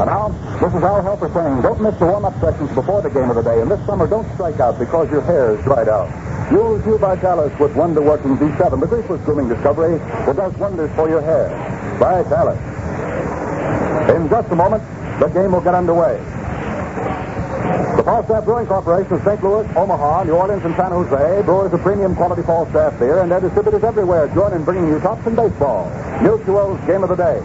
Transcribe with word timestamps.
And 0.00 0.08
now, 0.08 0.28
this 0.56 0.72
is 0.72 0.82
Al 0.82 1.04
Helfer 1.04 1.28
saying, 1.28 1.60
don't 1.60 1.82
miss 1.82 1.94
the 2.00 2.06
warm-up 2.06 2.32
sections 2.40 2.72
before 2.72 3.02
the 3.02 3.10
game 3.10 3.28
of 3.28 3.36
the 3.36 3.42
day. 3.42 3.60
And 3.60 3.70
this 3.70 3.84
summer, 3.84 4.06
don't 4.06 4.24
strike 4.32 4.58
out 4.58 4.78
because 4.78 5.10
your 5.10 5.20
hair 5.20 5.52
is 5.52 5.62
dried 5.62 5.90
out. 5.92 6.08
Use 6.50 6.80
U 6.86 6.96
Vitalis 6.96 7.52
with 7.60 7.76
wonder-working 7.76 8.38
V7, 8.38 8.80
the 8.80 8.86
greaseless 8.86 9.22
grooming 9.26 9.50
discovery 9.50 9.98
that 10.24 10.36
does 10.36 10.56
wonders 10.56 10.90
for 10.96 11.10
your 11.10 11.20
hair. 11.20 11.52
Vitalis. 12.00 12.56
In 14.16 14.30
just 14.30 14.48
a 14.50 14.56
moment, 14.56 14.82
the 15.20 15.28
game 15.28 15.52
will 15.52 15.60
get 15.60 15.74
underway. 15.74 16.16
The 18.00 18.02
Falstaff 18.02 18.46
Brewing 18.46 18.66
Corporation 18.68 19.12
of 19.12 19.22
St. 19.22 19.44
Louis, 19.44 19.68
Omaha, 19.76 20.24
New 20.24 20.32
Orleans, 20.32 20.64
and 20.64 20.74
San 20.76 20.92
Jose 20.92 21.42
brewers 21.42 21.74
a 21.74 21.78
premium 21.78 22.16
quality 22.16 22.40
Falstaff 22.40 22.98
beer, 22.98 23.20
and 23.20 23.30
their 23.30 23.40
distributors 23.40 23.84
everywhere 23.84 24.28
join 24.28 24.54
in 24.54 24.64
bringing 24.64 24.88
you 24.88 24.98
tops 25.00 25.26
in 25.26 25.36
baseball. 25.36 25.92
Mutual's 26.22 26.80
Game 26.86 27.02
of 27.02 27.10
the 27.10 27.16
Day. 27.16 27.44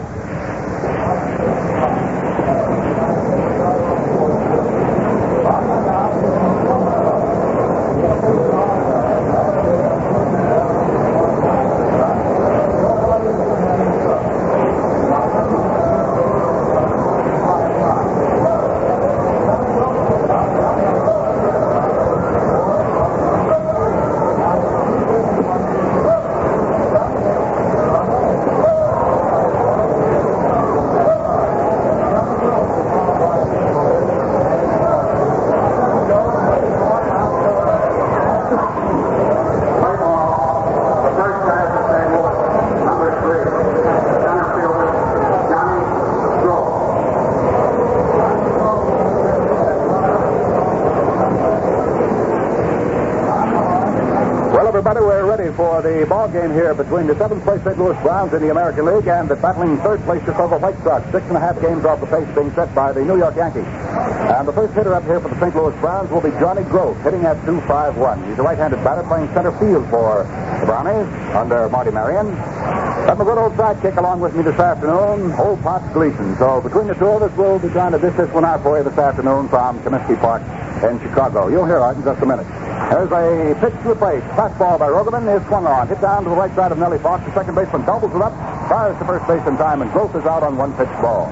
for 55.55 55.81
the 55.81 56.05
ball 56.25 56.41
game 56.41 56.53
here 56.53 56.73
between 56.73 57.07
the 57.07 57.15
seventh 57.17 57.43
place 57.43 57.61
St. 57.63 57.77
Louis 57.77 57.93
Browns 58.01 58.33
in 58.33 58.41
the 58.41 58.49
American 58.49 58.85
League 58.85 59.07
and 59.07 59.29
the 59.29 59.35
battling 59.35 59.77
third 59.79 60.01
place 60.03 60.23
Chicago 60.25 60.57
White 60.57 60.77
Sox. 60.83 61.05
Six 61.11 61.25
and 61.27 61.37
a 61.37 61.39
half 61.39 61.59
games 61.61 61.85
off 61.85 61.99
the 61.99 62.07
pace 62.07 62.27
being 62.33 62.51
set 62.53 62.73
by 62.73 62.91
the 62.91 63.03
New 63.03 63.17
York 63.17 63.35
Yankees. 63.35 63.65
And 63.65 64.47
the 64.47 64.53
first 64.53 64.73
hitter 64.73 64.93
up 64.93 65.03
here 65.03 65.19
for 65.19 65.29
the 65.29 65.39
St. 65.39 65.55
Louis 65.55 65.75
Browns 65.79 66.09
will 66.09 66.21
be 66.21 66.31
Johnny 66.41 66.63
Groth, 66.63 66.97
hitting 67.03 67.25
at 67.25 67.37
2-5-1. 67.45 68.27
He's 68.29 68.39
a 68.39 68.43
right-handed 68.43 68.83
batter 68.83 69.03
playing 69.03 69.27
center 69.33 69.51
field 69.59 69.85
for 69.89 70.25
the 70.59 70.65
Brownies 70.65 71.05
under 71.35 71.69
Marty 71.69 71.91
Marion. 71.91 72.27
And 72.27 73.19
my 73.19 73.25
good 73.25 73.37
old 73.37 73.53
sidekick 73.53 73.97
along 73.97 74.21
with 74.21 74.35
me 74.35 74.41
this 74.41 74.57
afternoon, 74.57 75.31
old 75.33 75.61
Potts 75.61 75.91
Gleason. 75.93 76.35
So 76.37 76.61
between 76.61 76.87
the 76.87 76.95
two 76.95 77.05
of 77.05 77.21
us, 77.21 77.37
we'll 77.37 77.59
be 77.59 77.69
trying 77.69 77.91
to 77.91 77.99
dish 77.99 78.15
this 78.17 78.31
one 78.31 78.45
out 78.45 78.63
for 78.63 78.77
you 78.77 78.83
this 78.83 78.97
afternoon 78.97 79.47
from 79.49 79.79
Comiskey 79.83 80.19
Park 80.19 80.41
in 80.89 80.99
Chicago. 81.01 81.49
You'll 81.49 81.65
hear 81.65 81.77
Art 81.77 81.97
in 81.97 82.03
just 82.03 82.21
a 82.21 82.25
minute. 82.25 82.47
There's 82.89 83.09
a 83.11 83.57
pitch 83.59 83.73
to 83.81 83.89
the 83.89 83.95
plate. 83.95 84.21
Fastball 84.37 84.77
by 84.77 84.87
Rogovin 84.87 85.25
is 85.25 85.41
swung 85.47 85.65
on. 85.65 85.87
Hit 85.87 86.01
down 86.01 86.23
to 86.23 86.29
the 86.29 86.35
right 86.35 86.53
side 86.53 86.71
of 86.71 86.77
Nellie 86.77 86.99
Fox. 86.99 87.25
The 87.25 87.33
second 87.33 87.55
baseman 87.55 87.85
doubles 87.85 88.13
it 88.13 88.21
up, 88.21 88.31
fires 88.69 88.97
to 88.99 89.05
first 89.05 89.25
base 89.27 89.41
in 89.47 89.57
time, 89.57 89.81
and 89.81 89.91
Groth 89.91 90.15
is 90.15 90.25
out 90.25 90.43
on 90.43 90.55
one 90.55 90.71
pitch 90.77 90.93
ball. 91.01 91.25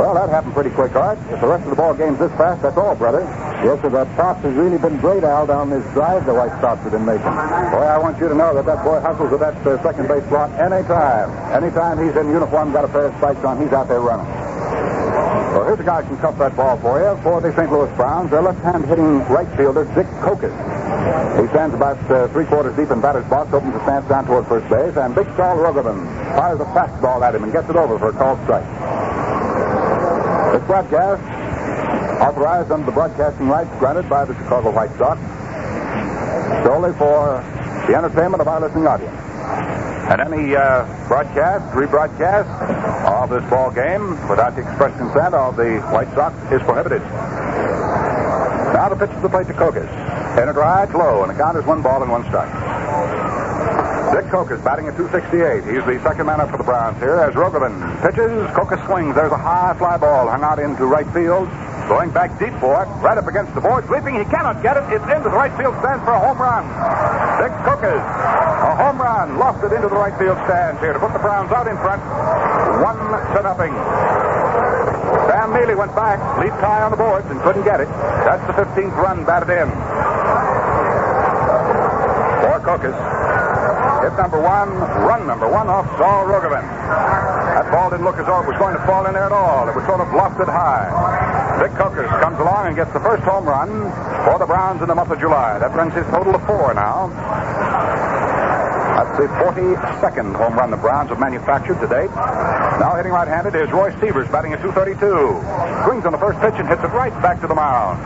Well, 0.00 0.14
that 0.14 0.30
happened 0.30 0.54
pretty 0.54 0.70
quick, 0.70 0.96
Art. 0.96 1.18
If 1.28 1.40
the 1.40 1.46
rest 1.46 1.64
of 1.64 1.70
the 1.70 1.76
ball 1.76 1.92
game's 1.92 2.18
this 2.18 2.32
fast, 2.40 2.62
that's 2.62 2.78
all, 2.78 2.96
brother. 2.96 3.20
Yes, 3.60 3.76
sir. 3.82 3.90
That 3.90 4.08
Fox 4.16 4.40
has 4.40 4.54
really 4.54 4.78
been 4.78 4.96
great, 4.96 5.22
Al, 5.22 5.46
down 5.46 5.68
this 5.68 5.84
drive 5.92 6.24
the 6.24 6.32
White 6.32 6.56
Sox 6.64 6.80
have 6.80 6.92
been 6.92 7.04
making. 7.04 7.28
Boy, 7.28 7.84
I 7.84 7.98
want 7.98 8.16
you 8.18 8.28
to 8.28 8.34
know 8.34 8.54
that 8.54 8.64
that 8.64 8.82
boy 8.82 9.00
hustles 9.00 9.32
at 9.36 9.40
that 9.40 9.60
uh, 9.66 9.82
second 9.82 10.08
base 10.08 10.24
slot 10.32 10.48
anytime. 10.56 11.28
Anytime 11.52 12.00
he's 12.00 12.16
in 12.16 12.32
uniform, 12.32 12.72
got 12.72 12.86
a 12.86 12.88
pair 12.88 13.12
of 13.12 13.14
spikes 13.20 13.44
on, 13.44 13.60
he's 13.60 13.72
out 13.72 13.88
there 13.88 14.00
running. 14.00 14.39
Well, 15.50 15.64
here's 15.66 15.80
a 15.80 15.82
guy 15.82 16.02
who 16.02 16.14
can 16.14 16.18
cuff 16.18 16.38
that 16.38 16.54
ball 16.54 16.78
for 16.78 17.02
you 17.02 17.20
for 17.24 17.40
the 17.40 17.50
St. 17.56 17.66
Louis 17.72 17.90
Browns. 17.96 18.30
Their 18.30 18.40
left-hand 18.40 18.86
hitting 18.86 19.18
right 19.26 19.50
fielder, 19.56 19.82
Dick 19.98 20.06
Kokos. 20.22 20.54
He 21.42 21.48
stands 21.50 21.74
about 21.74 21.98
uh, 22.08 22.28
three 22.28 22.44
quarters 22.44 22.76
deep 22.76 22.90
in 22.90 23.00
batter's 23.00 23.28
box, 23.28 23.52
opens 23.52 23.74
the 23.74 23.82
stance 23.82 24.06
down 24.08 24.26
toward 24.26 24.46
first 24.46 24.70
base, 24.70 24.96
and 24.96 25.12
Big 25.12 25.26
Saul 25.34 25.58
Rogovin 25.58 26.06
fires 26.38 26.60
a 26.60 26.64
fastball 26.70 27.26
at 27.26 27.34
him 27.34 27.42
and 27.42 27.52
gets 27.52 27.68
it 27.68 27.74
over 27.74 27.98
for 27.98 28.10
a 28.10 28.12
called 28.12 28.38
strike. 28.46 28.62
This 30.54 30.62
broadcast, 30.70 31.22
authorized 32.22 32.70
under 32.70 32.86
the 32.86 32.92
broadcasting 32.92 33.48
rights 33.48 33.70
granted 33.80 34.08
by 34.08 34.24
the 34.24 34.34
Chicago 34.34 34.70
White 34.70 34.94
Sox, 34.98 35.18
solely 36.62 36.92
for 36.94 37.42
the 37.90 37.96
entertainment 37.98 38.40
of 38.40 38.46
our 38.46 38.60
listening 38.60 38.86
audience. 38.86 39.18
And 40.14 40.20
any 40.20 40.54
uh, 40.54 40.86
broadcast, 41.10 41.66
rebroadcast 41.74 42.46
of 43.02 43.30
this 43.30 43.42
ball 43.50 43.74
game 43.74 44.14
without 44.30 44.54
the 44.54 44.62
express 44.62 44.96
consent 44.96 45.34
of 45.34 45.56
the 45.56 45.82
White 45.90 46.06
Sox 46.14 46.38
is 46.54 46.62
prohibited. 46.62 47.02
Now 48.70 48.86
the 48.86 48.94
pitch 48.94 49.10
to 49.10 49.20
the 49.20 49.28
plate 49.28 49.48
to 49.48 49.52
Kokos. 49.58 49.90
In 50.38 50.48
it 50.48 50.54
right, 50.54 50.86
low, 50.94 51.26
and 51.26 51.34
the 51.34 51.34
count 51.34 51.58
is 51.58 51.66
one 51.66 51.82
ball 51.82 52.00
and 52.00 52.12
one 52.12 52.22
strike. 52.30 52.46
Dick 54.14 54.30
Kokos 54.30 54.62
batting 54.62 54.86
at 54.86 54.94
268. 54.94 55.66
He's 55.66 55.82
the 55.82 55.98
second 56.06 56.30
man 56.30 56.40
up 56.40 56.54
for 56.54 56.58
the 56.58 56.62
Browns 56.62 57.02
here 57.02 57.18
as 57.18 57.34
Rogovin 57.34 57.74
pitches. 58.06 58.30
Kokos 58.54 58.78
swings. 58.86 59.16
There's 59.18 59.34
a 59.34 59.36
high 59.36 59.74
fly 59.74 59.98
ball 59.98 60.30
hung 60.30 60.46
out 60.46 60.60
into 60.60 60.86
right 60.86 61.10
field. 61.10 61.50
Going 61.90 62.14
back 62.14 62.38
deep 62.38 62.54
for 62.62 62.86
it, 62.86 62.88
right 63.02 63.18
up 63.18 63.26
against 63.26 63.52
the 63.58 63.60
board, 63.60 63.82
sweeping. 63.90 64.14
He 64.14 64.22
cannot 64.30 64.62
get 64.62 64.78
it. 64.78 64.86
It's 64.94 65.10
into 65.10 65.26
the 65.26 65.34
right 65.34 65.50
field 65.58 65.74
stand 65.82 66.06
for 66.06 66.14
a 66.14 66.22
home 66.22 66.38
run. 66.38 66.62
Dick 67.42 67.50
Kokos, 67.66 67.98
a 68.60 68.76
home 68.76 69.00
run, 69.00 69.40
lofted 69.40 69.72
into 69.72 69.88
the 69.88 69.96
right 69.96 70.12
field 70.20 70.36
stands 70.44 70.80
here 70.80 70.92
to 70.92 71.00
put 71.00 71.12
the 71.12 71.18
Browns 71.18 71.50
out 71.52 71.66
in 71.66 71.76
front, 71.80 72.04
one 72.84 73.00
to 73.32 73.40
nothing. 73.40 73.72
Sam 75.26 75.52
Mele 75.52 75.76
went 75.76 75.94
back, 75.96 76.20
leaped 76.38 76.60
high 76.60 76.82
on 76.82 76.90
the 76.90 77.00
boards, 77.00 77.26
and 77.30 77.40
couldn't 77.40 77.64
get 77.64 77.80
it. 77.80 77.88
That's 78.28 78.44
the 78.46 78.52
15th 78.52 78.96
run 79.00 79.24
batted 79.24 79.48
in. 79.48 79.68
For 82.44 82.58
Kokos. 82.60 82.98
Hit 84.04 84.16
number 84.16 84.40
one, 84.40 84.68
run 85.04 85.26
number 85.26 85.48
one 85.48 85.68
off 85.68 85.84
Saul 85.96 86.24
Rogovin. 86.24 86.64
That 86.64 87.70
ball 87.72 87.90
didn't 87.90 88.04
look 88.04 88.16
as 88.16 88.26
though 88.26 88.40
it 88.40 88.48
was 88.48 88.56
going 88.56 88.76
to 88.76 88.84
fall 88.86 89.06
in 89.06 89.14
there 89.14 89.24
at 89.24 89.32
all. 89.32 89.68
It 89.68 89.76
was 89.76 89.84
sort 89.84 90.00
of 90.00 90.08
lofted 90.08 90.48
high. 90.48 90.88
Dick 91.60 91.72
Kokos 91.72 92.08
comes 92.20 92.40
along 92.40 92.68
and 92.68 92.76
gets 92.76 92.92
the 92.92 93.00
first 93.00 93.22
home 93.24 93.44
run 93.44 93.68
for 94.24 94.38
the 94.38 94.46
Browns 94.46 94.80
in 94.80 94.88
the 94.88 94.94
month 94.94 95.10
of 95.10 95.20
July. 95.20 95.58
That 95.58 95.72
brings 95.72 95.92
his 95.92 96.06
total 96.06 96.32
to 96.32 96.38
four 96.46 96.72
now. 96.72 97.12
That's 99.00 99.16
the 99.16 99.32
42nd 99.40 100.36
home 100.36 100.60
run 100.60 100.70
the 100.70 100.76
Browns 100.76 101.08
have 101.08 101.18
manufactured 101.18 101.80
to 101.80 101.88
date. 101.88 102.12
Now 102.12 102.92
hitting 103.00 103.12
right-handed 103.12 103.56
is 103.56 103.72
Roy 103.72 103.96
Sievers 103.96 104.28
batting 104.28 104.52
at 104.52 104.60
232. 104.60 105.00
Swings 105.88 106.04
on 106.04 106.12
the 106.12 106.20
first 106.20 106.36
pitch 106.44 106.52
and 106.60 106.68
hits 106.68 106.84
it 106.84 106.92
right 106.92 107.12
back 107.24 107.40
to 107.40 107.48
the 107.48 107.54
mound. 107.56 107.96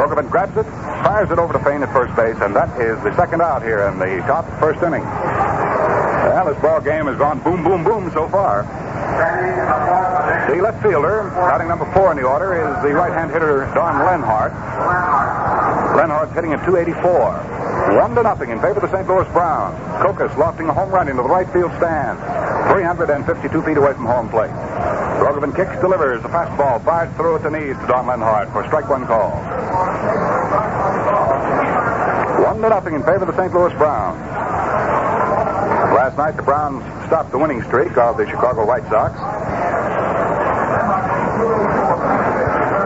Rogovin 0.00 0.30
grabs 0.30 0.56
it, 0.56 0.64
fires 1.04 1.30
it 1.30 1.36
over 1.36 1.52
to 1.52 1.60
Fain 1.60 1.82
at 1.84 1.92
first 1.92 2.16
base, 2.16 2.40
and 2.40 2.56
that 2.56 2.72
is 2.80 2.96
the 3.04 3.12
second 3.20 3.42
out 3.42 3.60
here 3.60 3.84
in 3.84 4.00
the 4.00 4.24
top 4.24 4.48
first 4.56 4.80
inning. 4.80 5.04
Well, 5.04 6.48
this 6.48 6.56
ball 6.64 6.80
game 6.80 7.04
has 7.04 7.20
gone 7.20 7.44
boom, 7.44 7.62
boom, 7.62 7.84
boom 7.84 8.08
so 8.16 8.24
far. 8.32 8.64
The 10.48 10.56
left 10.56 10.80
fielder, 10.80 11.28
batting 11.36 11.68
number 11.68 11.84
four 11.92 12.12
in 12.12 12.16
the 12.16 12.24
order, 12.24 12.56
is 12.56 12.72
the 12.80 12.96
right-hand 12.96 13.30
hitter 13.30 13.68
Don 13.76 14.00
Lenhardt. 14.00 14.56
Lenhardt's 16.00 16.32
hitting 16.32 16.54
at 16.56 16.64
284. 16.64 17.53
One 17.92 18.14
to 18.14 18.22
nothing 18.22 18.48
in 18.48 18.60
favor 18.60 18.80
of 18.80 18.90
the 18.90 18.96
St. 18.96 19.06
Louis 19.06 19.28
Browns. 19.28 19.76
Kokos 20.00 20.36
lofting 20.38 20.68
a 20.68 20.72
home 20.72 20.90
run 20.90 21.08
into 21.08 21.22
the 21.22 21.28
right 21.28 21.46
field 21.52 21.70
stand, 21.76 22.18
352 22.72 23.62
feet 23.62 23.76
away 23.76 23.92
from 23.92 24.06
home 24.06 24.28
plate. 24.30 24.50
Rogovin 25.20 25.54
kicks, 25.54 25.78
delivers 25.80 26.22
the 26.22 26.28
fastball, 26.28 26.82
fired 26.84 27.14
through 27.16 27.36
at 27.36 27.42
the 27.42 27.50
knees 27.50 27.76
to 27.76 27.86
Don 27.86 28.06
Lenhardt 28.06 28.50
for 28.52 28.64
strike 28.66 28.88
one 28.88 29.06
call. 29.06 29.30
One 32.42 32.62
to 32.62 32.68
nothing 32.68 32.94
in 32.94 33.02
favor 33.02 33.24
of 33.24 33.28
the 33.28 33.36
St. 33.36 33.52
Louis 33.52 33.72
Browns. 33.74 34.18
Last 35.92 36.16
night, 36.16 36.36
the 36.36 36.42
Browns 36.42 36.82
stopped 37.06 37.30
the 37.32 37.38
winning 37.38 37.62
streak 37.64 37.96
of 37.96 38.16
the 38.16 38.26
Chicago 38.26 38.66
White 38.66 38.88
Sox. 38.88 39.12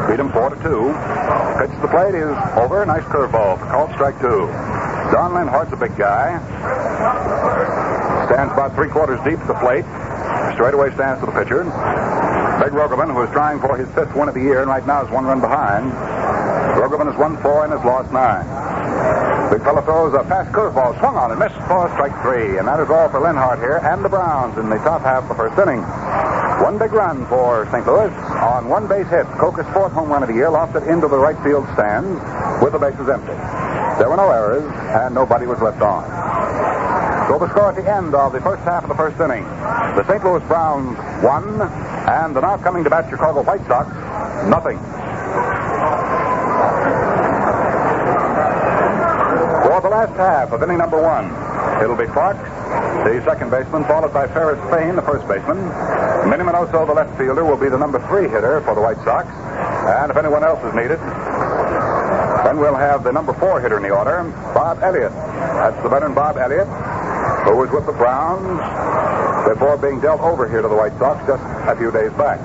Beat 0.09 0.17
them 0.17 0.33
four 0.33 0.51
to 0.51 0.57
two. 0.63 0.91
Pitch 1.59 1.71
to 1.75 1.81
the 1.83 1.89
plate 1.89 2.15
is 2.15 2.37
over. 2.59 2.85
Nice 2.87 3.05
curveball. 3.05 3.59
Called 3.71 3.91
strike 3.93 4.21
two. 4.21 4.47
Don 5.13 5.33
Lenhardt's 5.33 5.73
a 5.73 5.77
big 5.77 5.97
guy. 5.97 6.37
Stands 8.29 8.53
about 8.53 8.75
three 8.75 8.89
quarters 8.89 9.19
deep 9.25 9.39
at 9.41 9.49
the 9.49 9.57
plate. 9.57 9.85
Straightaway 10.55 10.93
stands 10.95 11.21
to 11.21 11.27
the 11.27 11.33
pitcher. 11.33 11.65
Big 12.61 12.77
Rogovin, 12.77 13.13
who 13.13 13.23
is 13.23 13.31
trying 13.31 13.61
for 13.61 13.77
his 13.77 13.89
fifth 13.95 14.15
win 14.15 14.29
of 14.29 14.35
the 14.35 14.43
year 14.43 14.61
and 14.61 14.69
right 14.69 14.87
now 14.87 15.05
is 15.05 15.11
one 15.11 15.25
run 15.25 15.41
behind. 15.41 15.93
Rogovin 16.77 17.09
has 17.09 17.17
won 17.17 17.41
four 17.41 17.65
and 17.65 17.73
has 17.73 17.85
lost 17.85 18.13
nine. 18.13 18.45
Big 19.51 19.63
fella 19.63 19.81
throws 19.83 20.13
a 20.13 20.23
fast 20.29 20.53
curveball, 20.53 20.99
swung 21.01 21.17
on 21.17 21.31
and 21.31 21.41
missed 21.41 21.57
for 21.65 21.89
strike 21.97 22.13
three. 22.21 22.59
And 22.59 22.69
that 22.69 22.81
is 22.81 22.91
all 22.91 23.09
for 23.09 23.21
Lenhardt 23.21 23.61
here 23.61 23.81
and 23.81 24.05
the 24.05 24.09
Browns 24.09 24.59
in 24.59 24.69
the 24.69 24.77
top 24.85 25.01
half 25.01 25.23
of 25.25 25.31
the 25.31 25.35
first 25.35 25.57
inning. 25.59 25.81
One 26.61 26.77
big 26.77 26.93
run 26.93 27.25
for 27.29 27.65
St. 27.73 27.87
Louis 27.87 28.13
on 28.45 28.69
one 28.69 28.87
base 28.89 29.09
hit. 29.09 29.25
Coker's 29.41 29.67
fourth 29.73 29.93
home 29.93 30.11
run 30.11 30.23
of 30.23 30.29
the 30.29 30.35
year 30.35 30.51
lost 30.51 30.77
it 30.77 30.83
into 30.85 31.09
the 31.09 31.17
right 31.17 31.39
field 31.43 31.65
stands 31.73 32.21
with 32.61 32.73
the 32.73 32.79
bases 32.79 33.09
empty. 33.09 33.58
There 33.99 34.09
were 34.09 34.17
no 34.17 34.31
errors, 34.31 34.65
and 35.03 35.15
nobody 35.15 35.47
was 35.47 35.61
left 35.61 35.83
on. 35.83 36.07
So 37.29 37.39
the 37.39 37.51
score 37.51 37.71
at 37.71 37.77
the 37.77 37.85
end 37.85 38.15
of 38.15 38.33
the 38.33 38.41
first 38.41 38.63
half 38.63 38.85
of 38.85 38.89
the 38.89 38.95
first 38.95 39.21
inning. 39.21 39.45
The 39.99 40.07
St. 40.07 40.23
Louis 40.25 40.41
Browns 40.47 40.97
won, 41.23 41.61
and 41.61 42.35
the 42.35 42.41
now 42.41 42.57
coming 42.59 42.85
to 42.85 42.91
bat 42.91 43.11
Chicago 43.11 43.43
White 43.43 43.67
Sox, 43.67 43.91
nothing. 44.49 44.79
For 49.67 49.81
the 49.83 49.91
last 49.91 50.15
half 50.17 50.53
of 50.53 50.63
inning 50.63 50.79
number 50.79 51.03
one, 51.03 51.27
it'll 51.83 51.97
be 51.97 52.07
Clark, 52.07 52.39
the 53.05 53.21
second 53.25 53.51
baseman, 53.51 53.85
followed 53.85 54.15
by 54.15 54.27
Ferris 54.29 54.59
Fain, 54.71 54.97
the 54.97 55.03
first 55.03 55.27
baseman. 55.29 55.59
Minnie 56.31 56.45
Minoso, 56.45 56.87
the 56.87 56.95
left 56.95 57.17
fielder, 57.19 57.45
will 57.45 57.57
be 57.57 57.69
the 57.69 57.79
number 57.79 57.99
three 58.09 58.29
hitter 58.29 58.61
for 58.63 58.75
the 58.75 58.81
White 58.81 58.99
Sox. 59.05 59.29
And 59.29 60.11
if 60.11 60.17
anyone 60.17 60.45
else 60.45 60.63
is 60.65 60.75
needed, 60.75 60.99
then 62.49 62.59
we'll 62.59 62.75
have 62.75 63.05
the 63.05 63.13
number 63.13 63.35
four 63.35 63.61
hitter 63.61 63.77
in 63.77 63.83
the 63.83 63.91
order, 63.91 64.25
Bob 64.55 64.83
Elliott. 64.83 65.13
That's 65.13 65.83
the 65.83 65.89
veteran 65.91 66.15
Bob 66.15 66.39
Elliott, 66.39 66.67
who 67.45 67.59
was 67.59 67.69
with 67.71 67.85
the 67.85 67.93
Browns 67.93 68.57
before 69.47 69.77
being 69.77 70.01
dealt 70.01 70.23
over 70.23 70.49
here 70.49 70.63
to 70.63 70.69
the 70.69 70.75
White 70.75 70.97
Sox 70.99 71.21
just 71.27 71.43
a 71.45 71.77
few 71.77 71.93
days 71.93 72.11
back. 72.17 72.41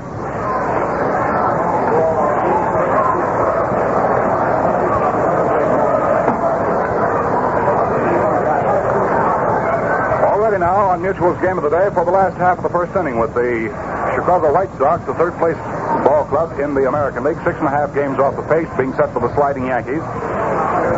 Already 10.27 10.59
now 10.59 10.75
on 10.91 11.01
Mutual's 11.01 11.39
game 11.39 11.57
of 11.57 11.63
the 11.63 11.69
day 11.69 11.87
for 11.95 12.03
the 12.03 12.11
last 12.11 12.35
half 12.35 12.57
of 12.57 12.63
the 12.63 12.69
first 12.69 12.93
inning 12.97 13.19
with 13.19 13.33
the 13.33 13.71
Chicago 14.15 14.53
White 14.53 14.69
Sox, 14.77 15.05
the 15.05 15.13
third 15.15 15.33
place 15.41 15.57
ball 16.05 16.25
club 16.25 16.59
in 16.59 16.73
the 16.73 16.87
American 16.87 17.23
League, 17.23 17.37
six 17.43 17.57
and 17.57 17.67
a 17.67 17.73
half 17.73 17.93
games 17.93 18.19
off 18.19 18.35
the 18.35 18.45
pace, 18.45 18.69
being 18.77 18.93
set 18.93 19.11
for 19.13 19.19
the 19.19 19.33
sliding 19.35 19.65
Yankees. 19.67 20.03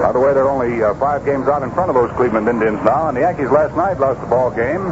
By 0.04 0.12
the 0.12 0.20
way, 0.20 0.34
they're 0.34 0.50
only 0.50 0.84
uh, 0.84 0.94
five 0.96 1.24
games 1.26 1.48
out 1.48 1.64
in 1.64 1.72
front 1.72 1.90
of 1.90 1.96
those 1.96 2.12
Cleveland 2.20 2.48
Indians 2.48 2.78
now, 2.84 3.08
and 3.08 3.16
the 3.16 3.22
Yankees 3.22 3.50
last 3.50 3.76
night 3.76 3.98
lost 4.00 4.20
the 4.20 4.28
ball 4.28 4.52
game. 4.52 4.84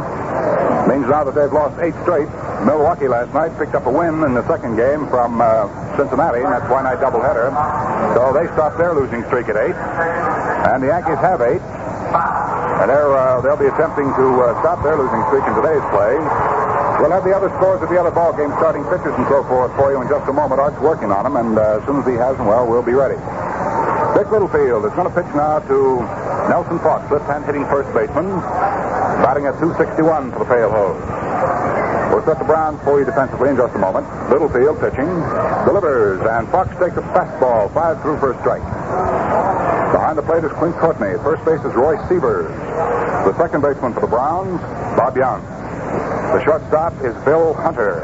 Means 0.88 1.08
now 1.08 1.24
that 1.24 1.34
they've 1.36 1.52
lost 1.52 1.76
eight 1.80 1.94
straight. 2.02 2.28
Milwaukee 2.64 3.08
last 3.08 3.32
night 3.32 3.52
picked 3.60 3.74
up 3.76 3.86
a 3.86 3.92
win 3.92 4.24
in 4.24 4.32
the 4.32 4.44
second 4.48 4.76
game 4.76 5.08
from 5.08 5.40
uh, 5.40 5.68
Cincinnati, 5.96 6.40
and 6.40 6.52
that's 6.52 6.68
why 6.68 6.82
night 6.82 7.00
doubleheader. 7.00 7.52
So 8.16 8.32
they 8.32 8.48
stopped 8.52 8.76
their 8.76 8.92
losing 8.92 9.24
streak 9.28 9.48
at 9.48 9.56
eight, 9.56 9.76
and 10.72 10.82
the 10.82 10.88
Yankees 10.88 11.20
have 11.20 11.40
eight. 11.40 11.62
And 12.84 12.90
uh, 12.90 13.40
they'll 13.40 13.60
be 13.60 13.66
attempting 13.70 14.10
to 14.18 14.26
uh, 14.44 14.60
stop 14.60 14.82
their 14.82 14.96
losing 14.96 15.22
streak 15.30 15.44
in 15.46 15.54
today's 15.54 15.84
play. 15.94 16.14
We'll 17.00 17.10
have 17.10 17.24
the 17.24 17.34
other 17.34 17.50
scores 17.58 17.82
of 17.82 17.90
the 17.90 17.98
other 17.98 18.10
ball 18.10 18.32
games, 18.32 18.54
starting 18.62 18.84
pitchers 18.86 19.14
and 19.18 19.26
so 19.26 19.42
forth 19.44 19.74
for 19.74 19.90
you 19.90 20.00
in 20.00 20.08
just 20.08 20.28
a 20.28 20.32
moment. 20.32 20.60
Art's 20.60 20.78
working 20.78 21.10
on 21.10 21.24
them, 21.26 21.36
and 21.36 21.58
uh, 21.58 21.78
as 21.78 21.82
soon 21.86 22.00
as 22.00 22.06
he 22.06 22.14
has 22.14 22.36
them, 22.38 22.46
well, 22.46 22.66
we'll 22.66 22.86
be 22.86 22.94
ready. 22.94 23.18
Dick 24.14 24.30
Littlefield 24.30 24.86
is 24.86 24.94
going 24.94 25.10
to 25.10 25.14
pitch 25.14 25.28
now 25.34 25.58
to 25.66 25.98
Nelson 26.46 26.78
Fox, 26.78 27.10
left-hand 27.10 27.44
hitting 27.50 27.66
first 27.66 27.90
baseman, 27.90 28.30
batting 29.26 29.46
at 29.50 29.58
261 29.58 30.30
for 30.32 30.46
the 30.46 30.48
Pale 30.48 30.70
Hose. 30.70 31.02
We'll 32.14 32.22
set 32.22 32.38
the 32.38 32.46
Browns 32.46 32.78
for 32.86 33.02
you 33.02 33.04
defensively 33.04 33.50
in 33.50 33.56
just 33.56 33.74
a 33.74 33.82
moment. 33.82 34.06
Littlefield 34.30 34.78
pitching, 34.78 35.10
delivers, 35.66 36.22
and 36.22 36.46
Fox 36.54 36.70
takes 36.78 36.94
a 36.94 37.04
fastball, 37.10 37.74
five 37.74 38.00
through 38.02 38.22
for 38.22 38.32
a 38.32 38.38
strike. 38.38 38.62
Behind 39.90 40.16
the 40.16 40.22
plate 40.22 40.44
is 40.44 40.52
Clint 40.62 40.78
Courtney. 40.78 41.18
First 41.26 41.44
base 41.44 41.60
is 41.66 41.74
Roy 41.74 41.98
Sievers. 42.06 42.54
The 43.26 43.34
second 43.36 43.62
baseman 43.62 43.94
for 43.94 44.00
the 44.00 44.06
Browns, 44.06 44.60
Bob 44.94 45.16
Young. 45.16 45.53
The 46.32 46.44
shortstop 46.44 46.94
is 47.04 47.14
Bill 47.24 47.54
Hunter. 47.54 48.02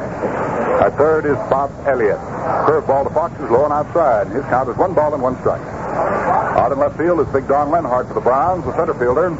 At 0.81 0.96
third 0.96 1.26
is 1.26 1.37
Bob 1.49 1.70
Elliott. 1.87 2.19
Curveball 2.67 3.08
to 3.08 3.14
Fox 3.14 3.34
is 3.40 3.50
low 3.50 3.64
and 3.64 3.72
outside. 3.72 4.28
His 4.28 4.44
count 4.46 4.69
is 4.69 4.76
one 4.76 4.94
ball 4.94 5.12
and 5.14 5.22
one 5.22 5.38
strike. 5.40 5.61
Out 5.61 6.72
in 6.72 6.78
left 6.78 6.96
field 6.96 7.20
is 7.20 7.28
Big 7.32 7.49
Don 7.49 7.69
Lenhardt 7.69 8.08
for 8.08 8.14
the 8.14 8.20
Browns. 8.20 8.64
The 8.64 8.72
center 8.76 8.94
fielder 8.94 9.34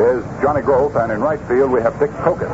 is 0.00 0.24
Johnny 0.40 0.62
Groth, 0.62 0.96
and 0.96 1.12
in 1.12 1.20
right 1.20 1.40
field 1.48 1.70
we 1.70 1.82
have 1.82 1.98
Dick 1.98 2.10
Kokos. 2.24 2.48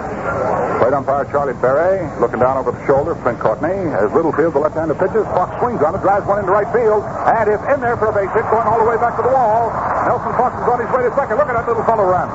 Plate 0.80 0.92
umpire 0.92 1.24
Charlie 1.30 1.54
Berry 1.62 2.02
looking 2.20 2.40
down 2.40 2.56
over 2.56 2.72
the 2.72 2.82
shoulder 2.86 3.12
of 3.12 3.22
Clint 3.22 3.38
Courtney. 3.38 3.74
As 3.94 4.10
Littlefield, 4.12 4.54
the 4.54 4.58
left-handed 4.58 4.98
pitches, 4.98 5.24
Fox 5.36 5.54
swings 5.60 5.82
on 5.82 5.94
it, 5.94 6.02
drives 6.02 6.26
one 6.26 6.38
into 6.38 6.50
right 6.50 6.68
field, 6.74 7.04
and 7.04 7.46
it's 7.50 7.62
in 7.70 7.80
there 7.80 7.96
for 7.96 8.10
a 8.10 8.14
base 8.14 8.32
hit, 8.34 8.42
going 8.50 8.66
all 8.66 8.78
the 8.78 8.88
way 8.88 8.96
back 8.96 9.14
to 9.16 9.22
the 9.22 9.30
wall. 9.30 9.70
Nelson 10.06 10.34
Fox 10.34 10.56
is 10.58 10.66
on 10.66 10.78
his 10.82 10.90
way 10.90 11.02
to 11.06 11.12
second. 11.14 11.38
Look 11.38 11.48
at 11.48 11.54
that 11.54 11.66
little 11.66 11.84
fellow 11.84 12.04
run. 12.04 12.26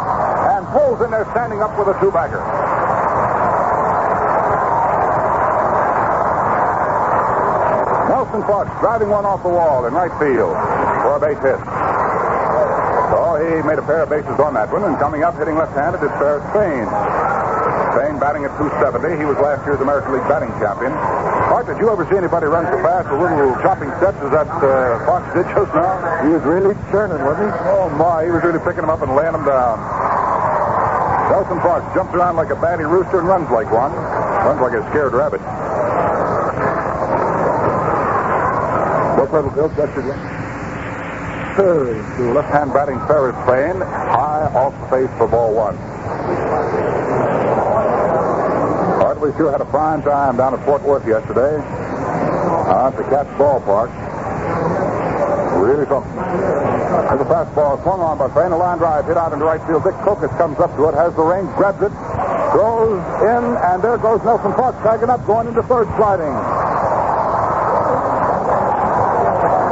And 0.61 0.69
pulls 0.69 1.01
in 1.01 1.09
there 1.09 1.25
standing 1.33 1.57
up 1.57 1.73
with 1.73 1.89
a 1.89 1.97
two-bagger. 1.97 2.37
Nelson 8.05 8.45
Fox 8.45 8.69
driving 8.77 9.09
one 9.09 9.25
off 9.25 9.41
the 9.41 9.49
wall 9.49 9.89
in 9.89 9.93
right 9.97 10.13
field 10.21 10.53
for 11.01 11.17
a 11.17 11.19
base 11.19 11.41
hit. 11.41 11.57
So 13.09 13.41
he 13.41 13.65
made 13.65 13.81
a 13.81 13.85
pair 13.89 14.05
of 14.05 14.13
bases 14.13 14.37
on 14.37 14.53
that 14.53 14.69
one, 14.69 14.85
and 14.85 15.01
coming 15.01 15.25
up, 15.25 15.33
hitting 15.33 15.57
left-handed, 15.57 15.97
is 15.97 16.13
Ferris 16.21 16.45
Fain. 16.53 16.85
Fain 17.97 18.21
batting 18.21 18.45
at 18.45 18.53
270. 18.61 19.17
He 19.17 19.25
was 19.25 19.41
last 19.41 19.65
year's 19.65 19.81
American 19.81 20.13
League 20.13 20.29
batting 20.29 20.53
champion. 20.61 20.93
Mark, 21.49 21.65
did 21.65 21.81
you 21.81 21.89
ever 21.89 22.05
see 22.05 22.21
anybody 22.21 22.45
run 22.45 22.69
so 22.69 22.77
fast 22.85 23.09
with 23.09 23.17
little 23.17 23.57
chopping 23.65 23.89
steps 23.97 24.21
as 24.21 24.29
that 24.29 24.45
uh, 24.61 25.01
Fox 25.09 25.25
did 25.33 25.49
just 25.57 25.73
now? 25.73 25.97
He 26.21 26.29
was 26.29 26.45
really 26.45 26.77
churning, 26.93 27.19
wasn't 27.25 27.49
he? 27.49 27.57
Oh, 27.65 27.89
my. 27.97 28.23
He 28.23 28.31
was 28.31 28.45
really 28.45 28.61
picking 28.61 28.85
them 28.85 28.93
up 28.93 29.01
and 29.01 29.17
laying 29.17 29.33
them 29.33 29.43
down. 29.43 30.00
Nelson 31.31 31.61
Fox 31.61 31.81
jumps 31.95 32.13
around 32.13 32.35
like 32.35 32.49
a 32.49 32.59
batty 32.59 32.83
rooster 32.83 33.19
and 33.19 33.27
runs 33.27 33.49
like 33.49 33.71
one. 33.71 33.93
Runs 33.93 34.59
like 34.59 34.73
a 34.73 34.83
scared 34.91 35.13
rabbit. 35.13 35.39
That's 39.77 39.95
your 39.95 40.11
game. 40.11 41.55
Third 41.55 42.17
to 42.17 42.33
left-hand 42.33 42.73
batting 42.73 42.99
Ferris 43.07 43.35
Fain. 43.47 43.79
High 43.79 44.51
off 44.53 44.73
the 44.81 44.87
face 44.91 45.17
for 45.17 45.27
ball 45.27 45.53
one. 45.53 45.77
Hartley 48.99 49.31
sure 49.37 49.51
had 49.51 49.61
a 49.61 49.71
fine 49.71 50.01
time 50.01 50.35
down 50.35 50.53
at 50.53 50.65
Fort 50.65 50.81
Worth 50.83 51.07
yesterday. 51.07 51.63
Uh, 51.63 52.87
at 52.87 52.97
the 52.97 53.03
Cats 53.03 53.29
ballpark. 53.39 54.00
Something. 55.87 56.13
There's 56.13 57.21
a 57.21 57.29
fastball 57.29 57.81
swung 57.81 58.01
on 58.01 58.17
by 58.17 58.29
Fain. 58.37 58.51
A 58.51 58.57
line 58.57 58.77
drive 58.77 59.05
hit 59.05 59.17
out 59.17 59.33
into 59.33 59.45
right 59.45 59.61
field. 59.65 59.83
Dick 59.83 59.95
Kokos 60.05 60.29
comes 60.37 60.59
up 60.59 60.75
to 60.77 60.87
it, 60.87 60.93
has 60.93 61.13
the 61.15 61.25
range, 61.25 61.49
grabs 61.57 61.81
it, 61.81 61.91
throws 62.53 63.01
in, 63.25 63.43
and 63.65 63.81
there 63.81 63.97
goes 63.97 64.21
Nelson 64.23 64.53
Fox 64.53 64.77
tagging 64.85 65.09
up, 65.09 65.25
going 65.25 65.47
into 65.47 65.63
third 65.63 65.89
sliding. 65.97 66.31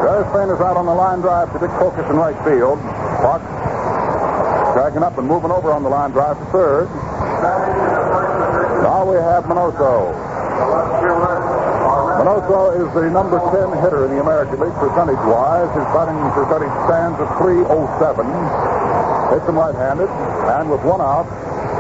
Ferris 0.02 0.28
Fain 0.34 0.50
is 0.50 0.60
out 0.60 0.76
on 0.76 0.86
the 0.90 0.96
line 0.98 1.22
drive 1.22 1.54
to 1.54 1.60
Dick 1.60 1.72
Kokos 1.78 2.10
in 2.10 2.18
right 2.18 2.38
field. 2.44 2.82
Fox 3.22 3.46
tagging 4.74 5.04
up 5.04 5.18
and 5.18 5.28
moving 5.28 5.52
over 5.52 5.72
on 5.72 5.84
the 5.84 5.90
line 5.90 6.12
drive 6.12 6.38
to 6.40 6.46
third. 6.52 6.90
Now 8.82 9.06
we 9.06 9.16
have 9.16 9.46
Minoso. 9.46 10.12
Minoso 12.20 12.76
is 12.76 12.92
the 12.92 13.08
number 13.08 13.40
10 13.40 13.80
hitter 13.80 14.04
in 14.04 14.12
the 14.12 14.20
American 14.20 14.60
League 14.60 14.76
percentage-wise. 14.76 15.72
His 15.72 15.88
batting 15.96 16.20
percentage 16.36 16.76
stands 16.84 17.16
at 17.16 17.32
307. 17.40 18.28
Hits 19.32 19.48
him 19.48 19.56
right-handed, 19.56 20.12
and 20.12 20.68
with 20.68 20.84
one 20.84 21.00
out, 21.00 21.24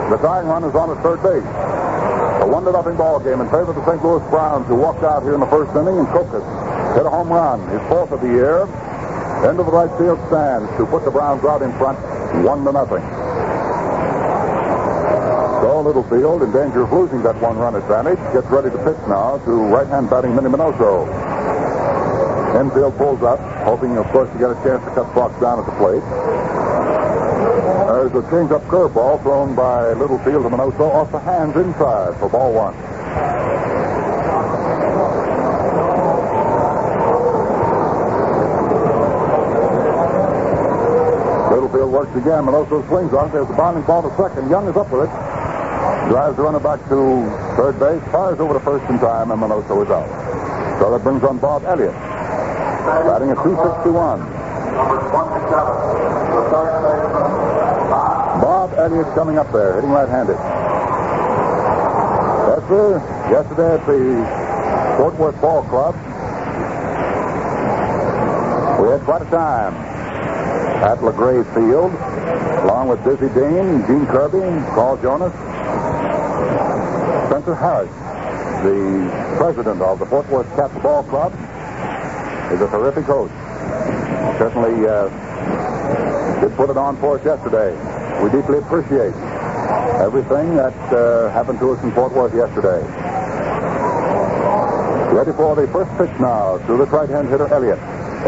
the 0.08 0.16
tying 0.24 0.48
run 0.48 0.64
is 0.64 0.72
on 0.80 0.96
at 0.96 1.04
third 1.04 1.20
base. 1.20 1.44
A 2.40 2.48
one 2.48 2.64
to 2.64 2.72
nothing 2.72 2.96
ball 2.96 3.20
game 3.20 3.44
in 3.44 3.52
favor 3.52 3.76
of 3.76 3.76
the 3.76 3.84
St. 3.84 4.00
Louis 4.00 4.24
Browns, 4.32 4.64
who 4.72 4.80
walked 4.80 5.04
out 5.04 5.28
here 5.28 5.36
in 5.36 5.44
the 5.44 5.52
first 5.52 5.76
inning, 5.76 6.00
and 6.00 6.08
Kokos 6.08 6.48
hit 6.96 7.04
a 7.04 7.12
home 7.12 7.28
run, 7.28 7.60
his 7.68 7.84
fourth 7.92 8.16
of 8.16 8.24
the 8.24 8.32
year, 8.32 8.64
into 9.44 9.68
the 9.68 9.76
right 9.76 9.92
field 10.00 10.24
stands 10.32 10.72
to 10.80 10.88
put 10.88 11.04
the 11.04 11.12
Browns 11.12 11.44
out 11.44 11.60
in 11.60 11.76
front, 11.76 12.00
one 12.48 12.64
to 12.64 12.72
nothing. 12.72 13.04
Littlefield, 15.90 16.44
in 16.44 16.52
danger 16.52 16.84
of 16.84 16.94
losing 16.94 17.24
that 17.24 17.42
one-run 17.42 17.74
advantage, 17.74 18.22
gets 18.32 18.46
ready 18.54 18.70
to 18.70 18.78
pitch 18.86 19.02
now 19.10 19.42
to 19.42 19.52
right-hand 19.74 20.08
batting 20.08 20.36
Minnie 20.36 20.54
Minoso. 20.54 21.10
Infield 22.62 22.96
pulls 22.96 23.24
up, 23.24 23.40
hoping, 23.66 23.98
of 23.98 24.06
course, 24.14 24.30
to 24.30 24.38
get 24.38 24.52
a 24.52 24.58
chance 24.62 24.86
to 24.86 24.92
cut 24.94 25.12
Fox 25.18 25.34
down 25.42 25.58
at 25.58 25.66
the 25.66 25.74
plate. 25.82 26.06
There's 27.90 28.14
a 28.14 28.22
change-up 28.30 28.62
curveball 28.70 29.24
thrown 29.24 29.56
by 29.56 29.94
Littlefield 29.94 30.44
to 30.44 30.50
Minoso 30.54 30.94
off 30.94 31.12
the 31.12 31.18
hands 31.26 31.56
inside 31.56 32.14
for 32.20 32.30
ball 32.30 32.54
one. 32.54 32.78
Littlefield 41.50 41.92
works 41.92 42.16
again. 42.16 42.46
Minoso 42.46 42.88
swings 42.88 43.12
on. 43.12 43.32
There's 43.32 43.50
a 43.50 43.54
bounding 43.54 43.84
ball 43.86 44.04
to 44.08 44.16
second. 44.22 44.52
Young 44.52 44.68
is 44.70 44.78
up 44.78 44.92
with 44.92 45.10
it. 45.10 45.29
Drives 46.10 46.36
the 46.36 46.42
runner 46.42 46.60
back 46.60 46.82
to 46.90 47.24
third 47.56 47.80
base, 47.80 48.02
fires 48.12 48.40
over 48.40 48.54
to 48.54 48.60
first 48.60 48.84
in 48.90 48.98
time, 48.98 49.30
and 49.32 49.40
Minoso 49.40 49.86
is 49.86 49.92
out. 49.92 50.10
So 50.80 50.90
that 50.92 51.04
brings 51.04 51.24
on 51.24 51.38
Bob 51.38 51.64
Elliott. 51.66 51.94
Batting 51.94 53.30
at 53.30 53.38
261. 53.38 54.20
Bob 58.42 58.74
Elliott 58.74 59.14
coming 59.14 59.38
up 59.38 59.52
there, 59.52 59.76
hitting 59.76 59.92
right-handed. 59.92 60.38
Yesterday 62.70 63.74
at 63.74 63.86
the 63.88 64.02
Fort 64.98 65.16
Worth 65.18 65.42
Ball 65.42 65.64
Club. 65.64 65.96
We 68.80 68.90
had 68.90 69.02
quite 69.02 69.22
a 69.24 69.30
time 69.32 69.74
at 69.74 71.00
LaGrave 71.00 71.46
Field, 71.56 71.92
along 72.64 72.90
with 72.90 73.04
Dizzy 73.04 73.30
Dean, 73.34 73.86
Gene 73.88 74.06
Kirby, 74.06 74.42
and 74.42 74.66
Carl 74.68 74.98
Jonas, 74.98 75.34
Spencer 77.50 77.66
Harris, 77.66 78.64
the 78.64 79.38
president 79.38 79.82
of 79.82 79.98
the 79.98 80.06
Fort 80.06 80.30
Worth 80.30 80.48
Cats 80.56 80.74
Ball 80.84 81.02
Club, 81.04 81.34
is 82.54 82.62
a 82.62 82.68
terrific 82.70 83.06
host. 83.06 83.34
Certainly 84.38 84.88
uh, 84.88 85.10
did 86.42 86.56
put 86.56 86.70
it 86.70 86.78
on 86.78 86.98
for 86.98 87.18
us 87.18 87.26
yesterday. 87.26 87.74
We 88.22 88.30
deeply 88.30 88.60
appreciate 88.60 89.16
everything 89.98 90.58
that 90.58 90.78
uh, 90.94 91.32
happened 91.32 91.60
to 91.62 91.72
us 91.72 91.84
in 91.84 91.92
Fort 91.94 92.14
Worth 92.14 92.36
yesterday. 92.36 92.86
Ready 95.12 95.32
for 95.32 95.56
the 95.56 95.68
first 95.70 95.90
pitch 95.98 96.20
now 96.20 96.60
to 96.68 96.78
the 96.78 96.86
right-hand 96.86 97.30
hitter, 97.30 97.48
Elliott. 97.48 97.80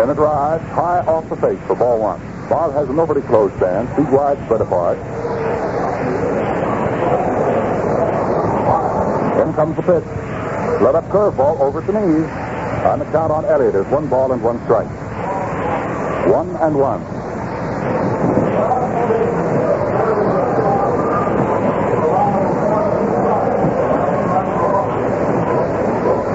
And 0.02 0.10
it 0.10 0.18
rides 0.18 0.64
high 0.70 1.02
off 1.06 1.30
the 1.30 1.36
face 1.36 1.60
for 1.68 1.76
ball 1.76 2.00
one. 2.00 2.20
Bob 2.50 2.74
has 2.74 2.90
an 2.90 2.98
overly 2.98 3.22
closed 3.22 3.56
stance, 3.58 3.88
feet 3.96 4.10
wide, 4.10 4.44
spread 4.46 4.62
apart. 4.62 4.98
Comes 9.56 9.76
the 9.76 9.82
pitch. 9.82 10.06
Let 10.82 10.96
up 10.96 11.04
curveball 11.10 11.60
over 11.60 11.82
to 11.82 11.92
knees. 11.92 12.26
On 12.88 13.00
the 13.00 13.06
count 13.06 13.32
on 13.32 13.46
Elliott 13.46 13.76
is 13.76 13.86
one 13.88 14.08
ball 14.08 14.32
and 14.32 14.42
one 14.42 14.64
strike. 14.64 14.88
One 16.26 16.56
and 16.56 16.76
one. 16.76 17.04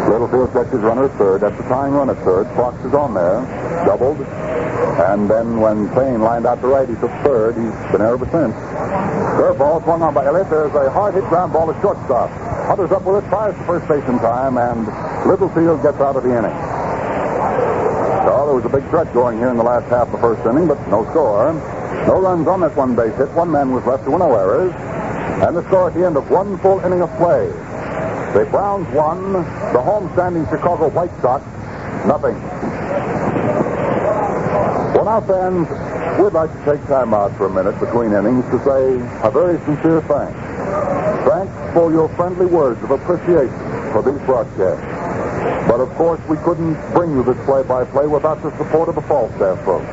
Littlefield 0.09 0.53
catches 0.53 0.81
runner 0.81 1.09
third. 1.17 1.41
That's 1.41 1.57
the 1.57 1.63
tying 1.65 1.95
run 1.95 2.11
at 2.11 2.19
third. 2.19 2.47
Fox 2.55 2.77
is 2.85 2.95
on 2.95 3.15
there. 3.15 3.41
Doubled. 3.87 4.21
And 4.21 5.29
then 5.29 5.59
when 5.61 5.89
Payne 5.95 6.21
lined 6.21 6.47
out 6.47 6.61
to 6.61 6.69
right, 6.69 6.89
he 6.89 6.95
took 6.97 7.11
third. 7.25 7.57
He's 7.57 7.91
been 7.91 8.01
there 8.01 8.13
ever 8.13 8.27
since. 8.27 8.55
Curveball 9.35 9.83
swung 9.83 10.03
on 10.03 10.15
by 10.15 10.27
Elliott. 10.27 10.51
There's 10.51 10.75
a 10.75 10.91
hard 10.91 11.15
hit 11.15 11.25
ground 11.25 11.53
ball 11.53 11.73
to 11.73 11.81
shortstop. 11.81 12.46
Hunter's 12.67 12.91
up 12.91 13.05
with 13.07 13.25
it, 13.25 13.31
fires 13.31 13.55
to 13.55 13.63
first 13.63 13.87
base 13.87 14.03
in 14.11 14.19
time, 14.19 14.59
and 14.59 14.91
Littlefield 15.23 15.83
gets 15.87 16.03
out 16.03 16.17
of 16.17 16.25
the 16.25 16.35
inning. 16.35 16.51
So 18.27 18.43
there 18.43 18.59
was 18.59 18.65
a 18.67 18.69
big 18.69 18.83
threat 18.91 19.07
going 19.15 19.39
here 19.39 19.51
in 19.51 19.57
the 19.57 19.63
last 19.63 19.87
half 19.87 20.09
of 20.09 20.13
the 20.13 20.19
first 20.19 20.45
inning, 20.45 20.67
but 20.67 20.75
no 20.89 21.07
score. 21.15 21.55
No 22.11 22.19
runs 22.19 22.49
on 22.49 22.61
that 22.67 22.75
one 22.75 22.97
base 22.97 23.15
hit. 23.15 23.31
One 23.39 23.53
man 23.53 23.71
was 23.71 23.87
left. 23.87 24.03
Were 24.09 24.19
no 24.19 24.35
errors. 24.35 24.75
And 25.47 25.57
the 25.57 25.63
score 25.71 25.87
at 25.87 25.95
the 25.95 26.05
end 26.05 26.17
of 26.17 26.29
one 26.29 26.59
full 26.59 26.81
inning 26.81 27.03
of 27.03 27.11
play. 27.19 27.47
The 28.35 28.49
Browns 28.51 28.93
won. 28.93 29.33
The 29.73 29.81
home-standing 29.81 30.47
Chicago 30.47 30.89
White 30.91 31.15
Sox, 31.23 31.47
nothing. 32.05 32.35
Well, 34.91 35.05
now, 35.05 35.21
fans, 35.23 35.71
we'd 36.19 36.33
like 36.33 36.51
to 36.51 36.65
take 36.67 36.83
time 36.89 37.15
out 37.15 37.31
for 37.37 37.47
a 37.47 37.51
minute 37.51 37.79
between 37.79 38.11
innings 38.11 38.45
to 38.51 38.59
say 38.67 38.99
a 39.23 39.31
very 39.31 39.57
sincere 39.63 40.03
thanks. 40.03 40.35
Thanks 41.31 41.66
for 41.77 41.93
your 41.93 42.09
friendly 42.17 42.47
words 42.47 42.83
of 42.83 42.91
appreciation 42.91 43.53
for 43.93 44.01
these 44.01 44.19
broadcasts. 44.25 44.81
But 45.69 45.85
of 45.85 45.91
course, 45.91 46.19
we 46.27 46.39
couldn't 46.39 46.73
bring 46.97 47.11
you 47.11 47.23
this 47.23 47.37
play-by-play 47.45 48.07
without 48.07 48.41
the 48.43 48.49
support 48.57 48.89
of 48.89 48.95
the 48.95 49.03
Falstaff 49.03 49.63
folks. 49.63 49.85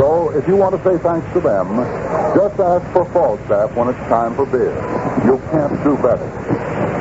So, 0.00 0.30
if 0.30 0.48
you 0.48 0.56
want 0.56 0.74
to 0.74 0.80
say 0.80 0.96
thanks 0.96 1.30
to 1.34 1.40
them, 1.44 1.76
just 2.32 2.58
ask 2.58 2.90
for 2.96 3.04
Falstaff 3.12 3.76
when 3.76 3.88
it's 3.88 4.00
time 4.08 4.34
for 4.34 4.46
beer. 4.46 4.72
You 5.28 5.36
can't 5.52 5.76
do 5.84 5.94
better. 6.00 6.24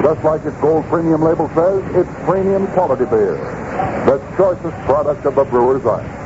Just 0.03 0.21
like 0.25 0.43
its 0.43 0.57
gold 0.57 0.83
premium 0.91 1.21
label 1.21 1.47
says, 1.55 1.79
it's 1.95 2.11
premium 2.27 2.67
quality 2.75 3.05
beer. 3.05 3.39
The 4.03 4.19
choicest 4.35 4.75
product 4.83 5.23
of 5.23 5.35
the 5.35 5.45
brewer's 5.45 5.85
art. 5.85 6.22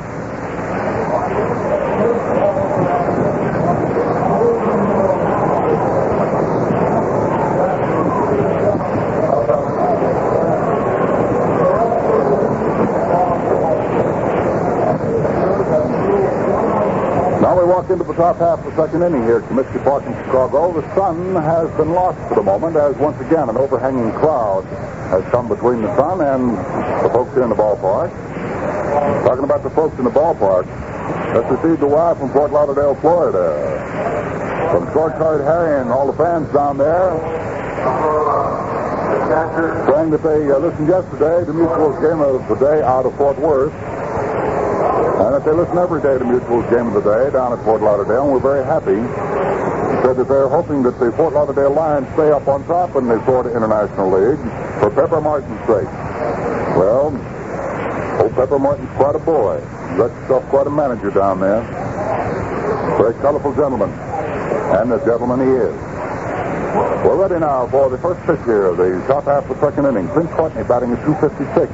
Walk 17.77 17.91
into 17.91 18.05
the 18.05 18.13
top 18.13 18.37
half 18.39 18.57
of 18.57 18.65
the 18.65 18.75
second 18.75 19.03
inning 19.03 19.21
here 19.21 19.37
at 19.37 19.43
Comiskey 19.53 19.77
Park 19.83 20.03
in 20.07 20.13
Chicago. 20.25 20.73
The 20.73 20.95
sun 20.95 21.35
has 21.35 21.69
been 21.77 21.91
lost 21.91 22.17
for 22.27 22.33
the 22.33 22.41
moment 22.41 22.75
as 22.75 22.95
once 22.95 23.21
again 23.21 23.49
an 23.49 23.55
overhanging 23.55 24.17
cloud 24.17 24.65
has 25.13 25.23
come 25.29 25.47
between 25.47 25.83
the 25.83 25.95
sun 25.95 26.21
and 26.21 26.57
the 27.05 27.09
folks 27.13 27.31
here 27.35 27.43
in 27.43 27.49
the 27.49 27.55
ballpark. 27.55 28.09
Talking 29.29 29.43
about 29.43 29.61
the 29.61 29.69
folks 29.69 29.95
in 29.99 30.05
the 30.05 30.09
ballpark, 30.09 30.65
let's 31.37 31.45
receive 31.53 31.79
the 31.79 31.85
wire 31.85 32.15
from 32.15 32.33
Fort 32.33 32.51
Lauderdale, 32.51 32.95
Florida. 32.95 33.53
From 34.73 34.87
Scorecard 34.87 35.45
Harry 35.45 35.79
and 35.79 35.91
all 35.91 36.11
the 36.11 36.17
fans 36.17 36.51
down 36.51 36.79
there. 36.79 37.13
Saying 39.85 40.09
that 40.09 40.23
they 40.23 40.49
uh, 40.49 40.57
listened 40.57 40.87
yesterday 40.87 41.45
to 41.45 41.53
Mutual's 41.53 42.01
game 42.01 42.21
of 42.21 42.41
the 42.49 42.55
day 42.55 42.81
out 42.81 43.05
of 43.05 43.15
Fort 43.17 43.37
Worth. 43.37 43.71
They 45.47 45.53
listen 45.53 45.77
every 45.77 46.01
day 46.01 46.19
to 46.19 46.25
Mutual's 46.27 46.67
game 46.67 46.91
of 46.91 46.93
the 46.99 47.07
day 47.07 47.31
down 47.31 47.55
at 47.55 47.63
Fort 47.63 47.79
Lauderdale, 47.79 48.27
and 48.27 48.33
we're 48.35 48.43
very 48.43 48.67
happy. 48.67 48.99
Said 50.03 50.19
that 50.19 50.27
they're 50.27 50.51
hoping 50.51 50.83
that 50.83 50.99
the 50.99 51.09
Fort 51.15 51.31
Lauderdale 51.31 51.71
Lions 51.71 52.03
stay 52.19 52.35
up 52.35 52.49
on 52.49 52.67
top 52.67 52.97
in 52.97 53.07
the 53.07 53.15
Florida 53.23 53.55
International 53.55 54.11
League 54.11 54.43
for 54.83 54.91
Pepper 54.91 55.23
Martin's 55.23 55.55
sake. 55.63 55.87
Well, 56.75 57.15
old 58.19 58.35
Pepper 58.35 58.59
Martin's 58.59 58.91
quite 58.99 59.15
a 59.15 59.23
boy. 59.23 59.63
Got 59.95 60.11
himself 60.11 60.43
quite 60.51 60.67
a 60.67 60.69
manager 60.69 61.11
down 61.11 61.39
there. 61.39 61.63
Very 62.99 63.15
colorful 63.23 63.55
gentleman. 63.55 63.95
And 64.75 64.91
the 64.91 64.99
gentleman 65.07 65.47
he 65.47 65.53
is. 65.63 65.75
We're 67.07 67.15
ready 67.15 67.39
now 67.39 67.71
for 67.71 67.89
the 67.89 67.97
first 67.99 68.19
pitch 68.27 68.43
here 68.43 68.65
of 68.65 68.75
the 68.75 68.99
top 69.07 69.23
half 69.23 69.49
of 69.49 69.55
the 69.55 69.63
second 69.63 69.85
inning. 69.87 70.09
Clint 70.09 70.29
Courtney 70.31 70.67
batting 70.67 70.91
at 70.91 70.99
256. 71.07 71.71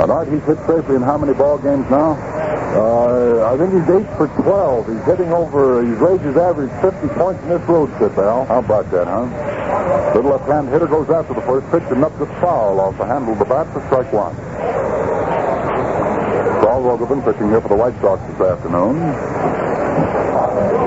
All 0.00 0.08
right, 0.08 0.24
he's 0.32 0.40
hit 0.48 0.56
safely 0.64 0.96
in 0.96 1.02
how 1.02 1.18
many 1.18 1.34
ball 1.34 1.58
games 1.58 1.84
now? 1.90 2.31
Uh, 2.72 3.52
I 3.52 3.58
think 3.58 3.74
he's 3.76 3.84
8 3.84 4.16
for 4.16 4.28
12. 4.42 4.88
He's 4.88 5.04
hitting 5.04 5.32
over, 5.32 5.84
he's 5.84 5.98
raised 5.98 6.22
his 6.22 6.36
average 6.36 6.72
50 6.80 7.08
points 7.20 7.42
in 7.42 7.50
this 7.50 7.60
road 7.68 7.92
trip, 7.98 8.16
Al. 8.16 8.46
How 8.46 8.60
about 8.60 8.90
that, 8.90 9.06
huh? 9.06 10.14
Little 10.14 10.30
left-hand 10.30 10.68
hitter 10.70 10.86
goes 10.86 11.10
after 11.10 11.34
the 11.34 11.42
first 11.42 11.68
pitch 11.70 11.84
and 11.92 12.02
up 12.02 12.16
the 12.18 12.26
foul 12.40 12.80
off 12.80 12.96
the 12.96 13.04
handle 13.04 13.34
of 13.34 13.38
the 13.38 13.44
bat 13.44 13.68
for 13.74 13.84
strike 13.86 14.10
one. 14.12 14.34
Saul 16.64 16.80
Rogovin 16.80 17.22
pitching 17.24 17.48
here 17.48 17.60
for 17.60 17.68
the 17.68 17.76
White 17.76 18.00
Sox 18.00 18.22
this 18.32 18.40
afternoon. 18.40 18.96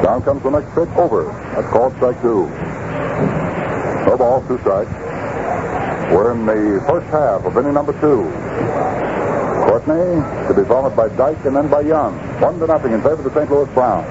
Down 0.01 0.23
comes 0.23 0.41
the 0.41 0.49
next 0.49 0.73
pitch 0.73 0.89
over. 0.97 1.25
That's 1.53 1.69
called 1.69 1.93
strike 1.97 2.19
two. 2.21 2.49
No 4.09 4.15
ball, 4.17 4.41
two 4.47 4.57
strikes. 4.59 4.91
We're 6.09 6.33
in 6.33 6.45
the 6.45 6.83
first 6.87 7.05
half 7.07 7.45
of 7.45 7.57
inning 7.57 7.73
number 7.73 7.93
two. 8.01 8.25
To 9.85 10.53
be 10.57 10.65
followed 10.65 10.95
by 10.95 11.09
Dyck 11.09 11.45
and 11.45 11.55
then 11.55 11.69
by 11.69 11.81
Young. 11.81 12.17
One 12.41 12.57
to 12.57 12.65
nothing 12.65 12.91
in 12.93 13.03
favor 13.03 13.21
of 13.21 13.23
the 13.23 13.33
St. 13.35 13.51
Louis 13.51 13.71
Browns. 13.75 14.07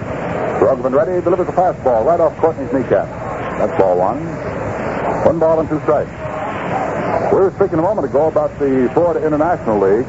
Rogovin 0.63 0.95
ready, 0.95 1.21
delivers 1.21 1.49
a 1.49 1.53
fastball 1.53 2.07
right 2.07 2.21
off 2.21 2.37
Courtney's 2.39 2.73
kneecap. 2.73 3.11
That's 3.59 3.77
ball 3.77 3.99
one. 3.99 4.23
One 5.27 5.41
ball 5.41 5.59
and 5.59 5.69
two 5.69 5.81
strikes. 5.81 6.13
We 7.35 7.41
were 7.41 7.53
speaking 7.57 7.81
a 7.81 7.83
moment 7.83 8.07
ago 8.07 8.29
about 8.29 8.57
the 8.61 8.89
Florida 8.95 9.27
International 9.27 9.81
League. 9.83 10.07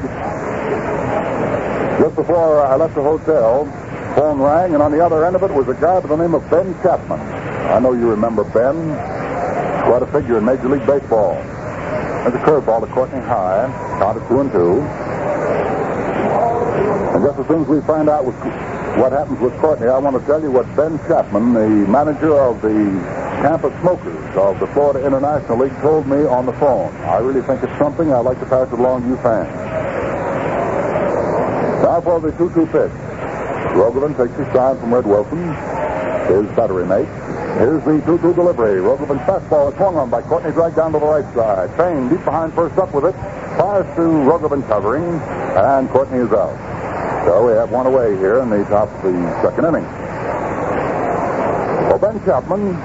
Just 1.97 2.15
before 2.15 2.61
I 2.61 2.75
left 2.75 2.93
the 2.93 3.01
hotel, 3.01 3.65
phone 4.13 4.39
rang, 4.39 4.75
and 4.75 4.83
on 4.83 4.91
the 4.91 5.03
other 5.03 5.25
end 5.25 5.35
of 5.35 5.41
it 5.41 5.51
was 5.51 5.67
a 5.67 5.73
guy 5.81 5.99
by 5.99 6.07
the 6.07 6.15
name 6.15 6.35
of 6.35 6.47
Ben 6.51 6.75
Chapman. 6.83 7.19
I 7.19 7.79
know 7.79 7.93
you 7.93 8.07
remember 8.07 8.43
Ben. 8.43 8.77
Quite 9.81 10.03
a 10.03 10.07
figure 10.13 10.37
in 10.37 10.45
Major 10.45 10.69
League 10.69 10.85
Baseball. 10.85 11.33
There's 11.33 12.35
a 12.35 12.45
curveball 12.45 12.85
to 12.85 12.93
Courtney 12.93 13.19
High. 13.21 13.65
Count 13.97 14.21
of 14.21 14.27
two 14.27 14.41
and 14.41 14.51
two. 14.51 15.04
And 17.15 17.23
just 17.23 17.39
as 17.39 17.47
soon 17.47 17.61
as 17.61 17.67
we 17.69 17.79
find 17.87 18.09
out 18.09 18.25
what, 18.25 19.13
happens 19.13 19.39
with 19.39 19.55
Courtney, 19.63 19.87
I 19.87 19.97
want 19.99 20.19
to 20.19 20.25
tell 20.27 20.41
you 20.41 20.51
what 20.51 20.67
Ben 20.75 20.99
Chapman, 21.07 21.53
the 21.53 21.87
manager 21.87 22.35
of 22.35 22.61
the 22.61 22.75
Tampa 23.39 23.71
Smokers 23.79 24.35
of 24.35 24.59
the 24.59 24.67
Florida 24.75 24.99
International 25.07 25.59
League, 25.59 25.71
told 25.79 26.07
me 26.07 26.27
on 26.27 26.45
the 26.45 26.51
phone. 26.59 26.93
I 27.07 27.19
really 27.19 27.41
think 27.41 27.63
it's 27.63 27.71
something. 27.79 28.11
I'd 28.11 28.27
like 28.27 28.37
to 28.41 28.45
pass 28.47 28.69
along 28.73 29.03
to 29.03 29.07
you 29.07 29.15
fans. 29.23 29.47
Now 31.87 32.01
for 32.01 32.19
the 32.19 32.31
2-2 32.35 32.67
pitch. 32.67 32.91
Rogovin 33.71 34.11
takes 34.19 34.35
his 34.37 34.51
sign 34.51 34.77
from 34.77 34.93
Red 34.93 35.07
Wilson, 35.07 35.39
his 36.27 36.51
battery 36.51 36.85
mate. 36.85 37.07
Here's 37.55 37.81
the 37.85 38.03
2-2 38.03 38.35
delivery. 38.35 38.81
Rogovin's 38.81 39.23
fastball 39.23 39.71
is 39.71 39.77
swung 39.77 39.95
on 39.95 40.09
by 40.09 40.21
Courtney, 40.21 40.51
dragged 40.51 40.75
down 40.75 40.91
to 40.91 40.99
the 40.99 41.05
right 41.05 41.33
side. 41.33 41.71
Payne 41.77 42.09
deep 42.09 42.25
behind 42.25 42.53
first 42.53 42.77
up 42.77 42.93
with 42.93 43.05
it. 43.05 43.15
Fires 43.55 43.87
to 43.95 44.01
Rogovin 44.27 44.67
covering, 44.67 45.05
and 45.55 45.89
Courtney 45.91 46.19
is 46.19 46.33
out. 46.33 46.74
So 47.25 47.45
we 47.47 47.53
have 47.53 47.71
one 47.71 47.87
away 47.87 48.15
here 48.17 48.39
in 48.39 48.49
the 48.49 48.63
top 48.65 48.87
of 48.87 49.01
the 49.01 49.41
second 49.41 49.65
inning. 49.65 49.83
Well, 51.89 51.97
Ben 51.97 52.23
Chapman 52.23 52.77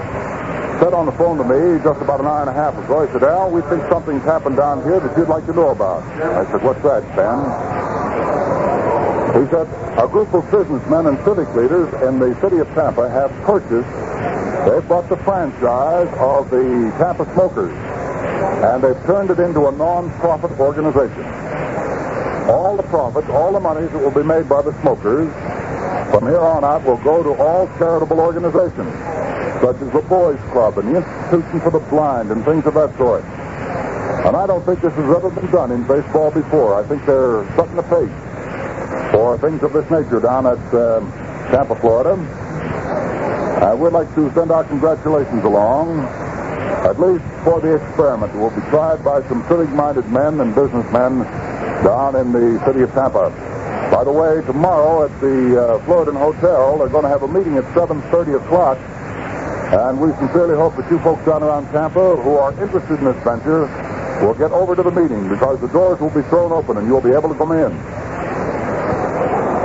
said 0.81 0.95
on 0.95 1.05
the 1.05 1.13
phone 1.13 1.37
to 1.37 1.45
me 1.45 1.77
just 1.85 2.01
about 2.01 2.21
an 2.21 2.27
hour 2.27 2.41
and 2.41 2.49
a 2.49 2.57
half 2.57 2.73
ago, 2.73 3.05
he 3.05 3.13
said, 3.13 3.23
Al, 3.23 3.51
we 3.51 3.61
think 3.69 3.85
something's 3.93 4.25
happened 4.25 4.57
down 4.57 4.83
here 4.83 4.99
that 4.99 5.13
you'd 5.19 5.29
like 5.29 5.45
to 5.45 5.53
know 5.53 5.69
about. 5.71 6.03
I 6.09 6.51
said, 6.51 6.65
what's 6.65 6.81
that, 6.89 7.05
Ben? 7.13 7.37
He 9.37 9.45
said, 9.53 9.69
a 10.01 10.09
group 10.09 10.33
of 10.33 10.51
businessmen 10.51 11.07
and 11.13 11.21
civic 11.23 11.53
leaders 11.55 11.93
in 12.09 12.19
the 12.19 12.33
city 12.41 12.65
of 12.65 12.69
Tampa 12.73 13.11
have 13.13 13.31
purchased, 13.45 13.93
they've 14.65 14.89
bought 14.89 15.07
the 15.13 15.19
franchise 15.19 16.09
of 16.17 16.49
the 16.49 16.89
Tampa 16.97 17.29
Smokers, 17.37 17.77
and 18.65 18.83
they've 18.83 19.05
turned 19.05 19.29
it 19.29 19.39
into 19.39 19.69
a 19.69 19.73
non-profit 19.73 20.59
organization. 20.59 21.29
All 22.50 22.76
the 22.76 22.83
profits, 22.85 23.28
all 23.28 23.52
the 23.52 23.61
monies 23.61 23.90
that 23.92 23.99
will 24.02 24.11
be 24.11 24.26
made 24.26 24.49
by 24.49 24.61
the 24.62 24.73
smokers 24.83 25.30
from 26.11 26.26
here 26.26 26.40
on 26.40 26.64
out 26.64 26.83
will 26.85 26.99
go 26.99 27.23
to 27.23 27.40
all 27.40 27.69
charitable 27.78 28.19
organizations, 28.19 28.92
such 29.62 29.76
as 29.80 29.92
the 29.92 30.04
Boys 30.09 30.40
Club 30.50 30.78
and 30.78 30.92
the 30.92 30.99
Institution 30.99 31.61
for 31.61 31.71
the 31.71 31.78
Blind 31.78 32.33
and 32.33 32.45
things 32.45 32.66
of 32.66 32.75
that 32.75 32.97
sort. 32.99 33.23
And 34.26 34.37
I 34.37 34.47
don't 34.47 34.66
think 34.66 34.80
this 34.80 34.92
has 34.95 35.16
ever 35.16 35.30
been 35.30 35.50
done 35.52 35.71
in 35.71 35.87
baseball 35.87 36.33
before. 36.33 36.83
I 36.83 36.87
think 36.88 37.07
they're 37.07 37.47
setting 37.54 37.76
the 37.76 37.87
pace 37.87 38.11
for 39.12 39.38
things 39.38 39.62
of 39.62 39.73
this 39.73 39.88
nature 39.88 40.19
down 40.19 40.47
at 40.47 40.59
uh, 40.75 41.00
Tampa, 41.52 41.76
Florida. 41.76 42.19
I 43.62 43.75
would 43.75 43.92
like 43.92 44.12
to 44.16 44.33
send 44.35 44.50
our 44.50 44.64
congratulations 44.64 45.45
along, 45.45 46.00
at 46.83 46.99
least 46.99 47.25
for 47.45 47.61
the 47.61 47.76
experiment 47.76 48.33
that 48.33 48.38
will 48.38 48.50
be 48.50 48.66
tried 48.71 49.04
by 49.04 49.23
some 49.28 49.47
civic-minded 49.47 50.11
men 50.11 50.40
and 50.40 50.52
businessmen 50.54 51.23
down 51.83 52.17
in 52.17 52.33
the 52.33 52.63
city 52.67 52.83
of 52.83 52.93
Tampa. 52.93 53.31
By 53.91 54.05
the 54.05 54.13
way, 54.13 54.41
tomorrow 54.47 55.05
at 55.05 55.21
the 55.21 55.77
uh, 55.77 55.85
Floridan 55.85 56.17
Hotel, 56.17 56.79
they're 56.79 56.89
going 56.89 57.03
to 57.03 57.09
have 57.09 57.23
a 57.23 57.29
meeting 57.29 57.57
at 57.57 57.65
7.30 57.75 58.37
o'clock. 58.37 58.79
And 59.71 60.01
we 60.01 60.13
sincerely 60.15 60.57
hope 60.57 60.77
that 60.77 60.91
you 60.91 60.99
folks 61.01 61.25
down 61.25 61.43
around 61.43 61.71
Tampa 61.73 62.17
who 62.17 62.37
are 62.37 62.51
interested 62.63 62.99
in 62.99 63.05
this 63.05 63.23
venture 63.23 63.67
will 64.25 64.35
get 64.35 64.53
over 64.53 64.75
to 64.77 64.83
the 64.83 64.91
meeting 64.91 65.29
because 65.29 65.61
the 65.61 65.69
doors 65.69 66.01
will 66.01 66.11
be 66.11 66.23
thrown 66.29 66.53
open 66.53 66.77
and 66.77 66.87
you'll 66.87 67.01
be 67.01 67.13
able 67.13 67.29
to 67.29 67.35
come 67.35 67.53
in. 67.53 67.71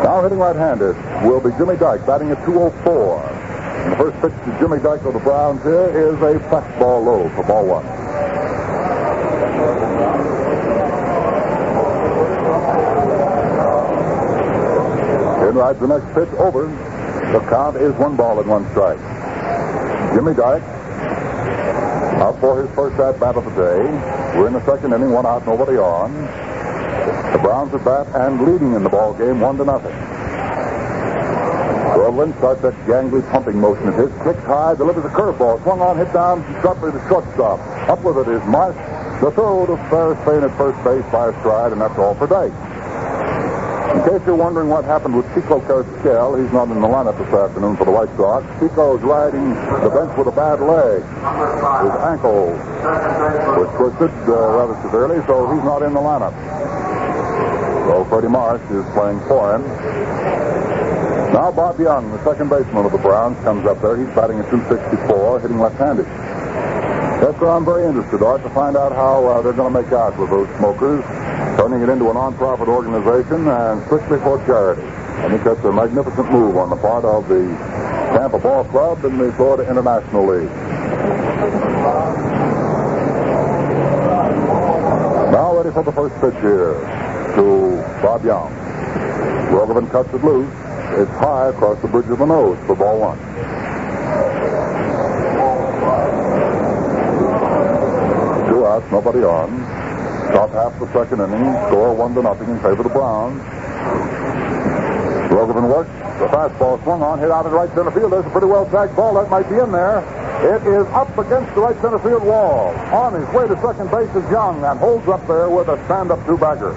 Now 0.05 0.21
hitting 0.21 0.37
right-handed 0.37 0.95
will 1.25 1.41
be 1.41 1.49
Jimmy 1.57 1.77
Dyck 1.77 2.05
batting 2.05 2.29
at 2.31 2.43
204. 2.45 3.23
And 3.85 3.93
the 3.93 3.97
first 3.97 4.21
pitch 4.21 4.33
to 4.45 4.59
Jimmy 4.59 4.77
Dyck 4.77 5.01
of 5.05 5.13
the 5.13 5.19
Browns 5.19 5.61
here 5.63 5.89
is 5.89 6.15
a 6.21 6.39
fastball 6.49 7.03
low 7.05 7.29
for 7.35 7.43
ball 7.43 7.65
one. 7.65 8.04
Rides 15.55 15.79
the 15.79 15.87
next 15.87 16.13
pitch 16.13 16.29
over. 16.37 16.67
The 17.31 17.39
count 17.49 17.77
is 17.77 17.93
one 17.93 18.15
ball 18.15 18.39
and 18.39 18.49
one 18.49 18.69
strike. 18.71 18.99
Jimmy 20.13 20.33
Dyck 20.33 20.61
out 22.25 22.39
for 22.39 22.63
his 22.63 22.73
first 22.75 22.99
at 22.99 23.19
bat 23.19 23.35
of 23.35 23.45
the 23.45 23.51
day. 23.51 23.79
We're 24.37 24.47
in 24.47 24.53
the 24.53 24.65
second 24.65 24.93
inning, 24.93 25.11
one 25.11 25.25
out, 25.25 25.45
nobody 25.45 25.77
on. 25.77 26.11
The 27.31 27.39
Browns 27.39 27.73
are 27.73 27.79
bat 27.79 28.07
and 28.15 28.41
leading 28.41 28.73
in 28.73 28.83
the 28.83 28.89
ball 28.89 29.13
game, 29.13 29.39
one 29.39 29.57
to 29.57 29.65
nothing. 29.65 29.93
Groveland 31.93 32.35
starts 32.37 32.61
that 32.61 32.73
gangly 32.87 33.21
pumping 33.31 33.59
motion 33.59 33.87
of 33.87 33.95
his. 33.95 34.11
Kicks 34.23 34.43
high, 34.43 34.75
delivers 34.75 35.05
a 35.05 35.09
curveball. 35.09 35.61
Swung 35.63 35.81
on, 35.81 35.97
hit 35.97 36.11
down 36.13 36.43
sharply 36.61 36.91
to 36.91 36.99
shortstop. 37.07 37.59
Up 37.89 38.03
with 38.03 38.17
it 38.17 38.31
is 38.31 38.43
Marsh. 38.45 38.75
The 39.21 39.31
throw 39.31 39.65
to 39.65 39.77
Ferris 39.89 40.19
Fain 40.25 40.43
at 40.43 40.55
first 40.57 40.81
base 40.83 41.05
by 41.11 41.29
a 41.29 41.39
stride, 41.39 41.71
and 41.71 41.81
that's 41.81 41.97
all 41.97 42.15
for 42.15 42.27
Dyck. 42.27 42.51
In 43.95 44.03
case 44.03 44.19
you're 44.27 44.35
wondering 44.35 44.67
what 44.67 44.83
happened 44.83 45.15
with 45.15 45.23
Chico 45.33 45.61
Carrasquel, 45.61 46.35
he's 46.35 46.51
not 46.51 46.67
in 46.67 46.81
the 46.81 46.87
lineup 46.87 47.17
this 47.17 47.31
afternoon 47.31 47.77
for 47.77 47.85
the 47.85 47.95
White 47.95 48.11
Sox. 48.19 48.43
Chico's 48.59 48.99
riding 49.01 49.55
the 49.55 49.87
bench 49.87 50.11
with 50.19 50.27
a 50.27 50.35
bad 50.35 50.59
leg. 50.59 50.99
His 50.99 51.95
ankle 52.03 52.51
was 53.55 53.71
twisted 53.79 54.11
uh, 54.27 54.35
rather 54.51 54.75
severely, 54.83 55.23
so 55.25 55.47
he's 55.47 55.63
not 55.63 55.79
in 55.81 55.93
the 55.95 56.03
lineup. 56.03 56.35
So 57.87 58.03
Freddie 58.11 58.27
Marsh 58.27 58.61
is 58.67 58.83
playing 58.91 59.23
for 59.31 59.55
him. 59.55 59.63
Now 61.31 61.51
Bob 61.55 61.79
Young, 61.79 62.11
the 62.11 62.21
second 62.25 62.49
baseman 62.49 62.85
of 62.85 62.91
the 62.91 62.99
Browns, 62.99 63.39
comes 63.45 63.65
up 63.65 63.81
there. 63.81 63.95
He's 63.95 64.13
batting 64.13 64.39
at 64.39 64.51
264, 64.51 65.39
hitting 65.39 65.57
left-handed. 65.57 66.05
That's 67.21 67.39
where 67.39 67.51
I'm 67.51 67.65
very 67.65 67.87
interested, 67.87 68.21
Art, 68.21 68.43
to 68.43 68.49
find 68.49 68.75
out 68.75 68.91
how 68.91 69.25
uh, 69.25 69.41
they're 69.41 69.53
going 69.53 69.73
to 69.73 69.81
make 69.81 69.91
out 69.93 70.17
with 70.19 70.29
those 70.29 70.49
smokers, 70.57 71.03
turning 71.57 71.81
it 71.81 71.89
into 71.89 72.09
a 72.09 72.13
non-profit 72.13 72.67
organization 72.67 73.47
and 73.47 73.83
strictly 73.85 74.19
for 74.19 74.37
charity. 74.45 74.83
I 74.83 75.29
think 75.29 75.43
that's 75.43 75.63
a 75.63 75.71
magnificent 75.71 76.29
move 76.31 76.57
on 76.57 76.69
the 76.69 76.75
part 76.75 77.05
of 77.05 77.27
the 77.29 77.41
Tampa 78.11 78.37
Ball 78.37 78.65
Club 78.65 79.05
and 79.05 79.19
the 79.19 79.31
Florida 79.33 79.69
International 79.69 80.27
League. 80.27 80.51
Now 85.31 85.57
ready 85.57 85.71
for 85.71 85.83
the 85.83 85.91
first 85.93 86.15
pitch 86.19 86.35
here 86.41 86.73
to 87.35 87.81
Bob 88.03 88.23
Young. 88.25 88.51
Rogovin 89.51 89.89
cuts 89.89 90.13
it 90.13 90.23
loose. 90.23 90.51
It's 90.99 91.11
high 91.11 91.49
across 91.49 91.81
the 91.81 91.87
bridge 91.87 92.07
of 92.07 92.19
the 92.19 92.25
nose 92.25 92.57
for 92.67 92.75
ball 92.75 92.99
one. 92.99 93.17
Two 98.85 98.91
outs, 98.91 98.91
nobody 98.91 99.25
on. 99.25 99.49
Top 100.33 100.51
half 100.51 100.79
the 100.79 100.91
second 100.93 101.21
inning, 101.21 101.53
score 101.67 101.93
one 101.93 102.13
to 102.15 102.21
nothing 102.21 102.49
in 102.49 102.57
favor 102.57 102.81
of 102.81 102.83
the 102.83 102.89
Browns. 102.89 103.41
Rogovin 105.31 105.69
works. 105.69 105.89
The 106.19 106.27
fastball 106.27 106.81
swung 106.83 107.01
on, 107.01 107.19
hit 107.19 107.29
out 107.29 107.45
in 107.45 107.51
right 107.51 107.69
center 107.75 107.91
field. 107.91 108.13
There's 108.13 108.25
a 108.25 108.29
pretty 108.29 108.47
well 108.47 108.65
tagged 108.67 108.95
ball 108.95 109.15
that 109.15 109.29
might 109.29 109.49
be 109.49 109.57
in 109.57 109.71
there. 109.71 109.99
It 110.39 110.65
is 110.67 110.87
up 110.95 111.17
against 111.17 111.53
the 111.55 111.61
right 111.61 111.75
center 111.81 111.99
field 111.99 112.23
wall. 112.23 112.69
On 112.95 113.13
his 113.13 113.27
way 113.33 113.47
to 113.47 113.55
second 113.61 113.91
base 113.91 114.09
is 114.15 114.23
Young 114.31 114.63
and 114.63 114.79
holds 114.79 115.07
up 115.07 115.25
there 115.27 115.49
with 115.49 115.67
a 115.67 115.75
stand-up 115.85 116.25
two-bagger. 116.25 116.71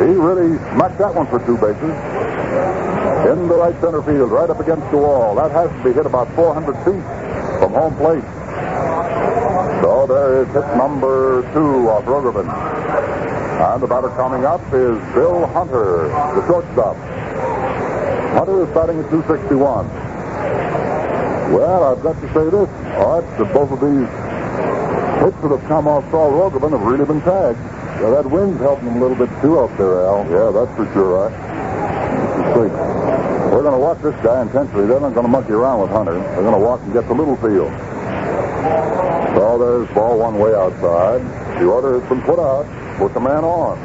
He 0.00 0.16
really 0.16 0.56
smacked 0.72 0.98
that 0.98 1.14
one 1.14 1.26
for 1.26 1.44
two 1.44 1.58
bases. 1.58 1.92
In 3.28 3.48
the 3.48 3.56
right 3.56 3.78
center 3.80 4.02
field, 4.02 4.30
right 4.30 4.48
up 4.48 4.60
against 4.60 4.90
the 4.90 4.98
wall. 4.98 5.34
That 5.34 5.50
has 5.50 5.68
to 5.68 5.84
be 5.84 5.92
hit 5.92 6.06
about 6.06 6.32
400 6.34 6.72
feet 6.84 7.04
from 7.60 7.72
home 7.72 7.96
plate. 7.96 8.24
So 9.84 10.06
there 10.06 10.40
is 10.40 10.48
hit 10.48 10.64
number 10.80 11.42
two 11.52 11.90
off 11.92 12.08
Rogovin. 12.08 12.48
And 12.48 13.82
the 13.82 13.86
batter 13.86 14.08
coming 14.16 14.46
up 14.46 14.64
is 14.72 14.96
Bill 15.12 15.44
Hunter, 15.52 16.08
the 16.08 16.40
shortstop. 16.48 16.96
Hunter 18.32 18.64
is 18.64 18.72
batting 18.72 19.04
at 19.04 19.10
261. 19.12 19.60
Well, 21.52 21.84
I've 21.84 22.02
got 22.02 22.16
to 22.16 22.28
say 22.32 22.48
this, 22.48 22.70
Art, 22.96 23.28
that 23.36 23.52
both 23.52 23.76
of 23.76 23.84
these 23.84 24.08
hits 25.20 25.36
that 25.44 25.52
have 25.52 25.68
come 25.68 25.86
off 25.86 26.08
Saul 26.10 26.32
Rogovin 26.32 26.72
have 26.72 26.80
really 26.80 27.04
been 27.04 27.20
tagged. 27.20 27.60
Yeah, 28.00 28.08
that 28.08 28.24
wind's 28.24 28.60
helping 28.60 28.86
them 28.86 28.96
a 28.96 29.00
little 29.04 29.20
bit 29.20 29.28
too 29.42 29.60
up 29.60 29.76
there, 29.76 30.00
Al. 30.00 30.24
Yeah, 30.32 30.48
that's 30.48 30.72
for 30.80 30.88
sure, 30.96 31.28
Art. 31.28 31.36
We're 32.56 33.60
going 33.60 33.76
to 33.76 33.84
watch 33.84 34.00
this 34.00 34.16
guy 34.24 34.40
intensely. 34.40 34.86
They're 34.86 34.98
not 34.98 35.12
going 35.12 35.26
to 35.26 35.32
monkey 35.32 35.52
around 35.52 35.82
with 35.82 35.90
Hunter. 35.90 36.14
They're 36.14 36.40
going 36.40 36.56
to 36.56 36.64
walk 36.64 36.80
and 36.80 36.94
get 36.94 37.06
the 37.06 37.12
little 37.12 37.36
field. 37.36 37.93
So 39.36 39.58
there's 39.58 39.88
ball 39.94 40.18
one 40.18 40.38
way 40.38 40.54
outside. 40.54 41.20
The 41.60 41.66
order 41.66 42.00
has 42.00 42.08
been 42.08 42.22
put 42.22 42.38
out. 42.38 42.64
Put 42.96 43.12
the 43.12 43.20
man 43.20 43.44
on. 43.44 43.76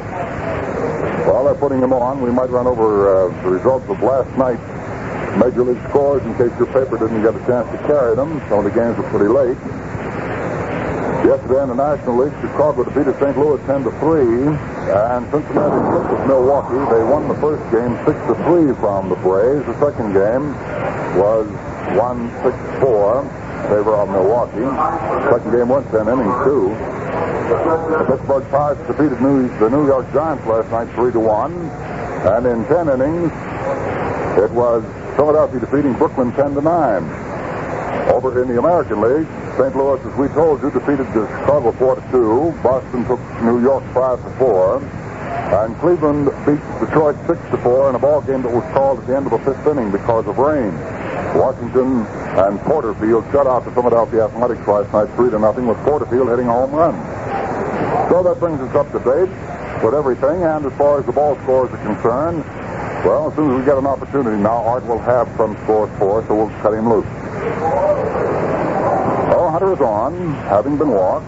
While 1.26 1.44
they're 1.44 1.54
putting 1.54 1.80
him 1.80 1.92
on, 1.92 2.22
we 2.22 2.30
might 2.30 2.48
run 2.48 2.66
over 2.66 3.28
uh, 3.28 3.42
the 3.42 3.50
results 3.50 3.88
of 3.88 4.00
last 4.02 4.30
night's 4.38 4.62
Major 5.36 5.62
League 5.62 5.82
scores 5.90 6.22
in 6.24 6.32
case 6.34 6.50
your 6.58 6.66
paper 6.72 6.98
didn't 6.98 7.22
get 7.22 7.36
a 7.36 7.44
chance 7.46 7.68
to 7.70 7.78
carry 7.86 8.16
them. 8.16 8.40
Some 8.48 8.64
of 8.64 8.64
the 8.64 8.74
games 8.74 8.96
were 8.96 9.08
pretty 9.10 9.28
late. 9.28 9.58
Yesterday 11.28 11.62
in 11.62 11.68
the 11.68 11.78
National 11.78 12.24
League, 12.24 12.34
Chicago 12.40 12.82
defeated 12.82 13.14
St. 13.20 13.36
Louis 13.36 13.60
10 13.66 13.84
to 13.84 13.92
3, 14.00 14.24
and 14.96 15.20
Cincinnati 15.30 15.78
split 15.86 16.06
with 16.08 16.24
Milwaukee. 16.26 16.80
They 16.88 17.04
won 17.04 17.28
the 17.28 17.36
first 17.38 17.62
game 17.70 17.94
6 18.08 18.16
to 18.32 18.34
3 18.48 18.74
from 18.80 19.10
the 19.10 19.20
Braves. 19.20 19.66
The 19.68 19.76
second 19.78 20.16
game 20.16 20.56
was 21.20 21.46
1 21.94 22.30
6 22.42 22.56
4 22.80 23.22
in 23.22 23.39
favor 23.68 23.96
of 23.96 24.08
Milwaukee. 24.08 24.64
Second 25.30 25.50
game 25.52 25.68
went 25.68 25.90
10 25.90 26.08
innings, 26.08 26.36
too. 26.44 26.72
The 27.50 28.04
Pittsburgh 28.08 28.46
Pirates 28.50 28.80
defeated 28.86 29.20
New, 29.20 29.48
the 29.58 29.68
New 29.68 29.86
York 29.86 30.06
Giants 30.12 30.46
last 30.46 30.70
night 30.70 30.88
3 30.94 31.12
to 31.12 31.20
1, 31.20 31.52
and 32.30 32.46
in 32.46 32.64
10 32.66 32.88
innings, 32.88 33.32
it 34.38 34.50
was 34.52 34.84
Philadelphia 35.16 35.60
defeating 35.60 35.94
Brooklyn 35.94 36.32
10 36.32 36.54
to 36.54 36.60
9. 36.62 37.02
Over 38.10 38.42
in 38.42 38.48
the 38.48 38.58
American 38.58 39.00
League, 39.00 39.26
St. 39.58 39.74
Louis, 39.76 40.00
as 40.00 40.14
we 40.16 40.28
told 40.28 40.62
you, 40.62 40.70
defeated 40.70 41.06
Chicago 41.12 41.72
4 41.72 41.96
to 41.96 42.02
2. 42.10 42.54
Boston 42.62 43.04
took 43.04 43.20
New 43.42 43.60
York 43.60 43.84
5 43.92 44.22
to 44.22 44.30
4. 44.38 44.82
And 45.50 45.76
Cleveland 45.78 46.26
beat 46.46 46.62
Detroit 46.78 47.16
6 47.26 47.38
to 47.50 47.58
4 47.58 47.90
in 47.90 47.94
a 47.96 47.98
ball 47.98 48.20
game 48.22 48.42
that 48.42 48.52
was 48.52 48.64
called 48.72 49.00
at 49.00 49.06
the 49.06 49.16
end 49.16 49.26
of 49.26 49.32
the 49.32 49.38
fifth 49.38 49.66
inning 49.66 49.90
because 49.90 50.26
of 50.26 50.38
rain. 50.38 50.72
Washington 51.34 52.06
and 52.38 52.60
Porterfield 52.60 53.24
shut 53.32 53.46
out 53.46 53.64
the 53.64 53.70
Philadelphia 53.72 54.24
Athletics 54.26 54.66
last 54.66 54.92
night 54.92 55.08
3 55.16 55.30
to 55.30 55.38
nothing 55.38 55.66
with 55.66 55.78
Porterfield 55.78 56.28
hitting 56.28 56.48
a 56.48 56.52
home 56.52 56.72
run. 56.72 56.94
So 58.10 58.22
that 58.22 58.38
brings 58.40 58.60
us 58.60 58.74
up 58.74 58.90
to 58.92 58.98
date 58.98 59.30
with 59.84 59.94
everything. 59.94 60.42
And 60.42 60.66
as 60.66 60.72
far 60.74 60.98
as 61.00 61.06
the 61.06 61.12
ball 61.12 61.36
scores 61.42 61.70
are 61.70 61.82
concerned, 61.84 62.44
well, 63.04 63.30
as 63.30 63.36
soon 63.36 63.50
as 63.50 63.58
we 63.58 63.64
get 63.64 63.78
an 63.78 63.86
opportunity 63.86 64.36
now, 64.42 64.64
Art 64.64 64.84
will 64.86 64.98
have 64.98 65.28
some 65.36 65.56
scores 65.64 65.90
for 65.98 66.20
us, 66.20 66.28
so 66.28 66.34
we'll 66.34 66.50
cut 66.60 66.74
him 66.74 66.88
loose. 66.88 67.06
Oh, 69.32 69.48
Hunter 69.50 69.72
is 69.72 69.80
on, 69.80 70.34
having 70.50 70.76
been 70.76 70.90
walked 70.90 71.26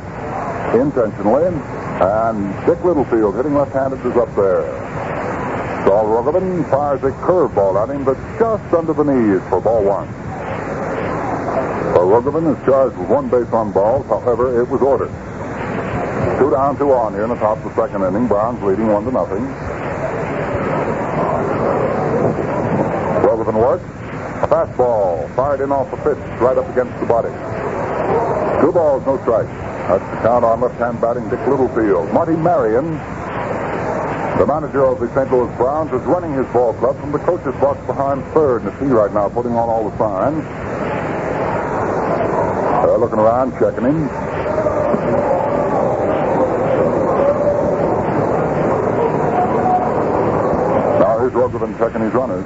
intentionally, 0.75 1.47
and 1.47 2.67
Dick 2.67 2.83
Littlefield 2.85 3.37
hitting 3.37 3.55
left-handed 3.55 4.05
is 4.05 4.17
up 4.17 4.35
there. 4.35 4.65
Saul 5.85 6.07
Rogovin 6.07 6.69
fires 6.71 7.03
a 7.03 7.11
curveball 7.27 7.83
at 7.83 7.95
him, 7.95 8.05
but 8.05 8.17
just 8.39 8.73
under 8.75 8.93
the 8.93 9.05
knees 9.05 9.43
for 9.49 9.61
ball 9.61 9.83
one. 9.85 10.09
Rogovin 12.13 12.45
is 12.55 12.63
charged 12.67 12.95
with 12.99 13.09
one 13.09 13.31
base 13.31 13.51
on 13.55 13.73
balls. 13.73 14.05
However, 14.05 14.61
it 14.61 14.69
was 14.69 14.83
ordered. 14.83 15.09
Two 16.39 16.51
down, 16.51 16.77
two 16.77 16.93
on 16.93 17.15
here 17.15 17.25
in 17.25 17.31
the 17.31 17.37
top 17.37 17.57
of 17.57 17.65
the 17.65 17.75
second 17.75 18.05
inning. 18.05 18.29
Browns 18.29 18.63
leading 18.63 18.87
one 18.89 19.05
to 19.07 19.13
nothing. 19.13 19.41
Rogovin 23.25 23.57
works. 23.57 23.85
A 24.45 24.47
fastball 24.47 25.25
fired 25.35 25.63
in 25.63 25.73
off 25.73 25.91
the 25.91 25.97
pitch, 26.05 26.21
right 26.39 26.59
up 26.59 26.69
against 26.69 27.01
the 27.01 27.07
body. 27.07 27.33
Two 28.61 28.73
balls, 28.73 29.07
no 29.07 29.17
strikes. 29.23 29.49
That's 29.89 30.05
the 30.13 30.21
count 30.21 30.45
on 30.45 30.61
left-hand 30.61 31.01
batting 31.01 31.31
Dick 31.31 31.41
Littlefield. 31.49 32.13
Marty 32.13 32.37
Marion, 32.37 32.93
the 34.39 34.47
manager 34.47 34.85
of 34.87 35.01
the 35.01 35.09
St. 35.15 35.31
Louis 35.31 35.55
Browns, 35.57 35.93
is 35.93 36.03
running 36.03 36.33
his 36.33 36.47
ball 36.53 36.75
club 36.75 36.99
from 37.01 37.13
the 37.13 37.19
coach's 37.19 37.55
box 37.61 37.79
behind 37.87 38.25
third 38.33 38.63
in 38.63 38.67
the 38.67 38.79
sea 38.81 38.87
right 38.87 39.13
now, 39.13 39.29
putting 39.29 39.53
on 39.53 39.69
all 39.69 39.89
the 39.89 39.97
signs. 39.99 40.45
Looking 43.03 43.19
around, 43.19 43.51
checking 43.59 43.85
him. 43.85 44.07
Now 51.01 51.19
here's 51.19 51.33
Rogovin 51.33 51.77
checking 51.79 52.03
his 52.03 52.13
runners. 52.15 52.45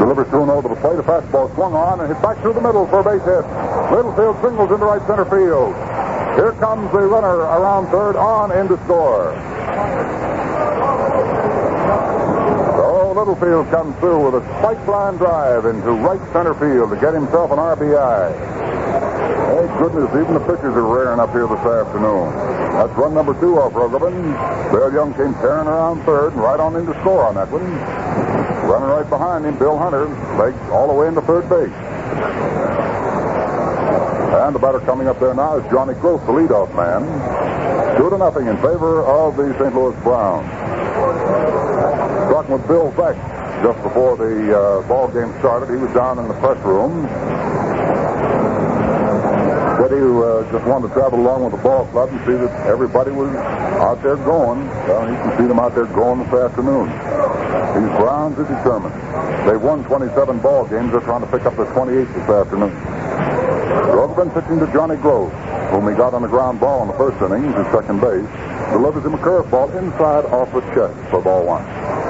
Delivers 0.00 0.26
oh 0.26 0.38
to 0.38 0.42
an 0.42 0.50
over 0.50 0.68
the 0.68 0.74
plate. 0.74 0.98
A 0.98 1.02
fastball 1.04 1.54
swung 1.54 1.74
on 1.74 2.00
and 2.00 2.12
hit 2.12 2.20
back 2.20 2.40
through 2.42 2.54
the 2.54 2.60
middle 2.60 2.84
for 2.88 2.98
a 2.98 3.04
base 3.04 3.22
hit. 3.22 3.46
Littlefield 3.94 4.42
singles 4.42 4.72
into 4.72 4.84
right 4.84 5.06
center 5.06 5.24
field. 5.24 5.72
Here 6.34 6.50
comes 6.58 6.90
the 6.90 6.98
runner 6.98 7.46
around 7.46 7.86
third 7.92 8.16
on 8.16 8.50
in 8.50 8.66
to 8.66 8.76
score. 8.84 9.38
So 12.74 13.11
Littlefield 13.22 13.70
comes 13.70 13.94
through 14.00 14.18
with 14.18 14.42
a 14.42 14.58
spike 14.58 14.84
line 14.88 15.14
drive 15.14 15.64
into 15.64 15.94
right 16.02 16.18
center 16.32 16.54
field 16.58 16.90
to 16.90 16.98
get 16.98 17.14
himself 17.14 17.52
an 17.52 17.58
RBI. 17.58 18.34
Thank 18.34 19.78
goodness, 19.78 20.10
even 20.10 20.34
the 20.34 20.40
pitchers 20.40 20.74
are 20.74 20.82
raring 20.82 21.20
up 21.20 21.30
here 21.30 21.46
this 21.46 21.62
afternoon. 21.62 22.34
That's 22.74 22.90
run 22.98 23.14
number 23.14 23.38
two 23.38 23.62
off 23.62 23.74
Rogovin. 23.74 24.34
Bill 24.72 24.92
Young 24.92 25.14
came 25.14 25.34
tearing 25.34 25.68
around 25.68 26.02
third 26.02 26.32
and 26.32 26.42
right 26.42 26.58
on 26.58 26.74
in 26.74 26.84
to 26.84 26.98
score 26.98 27.22
on 27.24 27.36
that 27.36 27.46
one. 27.46 27.62
Running 28.66 28.90
right 28.90 29.08
behind 29.08 29.46
him, 29.46 29.56
Bill 29.56 29.78
Hunter, 29.78 30.08
legs 30.34 30.58
all 30.72 30.88
the 30.88 30.94
way 30.94 31.06
into 31.06 31.22
third 31.22 31.46
base. 31.46 31.70
And 34.34 34.52
the 34.52 34.58
batter 34.58 34.80
coming 34.80 35.06
up 35.06 35.20
there 35.20 35.32
now 35.32 35.58
is 35.58 35.70
Johnny 35.70 35.94
Groth, 35.94 36.26
the 36.26 36.32
leadoff 36.32 36.74
man. 36.74 37.06
Two 37.96 38.10
to 38.10 38.18
nothing 38.18 38.48
in 38.48 38.56
favor 38.56 39.06
of 39.06 39.36
the 39.36 39.56
St. 39.62 39.72
Louis 39.76 39.94
Browns. 40.02 40.72
Talking 42.30 42.52
with 42.52 42.66
Bill 42.68 42.92
Veeck 42.92 43.16
just 43.62 43.82
before 43.82 44.16
the 44.16 44.58
uh, 44.58 44.88
ball 44.88 45.08
game 45.08 45.30
started. 45.38 45.70
He 45.70 45.76
was 45.76 45.92
down 45.94 46.18
in 46.18 46.28
the 46.28 46.34
press 46.34 46.58
room. 46.64 47.06
Said 49.78 49.90
he 49.90 50.02
uh, 50.02 50.46
just 50.52 50.66
wanted 50.66 50.88
to 50.88 50.94
travel 50.94 51.18
along 51.18 51.44
with 51.44 51.54
the 51.54 51.62
ball 51.62 51.86
club 51.86 52.10
and 52.10 52.20
see 52.26 52.34
that 52.34 52.50
everybody 52.66 53.10
was 53.10 53.34
out 53.82 54.02
there 54.02 54.16
going. 54.16 54.66
Well, 54.86 55.06
he 55.06 55.14
can 55.14 55.38
see 55.38 55.46
them 55.46 55.58
out 55.58 55.74
there 55.74 55.86
going 55.86 56.20
this 56.22 56.32
afternoon. 56.34 56.86
These 56.86 57.92
Browns 57.98 58.38
are 58.38 58.46
determined. 58.46 58.94
They've 59.48 59.62
won 59.62 59.84
27 59.84 60.38
ball 60.40 60.66
games. 60.66 60.92
They're 60.92 61.00
trying 61.00 61.22
to 61.22 61.30
pick 61.30 61.46
up 61.46 61.56
their 61.56 61.66
28th 61.66 62.14
this 62.14 62.28
afternoon. 62.28 62.70
Rogovin 63.90 64.32
pitching 64.34 64.58
to 64.60 64.66
Johnny 64.72 64.96
Groth, 64.96 65.32
whom 65.70 65.88
he 65.88 65.94
got 65.96 66.14
on 66.14 66.22
the 66.22 66.28
ground 66.28 66.60
ball 66.60 66.82
in 66.82 66.88
the 66.88 66.94
first 66.94 67.20
inning 67.22 67.52
to 67.52 67.64
second 67.72 68.00
base. 68.00 68.28
Delivers 68.72 69.04
him 69.04 69.14
a 69.14 69.18
curveball 69.18 69.74
inside 69.78 70.24
off 70.26 70.52
the 70.52 70.60
chest 70.72 70.94
for 71.10 71.20
ball 71.22 71.44
one. 71.46 72.01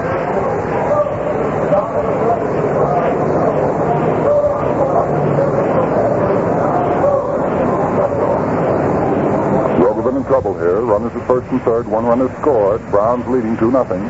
Rogovin 9.79 10.17
in 10.17 10.23
trouble 10.25 10.53
here. 10.57 10.81
Runners 10.81 11.15
at 11.15 11.27
first 11.27 11.49
and 11.51 11.61
third. 11.63 11.87
One 11.87 12.05
run 12.05 12.21
is 12.21 12.31
scored. 12.37 12.81
Browns 12.91 13.27
leading 13.27 13.57
2 13.57 13.71
nothing. 13.71 14.01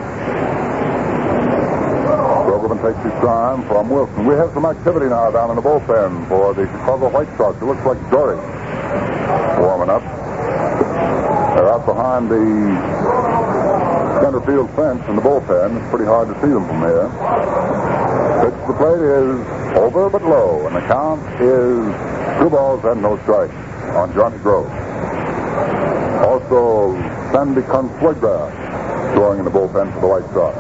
Rogovin 2.47 2.82
takes 2.82 3.03
his 3.03 3.13
time 3.21 3.63
from 3.67 3.89
Wilson. 3.89 4.25
We 4.25 4.36
have 4.36 4.51
some 4.53 4.65
activity 4.65 5.08
now 5.08 5.32
down 5.32 5.49
in 5.49 5.56
the 5.56 5.62
bullpen 5.62 6.27
for 6.27 6.53
the 6.53 6.65
Chicago 6.67 7.10
White 7.10 7.29
Sox. 7.38 7.58
It 7.62 7.65
looks 7.65 7.84
like 7.86 7.97
Dory 8.12 8.38
warming 9.60 9.89
up. 9.89 10.03
They're 11.56 11.71
out 11.71 11.86
behind 11.86 12.29
the 12.29 12.43
center 14.34 14.46
field 14.48 14.69
fence 14.72 15.04
in 15.10 15.15
the 15.15 15.22
bullpen. 15.22 15.78
It's 15.78 15.89
pretty 15.89 16.06
hard 16.06 16.28
to 16.28 16.34
see 16.41 16.50
them 16.50 16.65
from 16.65 16.82
here. 16.82 17.06
Pitch 18.41 18.58
the 18.65 18.74
plate 18.74 19.04
is 19.06 19.78
over 19.78 20.10
but 20.10 20.24
low, 20.24 20.65
and 20.65 20.76
the 20.76 20.82
count 20.82 21.22
is 21.38 21.86
two 22.41 22.50
balls 22.50 22.84
and 22.84 23.02
no 23.02 23.22
strikes 23.22 23.54
on 23.93 24.12
Johnny 24.13 24.38
Groth. 24.39 24.72
Also, 26.26 26.98
Sandy 27.32 27.62
Consuegra 27.62 28.50
throwing 29.13 29.38
in 29.38 29.46
the 29.46 29.52
bullpen 29.52 29.93
for 29.93 30.02
the 30.02 30.08
White 30.08 30.26
Sox. 30.34 30.58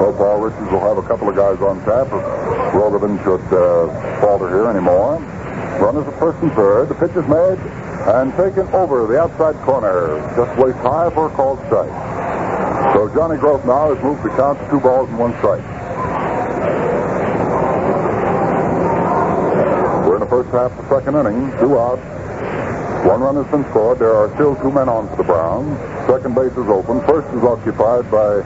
So 0.00 0.14
Paul 0.16 0.40
Richards 0.40 0.72
will 0.72 0.80
have 0.80 0.96
a 0.96 1.02
couple 1.02 1.28
of 1.28 1.36
guys 1.36 1.60
on 1.60 1.84
tap 1.84 2.06
if 2.06 3.24
should 3.24 3.44
uh, 3.52 4.20
falter 4.20 4.48
here 4.48 4.68
anymore. 4.68 5.18
Runners 5.80 6.06
at 6.06 6.18
first 6.18 6.42
and 6.42 6.52
third. 6.52 6.88
The 6.88 6.94
pitch 6.94 7.12
is 7.12 7.28
made 7.28 7.85
and 8.06 8.30
taken 8.34 8.68
over 8.68 9.06
the 9.06 9.20
outside 9.20 9.56
corner. 9.64 10.20
Just 10.36 10.56
waist 10.58 10.78
high 10.78 11.10
for 11.10 11.26
a 11.26 11.30
called 11.30 11.58
strike. 11.66 11.90
So 12.94 13.10
Johnny 13.12 13.36
Groth 13.36 13.64
now 13.64 13.92
has 13.92 14.02
moved 14.02 14.22
the 14.22 14.28
count 14.30 14.58
to 14.60 14.70
two 14.70 14.80
balls 14.80 15.08
and 15.08 15.18
one 15.18 15.36
strike. 15.38 15.64
We're 20.06 20.14
in 20.14 20.20
the 20.20 20.30
first 20.30 20.50
half 20.50 20.70
of 20.70 20.78
the 20.78 20.88
second 20.88 21.16
inning. 21.16 21.50
Two 21.58 21.78
out. 21.78 21.98
One 23.04 23.20
run 23.20 23.36
has 23.36 23.46
been 23.50 23.64
scored. 23.70 23.98
There 23.98 24.14
are 24.14 24.32
still 24.34 24.54
two 24.56 24.70
men 24.70 24.88
on 24.88 25.08
for 25.10 25.16
the 25.16 25.24
Browns. 25.24 25.76
Second 26.06 26.34
base 26.34 26.52
is 26.52 26.70
open. 26.70 27.00
First 27.06 27.26
is 27.34 27.42
occupied 27.42 28.08
by 28.10 28.42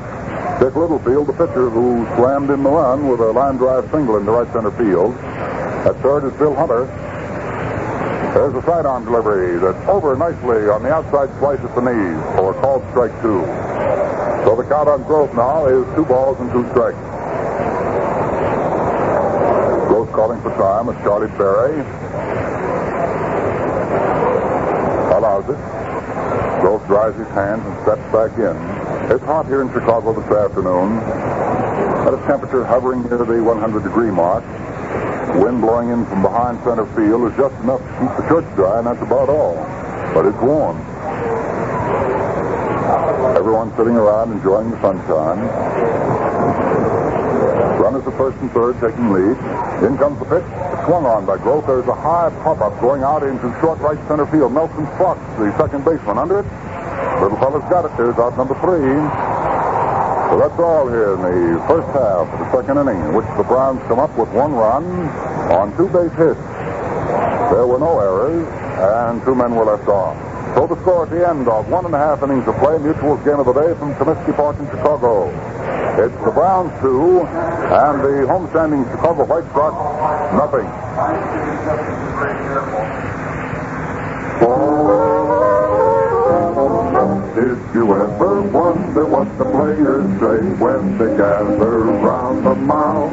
Dick 0.58 0.74
Littlefield, 0.74 1.28
the 1.28 1.32
pitcher 1.32 1.68
who 1.68 2.06
slammed 2.16 2.48
in 2.50 2.62
the 2.62 2.70
run 2.70 3.08
with 3.08 3.20
a 3.20 3.30
line 3.32 3.56
drive 3.56 3.90
single 3.90 4.16
into 4.16 4.32
right 4.32 4.50
center 4.52 4.70
field. 4.72 5.14
At 5.84 6.00
third 6.00 6.24
is 6.24 6.32
Bill 6.38 6.54
Hunter. 6.54 6.88
There's 8.32 8.54
a 8.54 8.62
sidearm 8.62 9.06
delivery 9.06 9.58
that's 9.58 9.88
over 9.88 10.14
nicely 10.14 10.70
on 10.70 10.84
the 10.84 10.92
outside 10.94 11.28
slice 11.40 11.58
at 11.58 11.74
the 11.74 11.82
knees 11.82 12.22
for 12.38 12.54
a 12.54 12.60
called 12.60 12.86
strike 12.90 13.10
two. 13.22 13.42
So 14.46 14.54
the 14.54 14.62
count 14.70 14.88
on 14.88 15.02
Groth 15.02 15.34
now 15.34 15.66
is 15.66 15.84
two 15.96 16.04
balls 16.04 16.38
and 16.38 16.46
two 16.52 16.62
strikes. 16.70 16.96
Groth 19.90 20.12
calling 20.12 20.40
for 20.42 20.54
time 20.54 20.86
with 20.86 20.96
Charlie 21.02 21.26
Berry. 21.34 21.82
Allows 25.10 25.50
it. 25.50 25.58
Groth 26.62 26.86
dries 26.86 27.16
his 27.18 27.28
hands 27.34 27.66
and 27.66 27.74
steps 27.82 28.06
back 28.14 28.30
in. 28.38 28.54
It's 29.10 29.24
hot 29.24 29.46
here 29.46 29.60
in 29.62 29.72
Chicago 29.72 30.14
this 30.14 30.30
afternoon. 30.30 30.98
At 32.06 32.14
a 32.14 32.22
temperature 32.28 32.64
hovering 32.64 33.02
near 33.02 33.18
the 33.18 33.42
100 33.42 33.82
degree 33.82 34.12
mark. 34.12 34.44
Wind 35.38 35.60
blowing 35.60 35.90
in 35.90 36.06
from 36.06 36.22
behind 36.22 36.58
center 36.64 36.86
field 36.96 37.30
is 37.30 37.36
just 37.36 37.54
enough 37.62 37.80
to 37.80 37.92
keep 38.00 38.12
the 38.18 38.28
shirts 38.28 38.50
dry, 38.56 38.78
and 38.78 38.86
that's 38.86 39.02
about 39.02 39.28
all. 39.28 39.54
But 40.14 40.26
it's 40.26 40.38
warm. 40.42 40.76
Everyone 43.36 43.70
sitting 43.76 43.94
around 43.94 44.32
enjoying 44.32 44.70
the 44.70 44.80
sunshine. 44.82 45.38
Runners 47.78 48.06
at 48.06 48.16
first 48.16 48.36
and 48.38 48.50
third 48.52 48.74
taking 48.80 49.12
lead. 49.12 49.38
In 49.86 49.96
comes 49.96 50.18
the 50.18 50.26
pitch. 50.26 50.44
Swung 50.84 51.06
on 51.06 51.24
by 51.24 51.38
Groth. 51.38 51.66
There's 51.66 51.86
a 51.86 51.94
high 51.94 52.30
pop-up 52.42 52.80
going 52.80 53.02
out 53.02 53.22
into 53.22 53.48
short 53.60 53.78
right 53.78 53.98
center 54.08 54.26
field. 54.26 54.52
Nelson 54.52 54.86
Fox, 54.98 55.20
the 55.38 55.56
second 55.56 55.84
baseman, 55.84 56.18
under 56.18 56.40
it. 56.40 56.46
Little 57.22 57.38
fella's 57.38 57.64
got 57.70 57.84
it. 57.84 57.96
There's 57.96 58.18
out 58.18 58.36
number 58.36 58.58
three. 58.60 59.29
So 60.30 60.38
that's 60.38 60.60
all 60.60 60.86
here 60.86 61.14
in 61.14 61.22
the 61.26 61.58
first 61.66 61.88
half 61.90 62.30
of 62.30 62.38
the 62.38 62.46
second 62.54 62.78
inning, 62.78 63.02
in 63.02 63.14
which 63.18 63.26
the 63.36 63.42
Browns 63.42 63.82
come 63.90 63.98
up 63.98 64.16
with 64.16 64.30
one 64.30 64.52
run 64.52 64.86
on 65.50 65.76
two 65.76 65.88
base 65.90 66.14
hits. 66.14 66.38
There 67.50 67.66
were 67.66 67.82
no 67.82 67.98
errors, 67.98 68.46
and 68.78 69.20
two 69.24 69.34
men 69.34 69.56
were 69.56 69.64
left 69.64 69.88
off. 69.88 70.14
So 70.54 70.68
the 70.68 70.80
score 70.82 71.02
at 71.02 71.10
the 71.10 71.28
end 71.28 71.48
of 71.48 71.68
one 71.68 71.84
and 71.84 71.92
a 71.96 71.98
half 71.98 72.22
innings 72.22 72.46
of 72.46 72.54
play, 72.62 72.78
Mutual's 72.78 73.18
game 73.26 73.40
of 73.40 73.46
the 73.46 73.54
day 73.58 73.74
from 73.74 73.92
Comiskey 73.98 74.30
Park 74.36 74.56
in 74.60 74.66
Chicago. 74.70 75.34
It's 75.98 76.14
the 76.22 76.30
Browns 76.30 76.70
two, 76.80 77.26
and 77.26 77.98
the 77.98 78.22
homestanding 78.30 78.86
Chicago 78.94 79.26
White 79.26 79.50
Sox 79.50 79.74
nothing. 80.38 80.70
Did 87.34 87.58
you 87.74 87.94
ever 87.94 88.42
wonder 88.42 89.06
what 89.06 89.26
the 89.38 89.44
players 89.44 90.04
say 90.18 90.42
when 90.58 90.98
they 90.98 91.16
gather 91.16 91.78
round 92.02 92.44
the 92.44 92.54
mound? 92.54 93.12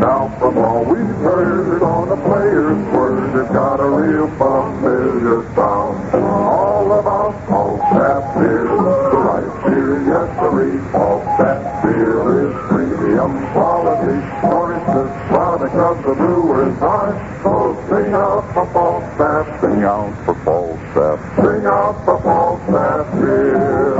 Now, 0.00 0.34
from 0.38 0.58
all 0.58 0.84
we've 0.84 1.16
heard 1.18 1.82
on 1.82 2.08
the 2.08 2.16
players' 2.16 2.78
words, 2.94 3.34
it's 3.34 3.50
got 3.52 3.80
a 3.80 3.88
real 3.88 4.28
familiar 4.38 5.42
sound. 5.54 6.14
All 6.14 6.98
about 6.98 7.34
Paul 7.48 7.78
Staff 7.90 8.34
beer, 8.38 8.64
the 8.64 9.18
right 9.18 9.50
beer, 9.66 10.02
yes, 10.06 10.28
sirree. 10.38 10.78
Paul 10.92 11.20
Staff 11.34 11.82
beer 11.82 12.46
is 12.46 12.54
premium 12.68 13.32
quality. 13.52 14.14
Choices, 14.46 15.10
product 15.28 15.74
of 15.74 15.96
the 16.04 16.14
brewer's 16.14 16.78
heart. 16.78 17.18
So 17.42 17.74
sing 17.90 18.14
out 18.14 18.46
for 18.54 18.66
Paul 18.72 19.00
Staff, 19.16 19.43
Sing 19.64 19.82
out 19.82 20.12
for 20.26 20.34
Paul 20.44 20.76
Staff. 20.92 21.18
sing 21.36 21.64
out 21.64 22.04
for 22.04 22.20
Falstaff 22.20 23.12
beer. 23.14 23.96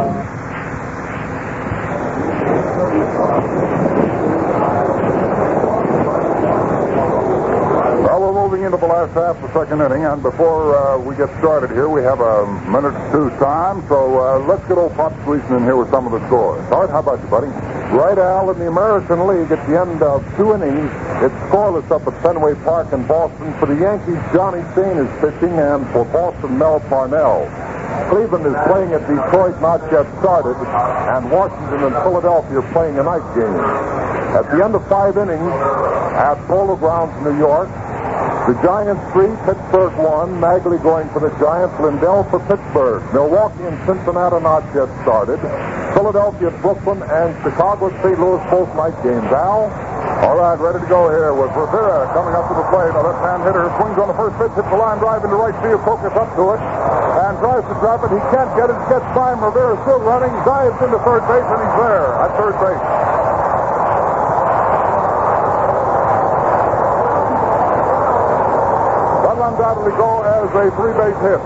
Well, 7.97 8.21
we're 8.21 8.43
moving 8.45 8.65
into 8.65 8.77
the 8.77 8.85
last 8.85 9.15
half 9.15 9.37
of 9.37 9.41
the 9.41 9.53
second 9.55 9.81
inning, 9.81 10.05
and 10.05 10.23
before 10.23 10.77
uh, 10.77 10.99
we 10.99 11.17
get 11.17 11.31
started 11.39 11.71
here, 11.71 11.89
we 11.89 12.03
have 12.03 12.21
a 12.21 12.47
minute 12.69 12.93
or 12.93 13.11
two's 13.11 13.33
time, 13.39 13.83
so 13.89 14.21
uh, 14.21 14.39
let's 14.41 14.69
get 14.69 14.77
old 14.77 14.95
Pop 14.97 15.15
Gleason 15.25 15.55
in 15.55 15.63
here 15.63 15.77
with 15.77 15.89
some 15.91 16.05
of 16.05 16.13
the 16.13 16.21
scores. 16.27 16.61
Art, 16.73 16.91
how 16.91 16.99
about 16.99 17.23
you, 17.23 17.29
buddy? 17.29 17.74
Right, 17.95 18.19
Al, 18.19 18.51
in 18.51 18.59
the 18.59 18.67
American 18.67 19.25
League, 19.29 19.53
at 19.55 19.63
the 19.71 19.79
end 19.79 20.03
of 20.03 20.27
two 20.35 20.51
innings, 20.51 20.91
it's 21.23 21.39
scoreless 21.47 21.89
up 21.95 22.03
at 22.11 22.23
Fenway 22.27 22.59
Park 22.67 22.93
in 22.93 23.07
Boston. 23.07 23.55
For 23.63 23.67
the 23.67 23.79
Yankees, 23.79 24.19
Johnny 24.35 24.67
Steen 24.75 24.99
is 24.99 25.07
pitching, 25.23 25.55
and 25.55 25.87
for 25.95 26.05
Boston, 26.11 26.59
Mel 26.59 26.81
Parnell. 26.91 27.47
Cleveland 28.11 28.51
is 28.51 28.59
playing 28.67 28.91
at 28.99 29.07
Detroit, 29.07 29.55
not 29.63 29.79
yet 29.95 30.11
started, 30.19 30.59
and 30.59 31.31
Washington 31.31 31.87
and 31.87 31.95
Philadelphia 32.03 32.59
are 32.59 32.73
playing 32.75 32.99
a 32.99 33.07
night 33.07 33.23
game. 33.39 33.63
At 34.35 34.51
the 34.51 34.59
end 34.59 34.75
of 34.75 34.83
five 34.91 35.15
innings, 35.15 35.55
at 36.19 36.35
Polo 36.51 36.75
Grounds, 36.75 37.15
New 37.23 37.39
York, 37.39 37.71
the 38.45 38.55
Giants 38.61 39.01
three, 39.13 39.33
Pittsburgh 39.49 39.97
one. 39.97 40.37
Maglie 40.37 40.83
going 40.83 41.09
for 41.11 41.21
the 41.21 41.33
Giants, 41.41 41.73
Lindell 41.81 42.25
for 42.29 42.41
Pittsburgh. 42.45 43.01
Milwaukee 43.13 43.65
and 43.65 43.77
Cincinnati 43.89 44.41
not 44.45 44.61
yet 44.77 44.93
started. 45.01 45.41
Philadelphia, 45.97 46.53
Brooklyn, 46.61 47.01
and 47.09 47.33
Chicago, 47.41 47.89
St. 48.05 48.21
Louis 48.21 48.43
both 48.53 48.69
night 48.77 48.97
games. 49.01 49.25
Al? 49.33 49.73
All 50.29 50.37
right, 50.37 50.57
ready 50.61 50.81
to 50.81 50.89
go 50.93 51.09
here 51.09 51.33
with 51.33 51.53
Rivera 51.57 52.09
coming 52.13 52.37
up 52.37 52.49
to 52.49 52.55
the 52.57 52.67
plate. 52.69 52.93
A 52.93 53.01
left-hand 53.01 53.45
hitter 53.49 53.73
swings 53.81 53.97
on 53.97 54.09
the 54.09 54.19
first 54.21 54.37
pitch, 54.37 54.53
hits 54.53 54.69
the 54.69 54.77
line 54.77 55.01
drive 55.01 55.25
into 55.25 55.37
right 55.37 55.57
field. 55.65 55.81
Focus 55.85 56.13
up 56.13 56.29
to 56.37 56.57
it 56.57 56.61
and 56.61 57.33
tries 57.41 57.65
to 57.65 57.75
drop 57.81 58.05
it. 58.05 58.13
He 58.13 58.21
can't 58.29 58.53
get 58.57 58.69
it. 58.69 58.77
Gets 58.93 59.09
by 59.17 59.33
him. 59.33 59.41
Rivera 59.41 59.81
still 59.89 60.01
running. 60.05 60.33
Dives 60.45 60.77
into 60.85 61.01
third 61.01 61.25
base, 61.25 61.49
and 61.49 61.61
he's 61.65 61.77
there 61.81 62.13
at 62.21 62.31
third 62.37 62.57
base. 62.61 62.85
That'll 69.25 69.44
undoubtedly 69.55 69.95
go 69.95 70.27
as 70.27 70.51
a 70.51 70.67
three-base 70.75 71.15
hit. 71.23 71.39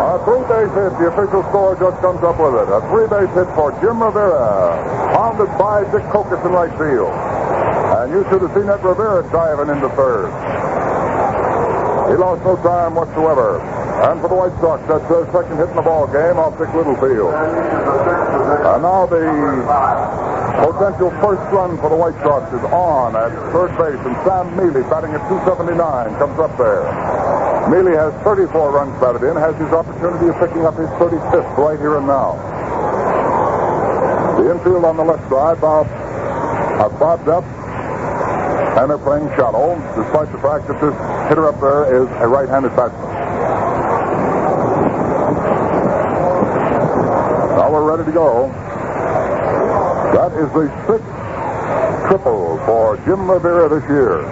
A 0.00 0.16
three-base 0.24 0.72
hit. 0.72 0.92
The 0.96 1.12
official 1.12 1.44
score 1.52 1.76
just 1.76 2.00
comes 2.00 2.24
up 2.24 2.40
with 2.40 2.56
it. 2.56 2.72
A 2.72 2.80
three-base 2.88 3.28
hit 3.36 3.48
for 3.52 3.76
Jim 3.84 4.00
Rivera, 4.00 4.80
pounded 5.12 5.52
by 5.60 5.84
Dick 5.92 6.08
Kokos 6.08 6.40
in 6.40 6.52
right 6.56 6.72
field. 6.80 7.12
And 7.12 8.08
you 8.12 8.24
should 8.32 8.40
have 8.40 8.52
seen 8.56 8.64
that 8.66 8.82
Rivera 8.82 9.28
diving 9.28 9.68
into 9.68 9.92
third. 9.92 10.32
He 12.08 12.16
lost 12.16 12.40
no 12.44 12.56
time 12.64 12.94
whatsoever. 12.94 13.60
And 14.08 14.20
for 14.20 14.28
the 14.28 14.36
White 14.36 14.56
Sox, 14.60 14.80
that's 14.88 15.04
their 15.12 15.28
second 15.32 15.58
hit 15.60 15.68
in 15.68 15.76
the 15.76 15.82
ball 15.82 16.06
game 16.06 16.40
off 16.40 16.56
Dick 16.56 16.72
Littlefield. 16.72 17.34
And 18.46 18.82
now 18.82 19.06
the 19.06 19.26
potential 20.70 21.10
first 21.18 21.42
run 21.50 21.74
for 21.82 21.90
the 21.90 21.96
White 21.96 22.14
Sox 22.22 22.46
is 22.54 22.62
on 22.70 23.16
at 23.16 23.34
third 23.50 23.74
base, 23.74 23.98
and 24.06 24.14
Sam 24.22 24.54
Mele, 24.54 24.86
batting 24.86 25.10
at 25.18 25.22
279, 25.26 25.74
comes 26.22 26.38
up 26.38 26.54
there. 26.54 26.86
Mele 27.66 27.98
has 27.98 28.14
34 28.22 28.70
runs 28.70 28.94
batted 29.02 29.26
in, 29.26 29.34
has 29.34 29.58
his 29.58 29.72
opportunity 29.74 30.30
of 30.30 30.38
picking 30.38 30.62
up 30.62 30.78
his 30.78 30.86
35th 31.02 31.58
right 31.58 31.78
here 31.78 31.98
and 31.98 32.06
now. 32.06 32.38
The 34.38 34.54
infield 34.54 34.84
on 34.84 34.96
the 34.96 35.04
left 35.04 35.26
side, 35.26 35.58
Bob, 35.60 35.90
uh, 35.90 36.86
are 36.86 36.90
bobbed 37.02 37.26
up, 37.26 37.42
and 38.78 38.90
they're 38.90 39.02
playing 39.02 39.26
shallow, 39.34 39.74
despite 39.98 40.30
the 40.30 40.38
fact 40.38 40.68
that 40.70 40.78
this 40.78 40.94
hitter 41.26 41.48
up 41.48 41.58
there 41.58 41.90
is 41.90 42.06
a 42.22 42.28
right-handed 42.28 42.70
batsman. 42.76 43.16
Now 47.56 47.72
we're 47.72 47.82
ready 47.82 48.04
to 48.04 48.05
go. 48.16 48.48
That 50.16 50.32
is 50.40 50.48
the 50.56 50.72
sixth 50.88 51.04
triple 52.08 52.56
for 52.64 52.96
Jim 53.04 53.30
Rivera 53.30 53.68
this 53.68 53.84
year. 53.92 54.24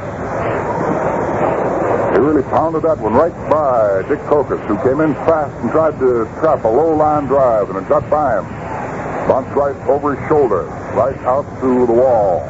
He 2.12 2.18
really 2.18 2.44
pounded 2.48 2.82
that 2.84 2.98
one 2.98 3.12
right 3.12 3.34
by 3.50 4.08
Dick 4.08 4.20
Kokos, 4.20 4.64
who 4.64 4.80
came 4.80 5.02
in 5.02 5.12
fast 5.28 5.52
and 5.60 5.70
tried 5.70 5.98
to 5.98 6.24
trap 6.40 6.64
a 6.64 6.68
low 6.68 6.96
line 6.96 7.26
drive, 7.26 7.68
and 7.68 7.76
it 7.76 7.86
got 7.86 8.08
by 8.08 8.38
him. 8.38 8.48
Bounced 9.28 9.54
right 9.54 9.76
over 9.86 10.16
his 10.16 10.28
shoulder, 10.28 10.64
right 10.96 11.18
out 11.28 11.44
to 11.60 11.86
the 11.86 11.92
wall, 11.92 12.40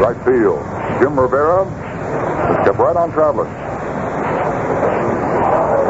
right 0.00 0.16
field. 0.24 0.64
Jim 1.02 1.18
Rivera 1.20 1.68
kept 2.64 2.78
right 2.78 2.96
on 2.96 3.12
traveling. 3.12 3.52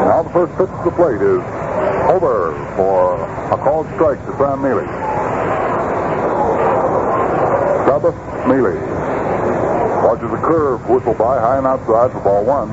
Now 0.03 0.23
the 0.23 0.31
first 0.31 0.51
pitch 0.57 0.67
to 0.67 0.83
the 0.83 0.95
plate 0.99 1.21
is 1.21 1.60
over 2.09 2.53
for 2.75 3.21
a 3.53 3.57
called 3.57 3.87
strike 3.95 4.19
to 4.25 4.31
Sam 4.37 4.61
Mele. 4.61 4.85
Sabbath 7.85 8.15
Mele 8.47 8.75
watches 10.03 10.31
a 10.31 10.41
curve 10.41 10.89
whistle 10.89 11.13
by 11.13 11.39
high 11.39 11.57
and 11.57 11.67
outside 11.67 12.11
for 12.11 12.19
ball 12.21 12.43
one. 12.45 12.69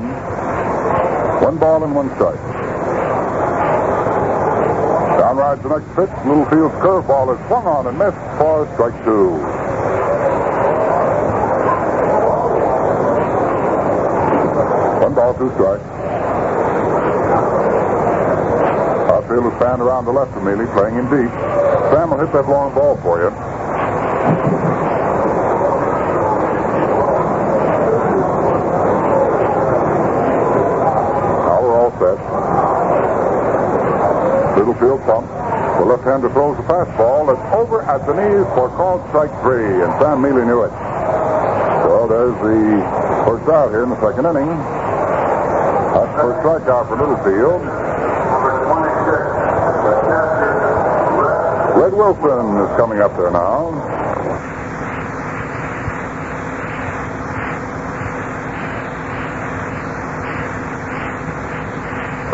One 1.43 1.57
ball 1.57 1.83
and 1.83 1.95
one 1.95 2.09
strike. 2.15 2.39
Down 5.19 5.37
rides 5.37 5.61
the 5.61 5.69
next 5.69 5.87
pitch. 5.95 6.09
Littlefield's 6.25 6.75
curveball 6.75 7.33
is 7.33 7.47
swung 7.47 7.65
on 7.65 7.87
and 7.87 7.97
missed 7.97 8.17
for 8.37 8.67
strike 8.73 9.03
two. 9.05 9.31
One 15.03 15.13
ball, 15.13 15.33
two 15.35 15.51
strikes. 15.53 15.98
Is 19.29 19.35
fanned 19.59 19.79
around 19.79 20.05
the 20.05 20.11
left 20.11 20.35
of 20.35 20.43
Mele, 20.43 20.65
playing 20.73 20.97
in 20.97 21.05
deep. 21.05 21.31
Sam 21.93 22.09
will 22.09 22.17
hit 22.17 22.33
that 22.33 22.49
long 22.49 22.73
ball 22.73 22.97
for 22.97 23.21
you. 23.21 23.29
Now 31.45 31.61
we're 31.61 31.77
all 31.77 31.91
set. 32.01 32.17
Littlefield 34.57 35.01
pumps. 35.05 35.29
The 35.77 35.85
left-hander 35.85 36.29
throws 36.33 36.57
a 36.57 36.63
fastball 36.63 37.27
that's 37.29 37.55
over 37.55 37.83
at 37.83 38.05
the 38.07 38.13
knees 38.17 38.47
for 38.55 38.67
called 38.69 39.07
strike 39.09 39.31
three, 39.41 39.83
and 39.83 39.93
Sam 40.01 40.21
Mele 40.21 40.43
knew 40.43 40.63
it. 40.63 40.73
So 41.85 42.07
there's 42.09 42.35
the 42.41 42.81
first 43.29 43.47
out 43.47 43.69
here 43.69 43.83
in 43.83 43.89
the 43.89 44.01
second 44.01 44.25
inning. 44.25 44.49
That's 45.93 46.17
a 46.17 46.33
strikeout 46.41 46.89
for 46.89 46.97
Littlefield. 46.97 47.78
Red 51.79 51.93
Wilson 51.93 52.59
is 52.59 52.75
coming 52.75 52.99
up 52.99 53.15
there 53.15 53.31
now. 53.31 53.71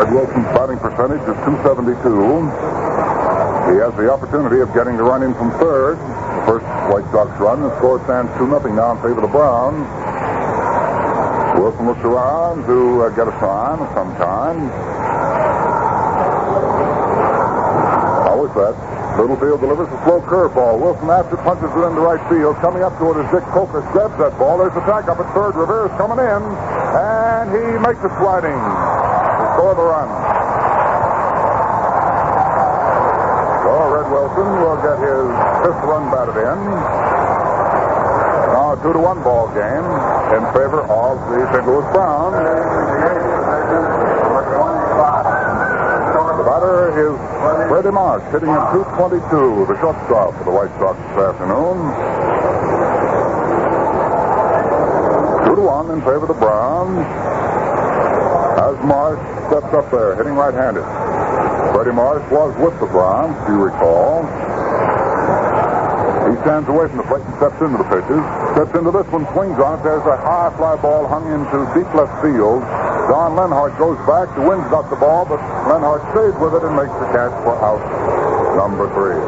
Red 0.02 0.10
Wilson's 0.12 0.50
batting 0.50 0.78
percentage 0.82 1.22
is 1.30 1.38
272. 1.46 1.94
He 3.70 3.78
has 3.78 3.94
the 3.94 4.10
opportunity 4.10 4.58
of 4.58 4.74
getting 4.74 4.96
the 4.96 5.04
run 5.04 5.22
in 5.22 5.32
from 5.34 5.52
third. 5.62 5.94
The 5.94 6.46
first 6.50 6.66
White 6.90 7.06
Sox 7.14 7.30
run, 7.38 7.62
the 7.62 7.70
score 7.78 8.02
stands 8.02 8.32
2 8.38 8.50
0 8.50 8.74
now 8.74 8.96
in 8.96 8.96
favor 8.98 9.22
of 9.22 9.22
the 9.22 9.28
Browns. 9.30 9.86
Wilson 11.54 11.86
looks 11.86 12.02
around 12.02 12.66
to 12.66 13.02
uh, 13.04 13.10
get 13.10 13.28
a 13.28 13.34
sign 13.38 13.78
of 13.78 13.94
some 13.94 14.10
kind. 14.18 14.58
Always 18.26 18.52
that. 18.54 18.95
Littlefield 19.16 19.64
delivers 19.64 19.88
a 19.88 19.98
slow 20.04 20.20
curveball. 20.20 20.76
Wilson 20.76 21.08
after 21.08 21.40
punches 21.40 21.72
it 21.72 21.82
into 21.88 22.04
right 22.04 22.20
field. 22.28 22.52
Coming 22.60 22.84
up 22.84 22.92
to 23.00 23.16
it 23.16 23.24
is 23.24 23.28
Dick 23.32 23.48
Kokos 23.48 23.80
grabs 23.92 24.12
that 24.20 24.36
ball. 24.36 24.60
There's 24.60 24.76
a 24.76 24.84
track 24.84 25.08
up 25.08 25.16
at 25.16 25.28
third. 25.32 25.56
Rivera's 25.56 25.90
coming 25.96 26.20
in, 26.20 26.42
and 26.44 27.48
he 27.48 27.64
makes 27.80 27.96
it 28.04 28.12
sliding 28.20 28.52
to 28.52 29.44
score 29.56 29.72
the 29.72 29.88
run. 29.88 30.08
So 33.64 33.72
Red 33.88 34.08
Wilson 34.12 34.48
will 34.60 34.78
get 34.84 35.00
his 35.00 35.26
fifth 35.64 35.82
run 35.88 36.12
batted 36.12 36.36
in. 36.36 36.58
Now 38.52 38.76
a 38.76 38.82
two 38.84 38.92
to 38.92 39.00
one 39.00 39.24
ball 39.24 39.48
game 39.56 39.88
in 40.36 40.44
favor 40.52 40.84
of 40.84 41.16
the 41.32 41.40
St. 41.56 41.64
Louis 41.64 41.88
Browns. 41.96 42.36
Batter 46.46 46.94
is 46.94 47.18
Freddie 47.66 47.90
Marsh, 47.90 48.22
hitting 48.30 48.54
at 48.54 48.70
222, 48.70 49.66
the 49.66 49.74
shortstop 49.82 50.30
for 50.38 50.46
the 50.46 50.54
White 50.54 50.70
Sox 50.78 50.94
this 50.94 51.18
afternoon. 51.18 51.74
Two 55.42 55.58
to 55.58 55.64
one 55.66 55.90
in 55.90 55.98
favor 56.06 56.22
of 56.22 56.30
the 56.30 56.38
Browns. 56.38 57.02
As 58.62 58.78
Marsh 58.86 59.18
steps 59.50 59.74
up 59.74 59.90
there, 59.90 60.14
hitting 60.14 60.38
right-handed. 60.38 60.86
Freddie 61.74 61.90
Marsh 61.90 62.22
was 62.30 62.54
with 62.62 62.78
the 62.78 62.86
Browns, 62.94 63.34
if 63.42 63.50
you 63.50 63.58
recall. 63.66 64.22
He 66.30 66.38
stands 66.46 66.70
away 66.70 66.86
from 66.86 67.02
the 67.02 67.08
plate 67.10 67.26
and 67.26 67.34
steps 67.42 67.58
into 67.58 67.82
the 67.82 67.90
pitches. 67.90 68.22
Steps 68.54 68.70
into 68.70 68.94
this 68.94 69.06
one, 69.10 69.26
swings 69.34 69.58
on 69.58 69.82
it. 69.82 69.82
There's 69.82 70.06
a 70.06 70.14
high 70.22 70.54
fly 70.54 70.78
ball 70.78 71.10
hung 71.10 71.26
into 71.26 71.66
deep 71.74 71.90
left 71.90 72.22
field. 72.22 72.62
Don 73.06 73.38
Lenhardt 73.38 73.78
goes 73.78 73.98
back. 74.06 74.26
The 74.34 74.42
wind's 74.42 74.66
got 74.70 74.90
the 74.90 74.96
ball, 74.96 75.24
but 75.24 75.38
Lenhardt 75.70 76.02
stays 76.10 76.34
with 76.42 76.58
it 76.58 76.62
and 76.66 76.74
makes 76.74 76.94
the 76.98 77.06
catch 77.14 77.34
for 77.46 77.54
out 77.62 77.78
number 78.56 78.90
three. 78.98 79.20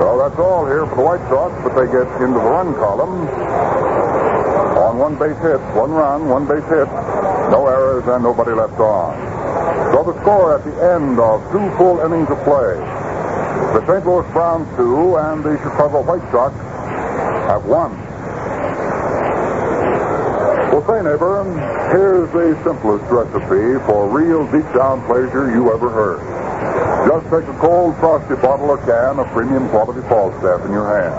So 0.00 0.20
that's 0.20 0.38
all 0.38 0.66
here 0.66 0.84
for 0.86 0.96
the 0.96 1.06
White 1.06 1.24
Sox, 1.28 1.52
but 1.64 1.72
they 1.72 1.86
get 1.88 2.04
into 2.20 2.36
the 2.36 2.44
run 2.44 2.74
column 2.74 3.28
on 4.80 4.98
one 4.98 5.14
base 5.16 5.38
hit, 5.38 5.60
one 5.76 5.92
run, 5.92 6.28
one 6.28 6.46
base 6.46 6.64
hit, 6.66 6.88
no 7.52 7.66
errors, 7.66 8.04
and 8.08 8.24
nobody 8.24 8.52
left 8.52 8.80
on. 8.80 9.14
So 9.92 10.02
the 10.02 10.18
score 10.22 10.56
at 10.58 10.64
the 10.64 10.74
end 10.96 11.20
of 11.20 11.40
two 11.52 11.64
full 11.76 12.00
innings 12.00 12.28
of 12.30 12.42
play. 12.44 12.74
The 13.76 13.86
St. 13.86 14.04
Louis 14.06 14.26
Browns 14.32 14.66
two 14.76 15.16
and 15.16 15.44
the 15.44 15.56
Chicago 15.62 16.02
White 16.02 16.24
Sox 16.32 16.54
have 17.46 17.64
won. 17.66 17.99
Say, 20.80 21.02
neighbor, 21.04 21.44
here's 21.92 22.32
the 22.32 22.56
simplest 22.64 23.04
recipe 23.12 23.76
for 23.84 24.08
real 24.08 24.48
deep 24.50 24.64
down 24.72 25.04
pleasure 25.04 25.52
you 25.52 25.68
ever 25.72 25.90
heard. 25.90 26.24
Just 27.06 27.28
take 27.28 27.44
a 27.52 27.58
cold, 27.60 27.94
frosty 28.00 28.34
bottle 28.40 28.72
or 28.72 28.78
can 28.88 29.20
of 29.20 29.28
premium 29.28 29.68
quality 29.68 30.00
Falstaff 30.08 30.64
in 30.64 30.72
your 30.72 30.88
hand. 30.88 31.12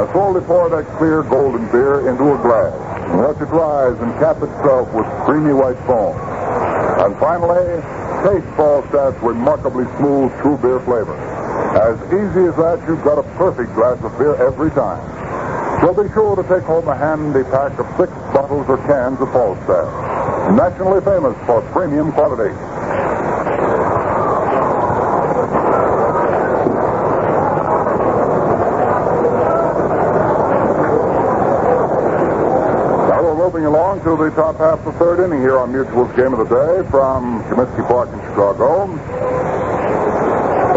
Now 0.00 0.12
slowly 0.12 0.40
pour 0.40 0.70
that 0.70 0.88
clear 0.96 1.22
golden 1.22 1.70
beer 1.70 2.08
into 2.08 2.32
a 2.32 2.38
glass 2.40 2.72
and 3.12 3.20
let 3.20 3.36
it 3.36 3.52
rise 3.52 4.00
and 4.00 4.10
cap 4.18 4.40
itself 4.40 4.88
with 4.96 5.06
creamy 5.28 5.52
white 5.52 5.78
foam. 5.84 6.16
And 7.04 7.12
finally, 7.20 7.84
taste 8.24 8.48
Falstaff's 8.56 9.20
remarkably 9.22 9.84
smooth 10.00 10.32
true 10.40 10.56
beer 10.58 10.80
flavor. 10.80 11.14
As 11.76 12.00
easy 12.08 12.48
as 12.48 12.56
that, 12.56 12.80
you've 12.88 13.04
got 13.04 13.20
a 13.20 13.26
perfect 13.36 13.74
glass 13.76 14.02
of 14.02 14.16
beer 14.16 14.34
every 14.40 14.70
time. 14.70 15.04
So 15.80 15.94
be 15.94 16.10
sure 16.12 16.34
to 16.34 16.42
take 16.42 16.64
home 16.64 16.88
a 16.88 16.96
handy 16.96 17.44
pack 17.54 17.78
of 17.78 17.86
six 17.94 18.10
bottles 18.42 18.68
or 18.68 18.78
cans 18.86 19.20
of 19.20 19.32
Falstaff. 19.32 20.54
Nationally 20.54 21.00
famous 21.00 21.36
for 21.44 21.60
premium 21.72 22.12
quality. 22.12 22.54
We're 33.18 33.34
moving 33.34 33.64
along 33.64 34.04
to 34.04 34.16
the 34.16 34.30
top 34.30 34.58
half 34.58 34.78
of 34.78 34.84
the 34.84 34.92
third 35.00 35.24
inning 35.24 35.40
here 35.40 35.58
on 35.58 35.72
Mutual's 35.72 36.14
Game 36.14 36.32
of 36.32 36.38
the 36.38 36.54
Day 36.54 36.88
from 36.90 37.42
Comiskey 37.50 37.88
Park 37.88 38.08
in 38.12 38.20
Chicago. 38.20 38.86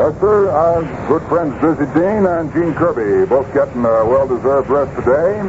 Yes. 0.02 0.17
Our 0.24 0.82
good 1.08 1.21
friends 1.30 1.54
Dizzy 1.62 1.86
Dean 1.93 2.26
and 2.26 2.52
Gene 2.54 2.74
Kirby 2.74 3.28
both 3.28 3.54
getting 3.54 3.86
a 3.86 4.06
well-deserved 4.06 4.69
rest 4.69 4.95
today. 4.97 5.41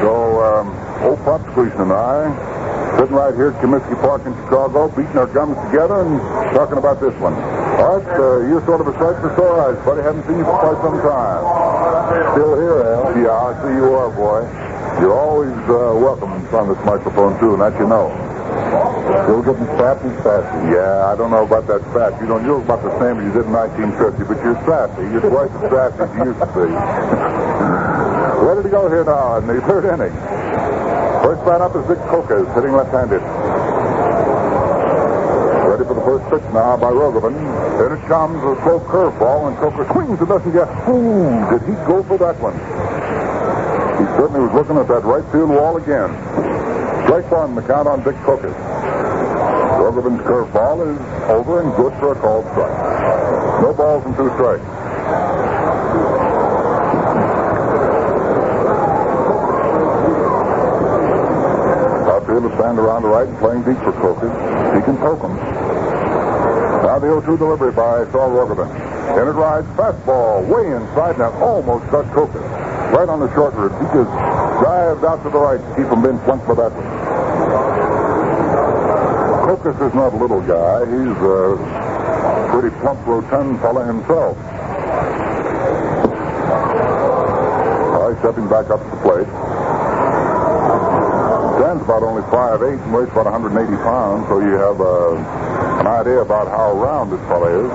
So, 0.00 0.42
um, 0.42 0.79
old 1.02 1.18
Pop 1.24 1.40
Squeezin 1.52 1.82
and 1.82 1.92
I 1.92 2.60
sitting 3.00 3.14
right 3.14 3.34
here 3.34 3.48
at 3.48 3.62
Comiskey 3.64 3.96
Park 4.02 4.26
in 4.26 4.34
Chicago, 4.44 4.88
beating 4.92 5.16
our 5.16 5.26
gums 5.32 5.56
together 5.70 6.04
and 6.04 6.20
talking 6.52 6.76
about 6.76 7.00
this 7.00 7.14
one. 7.16 7.32
Art, 7.80 8.04
uh, 8.04 8.44
you're 8.44 8.60
sort 8.68 8.84
of 8.84 8.88
a 8.88 8.94
sight 9.00 9.16
for 9.24 9.32
sore 9.40 9.56
eyes, 9.56 9.78
buddy. 9.88 10.02
Haven't 10.02 10.26
seen 10.28 10.36
you 10.36 10.44
for 10.44 10.58
quite 10.60 10.76
some 10.84 11.00
time. 11.00 11.40
Still 12.36 12.60
here, 12.60 12.84
Al. 12.84 13.16
Yeah, 13.16 13.32
I 13.32 13.50
see 13.64 13.72
you 13.72 13.88
are, 13.96 14.10
boy. 14.12 14.44
You're 15.00 15.16
always 15.16 15.56
uh, 15.64 15.96
welcome 15.96 16.32
on 16.52 16.68
this 16.68 16.82
microphone, 16.84 17.40
too, 17.40 17.56
and 17.56 17.62
that 17.64 17.72
you 17.80 17.88
know. 17.88 18.12
Still 19.24 19.42
getting 19.48 19.66
sappy, 19.80 20.12
sassy. 20.20 20.76
Yeah, 20.76 21.08
I 21.08 21.16
don't 21.16 21.30
know 21.30 21.46
about 21.46 21.66
that 21.72 21.80
fat. 21.96 22.20
You 22.20 22.28
don't, 22.28 22.44
you 22.44 22.60
look 22.60 22.68
about 22.68 22.82
the 22.82 22.92
same 23.00 23.16
as 23.16 23.24
you 23.24 23.32
did 23.32 23.48
in 23.48 23.54
1950, 23.56 24.28
but 24.28 24.36
you're 24.44 24.60
sassy. 24.68 25.08
You're 25.08 25.24
twice 25.24 25.48
as 25.56 25.72
sassy 25.72 26.04
as 26.04 26.10
you 26.20 26.36
used 26.36 26.42
to 26.42 26.50
be. 26.52 26.68
Ready 28.44 28.62
to 28.62 28.68
go 28.68 28.88
here 28.92 29.04
now 29.04 29.36
in 29.38 29.46
the 29.46 29.60
third 29.62 29.88
inning. 29.88 30.12
First 31.40 31.52
man 31.52 31.62
up 31.62 31.74
is 31.74 31.88
Dick 31.88 31.96
Kokos, 32.12 32.54
hitting 32.54 32.72
left-handed. 32.76 33.22
Ready 35.64 35.84
for 35.88 35.94
the 35.94 36.04
first 36.04 36.28
pitch 36.28 36.44
now 36.52 36.76
by 36.76 36.92
Rogovin. 36.92 37.32
In 37.32 37.96
it 37.96 38.06
comes 38.08 38.36
a 38.44 38.60
slow 38.60 38.80
curveball, 38.80 39.48
and 39.48 39.56
Coker 39.56 39.88
swings 39.90 40.20
and 40.20 40.28
doesn't 40.28 40.52
get. 40.52 40.68
Ooh, 40.84 41.40
did 41.48 41.64
he 41.64 41.72
go 41.88 42.02
for 42.04 42.18
that 42.18 42.36
one? 42.44 42.52
He 43.96 44.04
certainly 44.20 44.40
was 44.44 44.52
looking 44.52 44.76
at 44.76 44.86
that 44.88 45.00
right 45.04 45.24
field 45.32 45.48
wall 45.48 45.78
again. 45.78 46.12
Strike 47.08 47.30
one, 47.32 47.54
the 47.54 47.62
count 47.62 47.88
on 47.88 48.04
Dick 48.04 48.16
Kokos. 48.28 48.52
Rogovin's 49.80 50.20
curveball 50.20 50.92
is 50.92 51.00
over 51.30 51.62
and 51.62 51.74
good 51.74 51.94
for 52.00 52.12
a 52.12 52.20
called 52.20 52.44
strike. 52.52 53.62
No 53.64 53.72
balls 53.72 54.04
and 54.04 54.14
two 54.14 54.28
strikes. 54.36 54.66
Is 62.40 62.52
stand 62.56 62.78
around 62.78 63.02
the 63.02 63.08
right 63.08 63.28
and 63.28 63.36
playing 63.36 63.62
deep 63.68 63.76
for 63.84 63.92
Kokos. 63.92 64.32
He 64.72 64.80
can 64.80 64.96
poke 64.96 65.20
him. 65.20 65.36
Now 65.36 66.98
the 66.98 67.08
0-2 67.08 67.36
delivery 67.36 67.72
by 67.72 68.08
Saul 68.12 68.32
Rogovin. 68.32 68.72
In 69.12 69.28
it 69.28 69.36
rides 69.36 69.66
fastball 69.76 70.48
way 70.48 70.72
inside 70.72 71.20
and 71.20 71.34
almost 71.42 71.84
got 71.90 72.06
Kokos. 72.16 72.40
Right 72.96 73.08
on 73.10 73.20
the 73.20 73.28
short 73.34 73.52
rib. 73.54 73.72
He 73.76 73.84
just 73.92 74.08
dived 74.64 75.04
out 75.04 75.22
to 75.22 75.28
the 75.28 75.36
right 75.38 75.60
to 75.60 75.68
keep 75.76 75.92
him 75.92 76.00
being 76.00 76.18
flunked 76.24 76.46
for 76.46 76.54
that 76.56 76.72
one. 76.72 76.88
Kokos 79.44 79.76
is 79.88 79.94
not 79.94 80.14
a 80.14 80.16
little 80.16 80.40
guy. 80.40 80.88
He's 80.88 81.20
a 81.20 81.60
pretty 82.56 82.72
plump, 82.80 83.04
rotund 83.04 83.60
fella 83.60 83.84
himself. 83.84 84.36
All 88.00 88.08
right, 88.08 88.18
stepping 88.24 88.48
back 88.48 88.70
up 88.70 88.80
to 88.80 88.88
the 88.88 89.02
plate. 89.04 89.39
Stands 91.60 91.84
about 91.84 92.00
only 92.02 92.24
5'8 92.32 92.80
and 92.80 92.88
weighs 92.88 93.12
about 93.12 93.28
180 93.28 93.52
pounds, 93.84 94.24
so 94.32 94.40
you 94.40 94.56
have 94.56 94.80
uh, 94.80 95.12
an 95.84 95.86
idea 95.92 96.24
about 96.24 96.48
how 96.48 96.72
round 96.72 97.12
this 97.12 97.20
fellow 97.28 97.52
is. 97.52 97.68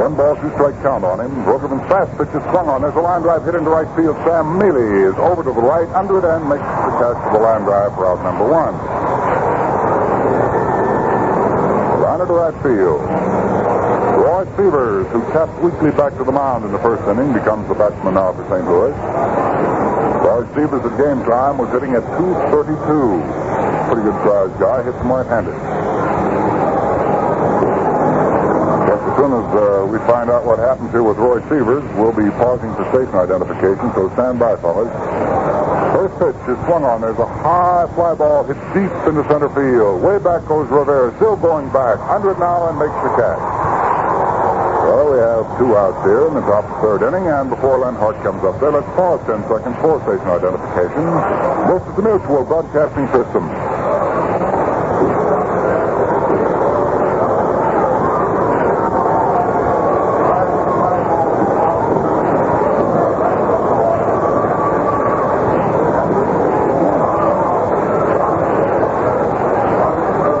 One 0.00 0.16
ball, 0.16 0.32
two 0.40 0.48
strike 0.56 0.80
count 0.80 1.04
on 1.04 1.20
him. 1.20 1.28
Rogovin's 1.44 1.84
fast 1.92 2.08
pitch 2.16 2.32
is 2.32 2.40
swung 2.48 2.72
on. 2.72 2.80
There's 2.80 2.96
a 2.96 3.04
line 3.04 3.20
drive 3.20 3.44
hit 3.44 3.52
into 3.52 3.68
right 3.68 3.84
field. 3.92 4.16
Sam 4.24 4.56
Mele 4.56 4.80
is 4.80 5.16
over 5.20 5.44
to 5.44 5.52
the 5.52 5.60
right, 5.60 5.92
under 5.92 6.16
it, 6.16 6.24
and 6.24 6.48
makes 6.48 6.64
the 6.64 6.92
catch 6.96 7.20
for 7.20 7.36
the 7.36 7.42
line 7.44 7.68
drive 7.68 7.92
for 7.92 8.08
out 8.08 8.24
number 8.24 8.48
one. 8.48 8.72
Line 12.00 12.24
to 12.24 12.32
right 12.32 12.56
field. 12.64 13.04
Roy 14.24 14.48
Sievers, 14.56 15.04
who 15.12 15.20
tapped 15.36 15.52
weakly 15.60 15.92
back 15.92 16.16
to 16.16 16.24
the 16.24 16.32
mound 16.32 16.64
in 16.64 16.72
the 16.72 16.80
first 16.80 17.04
inning, 17.12 17.36
becomes 17.36 17.68
the 17.68 17.76
batsman 17.76 18.16
now 18.16 18.32
for 18.32 18.48
St. 18.48 18.64
Louis. 18.64 19.89
Roy 20.40 20.56
Sievers 20.56 20.80
at 20.88 20.96
game 20.96 21.20
time 21.28 21.58
was 21.58 21.68
hitting 21.68 21.92
at 21.92 22.00
232. 22.16 22.72
Pretty 23.92 24.08
good 24.08 24.16
sized 24.24 24.56
guy, 24.56 24.80
hits 24.80 24.96
him 24.96 25.12
right-handed. 25.12 25.52
Just 28.88 29.02
as 29.04 29.12
soon 29.20 29.32
as 29.36 29.46
uh, 29.52 29.84
we 29.84 29.98
find 30.08 30.30
out 30.32 30.48
what 30.48 30.58
happens 30.58 30.90
here 30.92 31.02
with 31.02 31.18
Roy 31.18 31.44
Sievers, 31.52 31.84
we'll 31.92 32.16
be 32.16 32.32
pausing 32.40 32.72
for 32.72 32.88
station 32.88 33.20
identification, 33.20 33.92
so 33.92 34.08
stand 34.16 34.40
by, 34.40 34.56
fellas. 34.64 34.88
First 35.92 36.16
pitch 36.16 36.40
is 36.48 36.56
swung 36.64 36.88
on. 36.88 37.02
There's 37.02 37.20
a 37.20 37.28
high 37.28 37.84
fly 37.92 38.14
ball 38.14 38.44
hit 38.44 38.56
deep 38.72 38.88
into 39.04 39.20
center 39.28 39.52
field. 39.52 40.00
Way 40.00 40.16
back 40.24 40.48
goes 40.48 40.70
Rivera, 40.72 41.12
still 41.20 41.36
going 41.36 41.68
back. 41.68 42.00
Under 42.08 42.32
it 42.32 42.38
now 42.40 42.72
and 42.72 42.78
makes 42.80 42.96
the 43.04 43.12
catch. 43.20 43.49
Have 45.20 45.58
two 45.58 45.76
outs 45.76 46.02
here 46.06 46.28
in 46.28 46.34
the 46.34 46.40
top 46.40 46.64
of 46.64 46.70
the 46.70 46.80
third 46.80 47.02
inning, 47.06 47.28
and 47.28 47.50
before 47.50 47.78
Lenhardt 47.78 48.22
comes 48.22 48.42
up 48.42 48.58
there, 48.58 48.72
let's 48.72 48.86
pause 48.96 49.20
10 49.26 49.42
seconds 49.48 49.76
for 49.76 50.00
station 50.00 50.26
identification. 50.26 51.04
This 51.68 51.82
is 51.84 51.94
the 51.94 52.02
Mutual 52.08 52.42
Broadcasting 52.42 53.06
System. 53.12 53.44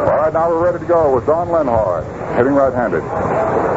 All 0.08 0.16
right, 0.16 0.32
now 0.32 0.48
we're 0.48 0.64
ready 0.64 0.78
to 0.78 0.86
go 0.86 1.14
with 1.14 1.26
Don 1.26 1.48
Lenhardt, 1.48 2.06
hitting 2.38 2.54
right-handed. 2.54 3.69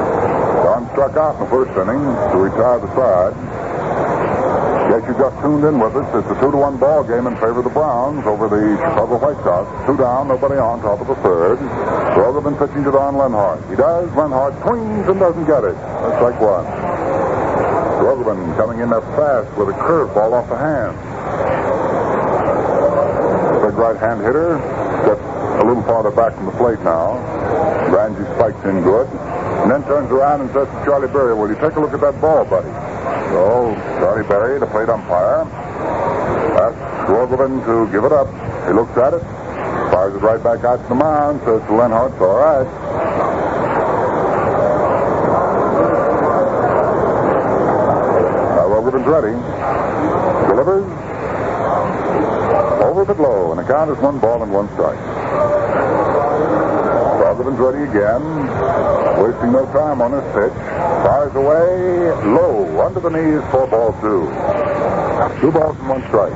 Struck 0.93 1.17
out 1.17 1.33
in 1.35 1.41
the 1.41 1.49
first 1.49 1.73
inning 1.73 2.05
to 2.05 2.37
retire 2.37 2.77
the 2.77 2.85
side. 2.93 3.33
Guess 4.93 5.09
you 5.09 5.17
just 5.17 5.33
tuned 5.41 5.65
in 5.65 5.81
with 5.81 5.97
us. 5.97 6.05
It's 6.13 6.29
a 6.29 6.37
two 6.37 6.53
to 6.53 6.57
one 6.61 6.77
ball 6.77 7.01
game 7.01 7.25
in 7.25 7.33
favor 7.41 7.59
of 7.59 7.63
the 7.65 7.73
Browns 7.73 8.21
over 8.29 8.45
the 8.45 8.77
Chicago 8.77 9.17
White 9.17 9.41
Sox. 9.41 9.65
Two 9.89 9.97
down, 9.97 10.29
nobody 10.29 10.61
on, 10.61 10.85
top 10.85 11.01
of 11.01 11.09
the 11.09 11.17
third. 11.25 11.57
Rogovin 12.13 12.53
pitching 12.61 12.85
to 12.85 12.93
Don 12.93 13.17
Lenhardt. 13.17 13.57
He 13.73 13.75
does. 13.75 14.05
Lenhardt 14.13 14.53
swings 14.61 15.09
and 15.09 15.17
doesn't 15.17 15.49
get 15.49 15.65
it. 15.65 15.73
That's 15.73 16.21
like 16.21 16.37
one. 16.37 16.69
Rogovin 18.05 18.53
coming 18.53 18.77
in 18.85 18.93
there 18.93 19.01
fast 19.17 19.49
with 19.57 19.73
a 19.73 19.77
curveball 19.81 20.37
off 20.37 20.45
the 20.45 20.61
hand. 20.61 20.93
Big 23.65 23.73
right 23.81 23.97
hand 23.97 24.21
hitter 24.21 24.61
gets 25.09 25.25
a 25.57 25.65
little 25.65 25.81
farther 25.89 26.11
back 26.11 26.37
from 26.37 26.45
the 26.45 26.57
plate 26.61 26.77
now. 26.85 27.17
Ramsey 27.89 28.29
spikes 28.37 28.61
in 28.69 28.85
good. 28.85 29.09
And 29.63 29.71
then 29.71 29.83
turns 29.85 30.11
around 30.11 30.41
and 30.41 30.51
says 30.51 30.67
to 30.67 30.83
Charlie 30.83 31.07
Berry, 31.07 31.33
Will 31.33 31.47
you 31.47 31.55
take 31.55 31.75
a 31.75 31.79
look 31.79 31.93
at 31.93 32.01
that 32.01 32.19
ball, 32.19 32.43
buddy? 32.43 32.67
So 33.31 33.73
Charlie 33.97 34.27
Berry, 34.27 34.59
the 34.59 34.67
plate 34.67 34.89
umpire, 34.89 35.47
asks 36.59 37.09
Rogovin 37.09 37.63
to 37.63 37.89
give 37.89 38.03
it 38.03 38.11
up. 38.11 38.27
He 38.67 38.73
looks 38.73 38.91
at 38.97 39.13
it, 39.13 39.23
fires 39.89 40.15
it 40.15 40.21
right 40.21 40.43
back 40.43 40.65
out 40.65 40.83
to 40.83 40.87
the 40.89 40.95
mound, 40.95 41.39
says 41.47 41.61
to 41.61 41.71
Lenhardt, 41.71 42.19
all 42.19 42.43
right. 42.43 42.67
Rogovin's 48.83 49.07
ready. 49.07 49.31
Delivers. 50.49 50.83
Over 52.83 53.05
but 53.05 53.17
low, 53.17 53.51
and 53.51 53.59
the 53.59 53.63
count 53.63 53.89
is 53.91 53.97
one 53.99 54.19
ball 54.19 54.43
and 54.43 54.51
one 54.51 54.67
strike. 54.73 54.99
Rogovin's 57.17 57.59
ready 57.59 57.89
again. 57.89 59.02
Wasting 59.23 59.53
no 59.53 59.63
time 59.71 60.01
on 60.01 60.11
this 60.11 60.27
pitch. 60.35 60.51
Fires 60.51 61.31
away 61.31 62.11
low, 62.27 62.67
under 62.83 62.99
the 62.99 63.07
knees, 63.07 63.39
four 63.55 63.71
balls 63.71 63.95
two. 64.03 64.27
Two 65.39 65.47
balls 65.47 65.79
and 65.79 65.87
one 65.87 66.03
strike. 66.11 66.35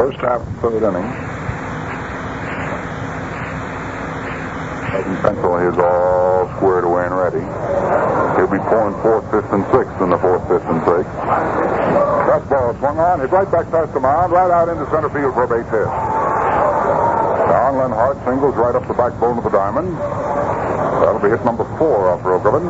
First 0.00 0.16
half, 0.24 0.40
of 0.40 0.48
third 0.64 0.80
inning. 0.80 1.04
Pleasant 4.88 5.20
Central 5.20 5.60
is 5.60 5.76
all 5.76 6.48
squared 6.56 6.88
away 6.88 7.04
and 7.04 7.12
ready. 7.20 7.44
He'll 8.40 8.48
be 8.48 8.64
pouring 8.64 8.96
fourth, 9.04 9.28
fifth, 9.28 9.52
and 9.52 9.60
sixth 9.76 10.00
in 10.00 10.08
the 10.08 10.16
fourth, 10.16 10.48
fifth, 10.48 10.64
and 10.64 10.80
sixth. 10.88 11.12
That 12.32 12.48
ball 12.48 12.72
swung 12.80 12.96
on, 12.96 13.20
hit 13.20 13.28
right 13.28 13.52
back 13.52 13.68
past 13.68 13.92
the 13.92 14.00
mound, 14.00 14.32
right 14.32 14.48
out 14.48 14.72
into 14.72 14.88
center 14.88 15.12
field 15.12 15.36
for 15.36 15.44
a 15.44 15.48
base 15.52 15.68
hit. 15.68 15.84
Don 17.52 17.76
Lenhardt 17.76 18.16
singles 18.24 18.56
right 18.56 18.74
up 18.74 18.88
the 18.88 18.94
backbone 18.94 19.36
of 19.36 19.44
the 19.44 19.50
diamond. 19.50 19.92
Be 21.24 21.30
hit 21.30 21.40
number 21.40 21.64
four 21.80 22.12
off 22.12 22.20
Rogovin. 22.20 22.68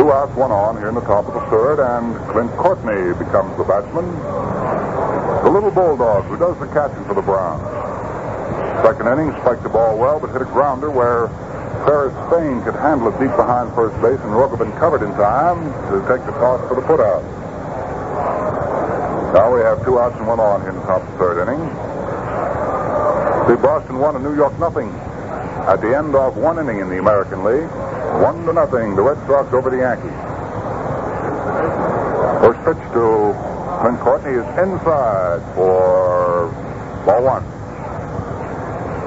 Two 0.00 0.08
outs, 0.16 0.32
one 0.32 0.48
on 0.48 0.80
here 0.80 0.88
in 0.88 0.94
the 0.94 1.04
top 1.04 1.28
of 1.28 1.36
the 1.36 1.44
third, 1.52 1.76
and 1.76 2.16
Clint 2.32 2.48
Courtney 2.56 3.12
becomes 3.20 3.52
the 3.60 3.68
batsman. 3.68 4.08
The 5.44 5.50
little 5.52 5.70
bulldog 5.70 6.24
who 6.24 6.40
does 6.40 6.56
the 6.56 6.64
catching 6.72 7.04
for 7.04 7.12
the 7.12 7.20
Browns. 7.20 7.60
Second 8.80 9.12
inning, 9.12 9.28
spiked 9.44 9.62
the 9.62 9.68
ball 9.68 9.98
well, 9.98 10.24
but 10.24 10.32
hit 10.32 10.40
a 10.40 10.48
grounder 10.48 10.88
where 10.88 11.28
Ferris 11.84 12.16
Fain 12.32 12.64
could 12.64 12.80
handle 12.80 13.12
it 13.12 13.20
deep 13.20 13.36
behind 13.36 13.68
first 13.76 13.92
base, 14.00 14.16
and 14.24 14.32
Rogovin 14.32 14.72
covered 14.80 15.04
in 15.04 15.12
time 15.20 15.60
to 15.92 16.00
take 16.08 16.24
the 16.24 16.32
toss 16.40 16.64
for 16.64 16.80
the 16.80 16.84
putout. 16.88 17.20
Now 19.36 19.52
we 19.52 19.60
have 19.60 19.84
two 19.84 20.00
outs 20.00 20.16
and 20.16 20.26
one 20.26 20.40
on 20.40 20.64
here 20.64 20.70
in 20.70 20.76
the 20.80 20.86
top 20.88 21.04
of 21.04 21.12
the 21.12 21.18
third 21.20 21.44
inning. 21.44 21.60
The 23.52 23.60
Boston 23.60 23.98
won 23.98 24.16
and 24.16 24.24
New 24.24 24.34
York 24.34 24.56
nothing. 24.58 24.88
At 25.68 25.80
the 25.80 25.96
end 25.96 26.14
of 26.14 26.36
one 26.36 26.58
inning 26.58 26.80
in 26.80 26.88
the 26.88 26.98
American 26.98 27.44
League, 27.44 27.70
one 28.22 28.44
to 28.46 28.52
nothing, 28.52 28.96
the 28.96 29.02
Red 29.02 29.18
Sox 29.26 29.52
over 29.52 29.70
the 29.70 29.78
Yankees. 29.78 30.10
First 32.40 32.60
pitch 32.64 32.82
to 32.94 33.36
Clint 33.80 34.00
Courtney 34.00 34.32
is 34.32 34.46
inside 34.58 35.40
for 35.54 36.48
ball 37.04 37.22
one. 37.22 37.44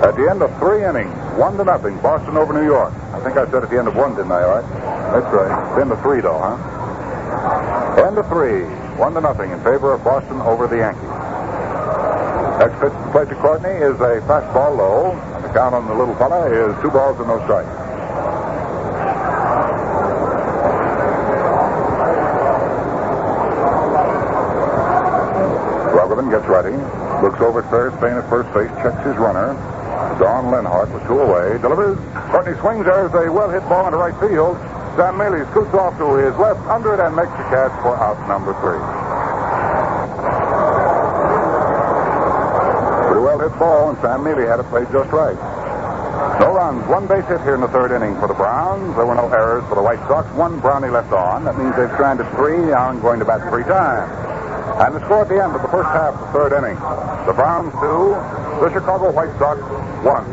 At 0.03 0.15
the 0.15 0.29
end 0.29 0.41
of 0.41 0.51
three 0.59 0.83
innings, 0.83 1.13
one 1.37 1.57
to 1.57 1.63
nothing, 1.63 1.97
Boston 1.99 2.37
over 2.37 2.53
New 2.53 2.65
York. 2.65 2.93
I 3.13 3.19
think 3.23 3.37
I 3.37 3.49
said 3.49 3.63
at 3.63 3.69
the 3.69 3.77
end 3.77 3.87
of 3.87 3.95
one, 3.95 4.15
didn't 4.15 4.31
I, 4.31 4.43
right? 4.43 4.67
That's 5.13 5.33
right. 5.33 5.81
End 5.81 5.91
of 5.91 6.01
three, 6.01 6.21
though, 6.21 6.37
huh? 6.37 8.05
End 8.05 8.17
of 8.17 8.27
three, 8.27 8.63
one 8.97 9.13
to 9.15 9.21
nothing 9.21 9.51
in 9.51 9.57
favor 9.63 9.93
of 9.93 10.03
Boston 10.03 10.41
over 10.41 10.67
the 10.67 10.77
Yankees. 10.77 11.09
Next 12.59 12.79
pitch 12.79 12.93
to 12.93 13.09
play 13.11 13.25
to 13.25 13.35
Courtney 13.41 13.69
is 13.69 13.99
a 13.99 14.21
fastball 14.29 14.77
low. 14.77 15.32
Count 15.53 15.75
on 15.75 15.85
the 15.85 15.93
little 15.93 16.15
fella 16.15 16.49
is 16.49 16.73
two 16.81 16.89
balls 16.89 17.19
and 17.19 17.27
no 17.27 17.37
strikes. 17.45 17.69
Rogovin 25.93 26.31
gets 26.31 26.47
ready, 26.49 26.73
looks 27.21 27.39
over 27.39 27.61
at 27.61 27.69
Ferris 27.69 27.93
Fain 28.01 28.17
at 28.17 28.27
first 28.29 28.51
base, 28.51 28.73
checks 28.81 29.05
his 29.05 29.15
runner. 29.17 29.53
Don 30.17 30.45
Lenhardt 30.49 30.89
was 30.89 31.03
two 31.05 31.19
away, 31.21 31.61
delivers. 31.61 31.97
Courtney 32.31 32.57
swings. 32.59 32.85
There's 32.85 33.13
a 33.13 33.31
well 33.31 33.49
hit 33.49 33.61
ball 33.69 33.85
into 33.85 33.97
right 33.97 34.17
field. 34.19 34.57
Sam 34.97 35.17
Mele 35.17 35.45
scoots 35.51 35.73
off 35.73 35.97
to 35.97 36.17
his 36.17 36.35
left 36.37 36.61
under 36.65 36.93
it 36.93 36.99
and 36.99 37.15
makes 37.15 37.31
the 37.31 37.45
catch 37.53 37.73
for 37.81 37.97
out 37.97 38.17
number 38.27 38.53
three. 38.61 38.92
Ball, 43.59 43.89
and 43.89 43.97
Sam 44.01 44.23
Mele 44.23 44.47
had 44.47 44.59
it 44.59 44.67
played 44.69 44.87
just 44.91 45.11
right. 45.11 45.37
No 46.39 46.53
runs, 46.53 46.87
one 46.87 47.05
base 47.05 47.25
hit 47.27 47.41
here 47.41 47.55
in 47.55 47.61
the 47.61 47.67
third 47.67 47.91
inning 47.91 48.15
for 48.19 48.27
the 48.27 48.33
Browns. 48.33 48.95
There 48.95 49.05
were 49.05 49.15
no 49.15 49.29
errors 49.29 49.63
for 49.69 49.75
the 49.75 49.83
White 49.83 49.99
Sox. 50.07 50.29
One 50.33 50.59
Brownie 50.59 50.89
left 50.89 51.11
on. 51.11 51.45
That 51.45 51.57
means 51.57 51.75
they've 51.75 51.91
stranded 51.93 52.27
three, 52.35 52.57
now 52.57 52.89
and 52.89 53.01
going 53.01 53.19
to 53.19 53.25
bat 53.25 53.41
three 53.49 53.63
times. 53.63 54.09
And 54.81 54.95
the 54.95 54.99
score 55.05 55.21
at 55.21 55.29
the 55.29 55.37
end 55.37 55.53
of 55.55 55.61
the 55.61 55.67
first 55.67 55.89
half 55.89 56.15
of 56.15 56.19
the 56.19 56.31
third 56.33 56.51
inning. 56.57 56.75
The 57.27 57.33
Browns 57.33 57.71
two, 57.77 58.17
the 58.63 58.73
Chicago 58.73 59.11
White 59.11 59.29
Sox 59.37 59.61
one. 60.01 60.25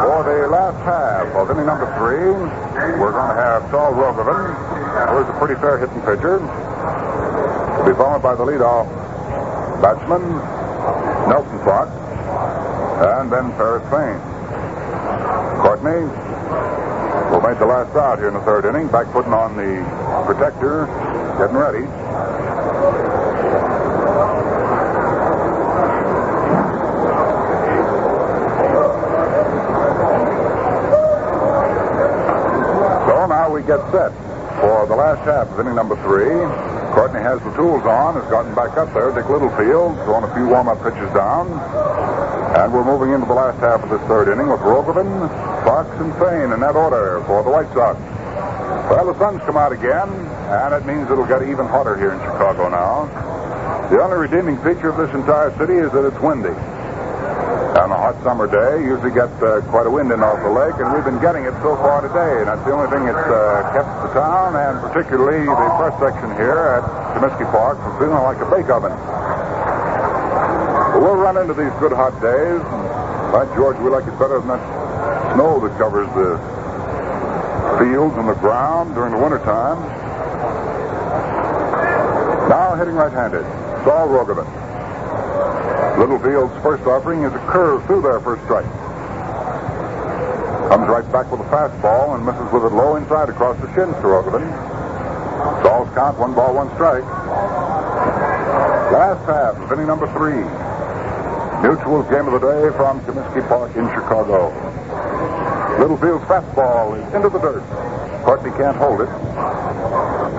For 0.00 0.24
the 0.24 0.39
last 0.50 0.82
half 0.82 1.30
of 1.36 1.50
inning 1.50 1.66
number 1.66 1.86
three, 1.94 2.26
we're 2.98 3.14
going 3.14 3.30
to 3.30 3.38
have 3.38 3.62
Saul 3.70 3.94
Rogovin, 3.94 4.50
who 5.08 5.22
is 5.22 5.28
a 5.30 5.36
pretty 5.38 5.54
fair 5.62 5.78
hitting 5.78 6.02
pitcher. 6.02 6.42
To 6.42 7.82
be 7.86 7.94
followed 7.94 8.22
by 8.22 8.34
the 8.34 8.44
leadoff 8.44 8.90
batsman, 9.80 10.26
Nelson 11.30 11.58
Fox, 11.64 11.88
and 13.14 13.30
then 13.30 13.54
Ferris 13.54 13.86
Fain. 13.94 14.18
Courtney 15.62 16.02
will 17.30 17.40
make 17.46 17.58
the 17.58 17.66
last 17.66 17.94
out 17.96 18.18
here 18.18 18.28
in 18.28 18.34
the 18.34 18.42
third 18.42 18.64
inning, 18.64 18.88
back 18.88 19.06
putting 19.12 19.32
on 19.32 19.56
the 19.56 19.80
protector, 20.26 20.86
getting 21.38 21.56
ready. 21.56 21.86
Get 33.70 33.78
set 33.94 34.10
for 34.58 34.82
the 34.90 34.98
last 34.98 35.22
half 35.22 35.46
of 35.46 35.60
inning 35.62 35.78
number 35.78 35.94
three. 36.02 36.26
Courtney 36.90 37.22
has 37.22 37.38
the 37.46 37.54
tools 37.54 37.86
on, 37.86 38.18
has 38.18 38.26
gotten 38.26 38.50
back 38.50 38.74
up 38.74 38.90
there. 38.90 39.14
Dick 39.14 39.30
Littlefield 39.30 39.94
throwing 40.02 40.26
a 40.26 40.34
few 40.34 40.50
warm-up 40.50 40.82
pitches 40.82 41.06
down. 41.14 41.46
And 42.58 42.74
we're 42.74 42.82
moving 42.82 43.14
into 43.14 43.30
the 43.30 43.38
last 43.38 43.62
half 43.62 43.78
of 43.86 43.90
this 43.94 44.02
third 44.10 44.26
inning 44.26 44.50
with 44.50 44.58
Rogovin, 44.66 45.06
Fox, 45.62 45.86
and 46.02 46.10
Fain 46.18 46.50
in 46.50 46.58
that 46.66 46.74
order 46.74 47.22
for 47.30 47.46
the 47.46 47.50
White 47.54 47.70
Sox. 47.70 47.94
Well, 48.90 49.06
the 49.06 49.14
sun's 49.22 49.38
come 49.46 49.56
out 49.56 49.70
again, 49.70 50.10
and 50.50 50.74
it 50.74 50.82
means 50.82 51.06
it'll 51.06 51.30
get 51.30 51.46
even 51.46 51.70
hotter 51.70 51.94
here 51.94 52.10
in 52.10 52.18
Chicago 52.26 52.66
now. 52.74 53.06
The 53.86 54.02
only 54.02 54.18
redeeming 54.18 54.58
feature 54.66 54.90
of 54.90 54.98
this 54.98 55.14
entire 55.14 55.54
city 55.62 55.78
is 55.78 55.94
that 55.94 56.02
it's 56.02 56.18
windy. 56.18 56.50
Hot 58.00 58.16
summer 58.24 58.48
day, 58.48 58.80
usually 58.80 59.12
get 59.12 59.28
uh, 59.44 59.60
quite 59.68 59.84
a 59.84 59.92
wind 59.92 60.08
in 60.08 60.24
off 60.24 60.40
the 60.40 60.48
lake, 60.48 60.72
and 60.80 60.88
we've 60.88 61.04
been 61.04 61.20
getting 61.20 61.44
it 61.44 61.52
so 61.60 61.76
far 61.84 62.00
today. 62.00 62.40
And 62.40 62.48
that's 62.48 62.64
the 62.64 62.72
only 62.72 62.88
thing 62.88 63.04
that's 63.04 63.28
uh, 63.28 63.60
kept 63.76 63.92
the 64.08 64.08
town, 64.16 64.56
and 64.56 64.80
particularly 64.80 65.44
the 65.44 65.68
press 65.76 65.92
section 66.00 66.32
here 66.40 66.80
at 66.80 66.82
Comiskey 67.12 67.44
Park, 67.52 67.76
from 67.76 67.92
feeling 68.00 68.16
like 68.24 68.40
a 68.40 68.48
bake 68.48 68.72
oven. 68.72 68.96
But 70.96 71.04
we'll 71.04 71.20
run 71.20 71.36
into 71.36 71.52
these 71.52 71.76
good 71.76 71.92
hot 71.92 72.16
days, 72.24 72.64
by 73.36 73.44
George, 73.52 73.76
we 73.84 73.92
like 73.92 74.08
it 74.08 74.16
better 74.16 74.40
than 74.40 74.48
that 74.48 74.64
snow 75.36 75.60
that 75.60 75.76
covers 75.76 76.08
the 76.16 76.40
fields 77.84 78.16
and 78.16 78.32
the 78.32 78.38
ground 78.40 78.96
during 78.96 79.12
the 79.12 79.20
wintertime. 79.20 79.76
Now 82.48 82.80
hitting 82.80 82.96
right-handed, 82.96 83.44
Saul 83.84 84.08
Rogovin. 84.08 84.69
Littlefield's 86.00 86.56
first 86.62 86.82
offering 86.88 87.24
is 87.24 87.32
a 87.34 87.44
curve 87.52 87.84
through 87.84 88.00
there 88.00 88.20
for 88.20 88.36
a 88.36 88.40
strike. 88.48 88.64
Comes 90.72 90.88
right 90.88 91.04
back 91.12 91.30
with 91.30 91.44
a 91.44 91.48
fastball 91.52 92.16
and 92.16 92.24
misses 92.24 92.50
with 92.56 92.64
it 92.64 92.72
low 92.72 92.96
inside 92.96 93.28
across 93.28 93.60
the 93.60 93.68
shins 93.74 93.92
to 94.00 94.08
Rogovin. 94.08 94.48
Saul's 95.60 95.92
count, 95.92 96.16
one 96.18 96.32
ball, 96.32 96.54
one 96.54 96.72
strike. 96.72 97.04
Last 98.96 99.20
half 99.28 99.60
of 99.60 99.70
inning 99.76 99.88
number 99.88 100.08
three. 100.16 100.40
Mutual's 101.60 102.08
game 102.08 102.32
of 102.32 102.40
the 102.40 102.48
day 102.48 102.72
from 102.80 103.04
Comiskey 103.04 103.46
Park 103.46 103.76
in 103.76 103.84
Chicago. 103.92 104.48
Littlefield's 105.76 106.24
fastball 106.24 106.96
is 106.96 107.12
into 107.12 107.28
the 107.28 107.40
dirt. 107.44 107.60
Courtney 108.24 108.56
can't 108.56 108.78
hold 108.78 109.02
it. 109.02 109.12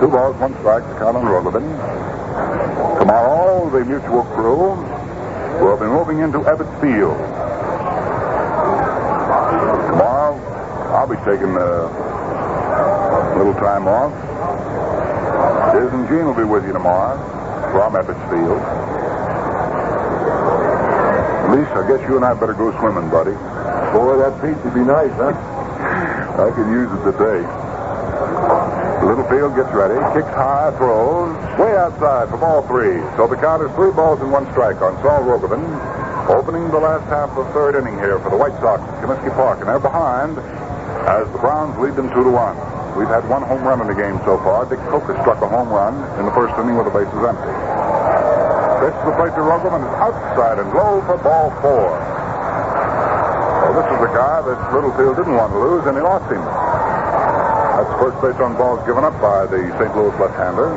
Two 0.02 0.10
balls, 0.10 0.34
one 0.42 0.58
strike 0.58 0.82
to 0.82 0.94
Colin 0.98 1.22
Rogovin. 1.22 1.62
Tomorrow, 2.98 3.70
the 3.70 3.84
Mutual 3.84 4.24
crew 4.34 4.91
will 5.60 5.76
be 5.76 5.86
moving 5.86 6.20
into 6.20 6.38
Ebbets 6.38 6.80
Field. 6.80 7.16
Tomorrow, 9.90 10.38
I'll 10.94 11.08
be 11.08 11.16
taking 11.24 11.54
a 11.56 11.88
little 13.36 13.54
time 13.54 13.86
off. 13.88 14.12
Diz 15.74 15.92
and 15.92 16.08
Gene 16.08 16.26
will 16.26 16.34
be 16.34 16.44
with 16.44 16.66
you 16.66 16.72
tomorrow 16.72 17.18
from 17.72 17.94
Ebbets 17.94 18.22
Field. 18.30 18.60
Lisa, 21.52 21.84
I 21.84 21.88
guess 21.88 22.08
you 22.08 22.16
and 22.16 22.24
I 22.24 22.34
better 22.34 22.54
go 22.54 22.72
swimming, 22.78 23.10
buddy. 23.10 23.32
Boy, 23.92 24.16
that 24.16 24.40
beach 24.40 24.56
would 24.64 24.74
be 24.74 24.80
nice, 24.80 25.12
huh? 25.20 25.32
I 26.42 26.50
could 26.56 26.68
use 26.72 26.88
it 26.92 27.12
today. 27.12 27.61
Littlefield 29.02 29.58
gets 29.58 29.74
ready, 29.74 29.98
kicks 30.14 30.30
high, 30.30 30.70
throws, 30.78 31.34
way 31.58 31.74
outside 31.74 32.30
for 32.30 32.38
ball 32.38 32.62
three. 32.70 33.02
So 33.18 33.26
the 33.26 33.34
count 33.36 33.62
is 33.62 33.70
three 33.74 33.90
balls 33.90 34.22
and 34.22 34.30
one 34.30 34.46
strike 34.54 34.78
on 34.80 34.94
Saul 35.02 35.26
Rogovin, 35.26 35.66
opening 36.30 36.70
the 36.70 36.78
last 36.78 37.02
half 37.10 37.34
of 37.34 37.44
the 37.46 37.52
third 37.52 37.74
inning 37.74 37.98
here 37.98 38.22
for 38.22 38.30
the 38.30 38.38
White 38.38 38.54
Sox 38.62 38.78
at 38.78 38.94
Comiskey 39.02 39.34
Park. 39.34 39.58
And 39.58 39.68
they're 39.68 39.82
behind 39.82 40.38
as 41.10 41.26
the 41.34 41.38
Browns 41.42 41.74
lead 41.82 41.98
them 41.98 42.14
two 42.14 42.22
to 42.22 42.30
one. 42.30 42.54
We've 42.94 43.10
had 43.10 43.26
one 43.26 43.42
home 43.42 43.66
run 43.66 43.82
in 43.82 43.90
the 43.90 43.98
game 43.98 44.22
so 44.22 44.38
far. 44.46 44.70
Dick 44.70 44.78
Coker 44.86 45.18
struck 45.26 45.42
a 45.42 45.48
home 45.50 45.68
run 45.74 45.98
in 46.20 46.24
the 46.24 46.34
first 46.38 46.54
inning 46.62 46.78
with 46.78 46.86
the 46.86 46.94
bases 46.94 47.22
empty. 47.26 47.54
Pitch 48.86 48.98
the 49.02 49.14
plate 49.18 49.34
to 49.34 49.42
Rogovin 49.42 49.82
is 49.82 49.94
outside 49.98 50.62
and 50.62 50.70
low 50.70 51.02
for 51.10 51.18
ball 51.18 51.50
four. 51.58 51.90
Well, 53.66 53.74
this 53.82 53.88
is 53.90 53.98
the 53.98 54.12
guy 54.14 54.46
that 54.46 54.58
Littlefield 54.70 55.16
didn't 55.16 55.34
want 55.34 55.50
to 55.52 55.58
lose, 55.58 55.86
and 55.90 55.96
he 55.98 56.02
lost 56.02 56.30
him. 56.30 56.61
That's 57.82 57.98
first 57.98 58.22
base 58.22 58.38
on 58.38 58.54
balls 58.54 58.78
given 58.86 59.02
up 59.02 59.18
by 59.18 59.42
the 59.50 59.58
St. 59.74 59.90
Louis 59.98 60.14
left-hander. 60.14 60.70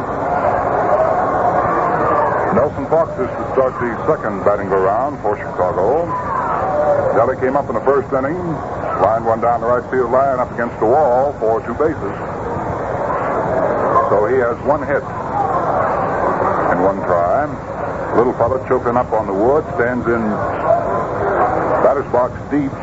Nelson 2.58 2.90
Fox 2.90 3.14
is 3.22 3.30
to 3.30 3.46
start 3.54 3.78
the 3.78 3.94
second 4.10 4.42
batting 4.42 4.74
round 4.74 5.22
for 5.22 5.38
Chicago. 5.38 6.10
Deli 7.14 7.38
came 7.38 7.54
up 7.54 7.70
in 7.70 7.78
the 7.78 7.86
first 7.86 8.10
inning, 8.10 8.42
lined 9.06 9.22
one 9.22 9.38
down 9.38 9.62
the 9.62 9.70
right 9.70 9.86
field 9.94 10.10
line 10.10 10.42
up 10.42 10.50
against 10.58 10.74
the 10.82 10.90
wall 10.90 11.38
for 11.38 11.62
two 11.62 11.78
bases. 11.78 12.16
So 14.10 14.26
he 14.26 14.42
has 14.42 14.58
one 14.66 14.82
hit 14.82 15.06
and 16.74 16.82
one 16.82 17.06
try. 17.06 17.46
Little 18.18 18.34
fellow 18.34 18.58
choking 18.66 18.98
up 18.98 19.14
on 19.14 19.30
the 19.30 19.38
wood, 19.38 19.62
stands 19.78 20.10
in 20.10 20.26
batter's 21.86 22.10
box 22.10 22.34
deep. 22.50 22.74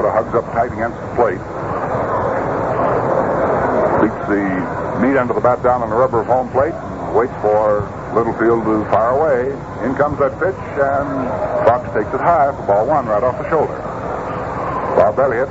Of 0.00 0.12
hugs 0.12 0.34
up 0.34 0.44
tight 0.52 0.72
against 0.72 1.00
the 1.00 1.08
plate. 1.16 1.59
The 4.30 5.02
meat 5.02 5.18
of 5.18 5.34
the 5.34 5.42
bat 5.42 5.60
down 5.64 5.82
on 5.82 5.90
the 5.90 5.96
rubber 5.96 6.20
of 6.20 6.28
home 6.28 6.48
plate 6.54 6.70
and 6.70 7.16
waits 7.18 7.34
for 7.42 7.82
Littlefield 8.14 8.62
to 8.62 8.86
fire 8.86 9.18
away. 9.18 9.50
In 9.82 9.98
comes 9.98 10.22
that 10.22 10.38
pitch, 10.38 10.54
and 10.54 11.10
Fox 11.66 11.82
takes 11.90 12.14
it 12.14 12.22
high 12.22 12.54
for 12.54 12.62
ball 12.62 12.86
one 12.86 13.06
right 13.06 13.24
off 13.26 13.34
the 13.42 13.50
shoulder. 13.50 13.74
Bob 14.94 15.18
Elliott 15.18 15.50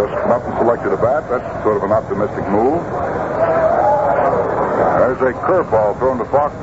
just 0.00 0.16
and 0.24 0.56
selected 0.56 0.96
a 0.96 0.96
bat. 0.96 1.28
That's 1.28 1.44
sort 1.60 1.76
of 1.76 1.84
an 1.84 1.92
optimistic 1.92 2.48
move. 2.48 2.80
There's 4.96 5.20
a 5.20 5.36
curveball 5.44 5.98
thrown 6.00 6.16
to 6.16 6.28
Fox 6.32 6.56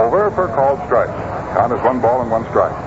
over 0.00 0.30
for 0.32 0.48
called 0.48 0.80
strike. 0.88 1.12
Count 1.52 1.76
is 1.76 1.80
one 1.84 2.00
ball 2.00 2.22
and 2.22 2.30
one 2.30 2.48
strike. 2.48 2.85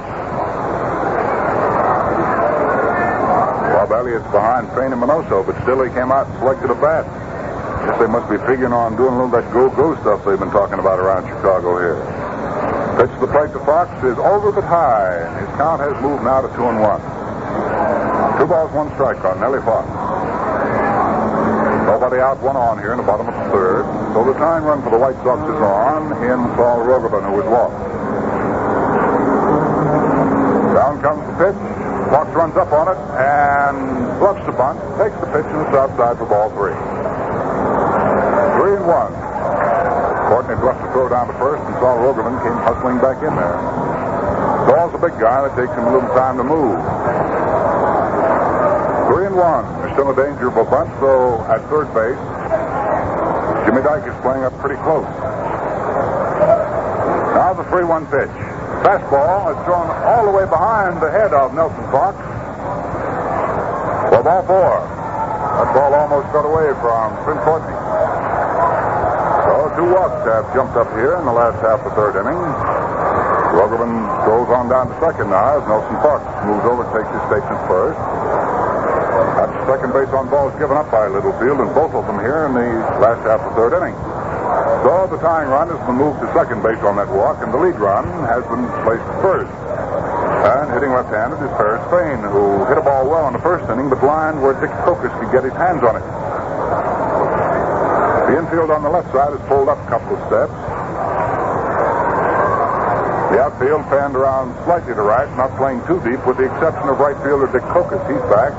Elliott's 4.00 4.32
behind 4.32 4.72
Fain 4.80 4.95
and 4.95 5.02
Minoso, 5.04 5.43
but 5.43 5.60
still 5.68 5.84
he 5.84 5.91
came 5.91 6.08
out 6.08 6.24
and 6.32 6.39
selected 6.39 6.72
a 6.72 6.78
bat. 6.80 7.04
Guess 7.84 8.00
they 8.00 8.08
must 8.08 8.32
be 8.32 8.39
figuring 8.47 8.72
on 8.72 8.95
doing 8.95 9.12
a 9.12 9.28
little 9.28 9.28
of 9.28 9.36
that 9.36 9.52
go-go 9.52 9.91
stuff 10.00 10.24
they've 10.24 10.39
been 10.39 10.56
talking 10.56 10.80
about 10.80 11.04
around 11.04 11.28
Chicago 11.28 11.76
here. 11.76 12.00
Pitch 12.95 13.12
the 13.20 13.28
plate 13.28 13.52
to 13.52 13.60
Fox 13.68 13.91
is 14.08 14.16
over 14.24 14.56
but 14.56 14.64
high, 14.64 15.20
his 15.43 15.52
count 15.60 15.84
has 15.84 15.91
moved 16.00 16.24
now 16.24 16.39
to 16.39 16.47
two 16.56 16.64
and 16.64 16.80
one. 16.80 17.04
Two 18.39 18.47
balls, 18.47 18.72
one 18.72 18.88
strike 18.95 19.20
on 19.28 19.36
Nellie 19.43 19.60
Fox. 19.68 19.84
Nobody 21.84 22.24
out, 22.24 22.39
one 22.39 22.56
on 22.56 22.80
here 22.80 22.95
in 22.95 23.04
the 23.04 23.08
bottom 23.08 23.28
of 23.28 23.36
the 23.36 23.52
third. 23.52 23.84
So 24.16 24.24
the 24.24 24.32
tying 24.39 24.64
run 24.64 24.80
for 24.80 24.95
the 24.95 25.00
White 25.00 25.20
Sox 25.28 25.43
is 25.43 25.60
on 25.60 26.16
in 26.24 26.39
Saul 26.56 26.88
Rogovin, 26.88 27.28
who 27.28 27.36
was 27.43 27.47
walked. 27.52 27.84
Down 30.72 31.04
comes 31.04 31.20
the 31.28 31.36
pitch. 31.36 31.89
Fox 32.10 32.26
runs 32.34 32.57
up 32.57 32.74
on 32.74 32.89
it 32.89 32.97
and 33.22 33.78
bluffs 34.18 34.41
the 34.49 34.51
bunt, 34.51 34.82
takes 34.97 35.14
the 35.22 35.30
pitch 35.30 35.45
and 35.45 35.62
it's 35.62 35.78
outside 35.78 36.18
for 36.18 36.26
ball 36.26 36.49
three. 36.57 36.74
Three 38.57 38.74
and 38.82 38.88
one. 38.89 39.14
Courtney 40.30 40.57
bluffed 40.57 40.82
the 40.82 40.89
throw 40.89 41.10
down 41.10 41.30
to 41.30 41.34
first, 41.38 41.62
and 41.70 41.74
Saul 41.78 42.01
Rogerman 42.01 42.41
came 42.41 42.57
hustling 42.66 42.97
back 42.97 43.22
in 43.22 43.34
there. 43.38 43.57
Saul's 44.70 44.93
a 44.93 45.01
big 45.01 45.14
guy 45.22 45.45
that 45.45 45.53
takes 45.53 45.74
him 45.78 45.86
a 45.86 45.93
little 45.93 46.10
time 46.18 46.38
to 46.38 46.45
move. 46.45 46.78
Three 49.10 49.26
and 49.30 49.38
one. 49.38 49.66
There's 49.82 49.93
still 49.93 50.10
a 50.10 50.18
danger 50.18 50.49
of 50.49 50.57
a 50.57 50.66
bunt, 50.66 50.89
so 50.97 51.45
at 51.45 51.62
third 51.70 51.93
base, 51.93 52.18
Jimmy 53.70 53.86
Dyck 53.86 54.10
is 54.10 54.18
playing 54.26 54.49
up 54.49 54.57
pretty 54.57 54.82
close. 54.82 55.05
Now 57.38 57.53
the 57.53 57.64
3 57.70 57.86
1 57.86 58.05
pitch. 58.07 58.49
Fastball 58.84 59.52
is 59.52 59.60
thrown 59.68 59.92
all 60.08 60.24
the 60.26 60.32
way 60.32 60.48
behind 60.48 61.02
the 61.04 61.12
head 61.12 61.34
of 61.34 61.54
Nelson 61.54 61.84
Fox. 61.92 62.16
For 64.10 64.24
ball 64.24 64.44
four. 64.48 64.80
That 65.60 65.70
ball 65.76 65.94
almost 65.94 66.32
got 66.32 66.48
away 66.48 66.72
from 66.80 67.14
Clint 67.28 67.42
Courtney. 67.44 67.76
So 69.46 69.54
two 69.76 69.88
walks 69.92 70.24
have 70.24 70.48
jumped 70.56 70.80
up 70.80 70.88
here 70.96 71.20
in 71.20 71.26
the 71.28 71.36
last 71.36 71.60
half 71.60 71.84
of 71.84 71.92
the 71.92 71.96
third 72.00 72.16
inning. 72.18 72.40
Rogovin 73.54 74.08
goes 74.24 74.48
on 74.56 74.72
down 74.72 74.88
to 74.88 74.96
second 75.04 75.30
now 75.30 75.60
as 75.60 75.64
Nelson 75.68 76.00
Fox 76.00 76.24
moves 76.48 76.64
over 76.64 76.88
takes 76.96 77.12
his 77.12 77.24
station 77.28 77.58
first. 77.68 78.00
That's 79.36 79.54
second 79.68 79.92
base 79.92 80.10
on 80.16 80.32
balls 80.32 80.56
given 80.56 80.78
up 80.78 80.90
by 80.90 81.12
Littlefield, 81.12 81.60
and 81.60 81.70
both 81.76 81.94
of 81.94 82.08
them 82.08 82.20
here 82.24 82.48
in 82.48 82.56
the 82.56 82.70
last 83.04 83.22
half 83.28 83.44
of 83.44 83.52
the 83.52 83.56
third 83.60 83.76
inning. 83.76 84.09
So 84.84 85.08
the 85.12 85.20
tying 85.20 85.50
run 85.52 85.68
has 85.68 85.80
been 85.86 86.00
moved 86.00 86.24
to 86.24 86.28
second 86.32 86.64
base 86.64 86.80
on 86.88 86.96
that 86.96 87.12
walk, 87.12 87.44
and 87.44 87.52
the 87.52 87.60
lead 87.60 87.76
run 87.76 88.08
has 88.32 88.44
been 88.48 88.64
placed 88.88 89.04
first. 89.20 89.52
And 90.40 90.72
hitting 90.72 90.96
left-handed 90.96 91.36
is 91.44 91.52
Ferris 91.60 91.84
Fain, 91.92 92.24
who 92.24 92.64
hit 92.72 92.80
a 92.80 92.86
ball 92.86 93.04
well 93.04 93.28
in 93.28 93.36
the 93.36 93.44
first 93.44 93.68
inning, 93.68 93.92
but 93.92 94.00
lined 94.00 94.40
where 94.40 94.56
Dick 94.56 94.72
Kokos 94.88 95.12
could 95.20 95.32
get 95.36 95.44
his 95.44 95.52
hands 95.60 95.84
on 95.84 96.00
it. 96.00 96.06
The 98.32 98.40
infield 98.40 98.72
on 98.72 98.88
the 98.88 98.90
left 98.90 99.12
side 99.12 99.36
is 99.36 99.44
pulled 99.52 99.68
up 99.68 99.84
a 99.84 99.88
couple 99.92 100.16
of 100.16 100.22
steps. 100.32 100.56
The 103.36 103.38
outfield 103.44 103.84
fanned 103.92 104.16
around 104.16 104.56
slightly 104.64 104.96
to 104.96 105.04
right, 105.04 105.28
not 105.36 105.52
playing 105.60 105.84
too 105.86 106.00
deep, 106.08 106.24
with 106.26 106.38
the 106.40 106.48
exception 106.48 106.88
of 106.88 106.98
right 107.04 107.20
fielder 107.20 107.52
Dick 107.52 107.68
Kokos. 107.76 108.00
He's 108.08 108.24
back. 108.32 108.56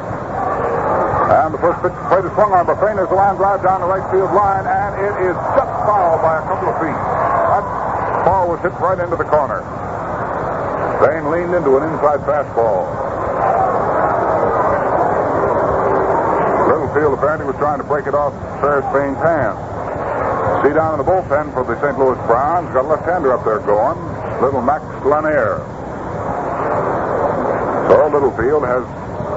And 1.31 1.55
the 1.55 1.63
first 1.63 1.79
pitch 1.83 1.95
plate 2.11 2.27
is 2.27 2.33
swung 2.35 2.51
on 2.51 2.67
by 2.67 2.75
Fain. 2.83 2.99
There's 2.99 3.11
a 3.11 3.15
line 3.15 3.39
drive 3.39 3.63
down 3.63 3.81
the 3.81 3.87
right 3.87 4.03
field 4.11 4.35
line, 4.35 4.67
and 4.67 4.91
it 4.99 5.15
is 5.31 5.39
just 5.55 5.70
foul 5.91 6.23
by 6.23 6.39
a 6.39 6.45
couple 6.47 6.71
of 6.71 6.79
feet. 6.79 6.95
That 6.95 7.67
ball 8.23 8.47
was 8.55 8.63
hit 8.63 8.71
right 8.79 8.99
into 9.03 9.19
the 9.19 9.27
corner. 9.27 9.59
Fain 11.03 11.27
leaned 11.35 11.51
into 11.51 11.75
an 11.79 11.83
inside 11.91 12.23
fastball. 12.23 12.87
Littlefield 16.71 17.19
apparently 17.19 17.47
was 17.51 17.59
trying 17.59 17.83
to 17.83 17.89
break 17.91 18.07
it 18.07 18.15
off 18.15 18.31
Ferris 18.63 18.87
Fain's 18.95 19.19
hand. 19.19 19.59
See 20.63 20.71
down 20.71 20.95
in 20.95 21.03
the 21.03 21.09
bullpen 21.11 21.51
for 21.51 21.67
the 21.67 21.75
St. 21.83 21.99
Louis 21.99 22.15
Browns, 22.31 22.71
got 22.71 22.85
a 22.85 22.89
left-hander 22.89 23.33
up 23.33 23.43
there 23.45 23.59
going, 23.67 23.99
little 24.39 24.63
Max 24.63 24.85
Lanier. 25.03 25.59
So 27.91 28.07
Littlefield 28.15 28.63
has 28.63 28.87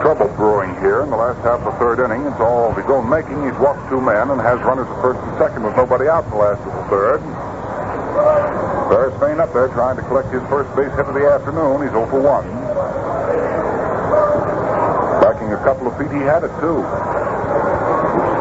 trouble 0.03 0.27
brewing 0.35 0.75
here 0.83 0.99
in 0.99 1.09
the 1.09 1.15
last 1.15 1.39
half 1.47 1.63
of 1.63 1.71
the 1.71 1.79
third 1.79 2.03
inning. 2.03 2.27
It's 2.27 2.43
all 2.43 2.75
his 2.75 2.83
own 2.91 3.07
making. 3.07 3.39
He's 3.39 3.55
walked 3.55 3.87
two 3.87 4.03
men 4.03 4.35
and 4.35 4.41
has 4.43 4.59
runners 4.67 4.83
at 4.83 4.99
first 4.99 5.15
and 5.23 5.31
second 5.39 5.63
with 5.63 5.79
nobody 5.79 6.11
out 6.11 6.27
in 6.27 6.35
the 6.35 6.43
last 6.43 6.59
of 6.59 6.75
the 6.75 6.83
third. 6.91 7.23
Ferris 8.91 9.15
Fain 9.23 9.39
up 9.39 9.55
there 9.55 9.71
trying 9.71 9.95
to 9.95 10.03
collect 10.11 10.27
his 10.27 10.43
first 10.51 10.67
base 10.75 10.91
hit 10.99 11.07
of 11.07 11.15
the 11.15 11.23
afternoon. 11.23 11.87
He's 11.87 11.95
0 11.95 12.03
for 12.11 12.19
1. 12.19 12.43
Backing 15.23 15.55
a 15.55 15.61
couple 15.63 15.87
of 15.87 15.95
feet, 15.95 16.11
he 16.11 16.19
had 16.19 16.43
it 16.43 16.51
too. 16.59 16.83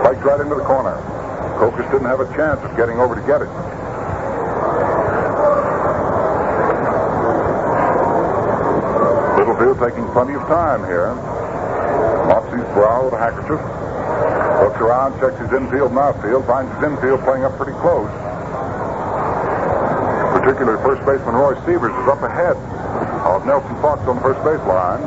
Spiked 0.03 0.27
right 0.27 0.43
into 0.43 0.59
the 0.59 0.67
corner. 0.67 0.99
Kokos 1.63 1.87
didn't 1.95 2.11
have 2.11 2.19
a 2.19 2.27
chance 2.35 2.59
of 2.67 2.75
getting 2.75 2.99
over 2.99 3.15
to 3.15 3.23
get 3.23 3.39
it. 3.39 3.47
Littlefield 9.39 9.79
taking 9.79 10.11
plenty 10.11 10.35
of 10.35 10.43
time 10.51 10.83
here. 10.91 11.15
His 12.53 12.69
brow 12.77 13.09
with 13.09 13.17
a 13.17 13.19
handkerchief. 13.19 13.61
Looks 14.61 14.77
around, 14.77 15.17
checks 15.19 15.41
his 15.41 15.53
infield 15.57 15.91
and 15.91 15.99
outfield, 15.99 16.45
finds 16.45 16.69
his 16.77 16.85
infield 16.85 17.25
playing 17.25 17.49
up 17.49 17.57
pretty 17.57 17.73
close. 17.81 18.13
Particularly 20.37 20.77
first 20.85 21.01
baseman 21.09 21.35
Roy 21.35 21.57
Sievers 21.65 21.97
is 21.97 22.09
up 22.13 22.21
ahead 22.21 22.57
of 23.25 23.47
Nelson 23.47 23.75
Fox 23.81 24.05
on 24.05 24.17
the 24.17 24.23
first 24.23 24.45
base 24.45 24.61
line. 24.69 25.01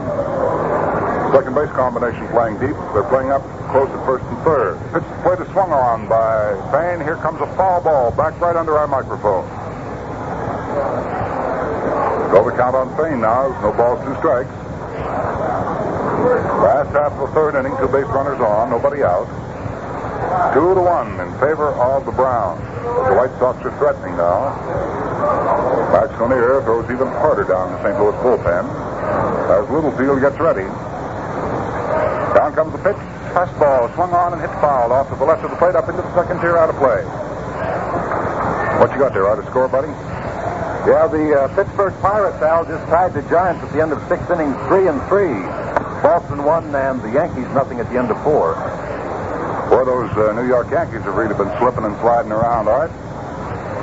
Second 1.32 1.54
base 1.54 1.70
combination 1.78 2.26
playing 2.34 2.58
deep. 2.58 2.76
They're 2.98 3.08
playing 3.14 3.30
up 3.30 3.44
close 3.70 3.90
at 3.94 4.02
first 4.10 4.26
and 4.26 4.40
third. 4.42 4.80
Pitch 4.90 5.06
plate 5.22 5.40
is 5.40 5.52
swung 5.54 5.70
on 5.70 6.10
by 6.10 6.56
Fain. 6.74 7.04
Here 7.04 7.18
comes 7.22 7.42
a 7.42 7.48
foul 7.54 7.82
ball 7.82 8.12
back 8.12 8.40
right 8.42 8.56
under 8.56 8.78
our 8.78 8.88
microphone. 8.88 9.46
Go 12.32 12.50
the 12.50 12.56
count 12.58 12.76
on 12.76 12.90
Fain 12.98 13.22
now. 13.22 13.54
No 13.62 13.72
balls, 13.72 14.02
two 14.02 14.16
strikes. 14.18 14.65
Last 16.26 16.90
half 16.90 17.14
of 17.14 17.30
the 17.30 17.34
third 17.38 17.54
inning, 17.54 17.78
two 17.78 17.88
base 17.88 18.10
runners 18.10 18.42
on, 18.42 18.74
nobody 18.74 19.04
out. 19.04 19.30
Two 20.58 20.74
to 20.74 20.82
one 20.82 21.20
in 21.22 21.30
favor 21.38 21.70
of 21.78 22.06
the 22.06 22.12
Browns. 22.12 22.62
The 23.06 23.14
White 23.14 23.34
Sox 23.38 23.62
are 23.62 23.78
threatening 23.78 24.18
now. 24.18 24.58
Max 25.94 26.10
Lanier 26.18 26.66
throws 26.66 26.90
even 26.90 27.08
harder 27.22 27.44
down 27.46 27.70
the 27.78 27.80
St. 27.86 27.94
Louis 28.02 28.18
bullpen 28.26 28.66
as 29.54 29.70
Littlefield 29.70 30.20
gets 30.22 30.40
ready. 30.42 30.66
Down 32.34 32.58
comes 32.58 32.74
the 32.74 32.82
pitch. 32.82 32.98
Fastball 33.38 33.94
swung 33.94 34.14
on 34.14 34.34
and 34.34 34.42
hit 34.42 34.50
foul 34.58 34.92
off 34.94 35.10
to 35.10 35.16
the 35.16 35.26
left 35.26 35.44
of 35.44 35.52
the 35.52 35.58
plate 35.58 35.76
up 35.76 35.90
into 35.90 36.02
the 36.02 36.14
second 36.16 36.42
tier 36.42 36.58
out 36.58 36.70
of 36.70 36.78
play. 36.82 37.04
What 38.82 38.92
you 38.92 38.98
got 38.98 39.14
there? 39.14 39.30
Out 39.30 39.38
of 39.38 39.46
score, 39.46 39.68
buddy? 39.68 39.94
Yeah, 40.90 41.08
the 41.08 41.34
uh, 41.34 41.56
Pittsburgh 41.56 41.94
Pirates, 42.02 42.42
Al, 42.42 42.66
just 42.66 42.86
tied 42.88 43.14
the 43.14 43.22
Giants 43.30 43.64
at 43.64 43.74
the 43.74 43.82
end 43.82 43.92
of 43.92 44.00
six 44.08 44.22
innings, 44.30 44.56
three 44.68 44.88
and 44.88 45.02
three. 45.10 45.65
Boston 46.16 46.46
one 46.46 46.74
and 46.74 47.02
the 47.04 47.12
Yankees 47.12 47.44
nothing 47.52 47.82
at 47.84 47.92
the 47.92 48.00
end 48.00 48.08
of 48.08 48.16
four. 48.24 48.56
Boy, 49.68 49.84
those 49.84 50.08
uh, 50.16 50.32
New 50.32 50.48
York 50.48 50.72
Yankees 50.72 51.04
have 51.04 51.12
really 51.12 51.36
been 51.36 51.52
slipping 51.60 51.84
and 51.84 51.92
sliding 52.00 52.32
around, 52.32 52.72
all 52.72 52.88
right? 52.88 52.94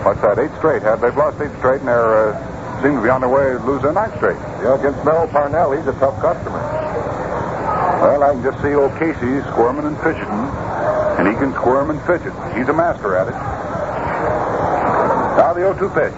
What's 0.00 0.22
that, 0.24 0.40
eight 0.40 0.48
straight? 0.56 0.80
Have 0.80 1.04
they've 1.04 1.12
lost 1.14 1.36
eight 1.44 1.52
straight, 1.60 1.84
and 1.84 1.92
they 1.92 2.00
uh, 2.00 2.32
seem 2.80 2.96
to 2.96 3.02
be 3.04 3.12
on 3.12 3.20
their 3.20 3.28
way 3.28 3.52
to 3.52 3.60
lose 3.68 3.84
their 3.84 3.92
ninth 3.92 4.16
straight. 4.16 4.40
Yeah, 4.64 4.80
against 4.80 5.04
Merrill 5.04 5.28
Parnell, 5.28 5.76
he's 5.76 5.84
a 5.84 5.92
tough 6.00 6.16
customer. 6.24 6.56
Well, 8.00 8.24
I 8.24 8.32
can 8.32 8.40
just 8.40 8.64
see 8.64 8.72
old 8.72 8.96
Casey 8.96 9.44
squirming 9.52 9.84
and 9.84 10.00
fidgeting, 10.00 10.48
and 11.20 11.28
he 11.28 11.36
can 11.36 11.52
squirm 11.52 11.92
and 11.92 12.00
fidget. 12.08 12.32
He's 12.56 12.72
a 12.72 12.76
master 12.76 13.12
at 13.12 13.28
it. 13.28 13.36
Now 15.36 15.52
the 15.52 15.68
0-2 15.68 15.84
pitch. 15.92 16.16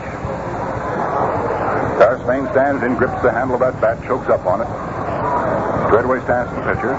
Fain 2.24 2.46
stands 2.52 2.82
in, 2.82 2.94
grips 2.94 3.20
the 3.20 3.30
handle 3.30 3.58
of 3.58 3.60
that 3.60 3.78
bat, 3.82 4.00
chokes 4.06 4.30
up 4.30 4.46
on 4.46 4.62
it. 4.62 4.84
Straightaway 5.95 6.18
stands 6.26 6.51
the 6.51 6.66
pitcher. 6.66 6.90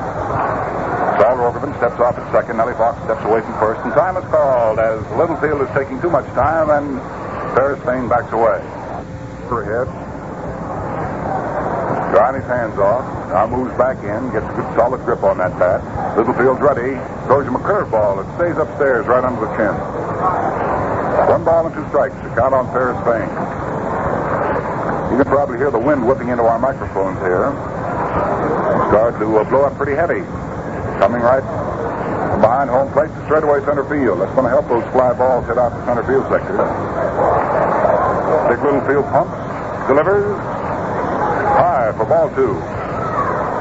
Saul 1.19 1.35
Rogerman 1.35 1.75
steps 1.83 1.99
off 1.99 2.15
at 2.15 2.23
second. 2.31 2.55
Nellie 2.55 2.79
Fox 2.79 2.95
steps 3.03 3.19
away 3.27 3.43
from 3.43 3.51
first. 3.59 3.83
And 3.83 3.91
time 3.91 4.15
is 4.15 4.23
called 4.31 4.79
as 4.79 5.03
Littlefield 5.19 5.67
is 5.67 5.71
taking 5.75 5.99
too 5.99 6.07
much 6.07 6.23
time 6.31 6.71
and 6.71 7.03
Ferris 7.59 7.75
Fain 7.83 8.07
backs 8.07 8.31
away. 8.31 8.63
Ahead. 9.51 9.91
Drying 12.15 12.39
his 12.39 12.47
hands 12.47 12.79
off. 12.79 13.03
Now 13.35 13.51
moves 13.51 13.75
back 13.75 13.99
in. 13.99 14.31
Gets 14.31 14.47
a 14.47 14.55
good 14.55 14.69
solid 14.79 15.03
grip 15.03 15.27
on 15.27 15.43
that 15.43 15.51
bat. 15.59 15.83
Littlefield's 16.15 16.63
ready. 16.63 16.95
Throws 17.27 17.43
him 17.43 17.59
a 17.59 17.63
curveball. 17.67 18.23
It 18.23 18.31
stays 18.39 18.55
upstairs 18.55 19.11
right 19.11 19.27
under 19.27 19.43
the 19.43 19.51
chin. 19.59 19.75
One 21.27 21.43
ball 21.43 21.67
and 21.67 21.75
two 21.75 21.83
strikes. 21.91 22.15
The 22.23 22.31
count 22.31 22.55
on 22.55 22.71
Ferris 22.71 22.95
Fain. 23.03 23.27
You 25.11 25.19
can 25.19 25.27
probably 25.27 25.59
hear 25.59 25.67
the 25.69 25.83
wind 25.83 26.07
whipping 26.07 26.31
into 26.31 26.47
our 26.47 26.59
microphones 26.59 27.19
here. 27.19 27.51
Started 28.95 29.19
to 29.19 29.27
uh, 29.27 29.43
blow 29.51 29.67
up 29.67 29.75
pretty 29.75 29.91
heavy. 29.91 30.23
Coming 31.03 31.19
right 31.19 31.43
behind 32.39 32.71
home 32.71 32.87
plate 32.95 33.11
to 33.11 33.19
straightaway 33.27 33.59
center 33.67 33.83
field. 33.91 34.23
That's 34.23 34.31
going 34.39 34.47
to 34.47 34.53
help 34.55 34.71
those 34.71 34.87
fly 34.95 35.11
balls 35.11 35.43
hit 35.51 35.59
out 35.59 35.75
the 35.75 35.83
center 35.83 36.07
field 36.07 36.23
sector. 36.31 36.55
Big 38.47 38.55
Littlefield 38.63 39.03
pumps, 39.11 39.35
delivers, 39.91 40.23
high 41.59 41.91
for 41.99 42.07
ball 42.07 42.31
two. 42.39 42.55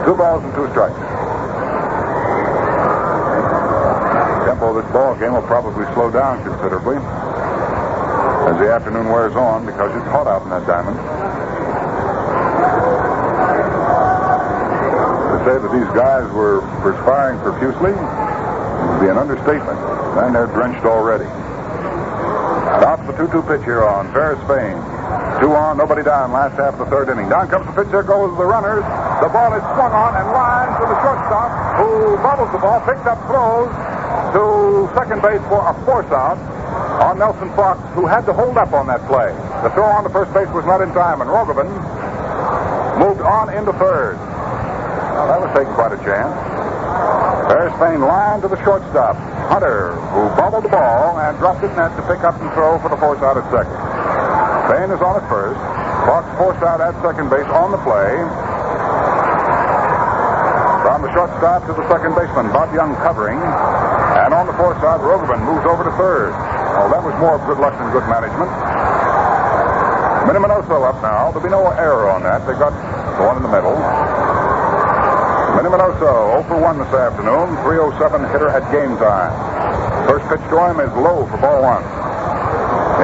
Two 0.07 0.15
balls 0.15 0.47
and 0.47 0.55
two 0.55 0.71
strikes. 0.71 1.03
Tempo 4.47 4.71
of 4.71 4.79
this 4.79 4.87
ball 4.95 5.19
game 5.19 5.35
will 5.35 5.49
probably 5.51 5.83
slow 5.99 6.15
down 6.15 6.47
considerably 6.47 7.03
as 7.03 8.55
the 8.63 8.71
afternoon 8.71 9.11
wears 9.11 9.35
on 9.35 9.67
because 9.67 9.91
it's 9.99 10.07
hot 10.15 10.31
out 10.31 10.47
in 10.47 10.51
that 10.55 10.63
diamond. 10.71 10.95
Say 15.45 15.61
that 15.61 15.73
these 15.77 15.93
guys 15.93 16.25
were 16.33 16.65
perspiring 16.81 17.37
profusely 17.45 17.93
would 17.93 19.01
be 19.05 19.09
an 19.13 19.21
understatement. 19.21 19.77
And 20.25 20.35
they're 20.35 20.49
drenched 20.49 20.89
already. 20.89 21.29
To 22.85 23.13
the 23.13 23.17
2 23.29 23.29
2 23.29 23.43
pitch 23.45 23.65
here 23.69 23.85
on 23.85 24.09
Ferris 24.17 24.41
Fain. 24.49 24.81
Two 25.45 25.53
on, 25.53 25.77
nobody 25.77 26.01
down, 26.01 26.33
last 26.33 26.57
half 26.57 26.81
of 26.81 26.81
the 26.81 26.89
third 26.89 27.13
inning. 27.13 27.29
Down 27.29 27.49
comes 27.53 27.67
the 27.69 27.77
pitch, 27.77 27.93
there 27.93 28.07
goes 28.07 28.33
the 28.39 28.47
runners. 28.49 28.81
The 29.21 29.29
ball 29.29 29.53
is 29.53 29.61
swung 29.77 29.93
on 29.93 30.17
and 30.17 30.27
lined 30.33 30.73
to 30.81 30.85
the 30.89 30.97
shortstop, 31.05 31.53
who 31.77 32.17
bobbles 32.25 32.49
the 32.55 32.63
ball, 32.65 32.81
picks 32.89 33.05
up, 33.05 33.21
throws 33.29 33.69
to 34.33 34.89
second 34.97 35.21
base 35.21 35.45
for 35.53 35.61
a 35.61 35.75
force 35.85 36.09
out 36.15 36.41
on 37.05 37.19
Nelson 37.19 37.53
Fox, 37.53 37.77
who 37.93 38.07
had 38.07 38.25
to 38.25 38.33
hold 38.33 38.57
up 38.57 38.73
on 38.73 38.87
that 38.87 39.05
play. 39.05 39.29
The 39.61 39.71
throw 39.77 39.93
on 39.93 40.05
the 40.05 40.15
first 40.15 40.33
base 40.33 40.49
was 40.57 40.65
not 40.65 40.81
in 40.81 40.89
time, 40.97 41.21
and 41.21 41.29
Rogovin 41.29 41.69
moved 42.97 43.21
on 43.21 43.53
into 43.53 43.77
third. 43.77 44.17
Well, 45.15 45.31
that 45.31 45.39
was 45.39 45.51
taking 45.55 45.75
quite 45.79 45.95
a 45.95 46.01
chance. 46.03 46.35
Ferris 47.47 47.75
Fain 47.79 48.03
lined 48.03 48.43
to 48.43 48.49
the 48.51 48.59
shortstop, 48.67 49.15
Hunter, 49.47 49.95
who 50.11 50.27
bobbled 50.35 50.67
the 50.67 50.75
ball 50.75 51.23
and 51.23 51.39
dropped 51.39 51.63
it 51.63 51.71
net 51.79 51.95
to 51.95 52.03
pick 52.11 52.27
up 52.27 52.35
and 52.43 52.51
throw 52.51 52.83
for 52.83 52.91
the 52.91 52.99
force 52.99 53.23
out 53.23 53.39
at 53.39 53.47
second. 53.55 53.79
Fain 54.67 54.91
is 54.91 54.99
on 54.99 55.15
at 55.15 55.27
first. 55.31 55.61
Fox 56.09 56.27
forced 56.35 56.67
out 56.67 56.81
at 56.81 56.99
second 56.99 57.31
base 57.31 57.47
on 57.55 57.71
the 57.71 57.79
play. 57.87 58.11
From 60.83 61.07
the 61.07 61.11
shortstop 61.15 61.63
to 61.69 61.73
the 61.79 61.87
second 61.87 62.19
baseman, 62.19 62.51
Bob 62.51 62.75
Young 62.75 62.97
covering. 62.99 63.39
And 63.39 64.35
on 64.35 64.51
the 64.51 64.57
force 64.59 64.83
out, 64.83 64.99
Rogovin 65.05 65.41
moves 65.47 65.65
over 65.69 65.85
to 65.85 65.93
third. 65.95 66.33
Oh, 66.81 66.91
that 66.91 67.03
was 67.03 67.15
more 67.23 67.39
good 67.47 67.63
luck 67.63 67.79
than 67.79 67.93
good 67.95 68.09
management. 68.11 68.51
Minnie 70.27 70.41
Minoso 70.41 70.83
up 70.83 70.97
now. 71.03 71.31
There'll 71.31 71.45
be 71.45 71.53
no 71.53 71.69
error 71.77 72.09
on 72.09 72.23
that. 72.25 72.47
They 72.47 72.57
got 72.57 72.73
the 73.17 73.25
one 73.25 73.37
in 73.37 73.43
the 73.43 73.53
middle. 73.53 73.77
Minnie 75.55 75.71
Minoso 75.71 76.43
0 76.43 76.51
for 76.51 76.59
1 76.59 76.79
this 76.83 76.91
afternoon. 76.91 77.55
307 77.63 78.27
hitter 78.35 78.51
at 78.51 78.67
game 78.75 78.99
time. 78.99 79.31
First 80.11 80.27
pitch 80.27 80.43
to 80.51 80.57
him 80.59 80.83
is 80.83 80.91
low 80.99 81.31
for 81.31 81.39
ball 81.39 81.63
one. 81.63 81.85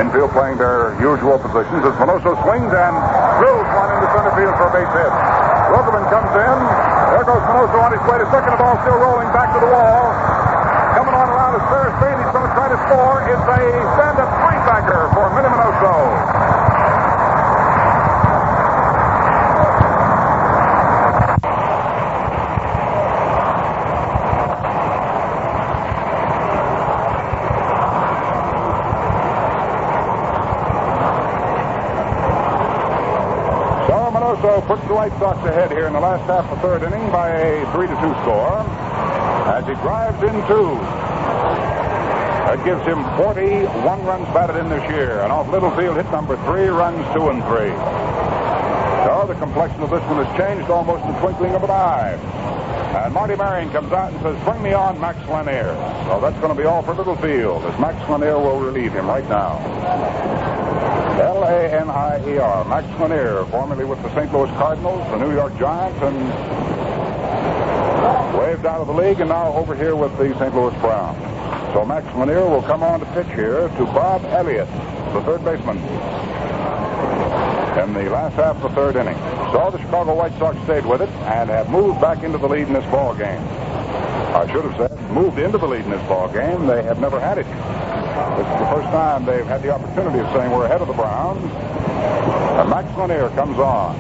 Infield 0.02 0.34
playing 0.34 0.58
their 0.58 0.98
usual 0.98 1.38
positions 1.38 1.86
as 1.86 1.94
Minoso 2.02 2.34
swings 2.42 2.70
and 2.74 2.94
drills 3.38 3.68
one 3.70 3.90
into 3.94 4.08
center 4.10 4.34
field 4.34 4.54
for 4.58 4.66
a 4.66 4.72
base 4.74 4.90
hit. 4.90 5.12
Rogerman 5.70 6.02
comes 6.10 6.32
in. 6.34 6.58
There 7.14 7.22
goes 7.22 7.42
Minoso 7.46 7.78
on 7.86 7.90
his 7.94 8.02
way 8.10 8.18
to 8.18 8.26
second. 8.34 8.50
The 8.50 8.58
ball 8.58 8.74
still 8.82 8.98
rolling 8.98 9.30
back 9.30 9.54
to 9.54 9.60
the 9.62 9.70
wall. 9.70 10.10
Coming 10.98 11.14
on 11.14 11.26
around 11.30 11.54
is 11.54 11.64
Ferris 11.70 11.94
Fain. 12.02 12.18
He's 12.18 12.34
going 12.34 12.50
to 12.50 12.54
try 12.58 12.66
to 12.66 12.78
score. 12.90 13.22
It's 13.30 13.46
a 13.46 13.62
stand-up 13.94 14.30
linebacker 14.42 15.06
for 15.14 15.30
Minnie 15.38 15.54
Minoso. 15.54 15.94
So 33.90 33.96
Minoso 34.14 34.59
puts 34.70 34.86
the 34.86 34.94
White 34.94 35.10
Sox 35.18 35.34
ahead 35.50 35.72
here 35.72 35.88
in 35.88 35.92
the 35.92 35.98
last 35.98 36.22
half 36.30 36.46
of 36.46 36.54
the 36.54 36.62
third 36.62 36.86
inning 36.86 37.10
by 37.10 37.26
a 37.26 37.66
3 37.74 37.90
to 37.90 37.96
2 37.98 38.22
score 38.22 38.62
as 39.50 39.66
he 39.66 39.74
drives 39.82 40.22
in 40.22 40.30
two. 40.46 40.78
That 42.46 42.62
gives 42.62 42.78
him 42.86 43.02
41 43.18 43.66
runs 44.06 44.26
batted 44.30 44.54
in 44.62 44.70
this 44.70 44.86
year. 44.94 45.26
And 45.26 45.32
off 45.32 45.50
Littlefield 45.50 45.96
hit 45.96 46.06
number 46.14 46.38
three, 46.46 46.70
runs 46.70 47.02
two 47.10 47.34
and 47.34 47.42
three. 47.50 47.74
So 49.02 49.26
the 49.26 49.34
complexion 49.42 49.82
of 49.82 49.90
this 49.90 50.06
one 50.06 50.22
has 50.22 50.30
changed 50.38 50.70
almost 50.70 51.02
in 51.02 51.14
the 51.14 51.18
twinkling 51.18 51.58
of 51.58 51.64
an 51.66 51.70
eye. 51.74 52.14
And 52.94 53.12
Marty 53.12 53.34
Marion 53.34 53.70
comes 53.70 53.90
out 53.90 54.12
and 54.12 54.22
says, 54.22 54.38
bring 54.46 54.62
me 54.62 54.72
on 54.72 55.00
Max 55.00 55.18
Lanier. 55.26 55.74
So 56.06 56.20
that's 56.22 56.38
going 56.38 56.54
to 56.54 56.60
be 56.60 56.66
all 56.66 56.86
for 56.86 56.94
Littlefield 56.94 57.64
as 57.66 57.74
Max 57.80 57.98
Lanier 58.08 58.38
will 58.38 58.60
relieve 58.60 58.92
him 58.92 59.08
right 59.08 59.28
now. 59.28 59.58
L-A-N-I-E-R. 61.20 62.64
Max 62.64 62.86
Lanier, 62.98 63.44
formerly 63.46 63.84
with 63.84 64.02
the 64.02 64.08
St. 64.14 64.32
Louis 64.32 64.50
Cardinals, 64.52 65.06
the 65.10 65.18
New 65.18 65.32
York 65.34 65.56
Giants, 65.58 66.00
and 66.02 66.16
waved 68.38 68.64
out 68.64 68.80
of 68.80 68.86
the 68.86 68.92
league, 68.92 69.20
and 69.20 69.28
now 69.28 69.52
over 69.52 69.76
here 69.76 69.94
with 69.94 70.16
the 70.16 70.32
St. 70.38 70.54
Louis 70.54 70.74
Browns. 70.80 71.18
So 71.74 71.84
Max 71.84 72.06
Lanier 72.16 72.48
will 72.48 72.62
come 72.62 72.82
on 72.82 73.00
to 73.00 73.06
pitch 73.12 73.28
here 73.34 73.68
to 73.68 73.84
Bob 73.84 74.24
Elliott, 74.24 74.68
the 75.12 75.20
third 75.22 75.44
baseman, 75.44 75.76
in 77.78 77.92
the 77.94 78.10
last 78.10 78.34
half 78.34 78.56
of 78.56 78.62
the 78.62 78.70
third 78.70 78.96
inning. 78.96 79.16
So 79.52 79.70
the 79.70 79.78
Chicago 79.78 80.14
White 80.14 80.36
Sox 80.38 80.56
stayed 80.64 80.86
with 80.86 81.02
it 81.02 81.10
and 81.10 81.50
have 81.50 81.68
moved 81.68 82.00
back 82.00 82.22
into 82.22 82.38
the 82.38 82.48
lead 82.48 82.66
in 82.66 82.72
this 82.72 82.84
ball 82.86 83.14
game. 83.14 83.42
I 84.32 84.50
should 84.50 84.64
have 84.64 84.76
said 84.76 84.90
moved 85.10 85.38
into 85.38 85.58
the 85.58 85.66
lead 85.66 85.84
in 85.84 85.90
this 85.90 86.06
ball 86.08 86.28
game. 86.28 86.66
They 86.66 86.82
have 86.82 87.00
never 87.00 87.20
had 87.20 87.38
it. 87.38 87.46
Is 88.40 88.46
the 88.46 88.72
first 88.72 88.88
time 88.88 89.26
they've 89.26 89.44
had 89.44 89.60
the 89.60 89.68
opportunity 89.68 90.18
of 90.18 90.32
saying 90.32 90.50
we're 90.50 90.64
ahead 90.64 90.80
of 90.80 90.88
the 90.88 90.94
Browns. 90.94 91.44
And 91.44 92.70
Max 92.70 92.88
Lanier 92.96 93.28
comes 93.36 93.58
on. 93.58 93.94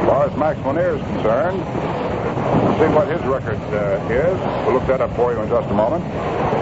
As 0.00 0.06
far 0.08 0.24
as 0.24 0.36
Max 0.38 0.58
Lanier 0.64 0.96
is 0.96 1.02
concerned, 1.02 1.60
let's 2.64 2.80
see 2.80 2.88
what 2.96 3.08
his 3.08 3.20
record 3.28 3.60
uh, 3.76 4.00
is. 4.08 4.38
We'll 4.64 4.72
look 4.72 4.86
that 4.86 5.02
up 5.02 5.14
for 5.16 5.34
you 5.34 5.40
in 5.40 5.50
just 5.50 5.68
a 5.68 5.74
moment. 5.74 6.02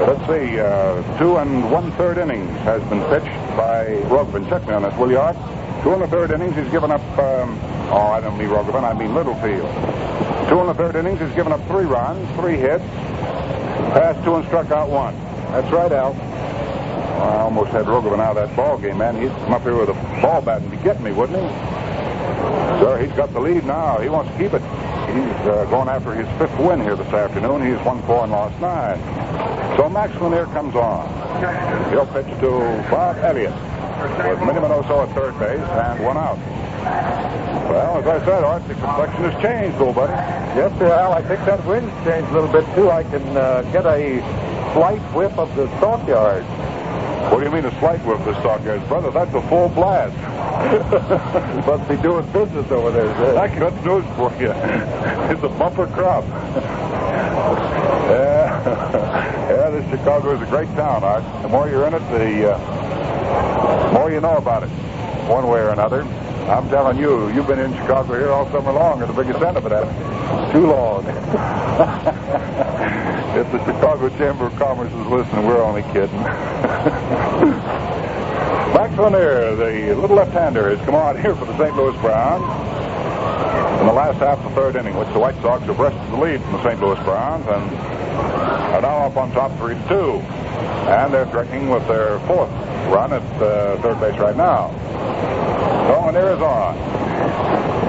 Let's 0.02 0.26
see. 0.26 0.58
Uh, 0.58 1.18
two 1.18 1.36
and 1.36 1.70
one 1.70 1.92
third 1.92 2.18
innings 2.18 2.50
has 2.62 2.82
been 2.90 3.02
pitched 3.04 3.38
by 3.56 4.02
Rogovin. 4.10 4.48
Check 4.48 4.66
me 4.66 4.74
on 4.74 4.82
this, 4.82 4.96
will 4.98 5.12
you? 5.12 5.22
Two 5.84 5.92
and 5.92 6.02
the 6.02 6.08
third 6.08 6.32
innings, 6.32 6.56
he's 6.56 6.68
given 6.72 6.90
up. 6.90 7.00
Um, 7.16 7.56
oh, 7.92 8.10
I 8.10 8.20
don't 8.20 8.36
mean 8.36 8.48
Rogovin, 8.48 8.82
I 8.82 8.94
mean 8.98 9.14
Littlefield. 9.14 9.70
Two 10.48 10.58
and 10.58 10.68
the 10.68 10.74
third 10.74 10.96
innings, 10.96 11.20
he's 11.20 11.32
given 11.36 11.52
up 11.52 11.64
three 11.68 11.84
runs, 11.84 12.28
three 12.40 12.56
hits, 12.56 12.82
passed 13.92 14.24
two 14.24 14.36
and 14.36 14.46
struck 14.46 14.70
out 14.70 14.88
one. 14.88 15.14
That's 15.52 15.70
right, 15.72 15.92
Al. 15.92 16.14
I 16.14 17.40
almost 17.42 17.70
had 17.70 17.86
Rogovin 17.86 18.20
out 18.20 18.36
of 18.36 18.48
that 18.48 18.56
ball 18.56 18.78
game, 18.78 18.98
man. 18.98 19.20
He'd 19.20 19.30
come 19.30 19.54
up 19.54 19.62
here 19.62 19.74
with 19.76 19.88
a 19.88 19.94
ball 20.22 20.40
bat 20.40 20.62
and 20.62 20.82
getting 20.84 21.02
me, 21.02 21.12
wouldn't 21.12 21.38
he? 21.38 21.48
Sir, 22.78 22.98
he's 23.02 23.12
got 23.16 23.32
the 23.32 23.40
lead 23.40 23.64
now. 23.64 23.98
He 23.98 24.08
wants 24.08 24.30
to 24.30 24.38
keep 24.38 24.52
it. 24.52 24.62
He's 25.08 25.40
uh, 25.48 25.66
going 25.70 25.88
after 25.88 26.14
his 26.14 26.28
fifth 26.38 26.56
win 26.60 26.80
here 26.80 26.94
this 26.94 27.08
afternoon. 27.08 27.66
He's 27.66 27.84
won 27.84 28.02
four 28.02 28.22
and 28.22 28.30
lost 28.30 28.60
nine. 28.60 28.98
So 29.76 29.88
Max 29.88 30.14
Lanier 30.20 30.44
comes 30.46 30.76
on. 30.76 31.08
He'll 31.90 32.06
pitch 32.06 32.28
to 32.40 32.50
Bob 32.90 33.16
Elliott 33.18 33.54
with 34.28 34.40
Minnie 34.46 34.60
Minoso 34.60 35.08
at 35.08 35.14
third 35.14 35.38
base 35.40 35.58
and 35.58 36.04
one 36.04 36.16
out. 36.16 36.38
Well, 37.68 37.98
as 37.98 38.06
I 38.06 38.24
said, 38.24 38.44
Art, 38.44 38.68
the 38.68 38.74
complexion 38.74 39.24
has 39.30 39.42
changed, 39.42 39.80
old 39.80 39.94
buddy. 39.96 40.12
Yes, 40.58 40.76
sir, 40.76 40.90
Al. 40.90 41.12
I 41.12 41.22
think 41.22 41.38
that 41.46 41.64
wind's 41.66 41.94
changed 42.04 42.28
a 42.30 42.32
little 42.32 42.50
bit, 42.50 42.64
too. 42.74 42.90
I 42.90 43.04
can 43.04 43.22
uh, 43.36 43.62
get 43.70 43.86
a 43.86 44.18
slight 44.74 44.98
whiff 45.14 45.38
of 45.38 45.54
the 45.54 45.68
stockyards. 45.78 46.48
What 47.30 47.38
do 47.38 47.44
you 47.44 47.52
mean 47.52 47.64
a 47.64 47.78
slight 47.78 48.04
whiff 48.04 48.18
of 48.18 48.24
the 48.24 48.40
stockyards, 48.40 48.84
brother? 48.88 49.12
That's 49.12 49.32
a 49.34 49.42
full 49.42 49.68
blast. 49.68 50.18
Must 51.64 51.88
be 51.88 51.96
doing 52.02 52.26
business 52.32 52.68
over 52.72 52.90
there, 52.90 53.06
sir. 53.18 53.38
I 53.38 53.46
got 53.56 53.72
news 53.84 54.04
for 54.16 54.34
you. 54.42 54.50
It's 55.30 55.44
a 55.44 55.48
bumper 55.48 55.86
crop. 55.94 56.24
yeah, 58.10 58.58
yeah. 59.50 59.70
This 59.70 59.88
Chicago 59.90 60.34
is 60.34 60.42
a 60.42 60.46
great 60.46 60.66
town, 60.74 61.04
Art. 61.04 61.22
The 61.42 61.48
more 61.48 61.68
you're 61.68 61.86
in 61.86 61.94
it, 61.94 62.00
the 62.10 62.54
uh, 62.56 63.92
more 63.92 64.10
you 64.10 64.20
know 64.20 64.38
about 64.38 64.64
it, 64.64 64.70
one 65.30 65.46
way 65.46 65.60
or 65.60 65.68
another. 65.68 66.02
I'm 66.50 66.68
telling 66.70 66.98
you, 66.98 67.30
you've 67.32 67.46
been 67.46 67.60
in 67.60 67.72
Chicago 67.74 68.14
here 68.14 68.30
all 68.30 68.50
summer 68.50 68.72
long, 68.72 69.02
and 69.02 69.08
the 69.08 69.22
biggest 69.22 69.40
end 69.40 69.56
of 69.56 69.66
it, 69.66 69.70
haven't 69.70 69.94
you? 69.94 70.37
Too 70.52 70.66
long. 70.66 71.04
if 73.36 73.52
the 73.52 73.58
Chicago 73.64 74.08
Chamber 74.16 74.46
of 74.46 74.56
Commerce 74.56 74.92
is 74.92 75.06
listening, 75.06 75.46
we're 75.46 75.62
only 75.62 75.82
kidding. 75.92 76.22
Max 78.72 78.96
Lanier, 78.98 79.54
the 79.56 79.94
little 79.94 80.16
left-hander, 80.16 80.74
has 80.74 80.84
come 80.86 80.94
on 80.94 81.20
here 81.20 81.34
for 81.34 81.44
the 81.44 81.56
St. 81.58 81.76
Louis 81.76 81.96
Browns 82.00 82.42
in 83.80 83.86
the 83.86 83.92
last 83.92 84.18
half 84.18 84.38
of 84.38 84.44
the 84.44 84.60
third 84.60 84.76
inning, 84.76 84.96
which 84.96 85.08
the 85.08 85.18
White 85.18 85.36
Sox 85.42 85.62
have 85.64 85.78
wrested 85.78 86.10
the 86.12 86.16
lead 86.16 86.42
from 86.42 86.52
the 86.52 86.62
St. 86.62 86.80
Louis 86.80 86.98
Browns 87.04 87.46
and 87.46 87.62
are 88.74 88.80
now 88.80 89.06
up 89.06 89.16
on 89.16 89.30
top 89.32 89.56
three 89.58 89.74
to 89.74 89.88
two. 89.88 90.12
And 90.88 91.12
they're 91.12 91.26
threatening 91.26 91.68
with 91.68 91.86
their 91.86 92.18
fourth 92.20 92.50
run 92.90 93.12
at 93.12 93.22
uh, 93.42 93.80
third 93.82 94.00
base 94.00 94.18
right 94.18 94.36
now. 94.36 94.70
So 95.86 96.00
Lanier 96.06 96.34
is 96.34 96.42
on. 96.42 97.87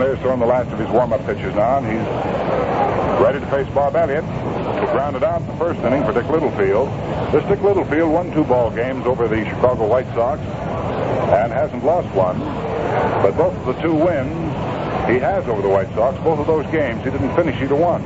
Max 0.00 0.18
throwing 0.22 0.40
the 0.40 0.46
last 0.46 0.72
of 0.72 0.78
his 0.78 0.88
warm-up 0.88 1.20
pitches 1.26 1.54
now, 1.54 1.76
and 1.76 1.86
he's 1.86 2.00
uh, 2.00 3.20
ready 3.22 3.38
to 3.38 3.46
face 3.48 3.68
Bob 3.74 3.94
Elliott. 3.96 4.24
He 4.24 4.86
grounded 4.96 5.22
out 5.22 5.42
in 5.42 5.46
the 5.46 5.56
first 5.56 5.78
inning 5.80 6.02
for 6.04 6.12
Dick 6.12 6.26
Littlefield. 6.30 6.88
This 7.32 7.44
Dick 7.44 7.60
Littlefield 7.60 8.10
won 8.10 8.32
two 8.32 8.44
ball 8.44 8.70
games 8.70 9.04
over 9.04 9.28
the 9.28 9.44
Chicago 9.44 9.86
White 9.86 10.06
Sox 10.14 10.40
and 10.40 11.52
hasn't 11.52 11.84
lost 11.84 12.08
one. 12.14 12.38
But 13.20 13.36
both 13.36 13.54
of 13.54 13.66
the 13.66 13.82
two 13.82 13.92
wins 13.92 14.32
he 15.06 15.18
has 15.18 15.46
over 15.48 15.60
the 15.60 15.68
White 15.68 15.92
Sox, 15.94 16.16
both 16.24 16.38
of 16.38 16.46
those 16.46 16.64
games, 16.72 17.04
he 17.04 17.10
didn't 17.10 17.36
finish 17.36 17.60
either 17.60 17.76
one. 17.76 18.00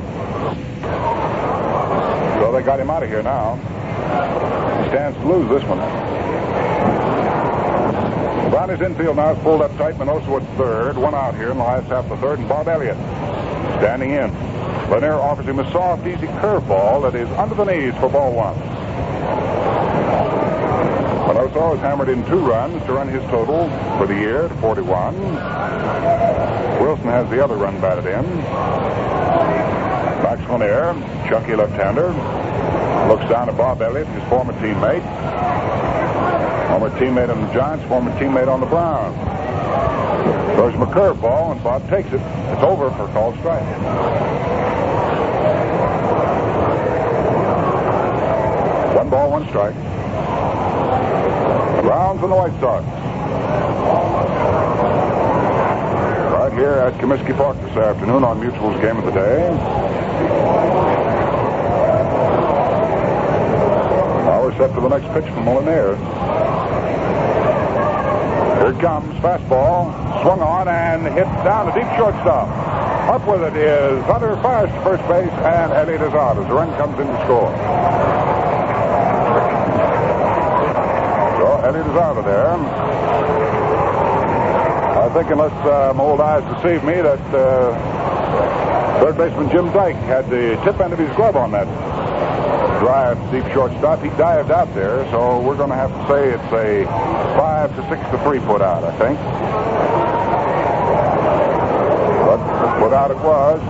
So 2.41 2.51
they 2.51 2.61
got 2.61 2.77
him 2.77 2.89
out 2.89 3.03
of 3.03 3.09
here 3.09 3.23
now. 3.23 3.55
He 4.83 4.89
stands 4.89 5.17
to 5.19 5.25
lose 5.25 5.47
this 5.49 5.63
one. 5.63 5.79
Brownie's 8.49 8.81
infield 8.81 9.15
now 9.17 9.31
is 9.31 9.39
pulled 9.39 9.61
up 9.61 9.75
tight. 9.77 9.95
Minoso 9.95 10.41
at 10.41 10.57
third. 10.57 10.97
One 10.97 11.15
out 11.15 11.35
here 11.35 11.51
in 11.51 11.57
the 11.57 11.63
last 11.63 11.87
half 11.87 12.05
of 12.05 12.09
the 12.11 12.17
third, 12.17 12.39
and 12.39 12.47
Bob 12.47 12.67
Elliott 12.67 12.97
standing 13.79 14.11
in. 14.11 14.31
Lanier 14.89 15.15
offers 15.15 15.45
him 15.45 15.59
a 15.59 15.71
soft, 15.71 16.05
easy 16.05 16.27
curveball 16.27 17.01
that 17.01 17.15
is 17.15 17.29
under 17.31 17.55
the 17.55 17.65
knees 17.65 17.93
for 17.95 18.07
ball 18.07 18.33
one. 18.33 18.55
Minoso 21.27 21.71
has 21.71 21.79
hammered 21.79 22.09
in 22.09 22.23
two 22.27 22.39
runs 22.39 22.83
to 22.85 22.93
run 22.93 23.07
his 23.07 23.23
total 23.23 23.67
for 23.97 24.05
the 24.05 24.13
year 24.13 24.47
to 24.47 24.55
41. 24.55 25.15
Wilson 26.79 27.07
has 27.07 27.29
the 27.31 27.43
other 27.43 27.55
run 27.55 27.81
batted 27.81 28.05
in. 28.05 28.25
Max 30.21 30.41
Lanier, 30.49 30.93
chunky 31.27 31.55
left-hander, 31.55 32.09
looks 33.07 33.27
down 33.29 33.49
at 33.49 33.57
Bob 33.57 33.81
Elliott, 33.81 34.07
his 34.07 34.23
former 34.29 34.53
teammate. 34.53 35.03
Former 36.75 36.99
teammate 36.99 37.29
on 37.29 37.39
the 37.41 37.53
Giants, 37.53 37.85
former 37.85 38.11
teammate 38.19 38.49
on 38.49 38.59
the 38.59 38.65
Browns. 38.65 39.15
Throws 40.55 40.73
him 40.73 40.81
a 40.81 40.85
curveball, 40.87 41.53
and 41.53 41.63
Bob 41.63 41.89
takes 41.89 42.09
it. 42.09 42.19
It's 42.19 42.63
over 42.63 42.91
for 42.91 43.07
called 43.13 43.37
strike. 43.39 43.63
One 48.93 49.09
ball, 49.09 49.31
one 49.31 49.47
strike. 49.47 49.73
Browns 51.81 52.21
and 52.21 52.29
the 52.29 52.35
White 52.35 52.59
Sox. 52.59 52.83
Right 56.33 56.51
here 56.51 56.73
at 56.73 56.93
Comiskey 56.95 57.37
Park 57.37 57.55
this 57.61 57.77
afternoon 57.77 58.25
on 58.25 58.41
Mutual's 58.41 58.77
Game 58.81 58.97
of 58.97 59.05
the 59.05 59.11
Day. 59.11 59.49
Now 64.25 64.41
we're 64.43 64.57
set 64.57 64.73
for 64.73 64.81
the 64.81 64.89
next 64.89 65.07
pitch 65.13 65.33
from 65.33 65.45
Molinaire. 65.45 66.64
Here 68.65 68.73
comes, 68.81 69.13
fastball, 69.21 69.93
swung 70.23 70.41
on 70.41 70.67
and 70.67 71.03
hit 71.13 71.29
down 71.43 71.67
to 71.67 71.71
deep 71.79 71.87
shortstop. 71.97 72.49
Up 73.09 73.27
with 73.27 73.43
it 73.43 73.55
is 73.55 74.03
Hunter 74.05 74.35
fires 74.41 74.71
to 74.71 74.81
first 74.81 75.03
base, 75.07 75.29
and 75.45 75.71
Elliott 75.71 76.01
is 76.01 76.13
out 76.13 76.37
as 76.37 76.47
the 76.47 76.53
run 76.53 76.75
comes 76.75 76.99
in 76.99 77.05
to 77.05 77.23
score. 77.23 77.53
So 81.37 81.45
Elliott 81.63 81.85
is 81.85 81.95
out 81.95 82.17
of 82.17 82.25
there. 82.25 82.47
I 84.97 85.09
think 85.13 85.29
unless 85.29 85.53
uh, 85.65 85.93
my 85.95 86.03
old 86.03 86.19
eyes 86.19 86.43
deceive 86.55 86.83
me, 86.83 86.95
that 87.01 87.21
uh, 87.33 88.99
third 88.99 89.17
baseman 89.17 89.49
Jim 89.51 89.65
Dyck 89.71 89.95
had 90.09 90.27
the 90.29 90.59
tip 90.63 90.79
end 90.79 90.91
of 90.91 90.99
his 90.99 91.15
glove 91.15 91.35
on 91.35 91.51
that 91.51 91.67
drive 92.79 93.17
deep 93.31 93.45
shortstop. 93.53 94.01
He 94.01 94.09
dived 94.17 94.51
out 94.51 94.73
there, 94.75 95.05
so 95.11 95.41
we're 95.41 95.57
going 95.57 95.69
to 95.69 95.75
have 95.75 95.91
to 95.91 96.01
say 96.07 96.29
it's 96.29 96.53
a 96.53 96.85
five 97.37 97.75
to 97.75 97.81
six 97.89 98.01
to 98.11 98.17
three 98.23 98.39
put 98.39 98.61
out, 98.61 98.83
I 98.83 98.91
think. 98.99 99.17
But 102.25 102.39
put 102.79 102.93
out 102.93 103.11
it 103.11 103.17
was. 103.17 103.61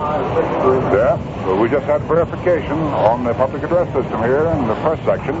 Yeah. 0.92 1.16
So 1.44 1.54
we 1.54 1.68
just 1.68 1.86
had 1.86 2.02
verification 2.10 2.78
on 3.06 3.22
the 3.22 3.32
public 3.34 3.62
address 3.62 3.86
system 3.94 4.18
here 4.22 4.50
in 4.50 4.66
the 4.66 4.74
press 4.82 4.98
section. 5.06 5.36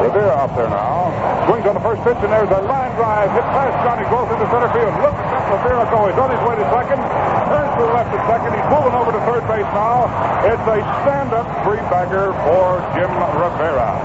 Rivera 0.00 0.32
out 0.32 0.56
there 0.56 0.68
now. 0.68 1.12
Swings 1.46 1.66
on 1.66 1.74
the 1.74 1.84
first 1.84 2.00
pitch, 2.02 2.16
and 2.24 2.32
there's 2.32 2.48
a 2.48 2.62
line 2.64 2.94
drive 2.96 3.28
hit 3.36 3.44
past 3.52 3.76
Johnny 3.84 4.08
Groth 4.08 4.32
into 4.32 4.48
center 4.48 4.72
field. 4.72 4.96
Look 5.04 5.12
at 5.12 5.44
Rivera 5.52 5.84
go. 5.92 6.08
He's 6.08 6.16
on 6.16 6.30
his 6.32 6.40
way 6.40 6.56
to 6.56 6.66
second. 6.72 7.59
To 7.80 7.86
the 7.86 7.92
left 7.96 8.12
at 8.12 8.20
second. 8.28 8.52
He's 8.52 8.68
moving 8.68 8.92
over 8.92 9.08
to 9.08 9.20
third 9.24 9.40
base 9.48 9.64
now. 9.72 10.04
It's 10.44 10.60
a 10.68 10.84
stand-up 11.00 11.48
three-bagger 11.64 12.36
for 12.44 12.76
Jim 12.92 13.08
Rivera. 13.40 13.96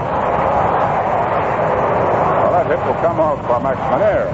Well, 2.40 2.52
that 2.56 2.72
hit 2.72 2.80
will 2.80 2.96
come 3.04 3.20
off 3.20 3.36
by 3.44 3.60
Max 3.60 3.76
Lanier. 3.92 4.32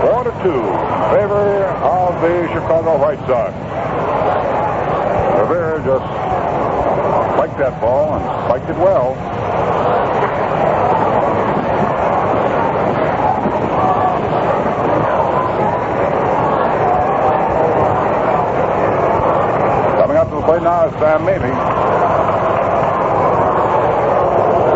Four 0.00 0.24
to 0.24 0.32
two 0.40 0.64
in 0.64 1.04
favor 1.12 1.68
of 1.84 2.16
the 2.24 2.48
Chicago 2.48 2.96
White 2.96 3.20
Sox. 3.28 3.52
Rivera 5.44 5.76
just 5.84 6.08
spiked 7.36 7.58
that 7.60 7.78
ball 7.82 8.16
and 8.16 8.24
spiked 8.48 8.70
it 8.70 8.78
well. 8.80 9.12
The 20.32 20.40
plate 20.48 20.64
now 20.64 20.88
is 20.88 20.96
Sam 20.96 21.28
Mavey. 21.28 21.52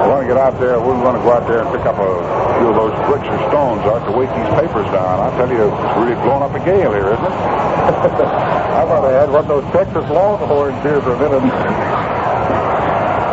Going 0.05 0.29
to 0.29 0.29
get 0.29 0.37
out 0.37 0.61
there. 0.61 0.77
We 0.77 0.93
were 0.93 1.01
going 1.01 1.17
to 1.17 1.25
go 1.25 1.33
out 1.33 1.49
there 1.49 1.65
and 1.65 1.73
pick 1.73 1.89
up 1.89 1.97
a 1.97 2.13
few 2.61 2.69
of 2.69 2.77
those 2.77 2.93
bricks 3.09 3.25
or 3.25 3.41
stones 3.49 3.81
out 3.89 4.05
to 4.05 4.13
weight 4.13 4.29
these 4.37 4.53
papers 4.53 4.85
down. 4.93 5.17
I 5.17 5.33
tell 5.41 5.49
you, 5.49 5.73
it's 5.73 5.97
really 5.97 6.13
blowing 6.21 6.45
up 6.45 6.53
a 6.53 6.61
gale 6.61 6.93
here, 6.93 7.09
isn't 7.09 7.25
it? 7.25 7.37
I 8.77 8.85
thought 8.85 9.09
I 9.09 9.17
had 9.17 9.33
one 9.33 9.49
of 9.49 9.65
those 9.65 9.65
Texas 9.73 10.05
longhorns 10.13 10.77
here 10.85 11.01
for 11.01 11.17
a 11.17 11.21
minute. 11.25 11.41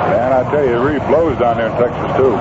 Man, 0.08 0.32
I 0.32 0.48
tell 0.48 0.64
you, 0.64 0.80
it 0.80 0.84
really 0.96 1.04
blows 1.12 1.36
down 1.44 1.60
there 1.60 1.68
in 1.68 1.76
Texas, 1.76 2.08
too. 2.16 2.40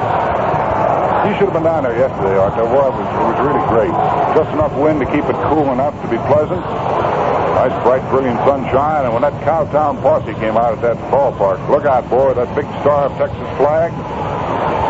You 1.26 1.34
should 1.42 1.50
have 1.50 1.58
been 1.58 1.66
down 1.66 1.82
there 1.82 1.98
yesterday, 1.98 2.38
Arthur. 2.38 2.70
Boy, 2.70 2.86
it 2.86 2.94
was, 3.02 3.10
it 3.18 3.26
was 3.34 3.38
really 3.50 3.66
great. 3.66 3.94
Just 4.38 4.50
enough 4.54 4.74
wind 4.78 5.02
to 5.02 5.10
keep 5.10 5.26
it 5.26 5.38
cool 5.50 5.74
enough 5.74 5.98
to 6.06 6.08
be 6.10 6.22
pleasant. 6.30 6.62
Nice, 7.62 7.78
bright, 7.84 8.02
brilliant 8.10 8.42
sunshine. 8.42 9.04
And 9.04 9.14
when 9.14 9.22
that 9.22 9.38
Cowtown 9.46 10.02
posse 10.02 10.34
came 10.42 10.58
out 10.58 10.74
at 10.74 10.82
that 10.82 10.98
ballpark, 11.14 11.62
look 11.70 11.84
out, 11.84 12.10
boy, 12.10 12.34
that 12.34 12.50
big 12.58 12.66
Star 12.82 13.06
of 13.06 13.14
Texas 13.14 13.38
flag. 13.54 13.94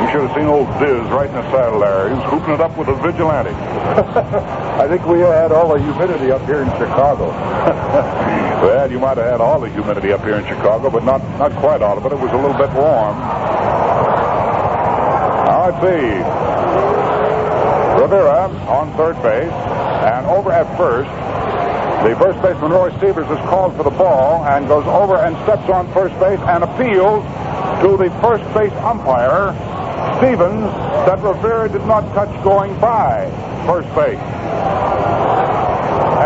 You 0.00 0.08
should 0.08 0.24
have 0.24 0.32
seen 0.32 0.48
old 0.48 0.64
Diz 0.80 1.04
right 1.12 1.28
in 1.28 1.36
the 1.36 1.44
saddle 1.52 1.84
there. 1.84 2.08
He 2.08 2.16
was 2.16 2.24
hooping 2.32 2.56
it 2.56 2.64
up 2.64 2.72
with 2.80 2.88
a 2.88 2.96
vigilante. 2.96 3.52
I 4.80 4.88
think 4.88 5.04
we 5.04 5.20
had 5.20 5.52
all 5.52 5.68
the 5.68 5.84
humidity 5.84 6.32
up 6.32 6.40
here 6.48 6.64
in 6.64 6.70
Chicago. 6.80 7.28
well, 8.64 8.90
you 8.90 8.98
might 8.98 9.20
have 9.20 9.36
had 9.36 9.44
all 9.44 9.60
the 9.60 9.68
humidity 9.68 10.10
up 10.10 10.24
here 10.24 10.40
in 10.40 10.46
Chicago, 10.48 10.88
but 10.88 11.04
not, 11.04 11.20
not 11.36 11.52
quite 11.60 11.82
all 11.82 11.98
of 12.00 12.06
it. 12.08 12.12
It 12.16 12.18
was 12.24 12.32
a 12.32 12.40
little 12.40 12.56
bit 12.56 12.72
warm. 12.72 13.20
Now, 15.44 15.68
let's 15.68 15.76
see. 15.84 16.24
Rivera 18.00 18.48
on 18.64 18.88
third 18.96 19.20
base, 19.20 19.52
and 20.08 20.24
over 20.24 20.50
at 20.50 20.64
first, 20.78 21.12
the 22.02 22.16
first 22.16 22.42
baseman, 22.42 22.72
Roy 22.72 22.90
Sievers, 22.98 23.30
is 23.30 23.38
called 23.46 23.76
for 23.76 23.84
the 23.84 23.90
ball 23.90 24.44
and 24.44 24.66
goes 24.66 24.86
over 24.86 25.16
and 25.18 25.36
steps 25.44 25.68
on 25.70 25.86
first 25.92 26.18
base 26.18 26.40
and 26.50 26.64
appeals 26.64 27.22
to 27.82 27.96
the 27.96 28.10
first 28.20 28.42
base 28.54 28.72
umpire, 28.82 29.54
Stevens, 30.18 30.66
that 31.06 31.22
Rivera 31.22 31.68
did 31.68 31.86
not 31.86 32.02
touch 32.12 32.30
going 32.42 32.78
by 32.80 33.30
first 33.66 33.86
base. 33.94 34.18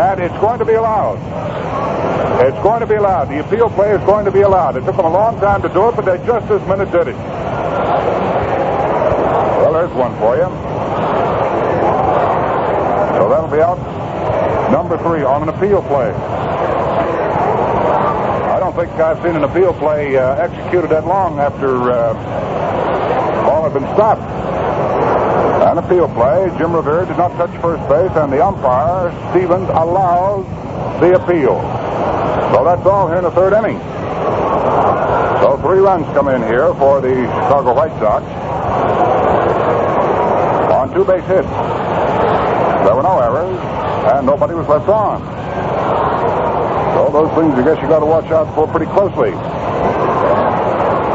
And 0.01 0.19
it's 0.19 0.37
going 0.41 0.57
to 0.57 0.65
be 0.65 0.73
allowed. 0.73 1.21
It's 2.41 2.57
going 2.63 2.79
to 2.81 2.87
be 2.87 2.95
allowed. 2.95 3.29
The 3.29 3.45
appeal 3.45 3.69
play 3.69 3.91
is 3.91 4.01
going 4.01 4.25
to 4.25 4.31
be 4.31 4.41
allowed. 4.41 4.77
It 4.77 4.85
took 4.85 4.95
them 4.95 5.05
a 5.05 5.13
long 5.13 5.39
time 5.39 5.61
to 5.61 5.69
do 5.69 5.89
it, 5.89 5.95
but 5.95 6.05
they 6.05 6.17
just 6.25 6.47
this 6.47 6.61
minute 6.67 6.91
did 6.91 7.07
it. 7.09 7.15
Well, 9.61 9.73
there's 9.73 9.93
one 9.93 10.17
for 10.17 10.37
you. 10.37 10.49
So 13.13 13.29
that'll 13.29 13.49
be 13.49 13.61
out 13.61 13.96
number 14.87 15.03
three 15.03 15.23
on 15.25 15.43
an 15.43 15.49
appeal 15.49 15.81
play. 15.81 16.11
I 18.47 18.57
don't 18.57 18.73
think 18.73 18.89
I've 18.93 19.21
seen 19.21 19.35
an 19.35 19.43
appeal 19.43 19.73
play 19.73 20.15
uh, 20.15 20.35
executed 20.35 20.89
that 20.91 21.05
long 21.05 21.39
after 21.39 21.91
uh, 21.91 22.15
all 23.51 23.63
had 23.63 23.73
been 23.73 23.83
stopped. 23.95 24.21
An 25.67 25.77
appeal 25.77 26.07
play. 26.07 26.49
Jim 26.57 26.71
Rivera 26.73 27.05
did 27.05 27.17
not 27.17 27.33
touch 27.33 27.51
first 27.61 27.83
base, 27.89 28.15
and 28.15 28.31
the 28.31 28.41
umpire, 28.41 29.11
Stevens, 29.31 29.67
allows 29.67 30.45
the 31.01 31.15
appeal. 31.21 31.59
So 32.55 32.63
that's 32.63 32.85
all 32.87 33.09
here 33.09 33.17
in 33.17 33.25
the 33.25 33.31
third 33.31 33.51
inning. 33.51 33.79
So 35.43 35.59
three 35.67 35.79
runs 35.79 36.05
come 36.15 36.29
in 36.29 36.43
here 36.43 36.73
for 36.75 37.01
the 37.01 37.13
Chicago 37.43 37.73
White 37.75 37.91
Sox 37.99 38.23
on 40.71 40.93
two 40.93 41.03
base 41.03 41.25
hits. 41.25 41.49
There 42.87 42.95
were 42.95 43.03
no 43.03 43.19
errors, 43.19 43.76
and 44.07 44.25
nobody 44.25 44.53
was 44.53 44.67
left 44.67 44.87
on. 44.87 45.21
So 46.95 47.11
those 47.11 47.31
things 47.35 47.53
I 47.53 47.63
guess 47.63 47.81
you 47.81 47.87
got 47.87 47.99
to 47.99 48.05
watch 48.05 48.31
out 48.31 48.53
for 48.55 48.67
pretty 48.67 48.87
closely. 48.91 49.31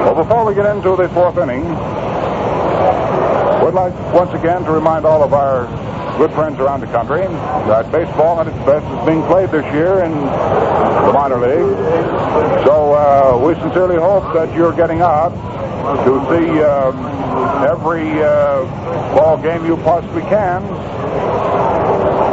Well, 0.05 0.14
before 0.14 0.45
we 0.45 0.55
get 0.55 0.66
into 0.66 0.95
the 0.97 1.09
fourth 1.11 1.38
inning, 1.38 1.64
we'd 3.64 3.74
like 3.74 3.95
once 4.12 4.32
again 4.34 4.64
to 4.64 4.72
remind 4.72 5.07
all 5.07 5.22
of 5.22 5.32
our 5.32 5.66
good 6.18 6.32
friends 6.32 6.61
around 6.61 6.80
the 6.80 6.86
country 6.88 7.22
that 7.66 7.90
baseball 7.90 8.38
at 8.40 8.47
its 8.47 8.57
best 8.66 8.84
is 8.84 9.07
being 9.07 9.22
played 9.24 9.51
this 9.51 9.64
year 9.72 10.05
in 10.05 10.12
the 10.12 11.12
minor 11.12 11.40
league. 11.40 11.76
So 12.66 12.93
uh, 12.93 13.40
we 13.45 13.55
sincerely 13.55 13.97
hope 13.97 14.34
that 14.34 14.55
you're 14.55 14.74
getting 14.76 15.01
out 15.01 15.30
to 16.05 16.12
see 16.30 16.62
um, 16.62 16.95
every 17.64 18.22
uh, 18.22 18.64
ball 19.16 19.36
game 19.40 19.64
you 19.66 19.76
possibly 19.78 20.22
can. 20.22 20.62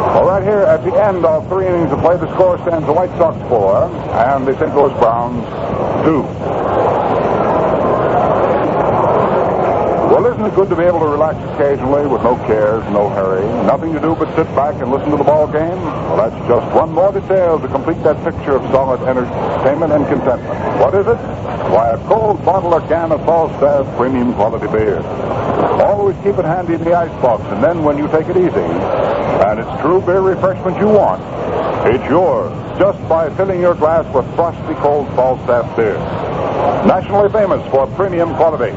Well, 0.09 0.25
right 0.25 0.43
here 0.43 0.61
at 0.61 0.83
the 0.83 0.93
end 0.95 1.23
of 1.23 1.47
three 1.49 1.67
innings 1.67 1.91
of 1.91 1.99
play, 1.99 2.17
the 2.17 2.31
score 2.33 2.57
stands 2.65 2.85
the 2.87 2.93
White 2.93 3.11
Sox 3.17 3.37
four 3.47 3.85
and 4.25 4.45
the 4.47 4.57
St. 4.57 4.73
Louis 4.75 4.91
Browns 4.99 5.45
two. 6.03 6.23
Well, 10.09 10.25
isn't 10.25 10.43
it 10.43 10.55
good 10.55 10.67
to 10.69 10.75
be 10.75 10.83
able 10.83 10.99
to 10.99 11.05
relax 11.05 11.37
occasionally 11.53 12.07
with 12.07 12.23
no 12.23 12.35
cares, 12.49 12.83
no 12.91 13.07
hurry, 13.09 13.45
nothing 13.63 13.93
to 13.93 14.01
do 14.01 14.15
but 14.15 14.27
sit 14.35 14.47
back 14.57 14.73
and 14.81 14.91
listen 14.91 15.11
to 15.11 15.17
the 15.17 15.23
ball 15.23 15.45
game? 15.45 15.79
Well, 16.09 16.17
that's 16.17 16.47
just 16.49 16.65
one 16.75 16.91
more 16.91 17.13
detail 17.13 17.59
to 17.59 17.67
complete 17.67 18.01
that 18.03 18.17
picture 18.25 18.57
of 18.57 18.63
solid 18.73 18.99
entertainment 19.07 19.93
and 19.93 20.07
contentment. 20.07 20.59
What 20.81 20.95
is 20.95 21.05
it? 21.05 21.21
Why, 21.69 21.91
a 21.91 21.97
cold 22.09 22.43
bottle 22.43 22.73
or 22.73 22.81
can 22.89 23.11
of 23.11 23.23
Falstaff 23.25 23.85
premium 23.95 24.33
quality 24.33 24.67
beer. 24.67 24.99
Always 25.79 26.17
keep 26.25 26.35
it 26.41 26.45
handy 26.45 26.73
in 26.73 26.83
the 26.83 26.95
icebox, 26.95 27.43
and 27.53 27.63
then 27.63 27.83
when 27.83 27.97
you 27.97 28.07
take 28.09 28.27
it 28.27 28.35
easy, 28.35 28.67
and 29.59 29.67
it's 29.67 29.81
true 29.81 30.01
beer 30.01 30.21
refreshment 30.21 30.77
you 30.77 30.87
want, 30.87 31.21
it's 31.87 32.03
yours 32.09 32.51
just 32.79 32.99
by 33.09 33.29
filling 33.35 33.59
your 33.59 33.75
glass 33.75 34.05
with 34.13 34.25
frosty 34.35 34.73
cold 34.75 35.07
Falstaff 35.09 35.75
beer. 35.75 35.97
Nationally 36.85 37.29
famous 37.29 37.65
for 37.69 37.87
premium 37.95 38.33
quality. 38.35 38.71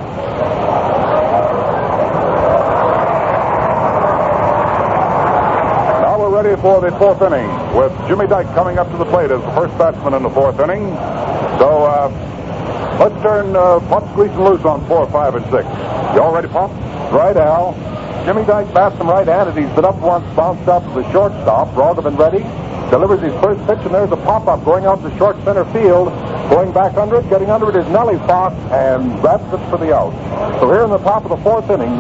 Now 6.02 6.18
we're 6.18 6.42
ready 6.42 6.60
for 6.60 6.80
the 6.80 6.90
fourth 6.98 7.22
inning 7.22 7.48
with 7.76 7.92
Jimmy 8.08 8.26
Dyck 8.26 8.46
coming 8.54 8.78
up 8.78 8.90
to 8.90 8.96
the 8.96 9.04
plate 9.06 9.30
as 9.30 9.40
the 9.40 9.52
first 9.52 9.76
batsman 9.78 10.14
in 10.14 10.22
the 10.22 10.30
fourth 10.30 10.58
inning. 10.58 10.82
So 11.58 11.84
uh, 11.84 12.96
let's 12.98 13.22
turn 13.22 13.54
uh, 13.54 13.78
Pop 13.88 14.08
Squeeze 14.10 14.30
and 14.30 14.44
loose 14.44 14.64
on 14.64 14.84
four, 14.88 15.08
five, 15.10 15.36
and 15.36 15.44
six. 15.44 15.64
You 16.14 16.22
all 16.22 16.34
ready, 16.34 16.48
Pop? 16.48 16.70
Right, 17.12 17.36
Al. 17.36 17.91
Jimmy 18.24 18.44
Dyck 18.46 18.72
bats 18.72 18.94
him 19.00 19.08
right-handed. 19.10 19.58
He's 19.58 19.74
been 19.74 19.84
up 19.84 19.96
once, 19.96 20.24
bounced 20.36 20.68
up 20.68 20.84
to 20.84 21.02
the 21.02 21.10
shortstop. 21.10 21.74
Roggeman 21.74 22.16
ready. 22.16 22.38
Delivers 22.88 23.20
his 23.20 23.32
first 23.42 23.58
pitch, 23.66 23.80
and 23.82 23.92
there's 23.92 24.12
a 24.12 24.16
pop-up 24.16 24.64
going 24.64 24.84
out 24.86 25.02
to 25.02 25.10
short 25.18 25.34
center 25.42 25.64
field. 25.72 26.06
Going 26.48 26.70
back 26.72 26.96
under 26.96 27.16
it, 27.16 27.28
getting 27.28 27.50
under 27.50 27.68
it 27.70 27.74
is 27.74 27.86
Nellie 27.88 28.18
Fox, 28.28 28.54
and 28.70 29.10
that's 29.24 29.42
it 29.42 29.70
for 29.70 29.78
the 29.78 29.92
out. 29.92 30.12
So 30.60 30.70
here 30.70 30.84
in 30.84 30.90
the 30.90 30.98
top 30.98 31.24
of 31.24 31.30
the 31.30 31.42
fourth 31.42 31.68
inning, 31.70 31.96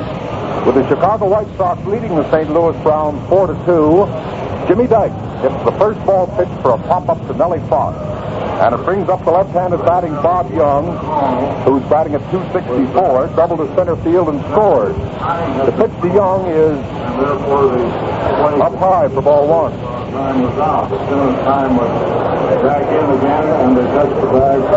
with 0.64 0.76
the 0.76 0.86
Chicago 0.88 1.26
White 1.26 1.48
Sox 1.56 1.84
leading 1.86 2.14
the 2.14 2.30
St. 2.30 2.48
Louis 2.50 2.80
Browns 2.82 3.18
4 3.28 3.46
to 3.48 3.54
2, 3.66 4.68
Jimmy 4.68 4.86
Dyck 4.86 5.10
hits 5.42 5.64
the 5.64 5.74
first 5.74 5.98
ball 6.06 6.28
pitch 6.38 6.52
for 6.62 6.70
a 6.74 6.78
pop-up 6.86 7.18
to 7.26 7.34
Nellie 7.34 7.58
Fox. 7.68 8.11
And 8.62 8.76
it 8.76 8.84
brings 8.84 9.08
up 9.08 9.24
the 9.24 9.30
left-handed 9.32 9.78
batting 9.78 10.12
Bob 10.22 10.48
Young, 10.54 10.86
who's 11.66 11.82
batting 11.90 12.14
at 12.14 12.22
264, 12.30 13.34
double 13.34 13.56
to 13.56 13.66
center 13.74 13.96
field 14.06 14.28
and 14.28 14.40
scores. 14.52 14.94
The 15.66 15.74
pitch 15.74 15.90
to 16.00 16.06
Young 16.06 16.46
is 16.46 16.78
up 18.62 18.74
high 18.76 19.08
for 19.08 19.20
ball 19.20 19.48
one. 19.48 19.72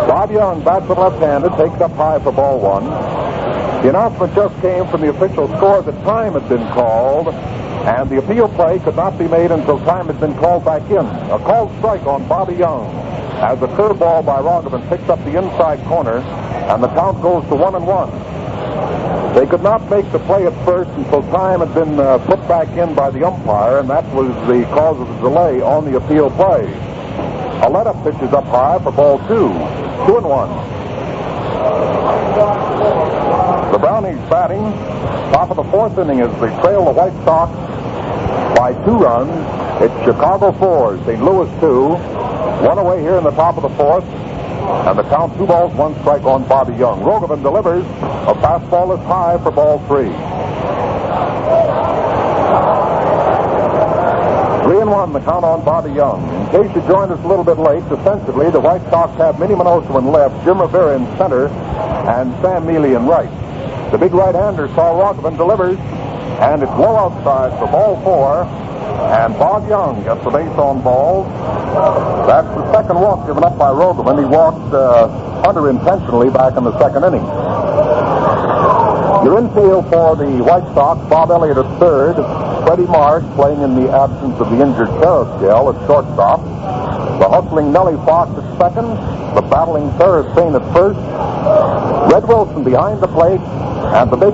Bob 0.08 0.32
Young 0.32 0.64
bats 0.64 0.90
it 0.90 0.98
left-handed, 0.98 1.52
takes 1.52 1.80
up 1.80 1.92
high 1.92 2.18
for 2.18 2.32
ball 2.32 2.60
one. 2.60 2.86
The 3.84 3.90
announcement 3.90 4.34
just 4.34 4.60
came 4.62 4.88
from 4.88 5.02
the 5.02 5.10
official 5.10 5.48
score 5.58 5.84
that 5.84 6.04
time 6.04 6.34
had 6.34 6.50
been 6.50 6.68
called, 6.70 7.28
and 7.28 8.10
the 8.10 8.18
appeal 8.18 8.50
play 8.50 8.80
could 8.80 8.96
not 8.96 9.20
be 9.20 9.28
made 9.28 9.52
until 9.52 9.78
time 9.86 10.08
had 10.08 10.20
been 10.20 10.34
called 10.40 10.66
back 10.66 10.82
in. 10.90 11.06
A 11.06 11.38
called 11.38 11.72
strike 11.78 12.08
on 12.08 12.28
Bobby 12.28 12.56
Young 12.56 13.05
as 13.46 13.62
a 13.62 13.68
curveball 13.68 14.26
by 14.26 14.40
Roggeman 14.42 14.90
picks 14.90 15.08
up 15.08 15.24
the 15.24 15.38
inside 15.38 15.78
corner, 15.86 16.18
and 16.18 16.82
the 16.82 16.88
count 16.88 17.22
goes 17.22 17.48
to 17.50 17.56
one 17.56 17.76
and 17.76 17.86
one. 17.86 18.10
They 19.36 19.46
could 19.46 19.62
not 19.62 19.88
make 19.88 20.12
the 20.12 20.18
play 20.18 20.48
at 20.48 20.66
first 20.66 20.90
until 20.98 21.22
time 21.30 21.60
had 21.60 21.72
been 21.76 22.00
uh, 22.00 22.18
put 22.26 22.40
back 22.48 22.70
in 22.70 22.96
by 22.96 23.12
the 23.12 23.24
umpire, 23.24 23.80
and 23.80 23.90
that 23.90 24.04
was 24.16 24.30
the 24.48 24.66
cause 24.74 25.00
of 25.00 25.08
the 25.08 25.30
delay 25.30 25.62
on 25.62 25.86
the 25.86 25.98
appeal 25.98 26.32
play. 26.32 26.66
A 27.62 27.70
pitches 28.04 28.34
up 28.34 28.46
up 28.46 28.46
high 28.46 28.84
for 28.84 28.92
ball 28.92 29.20
two. 29.28 29.54
Two 30.10 30.18
and 30.18 30.26
one. 30.26 30.50
The 33.72 33.78
Brownies 33.78 34.18
batting. 34.28 34.64
Top 35.32 35.52
of 35.52 35.58
the 35.58 35.64
fourth 35.66 35.98
inning 36.00 36.22
as 36.22 36.32
they 36.42 36.50
trail 36.62 36.86
the 36.86 36.92
White 36.92 37.14
Sox 37.26 37.52
by 38.58 38.74
two 38.86 38.98
runs. 38.98 39.32
It's 39.84 39.94
Chicago 40.04 40.52
four, 40.54 40.98
St. 41.06 41.22
Louis 41.24 41.50
two. 41.60 42.25
One 42.62 42.78
away 42.78 43.02
here 43.02 43.18
in 43.18 43.24
the 43.24 43.32
top 43.32 43.58
of 43.58 43.64
the 43.64 43.76
fourth. 43.78 44.06
And 44.06 44.98
the 44.98 45.04
count 45.04 45.38
two 45.38 45.46
balls, 45.46 45.74
one 45.76 45.94
strike 46.02 46.24
on 46.24 46.48
Bobby 46.48 46.74
Young. 46.74 47.02
Rogovin 47.02 47.42
delivers. 47.44 47.84
A 47.84 48.34
fastball 48.42 48.98
is 48.98 49.06
high 49.06 49.38
for 49.44 49.52
ball 49.52 49.80
three. 49.88 50.10
Three 54.66 54.82
and 54.82 54.90
one, 54.90 55.14
the 55.14 55.20
count 55.20 55.46
on 55.46 55.64
Bobby 55.64 55.92
Young. 55.92 56.26
In 56.46 56.50
case 56.50 56.76
you 56.76 56.82
joined 56.90 57.12
us 57.12 57.24
a 57.24 57.28
little 57.28 57.44
bit 57.44 57.60
late, 57.60 57.88
defensively, 57.88 58.50
the 58.50 58.60
White 58.60 58.82
Sox 58.90 59.16
have 59.18 59.40
Minnie 59.40 59.54
Minoso 59.54 60.00
in 60.00 60.08
left, 60.12 60.44
Jim 60.44 60.60
Rivera 60.60 60.96
in 60.96 61.06
center, 61.18 61.50
and 62.10 62.34
Sam 62.42 62.66
Mealy 62.66 62.96
in 62.96 63.06
right. 63.06 63.30
The 63.92 64.00
big 64.00 64.16
right-hander, 64.16 64.68
Saul 64.70 65.00
Rogovin, 65.00 65.38
delivers, 65.38 65.78
and 66.42 66.64
it's 66.64 66.72
low 66.72 66.96
outside 66.98 67.52
for 67.60 67.68
ball 67.68 68.02
four. 68.02 68.46
And 68.96 69.34
Bob 69.38 69.68
Young 69.68 70.04
gets 70.04 70.24
the 70.24 70.30
base 70.30 70.58
on 70.58 70.82
balls. 70.82 71.28
That's 72.28 72.48
the 72.56 72.72
second 72.72 73.00
walk 73.00 73.28
given 73.28 73.44
up 73.44 73.58
by 73.58 73.70
Rogovin. 73.70 74.20
He 74.20 74.26
walked 74.26 74.74
uh, 74.74 75.08
Hunter 75.44 75.70
intentionally 75.70 76.30
back 76.30 76.58
in 76.58 76.64
the 76.64 76.78
second 76.80 77.04
inning. 77.04 77.26
Your 79.26 79.40
infield 79.40 79.90
for 79.90 80.16
the 80.16 80.42
White 80.44 80.66
Sox, 80.74 81.02
Bob 81.10 81.32
Elliott 81.32 81.58
at 81.58 81.80
third, 81.80 82.16
Freddie 82.66 82.88
Marsh 82.88 83.26
playing 83.36 83.62
in 83.62 83.76
the 83.76 83.92
absence 83.92 84.40
of 84.40 84.50
the 84.50 84.62
injured 84.62 84.90
Carrasquel 85.02 85.74
at 85.74 85.88
shortstop, 85.88 86.40
the 87.20 87.28
hustling 87.28 87.72
Nellie 87.72 88.00
Fox 88.06 88.32
at 88.38 88.46
second, 88.58 88.90
the 89.36 89.42
battling 89.42 89.92
Ferris 89.98 90.26
Fain 90.36 90.56
at 90.56 90.64
first, 90.74 91.00
Red 92.12 92.28
Wilson 92.28 92.64
behind 92.64 93.02
the 93.02 93.08
plate, 93.08 93.42
and 93.42 94.10
the 94.12 94.18
big 94.18 94.34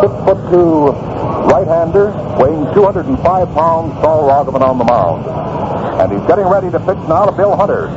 six 0.00 0.12
foot 0.24 0.40
two 0.50 1.09
right-hander 1.48 2.10
weighing 2.36 2.66
205 2.74 3.16
pounds, 3.54 3.92
Saul 4.02 4.28
Rogovin 4.28 4.62
on 4.62 4.78
the 4.78 4.84
mound. 4.84 5.24
And 6.00 6.12
he's 6.12 6.26
getting 6.26 6.46
ready 6.46 6.70
to 6.70 6.78
pitch 6.80 7.00
now 7.08 7.26
to 7.26 7.32
Bill 7.32 7.56
Hunter. 7.56 7.88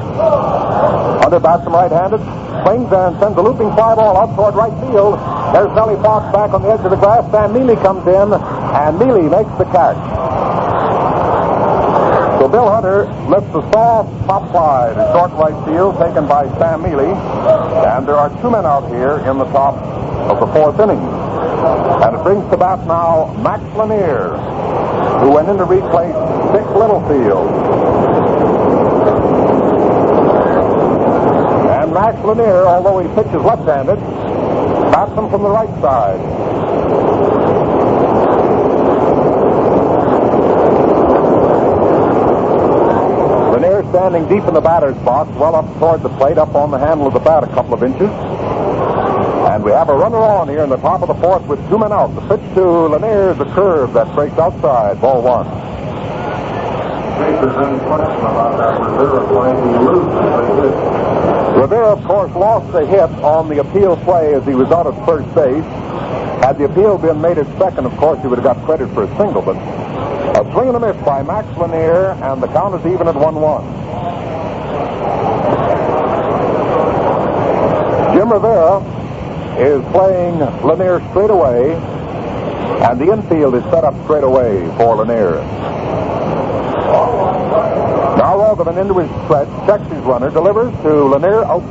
Hunter 1.24 1.40
bats 1.40 1.66
him 1.66 1.74
right-handed, 1.74 2.20
swings 2.64 2.92
and 2.92 3.20
sends 3.20 3.38
a 3.38 3.42
looping 3.42 3.72
fly 3.74 3.96
ball 3.96 4.18
out 4.18 4.36
toward 4.36 4.56
right 4.56 4.74
field. 4.84 5.16
There's 5.56 5.72
Nellie 5.76 6.02
Fox 6.02 6.28
back 6.36 6.52
on 6.52 6.62
the 6.62 6.70
edge 6.70 6.84
of 6.84 6.92
the 6.92 6.98
grass. 6.98 7.24
Sam 7.32 7.54
Mele 7.54 7.76
comes 7.80 8.06
in, 8.08 8.34
and 8.34 9.00
Mele 9.00 9.30
makes 9.30 9.52
the 9.58 9.66
catch. 9.72 10.00
So 12.44 12.50
Bill 12.50 12.70
Hunter 12.70 13.08
lifts 13.32 13.56
a 13.56 13.62
soft 13.72 14.10
pop 14.28 14.52
fly 14.52 14.92
to 14.92 15.04
short 15.16 15.32
right 15.40 15.56
field, 15.66 15.96
taken 15.98 16.28
by 16.28 16.44
Sam 16.60 16.82
Mele. 16.82 17.16
And 17.88 18.06
there 18.06 18.18
are 18.18 18.30
two 18.42 18.52
men 18.52 18.66
out 18.66 18.90
here 18.90 19.20
in 19.30 19.38
the 19.38 19.48
top 19.56 19.76
of 20.28 20.40
the 20.40 20.48
fourth 20.52 20.80
inning. 20.80 21.23
And 21.64 22.16
it 22.16 22.24
brings 22.24 22.50
to 22.52 22.58
bat 22.58 22.86
now 22.86 23.34
Max 23.42 23.64
Lanier, 23.78 24.36
who 25.20 25.32
went 25.32 25.48
in 25.48 25.58
to 25.58 25.64
replace 25.64 26.14
Dick 26.52 26.68
Littlefield. 26.76 27.48
And 31.72 31.94
Max 31.94 32.18
Lanier, 32.26 32.66
although 32.68 33.00
he 33.00 33.08
pitches 33.16 33.42
left-handed, 33.42 34.00
bats 34.92 35.12
him 35.12 35.30
from 35.30 35.44
the 35.44 35.50
right 35.50 35.70
side. 35.82 36.20
Lanier 43.54 43.84
standing 43.90 44.28
deep 44.28 44.44
in 44.48 44.54
the 44.54 44.62
batter's 44.62 44.98
box, 45.06 45.30
well 45.38 45.56
up 45.56 45.66
toward 45.80 46.02
the 46.02 46.10
plate, 46.10 46.38
up 46.38 46.56
on 46.56 46.72
the 46.72 46.78
handle 46.78 47.08
of 47.08 47.14
the 47.14 47.20
bat 47.20 47.44
a 47.44 47.48
couple 47.48 47.74
of 47.74 47.84
inches. 47.84 48.10
And 49.64 49.72
we 49.72 49.78
have 49.78 49.88
a 49.88 49.96
runner 49.96 50.18
on 50.18 50.50
here 50.50 50.60
in 50.64 50.70
the 50.70 50.76
top 50.76 51.04
of 51.04 51.08
the 51.08 51.14
fourth 51.24 51.44
with 51.44 51.58
two 51.70 51.78
men 51.78 51.94
out. 51.94 52.14
The 52.16 52.36
pitch 52.36 52.44
to 52.56 52.68
Lanier 52.92 53.32
is 53.32 53.40
a 53.40 53.46
curve 53.56 53.94
that 53.94 54.14
breaks 54.14 54.38
outside, 54.38 55.00
ball 55.00 55.22
one. 55.24 55.48
there's 57.16 57.56
any 57.64 57.80
question 57.88 58.20
about 58.28 58.58
that 58.60 58.76
Rivera 58.84 59.24
play. 59.32 59.56
He 59.56 59.80
loses 59.88 60.12
if 60.20 60.36
they 60.36 60.52
did. 60.68 60.76
Rivera, 61.56 61.96
of 61.96 62.04
course, 62.04 62.36
lost 62.36 62.74
the 62.74 62.86
hit 62.86 63.10
on 63.24 63.48
the 63.48 63.60
appeal 63.60 63.96
play 64.04 64.34
as 64.34 64.46
he 64.46 64.54
was 64.54 64.70
out 64.70 64.86
at 64.86 65.06
first 65.06 65.34
base. 65.34 65.64
Had 66.44 66.58
the 66.58 66.66
appeal 66.66 66.98
been 66.98 67.22
made 67.22 67.38
at 67.38 67.48
second, 67.58 67.86
of 67.86 67.96
course, 67.96 68.20
he 68.20 68.28
would 68.28 68.40
have 68.40 68.44
got 68.44 68.62
credit 68.66 68.94
for 68.94 69.04
a 69.04 69.08
single, 69.16 69.42
but 69.42 69.56
a 69.56 70.44
swing 70.52 70.68
and 70.68 70.76
a 70.76 70.80
miss 70.82 70.98
by 71.06 71.24
Max 71.24 71.48
Lanier, 71.58 72.20
and 72.22 72.44
the 72.44 72.48
count 72.48 72.76
is 72.76 72.86
even 72.92 73.08
at 73.08 73.16
1 73.16 73.36
1. 73.36 73.64
Jim 78.14 78.30
Rivera 78.30 79.03
is 79.58 79.84
playing 79.92 80.40
Lanier 80.66 81.00
straight 81.12 81.30
away, 81.30 81.74
and 82.84 83.00
the 83.00 83.12
infield 83.12 83.56
is 83.56 83.64
set 83.66 83.84
up 83.84 83.94
straight 84.04 84.24
away 84.24 84.66
for 84.78 84.96
Lanier. 84.96 85.42
Now 88.18 88.38
Rogovin 88.38 88.78
into 88.82 89.00
his 89.00 89.10
stretch, 89.26 89.50
checks 89.66 89.88
his 89.92 90.02
runner, 90.04 90.30
delivers 90.30 90.74
to 90.82 91.06
Lanier, 91.06 91.44
out, 91.46 91.64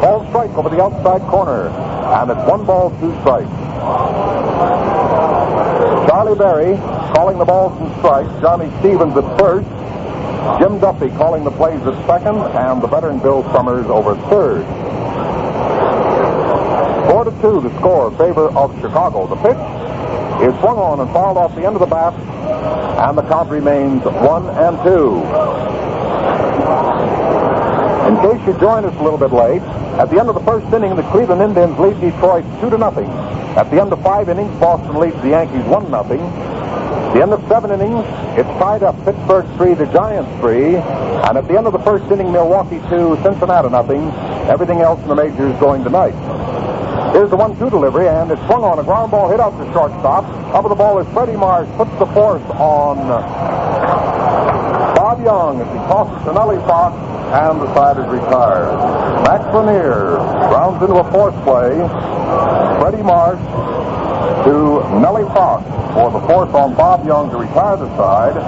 called 0.00 0.28
strike 0.28 0.50
over 0.50 0.68
the 0.68 0.82
outside 0.82 1.22
corner, 1.30 1.68
and 1.68 2.30
it's 2.30 2.48
one 2.48 2.64
ball, 2.66 2.90
two 3.00 3.12
strikes. 3.20 3.50
Charlie 6.08 6.38
Berry 6.38 6.76
calling 7.14 7.38
the 7.38 7.44
balls 7.44 7.78
and 7.80 7.90
strikes, 7.98 8.30
Johnny 8.40 8.70
Stevens 8.80 9.16
at 9.16 9.38
first, 9.38 9.68
Jim 10.58 10.78
Duffy 10.80 11.08
calling 11.16 11.44
the 11.44 11.50
plays 11.52 11.80
at 11.82 12.06
second, 12.06 12.36
and 12.36 12.82
the 12.82 12.86
veteran 12.86 13.18
Bill 13.18 13.42
Summers 13.52 13.86
over 13.86 14.14
third. 14.28 14.64
Four 17.40 17.52
to 17.52 17.60
two, 17.60 17.68
the 17.68 17.78
score 17.78 18.08
in 18.10 18.16
favor 18.18 18.48
of 18.56 18.74
Chicago. 18.80 19.26
The 19.26 19.36
pitch 19.36 19.56
is 20.44 20.52
swung 20.60 20.78
on 20.78 21.00
and 21.00 21.10
fouled 21.10 21.36
off 21.36 21.54
the 21.54 21.64
end 21.64 21.76
of 21.76 21.80
the 21.80 21.86
bat, 21.86 22.14
and 22.14 23.16
the 23.16 23.22
count 23.22 23.50
remains 23.50 24.02
one 24.04 24.48
and 24.48 24.76
two. 24.84 25.20
In 28.08 28.16
case 28.20 28.46
you 28.46 28.58
join 28.60 28.84
us 28.84 28.94
a 28.96 29.02
little 29.02 29.18
bit 29.18 29.32
late, 29.32 29.62
at 30.00 30.10
the 30.10 30.18
end 30.18 30.28
of 30.28 30.34
the 30.34 30.44
first 30.44 30.66
inning, 30.72 30.94
the 30.96 31.02
Cleveland 31.10 31.42
Indians 31.42 31.78
lead 31.78 32.00
Detroit 32.00 32.44
two 32.60 32.70
to 32.70 32.78
nothing. 32.78 33.08
At 33.56 33.70
the 33.70 33.80
end 33.80 33.92
of 33.92 34.02
five 34.02 34.28
innings, 34.28 34.52
Boston 34.60 34.98
leads 34.98 35.20
the 35.22 35.30
Yankees 35.30 35.64
one 35.64 35.90
nothing. 35.90 36.20
At 36.20 37.14
the 37.14 37.22
end 37.22 37.32
of 37.32 37.40
seven 37.48 37.70
innings, 37.70 38.04
it's 38.38 38.48
tied 38.60 38.82
up 38.82 38.96
Pittsburgh 39.04 39.46
three, 39.56 39.74
the 39.74 39.86
Giants 39.86 40.30
three, 40.40 40.76
and 40.76 41.36
at 41.36 41.46
the 41.48 41.56
end 41.56 41.66
of 41.66 41.72
the 41.72 41.80
first 41.80 42.04
inning, 42.10 42.32
Milwaukee 42.32 42.80
two, 42.88 43.18
Cincinnati 43.22 43.68
nothing. 43.68 44.10
Everything 44.48 44.80
else 44.80 45.00
in 45.02 45.08
the 45.08 45.14
majors 45.14 45.58
going 45.60 45.84
tonight. 45.84 46.14
Here's 47.12 47.28
the 47.28 47.36
one-two 47.36 47.70
delivery, 47.70 48.06
and 48.06 48.30
it's 48.30 48.40
swung 48.46 48.62
on 48.62 48.78
a 48.78 48.84
ground 48.84 49.10
ball 49.10 49.28
hit 49.28 49.40
out 49.40 49.50
to 49.58 49.66
shortstop. 49.72 50.22
Up 50.54 50.62
with 50.62 50.70
the 50.70 50.78
ball 50.78 50.98
is 51.02 51.06
Freddie 51.12 51.36
Marsh, 51.36 51.68
puts 51.74 51.90
the 51.98 52.06
force 52.14 52.42
on 52.54 53.02
Bob 54.94 55.18
Young 55.24 55.60
as 55.60 55.66
he 55.66 55.78
tosses 55.90 56.22
to 56.24 56.32
Nellie 56.32 56.62
Fox, 56.70 56.94
and 57.34 57.60
the 57.60 57.66
side 57.74 57.98
is 57.98 58.06
retired. 58.06 58.70
Max 59.26 59.42
Lanier 59.50 60.22
rounds 60.54 60.78
into 60.82 61.02
a 61.02 61.06
force 61.10 61.34
play. 61.42 61.74
Freddie 62.78 63.02
Marsh 63.02 63.42
to 64.46 64.78
Nellie 65.02 65.26
Fox 65.34 65.66
for 65.94 66.14
the 66.14 66.22
force 66.30 66.54
on 66.54 66.74
Bob 66.78 67.04
Young 67.04 67.28
to 67.30 67.36
retire 67.36 67.76
the 67.76 67.90
side. 67.98 68.38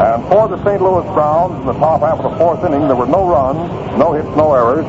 And 0.00 0.24
for 0.32 0.48
the 0.48 0.56
St. 0.64 0.80
Louis 0.80 1.04
Browns 1.12 1.60
in 1.60 1.66
the 1.66 1.76
top 1.76 2.00
half 2.00 2.18
of 2.18 2.32
the 2.32 2.38
fourth 2.38 2.64
inning, 2.64 2.88
there 2.88 2.96
were 2.96 3.06
no 3.06 3.28
runs, 3.28 3.68
no 3.98 4.12
hits, 4.14 4.28
no 4.36 4.54
errors. 4.54 4.86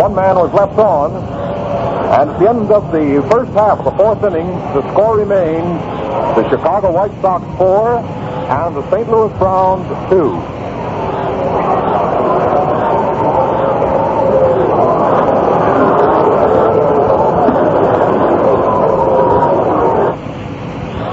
One 0.00 0.14
man 0.14 0.36
was 0.36 0.54
left 0.54 0.78
on. 0.78 1.45
And 2.06 2.30
at 2.30 2.38
the 2.38 2.48
end 2.48 2.70
of 2.70 2.92
the 2.92 3.20
first 3.28 3.50
half 3.52 3.80
of 3.80 3.84
the 3.84 3.90
fourth 3.90 4.22
inning, 4.22 4.46
the 4.46 4.82
score 4.92 5.18
remains 5.18 5.80
the 6.36 6.48
Chicago 6.48 6.92
White 6.92 7.10
Sox 7.20 7.44
four 7.58 7.98
and 7.98 8.76
the 8.76 8.90
St. 8.90 9.10
Louis 9.10 9.36
Browns 9.38 9.88
two. 10.08 10.30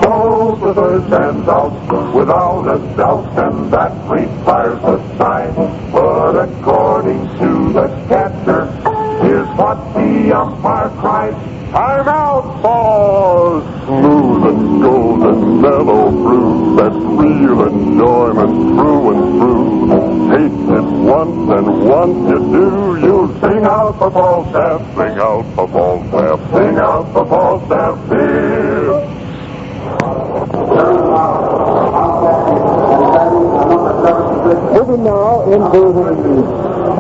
Both 0.07 0.61
of 0.61 0.77
us 0.77 1.07
stands 1.07 1.47
out 1.47 2.13
without 2.13 2.67
a 2.67 2.77
doubt, 2.95 3.25
and 3.39 3.73
that 3.73 3.91
requires 4.07 4.79
a 4.83 5.17
sign. 5.17 5.53
But 5.91 6.35
according 6.37 7.27
to 7.39 7.73
the 7.73 7.87
catcher, 8.07 8.67
here's 9.23 9.47
what 9.57 9.77
the 9.95 10.33
umpire. 10.37 10.72
Time 11.73 12.07
out, 12.07 12.61
for 12.61 13.61
Smooth 13.87 14.45
and 14.45 14.79
golden 14.79 15.59
mellow 15.59 16.11
brew, 16.11 16.75
that's 16.75 16.93
real 16.93 17.65
enjoyment 17.65 18.77
through 18.77 19.09
and 19.09 19.23
through. 19.39 20.29
Taste 20.29 20.69
it 20.69 20.87
once 21.01 21.49
and 21.49 21.89
once 21.89 22.29
you 22.29 22.39
do, 22.53 22.99
you'll 23.01 23.33
sing 23.41 23.65
out 23.65 23.97
for 23.97 24.11
Falstaff, 24.11 24.81
sing 24.95 25.17
out 25.17 25.43
for 25.55 25.67
Falstaff, 25.67 26.39
sing 26.53 26.77
out 26.77 27.11
for 27.11 27.25
Falstaff 27.25 28.07
beer. 28.07 28.93
Moving 34.73 35.03
now 35.03 35.51
into 35.51 35.81
the 35.91 36.43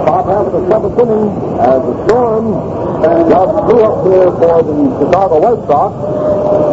top 0.07 0.25
half 0.25 0.47
of 0.47 0.51
the 0.51 0.67
seventh 0.67 0.99
inning 0.99 1.29
as 1.59 1.67
uh, 1.67 1.79
the 1.79 2.05
Storm 2.07 2.82
just 3.03 3.51
threw 3.67 3.83
up 3.83 3.99
here 4.07 4.31
for 4.31 4.63
the 4.63 4.75
Chicago 4.99 5.35
White 5.43 5.63
Sox, 5.67 5.91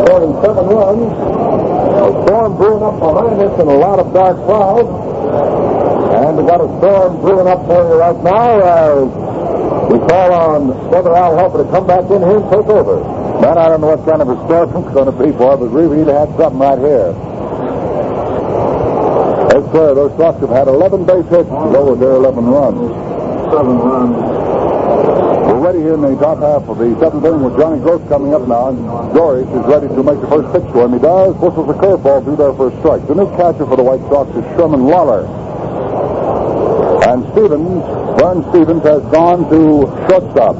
scoring 0.06 0.34
seven 0.42 0.66
runs. 0.70 1.10
A 2.00 2.08
storm 2.24 2.56
brewing 2.56 2.82
up 2.82 2.96
behind 3.02 3.40
us 3.42 3.54
in 3.60 3.66
a 3.66 3.76
lot 3.76 3.98
of 3.98 4.12
dark 4.14 4.36
clouds. 4.46 4.88
And 6.20 6.36
we 6.38 6.42
got 6.46 6.60
a 6.60 6.70
storm 6.78 7.20
brewing 7.20 7.48
up 7.48 7.66
for 7.66 7.82
you 7.82 7.98
right 7.98 8.20
now 8.22 8.62
as 8.62 9.10
we 9.90 9.98
call 10.06 10.32
on 10.32 10.90
Brother 10.90 11.14
Al 11.16 11.34
Helfer 11.34 11.64
to 11.64 11.70
come 11.70 11.86
back 11.86 12.06
in 12.10 12.22
here 12.22 12.38
and 12.38 12.46
take 12.50 12.70
over. 12.70 13.02
Man, 13.40 13.58
I 13.58 13.68
don't 13.68 13.80
know 13.80 13.96
what 13.96 14.06
kind 14.06 14.22
of 14.22 14.28
a 14.28 14.36
storm 14.46 14.70
it's 14.70 14.94
going 14.94 15.10
to 15.10 15.16
be 15.16 15.32
for, 15.36 15.56
but 15.56 15.70
we 15.70 15.82
really 15.82 16.12
had 16.12 16.30
something 16.36 16.60
right 16.60 16.78
here. 16.78 17.10
Yes, 19.50 19.64
sir. 19.72 19.94
Those 19.94 20.16
Sox 20.16 20.38
have 20.40 20.50
had 20.50 20.68
11 20.68 21.04
base 21.06 21.26
hits 21.26 21.50
with 21.50 21.98
their 22.00 22.12
11 22.12 22.44
runs. 22.44 22.94
Seven 23.50 23.78
runs. 23.78 24.49
We're 25.50 25.66
ready 25.66 25.82
here 25.82 25.98
in 25.98 26.00
the 26.06 26.14
top 26.14 26.38
half 26.38 26.62
of 26.70 26.78
the 26.78 26.94
seventh 27.02 27.26
inning 27.26 27.42
with 27.42 27.58
Johnny 27.58 27.82
Groth 27.82 28.06
coming 28.06 28.30
up 28.30 28.46
now. 28.46 28.70
And 28.70 28.78
Dorish 29.10 29.50
is 29.50 29.66
ready 29.66 29.90
to 29.90 29.98
make 29.98 30.22
the 30.22 30.30
first 30.30 30.46
pitch 30.54 30.62
to 30.62 30.86
him. 30.86 30.94
He 30.94 31.02
does. 31.02 31.34
Whistles 31.42 31.66
a 31.66 31.74
curveball 31.74 32.22
through 32.22 32.38
there 32.38 32.54
for 32.54 32.70
a 32.70 32.74
strike. 32.78 33.02
The 33.10 33.18
new 33.18 33.26
catcher 33.34 33.66
for 33.66 33.74
the 33.74 33.82
White 33.82 33.98
Sox 34.06 34.30
is 34.38 34.46
Sherman 34.54 34.86
Lollar. 34.86 35.26
And 37.02 37.26
Stephens, 37.34 37.82
Vern 38.22 38.46
Stephens, 38.54 38.84
has 38.86 39.02
gone 39.10 39.50
to 39.50 39.90
shortstop. 40.06 40.54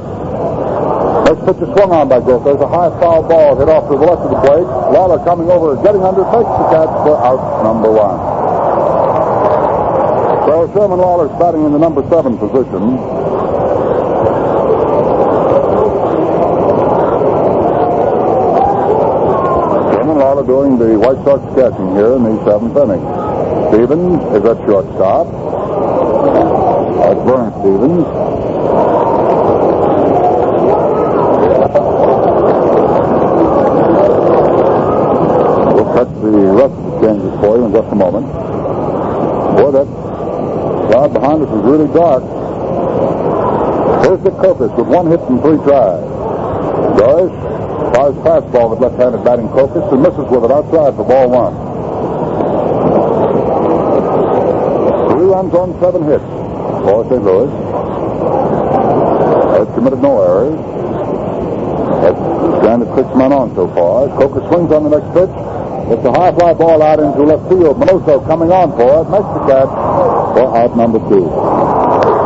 Next 1.22 1.42
pitch 1.46 1.62
is 1.62 1.70
swung 1.78 1.94
on 1.94 2.10
by 2.10 2.18
Groth. 2.18 2.42
There's 2.42 2.58
a 2.58 2.66
high 2.66 2.90
foul 2.98 3.22
ball 3.22 3.54
hit 3.62 3.70
off 3.70 3.86
to 3.86 3.94
the 3.94 4.02
left 4.02 4.26
of 4.26 4.34
the 4.34 4.42
plate. 4.42 4.66
Lollar 4.90 5.22
coming 5.22 5.54
over, 5.54 5.78
getting 5.86 6.02
under, 6.02 6.26
takes 6.34 6.50
the 6.50 6.66
catch 6.74 6.90
for 7.06 7.14
out 7.22 7.62
number 7.62 7.94
one. 7.94 8.18
So 10.50 10.66
Sherman 10.74 10.98
Lollar's 10.98 11.30
batting 11.38 11.62
in 11.62 11.70
the 11.70 11.78
number 11.78 12.02
seven 12.10 12.34
position. 12.42 13.19
Doing 20.46 20.78
the 20.78 20.98
White 20.98 21.22
Sox 21.22 21.44
catching 21.54 21.94
here 21.94 22.16
in 22.16 22.24
the 22.24 22.44
seventh 22.44 22.74
inning. 22.74 23.04
Stephens 23.70 24.24
is 24.34 24.44
at 24.48 24.56
shortstop. 24.66 25.26
That's 26.96 27.20
Vern 27.28 27.52
Stephens. 27.60 28.08
We'll 35.70 35.92
cut 35.92 36.08
the 36.20 36.32
rest 36.56 36.72
of 36.72 36.84
the 36.88 37.00
changes 37.04 37.32
for 37.40 37.56
you 37.58 37.64
in 37.66 37.72
just 37.72 37.92
a 37.92 37.94
moment. 37.94 38.26
Boy, 39.60 39.70
that 39.70 39.86
cloud 40.90 41.12
behind 41.12 41.42
us 41.42 41.48
is 41.52 41.62
really 41.62 41.86
dark. 41.94 42.24
Here's 44.02 44.22
the 44.24 44.30
Kokos 44.30 44.74
with 44.76 44.88
one 44.88 45.06
hit 45.06 45.20
and 45.20 45.40
three 45.42 45.58
tries. 45.58 46.02
Doris 46.98 47.49
fires 47.92 48.16
fastball 48.22 48.70
with 48.70 48.80
left-handed 48.80 49.24
batting 49.24 49.48
Kokos 49.48 49.92
and 49.92 50.02
misses 50.02 50.26
with 50.30 50.44
it 50.44 50.50
outside 50.50 50.94
for 50.94 51.04
ball 51.04 51.28
one. 51.28 51.54
Three 55.10 55.26
runs 55.26 55.54
on 55.54 55.74
seven 55.80 56.04
hits 56.04 56.24
for 56.86 57.04
St. 57.10 57.22
Louis. 57.22 57.50
Has 59.58 59.68
committed 59.74 60.00
no 60.00 60.22
errors. 60.22 60.58
Has 62.00 62.16
granted 62.60 62.88
six 62.96 63.06
men 63.16 63.32
on 63.32 63.54
so 63.54 63.68
far. 63.74 64.08
Kokos 64.16 64.46
swings 64.48 64.72
on 64.72 64.84
the 64.84 64.92
next 64.96 65.10
pitch. 65.12 65.34
It's 65.90 66.06
a 66.06 66.12
high 66.12 66.30
fly 66.32 66.54
ball 66.54 66.82
out 66.82 67.00
into 67.00 67.24
left 67.26 67.48
field. 67.50 67.76
Minoso 67.76 68.24
coming 68.26 68.52
on 68.52 68.70
for 68.78 69.02
it. 69.02 69.10
Makes 69.10 69.30
the 69.34 69.42
catch 69.50 69.72
for 70.38 70.46
out 70.56 70.76
number 70.76 71.00
two. 71.10 71.26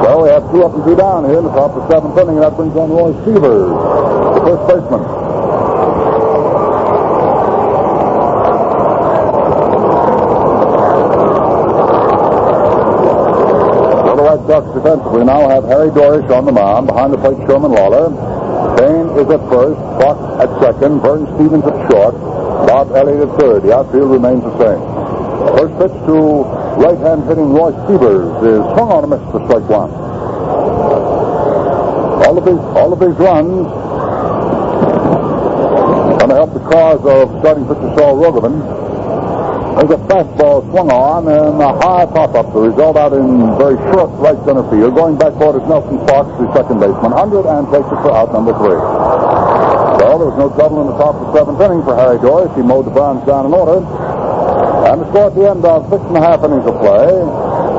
So 0.04 0.22
we 0.22 0.28
have 0.28 0.44
two 0.52 0.62
up 0.62 0.74
and 0.74 0.84
two 0.84 0.94
down 0.94 1.24
here 1.24 1.38
in 1.38 1.44
the 1.44 1.50
top 1.50 1.72
of 1.72 1.88
the 1.88 1.88
seventh 1.88 2.18
inning, 2.18 2.36
and 2.36 2.44
that 2.44 2.54
brings 2.56 2.76
on 2.76 2.90
Roy 2.90 3.16
Sievers, 3.24 3.72
the 4.36 4.40
first 4.44 4.68
baseman. 4.68 5.23
The 14.54 14.60
defensively 14.60 15.24
now 15.24 15.48
have 15.48 15.64
Harry 15.64 15.90
Dorish 15.90 16.30
on 16.30 16.44
the 16.46 16.52
mound. 16.52 16.86
Behind 16.86 17.12
the 17.12 17.18
plate, 17.18 17.34
Sherman 17.42 17.74
Lollar. 17.74 18.06
Fain 18.78 19.10
is 19.18 19.26
at 19.26 19.42
first, 19.50 19.74
Fox 19.98 20.14
at 20.38 20.46
second, 20.62 21.02
Vern 21.02 21.26
Stephens 21.34 21.66
at 21.66 21.74
short, 21.90 22.14
Bob 22.70 22.94
Elliott 22.94 23.28
at 23.28 23.34
third. 23.40 23.64
The 23.64 23.74
outfield 23.74 24.14
remains 24.14 24.46
the 24.46 24.54
same. 24.62 24.78
First 25.58 25.74
pitch 25.82 25.98
to 26.06 26.46
right-hand 26.78 27.26
hitting 27.26 27.50
Roy 27.50 27.74
Sievers 27.90 28.30
is 28.46 28.62
swung 28.78 28.94
on 28.94 29.02
a 29.02 29.10
miss 29.10 29.26
for 29.34 29.42
strike 29.42 29.66
one. 29.66 29.90
All 32.22 32.38
of 32.38 32.44
these, 32.46 32.62
all 32.78 32.92
of 32.94 33.00
these 33.02 33.18
runs 33.18 33.66
going 36.22 36.30
to 36.30 36.36
help 36.38 36.54
the 36.54 36.62
cause 36.70 37.02
of 37.02 37.26
starting 37.42 37.66
pitcher 37.66 37.90
Saul 37.98 38.22
Rogovin. 38.22 38.83
There's 39.74 39.90
a 39.90 40.02
fastball 40.06 40.62
swung 40.70 40.86
on 40.94 41.26
and 41.26 41.58
a 41.58 41.74
high 41.82 42.06
pop-up. 42.06 42.54
The 42.54 42.70
result 42.70 42.96
out 42.96 43.12
in 43.12 43.58
very 43.58 43.74
short 43.90 44.06
right 44.22 44.38
center 44.46 44.62
field. 44.70 44.94
Going 44.94 45.18
backboard 45.18 45.58
is 45.58 45.66
Nelson 45.66 45.98
Fox, 46.06 46.30
the 46.38 46.46
second 46.54 46.78
baseman. 46.78 47.10
100 47.10 47.42
and 47.50 47.66
takes 47.74 47.90
it 47.90 47.98
for 47.98 48.14
out 48.14 48.30
number 48.30 48.54
three. 48.54 48.78
Well, 48.78 50.16
there 50.22 50.30
was 50.30 50.38
no 50.38 50.48
trouble 50.54 50.86
in 50.86 50.94
the 50.94 50.98
top 51.02 51.18
of 51.18 51.26
the 51.26 51.30
seventh 51.34 51.58
inning 51.58 51.82
for 51.82 51.98
Harry 51.98 52.22
Joyce. 52.22 52.54
He 52.54 52.62
mowed 52.62 52.86
the 52.86 52.94
Browns 52.94 53.26
down 53.26 53.50
in 53.50 53.52
order. 53.52 53.82
And 53.82 55.02
the 55.02 55.06
score 55.10 55.26
at 55.26 55.34
the 55.34 55.50
end 55.50 55.66
of 55.66 55.90
six 55.90 55.98
and 56.06 56.16
a 56.16 56.22
half 56.22 56.46
innings 56.46 56.66
of 56.70 56.78
play 56.78 57.10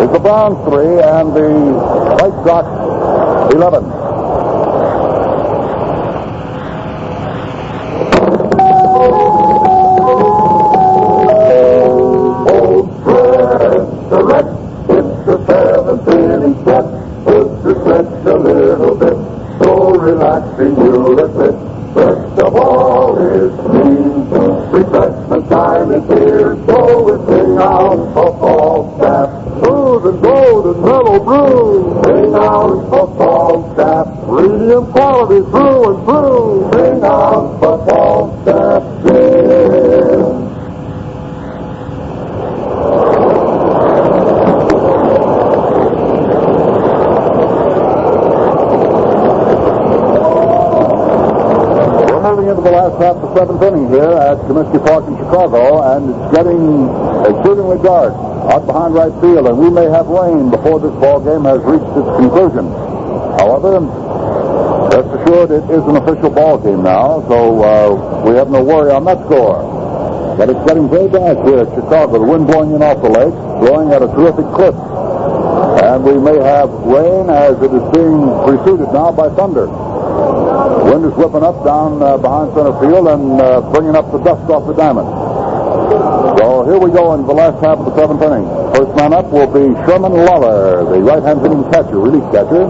is 0.04 0.10
the 0.12 0.20
Browns 0.20 0.60
three 0.68 1.00
and 1.00 1.32
the 1.32 1.48
White 2.20 2.38
Sox 2.44 2.68
11. 3.56 4.05
Brew, 31.20 32.02
sing 32.04 32.34
out 32.36 32.72
a 32.72 33.08
Falstaff. 33.18 34.08
Premium 34.26 34.92
quality 34.92 35.42
through 35.50 35.96
and 35.96 36.06
through, 36.06 36.72
out 37.06 37.56
a 37.64 37.86
Falstaff. 37.86 38.84
Yeah. 39.06 39.36
We're 52.12 52.22
moving 52.22 52.50
into 52.50 52.62
the 52.62 52.72
last 52.72 53.02
half 53.02 53.16
of 53.16 53.22
the 53.22 53.36
seventh 53.36 53.62
inning 53.62 53.90
here 53.90 54.02
at 54.02 54.38
Comiskey 54.40 54.86
Park 54.86 55.08
in 55.08 55.18
Chicago, 55.18 55.82
and 55.96 56.10
it's 56.10 56.36
getting 56.36 56.90
exceedingly 57.26 57.78
dark 57.84 58.35
out 58.52 58.66
behind 58.66 58.94
right 58.94 59.14
field, 59.22 59.48
and 59.48 59.58
we 59.58 59.70
may 59.70 59.86
have 59.86 60.08
rain 60.08 60.50
before 60.50 60.80
this 60.80 60.94
ball 61.02 61.20
game 61.20 61.46
has 61.46 61.62
reached 61.64 61.92
its 61.98 62.12
conclusion. 62.18 62.70
However, 63.40 63.80
rest 64.94 65.10
assured 65.22 65.52
it 65.52 65.66
is 65.70 65.84
an 65.84 65.98
official 65.98 66.30
ball 66.30 66.58
game 66.58 66.84
now, 66.84 67.26
so 67.28 67.64
uh, 67.64 68.24
we 68.24 68.36
have 68.36 68.50
no 68.50 68.64
worry 68.64 68.92
on 68.92 69.06
that 69.06 69.20
score. 69.26 69.76
But 70.38 70.50
it's 70.50 70.66
getting 70.68 70.90
very 70.90 71.08
dark 71.08 71.40
here 71.48 71.64
at 71.64 71.70
Chicago. 71.72 72.20
The 72.20 72.28
wind 72.28 72.48
blowing 72.48 72.76
in 72.76 72.84
off 72.84 73.02
the 73.02 73.08
lake, 73.08 73.34
blowing 73.64 73.92
at 73.96 74.04
a 74.04 74.08
terrific 74.12 74.44
clip. 74.52 74.76
And 74.76 76.04
we 76.04 76.20
may 76.20 76.36
have 76.44 76.68
rain 76.84 77.30
as 77.30 77.56
it 77.64 77.72
is 77.72 77.86
being 77.96 78.20
preceded 78.44 78.92
now 78.92 79.16
by 79.16 79.32
thunder. 79.32 79.68
Wind 80.92 81.06
is 81.06 81.14
whipping 81.16 81.44
up 81.44 81.64
down 81.64 82.04
uh, 82.04 82.18
behind 82.18 82.52
center 82.52 82.76
field 82.84 83.08
and 83.08 83.40
uh, 83.40 83.62
bringing 83.72 83.96
up 83.96 84.12
the 84.12 84.20
dust 84.20 84.44
off 84.52 84.68
the 84.68 84.74
diamond. 84.74 85.08
So 86.38 86.68
here 86.68 86.78
we 86.78 86.92
go 86.92 87.14
in 87.16 87.26
the 87.26 87.34
last 87.34 87.64
half 87.64 87.80
of 87.80 87.86
the 87.86 87.96
seventh 87.96 88.22
inning. 88.22 88.44
First 88.76 88.92
man 89.00 89.14
up 89.14 89.32
will 89.32 89.48
be 89.48 89.72
Sherman 89.88 90.12
Lollar, 90.12 90.84
the 90.84 91.00
right-hand 91.00 91.42
hitting 91.42 91.64
catcher, 91.72 91.96
relief 91.96 92.24
catcher. 92.36 92.68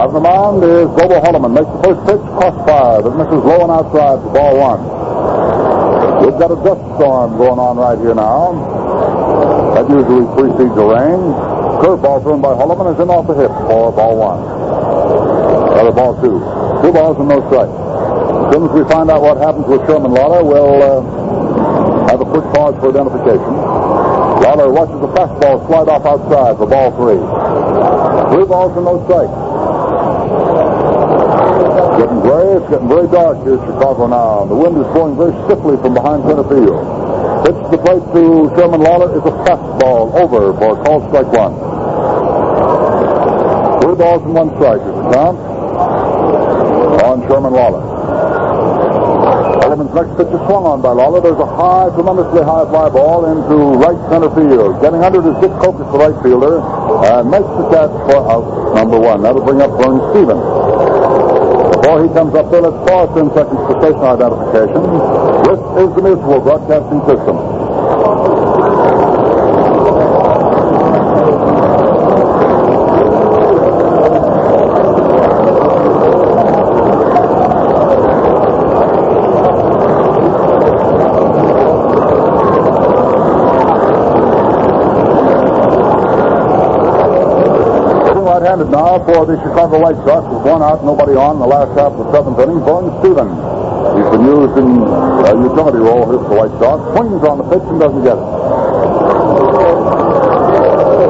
On 0.00 0.14
the 0.14 0.20
mound 0.20 0.62
is 0.64 0.86
Bobo 0.94 1.18
Holloman. 1.20 1.54
Makes 1.54 1.70
the 1.70 1.82
first 1.86 2.00
pitch, 2.06 2.24
crossfire. 2.38 3.02
That 3.02 3.14
misses 3.18 3.42
low 3.42 3.62
and 3.66 3.72
outside 3.74 4.22
for 4.22 4.30
ball 4.30 4.54
one. 4.58 4.80
We've 6.24 6.38
got 6.38 6.50
a 6.54 6.58
dust 6.62 6.82
storm 6.98 7.36
going 7.36 7.58
on 7.58 7.76
right 7.78 7.98
here 7.98 8.14
now. 8.14 8.54
That 9.74 9.90
usually 9.90 10.26
precedes 10.38 10.74
the 10.74 10.86
rain. 10.86 11.20
Curveball 11.82 12.22
thrown 12.22 12.40
by 12.40 12.54
Holloman 12.54 12.94
is 12.94 13.00
in 13.00 13.10
off 13.10 13.26
the 13.26 13.34
hip 13.34 13.50
for 13.66 13.90
ball 13.90 14.14
one. 14.18 14.40
Other 15.78 15.92
ball 15.92 16.14
two. 16.22 16.38
Two 16.82 16.92
balls 16.92 17.18
and 17.18 17.28
no 17.28 17.42
strikes. 17.50 17.74
As 17.74 18.54
soon 18.54 18.66
as 18.66 18.72
we 18.74 18.82
find 18.86 19.10
out 19.10 19.22
what 19.22 19.38
happens 19.38 19.66
with 19.66 19.84
Sherman 19.86 20.12
Lollar, 20.12 20.42
we'll 20.42 20.82
uh, 20.82 21.02
a 22.20 22.28
quick 22.28 22.44
pause 22.52 22.76
for 22.80 22.92
identification. 22.92 23.52
Lollar 24.44 24.68
watches 24.72 25.00
the 25.00 25.10
fastball 25.16 25.64
slide 25.66 25.88
off 25.88 26.04
outside 26.04 26.56
for 26.56 26.66
ball 26.68 26.92
three. 27.00 27.20
Three 28.32 28.46
balls 28.46 28.76
and 28.76 28.84
no 28.84 29.00
strikes. 29.08 29.32
Getting 32.00 32.20
gray, 32.20 32.48
it's 32.56 32.68
getting 32.68 32.88
very 32.88 33.08
dark 33.08 33.40
here 33.44 33.56
in 33.56 33.62
Chicago 33.64 34.06
now. 34.08 34.44
The 34.44 34.56
wind 34.56 34.76
is 34.76 34.88
blowing 34.92 35.16
very 35.16 35.32
stiffly 35.44 35.76
from 35.80 35.92
behind 35.92 36.24
center 36.24 36.44
field. 36.48 36.80
Pitch 37.44 37.60
the 37.72 37.80
plate 37.80 38.04
to 38.16 38.48
Sherman 38.56 38.80
Lollar 38.80 39.12
is 39.16 39.24
a 39.24 39.34
fastball 39.44 40.12
over 40.20 40.52
for 40.56 40.76
a 40.76 40.84
call 40.84 41.00
strike 41.08 41.28
one. 41.32 41.56
Three 43.80 43.96
balls 43.96 44.22
and 44.24 44.34
one 44.34 44.50
strike 44.56 44.80
is 44.80 44.94
the 44.96 45.06
count 45.12 45.36
on 47.00 47.20
Sherman 47.28 47.52
Lollar. 47.52 47.89
Holloman's 49.70 49.94
next 49.94 50.18
pitch 50.18 50.26
is 50.34 50.42
swung 50.50 50.66
on 50.66 50.82
by 50.82 50.90
Lollar. 50.90 51.22
There's 51.22 51.38
a 51.38 51.46
high, 51.46 51.94
tremendously 51.94 52.42
high 52.42 52.66
fly 52.66 52.90
ball 52.90 53.30
into 53.30 53.78
right 53.78 53.94
center 54.10 54.26
field. 54.34 54.82
Getting 54.82 54.98
under 54.98 55.22
it 55.22 55.30
is 55.30 55.38
Dick 55.38 55.54
Kokos, 55.62 55.86
the 55.94 55.98
right 56.02 56.18
fielder, 56.26 56.58
and 57.06 57.30
makes 57.30 57.46
the 57.46 57.70
catch 57.70 57.94
for 58.10 58.18
out 58.18 58.74
number 58.74 58.98
one. 58.98 59.22
That'll 59.22 59.46
bring 59.46 59.62
up 59.62 59.70
Vern 59.78 60.02
Stephens. 60.10 60.42
Before 61.78 62.02
he 62.02 62.10
comes 62.10 62.34
up 62.34 62.50
there, 62.50 62.66
let's 62.66 62.82
pause 62.82 63.14
10 63.14 63.30
seconds 63.30 63.62
for 63.70 63.78
station 63.78 64.02
identification. 64.02 64.82
This 65.46 65.62
is 65.62 65.88
the 65.94 66.02
Mutual 66.02 66.40
Broadcasting 66.42 67.00
System. 67.06 67.49
Now 88.50 88.98
for 89.06 89.30
the 89.30 89.38
Chicago 89.46 89.78
White 89.78 89.94
Sox 90.02 90.26
with 90.26 90.42
one 90.42 90.58
out, 90.58 90.82
nobody 90.82 91.14
on 91.14 91.38
in 91.38 91.40
the 91.40 91.46
last 91.46 91.70
half 91.78 91.94
of 91.94 92.02
the 92.02 92.10
seventh 92.10 92.34
inning. 92.42 92.58
Vern 92.66 92.90
Stephens. 92.98 93.30
He's 93.94 94.10
been 94.10 94.26
used 94.26 94.58
in 94.58 94.66
a 95.22 95.38
utility 95.38 95.78
role 95.78 96.02
here 96.10 96.18
for 96.18 96.34
the 96.34 96.38
White 96.42 96.54
Sox. 96.58 96.82
Swings 96.98 97.22
on 97.30 97.38
the 97.38 97.46
pitch 97.46 97.62
and 97.62 97.78
doesn't 97.78 98.02
get 98.02 98.18
it. 98.18 98.26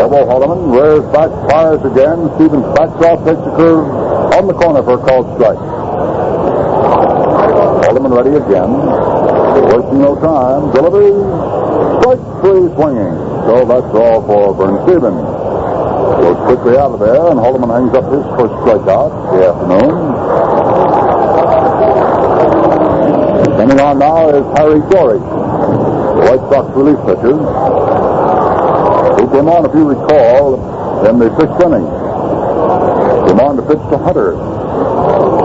Bobo 0.04 0.20
Holloman 0.28 0.68
rears 0.68 1.00
back, 1.16 1.32
fires 1.48 1.80
again. 1.80 2.28
Stephens 2.36 2.68
backs 2.76 3.00
off, 3.08 3.24
takes 3.24 3.40
a 3.40 3.52
curve 3.56 3.88
on 4.36 4.44
the 4.44 4.56
corner 4.60 4.84
for 4.84 5.00
a 5.00 5.02
called 5.08 5.24
strike. 5.40 5.56
Holloman 7.88 8.12
ready 8.20 8.36
again. 8.36 8.68
Wasting 9.64 10.04
no 10.04 10.12
time. 10.20 10.68
Delivery. 10.76 11.16
Strike 12.04 12.20
three 12.44 12.68
swinging. 12.76 13.16
So 13.48 13.64
that's 13.64 13.92
all 13.96 14.20
for 14.28 14.52
Vern 14.60 14.76
Stephens. 14.84 15.29
Goes 16.20 16.36
quickly 16.44 16.76
out 16.76 16.92
of 16.92 17.00
there, 17.00 17.32
and 17.32 17.40
Holloman 17.40 17.72
hangs 17.72 17.96
up 17.96 18.04
his 18.12 18.20
first 18.36 18.52
strikeout 18.60 19.08
the 19.32 19.40
afternoon. 19.48 19.96
Coming 23.56 23.80
on 23.80 23.98
now 23.98 24.28
is 24.28 24.44
Harry 24.60 24.84
Dorish, 24.92 25.24
the 25.24 26.22
White 26.28 26.44
Sox 26.52 26.68
relief 26.76 27.00
pitcher, 27.08 27.40
who 29.16 29.24
came 29.32 29.48
on, 29.48 29.64
if 29.64 29.72
you 29.72 29.88
recall, 29.88 30.60
in 31.08 31.18
the 31.18 31.32
sixth 31.40 31.56
inning. 31.64 31.88
Came 31.88 33.40
on 33.40 33.56
to 33.56 33.64
pitch 33.64 33.80
to 33.88 33.96
Hunter. 33.96 34.36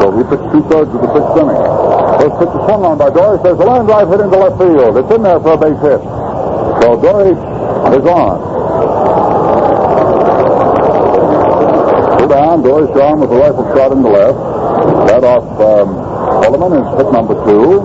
So 0.04 0.12
he 0.12 0.28
pitched 0.28 0.52
two-thirds 0.52 0.92
of 0.92 1.00
the 1.00 1.12
sixth 1.16 1.40
inning. 1.40 1.56
First 2.20 2.36
pitch 2.36 2.52
is 2.52 2.62
swung 2.68 2.84
on 2.84 3.00
by 3.00 3.16
Dorish, 3.16 3.40
says 3.48 3.56
the 3.56 3.64
line 3.64 3.88
drive 3.88 4.12
hit 4.12 4.20
into 4.20 4.36
left 4.36 4.60
field. 4.60 5.00
It's 5.00 5.12
in 5.16 5.24
there 5.24 5.40
for 5.40 5.56
a 5.56 5.58
base 5.58 5.80
hit. 5.80 6.04
So 6.84 7.00
Dorish 7.00 7.40
is 7.96 8.06
on. 8.12 8.45
Down, 12.28 12.64
Dory 12.64 12.88
Shawn 12.94 13.20
with 13.20 13.32
a 13.32 13.36
rifle 13.36 13.66
shot 13.76 13.92
in 13.92 14.02
the 14.02 14.10
left. 14.10 14.38
That 15.08 15.24
off 15.24 15.46
um, 15.62 15.96
Holloman 16.42 16.74
is 16.78 16.88
hit 16.98 17.12
number 17.14 17.36
two. 17.46 17.82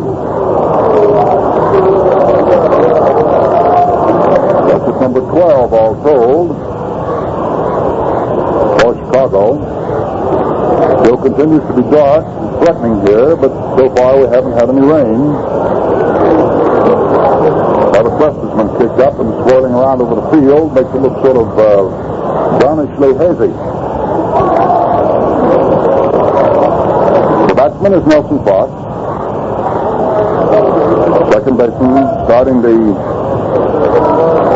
That's 4.69 5.01
number 5.01 5.21
12 5.21 5.73
all 5.73 5.95
told 6.03 6.57
for 8.81 8.95
Chicago. 8.95 9.61
Still 11.03 11.19
continues 11.19 11.63
to 11.67 11.75
be 11.77 11.83
dark, 11.91 12.25
and 12.25 12.51
threatening 12.65 13.07
here, 13.07 13.37
but 13.37 13.53
so 13.77 13.95
far 13.95 14.19
we 14.21 14.27
haven't 14.29 14.53
had 14.53 14.69
any 14.69 14.81
rain. 14.81 15.33
Now 17.93 18.03
the 18.03 18.17
been 18.57 18.71
kicked 18.79 19.01
up 19.01 19.19
and 19.21 19.29
swirling 19.45 19.73
around 19.73 20.01
over 20.01 20.15
the 20.15 20.31
field, 20.31 20.75
makes 20.75 20.89
it 20.89 21.01
look 21.01 21.17
sort 21.25 21.37
of 21.37 21.59
uh, 21.59 21.85
brownishly 22.61 23.17
hazy. 23.17 23.80
The 27.49 27.55
batsman 27.55 27.95
is 27.95 28.07
Nelson 28.07 28.45
Fox. 28.45 28.71
Second 31.33 31.57
baseman 31.57 32.05
starting 32.27 32.61
the 32.61 32.95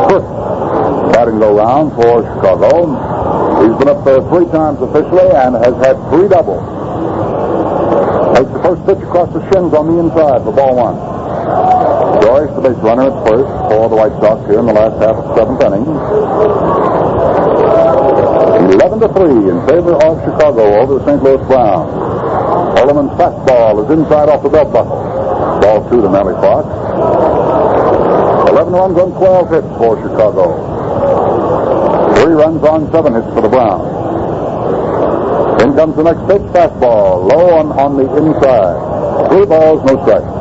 first 0.09 0.27
batting 1.12 1.39
go 1.39 1.57
round 1.57 1.93
for 1.95 2.23
Chicago. 2.23 3.15
He's 3.62 3.78
been 3.78 3.89
up 3.89 4.05
there 4.05 4.20
three 4.28 4.47
times 4.53 4.81
officially 4.82 5.31
and 5.31 5.55
has 5.55 5.74
had 5.86 5.97
three 6.11 6.28
doubles. 6.28 6.65
Takes 8.36 8.51
the 8.51 8.62
first 8.62 8.85
pitch 8.86 8.99
across 8.99 9.32
the 9.32 9.41
shins 9.53 9.73
on 9.73 9.86
the 9.86 9.99
inside 10.03 10.43
for 10.43 10.53
ball 10.53 10.77
one. 10.77 11.14
Joyce, 12.25 12.51
the 12.57 12.62
base 12.65 12.81
runner 12.81 13.12
at 13.12 13.16
first 13.29 13.51
for 13.69 13.89
the 13.89 13.97
White 13.97 14.16
Sox 14.21 14.41
here 14.49 14.61
in 14.61 14.66
the 14.66 14.73
last 14.73 14.97
half 15.03 15.16
of 15.16 15.25
the 15.29 15.35
seventh 15.37 15.61
inning. 15.61 15.85
11 18.75 19.01
to 19.01 19.09
3 19.12 19.51
in 19.53 19.59
favor 19.69 19.95
of 20.01 20.16
Chicago 20.25 20.81
over 20.81 20.99
the 20.99 21.05
St. 21.05 21.23
Louis 21.23 21.43
Browns. 21.47 21.93
Holloman's 22.81 23.12
fastball 23.21 23.85
is 23.85 23.91
inside 23.93 24.29
off 24.29 24.43
the 24.43 24.49
belt 24.49 24.73
buckle. 24.73 25.01
Ball 25.61 25.89
two 25.89 26.01
to 26.03 26.09
Nellie 26.09 26.35
Fox. 26.41 26.66
11 28.51 28.73
runs 28.73 28.99
on 28.99 29.11
12 29.12 29.51
hits 29.51 29.73
for 29.79 29.97
Chicago. 30.01 30.53
Three 32.16 32.35
runs 32.35 32.62
on 32.65 32.91
seven 32.91 33.15
hits 33.15 33.29
for 33.35 33.43
the 33.43 33.49
Browns. 33.49 33.85
In 35.62 35.75
comes 35.77 35.97
the 35.97 36.03
next 36.03 36.21
pitch, 36.29 36.43
fastball, 36.53 37.31
low 37.31 37.57
on, 37.57 37.73
on 37.73 37.97
the 37.97 38.05
inside. 38.16 39.31
Three 39.31 39.47
balls, 39.47 39.85
no 39.85 40.03
strikes. 40.05 40.34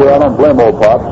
I 0.00 0.18
don't 0.18 0.36
blame 0.36 0.60
old 0.60 0.80
Pops. 0.80 1.04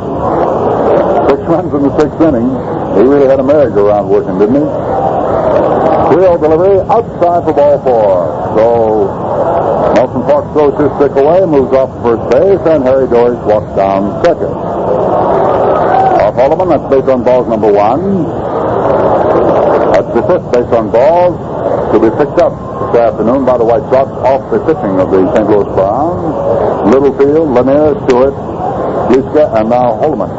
Six 1.31 1.41
runs 1.49 1.73
in 1.75 1.83
the 1.83 1.93
sixth 1.99 2.21
inning. 2.21 2.49
He 2.97 3.03
really 3.03 3.29
had 3.29 3.41
a 3.41 3.43
merry-go-round 3.43 4.09
working, 4.09 4.39
didn't 4.39 4.57
he? 4.57 4.67
3 6.11 6.27
delivery 6.43 6.81
outside 6.91 7.45
for 7.45 7.55
ball 7.55 7.79
four. 7.87 8.27
So 8.59 8.67
Nelson 9.95 10.23
Fox 10.27 10.43
throws 10.53 10.75
his 10.75 10.91
stick 10.99 11.15
away, 11.15 11.47
moves 11.47 11.71
off 11.77 11.91
first 12.03 12.25
base, 12.35 12.59
and 12.67 12.83
Harry 12.83 13.07
Dorish 13.07 13.39
walks 13.47 13.71
down 13.77 14.25
second. 14.25 14.51
Off 16.19 16.35
Holloman, 16.35 16.69
that's 16.75 16.89
based 16.91 17.09
on 17.09 17.23
balls 17.23 17.47
number 17.47 17.71
one. 17.71 18.27
That's 19.95 20.11
the 20.19 20.23
fifth 20.27 20.51
base 20.51 20.73
on 20.75 20.91
balls 20.91 21.39
to 21.95 21.99
be 22.03 22.11
picked 22.11 22.43
up 22.43 22.59
this 22.91 23.01
afternoon 23.01 23.45
by 23.45 23.59
the 23.59 23.65
White 23.65 23.87
Sox 23.87 24.11
off 24.27 24.51
the 24.51 24.59
pitching 24.67 24.99
of 24.99 25.11
the 25.15 25.31
St. 25.35 25.47
Louis 25.47 25.71
Browns. 25.79 26.91
Littlefield, 26.91 27.55
Lanier, 27.55 27.95
Stewart, 28.07 28.35
Liska, 29.11 29.51
and 29.59 29.69
now 29.71 29.99
Holloman. 29.99 30.31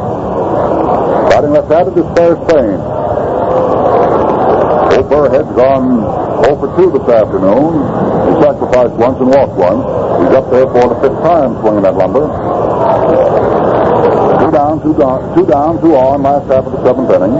Batting 1.30 1.52
left-handed 1.52 1.96
is 1.96 2.08
Ferris 2.16 2.40
Fain. 2.48 2.80
Old 4.92 5.06
Burrhead's 5.08 5.52
gone 5.56 6.04
0 6.44 6.56
for 6.56 6.68
2 6.76 6.90
this 6.98 7.08
afternoon. 7.08 7.72
He 8.26 8.32
sacrificed 8.40 8.94
once 8.96 9.18
and 9.20 9.28
walked 9.28 9.56
once. 9.56 9.84
He's 10.24 10.34
up 10.36 10.50
there 10.50 10.66
for 10.68 10.88
the 10.88 10.96
fifth 11.00 11.20
time 11.22 11.56
swinging 11.60 11.82
that 11.82 11.96
lumber. 11.96 12.28
Two 14.40 14.50
down, 14.50 14.82
two 14.82 14.94
down, 14.96 15.20
two 15.36 15.46
down, 15.46 15.80
two 15.80 15.94
on, 15.96 16.22
last 16.22 16.46
half 16.48 16.64
of 16.64 16.72
the 16.72 16.80
seventh 16.84 17.10
inning. 17.12 17.34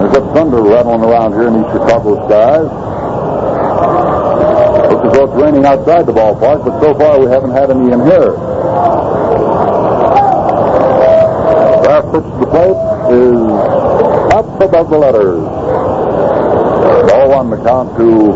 There's 0.00 0.12
that 0.12 0.26
thunder 0.34 0.60
rattling 0.60 1.04
around 1.04 1.32
here 1.32 1.48
in 1.48 1.62
these 1.62 1.70
Chicago 1.72 2.18
skies. 2.28 2.68
Looks 4.90 5.06
as 5.06 5.12
though 5.14 5.24
it's 5.30 5.36
raining 5.40 5.64
outside 5.64 6.06
the 6.06 6.12
ballpark, 6.12 6.64
but 6.64 6.80
so 6.80 6.92
far 6.98 7.20
we 7.20 7.30
haven't 7.30 7.52
had 7.52 7.70
any 7.70 7.92
in 7.92 8.00
here. 8.04 8.34
Last 11.86 12.01
pitch 12.12 12.22
to 12.22 12.38
the 12.40 12.46
plate 12.46 12.76
is 13.08 13.40
up 14.36 14.60
above 14.60 14.90
the 14.90 14.98
letters. 14.98 15.40
Ball 17.08 17.28
one 17.30 17.50
the 17.50 17.56
count 17.56 17.96
to. 17.96 18.32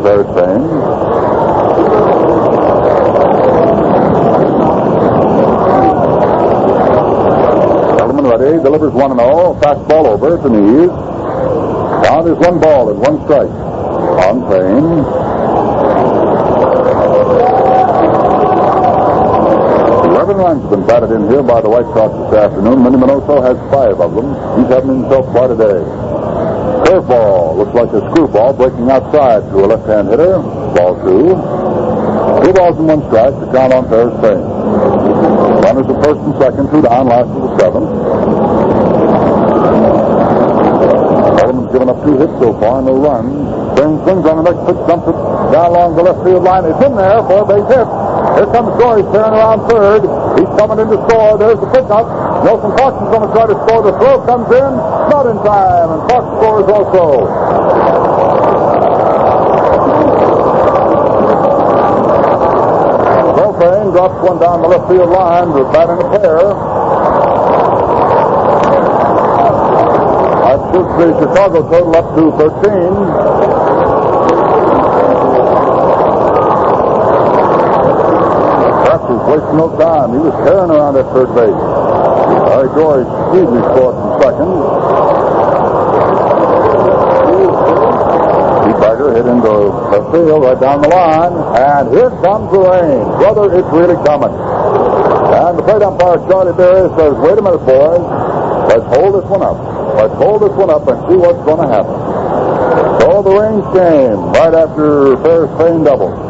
Gentleman 7.98 8.24
ready, 8.24 8.62
delivers 8.62 8.92
one 8.92 9.10
and 9.10 9.20
all, 9.20 9.54
fastball 9.60 10.06
over 10.06 10.38
to 10.38 10.48
knees. 10.48 10.90
Count 12.06 12.28
is 12.28 12.36
one 12.38 12.58
ball 12.58 12.90
and 12.90 12.98
one 12.98 13.22
strike 13.24 13.50
on 14.24 14.48
Fain. 14.48 15.45
Eleven 20.26 20.42
runs 20.42 20.62
have 20.66 20.74
been 20.74 20.86
batted 20.90 21.14
in 21.14 21.30
here 21.30 21.38
by 21.38 21.62
the 21.62 21.70
White 21.70 21.86
Sox 21.94 22.10
this 22.10 22.34
afternoon. 22.34 22.82
Minnie 22.82 22.98
Minoso 22.98 23.38
has 23.46 23.54
five 23.70 23.94
of 24.02 24.10
them. 24.10 24.34
He's 24.58 24.66
having 24.74 25.06
himself 25.06 25.22
quite 25.30 25.54
a 25.54 25.58
day. 25.58 25.78
Curveball 26.82 27.54
looks 27.54 27.70
like 27.78 27.94
a 27.94 28.02
screwball 28.10 28.50
breaking 28.50 28.90
outside 28.90 29.46
to 29.54 29.62
a 29.62 29.70
left-hand 29.70 30.10
hitter. 30.10 30.42
Ball 30.74 30.98
two. 31.06 31.30
Two 32.42 32.52
balls 32.58 32.74
and 32.74 32.90
one 32.90 33.06
strike 33.06 33.38
to 33.38 33.46
count 33.54 33.70
on 33.70 33.86
Ferris 33.86 34.18
Fain. 34.18 34.42
Runners 35.62 35.86
at 35.94 35.98
first 36.02 36.18
and 36.18 36.34
second, 36.42 36.74
two 36.74 36.82
down, 36.82 37.06
last 37.06 37.30
of 37.30 37.46
the 37.46 37.50
seventh. 37.62 37.90
Holloman's 41.38 41.70
given 41.70 41.86
up 41.86 42.02
two 42.02 42.18
hits 42.18 42.34
so 42.42 42.50
far, 42.58 42.82
no 42.82 42.98
runs. 42.98 43.30
Fain 43.78 43.94
swings 44.02 44.26
on 44.26 44.42
the 44.42 44.46
next 44.50 44.58
pitch, 44.66 44.80
dumps 44.90 45.06
it 45.06 45.14
down 45.54 45.70
along 45.70 45.94
the 45.94 46.02
left 46.02 46.18
field 46.26 46.42
line. 46.42 46.66
It's 46.66 46.82
in 46.82 46.98
there 46.98 47.22
for 47.30 47.46
a 47.46 47.46
base 47.46 47.70
hit. 47.70 47.85
Here 48.36 48.44
comes 48.52 48.68
Dorish 48.76 49.08
tearing 49.16 49.32
around 49.32 49.64
third. 49.64 50.02
He's 50.36 50.52
coming 50.60 50.78
in 50.78 50.92
to 50.92 51.00
score. 51.08 51.38
There's 51.40 51.56
the 51.56 51.72
pickup. 51.72 52.04
Nelson 52.44 52.68
is 52.68 53.08
going 53.08 53.24
to 53.24 53.32
try 53.32 53.46
to 53.48 53.56
score. 53.64 53.80
The 53.80 53.96
throw 53.96 54.20
comes 54.28 54.52
in, 54.52 54.76
not 55.08 55.24
in 55.24 55.40
time, 55.40 55.88
and 55.96 56.02
Fox 56.04 56.20
scores 56.36 56.68
also. 56.68 57.32
Beltane 63.40 63.90
drops 63.96 64.20
one 64.20 64.38
down 64.38 64.60
the 64.60 64.68
left 64.68 64.84
field 64.92 65.08
line 65.08 65.48
to 65.56 65.64
bat 65.72 65.88
in 65.88 65.96
a 65.96 66.08
pair. 66.20 66.52
That 70.44 70.60
shoots 70.76 70.92
the 71.00 71.08
Chicago 71.24 71.64
total 71.72 71.96
up 71.96 72.04
to 72.20 72.36
13. 72.36 73.55
Was 79.06 79.22
wasting 79.30 79.56
no 79.56 79.70
time. 79.78 80.12
He 80.12 80.18
was 80.18 80.34
tearing 80.42 80.70
around 80.70 80.98
at 80.98 81.06
third 81.14 81.30
base. 81.38 81.54
Larry 81.54 82.70
George 82.74 83.06
easily 83.38 83.62
scored 83.70 83.94
from 83.94 84.10
second. 84.22 84.50
Bagger 88.76 89.14
hit 89.14 89.26
into 89.26 89.72
the 89.90 90.00
field 90.12 90.42
right 90.44 90.60
down 90.60 90.82
the 90.82 90.88
line. 90.88 91.32
And 91.56 91.90
here 91.94 92.10
comes 92.20 92.50
the 92.52 92.60
rain. 92.60 93.04
Brother, 93.18 93.56
it's 93.56 93.68
really 93.72 93.96
coming. 94.04 94.30
And 94.30 95.58
the 95.58 95.62
plate 95.62 95.82
umpire, 95.82 96.18
Charlie 96.28 96.52
Berry, 96.52 96.88
says, 96.98 97.14
wait 97.18 97.38
a 97.38 97.42
minute, 97.42 97.64
boys. 97.64 98.04
Let's 98.68 98.86
hold 98.94 99.14
this 99.16 99.26
one 99.30 99.42
up. 99.42 99.58
Let's 99.96 100.14
hold 100.14 100.42
this 100.42 100.52
one 100.52 100.70
up 100.70 100.86
and 100.88 100.98
see 101.08 101.16
what's 101.16 101.40
going 101.46 101.62
to 101.62 101.68
happen. 101.72 101.96
So 103.00 103.22
the 103.22 103.32
rain 103.32 103.62
came 103.72 104.18
right 104.34 104.54
after 104.54 105.16
Ferris 105.22 105.50
Fain 105.58 105.84
double. 105.84 106.25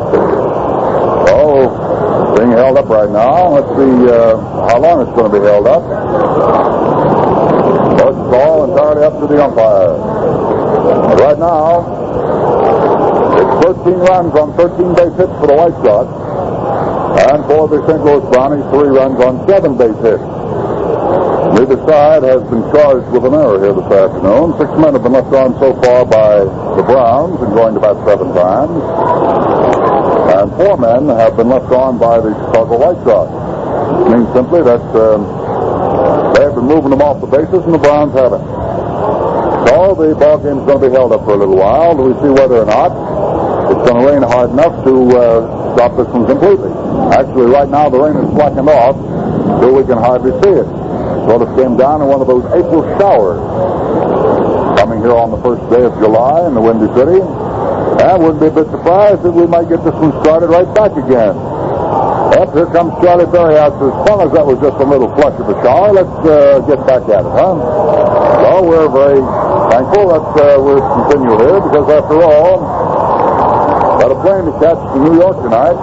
Being 2.36 2.52
held 2.52 2.76
up 2.76 2.88
right 2.88 3.08
now. 3.08 3.48
Let's 3.48 3.72
see 3.80 4.12
uh, 4.12 4.36
how 4.68 4.78
long 4.78 5.00
it's 5.00 5.14
going 5.16 5.32
to 5.32 5.40
be 5.40 5.44
held 5.44 5.66
up. 5.66 5.80
So 7.96 8.02
it's 8.12 8.36
all 8.36 8.68
entirely 8.68 9.04
up 9.08 9.16
to 9.20 9.26
the 9.26 9.40
umpire. 9.40 9.96
Right 11.16 11.38
now, 11.40 11.80
it's 13.40 13.64
13 13.64 13.94
runs 14.04 14.32
on 14.36 14.52
13 14.52 14.94
base 14.94 15.16
hits 15.16 15.32
for 15.40 15.46
the 15.48 15.56
White 15.56 15.76
Sox. 15.80 16.12
And 17.24 17.40
for 17.48 17.68
the 17.72 17.80
St. 17.88 18.04
Louis 18.04 18.20
Brownies, 18.28 18.68
three 18.68 18.92
runs 18.92 19.16
on 19.24 19.48
seven 19.48 19.78
base 19.80 19.96
hits. 20.04 20.20
Neither 21.56 21.80
side 21.88 22.22
has 22.22 22.44
been 22.52 22.68
charged 22.68 23.08
with 23.16 23.24
an 23.24 23.32
error 23.32 23.56
here 23.56 23.72
this 23.72 23.88
afternoon. 23.88 24.52
Six 24.60 24.68
men 24.76 24.92
have 24.92 25.02
been 25.02 25.16
left 25.16 25.32
on 25.32 25.56
so 25.56 25.72
far 25.80 26.04
by 26.04 26.44
the 26.76 26.84
Browns 26.84 27.40
and 27.40 27.54
going 27.56 27.72
to 27.72 27.80
bat 27.80 27.96
seven 28.04 28.28
times. 28.36 28.76
And 30.46 30.54
four 30.62 30.78
men 30.78 31.10
have 31.10 31.36
been 31.36 31.50
left 31.50 31.74
on 31.74 31.98
by 31.98 32.22
the 32.22 32.30
Chicago 32.30 32.78
White 32.78 33.02
Sox. 33.02 33.26
Means 34.06 34.30
simply 34.30 34.62
that 34.62 34.78
um, 34.94 35.26
they 36.38 36.46
have 36.46 36.54
been 36.54 36.70
moving 36.70 36.94
them 36.94 37.02
off 37.02 37.18
the 37.18 37.26
bases 37.26 37.66
and 37.66 37.74
the 37.74 37.82
Browns 37.82 38.14
haven't. 38.14 38.46
So 39.66 39.98
the 39.98 40.14
ball 40.14 40.38
game 40.38 40.62
is 40.62 40.66
going 40.70 40.78
to 40.78 40.86
be 40.86 40.94
held 40.94 41.10
up 41.10 41.26
for 41.26 41.34
a 41.34 41.40
little 41.42 41.58
while. 41.58 41.98
Do 41.98 42.06
we 42.06 42.14
see 42.22 42.30
whether 42.30 42.62
or 42.62 42.68
not 42.70 42.94
it's 43.74 43.90
going 43.90 43.98
to 43.98 44.06
rain 44.06 44.22
hard 44.22 44.54
enough 44.54 44.86
to 44.86 44.94
uh, 45.18 45.74
stop 45.74 45.98
this 45.98 46.06
one 46.14 46.30
completely? 46.30 46.70
Actually, 47.10 47.50
right 47.50 47.66
now 47.66 47.90
the 47.90 47.98
rain 47.98 48.14
is 48.14 48.30
slackened 48.30 48.70
off, 48.70 48.94
so 49.58 49.74
we 49.74 49.82
can 49.82 49.98
hardly 49.98 50.30
see 50.46 50.62
it. 50.62 50.68
So 51.26 51.42
this 51.42 51.50
came 51.58 51.74
down 51.74 52.02
in 52.02 52.06
one 52.06 52.22
of 52.22 52.30
those 52.30 52.46
April 52.54 52.86
showers 53.02 53.42
coming 54.78 55.02
here 55.02 55.10
on 55.10 55.34
the 55.34 55.42
first 55.42 55.66
day 55.74 55.82
of 55.82 55.90
July 55.98 56.46
in 56.46 56.54
the 56.54 56.62
Windy 56.62 56.86
City. 56.94 57.18
And 58.02 58.22
wouldn't 58.22 58.40
be 58.40 58.48
a 58.48 58.50
bit 58.50 58.66
surprised 58.70 59.22
that 59.22 59.32
we 59.32 59.46
might 59.46 59.68
get 59.68 59.82
this 59.82 59.94
one 59.94 60.12
started 60.22 60.48
right 60.48 60.68
back 60.74 60.92
again. 60.98 61.34
Up 62.36 62.52
here 62.52 62.66
comes 62.68 62.92
Charlie 63.00 63.24
Berry 63.32 63.56
out. 63.56 63.78
As 63.80 63.96
long 64.04 64.20
as 64.20 64.30
that 64.36 64.44
was 64.44 64.60
just 64.60 64.76
a 64.76 64.84
little 64.84 65.08
flush 65.16 65.32
of 65.40 65.48
a 65.48 65.56
shower, 65.64 65.96
let's 65.96 66.18
uh, 66.28 66.60
get 66.68 66.82
back 66.84 67.08
at 67.08 67.24
it, 67.24 67.32
huh? 67.32 67.56
Well, 67.56 68.60
we're 68.66 68.90
very 68.92 69.22
thankful 69.72 70.04
that 70.12 70.26
uh, 70.36 70.60
we're 70.60 70.84
continuing 70.84 71.40
here 71.40 71.60
because, 71.64 71.86
after 71.88 72.20
all, 72.20 72.60
got 73.96 74.12
a 74.12 74.18
plane 74.20 74.44
to 74.44 74.54
catch 74.60 74.76
to 74.76 74.98
New 75.00 75.16
York 75.16 75.40
tonight. 75.40 75.78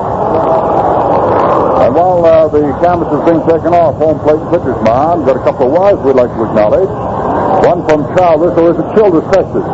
And 1.83 1.91
while 1.95 2.21
uh, 2.21 2.47
the 2.47 2.61
canvas 2.85 3.09
is 3.09 3.21
being 3.25 3.43
taken 3.49 3.73
off 3.73 3.97
home 3.97 4.19
plate 4.21 4.43
pitcher's 4.53 4.77
mound, 4.85 5.25
got 5.25 5.35
a 5.35 5.43
couple 5.43 5.67
of 5.67 5.73
wires 5.73 5.99
we'd 6.05 6.15
like 6.15 6.29
to 6.29 6.41
acknowledge. 6.45 7.12
One 7.73 7.89
from 7.89 8.05
Childress, 8.13 8.53
or 8.53 8.69
is 8.69 8.77
it 8.77 8.85
Childress, 8.93 9.25
Texas? 9.33 9.65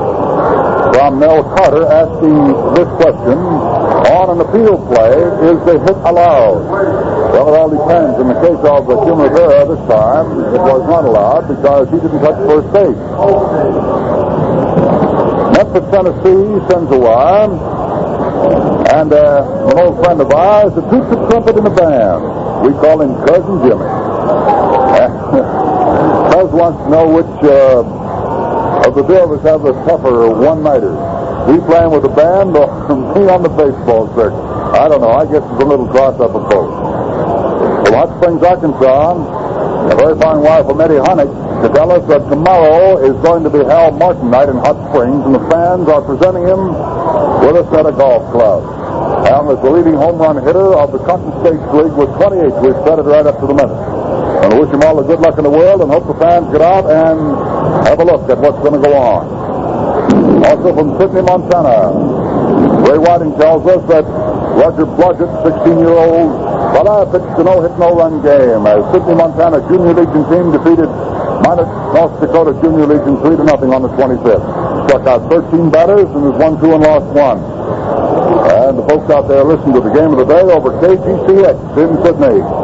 From 0.95 1.19
Mel 1.19 1.43
Carter 1.51 1.83
asking 1.83 2.39
this 2.79 2.87
question. 2.95 3.35
On 3.35 4.27
an 4.31 4.39
appeal 4.39 4.79
play, 4.87 5.19
is 5.51 5.59
the 5.67 5.83
hit 5.83 5.99
allowed? 6.07 6.63
Well, 7.35 7.51
it 7.51 7.59
all 7.59 7.67
depends. 7.67 8.15
In 8.23 8.31
the 8.31 8.39
case 8.39 8.55
of 8.63 8.87
Jim 9.03 9.19
Rivera 9.19 9.67
this 9.67 9.83
time, 9.91 10.31
it 10.31 10.63
was 10.63 10.79
not 10.87 11.03
allowed 11.03 11.51
because 11.51 11.91
he 11.91 11.99
didn't 11.99 12.23
touch 12.23 12.39
first 12.47 12.71
base. 12.71 12.95
Memphis, 15.59 15.83
Tennessee 15.91 16.55
sends 16.71 16.87
a 16.95 16.99
wire. 17.03 17.51
And 18.95 19.11
uh, 19.11 19.75
an 19.75 19.77
old 19.77 19.99
friend 20.05 20.21
of 20.21 20.31
ours, 20.31 20.71
the 20.73 20.87
toots 20.87 21.11
of 21.11 21.27
trumpet 21.27 21.57
in 21.57 21.65
the 21.65 21.75
band. 21.75 22.23
We 22.63 22.71
call 22.79 23.03
him 23.03 23.11
Cousin 23.27 23.59
Jimmy. 23.67 23.83
Cuz 26.39 26.55
wants 26.55 26.79
to 26.79 26.87
know 26.87 27.03
which 27.03 27.35
uh, 27.43 27.83
of 28.87 28.95
the 28.95 29.03
two 29.03 29.19
of 29.19 29.27
us 29.35 29.43
have 29.43 29.59
the 29.59 29.75
tougher 29.83 30.31
one-nighters. 30.31 30.95
We 31.51 31.59
playing 31.67 31.91
with 31.91 32.07
the 32.07 32.15
band 32.15 32.55
or 32.55 32.71
me 33.11 33.27
on 33.27 33.43
the 33.43 33.51
baseball 33.51 34.07
circuit? 34.15 34.39
I 34.71 34.87
don't 34.87 35.03
know. 35.03 35.11
I 35.19 35.27
guess 35.27 35.43
it's 35.43 35.59
a 35.59 35.67
little 35.67 35.91
cross-up 35.91 36.31
of 36.31 36.47
both. 36.47 36.71
From 37.83 37.91
Hot 37.91 38.09
Springs, 38.23 38.39
Arkansas, 38.39 39.91
a 39.91 39.95
very 39.99 40.15
fine 40.15 40.39
wire 40.39 40.63
from 40.63 40.79
Eddie 40.79 41.03
Honeck 41.03 41.27
to 41.27 41.67
tell 41.75 41.91
us 41.91 42.07
that 42.07 42.23
tomorrow 42.31 43.03
is 43.03 43.19
going 43.19 43.43
to 43.43 43.51
be 43.51 43.59
Hal 43.59 43.91
Martin 43.91 44.31
night 44.31 44.47
in 44.47 44.55
Hot 44.63 44.79
Springs, 44.95 45.19
and 45.27 45.35
the 45.35 45.43
fans 45.51 45.91
are 45.91 45.99
presenting 45.99 46.47
him 46.47 46.71
with 47.43 47.59
a 47.59 47.67
set 47.67 47.83
of 47.83 47.99
golf 47.99 48.23
clubs. 48.31 48.63
Hal 49.27 49.51
is 49.51 49.59
the 49.59 49.71
leading 49.75 49.99
home 49.99 50.23
run 50.23 50.39
hitter 50.39 50.71
of 50.71 50.95
the 50.95 51.03
Cotton 51.03 51.35
States 51.43 51.67
League 51.75 51.91
with 51.99 52.07
28. 52.15 52.63
We've 52.63 52.79
set 52.87 52.95
it 52.95 53.03
right 53.03 53.27
up 53.27 53.43
to 53.43 53.47
the 53.51 53.57
minute. 53.59 53.88
And 54.49 54.57
I 54.57 54.65
wish 54.65 54.71
them 54.73 54.81
all 54.81 54.97
the 54.97 55.05
good 55.05 55.21
luck 55.21 55.37
in 55.37 55.45
the 55.45 55.53
world 55.53 55.85
and 55.85 55.93
hope 55.93 56.09
the 56.09 56.17
fans 56.17 56.49
get 56.49 56.65
out 56.65 56.89
and 56.89 57.21
have 57.85 58.01
a 58.01 58.05
look 58.05 58.25
at 58.33 58.41
what's 58.41 58.57
going 58.65 58.73
to 58.73 58.81
go 58.81 58.97
on. 58.97 59.29
Also 60.41 60.73
from 60.73 60.97
Sidney, 60.97 61.21
Montana, 61.21 61.93
Ray 62.81 62.97
Whiting 62.97 63.37
tells 63.37 63.61
us 63.69 63.77
that 63.93 64.09
Roger 64.57 64.89
Blodgett, 64.89 65.29
16-year-old 65.45 66.33
fella, 66.73 67.05
pitched 67.13 67.37
a 67.37 67.43
no-hit, 67.45 67.77
no-run 67.77 68.25
game 68.25 68.65
as 68.65 68.81
Sidney, 68.89 69.13
Montana 69.13 69.61
Junior 69.69 69.93
Legion 69.93 70.25
team 70.33 70.49
defeated 70.49 70.89
Minot, 71.45 71.69
North 71.93 72.17
Dakota 72.17 72.57
Junior 72.65 72.89
Legion 72.89 73.21
3 73.21 73.37
to 73.37 73.45
nothing 73.45 73.69
on 73.69 73.85
the 73.85 73.93
25th. 73.93 74.89
Struck 74.89 75.05
out 75.05 75.29
13 75.29 75.69
batters 75.69 76.09
and 76.09 76.25
has 76.25 76.37
won 76.41 76.57
two 76.57 76.73
and 76.73 76.81
lost 76.81 77.05
one. 77.13 77.37
And 77.37 78.81
the 78.81 78.85
folks 78.89 79.13
out 79.13 79.29
there 79.29 79.45
listen 79.45 79.77
to 79.77 79.79
the 79.79 79.93
game 79.93 80.09
of 80.09 80.17
the 80.17 80.25
day 80.25 80.41
over 80.41 80.73
KGCX 80.81 81.53
in 81.77 82.01
Sidney. 82.01 82.58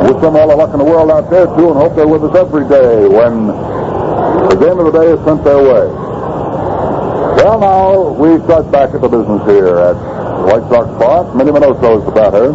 Wish 0.00 0.20
them 0.22 0.36
all 0.36 0.48
the 0.48 0.56
luck 0.56 0.72
in 0.72 0.78
the 0.78 0.84
world 0.84 1.10
out 1.10 1.28
there, 1.30 1.46
too, 1.46 1.70
and 1.70 1.76
hope 1.76 1.94
they're 1.94 2.08
with 2.08 2.24
us 2.24 2.34
every 2.34 2.66
day 2.68 3.06
when 3.06 3.48
the 4.48 4.56
game 4.56 4.78
of 4.78 4.92
the 4.92 4.96
day 4.96 5.12
is 5.12 5.20
sent 5.24 5.44
their 5.44 5.60
way. 5.60 5.86
Well, 7.36 7.60
now, 7.60 8.12
we 8.16 8.42
start 8.44 8.70
back 8.72 8.94
at 8.94 9.00
the 9.00 9.08
business 9.08 9.44
here 9.46 9.78
at 9.78 9.96
White 10.44 10.64
Sox 10.68 10.88
Park. 10.96 11.34
Minnie 11.36 11.52
Minoso 11.52 12.00
is 12.00 12.04
the 12.04 12.12
batter. 12.12 12.52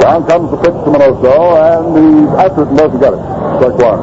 Down 0.00 0.26
comes 0.26 0.50
the 0.50 0.56
pitch 0.56 0.76
to 0.84 0.90
Minoso, 0.92 1.56
and 1.56 1.96
the 1.96 2.38
Atherton 2.38 2.76
doesn't 2.76 3.00
get 3.00 3.12
it. 3.12 3.22
Strike 3.56 3.78
one. 3.80 4.00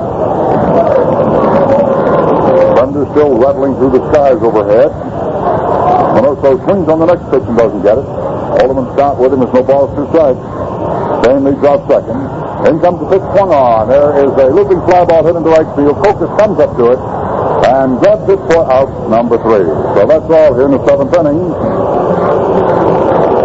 Thunder 2.75 3.05
still 3.11 3.37
rattling 3.37 3.75
through 3.75 3.91
the 3.91 4.11
skies 4.11 4.41
overhead. 4.41 4.91
Minoso 6.17 6.57
swings 6.65 6.89
on 6.89 6.99
the 6.99 7.05
next 7.05 7.29
pitch 7.29 7.43
and 7.43 7.57
doesn't 7.57 7.83
get 7.83 7.97
it. 7.97 8.18
Alderman 8.59 8.91
Scott 8.93 9.17
with 9.17 9.33
him 9.33 9.41
as 9.41 9.51
no 9.53 9.63
balls, 9.63 9.89
two 9.95 10.07
strikes. 10.11 10.43
Dane 11.23 11.43
leads 11.43 11.63
off 11.63 11.87
second. 11.87 12.19
In 12.67 12.79
comes 12.83 12.99
the 12.99 13.07
pitch 13.07 13.23
swung 13.31 13.55
on. 13.55 13.87
There 13.87 14.19
is 14.19 14.31
a 14.35 14.51
looping 14.51 14.83
fly 14.83 15.05
ball 15.05 15.23
hit 15.23 15.35
into 15.35 15.49
right 15.49 15.67
field. 15.79 15.95
Kokos 16.03 16.27
comes 16.39 16.59
up 16.59 16.75
to 16.75 16.91
it 16.91 16.99
and 17.71 17.99
grabs 17.99 18.27
it 18.27 18.39
for 18.51 18.67
out 18.67 19.09
number 19.09 19.37
three. 19.39 19.63
So 19.95 20.03
that's 20.03 20.27
all 20.27 20.51
here 20.55 20.65
in 20.67 20.75
the 20.75 20.83
seventh 20.85 21.15
inning. 21.15 21.39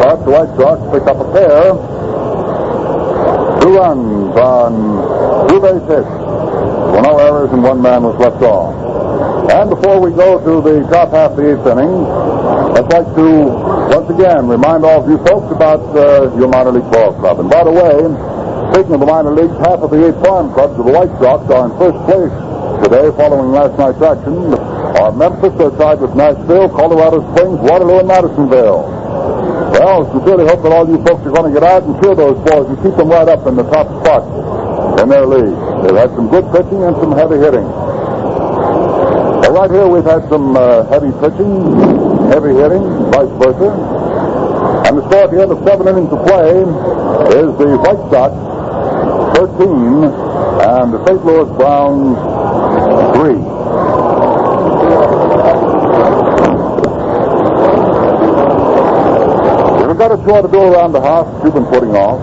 But 0.02 0.24
the 0.26 0.30
White 0.34 0.52
Sox 0.58 0.82
pick 0.90 1.06
up 1.06 1.22
a 1.22 1.28
pair. 1.30 1.78
Two 3.62 3.78
runs 3.78 4.34
on 4.34 5.48
two 5.48 5.60
base 5.62 5.86
hits. 5.86 6.10
Were 6.10 7.02
no 7.02 7.18
errors 7.18 7.50
and 7.50 7.62
one 7.62 7.80
man 7.80 8.02
was 8.02 8.18
left 8.18 8.42
on. 8.42 8.83
And 9.44 9.68
before 9.70 10.00
we 10.00 10.10
go 10.10 10.40
to 10.40 10.52
the 10.64 10.88
top 10.88 11.12
half 11.12 11.32
of 11.32 11.36
the 11.36 11.52
eighth 11.52 11.66
inning, 11.68 11.92
I'd 12.74 12.88
like 12.88 13.08
to 13.14 13.28
once 13.92 14.08
again 14.10 14.48
remind 14.48 14.84
all 14.84 15.04
of 15.04 15.08
you 15.08 15.18
folks 15.26 15.52
about 15.52 15.84
uh, 15.94 16.32
your 16.36 16.48
minor 16.48 16.72
league 16.72 16.90
ball 16.90 17.12
club. 17.20 17.38
And 17.40 17.50
by 17.50 17.62
the 17.62 17.70
way, 17.70 18.08
speaking 18.72 18.96
of 18.96 19.00
the 19.00 19.06
minor 19.06 19.30
leagues, 19.36 19.54
half 19.62 19.84
of 19.84 19.92
the 19.92 20.00
eight 20.08 20.18
farm 20.24 20.52
clubs 20.56 20.74
of 20.80 20.84
the 20.88 20.92
White 20.92 21.12
Sox 21.20 21.44
are 21.52 21.68
in 21.68 21.72
first 21.76 22.00
place 22.08 22.34
today 22.82 23.06
following 23.20 23.52
last 23.52 23.76
night's 23.78 24.00
action. 24.00 24.56
Are 24.96 25.12
Memphis, 25.12 25.52
they're 25.60 25.76
tied 25.76 26.00
with 26.00 26.16
Nashville, 26.16 26.68
Colorado 26.72 27.20
Springs, 27.36 27.60
Waterloo, 27.60 28.00
and 28.00 28.08
Madisonville. 28.08 28.80
Well, 29.76 30.08
sincerely 30.08 30.46
hope 30.48 30.62
that 30.64 30.72
all 30.72 30.88
you 30.88 30.98
folks 31.04 31.20
are 31.26 31.34
going 31.36 31.52
to 31.52 31.54
get 31.54 31.66
out 31.66 31.84
and 31.84 31.92
cheer 32.02 32.14
those 32.16 32.38
boys 32.48 32.64
and 32.70 32.78
keep 32.80 32.96
them 32.96 33.12
right 33.12 33.28
up 33.28 33.46
in 33.46 33.56
the 33.56 33.66
top 33.68 33.86
spot 34.02 34.24
in 35.02 35.08
their 35.08 35.26
league. 35.26 35.52
They've 35.84 35.98
had 35.98 36.10
some 36.16 36.30
good 36.32 36.46
pitching 36.48 36.80
and 36.82 36.96
some 36.96 37.12
heavy 37.12 37.36
hitting. 37.36 37.83
Right 39.54 39.70
here 39.70 39.86
we've 39.86 40.02
had 40.02 40.28
some 40.28 40.56
uh, 40.56 40.82
heavy 40.90 41.14
pitching, 41.22 41.78
heavy 42.26 42.58
hitting, 42.58 42.82
vice 43.14 43.30
versa. 43.38 43.70
And 44.82 44.98
the 44.98 45.06
score 45.06 45.22
at 45.22 45.30
the 45.30 45.42
end 45.42 45.52
of 45.52 45.62
seven 45.62 45.86
innings 45.86 46.10
of 46.10 46.26
play 46.26 46.58
is 46.58 47.54
the 47.54 47.78
White 47.78 48.02
Sox 48.10 48.34
13 49.38 50.10
and 50.58 50.90
the 50.90 50.98
St. 51.06 51.24
Louis 51.24 51.46
Browns 51.54 52.18
3. 53.14 53.30
You've 59.86 60.02
got 60.02 60.10
a 60.10 60.18
chore 60.26 60.42
to 60.42 60.50
do 60.50 60.58
around 60.58 60.90
the 60.90 61.00
house 61.00 61.30
that 61.30 61.44
you've 61.44 61.54
been 61.54 61.66
putting 61.66 61.94
off. 61.94 62.18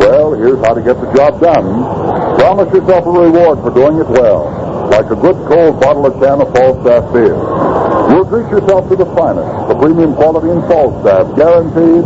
Well, 0.00 0.32
here's 0.32 0.64
how 0.64 0.72
to 0.72 0.80
get 0.80 0.98
the 0.98 1.12
job 1.12 1.38
done. 1.38 1.84
Promise 2.40 2.72
yourself 2.72 3.04
a 3.04 3.10
reward 3.10 3.60
for 3.60 3.68
doing 3.68 4.00
it 4.00 4.08
well, 4.08 4.61
like 4.90 5.10
a 5.10 5.16
good 5.16 5.36
cold 5.46 5.80
bottle 5.80 6.06
or 6.06 6.14
can 6.18 6.40
of 6.40 6.50
Falstaff 6.54 7.12
beer. 7.12 7.36
You'll 8.10 8.28
treat 8.28 8.48
yourself 8.50 8.88
to 8.90 8.96
the 8.96 9.06
finest, 9.14 9.46
the 9.68 9.76
premium 9.78 10.14
quality 10.14 10.50
in 10.50 10.60
Falstaff, 10.68 11.36
guaranteed 11.36 12.04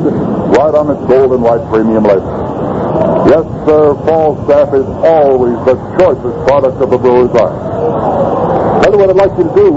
right 0.54 0.74
on 0.74 0.90
its 0.90 1.02
gold 1.08 1.32
and 1.32 1.42
white 1.42 1.64
premium 1.72 2.04
label. 2.04 2.30
Yes, 3.26 3.44
sir, 3.66 3.94
Falstaff 4.06 4.74
is 4.74 4.86
always 5.02 5.58
the 5.66 5.74
choicest 5.98 6.36
product 6.46 6.78
of 6.78 6.90
the 6.90 6.98
brewer's 6.98 7.34
art. 7.34 8.82
Tell 8.82 8.92
you 8.92 8.98
what 8.98 9.10
I'd 9.10 9.16
like 9.16 9.34
you 9.36 9.44
to 9.44 9.54
do. 9.54 9.70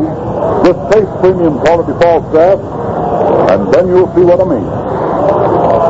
Just 0.70 0.80
taste 0.94 1.12
premium 1.20 1.58
quality 1.66 1.94
Falstaff, 1.98 2.62
and 3.50 3.74
then 3.74 3.88
you'll 3.88 4.14
see 4.14 4.22
what 4.22 4.40
I 4.40 4.46
mean. 4.46 5.89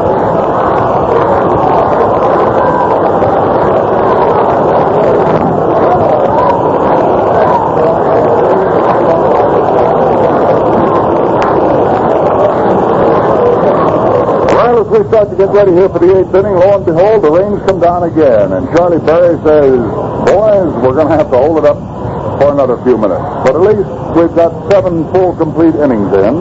We 14.90 15.06
start 15.08 15.30
to 15.30 15.38
get 15.38 15.50
ready 15.50 15.72
here 15.72 15.90
for 15.90 16.00
the 16.02 16.10
eighth 16.10 16.34
inning, 16.34 16.58
lo 16.58 16.78
and 16.78 16.86
behold, 16.86 17.22
the 17.22 17.30
rains 17.30 17.62
come 17.70 17.80
down 17.80 18.10
again. 18.10 18.54
And 18.54 18.66
Charlie 18.74 19.02
Berry 19.06 19.38
says, 19.46 19.78
boys, 20.26 20.72
we're 20.82 20.98
going 20.98 21.10
to 21.10 21.18
have 21.18 21.30
to 21.30 21.38
hold 21.38 21.62
it 21.62 21.66
up 21.66 21.78
for 22.42 22.50
another 22.52 22.82
few 22.82 22.98
minutes. 22.98 23.22
But 23.46 23.54
at 23.54 23.64
least 23.64 23.86
we've 24.18 24.34
got 24.34 24.50
seven 24.74 25.06
full 25.14 25.38
complete 25.38 25.78
innings 25.78 26.10
in. 26.18 26.36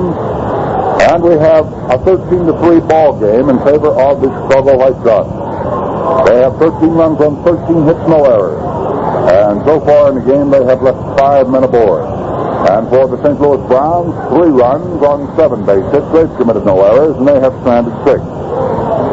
And 1.09 1.23
we 1.23 1.37
have 1.37 1.69
a 1.93 2.01
13 2.05 2.49
to 2.49 2.55
3 2.59 2.81
ball 2.89 3.21
game 3.21 3.53
in 3.53 3.59
favor 3.65 3.93
of 3.93 4.21
the 4.25 4.29
Chicago 4.29 4.77
White 4.81 4.99
Sox. 5.05 5.29
They 6.29 6.41
have 6.41 6.57
13 6.57 6.89
runs 6.97 7.21
on 7.21 7.45
13 7.45 7.85
hits, 7.85 8.05
no 8.09 8.25
errors. 8.25 8.61
And 9.29 9.61
so 9.65 9.81
far 9.85 10.09
in 10.09 10.21
the 10.21 10.25
game, 10.25 10.51
they 10.51 10.65
have 10.65 10.81
left 10.83 10.99
five 11.21 11.49
men 11.49 11.65
aboard. 11.65 12.05
And 12.69 12.89
for 12.89 13.09
the 13.09 13.17
St. 13.23 13.41
Louis 13.41 13.61
Browns, 13.69 14.13
three 14.33 14.51
runs 14.51 15.03
on 15.03 15.31
seven 15.37 15.65
base 15.65 15.85
hits. 15.93 16.09
They've 16.13 16.33
committed 16.37 16.65
no 16.67 16.83
errors, 16.83 17.17
and 17.17 17.27
they 17.27 17.39
have 17.41 17.55
stranded 17.61 17.95
six. 18.05 18.21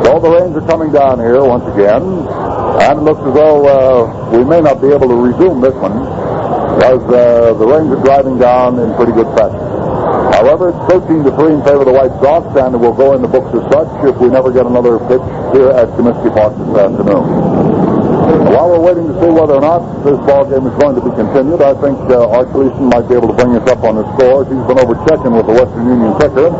So 0.06 0.22
the 0.22 0.30
rains 0.30 0.54
are 0.54 0.68
coming 0.70 0.94
down 0.94 1.18
here 1.18 1.42
once 1.42 1.66
again. 1.74 2.06
And 2.86 3.02
it 3.02 3.02
looks 3.02 3.26
as 3.26 3.34
though 3.34 3.66
uh, 3.66 4.38
we 4.38 4.46
may 4.46 4.62
not 4.62 4.78
be 4.78 4.94
able 4.94 5.10
to 5.10 5.18
resume 5.18 5.66
this 5.66 5.74
one 5.82 5.98
because 6.78 7.02
uh, 7.10 7.58
the 7.58 7.66
rains 7.66 7.90
are 7.90 8.04
driving 8.06 8.38
down 8.38 8.78
in 8.78 8.94
pretty 8.94 9.18
good 9.18 9.26
fashion. 9.34 9.58
However, 10.30 10.70
it's 10.70 10.84
13 10.94 11.26
to 11.26 11.34
3 11.34 11.58
in 11.58 11.62
favor 11.66 11.82
of 11.82 11.90
the 11.90 11.98
White 11.98 12.14
Sox, 12.22 12.46
and 12.54 12.78
it 12.78 12.78
will 12.78 12.94
go 12.94 13.18
in 13.18 13.26
the 13.26 13.32
books 13.32 13.50
as 13.50 13.66
such 13.74 13.90
if 14.06 14.14
we 14.22 14.30
never 14.30 14.54
get 14.54 14.70
another 14.70 15.02
pitch 15.10 15.26
here 15.58 15.74
at 15.74 15.90
Comiskey 15.98 16.30
Park 16.30 16.54
this 16.54 16.70
afternoon. 16.78 17.26
While 18.54 18.78
we're 18.78 18.86
waiting 18.86 19.10
to 19.10 19.16
see 19.18 19.32
whether 19.34 19.58
or 19.58 19.66
not 19.66 20.06
this 20.06 20.22
ball 20.22 20.46
game 20.46 20.70
is 20.70 20.76
going 20.78 20.94
to 20.94 21.02
be 21.02 21.10
continued, 21.18 21.66
I 21.66 21.74
think 21.82 21.98
uh, 22.14 22.30
Art 22.30 22.54
Gleason 22.54 22.94
might 22.94 23.10
be 23.10 23.18
able 23.18 23.34
to 23.34 23.38
bring 23.42 23.58
us 23.58 23.66
up 23.66 23.82
on 23.82 23.98
the 23.98 24.06
scores. 24.14 24.46
He's 24.54 24.66
been 24.70 24.78
over 24.78 24.94
checking 25.10 25.34
with 25.34 25.50
the 25.50 25.56
Western 25.58 25.90
Union 25.90 26.14
ticker. 26.22 26.54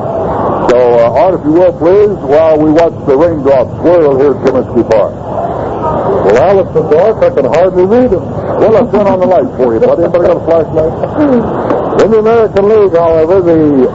So, 0.70 0.78
uh, 1.00 1.22
Art, 1.22 1.40
if 1.40 1.46
you 1.46 1.54
will, 1.54 1.74
please, 1.78 2.16
while 2.26 2.58
we 2.58 2.72
watch 2.72 2.96
the 3.06 3.16
raindrops 3.16 3.72
swirl 3.80 4.18
here 4.18 4.34
at 4.34 4.42
Comiskey 4.42 4.84
Park. 4.90 5.14
Well, 5.14 6.38
Alice 6.42 6.74
the 6.74 6.84
dark, 6.90 7.18
I 7.22 7.30
can 7.30 7.46
hardly 7.46 7.86
read 7.86 8.10
them. 8.10 8.26
Well, 8.26 8.78
I'll 8.78 8.92
turn 8.92 9.06
on 9.06 9.20
the 9.20 9.30
light 9.30 9.50
for 9.58 9.74
you, 9.74 9.80
buddy. 9.80 10.04
Anybody 10.04 10.26
got 10.26 10.38
a 10.38 10.46
flashlight? 10.46 10.94
In 12.02 12.12
the 12.12 12.20
American 12.20 12.66
League, 12.70 12.94
however, 12.98 13.42
the 13.42 13.88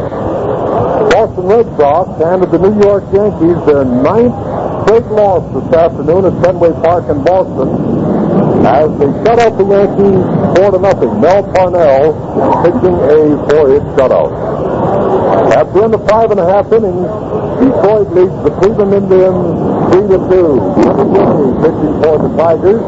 Boston 1.10 1.44
Red 1.47 1.66
Sox 1.76 2.06
handed 2.22 2.51
the 2.51 2.59
New 2.59 2.80
York 2.80 3.05
Yankees 3.12 3.59
their 3.66 3.84
ninth 3.84 4.34
straight 4.86 5.06
loss 5.10 5.42
this 5.52 5.74
afternoon 5.74 6.24
at 6.24 6.34
Fenway 6.44 6.72
Park 6.82 7.10
in 7.10 7.22
Boston 7.24 7.68
as 8.66 8.90
they 8.98 9.10
shut 9.24 9.38
out 9.38 9.56
the 9.59 9.64
Yankees 9.64 10.22
four 10.56 10.70
to 10.70 10.78
nothing. 10.78 11.20
Mel 11.20 11.42
Parnell 11.52 12.14
pitching 12.62 12.94
a 12.94 13.36
four-hit 13.48 13.82
shutout. 13.97 14.49
At 15.61 15.69
the 15.77 15.85
end 15.85 15.93
of 15.93 16.09
five 16.09 16.31
and 16.32 16.41
a 16.41 16.47
half 16.49 16.73
innings, 16.73 17.05
Detroit 17.61 18.09
leads 18.16 18.32
the 18.49 18.53
Cleveland 18.65 18.97
Indians 18.97 19.45
three 19.93 20.09
to 20.09 20.19
two. 20.32 20.57
Jimmy 20.81 21.05
Gray 21.12 21.53
pitching 21.61 21.95
for 22.01 22.16
the 22.16 22.32
Tigers. 22.32 22.81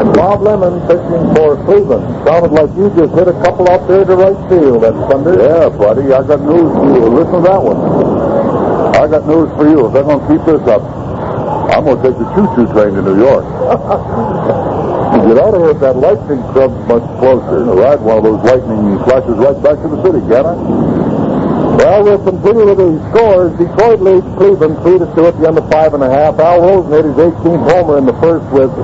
And 0.00 0.08
Bob 0.16 0.40
Lemon 0.40 0.80
pitching 0.88 1.24
for 1.36 1.60
Cleveland. 1.68 2.08
Sounded 2.24 2.56
like 2.56 2.72
you 2.80 2.88
just 2.96 3.12
hit 3.12 3.28
a 3.28 3.36
couple 3.44 3.68
up 3.68 3.84
there 3.92 4.08
to 4.08 4.16
right 4.16 4.40
field. 4.48 4.88
That's 4.88 4.96
thunder. 5.12 5.36
Yeah, 5.36 5.68
buddy, 5.68 6.16
I 6.16 6.24
got 6.24 6.40
news 6.40 6.72
for 6.72 6.88
you. 6.96 7.04
Listen 7.12 7.44
to 7.44 7.44
that 7.44 7.60
one. 7.60 7.76
I 8.96 9.04
got 9.12 9.28
news 9.28 9.52
for 9.60 9.68
you. 9.68 9.84
If 9.84 9.92
they're 9.92 10.08
going 10.08 10.24
to 10.24 10.28
keep 10.32 10.42
this 10.48 10.64
up, 10.72 10.80
I'm 11.76 11.84
going 11.84 12.00
to 12.00 12.02
take 12.08 12.16
the 12.16 12.24
choo-choo 12.32 12.72
train 12.72 12.96
to 12.96 13.02
New 13.04 13.20
York. 13.20 13.44
You 15.16 15.32
ought 15.40 15.58
to 15.58 15.64
hit 15.66 15.80
that 15.80 15.96
lightning 15.96 16.42
club 16.52 16.70
much 16.86 17.02
closer. 17.18 17.64
Right, 17.64 17.98
one 17.98 18.18
of 18.18 18.24
those 18.24 18.44
lightning 18.44 19.02
flashes 19.02 19.34
right 19.40 19.58
back 19.58 19.80
to 19.82 19.88
the 19.88 19.98
city, 20.04 20.20
can 20.28 20.44
I? 20.46 21.05
Well, 21.86 22.02
we'll 22.02 22.18
continue 22.18 22.66
with 22.66 22.82
the 22.82 22.98
scores. 23.14 23.54
Detroit 23.62 24.02
leads 24.02 24.26
Cleveland 24.34 24.74
3 24.82 24.98
to 24.98 25.06
2 25.06 25.26
at 25.30 25.38
the 25.38 25.46
end 25.46 25.56
of 25.56 25.70
five 25.70 25.94
and 25.94 26.02
a 26.02 26.10
half. 26.10 26.34
Al 26.42 26.58
Rosen 26.58 26.90
hit 26.90 27.04
his 27.06 27.14
18th 27.14 27.62
homer 27.70 27.98
in 27.98 28.06
the 28.10 28.18
first 28.18 28.42
with 28.50 28.74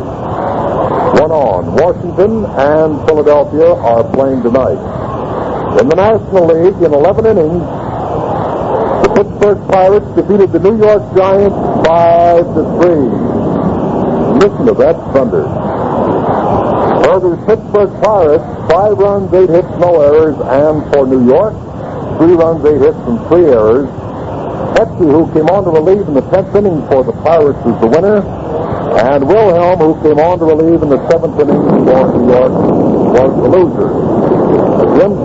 one 1.18 1.34
on. 1.34 1.74
Washington 1.82 2.46
and 2.46 3.02
Philadelphia 3.10 3.74
are 3.74 4.06
playing 4.14 4.46
tonight. 4.46 4.78
In 5.82 5.90
the 5.90 5.98
National 5.98 6.46
League, 6.46 6.78
in 6.78 6.94
11 6.94 7.26
innings, 7.26 7.66
the 9.02 9.10
Pittsburgh 9.18 9.58
Pirates 9.66 10.06
defeated 10.14 10.54
the 10.54 10.62
New 10.62 10.78
York 10.78 11.02
Giants 11.18 11.58
5 11.82 12.54
to 12.54 12.62
3. 12.86 14.46
Listen 14.46 14.62
to 14.70 14.74
that 14.78 14.94
thunder. 15.10 15.50
For 17.02 17.18
the 17.18 17.34
Pittsburgh 17.50 17.90
Pirates, 17.98 18.46
five 18.70 18.94
runs, 18.94 19.26
eight 19.34 19.50
hits, 19.50 19.74
no 19.82 19.90
errors, 19.98 20.38
and 20.38 20.86
for 20.94 21.04
New 21.04 21.26
York, 21.26 21.58
three 22.22 22.38
runs, 22.38 22.64
eight 22.64 22.78
hits, 22.78 23.02
and 23.10 23.18
three 23.26 23.50
errors. 23.50 23.90
Petke, 24.78 25.10
who 25.10 25.26
came 25.34 25.50
on 25.50 25.66
to 25.66 25.74
relieve 25.74 26.06
in 26.06 26.14
the 26.14 26.22
10th 26.30 26.54
inning 26.54 26.78
for 26.86 27.02
the 27.02 27.10
Pirates, 27.26 27.58
is 27.66 27.74
the 27.82 27.90
winner. 27.90 28.22
And 28.94 29.26
Wilhelm, 29.26 29.78
who 29.82 29.98
came 30.06 30.22
on 30.22 30.38
to 30.38 30.46
relieve 30.46 30.86
in 30.86 30.88
the 30.88 31.02
7th 31.10 31.34
inning 31.42 31.58
for 31.58 31.82
New 32.14 32.30
York, 32.30 32.52
was 33.10 33.30
the 33.42 33.48
loser. 33.50 33.90
End, 35.02 35.18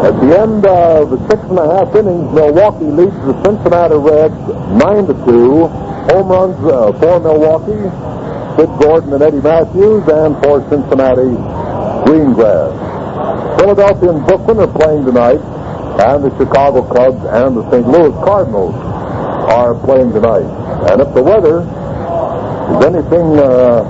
at 0.00 0.16
the 0.16 0.30
end 0.40 0.64
of 0.64 1.10
the 1.10 1.20
six 1.28 1.42
and 1.52 1.58
a 1.58 1.66
half 1.76 1.94
innings, 1.94 2.32
Milwaukee 2.32 2.88
leads 2.88 3.20
the 3.20 3.36
Cincinnati 3.44 4.00
Reds 4.00 4.40
9 4.80 5.12
to 5.12 5.14
2. 5.28 5.66
Home 6.16 6.28
runs 6.32 6.56
uh, 6.64 6.92
for 6.96 7.20
Milwaukee, 7.20 7.84
Sid 8.56 8.70
Gordon 8.80 9.12
and 9.12 9.22
Eddie 9.22 9.42
Mathews, 9.42 10.08
and 10.08 10.40
for 10.40 10.64
Cincinnati, 10.70 11.36
Greengrass. 12.08 12.95
Philadelphia 13.66 14.10
and 14.14 14.24
Brooklyn 14.24 14.58
are 14.62 14.70
playing 14.78 15.04
tonight, 15.04 15.42
and 15.98 16.22
the 16.22 16.30
Chicago 16.38 16.86
Cubs 16.86 17.18
and 17.34 17.56
the 17.58 17.66
St. 17.74 17.82
Louis 17.82 18.14
Cardinals 18.22 18.78
are 19.50 19.74
playing 19.82 20.12
tonight. 20.14 20.46
And 20.86 21.02
if 21.02 21.10
the 21.18 21.22
weather 21.22 21.66
is 21.66 22.78
anything 22.86 23.26
uh, 23.34 23.82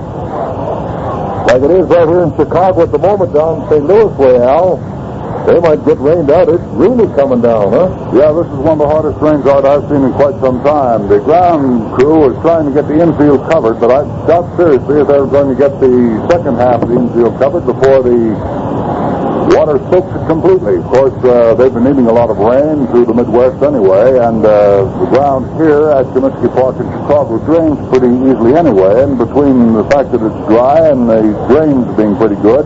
like 1.45 1.61
it 1.61 1.69
is 1.69 1.85
right 1.93 2.09
here 2.09 2.25
in 2.25 2.33
Chicago 2.33 2.89
at 2.89 2.91
the 2.91 2.97
moment 2.97 3.37
down 3.37 3.69
St. 3.69 3.85
Louis 3.85 4.09
way, 4.17 4.41
Al, 4.41 4.81
they 5.45 5.61
might 5.61 5.85
get 5.85 6.01
rained 6.01 6.33
out. 6.33 6.49
It's 6.49 6.63
really 6.73 7.05
coming 7.13 7.45
down, 7.45 7.69
huh? 7.69 8.17
Yeah, 8.17 8.33
this 8.33 8.49
is 8.49 8.57
one 8.57 8.81
of 8.81 8.83
the 8.83 8.89
hardest 8.89 9.21
rains 9.21 9.45
out 9.45 9.61
I've 9.61 9.85
seen 9.93 10.01
in 10.01 10.11
quite 10.17 10.41
some 10.41 10.65
time. 10.65 11.05
The 11.07 11.21
ground 11.21 11.93
crew 12.01 12.33
is 12.33 12.35
trying 12.41 12.65
to 12.65 12.73
get 12.73 12.89
the 12.89 12.97
infield 12.97 13.45
covered, 13.45 13.77
but 13.77 13.93
I 13.93 14.01
doubt 14.25 14.57
seriously 14.57 15.05
if 15.05 15.07
they're 15.07 15.29
going 15.29 15.53
to 15.53 15.57
get 15.57 15.77
the 15.77 16.17
second 16.33 16.57
half 16.57 16.81
of 16.81 16.89
the 16.89 16.97
infield 16.97 17.37
covered 17.37 17.69
before 17.69 18.01
the 18.01 18.66
water 19.67 19.83
soaks 19.91 20.15
it 20.15 20.23
completely. 20.31 20.79
Of 20.79 20.87
course, 20.87 21.17
uh, 21.27 21.53
they've 21.55 21.73
been 21.73 21.83
needing 21.83 22.07
a 22.07 22.15
lot 22.15 22.29
of 22.31 22.39
rain 22.39 22.87
through 22.87 23.05
the 23.05 23.13
Midwest 23.13 23.59
anyway, 23.59 24.15
and 24.15 24.39
uh, 24.45 24.87
the 25.03 25.07
ground 25.11 25.43
here 25.59 25.91
at 25.91 26.07
Comiskey 26.15 26.47
Park 26.55 26.79
in 26.79 26.87
Chicago 26.87 27.35
drains 27.43 27.75
pretty 27.91 28.07
easily 28.07 28.55
anyway, 28.55 29.03
and 29.03 29.19
between 29.19 29.75
the 29.75 29.83
fact 29.91 30.15
that 30.15 30.23
it's 30.23 30.41
dry 30.47 30.87
and 30.87 31.09
the 31.11 31.19
drains 31.51 31.83
being 31.99 32.15
pretty 32.15 32.39
good, 32.39 32.63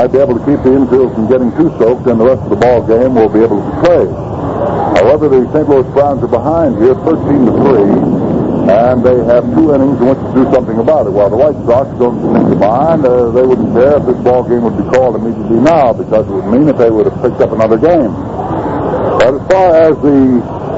might 0.00 0.08
be 0.08 0.16
able 0.16 0.32
to 0.32 0.44
keep 0.48 0.56
the 0.64 0.72
infield 0.72 1.12
from 1.12 1.28
getting 1.28 1.52
too 1.60 1.68
soaked, 1.76 2.08
and 2.08 2.16
the 2.16 2.24
rest 2.24 2.40
of 2.40 2.56
the 2.56 2.60
ball 2.60 2.80
game 2.88 3.12
will 3.12 3.28
be 3.28 3.44
able 3.44 3.60
to 3.60 3.74
play. 3.84 4.08
However, 5.04 5.28
the 5.28 5.44
St. 5.52 5.68
Louis 5.68 5.84
Browns 5.92 6.24
are 6.24 6.32
behind 6.32 6.80
here, 6.80 6.96
13 7.04 7.20
to 7.44 7.52
3, 7.52 8.17
and 8.68 9.00
they 9.00 9.16
have 9.24 9.48
two 9.56 9.72
innings 9.72 9.96
in 9.96 10.12
which 10.12 10.20
to 10.20 10.32
do 10.36 10.44
something 10.52 10.76
about 10.76 11.08
it. 11.08 11.10
While 11.10 11.32
the 11.32 11.40
White 11.40 11.56
Sox 11.64 11.88
don't 11.96 12.20
seem 12.20 12.52
to 12.52 12.56
mind, 12.60 13.00
uh, 13.00 13.32
they 13.32 13.40
wouldn't 13.40 13.72
care 13.72 13.96
if 13.96 14.04
this 14.04 14.20
ball 14.20 14.44
game 14.44 14.60
would 14.60 14.76
be 14.76 14.84
called 14.92 15.16
immediately 15.16 15.56
now 15.56 15.96
because 15.96 16.28
it 16.28 16.34
would 16.36 16.52
mean 16.52 16.68
that 16.68 16.76
they 16.76 16.92
would 16.92 17.08
have 17.08 17.16
picked 17.24 17.40
up 17.40 17.56
another 17.56 17.80
game. 17.80 18.12
But 18.12 19.40
as 19.40 19.42
far 19.48 19.68
as 19.88 19.96
the 20.04 20.20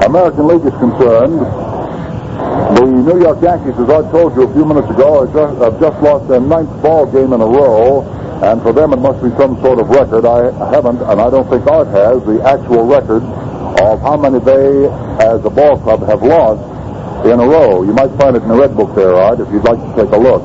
American 0.07 0.47
League 0.47 0.63
is 0.63 0.75
concerned, 0.79 1.43
the 2.79 2.85
New 2.87 3.19
York 3.19 3.43
Yankees, 3.43 3.75
as 3.75 3.89
I 3.91 4.01
told 4.07 4.39
you 4.39 4.47
a 4.47 4.53
few 4.55 4.63
minutes 4.63 4.87
ago, 4.87 5.27
just, 5.27 5.59
have 5.59 5.75
just 5.83 5.97
lost 5.99 6.31
their 6.31 6.39
ninth 6.39 6.71
ball 6.79 7.05
game 7.11 7.35
in 7.35 7.41
a 7.43 7.45
row, 7.45 8.07
and 8.39 8.63
for 8.63 8.71
them 8.71 8.95
it 8.95 9.03
must 9.03 9.19
be 9.19 9.29
some 9.35 9.59
sort 9.59 9.83
of 9.83 9.91
record. 9.91 10.23
I 10.23 10.47
haven't, 10.71 11.03
and 11.03 11.19
I 11.19 11.27
don't 11.29 11.47
think 11.51 11.67
Art 11.67 11.91
has, 11.91 12.23
the 12.23 12.39
actual 12.47 12.87
record 12.87 13.21
of 13.83 13.99
how 13.99 14.15
many 14.15 14.39
they, 14.39 14.87
as 15.19 15.43
a 15.43 15.51
ball 15.51 15.75
club, 15.83 16.07
have 16.07 16.23
lost 16.23 16.70
in 17.25 17.39
a 17.39 17.45
row. 17.45 17.83
You 17.83 17.93
might 17.93 18.11
find 18.17 18.35
it 18.35 18.43
in 18.43 18.49
the 18.49 18.57
Red 18.57 18.75
Book 18.75 18.95
there, 18.95 19.13
Art, 19.13 19.39
if 19.39 19.49
you'd 19.51 19.63
like 19.63 19.77
to 19.77 19.91
take 19.95 20.11
a 20.11 20.17
look. 20.17 20.41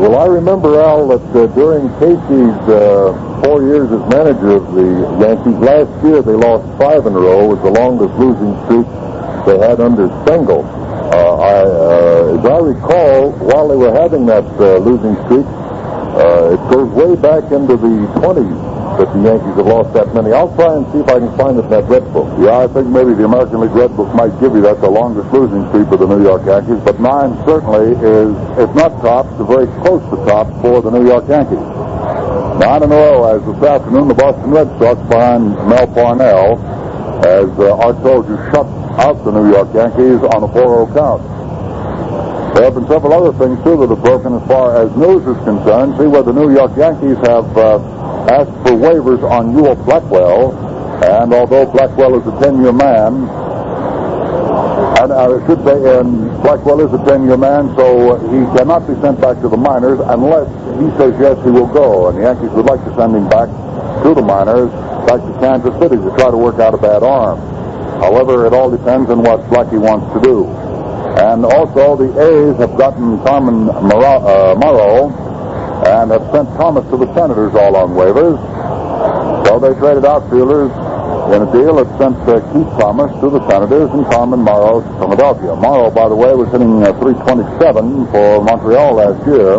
Well, 0.00 0.16
I 0.16 0.26
remember, 0.26 0.80
Al, 0.80 1.08
that 1.08 1.24
uh, 1.36 1.46
during 1.54 1.88
Casey's 1.98 2.60
uh, 2.68 3.12
four 3.44 3.62
years 3.62 3.90
as 3.90 4.00
manager 4.08 4.56
of 4.56 4.72
the 4.72 4.86
Yankees, 5.20 5.58
last 5.60 5.90
year 6.04 6.22
they 6.22 6.32
lost 6.32 6.64
five 6.78 7.06
in 7.06 7.12
a 7.12 7.20
row. 7.20 7.46
Was 7.48 7.60
the 7.60 7.72
longest 7.72 8.14
losing 8.16 8.54
streak 8.64 8.86
they 9.46 9.58
had 9.58 9.80
under 9.80 10.08
Stengel. 10.24 10.64
Uh, 10.64 11.36
I, 11.36 11.56
uh, 11.66 12.38
as 12.38 12.44
I 12.46 12.58
recall, 12.58 13.32
while 13.32 13.68
they 13.68 13.76
were 13.76 13.92
having 13.92 14.26
that 14.26 14.44
uh, 14.60 14.78
losing 14.78 15.16
streak, 15.26 15.46
uh, 16.16 16.54
it 16.54 16.62
goes 16.70 16.88
way 16.94 17.16
back 17.16 17.50
into 17.50 17.76
the 17.76 18.06
20s 18.20 18.69
that 18.98 19.12
the 19.12 19.20
Yankees 19.22 19.54
have 19.54 19.66
lost 19.66 19.94
that 19.94 20.10
many. 20.14 20.32
I'll 20.32 20.50
try 20.56 20.74
and 20.74 20.84
see 20.90 20.98
if 20.98 21.08
I 21.08 21.18
can 21.20 21.30
find 21.36 21.54
it 21.58 21.64
in 21.64 21.70
that 21.70 21.86
Red 21.86 22.04
Book. 22.12 22.26
Yeah, 22.42 22.64
I 22.64 22.66
think 22.66 22.88
maybe 22.88 23.14
the 23.14 23.24
American 23.24 23.60
League 23.60 23.76
Red 23.76 23.94
Book 23.96 24.10
might 24.14 24.34
give 24.40 24.54
you 24.54 24.62
that, 24.66 24.80
the 24.80 24.90
longest 24.90 25.30
losing 25.32 25.62
streak 25.70 25.86
for 25.88 25.96
the 25.96 26.08
New 26.08 26.22
York 26.22 26.42
Yankees, 26.46 26.80
but 26.82 26.98
nine 26.98 27.36
certainly 27.46 27.94
is, 28.02 28.32
if 28.58 28.70
not 28.74 28.98
top, 29.04 29.26
very 29.46 29.70
close 29.84 30.02
to 30.10 30.16
top 30.26 30.50
for 30.60 30.82
the 30.82 30.90
New 30.90 31.06
York 31.06 31.28
Yankees. 31.28 31.62
Nine 32.58 32.82
in 32.82 32.92
a 32.92 32.96
row 32.96 33.36
as 33.36 33.40
this 33.46 33.62
afternoon 33.62 34.08
the 34.08 34.18
Boston 34.18 34.50
Red 34.50 34.68
Sox 34.78 35.00
behind 35.08 35.54
Mel 35.64 35.86
Parnell, 35.94 36.58
as 37.24 37.48
uh, 37.56 37.92
told 38.02 38.28
you, 38.28 38.36
shut 38.50 38.66
out 38.98 39.22
the 39.24 39.32
New 39.32 39.52
York 39.52 39.72
Yankees 39.72 40.20
on 40.34 40.44
a 40.44 40.50
4-0 40.50 40.92
count. 40.92 41.22
There 42.54 42.64
have 42.64 42.74
been 42.74 42.88
several 42.88 43.12
other 43.14 43.32
things, 43.38 43.62
too, 43.64 43.78
that 43.80 43.88
have 43.88 44.02
broken 44.02 44.34
as 44.34 44.44
far 44.48 44.76
as 44.76 44.90
news 44.96 45.22
is 45.24 45.38
concerned. 45.44 45.96
See 45.96 46.06
where 46.06 46.22
the 46.22 46.32
New 46.32 46.52
York 46.52 46.76
Yankees 46.76 47.16
have 47.24 47.46
uh, 47.56 47.78
asked 48.28 48.52
for 48.66 48.76
waivers 48.76 49.22
on 49.22 49.56
Ewell 49.56 49.76
Blackwell, 49.76 50.52
and 51.04 51.32
although 51.32 51.64
Blackwell 51.66 52.20
is 52.20 52.26
a 52.26 52.36
10-year 52.44 52.72
man, 52.72 53.24
and 55.00 55.12
I 55.12 55.28
should 55.46 55.64
say, 55.64 55.76
and 55.98 56.28
Blackwell 56.42 56.80
is 56.84 56.92
a 56.92 57.00
10-year 57.08 57.36
man, 57.36 57.74
so 57.76 58.20
he 58.28 58.44
cannot 58.58 58.86
be 58.86 58.94
sent 59.00 59.20
back 59.20 59.40
to 59.40 59.48
the 59.48 59.56
minors 59.56 60.00
unless 60.12 60.48
he 60.76 60.88
says 61.00 61.16
yes, 61.20 61.36
he 61.44 61.50
will 61.50 61.68
go. 61.72 62.08
And 62.08 62.18
the 62.18 62.22
Yankees 62.28 62.50
would 62.50 62.66
like 62.66 62.84
to 62.84 62.92
send 62.96 63.16
him 63.16 63.28
back 63.28 63.48
to 64.04 64.14
the 64.14 64.20
minors, 64.20 64.68
back 65.08 65.20
to 65.24 65.32
Kansas 65.40 65.72
City 65.80 65.96
to 65.96 66.10
try 66.20 66.30
to 66.30 66.36
work 66.36 66.60
out 66.60 66.74
a 66.74 66.78
bad 66.78 67.02
arm. 67.02 67.40
However, 68.00 68.46
it 68.46 68.52
all 68.52 68.70
depends 68.70 69.10
on 69.10 69.22
what 69.22 69.40
Blackie 69.48 69.80
wants 69.80 70.08
to 70.16 70.20
do. 70.20 70.48
And 71.20 71.44
also, 71.44 71.96
the 71.96 72.08
A's 72.16 72.56
have 72.60 72.76
gotten 72.76 73.20
Carmen 73.24 73.68
uh, 73.68 74.54
Mauro 74.56 75.19
and 75.86 76.10
have 76.10 76.24
sent 76.32 76.48
Thomas 76.60 76.84
to 76.90 76.96
the 76.96 77.08
Senators 77.14 77.54
all 77.54 77.76
on 77.76 77.90
waivers. 77.96 78.38
So 79.46 79.58
they 79.58 79.72
traded 79.78 80.04
outfielders 80.04 80.70
in 81.34 81.42
a 81.42 81.48
deal 81.52 81.76
that 81.78 81.88
sent 81.98 82.16
uh, 82.28 82.40
Kite 82.52 82.72
Thomas 82.80 83.10
to 83.22 83.30
the 83.30 83.40
Senators 83.48 83.90
and 83.90 84.04
Carmen 84.06 84.40
Mauro 84.40 84.82
to 84.82 84.90
Philadelphia. 84.98 85.54
Mauro, 85.56 85.90
by 85.90 86.08
the 86.08 86.14
way, 86.14 86.34
was 86.34 86.50
hitting 86.50 86.82
uh, 86.82 86.92
327 86.98 88.10
for 88.10 88.42
Montreal 88.42 88.94
last 88.98 89.20
year. 89.26 89.58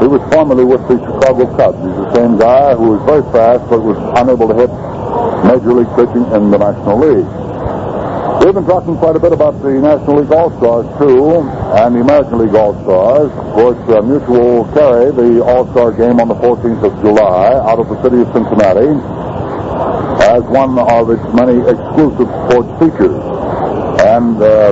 He 0.00 0.06
was 0.06 0.22
formerly 0.32 0.64
with 0.64 0.80
the 0.86 1.00
Chicago 1.00 1.48
Cubs. 1.56 1.78
He's 1.82 1.96
the 1.96 2.14
same 2.14 2.38
guy 2.38 2.74
who 2.74 2.94
was 2.94 3.02
very 3.08 3.22
fast 3.32 3.66
but 3.68 3.80
was 3.82 3.98
unable 4.20 4.46
to 4.48 4.54
hit 4.54 4.70
Major 5.48 5.72
League 5.74 5.90
pitching 5.96 6.28
in 6.30 6.50
the 6.52 6.58
National 6.58 6.98
League. 7.00 7.47
We've 8.38 8.54
been 8.54 8.66
talking 8.66 8.96
quite 8.96 9.16
a 9.16 9.18
bit 9.18 9.32
about 9.32 9.60
the 9.62 9.70
National 9.82 10.22
League 10.22 10.30
All-Stars, 10.30 10.86
too, 11.02 11.42
and 11.74 11.90
the 11.90 12.00
American 12.06 12.38
League 12.38 12.54
All-Stars. 12.54 13.34
Of 13.34 13.48
course, 13.52 13.82
uh, 13.90 14.00
Mutual 14.00 14.62
carry 14.78 15.10
the 15.10 15.42
All-Star 15.42 15.90
game 15.90 16.20
on 16.22 16.28
the 16.28 16.38
14th 16.38 16.86
of 16.86 16.94
July 17.02 17.58
out 17.58 17.82
of 17.82 17.90
the 17.90 17.98
city 17.98 18.22
of 18.22 18.30
Cincinnati 18.30 18.94
as 20.30 20.46
one 20.46 20.78
of 20.78 21.10
its 21.10 21.26
many 21.34 21.58
exclusive 21.66 22.30
sports 22.46 22.70
features. 22.78 23.18
And, 24.06 24.38
uh, 24.38 24.70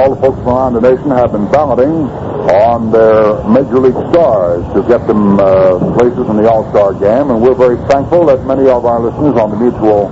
all 0.00 0.14
the 0.16 0.20
folks 0.24 0.40
around 0.40 0.80
the 0.80 0.80
nation 0.80 1.10
have 1.12 1.32
been 1.32 1.44
balloting 1.52 2.08
on 2.56 2.90
their 2.90 3.36
Major 3.52 3.84
League 3.84 4.00
stars 4.16 4.64
to 4.72 4.80
get 4.88 5.06
them 5.06 5.38
uh, 5.38 5.76
places 5.92 6.24
in 6.24 6.40
the 6.40 6.48
All-Star 6.48 6.94
game, 6.96 7.28
and 7.28 7.42
we're 7.42 7.54
very 7.54 7.76
thankful 7.92 8.24
that 8.32 8.46
many 8.48 8.64
of 8.66 8.88
our 8.88 8.98
listeners 8.98 9.36
on 9.36 9.50
the 9.52 9.60
Mutual 9.60 10.08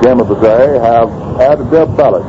game 0.00 0.20
of 0.20 0.28
the 0.28 0.40
day 0.40 0.78
have 0.80 1.10
added 1.40 1.70
their 1.70 1.86
ballots. 1.86 2.26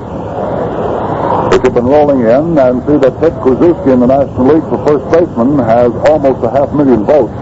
Which 1.52 1.61
have 1.64 1.73
been 1.73 1.88
rolling 1.88 2.22
in 2.22 2.57
and 2.57 2.81
see 2.88 2.98
that 2.99 3.19
Ted 3.19 3.34
Kluszewski 3.43 3.91
in 3.93 3.99
the 3.99 4.07
National 4.07 4.45
League 4.56 4.64
for 4.68 4.77
first 4.88 5.06
baseman 5.11 5.60
has 5.60 5.91
almost 6.07 6.43
a 6.43 6.49
half 6.52 6.73
million 6.73 7.03
votes. 7.03 7.34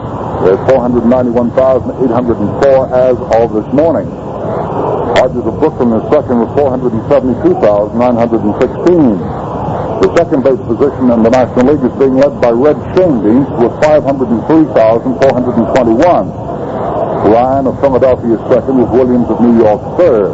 There's 0.46 0.60
491,804 0.70 2.94
as 2.94 3.18
of 3.18 3.54
this 3.54 3.68
morning. 3.74 4.10
Hodges 5.20 5.44
of 5.46 5.60
Brooklyn 5.60 5.92
is 5.94 6.02
second 6.10 6.40
with 6.40 6.50
472,916. 6.56 9.20
The 10.00 10.16
second 10.16 10.44
base 10.48 10.64
position 10.64 11.12
in 11.12 11.24
the 11.24 11.30
National 11.30 11.76
League 11.76 11.84
is 11.84 11.92
being 12.00 12.16
led 12.16 12.40
by 12.40 12.52
Red 12.56 12.78
Schoendienst 12.96 13.52
with 13.60 13.76
503,421. 13.84 16.49
Ryan 17.28 17.68
of 17.68 17.76
Philadelphia 17.82 18.38
second 18.48 18.80
with 18.80 18.90
Williams 18.90 19.28
of 19.30 19.42
New 19.42 19.58
York 19.60 19.82
third. 19.98 20.32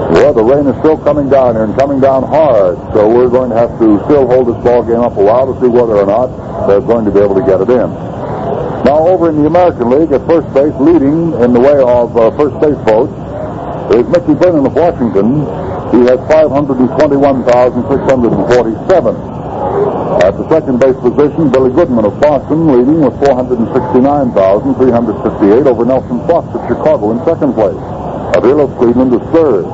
Well, 0.06 0.30
the 0.32 0.44
rain 0.44 0.68
is 0.70 0.78
still 0.78 0.96
coming 0.98 1.28
down 1.28 1.56
here 1.58 1.64
and 1.64 1.76
coming 1.76 1.98
down 1.98 2.22
hard, 2.22 2.78
so 2.94 3.10
we're 3.10 3.28
going 3.28 3.50
to 3.50 3.56
have 3.58 3.74
to 3.82 3.98
still 4.06 4.24
hold 4.26 4.46
this 4.46 4.54
ball 4.62 4.84
game 4.86 5.02
up 5.02 5.16
a 5.18 5.22
while 5.22 5.50
to 5.50 5.54
see 5.58 5.66
whether 5.66 5.98
or 5.98 6.06
not 6.06 6.30
they're 6.70 6.80
going 6.80 7.04
to 7.04 7.10
be 7.10 7.18
able 7.18 7.34
to 7.34 7.42
get 7.42 7.60
it 7.60 7.68
in. 7.70 7.90
Now, 8.86 9.02
over 9.02 9.30
in 9.30 9.42
the 9.42 9.46
American 9.50 9.90
League, 9.90 10.12
at 10.14 10.22
first 10.30 10.46
base, 10.54 10.70
leading 10.78 11.34
in 11.42 11.50
the 11.50 11.58
way 11.58 11.82
of 11.82 12.14
uh, 12.14 12.30
first 12.38 12.54
base 12.62 12.78
votes, 12.86 13.10
is 13.98 14.06
Mickey 14.14 14.38
Brennan 14.38 14.62
of 14.62 14.78
Washington. 14.78 15.42
He 15.90 16.06
has 16.06 16.22
521,647. 16.30 17.82
At 20.22 20.38
the 20.38 20.46
second 20.46 20.78
base 20.78 20.94
position, 21.02 21.50
Billy 21.50 21.74
Goodman 21.74 22.06
of 22.06 22.14
Boston 22.22 22.70
leading 22.70 23.02
with 23.02 23.18
469,358 23.26 25.66
over 25.66 25.82
Nelson 25.84 26.22
Fox 26.30 26.46
of 26.54 26.62
Chicago 26.70 27.10
in 27.10 27.18
second 27.26 27.54
place. 27.54 27.74
Avila 28.38 28.70
Cleveland 28.78 29.14
is 29.14 29.20
third. 29.34 29.66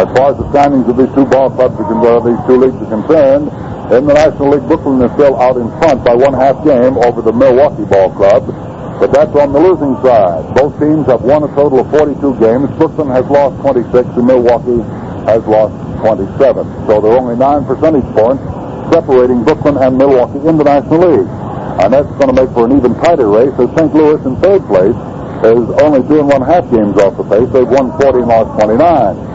As 0.00 0.08
far 0.16 0.32
as 0.32 0.36
the 0.40 0.48
standings 0.50 0.88
of 0.88 0.96
these 0.96 1.12
two 1.12 1.26
ball 1.28 1.50
clubs 1.52 1.76
are 1.76 1.84
concerned, 1.84 2.24
these 2.24 2.42
two 2.48 2.56
leagues 2.56 2.80
are 2.80 2.88
concerned, 2.88 3.52
in 3.92 4.06
the 4.08 4.14
National 4.14 4.48
League, 4.48 4.64
Brooklyn 4.66 5.02
is 5.04 5.12
still 5.12 5.36
out 5.36 5.60
in 5.60 5.68
front 5.76 6.02
by 6.08 6.14
one 6.16 6.32
half 6.32 6.64
game 6.64 6.96
over 7.04 7.20
the 7.20 7.32
Milwaukee 7.36 7.84
Ball 7.84 8.08
Club, 8.16 8.48
but 9.00 9.12
that's 9.12 9.34
on 9.36 9.52
the 9.52 9.58
losing 9.60 9.94
side. 10.02 10.54
Both 10.54 10.78
teams 10.78 11.06
have 11.06 11.22
won 11.22 11.42
a 11.42 11.48
total 11.54 11.80
of 11.80 11.90
42 11.90 12.38
games. 12.40 12.70
Brooklyn 12.78 13.08
has 13.08 13.26
lost 13.26 13.60
26, 13.60 14.06
and 14.14 14.26
Milwaukee 14.26 14.80
has 15.26 15.42
lost 15.44 15.74
27. 16.00 16.86
So 16.86 17.00
there 17.00 17.12
are 17.12 17.18
only 17.18 17.36
nine 17.36 17.64
percentage 17.64 18.06
points 18.14 18.42
separating 18.92 19.42
Brooklyn 19.44 19.76
and 19.78 19.98
Milwaukee 19.98 20.46
in 20.46 20.56
the 20.56 20.64
National 20.64 21.00
League. 21.00 21.30
And 21.82 21.92
that's 21.92 22.08
going 22.22 22.30
to 22.30 22.36
make 22.36 22.50
for 22.54 22.64
an 22.66 22.76
even 22.76 22.94
tighter 23.02 23.28
race 23.28 23.52
as 23.58 23.68
St. 23.74 23.92
Louis 23.94 24.20
in 24.24 24.36
third 24.40 24.62
place 24.70 24.94
is 25.44 25.64
only 25.82 26.00
two 26.08 26.20
and 26.20 26.28
one 26.28 26.40
half 26.40 26.64
games 26.70 26.96
off 27.02 27.16
the 27.18 27.24
pace. 27.24 27.50
They've 27.52 27.68
won 27.68 27.92
40 28.00 28.24
and 28.24 28.28
lost 28.28 28.54
29. 28.62 29.34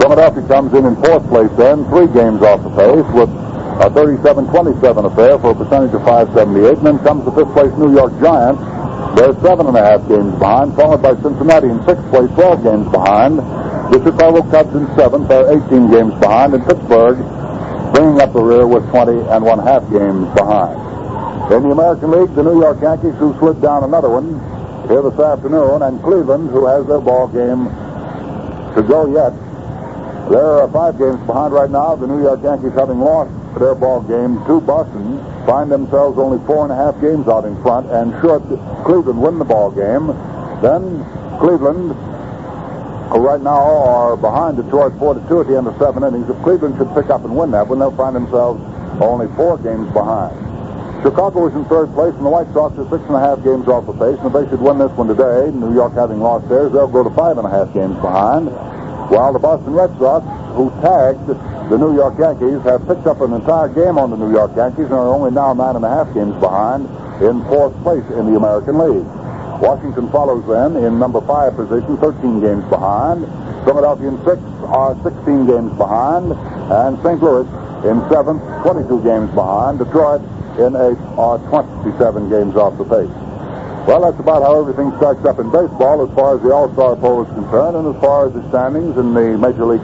Philadelphia 0.00 0.42
comes 0.48 0.72
in 0.74 0.86
in 0.86 0.96
fourth 1.04 1.26
place 1.28 1.52
then, 1.60 1.84
three 1.92 2.08
games 2.08 2.42
off 2.42 2.64
the 2.64 2.72
pace 2.74 3.06
with 3.14 3.30
a 3.80 3.88
37-27 3.88 5.08
affair 5.08 5.38
for 5.40 5.50
a 5.52 5.54
percentage 5.56 5.94
of 5.96 6.04
578. 6.04 6.78
And 6.78 6.86
then 6.86 6.98
comes 7.00 7.24
the 7.24 7.32
fifth 7.32 7.52
place 7.56 7.72
New 7.80 7.96
York 7.96 8.12
Giants. 8.20 8.60
They're 9.16 9.32
seven 9.40 9.66
and 9.72 9.76
a 9.76 9.80
half 9.80 10.04
games 10.06 10.36
behind, 10.36 10.76
followed 10.76 11.00
by 11.00 11.16
Cincinnati 11.24 11.72
in 11.72 11.80
sixth 11.88 12.04
place, 12.12 12.28
12 12.36 12.62
games 12.62 12.88
behind. 12.92 13.40
The 13.88 13.98
Chicago 14.04 14.44
Cubs 14.52 14.76
in 14.76 14.86
seventh, 14.94 15.28
they're 15.28 15.48
18 15.48 15.90
games 15.90 16.14
behind, 16.20 16.54
and 16.54 16.62
Pittsburgh 16.62 17.18
bringing 17.96 18.20
up 18.20 18.32
the 18.32 18.42
rear 18.44 18.68
with 18.68 18.84
20 18.90 19.32
and 19.32 19.42
one 19.42 19.58
half 19.58 19.82
games 19.90 20.28
behind. 20.36 20.76
In 21.50 21.64
the 21.64 21.72
American 21.72 22.12
League, 22.12 22.32
the 22.36 22.44
New 22.44 22.60
York 22.60 22.78
Yankees, 22.84 23.16
who 23.18 23.34
slid 23.40 23.60
down 23.60 23.82
another 23.82 24.08
one 24.08 24.38
here 24.86 25.02
this 25.02 25.18
afternoon, 25.18 25.82
and 25.82 25.98
Cleveland, 26.04 26.50
who 26.50 26.66
has 26.68 26.86
their 26.86 27.00
ball 27.00 27.26
game 27.26 27.66
to 28.76 28.82
go 28.84 29.08
yet. 29.10 29.34
They're 30.30 30.68
five 30.68 30.98
games 31.00 31.18
behind 31.26 31.52
right 31.52 31.70
now. 31.70 31.96
The 31.96 32.06
New 32.06 32.22
York 32.22 32.44
Yankees, 32.44 32.70
having 32.78 33.00
lost 33.00 33.39
their 33.58 33.74
ball 33.74 34.00
game 34.02 34.38
to 34.46 34.60
Boston, 34.60 35.18
find 35.46 35.70
themselves 35.70 36.18
only 36.18 36.38
four 36.46 36.62
and 36.62 36.72
a 36.72 36.76
half 36.76 37.00
games 37.00 37.26
out 37.28 37.44
in 37.44 37.60
front, 37.62 37.90
and 37.90 38.12
should 38.20 38.42
Cleveland 38.84 39.20
win 39.20 39.38
the 39.38 39.44
ball 39.44 39.70
game, 39.70 40.08
then 40.62 41.02
Cleveland, 41.40 41.92
who 43.10 43.18
right 43.18 43.40
now 43.40 43.58
are 43.58 44.16
behind 44.16 44.56
Detroit 44.56 44.96
4 44.98 45.14
to 45.14 45.28
2 45.28 45.40
at 45.40 45.46
the 45.48 45.56
end 45.56 45.66
of 45.66 45.76
seven 45.78 46.04
innings, 46.04 46.28
if 46.30 46.36
Cleveland 46.42 46.76
should 46.78 46.92
pick 46.94 47.10
up 47.10 47.24
and 47.24 47.36
win 47.36 47.50
that 47.50 47.66
one, 47.66 47.78
they'll 47.78 47.96
find 47.96 48.14
themselves 48.14 48.62
only 49.02 49.26
four 49.34 49.58
games 49.58 49.90
behind. 49.92 50.36
Chicago 51.02 51.48
is 51.48 51.54
in 51.54 51.64
third 51.64 51.90
place, 51.94 52.12
and 52.14 52.26
the 52.26 52.28
White 52.28 52.52
Sox 52.52 52.76
are 52.76 52.84
six 52.92 53.00
and 53.08 53.16
a 53.16 53.20
half 53.20 53.42
games 53.42 53.66
off 53.68 53.86
the 53.86 53.96
pace. 53.96 54.20
And 54.20 54.28
if 54.28 54.36
they 54.36 54.44
should 54.52 54.60
win 54.60 54.76
this 54.76 54.92
one 54.92 55.08
today, 55.08 55.50
New 55.50 55.72
York 55.72 55.94
having 55.94 56.20
lost 56.20 56.46
theirs, 56.48 56.72
they'll 56.72 56.92
go 56.92 57.02
to 57.02 57.08
five 57.16 57.38
and 57.38 57.46
a 57.46 57.50
half 57.50 57.72
games 57.72 57.96
behind. 58.04 58.52
While 59.10 59.32
the 59.32 59.40
Boston 59.40 59.74
Red 59.74 59.90
Sox, 59.98 60.22
who 60.54 60.70
tagged 60.80 61.26
the 61.26 61.76
New 61.76 61.98
York 61.98 62.14
Yankees, 62.16 62.62
have 62.62 62.86
picked 62.86 63.10
up 63.10 63.20
an 63.20 63.34
entire 63.34 63.66
game 63.66 63.98
on 63.98 64.10
the 64.10 64.16
New 64.16 64.30
York 64.30 64.54
Yankees 64.54 64.86
and 64.86 64.94
are 64.94 65.10
only 65.10 65.32
now 65.32 65.52
nine 65.52 65.74
and 65.74 65.84
a 65.84 65.90
half 65.90 66.14
games 66.14 66.38
behind 66.38 66.86
in 67.18 67.42
fourth 67.50 67.74
place 67.82 68.06
in 68.14 68.30
the 68.30 68.38
American 68.38 68.78
League. 68.78 69.06
Washington 69.58 70.10
follows 70.14 70.46
them 70.46 70.76
in 70.76 70.98
number 70.98 71.20
five 71.26 71.56
position, 71.56 71.98
13 71.98 72.40
games 72.40 72.62
behind. 72.70 73.26
Philadelphia 73.66 74.14
in 74.14 74.16
sixth 74.22 74.46
are 74.70 74.94
16 75.02 75.46
games 75.46 75.74
behind. 75.74 76.30
And 76.70 76.94
St. 77.02 77.18
Louis 77.18 77.50
in 77.82 77.98
seventh, 78.14 78.40
22 78.62 79.02
games 79.02 79.28
behind. 79.34 79.82
Detroit 79.82 80.22
in 80.62 80.78
eighth 80.78 81.02
are 81.18 81.42
27 81.50 82.30
games 82.30 82.54
off 82.54 82.78
the 82.78 82.86
pace. 82.86 83.29
Well, 83.88 84.02
that's 84.02 84.20
about 84.20 84.42
how 84.42 84.60
everything 84.60 84.92
stacks 84.98 85.24
up 85.24 85.38
in 85.38 85.50
baseball 85.50 86.04
as 86.06 86.14
far 86.14 86.36
as 86.36 86.42
the 86.42 86.52
All-Star 86.52 86.96
poll 86.96 87.24
is 87.24 87.32
concerned 87.32 87.76
and 87.76 87.88
as 87.88 88.00
far 88.00 88.28
as 88.28 88.32
the 88.34 88.46
standings 88.50 88.96
in 88.98 89.14
the 89.14 89.38
Major 89.40 89.64
League 89.64 89.82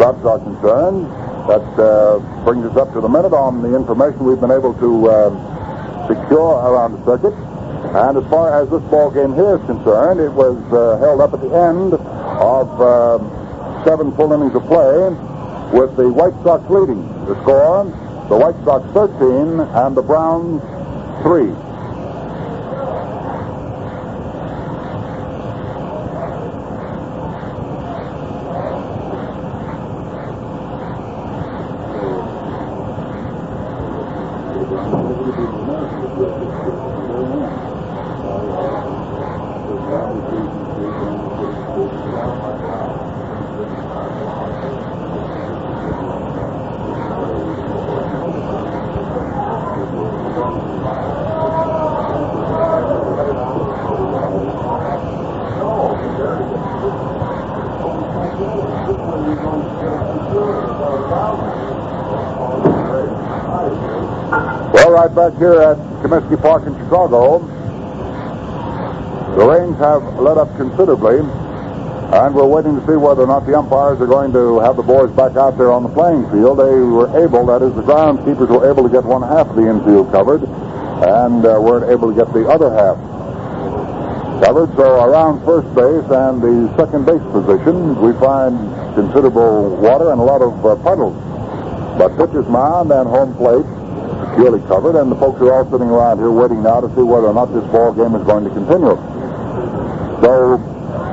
clubs 0.00 0.24
are 0.24 0.40
concerned. 0.40 1.04
That 1.46 1.62
uh, 1.78 2.18
brings 2.42 2.66
us 2.66 2.76
up 2.76 2.92
to 2.94 3.00
the 3.00 3.08
minute 3.08 3.32
on 3.32 3.62
the 3.62 3.76
information 3.76 4.24
we've 4.24 4.40
been 4.40 4.50
able 4.50 4.74
to 4.74 4.90
uh, 5.06 6.08
secure 6.08 6.58
around 6.58 6.98
the 6.98 7.04
circuit. 7.04 7.36
And 7.94 8.18
as 8.18 8.26
far 8.28 8.50
as 8.50 8.68
this 8.70 8.82
ball 8.90 9.12
game 9.12 9.34
here 9.34 9.54
is 9.54 9.64
concerned, 9.66 10.18
it 10.18 10.32
was 10.32 10.58
uh, 10.72 10.98
held 10.98 11.20
up 11.20 11.34
at 11.34 11.40
the 11.40 11.52
end 11.54 11.94
of 11.94 12.66
uh, 12.80 13.84
seven 13.84 14.10
full 14.16 14.32
innings 14.32 14.56
of 14.56 14.64
play 14.66 15.12
with 15.70 15.94
the 15.96 16.08
White 16.08 16.34
Sox 16.42 16.64
leading 16.70 17.06
the 17.26 17.36
score. 17.42 17.84
The 18.28 18.36
White 18.36 18.58
Sox 18.64 18.82
13 18.90 19.60
and 19.60 19.96
the 19.96 20.02
Browns 20.02 20.60
3. 21.22 21.65
60 66.28 66.42
Park 66.42 66.66
in 66.66 66.74
Chicago. 66.74 67.38
The 69.38 69.46
rains 69.46 69.78
have 69.78 70.02
let 70.18 70.36
up 70.38 70.50
considerably, 70.56 71.20
and 71.20 72.34
we're 72.34 72.46
waiting 72.46 72.74
to 72.74 72.82
see 72.82 72.96
whether 72.98 73.22
or 73.22 73.26
not 73.28 73.46
the 73.46 73.56
umpires 73.56 74.00
are 74.00 74.10
going 74.10 74.32
to 74.32 74.58
have 74.58 74.74
the 74.74 74.82
boys 74.82 75.10
back 75.14 75.36
out 75.36 75.56
there 75.56 75.70
on 75.70 75.84
the 75.84 75.88
playing 75.88 76.26
field. 76.30 76.58
They 76.58 76.74
were 76.82 77.06
able, 77.22 77.46
that 77.46 77.62
is, 77.62 77.74
the 77.74 77.82
groundskeepers 77.82 78.48
were 78.48 78.68
able 78.68 78.82
to 78.82 78.88
get 78.88 79.04
one 79.04 79.22
half 79.22 79.46
of 79.46 79.54
the 79.54 79.70
infield 79.70 80.10
covered, 80.10 80.42
and 80.42 81.46
uh, 81.46 81.60
weren't 81.62 81.90
able 81.90 82.10
to 82.10 82.16
get 82.16 82.32
the 82.34 82.48
other 82.48 82.74
half 82.74 82.98
covered. 84.42 84.74
So 84.74 85.04
around 85.06 85.44
first 85.44 85.70
base 85.78 86.10
and 86.10 86.42
the 86.42 86.74
second 86.74 87.06
base 87.06 87.22
position, 87.30 88.02
we 88.02 88.18
find 88.18 88.58
considerable 88.98 89.76
water 89.76 90.10
and 90.10 90.18
a 90.18 90.24
lot 90.24 90.42
of 90.42 90.58
uh, 90.66 90.74
puddles. 90.82 91.14
But 91.98 92.18
pitcher's 92.18 92.48
mound 92.48 92.90
and 92.90 93.06
home 93.06 93.36
plate 93.36 93.75
securely 94.36 94.60
covered, 94.68 95.00
and 95.00 95.10
the 95.10 95.16
folks 95.16 95.40
are 95.40 95.50
all 95.50 95.64
sitting 95.72 95.88
around 95.88 96.18
here 96.18 96.30
waiting 96.30 96.62
now 96.62 96.80
to 96.80 96.88
see 96.92 97.00
whether 97.00 97.26
or 97.26 97.32
not 97.32 97.48
this 97.56 97.64
ball 97.72 97.88
game 97.96 98.12
is 98.12 98.20
going 98.28 98.44
to 98.44 98.52
continue. 98.52 98.92
So, 100.20 100.60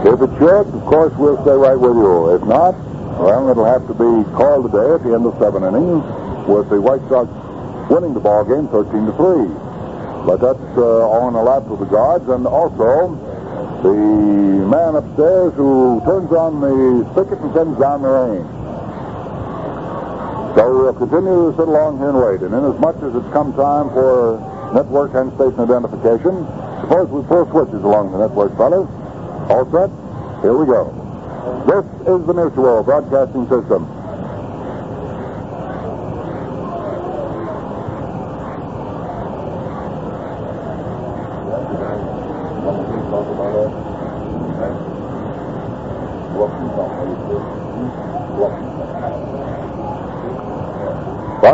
if 0.03 0.19
it 0.19 0.31
should, 0.35 0.67
of 0.67 0.83
course, 0.83 1.15
we'll 1.15 1.39
stay 1.47 1.55
right 1.55 1.79
with 1.79 1.95
you. 1.95 2.35
If 2.35 2.43
not, 2.43 2.75
well, 3.15 3.47
it'll 3.47 3.63
have 3.63 3.87
to 3.87 3.95
be 3.95 4.27
called 4.35 4.67
today 4.67 4.99
at 4.99 5.03
the 5.07 5.15
end 5.15 5.23
of 5.23 5.39
seven 5.39 5.63
innings, 5.63 6.03
with 6.51 6.67
the 6.67 6.83
White 6.83 7.03
Sox 7.07 7.31
winning 7.87 8.13
the 8.13 8.19
ball 8.19 8.43
game 8.43 8.67
13 8.67 8.91
to 9.07 9.13
three. 9.15 9.47
But 10.27 10.43
that's 10.43 10.67
uh, 10.75 11.27
in 11.27 11.33
the 11.33 11.43
laps 11.43 11.71
of 11.71 11.79
the 11.79 11.87
guards, 11.87 12.27
and 12.27 12.43
also 12.43 13.15
the 13.87 13.95
man 14.67 14.99
upstairs 14.99 15.55
who 15.55 16.03
turns 16.03 16.31
on 16.35 16.59
the 16.59 17.07
spigot 17.15 17.39
and 17.39 17.53
sends 17.55 17.79
down 17.79 18.03
the 18.03 18.11
rain. 18.11 18.62
So 20.55 20.69
we'll 20.69 20.93
continue 20.93 21.49
to 21.49 21.57
sit 21.57 21.67
along 21.67 21.97
here 21.97 22.09
and 22.09 22.19
wait. 22.21 22.41
And 22.45 22.53
inasmuch 22.53 23.01
as 23.01 23.15
it's 23.15 23.33
come 23.33 23.53
time 23.57 23.89
for 23.89 24.37
network 24.73 25.13
and 25.17 25.33
station 25.33 25.59
identification, 25.65 26.45
suppose 26.85 27.09
we 27.09 27.25
pull 27.25 27.49
switches 27.49 27.81
along 27.81 28.11
the 28.13 28.19
network, 28.21 28.53
fellas. 28.57 28.85
All 29.49 29.65
set? 29.73 29.89
Here 30.45 30.53
we 30.53 30.65
go. 30.69 30.93
This 31.65 31.85
is 32.05 32.21
the 32.27 32.33
Mutual 32.33 32.83
Broadcasting 32.83 33.49
System. 33.49 34.02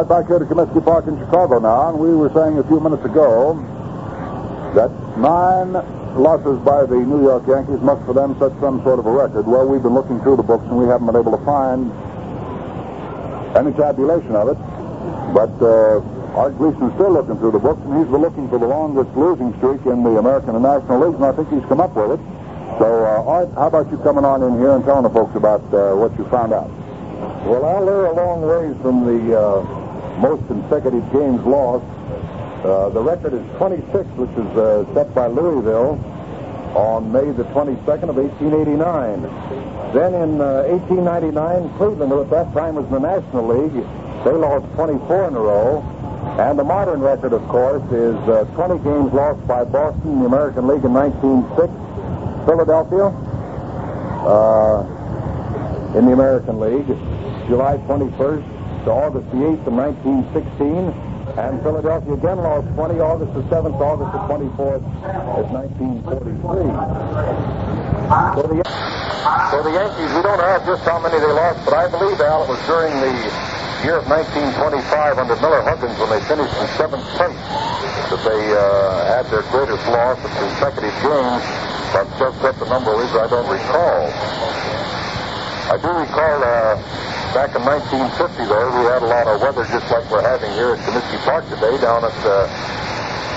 Back 0.10 0.26
here 0.26 0.40
to 0.40 0.46
Comiskey 0.46 0.84
Park 0.84 1.06
in 1.06 1.20
Chicago 1.22 1.60
now, 1.60 1.94
and 1.94 2.00
we 2.00 2.10
were 2.10 2.34
saying 2.34 2.58
a 2.58 2.66
few 2.66 2.80
minutes 2.80 3.06
ago 3.06 3.54
that 4.74 4.90
nine 5.22 5.78
losses 6.18 6.58
by 6.66 6.82
the 6.90 6.98
New 6.98 7.22
York 7.22 7.46
Yankees 7.46 7.78
must 7.86 8.02
for 8.10 8.18
them 8.18 8.34
set 8.42 8.50
some 8.58 8.82
sort 8.82 8.98
of 8.98 9.06
a 9.06 9.12
record. 9.14 9.46
Well, 9.46 9.70
we've 9.70 9.86
been 9.86 9.94
looking 9.94 10.18
through 10.26 10.42
the 10.42 10.48
books 10.50 10.66
and 10.66 10.82
we 10.82 10.90
haven't 10.90 11.06
been 11.06 11.16
able 11.16 11.38
to 11.38 11.46
find 11.46 11.94
any 13.54 13.70
tabulation 13.78 14.34
of 14.34 14.50
it. 14.50 14.58
But 15.30 15.54
uh, 15.62 16.02
Art 16.34 16.58
Gleeson's 16.58 16.98
still 16.98 17.14
looking 17.14 17.38
through 17.38 17.54
the 17.54 17.62
books, 17.62 17.86
and 17.86 18.02
he's 18.02 18.10
been 18.10 18.26
looking 18.26 18.50
for 18.50 18.58
the 18.58 18.66
longest 18.66 19.14
losing 19.14 19.54
streak 19.62 19.86
in 19.86 20.02
the 20.02 20.18
American 20.18 20.58
and 20.58 20.66
National 20.66 21.06
Leagues, 21.06 21.22
and 21.22 21.26
I 21.30 21.38
think 21.38 21.54
he's 21.54 21.70
come 21.70 21.86
up 21.86 21.94
with 21.94 22.18
it. 22.18 22.22
So, 22.82 22.90
uh, 23.06 23.30
Art, 23.30 23.54
how 23.54 23.70
about 23.70 23.94
you 23.94 24.02
coming 24.02 24.26
on 24.26 24.42
in 24.42 24.58
here 24.58 24.74
and 24.74 24.82
telling 24.90 25.06
the 25.06 25.14
folks 25.14 25.38
about 25.38 25.62
uh, 25.70 25.94
what 25.94 26.18
you 26.18 26.26
found 26.34 26.50
out? 26.50 26.74
Well, 27.46 27.62
Al, 27.62 27.86
they're 27.86 28.10
a 28.10 28.18
long 28.18 28.42
ways 28.42 28.74
from 28.82 29.06
the 29.06 29.38
uh, 29.38 29.86
most 30.20 30.46
consecutive 30.48 31.04
games 31.12 31.40
lost. 31.46 31.86
Uh, 32.64 32.90
the 32.90 33.00
record 33.00 33.34
is 33.34 33.42
26, 33.58 34.04
which 34.20 34.30
is 34.36 34.52
uh, 34.60 34.84
set 34.94 35.16
by 35.16 35.28
Louisville 35.28 35.96
on 36.76 37.12
May 37.12 37.32
the 37.32 37.48
22nd 37.56 38.12
of 38.12 38.18
1889. 38.20 39.24
Then 39.96 40.14
in 40.14 40.42
uh, 40.42 40.68
1899, 40.68 41.72
Cleveland, 41.78 42.12
who 42.12 42.22
at 42.22 42.30
that 42.30 42.52
time 42.54 42.76
was 42.76 42.86
in 42.86 42.92
the 42.92 43.00
National 43.00 43.48
League, 43.48 43.80
they 44.28 44.36
lost 44.36 44.68
24 44.76 45.30
in 45.30 45.36
a 45.36 45.40
row. 45.40 45.82
And 46.38 46.60
the 46.60 46.64
modern 46.64 47.00
record, 47.00 47.32
of 47.32 47.42
course, 47.48 47.84
is 47.92 48.16
uh, 48.28 48.44
20 48.56 48.84
games 48.84 49.14
lost 49.14 49.46
by 49.48 49.64
Boston 49.64 50.12
in 50.12 50.20
the 50.20 50.26
American 50.26 50.68
League 50.68 50.84
in 50.84 50.94
1906. 50.94 51.72
Philadelphia 52.46 53.08
uh, 54.28 54.84
in 55.98 56.06
the 56.06 56.12
American 56.12 56.60
League, 56.60 56.88
July 57.48 57.78
21st 57.88 58.59
to 58.86 58.92
August 58.92 59.30
the 59.32 59.38
8th 59.38 59.68
of 59.68 59.74
1916. 59.74 60.94
And 61.38 61.62
Philadelphia 61.62 62.14
again 62.14 62.38
lost 62.42 62.68
20 62.74 63.00
August 63.00 63.34
the 63.38 63.44
7th, 63.54 63.78
August 63.80 64.12
the 64.12 64.22
24th 64.28 64.84
of 65.38 65.46
1943. 65.54 66.10
So 68.34 68.42
the, 68.50 68.58
so 69.54 69.58
the 69.62 69.74
Yankees, 69.78 70.10
we 70.16 70.22
don't 70.26 70.42
have 70.42 70.66
just 70.66 70.84
how 70.84 70.98
many 71.00 71.22
they 71.22 71.32
lost, 71.32 71.62
but 71.64 71.78
I 71.78 71.86
believe, 71.88 72.20
Al, 72.20 72.44
it 72.44 72.50
was 72.50 72.62
during 72.66 72.92
the 72.98 73.14
year 73.86 74.02
of 74.02 74.10
1925 74.10 75.22
under 75.22 75.38
Miller 75.40 75.64
Huggins 75.64 75.96
when 76.02 76.10
they 76.12 76.20
finished 76.28 76.52
in 76.60 76.66
seventh 76.76 77.06
place 77.16 77.40
that 78.10 78.22
they 78.26 78.42
uh, 78.52 78.60
had 79.08 79.24
their 79.30 79.46
greatest 79.54 79.86
loss 79.88 80.18
of 80.20 80.32
consecutive 80.34 80.98
games. 81.00 81.46
But 81.94 82.10
just 82.18 82.38
what 82.42 82.58
the 82.58 82.68
number 82.68 82.98
is, 83.06 83.12
I 83.14 83.30
don't 83.30 83.48
recall. 83.48 84.02
I 85.70 85.78
do 85.78 85.90
recall 85.94 86.38
uh, 86.42 86.82
back 87.34 87.54
in 87.54 87.62
1950, 87.62 88.50
though, 88.50 88.70
we 88.74 88.90
had 88.90 89.06
a 89.06 89.10
lot 89.10 89.28
of 89.30 89.38
weather 89.42 89.62
just 89.70 89.86
like 89.94 90.06
we're 90.10 90.26
having 90.26 90.50
here 90.58 90.74
at 90.74 90.82
Comiskey 90.82 91.20
Park 91.22 91.46
today 91.46 91.78
down 91.78 92.02
at 92.02 92.18
uh, 92.26 92.50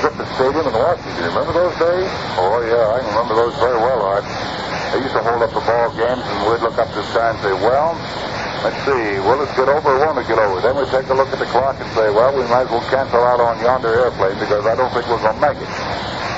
Griffith 0.00 0.28
Stadium 0.40 0.64
in 0.64 0.72
Washington. 0.72 1.28
Remember 1.28 1.52
those 1.52 1.76
days? 1.76 2.08
Oh, 2.40 2.56
yeah, 2.64 2.96
I 2.96 2.98
remember 3.04 3.36
those 3.36 3.52
very 3.60 3.76
well, 3.76 4.00
Art. 4.16 4.24
They 4.96 5.04
used 5.04 5.12
to 5.12 5.20
hold 5.20 5.44
up 5.44 5.52
the 5.52 5.60
ball 5.60 5.92
games, 5.92 6.24
and 6.24 6.38
we'd 6.48 6.64
look 6.64 6.76
up 6.80 6.88
the 6.96 7.04
sky 7.12 7.36
and 7.36 7.40
say, 7.44 7.52
well, 7.52 7.92
let's 8.64 8.80
see, 8.88 9.20
will 9.28 9.40
it 9.44 9.52
get 9.52 9.68
over 9.68 9.88
or 9.92 9.98
won't 10.00 10.16
it 10.16 10.28
get 10.28 10.40
over? 10.40 10.56
Then 10.64 10.72
we'd 10.72 10.88
take 10.88 11.08
a 11.12 11.16
look 11.16 11.28
at 11.28 11.40
the 11.40 11.50
clock 11.52 11.76
and 11.76 11.88
say, 11.92 12.08
well, 12.08 12.32
we 12.32 12.48
might 12.48 12.64
as 12.68 12.72
well 12.72 12.86
cancel 12.88 13.20
out 13.20 13.44
on 13.44 13.60
yonder 13.60 13.92
airplane 14.08 14.40
because 14.40 14.64
I 14.64 14.72
don't 14.72 14.92
think 14.96 15.04
we're 15.04 15.20
going 15.20 15.36
to 15.36 15.44
make 15.52 15.60
it. 15.60 15.72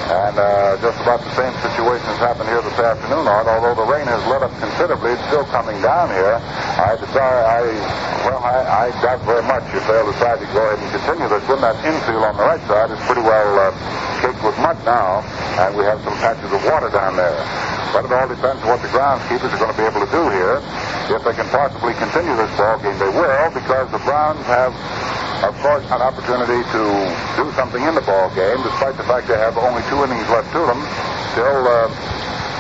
And 0.05 0.37
uh, 0.37 0.77
just 0.85 1.01
about 1.01 1.25
the 1.25 1.33
same 1.33 1.57
situation 1.65 2.05
has 2.13 2.21
happened 2.21 2.53
here 2.53 2.61
this 2.61 2.77
afternoon, 2.77 3.25
Art. 3.25 3.49
Although 3.49 3.73
the 3.73 3.89
rain 3.89 4.05
has 4.05 4.21
let 4.29 4.45
up 4.45 4.53
considerably, 4.61 5.17
it's 5.17 5.25
still 5.33 5.49
coming 5.49 5.81
down 5.81 6.13
here. 6.13 6.37
I 6.77 6.93
decide, 7.01 7.41
I, 7.49 7.61
well, 8.29 8.37
I, 8.45 8.85
I 8.85 8.85
doubt 9.01 9.25
very 9.25 9.41
much 9.49 9.65
if 9.73 9.81
they'll 9.89 10.05
decide 10.05 10.45
to 10.45 10.49
go 10.53 10.61
ahead 10.61 10.77
and 10.77 10.93
continue 10.93 11.25
this. 11.33 11.41
When 11.49 11.65
that 11.65 11.81
infield 11.89 12.21
on 12.21 12.37
the 12.37 12.45
right 12.45 12.61
side 12.69 12.93
is 12.93 13.01
pretty 13.09 13.25
well 13.25 13.49
uh, 13.57 13.73
caked 14.21 14.45
with 14.45 14.53
mud 14.61 14.77
now, 14.85 15.25
and 15.65 15.73
we 15.73 15.89
have 15.89 15.97
some 16.05 16.21
patches 16.21 16.53
of 16.53 16.61
water 16.69 16.93
down 16.93 17.17
there. 17.17 17.41
But 17.97 18.05
it 18.05 18.13
all 18.13 18.29
depends 18.29 18.61
on 18.61 18.77
what 18.77 18.85
the 18.85 18.93
groundskeepers 18.93 19.57
are 19.57 19.61
going 19.61 19.73
to 19.73 19.79
be 19.81 19.89
able 19.89 20.05
to 20.05 20.13
do 20.13 20.29
here. 20.37 20.61
If 21.17 21.25
they 21.25 21.33
can 21.33 21.49
possibly 21.49 21.97
continue 21.97 22.37
this 22.37 22.53
ball 22.61 22.77
game, 22.85 23.01
they 23.01 23.09
will, 23.09 23.49
because 23.57 23.89
the 23.89 24.05
Browns 24.05 24.45
have 24.53 24.77
of 25.45 25.53
course, 25.61 25.85
an 25.93 26.01
opportunity 26.01 26.63
to 26.73 26.83
do 27.37 27.45
something 27.53 27.83
in 27.85 27.95
the 27.95 28.01
ball 28.01 28.33
game, 28.33 28.57
despite 28.65 28.97
the 28.97 29.05
fact 29.05 29.29
they 29.29 29.37
have 29.37 29.59
only 29.59 29.83
two 29.93 29.94
innings 30.03 30.27
left 30.33 30.51
to 30.51 30.63
them. 30.67 30.81
Still, 31.37 31.63
uh, 31.71 31.87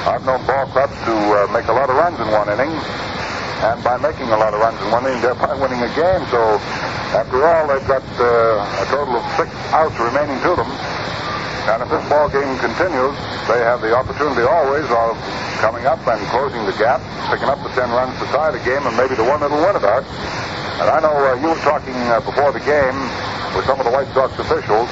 I've 0.06 0.23
known 0.23 0.44
ball 0.47 0.66
clubs 0.70 0.94
to 1.09 1.15
uh, 1.16 1.51
make 1.51 1.66
a 1.66 1.74
lot 1.74 1.90
of 1.90 1.97
runs 1.97 2.20
in 2.20 2.28
one 2.31 2.47
inning, 2.52 2.70
and 2.70 3.82
by 3.82 3.98
making 3.98 4.31
a 4.31 4.39
lot 4.39 4.55
of 4.55 4.61
runs 4.61 4.78
in 4.78 4.89
one 4.94 5.09
inning, 5.09 5.23
they're 5.24 5.35
winning 5.59 5.82
a 5.82 5.90
game. 5.97 6.23
So, 6.31 6.61
after 7.16 7.43
all, 7.43 7.66
they've 7.66 7.89
got 7.89 8.05
uh, 8.20 8.82
a 8.82 8.85
total 8.93 9.16
of 9.19 9.24
six 9.35 9.48
outs 9.73 9.97
remaining 9.98 10.39
to 10.44 10.52
them. 10.55 10.70
And 11.65 11.81
if 11.81 11.89
this 11.89 12.05
ball 12.12 12.28
game 12.28 12.59
continues, 12.61 13.16
they 13.48 13.56
have 13.65 13.81
the 13.81 13.97
opportunity 13.97 14.44
always 14.44 14.85
of 14.93 15.16
coming 15.65 15.89
up 15.89 16.05
and 16.05 16.20
closing 16.28 16.61
the 16.69 16.77
gap, 16.77 17.01
picking 17.32 17.48
up 17.48 17.56
the 17.65 17.73
10 17.73 17.89
runs 17.89 18.12
to 18.20 18.27
tie 18.36 18.52
the 18.52 18.61
game, 18.69 18.85
and 18.85 18.93
maybe 19.01 19.16
the 19.16 19.24
one 19.24 19.40
that'll 19.40 19.56
win 19.65 19.73
it 19.73 19.85
out. 19.85 20.05
And 20.77 20.93
I 20.93 21.01
know 21.01 21.16
uh, 21.16 21.40
you 21.40 21.48
were 21.48 21.65
talking 21.65 21.97
uh, 22.12 22.20
before 22.20 22.52
the 22.52 22.61
game 22.61 22.98
with 23.56 23.65
some 23.65 23.81
of 23.81 23.86
the 23.89 23.94
White 23.94 24.12
Sox 24.12 24.36
officials, 24.36 24.90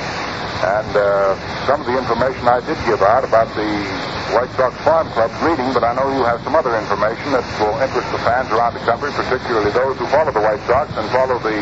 and 0.62 0.94
uh, 0.94 1.34
some 1.66 1.82
of 1.82 1.86
the 1.90 1.98
information 1.98 2.46
I 2.46 2.62
did 2.62 2.78
give 2.86 3.02
out 3.02 3.26
about 3.26 3.50
the 3.58 3.66
White 4.30 4.50
Sox 4.54 4.78
Farm 4.86 5.10
Club's 5.10 5.34
meeting, 5.42 5.74
but 5.74 5.82
I 5.82 5.90
know 5.98 6.06
you 6.14 6.22
have 6.22 6.38
some 6.46 6.54
other 6.54 6.78
information 6.78 7.34
that 7.34 7.42
will 7.58 7.74
interest 7.82 8.06
the 8.14 8.22
fans 8.22 8.46
around 8.54 8.78
the 8.78 8.84
country, 8.86 9.10
particularly 9.10 9.74
those 9.74 9.98
who 9.98 10.06
follow 10.06 10.30
the 10.30 10.40
White 10.40 10.62
Sox 10.70 10.94
and 10.94 11.04
follow 11.10 11.42
the 11.42 11.58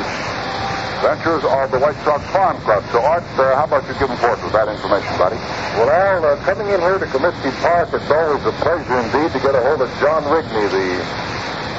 ventures 1.00 1.40
of 1.48 1.72
the 1.72 1.80
White 1.80 1.96
Sox 2.04 2.20
Farm 2.28 2.60
Club. 2.60 2.84
So, 2.92 3.00
Art, 3.00 3.24
uh, 3.40 3.56
how 3.56 3.64
about 3.64 3.88
you 3.88 3.96
give 3.96 4.12
them 4.12 4.20
forth 4.20 4.44
with 4.44 4.52
that 4.52 4.68
information, 4.68 5.08
buddy? 5.16 5.40
Well, 5.80 5.88
Al, 5.88 6.20
uh, 6.20 6.36
coming 6.44 6.68
in 6.68 6.80
here 6.84 7.00
to 7.00 7.08
Comiskey 7.08 7.56
Park, 7.64 7.88
it's 7.96 8.04
always 8.12 8.44
a 8.44 8.52
pleasure 8.60 9.00
indeed 9.00 9.32
to 9.32 9.40
get 9.40 9.56
a 9.56 9.62
hold 9.64 9.80
of 9.80 9.88
John 9.96 10.28
Rigney, 10.28 10.68
the 10.68 11.00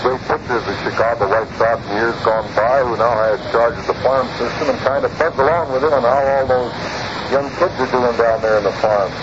great 0.02 0.22
pitcher 0.26 0.58
of 0.58 0.66
the 0.66 0.76
Chicago 0.82 1.30
White 1.30 1.50
Sox 1.62 1.78
in 1.86 1.94
years 2.02 2.18
gone 2.26 2.50
by, 2.58 2.82
who 2.82 2.98
now 2.98 3.14
has 3.22 3.38
charge 3.54 3.78
of 3.78 3.86
the 3.86 3.94
farm 4.02 4.26
system, 4.42 4.74
and 4.74 4.80
kind 4.82 5.06
of 5.06 5.14
buzz 5.14 5.38
along 5.38 5.70
with 5.70 5.86
him 5.86 5.94
on 5.94 6.02
how 6.02 6.26
all 6.26 6.46
those 6.50 6.74
young 7.30 7.46
kids 7.62 7.78
are 7.78 7.92
doing 7.94 8.18
down 8.18 8.42
there 8.42 8.58
in 8.58 8.66
the 8.66 8.74
farm. 8.82 9.14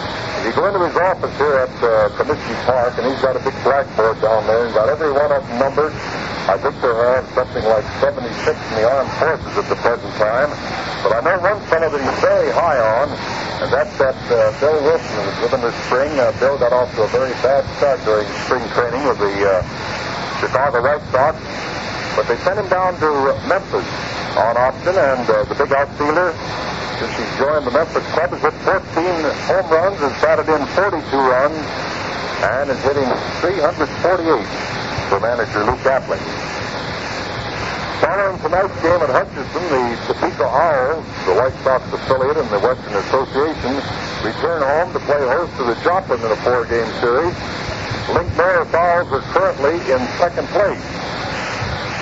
You 0.46 0.54
go 0.54 0.70
into 0.70 0.78
his 0.86 0.94
office 0.94 1.34
here 1.34 1.66
at 1.66 1.74
uh, 1.82 2.14
Comiskey 2.14 2.54
Park, 2.62 2.94
and 2.94 3.10
he's 3.10 3.18
got 3.18 3.34
a 3.34 3.42
big 3.42 3.58
blackboard 3.66 4.22
down 4.22 4.46
there 4.46 4.70
and 4.70 4.72
got 4.72 4.86
every 4.86 5.10
one 5.10 5.34
of 5.34 5.42
them 5.42 5.58
numbered. 5.58 5.92
I 6.46 6.54
think 6.62 6.78
there 6.78 6.94
are 6.94 7.26
something 7.34 7.64
like 7.66 7.84
76 7.98 8.30
in 8.30 8.74
the 8.78 8.86
armed 8.86 9.10
forces 9.18 9.54
at 9.58 9.66
the 9.66 9.78
present 9.82 10.14
time. 10.14 10.48
But 11.02 11.18
I 11.18 11.20
know 11.26 11.42
one 11.42 11.58
fellow 11.66 11.90
that 11.90 11.98
he's 11.98 12.20
very 12.22 12.54
high 12.54 12.78
on, 12.78 13.10
and 13.66 13.68
that's 13.74 13.98
that 13.98 14.14
uh, 14.30 14.54
Bill 14.62 14.78
Wilson 14.86 15.10
who 15.10 15.22
was 15.26 15.38
with 15.42 15.52
him 15.58 15.62
this 15.66 15.78
spring. 15.90 16.14
Uh, 16.14 16.30
Bill 16.38 16.54
got 16.54 16.70
off 16.70 16.94
to 16.94 17.02
a 17.02 17.10
very 17.10 17.34
bad 17.42 17.66
start 17.76 17.98
during 18.06 18.26
spring 18.46 18.62
training 18.78 19.02
with 19.10 19.18
the 19.18 19.34
uh, 19.42 19.60
Chicago 20.40 20.82
White 20.82 21.02
Sox. 21.10 21.36
But 22.14 22.26
they 22.26 22.36
sent 22.42 22.58
him 22.58 22.68
down 22.68 22.98
to 22.98 23.10
Memphis 23.46 23.86
on 24.38 24.54
option, 24.58 24.94
and 24.94 25.22
uh, 25.26 25.44
the 25.46 25.54
big 25.54 25.70
outfielder, 25.70 26.34
since 26.98 27.14
he's 27.14 27.32
joined 27.38 27.66
the 27.66 27.74
Memphis 27.74 28.06
club, 28.14 28.30
has 28.34 28.42
hit 28.42 28.54
14 28.66 28.82
home 29.46 29.68
runs, 29.70 29.98
has 30.02 30.14
batted 30.22 30.50
in 30.50 30.62
42 30.74 30.98
runs, 31.14 31.58
and 32.42 32.70
is 32.70 32.80
hitting 32.82 33.10
348 33.42 33.86
for 35.10 35.18
manager 35.18 35.62
Luke 35.66 35.82
Appling. 35.86 36.22
Following 37.98 38.38
tonight's 38.38 38.78
game 38.78 39.02
at 39.02 39.10
Hutchinson, 39.10 39.62
the 39.74 39.82
Topeka 40.06 40.46
Owls, 40.46 41.02
the 41.26 41.34
White 41.34 41.54
Sox 41.66 41.82
affiliate 41.90 42.38
in 42.38 42.46
the 42.50 42.62
Western 42.62 42.94
Association, 42.94 43.74
return 44.22 44.62
home 44.62 44.92
to 44.94 45.00
play 45.02 45.18
host 45.18 45.50
to 45.58 45.64
the 45.66 45.74
Joplin 45.82 46.20
in 46.22 46.30
a 46.30 46.38
four-game 46.46 46.86
series. 47.02 47.34
Link 48.14 48.28
Miller 48.36 48.64
Fowls 48.72 49.12
are 49.12 49.24
currently 49.36 49.76
in 49.92 50.00
second 50.16 50.48
place. 50.48 50.80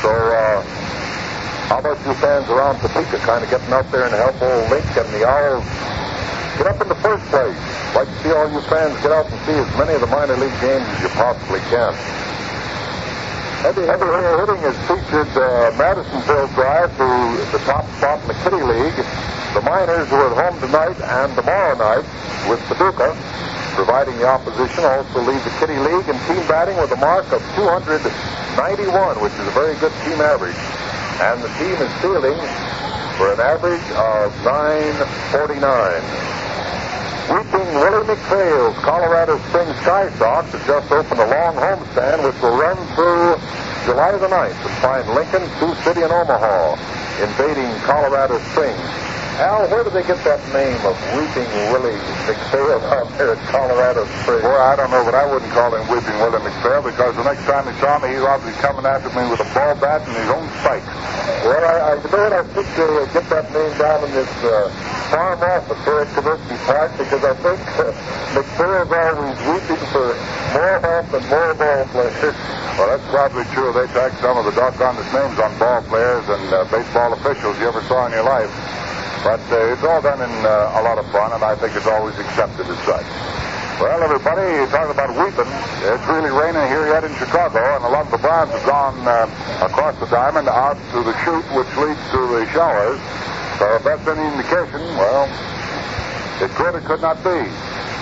So, 0.02 0.10
uh, 0.10 0.62
how 1.66 1.80
about 1.80 1.98
you 2.06 2.14
fans 2.22 2.46
around 2.48 2.78
Topeka 2.78 3.18
kind 3.26 3.42
of 3.42 3.50
getting 3.50 3.72
out 3.74 3.90
there 3.90 4.06
and 4.06 4.14
help 4.14 4.40
old 4.40 4.70
Link 4.70 4.86
and 4.94 5.08
the 5.10 5.26
Owls 5.26 5.66
get 6.58 6.66
up 6.70 6.78
in 6.80 6.88
the 6.88 7.00
first 7.02 7.26
place? 7.26 7.58
Like 7.94 8.06
to 8.06 8.16
see 8.22 8.30
all 8.30 8.46
you 8.52 8.60
fans 8.70 8.94
get 9.02 9.10
out 9.10 9.26
and 9.26 9.38
see 9.42 9.58
as 9.58 9.66
many 9.74 9.94
of 9.94 10.00
the 10.00 10.06
minor 10.06 10.36
league 10.38 10.60
games 10.62 10.86
as 10.86 11.02
you 11.02 11.10
possibly 11.10 11.58
can. 11.74 11.90
Heavy, 13.66 13.82
heavy 13.82 14.06
hitting 14.06 14.62
has 14.62 14.78
featured 14.86 15.32
uh, 15.34 15.74
Madisonville 15.74 16.46
drive 16.54 16.92
to 17.02 17.08
the 17.50 17.58
top 17.66 17.82
spot 17.98 18.22
in 18.22 18.28
the 18.28 18.38
Kitty 18.46 18.62
League. 18.62 18.94
The 19.58 19.62
Miners 19.64 20.06
are 20.12 20.28
at 20.30 20.34
home 20.38 20.60
tonight 20.60 21.00
and 21.02 21.34
tomorrow 21.34 21.74
night 21.74 22.06
with 22.46 22.60
Paducah, 22.70 23.10
providing 23.76 24.16
the 24.16 24.26
opposition, 24.26 24.82
also 24.82 25.20
lead 25.20 25.38
the 25.44 25.52
Kitty 25.60 25.76
League 25.76 26.08
in 26.08 26.16
team 26.24 26.40
batting 26.48 26.80
with 26.80 26.90
a 26.90 26.96
mark 26.96 27.28
of 27.30 27.44
291, 27.54 29.20
which 29.20 29.36
is 29.36 29.46
a 29.46 29.52
very 29.52 29.76
good 29.76 29.92
team 30.02 30.16
average. 30.18 30.56
And 31.20 31.44
the 31.44 31.52
team 31.60 31.76
is 31.76 31.92
fielding 32.00 32.40
for 33.20 33.36
an 33.36 33.40
average 33.40 33.84
of 34.00 34.32
949. 34.42 35.60
Weeping 37.28 37.68
Willie 37.76 38.06
McPhail's 38.08 38.76
Colorado 38.80 39.36
Springs 39.52 39.76
Sky 39.84 40.08
Sox 40.16 40.50
have 40.52 40.66
just 40.66 40.90
opened 40.90 41.20
a 41.20 41.28
long 41.28 41.54
homestand 41.60 42.24
which 42.24 42.40
will 42.40 42.56
run 42.56 42.76
through 42.96 43.36
July 43.84 44.16
the 44.16 44.26
9th 44.26 44.56
and 44.56 44.76
find 44.80 45.04
Lincoln, 45.12 45.44
Sioux 45.60 45.74
City, 45.84 46.02
and 46.02 46.12
Omaha 46.12 46.74
invading 47.20 47.70
Colorado 47.84 48.38
Springs. 48.52 48.80
Al, 49.36 49.68
where 49.68 49.84
did 49.84 49.92
they 49.92 50.00
get 50.08 50.16
that 50.24 50.40
name 50.56 50.80
of 50.88 50.96
Weeping 51.12 51.44
Willie 51.68 52.00
McPhail 52.24 52.80
out 52.88 53.04
there 53.20 53.36
at 53.36 53.42
Colorado 53.52 54.08
Springs? 54.24 54.40
Boy, 54.40 54.56
I 54.56 54.72
don't 54.80 54.88
know, 54.88 55.04
but 55.04 55.12
I 55.12 55.28
wouldn't 55.28 55.52
call 55.52 55.76
him 55.76 55.84
Weeping 55.92 56.16
Willie 56.24 56.40
McPhail 56.40 56.80
because 56.80 57.12
the 57.20 57.26
next 57.28 57.44
time 57.44 57.68
he 57.68 57.76
saw 57.76 58.00
me, 58.00 58.16
he's 58.16 58.24
obviously 58.24 58.56
coming 58.64 58.88
after 58.88 59.12
me 59.12 59.28
with 59.28 59.44
a 59.44 59.48
ball 59.52 59.76
bat 59.76 60.00
and 60.08 60.16
his 60.16 60.30
own 60.32 60.48
spike. 60.64 60.88
Well, 61.44 61.52
I, 61.68 61.76
I 61.84 61.92
bet 62.08 62.32
I 62.32 62.42
think 62.48 62.64
they 62.80 62.88
uh, 62.88 63.04
get 63.12 63.28
that 63.28 63.46
name 63.52 63.74
down 63.76 63.98
in 64.08 64.10
this 64.16 64.32
uh, 64.40 64.72
farm 65.12 65.36
office 65.44 65.84
here 65.84 66.00
at 66.00 66.08
Comiskey 66.16 66.56
Park 66.64 66.90
because 66.96 67.20
I 67.20 67.34
think 67.36 67.60
uh, 67.76 67.92
McPhail's 68.40 68.88
always 68.88 69.36
weeping 69.52 69.84
for 69.92 70.16
more 70.56 70.76
help 70.80 71.12
and 71.12 71.24
more 71.28 71.52
ball 71.60 71.84
players. 71.92 72.36
Well, 72.80 72.88
that's 72.88 73.04
probably 73.12 73.44
true. 73.52 73.68
They 73.76 73.84
tagged 73.92 74.16
some 74.24 74.40
of 74.40 74.48
the 74.48 74.56
doggonest 74.56 75.12
names 75.12 75.36
on 75.36 75.52
ball 75.60 75.84
players 75.92 76.24
and 76.24 76.40
uh, 76.56 76.64
baseball 76.72 77.12
officials 77.12 77.60
you 77.60 77.68
ever 77.68 77.84
saw 77.84 78.08
in 78.08 78.16
your 78.16 78.24
life. 78.24 78.48
But 79.26 79.42
uh, 79.50 79.74
it's 79.74 79.82
all 79.82 79.98
done 79.98 80.22
in 80.22 80.30
uh, 80.46 80.78
a 80.78 80.82
lot 80.86 81.02
of 81.02 81.06
fun, 81.10 81.34
and 81.34 81.42
I 81.42 81.58
think 81.58 81.74
it's 81.74 81.90
always 81.90 82.14
accepted 82.14 82.62
as 82.70 82.78
such. 82.86 83.02
Well, 83.82 83.98
everybody, 83.98 84.46
talking 84.70 84.94
about 84.94 85.18
weeping, 85.18 85.50
it's 85.82 86.06
really 86.06 86.30
raining 86.30 86.62
here 86.70 86.86
yet 86.86 87.02
in 87.02 87.10
Chicago, 87.18 87.58
and 87.58 87.82
a 87.82 87.90
lot 87.90 88.06
of 88.06 88.14
the 88.14 88.22
Browns 88.22 88.54
have 88.54 88.62
gone 88.62 88.94
uh, 89.02 89.26
across 89.66 89.98
the 89.98 90.06
diamond 90.14 90.46
out 90.46 90.78
to 90.94 91.02
the 91.02 91.10
chute 91.26 91.42
which 91.58 91.66
leads 91.74 91.98
to 92.14 92.20
the 92.38 92.46
showers. 92.54 93.02
So 93.58 93.66
if 93.74 93.82
that's 93.82 94.06
any 94.06 94.22
indication, 94.30 94.78
well, 94.94 95.26
it 96.38 96.54
could 96.54 96.78
or 96.78 96.82
could 96.86 97.02
not 97.02 97.18
be. 97.26 97.50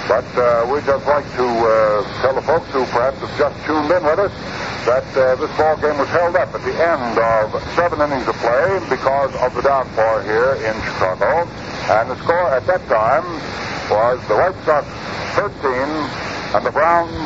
But 0.05 0.29
uh, 0.37 0.69
we'd 0.69 0.85
just 0.85 1.09
like 1.09 1.25
to 1.41 1.47
uh, 1.49 2.21
tell 2.21 2.37
the 2.37 2.45
folks 2.45 2.69
who 2.69 2.85
perhaps 2.93 3.17
have 3.25 3.33
just 3.41 3.57
tuned 3.65 3.89
in 3.89 4.05
with 4.05 4.29
us 4.29 4.64
that 4.85 5.09
uh, 5.17 5.35
this 5.41 5.49
ball 5.57 5.77
game 5.81 5.97
was 5.97 6.09
held 6.13 6.37
up 6.37 6.53
at 6.53 6.61
the 6.61 6.77
end 6.77 7.17
of 7.17 7.49
seven 7.73 8.05
innings 8.05 8.29
of 8.29 8.37
play 8.37 8.77
because 8.93 9.33
of 9.41 9.55
the 9.57 9.63
downpour 9.65 10.21
here 10.29 10.61
in 10.61 10.77
Chicago. 10.85 11.49
And 11.89 12.11
the 12.13 12.17
score 12.21 12.53
at 12.53 12.67
that 12.69 12.85
time 12.85 13.25
was 13.89 14.21
the 14.29 14.37
White 14.37 14.57
Sox 14.69 14.85
13 15.41 15.57
and 16.53 16.63
the 16.69 16.71
Browns 16.71 17.17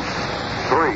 3. 0.71 0.95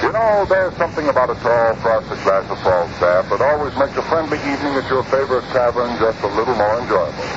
You 0.00 0.10
know, 0.16 0.48
there's 0.48 0.74
something 0.80 1.06
about 1.08 1.28
a 1.28 1.36
tall, 1.44 1.76
frosted 1.84 2.16
glass 2.24 2.48
of 2.48 2.58
Falstaff 2.64 3.28
that 3.28 3.40
always 3.44 3.76
makes 3.76 3.96
a 4.00 4.02
friendly 4.08 4.40
evening 4.48 4.72
at 4.72 4.88
your 4.88 5.04
favorite 5.04 5.44
tavern 5.52 5.92
just 6.00 6.16
a 6.24 6.32
little 6.32 6.56
more 6.56 6.80
enjoyable. 6.80 7.28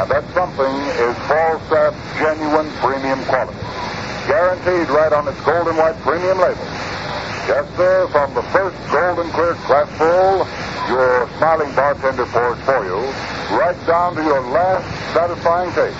And 0.00 0.08
that 0.08 0.24
something 0.32 0.74
is 0.96 1.14
Falstaff 1.28 1.92
genuine 2.16 2.72
premium 2.80 3.20
quality. 3.28 3.99
Guaranteed 4.30 4.86
right 4.94 5.10
on 5.10 5.26
its 5.26 5.40
golden 5.42 5.74
white 5.74 5.98
premium 6.06 6.38
label. 6.38 6.62
Yes, 7.50 7.66
sir, 7.74 8.06
from 8.14 8.30
the 8.32 8.46
first 8.54 8.78
golden 8.86 9.26
clear 9.34 9.58
glassful 9.66 10.46
your 10.86 11.26
smiling 11.38 11.74
bartender 11.74 12.26
pours 12.30 12.54
for 12.62 12.78
you, 12.86 13.02
right 13.58 13.74
down 13.90 14.14
to 14.14 14.22
your 14.22 14.38
last 14.54 14.86
satisfying 15.10 15.74
taste. 15.74 15.98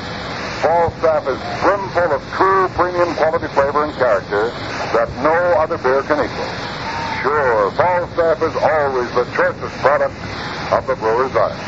Falstaff 0.62 1.26
is 1.26 1.42
brimful 1.58 2.14
of 2.14 2.22
true 2.38 2.70
premium 2.78 3.10
quality 3.18 3.50
flavor 3.50 3.82
and 3.82 3.94
character 3.98 4.54
that 4.94 5.10
no 5.26 5.34
other 5.58 5.78
beer 5.82 6.06
can 6.06 6.22
equal. 6.22 6.50
Sure, 7.26 7.74
Falstaff 7.74 8.46
is 8.46 8.54
always 8.62 9.10
the 9.18 9.26
choicest 9.34 9.74
product 9.82 10.14
of 10.70 10.86
the 10.86 10.94
brewer's 11.02 11.34
art. 11.34 11.58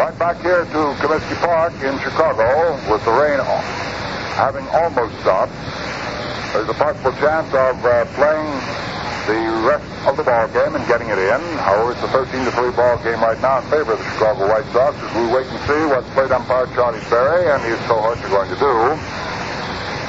Right 0.00 0.16
back 0.16 0.40
here 0.40 0.64
to 0.64 0.80
Comiskey 0.96 1.36
Park 1.44 1.76
in 1.84 1.92
Chicago 2.00 2.72
with 2.88 3.04
the 3.04 3.12
rain 3.12 3.36
having 4.32 4.64
almost 4.72 5.12
stopped. 5.20 5.52
There's 6.56 6.72
a 6.72 6.78
possible 6.80 7.12
chance 7.20 7.52
of 7.52 7.76
uh, 7.84 8.08
playing 8.16 8.48
the 9.28 9.44
rest 9.60 9.84
of 10.08 10.16
the 10.16 10.24
ball 10.24 10.48
game 10.56 10.72
and 10.72 10.80
getting 10.88 11.12
it 11.12 11.20
in. 11.20 11.40
However, 11.60 11.92
it's 11.92 12.00
a 12.00 12.08
13 12.16 12.32
to 12.32 12.50
3 12.50 12.72
ball 12.72 12.96
game 13.04 13.20
right 13.20 13.36
now 13.44 13.60
in 13.60 13.68
favor 13.68 13.92
of 13.92 14.00
the 14.00 14.08
Chicago 14.16 14.48
White 14.48 14.64
Sox 14.72 14.96
as 14.96 15.12
we 15.20 15.28
wait 15.28 15.44
and 15.52 15.60
see 15.68 15.82
what 15.92 16.00
plate 16.16 16.32
umpire 16.32 16.64
Charlie 16.72 17.04
Berry 17.12 17.52
and 17.52 17.60
his 17.60 17.76
cohorts 17.84 18.24
are 18.24 18.32
going 18.32 18.48
to 18.48 18.56
do. 18.56 18.72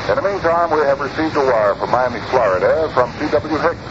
In 0.07 0.15
the 0.15 0.23
meantime, 0.23 0.72
we 0.72 0.88
have 0.88 1.03
received 1.03 1.35
a 1.35 1.43
wire 1.43 1.76
from 1.76 1.91
Miami, 1.91 2.23
Florida 2.31 2.88
from 2.95 3.11
C.W. 3.19 3.59
Hicks, 3.59 3.84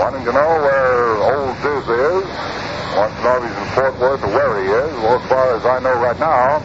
wanting 0.00 0.24
to 0.24 0.32
know 0.32 0.52
where 0.64 1.20
old 1.20 1.52
Diz 1.60 1.84
is. 1.84 2.71
If 2.92 3.42
he's 3.48 3.56
in 3.56 3.68
Fort 3.72 3.98
Worth 3.98 4.22
or 4.22 4.28
where 4.28 4.60
he 4.60 4.68
is. 4.68 4.92
Well, 5.00 5.16
as 5.16 5.28
far 5.28 5.56
as 5.56 5.64
I 5.64 5.80
know 5.80 5.96
right 5.96 6.18
now, 6.20 6.60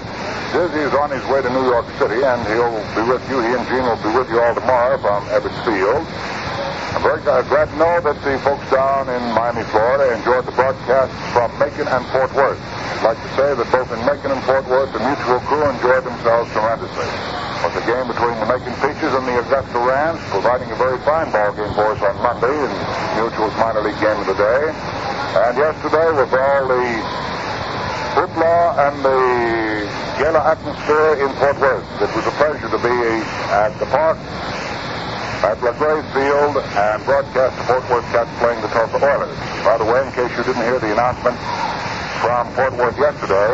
Dizzy 0.51 0.83
is 0.83 0.93
on 0.93 1.09
his 1.09 1.23
way 1.31 1.41
to 1.41 1.49
New 1.49 1.63
York 1.63 1.87
City, 1.99 2.19
and 2.19 2.43
he'll 2.51 2.83
be 2.91 3.07
with 3.07 3.23
you. 3.31 3.39
He 3.39 3.55
and 3.55 3.63
Gene 3.71 3.87
will 3.87 3.95
be 4.03 4.11
with 4.11 4.27
you 4.27 4.41
all 4.41 4.53
tomorrow 4.53 4.99
from 4.99 5.23
Ebbets 5.31 5.55
Field. 5.63 6.03
I'm 6.95 7.03
very 7.03 7.19
glad 7.21 7.43
to 7.43 7.75
know 7.75 7.99
that 7.99 8.15
the 8.23 8.39
folks 8.39 8.63
down 8.71 9.11
in 9.11 9.21
Miami, 9.35 9.63
Florida, 9.75 10.15
enjoyed 10.15 10.47
the 10.47 10.55
broadcast 10.55 11.11
from 11.35 11.51
Macon 11.59 11.83
and 11.83 12.03
Fort 12.15 12.31
Worth. 12.31 12.57
I'd 12.57 13.03
like 13.03 13.19
to 13.19 13.31
say 13.35 13.49
that 13.51 13.67
both 13.69 13.91
in 13.91 13.99
Macon 14.07 14.31
and 14.31 14.43
Fort 14.47 14.63
Worth, 14.71 14.95
the 14.95 15.03
Mutual 15.03 15.43
crew 15.45 15.67
enjoyed 15.67 16.07
themselves 16.07 16.47
tremendously. 16.55 17.11
With 17.59 17.75
the 17.75 17.83
game 17.83 18.07
between 18.07 18.39
the 18.39 18.47
Macon 18.47 18.71
Peaches 18.79 19.11
and 19.11 19.27
the 19.27 19.35
Augusta 19.35 19.79
Rams 19.83 20.23
providing 20.31 20.71
a 20.71 20.77
very 20.79 20.97
fine 21.03 21.27
ball 21.29 21.51
game 21.59 21.73
for 21.75 21.91
us 21.91 21.99
on 21.99 22.15
Monday 22.23 22.55
in 22.55 22.71
Mutual's 23.19 23.55
minor 23.59 23.83
league 23.83 23.99
game 23.99 24.17
of 24.23 24.27
the 24.31 24.39
day. 24.39 24.63
And 25.43 25.53
yesterday, 25.59 26.07
with 26.15 26.31
all 26.31 26.63
the 26.71 26.85
hoopla 28.15 28.55
and 28.89 28.95
the 29.03 29.21
yellow 30.23 30.39
atmosphere 30.39 31.19
in 31.19 31.29
Fort 31.35 31.59
Worth, 31.59 31.85
it 31.99 32.09
was 32.15 32.25
a 32.25 32.35
pleasure 32.39 32.71
to 32.71 32.79
be 32.79 32.95
at 33.51 33.75
the 33.77 33.85
park 33.91 34.17
at 35.45 35.61
LaGrave 35.61 36.05
Field 36.17 36.57
and 36.57 36.97
broadcast 37.05 37.53
the 37.57 37.63
Fort 37.69 37.85
Worth 37.89 38.07
Cats 38.09 38.31
playing 38.41 38.61
the 38.61 38.71
Tulsa 38.73 38.97
Oilers. 38.97 39.37
By 39.61 39.77
the 39.77 39.85
way, 39.85 40.01
in 40.01 40.09
case 40.17 40.33
you 40.33 40.43
didn't 40.43 40.65
hear 40.65 40.79
the 40.79 40.91
announcement 40.91 41.37
from 42.25 42.49
Fort 42.57 42.73
Worth 42.73 42.97
yesterday, 42.97 43.53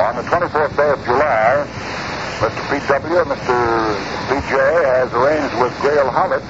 on 0.00 0.16
the 0.16 0.24
24th 0.24 0.72
day 0.72 0.88
of 0.88 1.00
July, 1.04 1.68
Mr. 2.40 2.62
P.W. 2.72 3.18
and 3.20 3.28
Mr. 3.28 3.56
B.J. 4.30 4.56
has 4.56 5.12
arranged 5.12 5.54
with 5.60 5.74
Gail 5.84 6.08
Hollett 6.08 6.44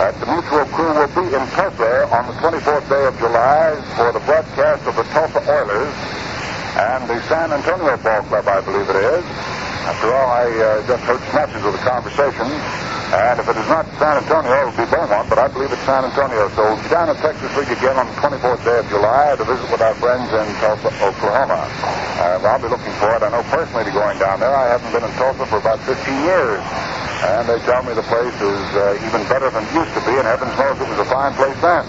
that 0.00 0.16
the 0.20 0.26
Mutual 0.26 0.64
crew 0.72 0.94
will 0.96 1.12
be 1.12 1.28
in 1.36 1.44
Tulsa 1.52 2.08
on 2.16 2.24
the 2.26 2.36
24th 2.40 2.88
day 2.88 3.04
of 3.06 3.14
July 3.18 3.76
for 3.94 4.08
the 4.12 4.24
broadcast 4.24 4.88
of 4.88 4.96
the 4.96 5.04
Tulsa 5.12 5.42
Oilers 5.44 5.92
and 6.76 7.04
the 7.04 7.20
San 7.28 7.52
Antonio 7.52 7.96
Ball 8.00 8.22
Club, 8.32 8.48
I 8.48 8.60
believe 8.64 8.88
it 8.88 8.96
is. 8.96 9.24
After 9.84 10.08
all, 10.14 10.28
I 10.30 10.46
uh, 10.48 10.86
just 10.88 11.02
heard 11.04 11.20
snatches 11.28 11.60
of 11.68 11.72
the 11.74 11.84
conversation. 11.84 12.48
And 13.12 13.36
if 13.36 13.44
it 13.44 13.56
is 13.60 13.68
not 13.68 13.84
San 14.00 14.16
Antonio, 14.16 14.48
it 14.48 14.72
will 14.72 14.80
be 14.80 14.88
Beaumont, 14.88 15.28
but 15.28 15.36
I 15.36 15.52
believe 15.52 15.68
it's 15.68 15.84
San 15.84 16.00
Antonio. 16.00 16.48
So 16.56 16.72
we'll 16.72 16.80
be 16.80 16.88
down 16.88 17.12
at 17.12 17.20
Texas 17.20 17.52
League 17.60 17.68
again 17.68 18.00
on 18.00 18.08
the 18.08 18.16
24th 18.24 18.64
day 18.64 18.78
of 18.80 18.88
July 18.88 19.36
to 19.36 19.44
visit 19.44 19.68
with 19.68 19.84
our 19.84 19.92
friends 20.00 20.32
in 20.32 20.48
Tulsa, 20.64 20.88
Oklahoma. 21.04 21.60
And 22.24 22.40
I'll 22.40 22.62
be 22.62 22.72
looking 22.72 22.94
forward, 22.96 23.20
I 23.20 23.28
know 23.36 23.44
personally, 23.52 23.84
to 23.84 23.92
going 23.92 24.16
down 24.16 24.40
there. 24.40 24.54
I 24.54 24.72
haven't 24.72 24.96
been 24.96 25.04
in 25.04 25.12
Tulsa 25.20 25.44
for 25.44 25.60
about 25.60 25.76
15 25.84 25.92
years. 26.24 26.62
And 27.22 27.44
they 27.44 27.60
tell 27.68 27.84
me 27.84 27.92
the 27.92 28.06
place 28.08 28.34
is 28.40 28.64
uh, 28.80 29.06
even 29.12 29.28
better 29.28 29.52
than 29.52 29.60
it 29.60 29.72
used 29.76 29.92
to 29.92 30.02
be, 30.08 30.16
and 30.16 30.24
heavens 30.24 30.56
knows 30.56 30.80
it 30.80 30.88
was 30.88 31.04
a 31.04 31.10
fine 31.12 31.36
place 31.36 31.58
then. 31.60 31.84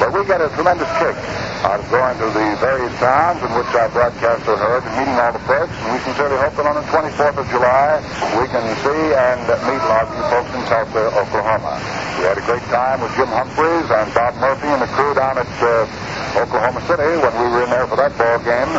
But 0.00 0.16
we 0.16 0.24
get 0.24 0.40
a 0.40 0.48
tremendous 0.56 0.88
kick 0.96 1.12
out 1.60 1.76
of 1.76 1.84
going 1.92 2.16
to 2.24 2.32
the 2.32 2.56
various 2.56 2.94
towns 2.96 3.36
in 3.44 3.52
which 3.52 3.68
our 3.76 3.92
broadcasts 3.92 4.48
are 4.48 4.56
heard 4.56 4.80
and 4.80 4.96
meeting 4.96 5.12
all 5.20 5.28
the 5.28 5.44
folks. 5.44 5.76
And 5.84 5.92
we 5.92 6.00
sincerely 6.08 6.40
hope 6.40 6.56
that 6.56 6.64
on 6.64 6.72
the 6.72 6.88
24th 6.88 7.36
of 7.36 7.44
July, 7.52 8.00
we 8.40 8.48
can 8.48 8.64
see 8.80 9.02
and 9.12 9.44
meet 9.68 9.76
a 9.76 9.88
lot 9.92 10.08
of 10.08 10.16
you 10.16 10.24
folks 10.32 10.48
in 10.56 10.64
Tulsa, 10.72 11.04
Oklahoma. 11.20 11.76
We 12.16 12.24
had 12.24 12.40
a 12.40 12.44
great 12.48 12.64
time 12.72 13.04
with 13.04 13.12
Jim 13.12 13.28
Humphreys 13.28 13.92
and 13.92 14.08
Bob 14.16 14.40
Murphy 14.40 14.72
and 14.72 14.80
the 14.80 14.88
crew 14.96 15.12
down 15.12 15.36
at 15.36 15.52
uh, 15.60 15.84
Oklahoma 16.48 16.80
City 16.88 17.20
when 17.20 17.34
we 17.36 17.46
were 17.52 17.68
in 17.68 17.70
there 17.70 17.84
for 17.84 18.00
that 18.00 18.16
ball 18.16 18.40
game 18.40 18.72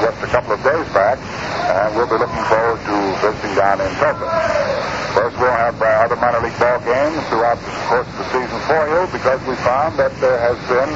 just 0.00 0.16
a 0.24 0.30
couple 0.32 0.56
of 0.56 0.62
days 0.64 0.88
back. 0.96 1.20
And 1.68 1.92
we'll 1.92 2.08
be 2.08 2.16
looking 2.16 2.44
forward 2.48 2.80
to 2.88 2.96
visiting 3.20 3.52
down 3.52 3.84
in 3.84 3.92
Tulsa. 4.00 4.78
First, 5.12 5.36
we'll 5.40 5.50
have 5.50 5.74
uh, 5.82 6.06
other 6.06 6.16
minor 6.16 6.40
league 6.40 6.56
ball 6.62 6.78
games 6.86 7.18
throughout 7.26 7.58
the 7.58 7.72
course 7.90 8.06
of 8.06 8.16
the 8.22 8.26
season 8.30 8.60
for 8.70 8.86
you 8.86 9.02
because 9.10 9.40
we 9.50 9.56
found 9.66 9.98
that 9.98 10.14
there 10.20 10.37
has 10.38 10.58
been 10.70 10.92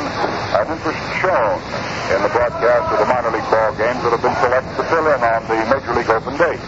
an 0.54 0.66
interest 0.70 1.02
shown 1.18 1.58
in 2.14 2.18
the 2.22 2.30
broadcast 2.30 2.86
of 2.94 2.98
the 3.02 3.08
minor 3.10 3.34
league 3.34 3.46
ball 3.50 3.74
games 3.74 3.98
that 4.06 4.14
have 4.14 4.22
been 4.22 4.38
selected 4.38 4.74
to 4.78 4.84
fill 4.86 5.06
in 5.10 5.18
on 5.18 5.40
the 5.50 5.58
Major 5.66 5.92
League 5.98 6.12
Open 6.14 6.34
date. 6.38 6.62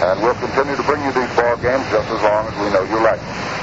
And 0.00 0.16
we'll 0.24 0.38
continue 0.40 0.72
to 0.72 0.86
bring 0.88 1.04
you 1.04 1.12
these 1.12 1.28
ball 1.36 1.56
games 1.60 1.84
just 1.92 2.08
as 2.08 2.20
long 2.24 2.48
as 2.48 2.54
we 2.56 2.72
know 2.72 2.84
you 2.88 2.98
like 3.04 3.20
them. 3.20 3.58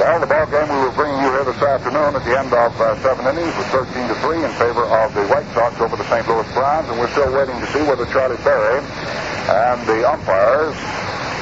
Well, 0.00 0.16
the 0.16 0.30
ball 0.30 0.46
game 0.48 0.68
we 0.70 0.80
were 0.80 0.96
bringing 0.96 1.20
you 1.20 1.30
here 1.34 1.44
this 1.44 1.60
afternoon 1.60 2.16
at 2.16 2.24
the 2.24 2.32
end 2.32 2.52
of 2.54 2.72
uh, 2.80 2.96
seven 3.04 3.26
innings 3.26 3.52
was 3.58 3.68
13 3.74 4.08
to 4.08 4.16
3 4.22 4.44
in 4.44 4.52
favor 4.56 4.86
of 4.86 5.12
the 5.12 5.26
White 5.28 5.48
Sox 5.52 5.76
over 5.82 5.98
the 5.98 6.06
St. 6.08 6.24
Louis 6.24 6.48
Browns, 6.56 6.88
and 6.88 6.96
we're 6.96 7.10
still 7.12 7.28
waiting 7.34 7.58
to 7.58 7.68
see 7.74 7.82
whether 7.84 8.06
Charlie 8.08 8.40
Berry 8.40 8.80
and 8.80 9.76
the 9.84 10.06
umpires 10.08 10.78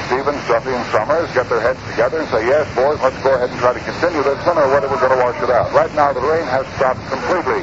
Stevens, 0.09 0.41
Duffy, 0.49 0.73
and 0.73 0.81
Summers 0.89 1.29
get 1.37 1.45
their 1.53 1.61
heads 1.61 1.77
together 1.85 2.17
and 2.17 2.25
say, 2.33 2.41
yes, 2.49 2.65
boys, 2.73 2.97
let's 2.97 3.21
go 3.21 3.29
ahead 3.37 3.53
and 3.53 3.59
try 3.61 3.77
to 3.77 3.83
continue 3.85 4.25
this 4.25 4.41
one, 4.41 4.57
or 4.57 4.65
whether 4.73 4.89
we're 4.89 4.97
going 4.97 5.13
to 5.13 5.21
wash 5.21 5.37
it 5.37 5.53
out. 5.53 5.69
Right 5.69 5.93
now, 5.93 6.09
the 6.17 6.25
rain 6.25 6.49
has 6.49 6.65
stopped 6.81 6.97
completely. 7.13 7.61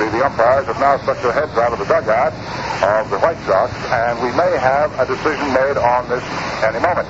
See, 0.00 0.08
the 0.08 0.24
umpires 0.24 0.64
have 0.64 0.80
now 0.80 0.96
stuck 1.04 1.20
their 1.20 1.36
heads 1.36 1.52
out 1.60 1.76
of 1.76 1.78
the 1.78 1.84
dugout 1.84 2.32
of 2.80 3.12
the 3.12 3.20
White 3.20 3.36
Sox, 3.44 3.68
and 3.92 4.16
we 4.24 4.32
may 4.32 4.56
have 4.56 4.96
a 4.96 5.04
decision 5.04 5.44
made 5.52 5.76
on 5.76 6.08
this 6.08 6.24
any 6.64 6.80
moment. 6.80 7.04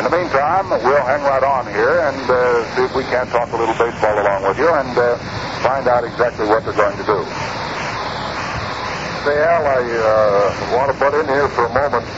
In 0.00 0.08
the 0.08 0.12
meantime, 0.16 0.72
we'll 0.80 1.04
hang 1.04 1.20
right 1.20 1.44
on 1.44 1.68
here 1.68 2.00
and 2.08 2.24
uh, 2.24 2.64
see 2.72 2.88
if 2.88 2.96
we 2.96 3.04
can't 3.12 3.28
talk 3.28 3.52
a 3.52 3.56
little 3.60 3.76
baseball 3.76 4.16
along 4.16 4.48
with 4.48 4.56
you 4.56 4.72
and 4.80 4.96
uh, 4.96 5.20
find 5.60 5.84
out 5.92 6.08
exactly 6.08 6.48
what 6.48 6.64
they're 6.64 6.72
going 6.72 6.96
to 6.96 7.04
do. 7.04 7.20
Say, 9.28 9.36
Al, 9.44 9.60
I 9.60 9.84
uh, 9.84 10.72
want 10.72 10.88
to 10.88 10.96
butt 10.96 11.12
in 11.20 11.28
here 11.28 11.52
for 11.52 11.68
a 11.68 11.74
moment. 11.76 12.08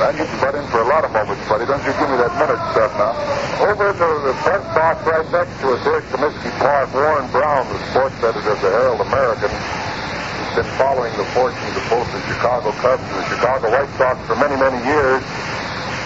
And 0.00 0.16
you 0.18 0.24
can 0.24 0.38
butt 0.40 0.56
in 0.56 0.64
for 0.72 0.80
a 0.80 0.88
lot 0.88 1.04
of 1.04 1.12
moments, 1.12 1.44
buddy. 1.44 1.68
Don't 1.68 1.84
you 1.84 1.92
give 1.92 2.08
me 2.08 2.16
that 2.16 2.32
minute 2.40 2.58
stuff 2.72 2.90
now. 2.96 3.12
Over 3.60 3.92
to 3.92 4.08
the 4.24 4.34
press 4.40 4.64
box 4.72 5.04
right 5.04 5.28
next 5.30 5.54
to 5.60 5.76
us 5.76 5.82
here 5.84 6.00
Comiskey 6.08 6.52
Park, 6.58 6.88
Warren 6.96 7.28
Brown, 7.30 7.68
the 7.68 7.78
sports 7.92 8.16
editor 8.24 8.56
of 8.56 8.60
the 8.64 8.70
Herald 8.72 9.04
American, 9.04 9.52
has 9.52 10.52
been 10.58 10.70
following 10.80 11.12
the 11.20 11.28
fortunes 11.36 11.76
of 11.76 11.84
both 11.92 12.08
the 12.10 12.20
Chicago 12.24 12.72
Cubs 12.80 13.04
and 13.04 13.18
the 13.20 13.28
Chicago 13.30 13.70
White 13.70 13.92
Sox 14.00 14.16
for 14.26 14.34
many, 14.40 14.56
many 14.56 14.80
years. 14.88 15.22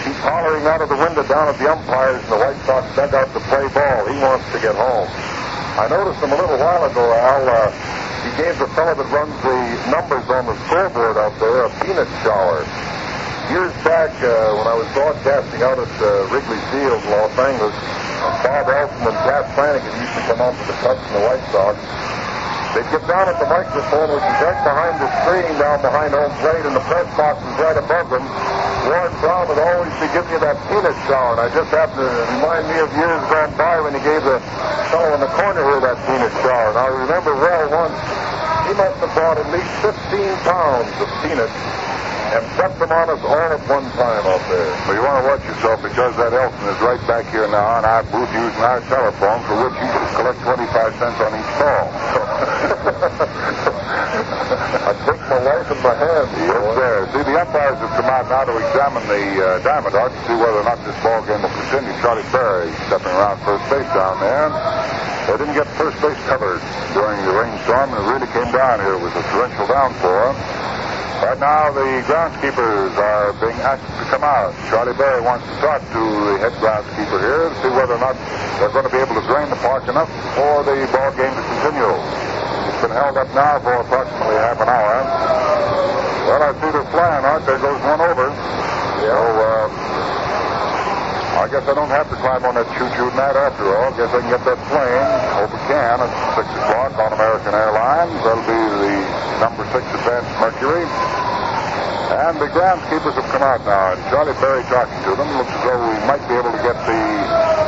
He's 0.05 0.19
hollering 0.21 0.67
out 0.67 0.83
of 0.83 0.91
the 0.91 0.99
window 0.99 1.23
down 1.25 1.47
at 1.49 1.57
the 1.57 1.67
umpires 1.71 2.21
in 2.21 2.29
the 2.29 2.39
White 2.39 2.59
Sox 2.67 2.85
dugout 2.93 3.31
to 3.33 3.41
play 3.49 3.65
ball. 3.71 4.05
He 4.07 4.19
wants 4.19 4.45
to 4.51 4.59
get 4.59 4.75
home. 4.75 5.07
I 5.79 5.87
noticed 5.89 6.19
him 6.21 6.31
a 6.31 6.39
little 6.39 6.59
while 6.59 6.83
ago, 6.85 7.05
Al. 7.11 7.43
Uh, 7.49 7.71
he 8.27 8.31
gave 8.35 8.59
the 8.59 8.67
fellow 8.75 8.93
that 8.93 9.09
runs 9.09 9.35
the 9.41 9.57
numbers 9.89 10.27
on 10.27 10.45
the 10.45 10.55
scoreboard 10.67 11.17
out 11.17 11.33
there 11.39 11.65
a 11.65 11.69
peanut 11.81 12.09
shower. 12.21 12.67
Years 13.47 13.71
back, 13.87 14.11
uh, 14.19 14.59
when 14.59 14.67
I 14.67 14.75
was 14.75 14.83
broadcasting 14.91 15.63
out 15.63 15.79
at 15.79 15.87
uh, 16.03 16.27
Wrigley 16.27 16.59
Field 16.67 16.99
Los 17.07 17.31
Angeles, 17.39 17.71
Bob 18.43 18.67
Elson 18.67 19.07
and 19.07 19.19
Pat 19.23 19.47
Flanagan 19.55 19.87
used 19.87 20.15
to 20.19 20.23
come 20.27 20.43
out 20.43 20.51
to 20.51 20.63
the 20.67 20.75
Cubs 20.83 20.99
and 20.99 21.15
the 21.15 21.23
White 21.23 21.45
Sox. 21.55 21.79
They'd 22.75 22.91
get 22.91 23.07
down 23.07 23.31
at 23.31 23.39
the 23.39 23.47
microphone, 23.47 24.19
which 24.19 24.27
is 24.27 24.37
right 24.43 24.61
behind 24.67 24.99
the 24.99 25.07
screen 25.23 25.47
down 25.63 25.79
behind 25.79 26.11
home 26.11 26.35
plate, 26.43 26.59
and 26.67 26.75
the 26.75 26.83
press 26.91 27.07
box 27.15 27.39
is 27.39 27.55
right 27.55 27.79
above 27.79 28.11
them. 28.11 28.25
Warren 28.83 29.15
Brown 29.23 29.47
would 29.47 29.63
always 29.63 29.95
be 29.95 30.11
giving 30.11 30.31
you 30.35 30.41
that 30.43 30.59
peanut 30.67 30.97
shower, 31.07 31.39
and 31.39 31.47
I 31.47 31.47
just 31.55 31.71
happened 31.71 32.03
to 32.03 32.11
remind 32.35 32.67
me 32.67 32.83
of 32.83 32.91
years 32.99 33.23
gone 33.31 33.55
by 33.55 33.79
when 33.79 33.95
he 33.95 34.03
gave 34.03 34.27
the 34.27 34.43
fellow 34.91 35.15
in 35.15 35.23
the 35.23 35.31
corner 35.39 35.63
here 35.71 35.81
that 35.87 35.95
peanut 36.03 36.35
shower. 36.43 36.75
And 36.75 36.79
I 36.83 36.87
remember 36.91 37.31
well 37.31 37.63
once, 37.71 37.95
he 38.67 38.75
must 38.75 38.99
have 38.99 39.13
bought 39.15 39.39
at 39.39 39.47
least 39.55 39.71
15 39.87 40.35
pounds 40.43 40.91
of 40.99 41.07
peanuts 41.23 41.55
and 42.37 42.45
dumped 42.53 42.77
them 42.77 42.93
on 42.93 43.09
us 43.09 43.21
all 43.25 43.49
at 43.49 43.61
one 43.65 43.85
time 43.97 44.21
out 44.29 44.43
there. 44.45 44.69
Well, 44.85 44.93
you 44.93 45.01
want 45.01 45.17
to 45.17 45.25
watch 45.25 45.41
yourself 45.49 45.81
because 45.81 46.13
that 46.21 46.37
Elson 46.37 46.69
is 46.69 46.77
right 46.85 47.01
back 47.09 47.25
here 47.33 47.49
now 47.49 47.81
in 47.81 47.85
our 47.85 48.05
booth 48.13 48.29
using 48.29 48.61
our 48.61 48.77
telephone 48.85 49.41
for 49.49 49.57
which 49.65 49.73
you 49.73 49.87
should 49.89 50.05
collect 50.21 50.37
25 50.45 51.01
cents 51.01 51.17
on 51.17 51.33
each 51.33 51.51
call. 51.57 51.85
I 54.85 54.93
take 55.01 55.21
my 55.25 55.41
life 55.41 55.65
in 55.65 55.79
my 55.81 55.95
hands. 55.97 56.29
Yes, 56.37 56.61
sir. 56.77 56.93
See, 57.09 57.23
the 57.25 57.35
umpires 57.41 57.79
have 57.81 57.93
come 57.97 58.05
out 58.05 58.29
now 58.29 58.45
to 58.45 58.53
examine 58.53 59.03
the 59.09 59.23
uh, 59.41 59.57
diamond 59.65 59.93
dog 59.97 60.13
to 60.13 60.19
see 60.29 60.37
whether 60.37 60.61
or 60.61 60.67
not 60.67 60.77
this 60.85 60.97
ball 61.01 61.25
game 61.25 61.41
will 61.41 61.49
continue. 61.49 61.89
Charlie 62.05 62.27
Berry 62.29 62.69
stepping 62.85 63.17
around 63.17 63.41
first 63.41 63.65
base 63.65 63.89
down 63.97 64.21
there. 64.21 64.53
They 65.25 65.41
didn't 65.41 65.57
get 65.57 65.65
first 65.73 65.97
base 66.05 66.21
covered 66.29 66.61
during 66.93 67.17
the 67.25 67.33
rainstorm, 67.33 67.97
and 67.97 67.97
it 67.97 68.07
really 68.13 68.29
came 68.29 68.53
down 68.53 68.77
here. 68.79 68.93
It 68.93 69.01
was 69.01 69.11
a 69.17 69.25
torrential 69.33 69.65
downpour. 69.65 70.37
Right 71.17 71.39
now, 71.41 71.73
the 71.73 72.05
groundskeepers 72.05 72.93
are 72.93 73.33
being 73.41 73.57
asked 73.65 73.81
to 73.89 74.05
come 74.13 74.21
out. 74.21 74.53
Charlie 74.69 74.93
Berry 74.93 75.17
wants 75.17 75.49
to 75.49 75.53
talk 75.65 75.81
to 75.81 76.01
the 76.29 76.37
head 76.37 76.53
groundskeeper 76.61 77.17
here 77.17 77.49
to 77.49 77.55
see 77.57 77.73
whether 77.73 77.97
or 77.97 78.03
not 78.05 78.13
they're 78.61 78.69
going 78.69 78.85
to 78.85 78.93
be 78.93 79.01
able 79.01 79.17
to 79.17 79.25
drain 79.25 79.49
the 79.49 79.57
park 79.65 79.89
enough 79.89 80.05
for 80.37 80.61
the 80.61 80.77
ball 80.93 81.09
game 81.17 81.33
to 81.33 81.43
continue. 81.57 81.89
It's 82.69 82.81
been 82.85 82.93
held 82.93 83.17
up 83.17 83.33
now 83.33 83.57
for 83.65 83.81
approximately 83.81 84.37
half 84.37 84.61
an 84.61 84.69
hour. 84.69 84.95
Well, 86.29 86.41
I 86.45 86.53
see 86.61 86.69
they're 86.69 86.91
flying 86.93 87.25
out. 87.25 87.41
There 87.49 87.57
goes 87.65 87.81
one 87.81 88.01
over. 88.01 88.29
So, 89.01 89.17
uh, 89.41 89.65
I 91.37 91.45
guess 91.49 91.65
I 91.65 91.73
don't 91.73 91.89
have 91.89 92.09
to 92.13 92.17
climb 92.21 92.45
on 92.45 92.61
that 92.61 92.69
choo-choo 92.77 93.09
mat 93.17 93.33
after 93.33 93.65
all. 93.73 93.89
Guess 93.97 94.13
I 94.13 94.21
can 94.21 94.29
get 94.37 94.45
that 94.45 94.59
plane. 94.69 95.05
Hope 95.33 95.49
I 95.49 95.61
can 95.65 95.97
at 95.97 96.13
6 96.37 96.45
o'clock 96.45 96.93
on 97.01 97.09
American 97.17 97.53
Airlines. 97.57 98.13
That'll 98.21 98.45
be 98.45 98.61
the 98.85 99.16
number 99.39 99.63
6 99.69 99.85
Advanced 99.85 100.33
Mercury. 100.41 100.85
And 102.07 102.39
the 102.41 102.49
groundskeepers 102.49 103.13
have 103.13 103.29
come 103.29 103.45
out 103.45 103.61
now, 103.67 103.93
and 103.93 104.01
Charlie 104.09 104.33
Berry 104.41 104.63
talking 104.71 104.97
to 105.05 105.11
them. 105.13 105.29
Looks 105.37 105.53
as 105.53 105.61
though 105.61 105.77
we 105.77 105.97
might 106.09 106.23
be 106.25 106.33
able 106.33 106.49
to 106.49 106.63
get 106.65 106.73
the 106.87 107.01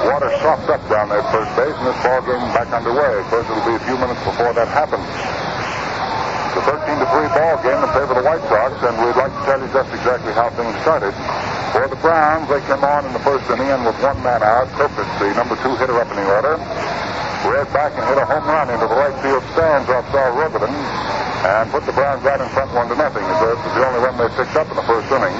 water 0.09 0.31
soft 0.41 0.65
up 0.71 0.81
down 0.89 1.13
there 1.13 1.21
at 1.21 1.29
first 1.29 1.51
base 1.53 1.75
and 1.75 1.85
this 1.85 1.99
ball 2.01 2.23
game 2.25 2.41
back 2.55 2.71
underway. 2.73 3.19
Of 3.21 3.27
course, 3.29 3.45
it'll 3.45 3.67
be 3.67 3.77
a 3.77 3.83
few 3.85 3.99
minutes 3.99 4.23
before 4.25 4.55
that 4.57 4.65
happens. 4.73 5.05
It's 6.49 6.57
a 6.57 6.63
13 6.65 6.81
to 6.97 7.07
3 7.13 7.29
ball 7.37 7.55
game 7.61 7.77
in 7.77 7.89
favor 7.93 8.13
of 8.17 8.19
the 8.23 8.25
White 8.25 8.45
Sox, 8.49 8.73
and 8.81 8.95
we'd 9.05 9.19
like 9.19 9.29
to 9.29 9.43
tell 9.45 9.59
you 9.61 9.69
just 9.69 9.91
exactly 9.93 10.33
how 10.33 10.49
things 10.57 10.73
started. 10.81 11.13
For 11.75 11.85
the 11.85 11.99
Browns, 12.01 12.49
they 12.49 12.63
came 12.65 12.81
on 12.81 13.05
in 13.05 13.13
the 13.13 13.21
first 13.21 13.45
inning 13.53 13.69
and 13.69 13.85
with 13.85 13.99
one 14.01 14.17
man 14.25 14.41
out, 14.41 14.65
Kokos, 14.73 15.05
the 15.21 15.29
number 15.37 15.53
two 15.61 15.77
hitter 15.77 15.99
up 16.01 16.09
in 16.09 16.17
the 16.17 16.25
order, 16.25 16.57
reared 17.45 17.69
back 17.69 17.93
and 17.93 18.03
hit 18.09 18.17
a 18.17 18.25
home 18.25 18.49
run 18.49 18.73
into 18.73 18.89
the 18.89 18.97
right 18.97 19.13
field 19.21 19.45
stands 19.53 19.85
off 19.93 20.09
Saul 20.09 20.33
Rogovin 20.33 20.73
and 21.39 21.71
put 21.71 21.85
the 21.87 21.95
Browns 21.95 22.25
out 22.27 22.41
in 22.41 22.49
front 22.51 22.73
one 22.75 22.87
to 22.91 22.95
nothing. 22.95 23.23
This 23.23 23.39
was 23.39 23.73
the 23.75 23.83
only 23.87 23.99
run 24.03 24.15
they 24.19 24.27
picked 24.35 24.55
up 24.59 24.67
in 24.67 24.75
the 24.75 24.83
first 24.83 25.07
inning. 25.07 25.35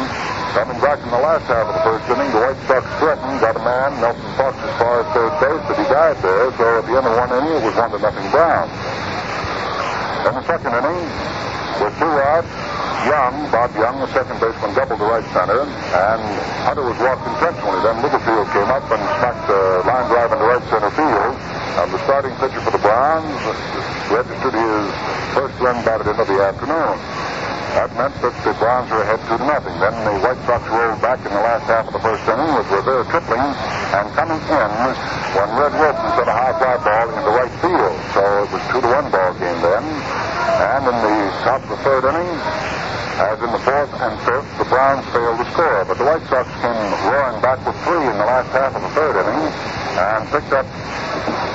Coming 0.56 0.80
back 0.80 0.98
in 1.04 1.12
the 1.12 1.20
last 1.20 1.44
half 1.46 1.68
of 1.68 1.76
the 1.76 1.84
first 1.84 2.06
inning, 2.08 2.32
the 2.32 2.40
White 2.40 2.60
Sox 2.66 2.88
threatened, 2.98 3.36
got 3.44 3.60
a 3.60 3.64
man, 3.64 4.00
Nelson 4.00 4.32
Fox, 4.40 4.56
as 4.56 4.74
far 4.80 5.04
as 5.04 5.08
third 5.12 5.34
base, 5.44 5.64
but 5.68 5.76
he 5.76 5.86
died 5.92 6.18
there. 6.24 6.48
So 6.56 6.64
at 6.80 6.86
the 6.88 6.94
end 6.96 7.06
of 7.06 7.14
one 7.20 7.32
inning, 7.36 7.52
it 7.52 7.64
was 7.68 7.76
one 7.76 7.92
to 7.92 8.00
nothing 8.00 8.28
Browns. 8.32 8.72
In 10.24 10.34
the 10.40 10.44
second 10.48 10.72
inning, 10.72 11.04
with 11.84 11.94
two 12.00 12.16
outs, 12.32 12.79
Young, 13.08 13.48
Bob 13.48 13.72
Young, 13.80 13.96
the 14.04 14.12
second 14.12 14.44
baseman, 14.44 14.76
doubled 14.76 15.00
to 15.00 15.08
right 15.08 15.24
center, 15.32 15.64
and 15.64 16.22
Hunter 16.68 16.84
was 16.84 17.00
walked 17.00 17.24
intentionally. 17.32 17.80
Then 17.80 17.96
Littlefield 18.04 18.48
came 18.52 18.68
up 18.68 18.84
and 18.92 19.00
smacked 19.20 19.48
a 19.48 19.88
line 19.88 20.08
drive 20.12 20.32
into 20.36 20.44
right 20.44 20.66
center 20.68 20.92
field. 20.92 21.34
And 21.80 21.88
the 21.96 22.00
starting 22.04 22.36
pitcher 22.44 22.60
for 22.60 22.76
the 22.76 22.84
Browns 22.84 23.40
registered 24.12 24.52
his 24.52 24.86
first 25.32 25.56
run 25.64 25.80
batted 25.88 26.12
into 26.12 26.26
the 26.28 26.44
afternoon. 26.44 27.00
That 27.78 27.88
meant 27.96 28.16
that 28.20 28.36
the 28.44 28.52
Browns 28.60 28.92
were 28.92 29.06
ahead 29.06 29.22
two 29.32 29.38
to 29.40 29.46
nothing. 29.48 29.76
Then 29.80 29.96
the 30.04 30.20
White 30.20 30.42
Sox 30.44 30.60
rolled 30.68 31.00
back 31.00 31.24
in 31.24 31.32
the 31.32 31.40
last 31.40 31.70
half 31.72 31.88
of 31.88 31.94
the 31.94 32.04
first 32.04 32.26
inning 32.28 32.52
with 32.52 32.68
Rivera 32.68 33.06
tripling 33.08 33.48
and 33.96 34.06
coming 34.18 34.42
in 34.44 34.72
when 35.40 35.50
Red 35.56 35.74
Wilson 35.78 36.10
set 36.20 36.28
a 36.28 36.36
high 36.36 36.56
fly 36.60 36.76
ball 36.84 37.08
into 37.16 37.32
right 37.32 37.54
field. 37.64 37.96
So 38.12 38.22
it 38.44 38.50
was 38.52 38.64
two 38.74 38.82
to 38.84 38.90
one 38.92 39.08
ball 39.08 39.32
game 39.40 39.62
then. 39.64 40.19
And 40.40 40.88
in 40.88 40.96
the 40.96 41.16
top 41.44 41.60
of 41.64 41.70
the 41.70 41.80
third 41.84 42.04
inning, 42.08 42.32
as 43.20 43.36
in 43.44 43.52
the 43.52 43.60
fourth 43.60 43.92
and 44.00 44.16
fifth, 44.24 44.48
the 44.56 44.64
Browns 44.72 45.04
failed 45.12 45.36
to 45.36 45.48
score, 45.52 45.84
but 45.84 45.98
the 46.00 46.08
White 46.08 46.24
Sox 46.32 46.48
came 46.64 46.88
roaring 47.04 47.42
back 47.44 47.60
with 47.68 47.76
three 47.84 48.08
in 48.08 48.16
the 48.16 48.24
last 48.24 48.48
half 48.56 48.72
of 48.72 48.82
the 48.82 48.94
third 48.96 49.20
inning 49.20 49.44
and 50.00 50.24
picked 50.32 50.56
up 50.56 50.64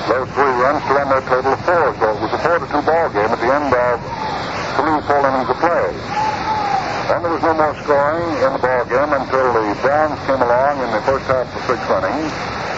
those 0.05 0.29
three 0.37 0.53
runs 0.61 0.85
to 0.85 0.93
run 0.93 1.09
their 1.09 1.25
total 1.25 1.57
of 1.57 1.61
four. 1.65 1.89
So 1.97 2.05
it 2.13 2.21
was 2.21 2.33
a 2.33 2.39
four 2.45 2.59
to 2.61 2.67
two 2.69 2.81
ball 2.85 3.09
game 3.09 3.33
at 3.33 3.41
the 3.41 3.49
end 3.49 3.73
of 3.73 3.97
three 4.77 4.97
full 5.09 5.25
innings 5.25 5.49
of 5.49 5.57
play. 5.57 6.44
Then 7.05 7.21
there 7.21 7.37
was 7.37 7.45
no 7.45 7.53
more 7.53 7.77
scoring 7.85 8.25
in 8.41 8.49
the 8.49 8.61
ball 8.65 8.81
game 8.89 9.13
until 9.13 9.53
the 9.53 9.77
Browns 9.85 10.17
came 10.25 10.41
along 10.41 10.81
in 10.81 10.89
the 10.89 11.03
first 11.05 11.29
half 11.29 11.45
of 11.45 11.53
the 11.53 11.61
sixth 11.69 11.85
inning 11.85 12.17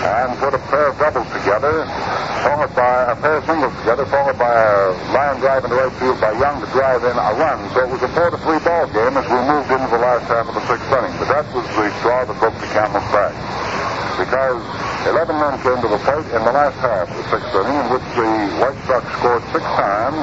and 0.03 0.27
put 0.43 0.51
a 0.51 0.59
pair 0.67 0.91
of 0.91 0.99
doubles 0.99 1.31
together, 1.31 1.87
followed 2.43 2.75
by 2.75 3.07
a 3.07 3.15
pair 3.23 3.39
of 3.39 3.47
singles 3.47 3.71
together, 3.79 4.03
followed 4.11 4.35
by 4.35 4.51
a 4.51 4.91
line 5.15 5.39
drive 5.39 5.63
into 5.63 5.79
right 5.79 5.95
field 5.95 6.19
by 6.19 6.35
Young 6.35 6.59
to 6.59 6.67
drive 6.75 7.07
in 7.07 7.15
a 7.15 7.31
run. 7.39 7.55
So 7.71 7.87
it 7.87 7.89
was 7.95 8.03
a 8.03 8.11
four 8.11 8.27
to 8.35 8.39
three 8.43 8.59
ball 8.67 8.91
game 8.91 9.15
as 9.15 9.23
we 9.31 9.39
moved 9.47 9.71
into 9.71 9.87
the 9.95 10.01
last 10.03 10.27
half 10.27 10.43
of 10.43 10.59
the 10.59 10.63
sixth 10.67 10.91
inning. 10.91 11.15
But 11.23 11.31
that 11.31 11.47
was 11.55 11.63
the 11.63 11.87
straw 12.03 12.27
that 12.27 12.35
broke 12.35 12.59
the 12.59 12.67
camel's 12.75 13.07
back. 13.15 13.31
Because 14.19 14.59
11 15.07 15.39
men 15.39 15.55
came 15.63 15.79
to 15.79 15.87
the 15.87 16.03
plate 16.03 16.27
in 16.35 16.43
the 16.43 16.51
last 16.51 16.75
half 16.83 17.07
of 17.07 17.15
the 17.15 17.27
sixth 17.31 17.55
inning, 17.63 17.79
in 17.79 17.87
which 17.95 18.07
the 18.11 18.27
White 18.59 18.79
Sox 18.91 19.07
scored 19.23 19.43
six 19.55 19.63
times 19.79 20.19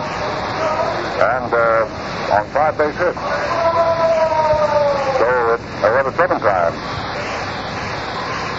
and 1.25 1.49
uh, 1.57 2.37
on 2.37 2.45
five 2.53 2.77
base 2.77 2.97
hits. 2.97 3.74
It, 5.85 5.93
uh, 5.93 6.17
seven 6.17 6.41
times. 6.41 6.81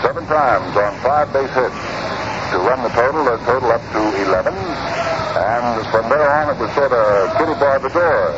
Seven 0.05 0.25
times 0.29 0.77
on 0.77 0.93
five 1.01 1.33
base 1.33 1.49
hits 1.57 1.81
to 2.53 2.61
run 2.61 2.85
the 2.85 2.93
total, 2.93 3.25
the 3.25 3.41
total 3.49 3.73
up 3.73 3.81
to 3.81 4.01
11. 4.29 4.53
And 4.53 5.65
from 5.89 6.05
there 6.13 6.29
on, 6.29 6.53
it 6.53 6.61
was 6.61 6.69
sort 6.77 6.93
of 6.93 7.33
kitty 7.41 7.57
bar 7.57 7.81
the 7.81 7.89
door 7.89 8.29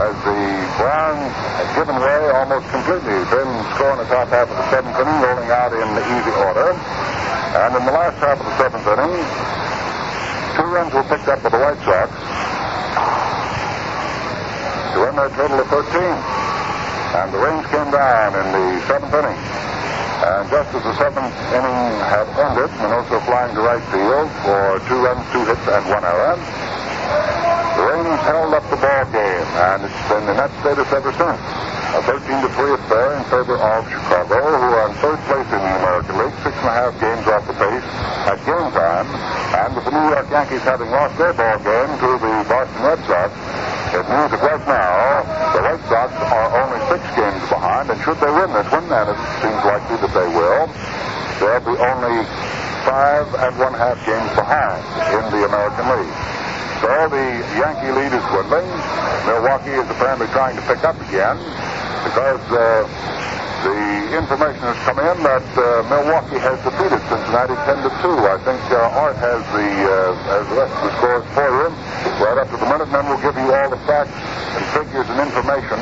as 0.00 0.16
the 0.24 0.40
Browns 0.80 1.28
had 1.60 1.68
given 1.76 1.96
way 2.00 2.20
almost 2.40 2.64
completely. 2.72 3.20
Then 3.28 3.48
score 3.76 3.92
in 3.92 3.98
the 4.00 4.08
top 4.08 4.32
half 4.32 4.48
of 4.48 4.56
the 4.56 4.66
seventh 4.72 4.96
inning, 4.96 5.20
rolling 5.20 5.50
out 5.52 5.76
in 5.76 5.88
the 5.92 6.00
easy 6.00 6.32
order. 6.40 6.72
And 6.72 7.70
in 7.76 7.84
the 7.84 7.92
last 7.92 8.16
half 8.16 8.40
of 8.40 8.46
the 8.48 8.56
seventh 8.56 8.86
inning, 8.96 9.12
two 10.56 10.68
runs 10.72 10.88
were 10.96 11.04
picked 11.04 11.28
up 11.28 11.44
by 11.44 11.52
the 11.52 11.60
White 11.60 11.80
Sox 11.84 12.08
to 14.88 14.96
run 15.04 15.14
their 15.20 15.28
total 15.36 15.60
of 15.60 15.68
13. 15.68 16.59
And 17.10 17.34
the 17.34 17.38
rains 17.42 17.66
came 17.66 17.90
down 17.90 18.38
in 18.38 18.46
the 18.54 18.86
seventh 18.86 19.10
inning. 19.10 19.40
And 20.20 20.46
just 20.46 20.70
as 20.78 20.82
the 20.86 20.94
seventh 20.94 21.34
inning 21.50 21.90
had 22.06 22.28
ended, 22.38 22.70
Minoso 22.78 23.18
flying 23.26 23.50
to 23.58 23.62
right 23.66 23.82
field 23.90 24.30
for 24.46 24.78
two 24.86 25.00
runs, 25.02 25.26
two 25.34 25.42
hits, 25.42 25.66
and 25.66 25.84
one 25.90 26.06
error. 26.06 26.38
The 27.74 27.82
Rains 27.82 28.20
held 28.22 28.54
up 28.54 28.62
the 28.70 28.78
ball 28.78 29.04
game, 29.10 29.48
and 29.58 29.82
it's 29.82 30.02
been 30.06 30.22
in 30.28 30.36
that 30.38 30.54
status 30.62 30.86
ever 30.94 31.10
since. 31.18 31.40
A 31.96 32.00
13 32.06 32.46
to 32.46 32.48
3 32.54 32.78
affair 32.78 33.18
in 33.18 33.24
favor 33.26 33.58
of 33.58 33.82
Chicago, 33.90 34.38
who 34.38 34.68
are 34.70 34.86
in 34.86 34.94
third 35.02 35.18
place 35.26 35.50
in 35.50 35.58
the 35.58 35.72
American 35.82 36.14
League, 36.14 36.36
six 36.46 36.54
and 36.62 36.70
a 36.70 36.76
half 36.78 36.94
games 37.02 37.26
off 37.26 37.42
the 37.50 37.56
pace 37.58 37.88
at 38.30 38.38
game 38.46 38.70
time. 38.70 39.08
And 39.58 39.74
with 39.74 39.82
the 39.82 39.90
New 39.90 40.06
York 40.14 40.30
Yankees 40.30 40.62
having 40.62 40.90
lost 40.94 41.18
their 41.18 41.34
ball 41.34 41.58
game 41.58 41.90
to 41.90 42.08
the 42.22 42.32
Boston 42.46 42.82
Red 42.86 43.00
Sox, 43.10 43.34
it 43.94 44.06
that 44.06 44.38
right 44.38 44.64
now 44.70 45.26
the 45.50 45.60
White 45.66 45.82
Sox 45.90 46.14
are 46.14 46.48
only 46.62 46.80
six 46.86 47.02
games 47.18 47.42
behind, 47.50 47.90
and 47.90 47.98
should 48.06 48.18
they 48.22 48.30
win 48.30 48.50
this 48.54 48.68
one, 48.70 48.86
and 48.86 49.08
it 49.10 49.20
seems 49.42 49.62
likely 49.66 49.98
that 49.98 50.12
they 50.14 50.28
will, 50.30 50.70
they'll 51.42 51.66
be 51.66 51.74
only 51.74 52.22
five 52.86 53.26
and 53.34 53.52
one 53.58 53.74
half 53.74 53.98
games 54.06 54.30
behind 54.38 54.80
in 55.10 55.24
the 55.34 55.42
American 55.42 55.86
League. 55.90 56.16
So 56.80 56.88
the 57.10 57.26
Yankee 57.58 57.92
lead 57.92 58.12
is 58.14 58.24
dwindling. 58.30 58.70
Milwaukee 59.26 59.74
is 59.74 59.88
apparently 59.90 60.30
trying 60.32 60.56
to 60.56 60.62
pick 60.64 60.80
up 60.86 60.96
again 61.10 61.36
because 62.06 62.40
uh, 62.54 63.39
the 63.62 64.16
information 64.16 64.64
has 64.64 64.78
come 64.88 64.98
in 65.00 65.16
that 65.20 65.44
uh, 65.52 65.84
Milwaukee 65.92 66.40
has 66.40 66.56
defeated 66.64 67.00
Cincinnati 67.12 67.56
10 67.68 67.84
to 67.84 67.90
2. 68.00 68.08
I 68.24 68.38
think 68.40 68.60
uh, 68.72 69.00
Art 69.04 69.16
has 69.20 69.40
the 69.52 69.68
uh, 69.68 70.16
has 70.32 70.44
the 70.48 70.56
rest 70.56 70.72
the 70.80 70.90
scores 70.96 71.26
for 71.36 71.50
him 71.68 71.72
right 72.24 72.38
up 72.40 72.48
to 72.48 72.56
the 72.56 72.68
minute, 72.68 72.88
and 72.88 72.94
then 72.96 73.04
we'll 73.04 73.20
give 73.20 73.36
you 73.36 73.48
all 73.52 73.68
the 73.68 73.80
facts 73.84 74.16
and 74.56 74.64
figures 74.72 75.08
and 75.12 75.18
information 75.20 75.76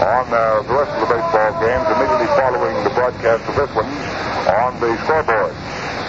on 0.00 0.24
uh, 0.32 0.64
the 0.64 0.74
rest 0.74 0.92
of 0.96 1.00
the 1.04 1.10
baseball 1.12 1.52
games 1.60 1.86
immediately 1.92 2.30
following 2.40 2.76
the 2.84 2.92
broadcast 2.96 3.42
of 3.48 3.54
this 3.56 3.70
one 3.76 3.88
on 4.48 4.72
the 4.80 4.90
scoreboard. 5.04 5.52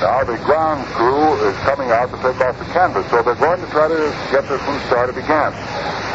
Now 0.04 0.28
the 0.28 0.36
ground 0.44 0.84
crew 0.92 1.40
is 1.48 1.56
coming 1.64 1.88
out 1.88 2.12
to 2.12 2.20
take 2.20 2.36
off 2.44 2.60
the 2.60 2.68
canvas, 2.76 3.08
so 3.08 3.24
they're 3.24 3.40
going 3.40 3.64
to 3.64 3.70
try 3.72 3.88
to 3.88 4.12
get 4.28 4.44
this 4.44 4.60
one 4.68 4.80
started 4.92 5.16
again. 5.16 5.56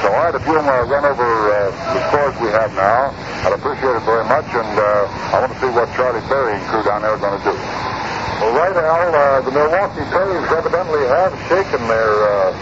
So, 0.04 0.12
right, 0.12 0.36
if 0.36 0.44
you'll 0.44 0.60
uh, 0.60 0.84
run 0.84 1.04
over 1.08 1.24
uh, 1.24 1.72
the 1.96 2.00
scores 2.12 2.36
we 2.44 2.52
have 2.52 2.68
now, 2.76 3.08
I'd 3.40 3.56
appreciate 3.56 3.96
it 3.96 4.04
very 4.04 4.24
much, 4.28 4.44
and 4.52 4.72
uh, 4.76 5.32
I 5.32 5.40
want 5.40 5.52
to 5.52 5.58
see 5.64 5.72
what 5.72 5.88
Charlie 5.96 6.20
Berry 6.28 6.60
and 6.60 6.64
crew 6.68 6.84
down 6.84 7.00
there 7.00 7.16
are 7.16 7.20
going 7.20 7.36
to 7.40 7.44
do. 7.44 7.56
Well, 7.56 8.52
right, 8.52 8.76
Al, 8.76 9.16
uh, 9.16 9.40
the 9.48 9.52
Milwaukee 9.52 10.04
Braves 10.12 10.48
evidently 10.52 11.04
have 11.08 11.32
shaken 11.48 11.80
their 11.88 12.12
uh, 12.20 12.52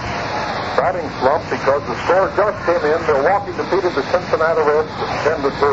batting 0.78 1.07
slump 1.19 1.43
because 1.51 1.82
the 1.90 1.99
score 2.07 2.31
just 2.39 2.59
came 2.62 2.82
in. 2.86 2.99
Milwaukee 3.11 3.55
defeated 3.59 3.90
the 3.90 4.07
Cincinnati 4.15 4.62
Reds 4.62 4.90
10 5.27 5.43
to 5.43 5.51
2. 5.51 5.66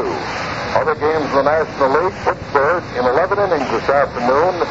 Other 0.73 0.97
games 0.97 1.25
in 1.29 1.37
the 1.37 1.45
National 1.45 1.89
League, 2.01 2.17
Pittsburgh 2.25 2.81
in 2.97 3.05
11 3.05 3.37
innings 3.45 3.69
this 3.69 3.89
afternoon 3.93 4.65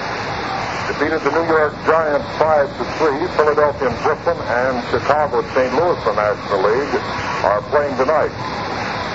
defeated 0.89 1.21
the 1.25 1.33
New 1.33 1.47
York 1.49 1.73
Giants 1.89 2.29
5 2.37 2.69
to 2.77 2.85
3. 3.01 3.27
Philadelphia 3.41 3.89
and 3.89 3.99
Brooklyn 4.05 4.37
and 4.53 4.77
Chicago 4.93 5.41
St. 5.57 5.73
Louis 5.81 5.97
the 6.05 6.13
National 6.13 6.61
League 6.61 6.95
are 7.41 7.63
playing 7.73 7.97
tonight. 7.97 8.35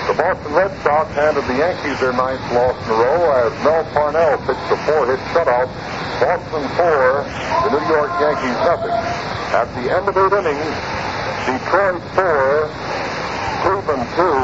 The 0.09 0.17
Boston 0.17 0.53
Red 0.57 0.73
Sox 0.81 1.05
handed 1.13 1.45
the 1.45 1.61
Yankees 1.61 1.99
their 2.01 2.13
ninth 2.13 2.41
loss 2.57 2.73
in 2.73 2.89
a 2.89 2.97
row 2.97 3.21
as 3.45 3.53
Mel 3.61 3.85
Parnell 3.93 4.37
pitched 4.49 4.73
a 4.73 4.77
four-hit 4.89 5.21
shutout. 5.29 5.69
Boston 6.17 6.65
four, 6.73 7.21
the 7.21 7.69
New 7.77 7.85
York 7.85 8.09
Yankees 8.17 8.57
nothing. 8.65 8.97
At 9.53 9.69
the 9.77 9.93
end 9.93 10.09
of 10.09 10.17
eight 10.17 10.33
innings, 10.41 10.73
Detroit 11.45 12.01
four, 12.17 12.65
Cleveland 13.61 14.05
two. 14.17 14.41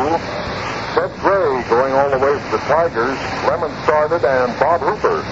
Ted 0.93 1.11
Gray 1.19 1.57
going 1.67 1.93
all 1.97 2.09
the 2.13 2.21
way 2.21 2.37
for 2.37 2.51
the 2.55 2.63
Tigers. 2.69 3.17
Lemon 3.49 3.73
started 3.83 4.23
and 4.23 4.53
Bob 4.59 4.79
Hooper 4.81 5.25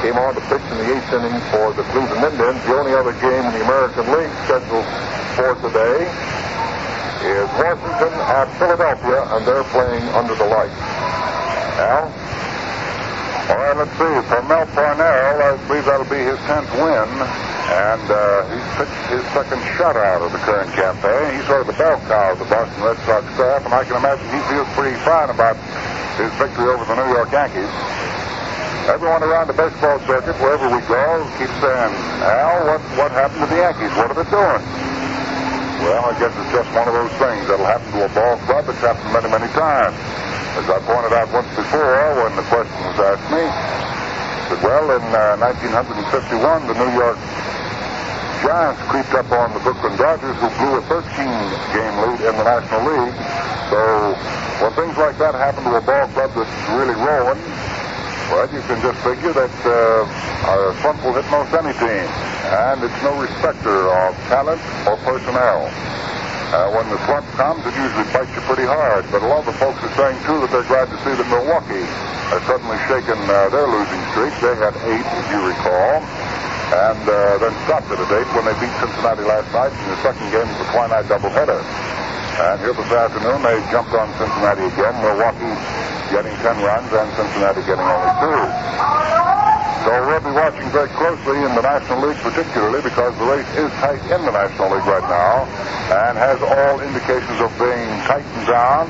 came 0.00 0.16
on 0.16 0.32
to 0.32 0.40
pitch 0.48 0.64
in 0.72 0.76
the 0.80 0.88
eighth 0.96 1.12
inning 1.12 1.36
for 1.52 1.76
the 1.76 1.84
Cleveland 1.92 2.24
Indians. 2.24 2.56
The 2.64 2.72
only 2.72 2.96
other 2.96 3.12
game 3.20 3.44
in 3.44 3.52
the 3.52 3.64
American 3.68 4.08
League 4.08 4.32
scheduled 4.48 4.88
for 5.36 5.52
today 5.60 6.08
is 7.20 7.44
Washington 7.60 8.12
at 8.16 8.48
Philadelphia, 8.56 9.20
and 9.36 9.44
they're 9.44 9.68
playing 9.68 10.00
under 10.16 10.32
the 10.34 10.48
lights. 10.48 10.80
Al? 11.84 12.08
All 13.52 13.60
right, 13.60 13.76
let's 13.76 13.92
see. 14.00 14.14
For 14.24 14.40
Mel 14.48 14.64
Parnell, 14.72 15.36
I 15.36 15.60
believe 15.68 15.84
that'll 15.84 16.08
be 16.08 16.24
his 16.24 16.40
10th 16.48 16.72
win, 16.80 17.08
and 17.68 18.04
uh, 18.08 18.48
he's 18.48 18.68
pitched 18.80 19.04
his 19.12 19.24
second 19.36 19.60
shutout 19.76 20.24
of 20.24 20.32
the 20.32 20.40
current 20.48 20.72
campaign. 20.72 21.36
He's 21.36 21.44
sort 21.44 21.60
of 21.60 21.68
the 21.68 21.76
bell 21.76 22.00
cow 22.08 22.32
of 22.32 22.38
the 22.40 22.48
Boston 22.48 22.80
Red 22.80 22.96
Sox 23.04 23.28
staff, 23.36 23.68
and 23.68 23.74
I 23.74 23.84
can 23.84 24.00
imagine 24.00 24.24
he 24.32 24.40
feels 24.48 24.68
pretty 24.72 24.96
fine 25.04 25.28
about 25.28 25.60
his 26.16 26.32
victory 26.40 26.72
over 26.72 26.88
the 26.88 26.96
New 26.96 27.12
York 27.12 27.32
Yankees. 27.32 27.68
Everyone 28.88 29.22
around 29.22 29.48
the 29.48 29.56
baseball 29.58 30.00
circuit, 30.08 30.32
wherever 30.40 30.64
we 30.72 30.80
go, 30.88 31.04
keeps 31.36 31.52
saying, 31.60 31.92
Al, 32.24 32.64
what, 32.64 32.80
what 32.96 33.10
happened 33.12 33.44
to 33.44 33.48
the 33.52 33.60
Yankees? 33.60 33.92
What 33.92 34.08
are 34.08 34.16
they 34.16 34.28
doing? 34.32 34.62
Well, 35.84 36.08
I 36.08 36.14
guess 36.16 36.32
it's 36.32 36.52
just 36.52 36.68
one 36.72 36.88
of 36.88 36.94
those 36.96 37.12
things 37.20 37.44
that'll 37.48 37.64
happen 37.64 37.88
to 37.92 38.08
a 38.08 38.12
ball 38.16 38.36
club. 38.48 38.68
It's 38.68 38.80
happened 38.80 39.12
many, 39.12 39.28
many 39.28 39.48
times. 39.52 39.96
As 40.56 40.66
I 40.68 40.80
pointed 40.84 41.12
out 41.12 41.28
once 41.32 41.48
before 41.56 42.24
when 42.24 42.32
the 42.36 42.44
question 42.48 42.80
was 42.88 43.00
asked 43.00 43.28
me, 43.32 43.44
that, 43.44 44.60
well, 44.64 44.92
in 44.96 45.04
uh, 45.12 45.40
1951, 45.40 46.68
the 46.68 46.76
New 46.76 46.92
York 46.96 47.20
Giants 48.40 48.80
creeped 48.88 49.12
up 49.12 49.28
on 49.30 49.52
the 49.52 49.60
Brooklyn 49.60 49.96
Dodgers, 50.00 50.36
who 50.40 50.48
blew 50.56 50.80
a 50.80 50.82
13-game 50.88 51.96
lead 52.00 52.20
in 52.24 52.34
the 52.40 52.44
National 52.48 52.80
League. 52.88 53.16
So 53.68 53.80
when 54.64 54.72
things 54.72 54.96
like 54.96 55.16
that 55.20 55.36
happen 55.36 55.64
to 55.64 55.76
a 55.76 55.84
ball 55.84 56.08
club 56.16 56.32
that's 56.32 56.56
really 56.72 56.96
rolling, 56.96 57.40
well, 58.30 58.46
you 58.54 58.62
can 58.62 58.78
just 58.78 58.98
figure 59.02 59.34
that 59.34 59.54
uh, 59.66 60.06
a 60.06 60.74
slump 60.80 61.02
will 61.02 61.18
hit 61.18 61.26
most 61.34 61.50
any 61.50 61.74
team. 61.74 62.06
And 62.46 62.78
it's 62.78 63.00
no 63.02 63.18
respecter 63.18 63.90
of 63.90 64.14
talent 64.30 64.62
or 64.86 64.94
personnel. 65.02 65.66
Uh, 66.50 66.70
when 66.74 66.86
the 66.90 66.98
slump 67.06 67.26
comes, 67.34 67.62
it 67.66 67.74
usually 67.74 68.06
bites 68.14 68.30
you 68.34 68.42
pretty 68.46 68.66
hard. 68.66 69.02
But 69.10 69.22
a 69.22 69.28
lot 69.30 69.46
of 69.46 69.50
the 69.50 69.58
folks 69.58 69.82
are 69.82 69.94
saying, 69.98 70.18
too, 70.26 70.38
that 70.46 70.50
they're 70.50 70.66
glad 70.70 70.90
to 70.90 70.98
see 71.02 71.14
that 71.14 71.26
Milwaukee 71.26 71.82
has 72.30 72.42
suddenly 72.46 72.78
shaken 72.86 73.18
uh, 73.26 73.50
their 73.50 73.66
losing 73.66 74.02
streak. 74.14 74.34
They 74.38 74.54
had 74.58 74.74
eight, 74.86 75.06
if 75.06 75.26
you 75.30 75.40
recall, 75.46 75.98
and 76.70 77.02
uh, 77.06 77.38
then 77.42 77.54
stopped 77.66 77.90
at 77.90 77.98
eight 77.98 78.30
when 78.34 78.46
they 78.46 78.54
beat 78.62 78.74
Cincinnati 78.78 79.26
last 79.26 79.50
night 79.50 79.74
in 79.74 79.86
the 79.90 80.00
second 80.06 80.26
game 80.30 80.46
of 80.46 80.58
the 80.58 80.68
twilight 80.70 81.06
doubleheader. 81.10 81.58
And 82.40 82.56
here 82.64 82.72
this 82.72 82.88
afternoon, 82.88 83.44
they 83.44 83.60
jumped 83.68 83.92
on 83.92 84.08
Cincinnati 84.16 84.64
again. 84.64 84.96
Milwaukee 85.04 85.52
getting 86.08 86.32
10 86.40 86.56
runs 86.64 86.88
and 86.88 87.08
Cincinnati 87.12 87.60
getting 87.68 87.84
only 87.84 88.12
two. 88.16 88.40
So 89.84 89.92
we'll 90.08 90.24
be 90.24 90.32
watching 90.32 90.64
very 90.72 90.88
closely 90.96 91.36
in 91.36 91.52
the 91.52 91.60
National 91.60 92.00
League, 92.08 92.16
particularly 92.24 92.80
because 92.80 93.12
the 93.20 93.28
race 93.28 93.44
is 93.60 93.68
tight 93.84 94.00
in 94.08 94.24
the 94.24 94.32
National 94.32 94.72
League 94.72 94.88
right 94.88 95.04
now 95.04 95.44
and 95.92 96.16
has 96.16 96.40
all 96.40 96.80
indications 96.80 97.44
of 97.44 97.52
being 97.60 97.88
tightened 98.08 98.46
down 98.48 98.88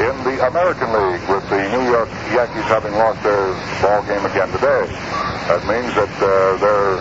in 0.00 0.16
the 0.24 0.40
American 0.48 0.88
League 0.88 1.24
with 1.28 1.44
the 1.52 1.60
New 1.76 1.84
York 1.84 2.08
Yankees 2.32 2.64
having 2.64 2.96
lost 2.96 3.20
their 3.20 3.44
ball 3.84 4.00
game 4.08 4.24
again 4.24 4.48
today. 4.56 4.88
That 5.52 5.60
means 5.68 5.92
that 6.00 6.12
uh, 6.16 6.56
their 6.64 6.96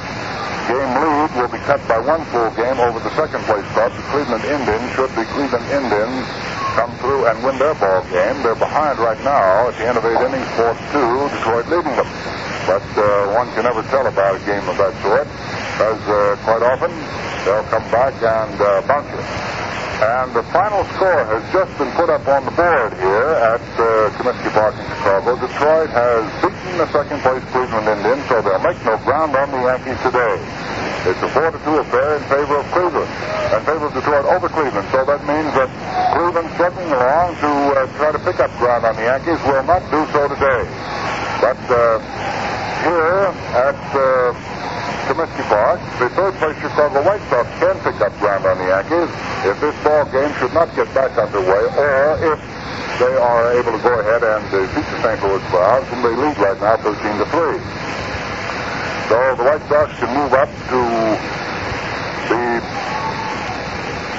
game 0.69 0.93
lead 1.01 1.33
will 1.33 1.49
be 1.49 1.57
cut 1.65 1.81
by 1.89 1.97
one 1.97 2.21
full 2.29 2.53
game 2.53 2.77
over 2.77 3.01
the 3.01 3.09
second 3.17 3.41
place 3.49 3.65
club, 3.73 3.89
the 3.97 4.05
Cleveland 4.13 4.45
Indians. 4.45 4.85
Should 4.93 5.09
the 5.17 5.25
Cleveland 5.33 5.65
Indians 5.73 6.29
come 6.77 6.93
through 7.01 7.25
and 7.25 7.41
win 7.41 7.57
their 7.57 7.73
ball 7.81 8.05
game, 8.13 8.37
they're 8.45 8.53
behind 8.53 9.01
right 9.01 9.17
now 9.25 9.67
at 9.67 9.73
the 9.81 9.89
end 9.89 9.97
of 9.97 10.05
eight 10.05 10.21
innings, 10.21 10.45
4 10.53 10.77
2, 10.93 11.33
Detroit 11.33 11.65
leading 11.73 11.95
them. 11.97 12.05
But 12.69 12.85
uh, 13.01 13.33
one 13.33 13.49
can 13.57 13.65
never 13.65 13.81
tell 13.89 14.05
about 14.05 14.37
a 14.37 14.41
game 14.45 14.61
of 14.69 14.77
that 14.77 14.93
sort, 15.01 15.25
because 15.73 16.03
uh, 16.05 16.37
quite 16.45 16.61
often 16.61 16.93
they'll 17.49 17.65
come 17.73 17.89
back 17.89 18.13
and 18.21 18.53
uh, 18.61 18.85
bounce 18.85 19.09
you. 19.09 19.49
And 19.99 20.31
the 20.31 20.47
final 20.55 20.87
score 20.95 21.27
has 21.27 21.43
just 21.51 21.75
been 21.75 21.91
put 21.99 22.07
up 22.07 22.23
on 22.23 22.47
the 22.47 22.55
board 22.55 22.95
here 23.03 23.35
at 23.35 23.59
uh, 23.59 24.07
Comiskey 24.15 24.47
Park 24.55 24.71
in 24.79 24.87
Chicago. 24.95 25.35
Detroit 25.35 25.91
has 25.91 26.23
beaten 26.39 26.79
the 26.79 26.87
second 26.87 27.19
place 27.19 27.43
Cleveland 27.51 27.83
Indians, 27.83 28.23
so 28.31 28.39
they'll 28.39 28.63
make 28.63 28.79
no 28.87 28.95
ground 29.03 29.35
on 29.35 29.51
the 29.51 29.59
Yankees 29.59 29.99
today. 29.99 30.39
It's 31.03 31.19
a 31.19 31.27
4 31.27 31.51
to 31.51 31.59
2 31.59 31.83
affair 31.83 32.15
in 32.15 32.23
favor 32.31 32.63
of 32.63 32.65
Cleveland, 32.71 33.11
in 33.51 33.61
favor 33.67 33.85
of 33.91 33.93
Detroit 33.93 34.23
over 34.31 34.47
Cleveland. 34.47 34.87
So 34.87 35.03
that 35.03 35.19
means 35.27 35.51
that 35.59 35.67
Cleveland 36.15 36.47
struggling 36.55 36.91
along 36.95 37.35
to 37.43 37.51
uh, 37.51 37.83
try 37.99 38.15
to 38.15 38.21
pick 38.23 38.39
up 38.39 38.51
ground 38.55 38.87
on 38.87 38.95
the 38.95 39.03
Yankees 39.03 39.39
will 39.43 39.67
not 39.67 39.83
do 39.91 39.99
so 40.15 40.31
today. 40.31 40.63
But 41.43 41.59
uh, 41.67 41.99
here 42.87 43.35
at 43.51 43.79
uh, 43.99 44.31
Comiskey 45.09 45.41
Park, 45.49 45.81
the 45.97 46.07
third 46.13 46.35
place 46.37 46.53
Chicago 46.61 47.01
White 47.01 47.25
Sox 47.33 47.49
can 47.57 47.73
pick 47.81 47.97
up 47.99 48.13
ground 48.21 48.45
on 48.45 48.61
the 48.61 48.69
Yankees 48.69 49.09
if 49.41 49.57
this 49.57 49.73
ball 49.81 50.05
game 50.13 50.29
should 50.37 50.53
not 50.53 50.69
get 50.75 50.85
back 50.93 51.17
underway, 51.17 51.65
or 51.65 52.13
if 52.29 52.37
they 53.01 53.17
are 53.17 53.57
able 53.57 53.73
to 53.73 53.81
go 53.81 53.89
ahead 54.05 54.21
and 54.21 54.45
uh, 54.53 54.61
defeat 54.69 54.85
the 54.85 55.01
St. 55.01 55.17
Louis 55.25 55.41
Browns, 55.49 55.89
whom 55.89 56.05
they 56.05 56.13
lead 56.13 56.37
right 56.37 56.61
now 56.61 56.77
13 56.77 56.93
to 56.93 57.25
3. 57.25 57.57
So 59.09 59.17
the 59.33 59.45
White 59.49 59.65
Sox 59.65 59.89
can 59.97 60.13
move 60.13 60.29
up 60.37 60.45
to 60.69 60.77
the 62.29 62.61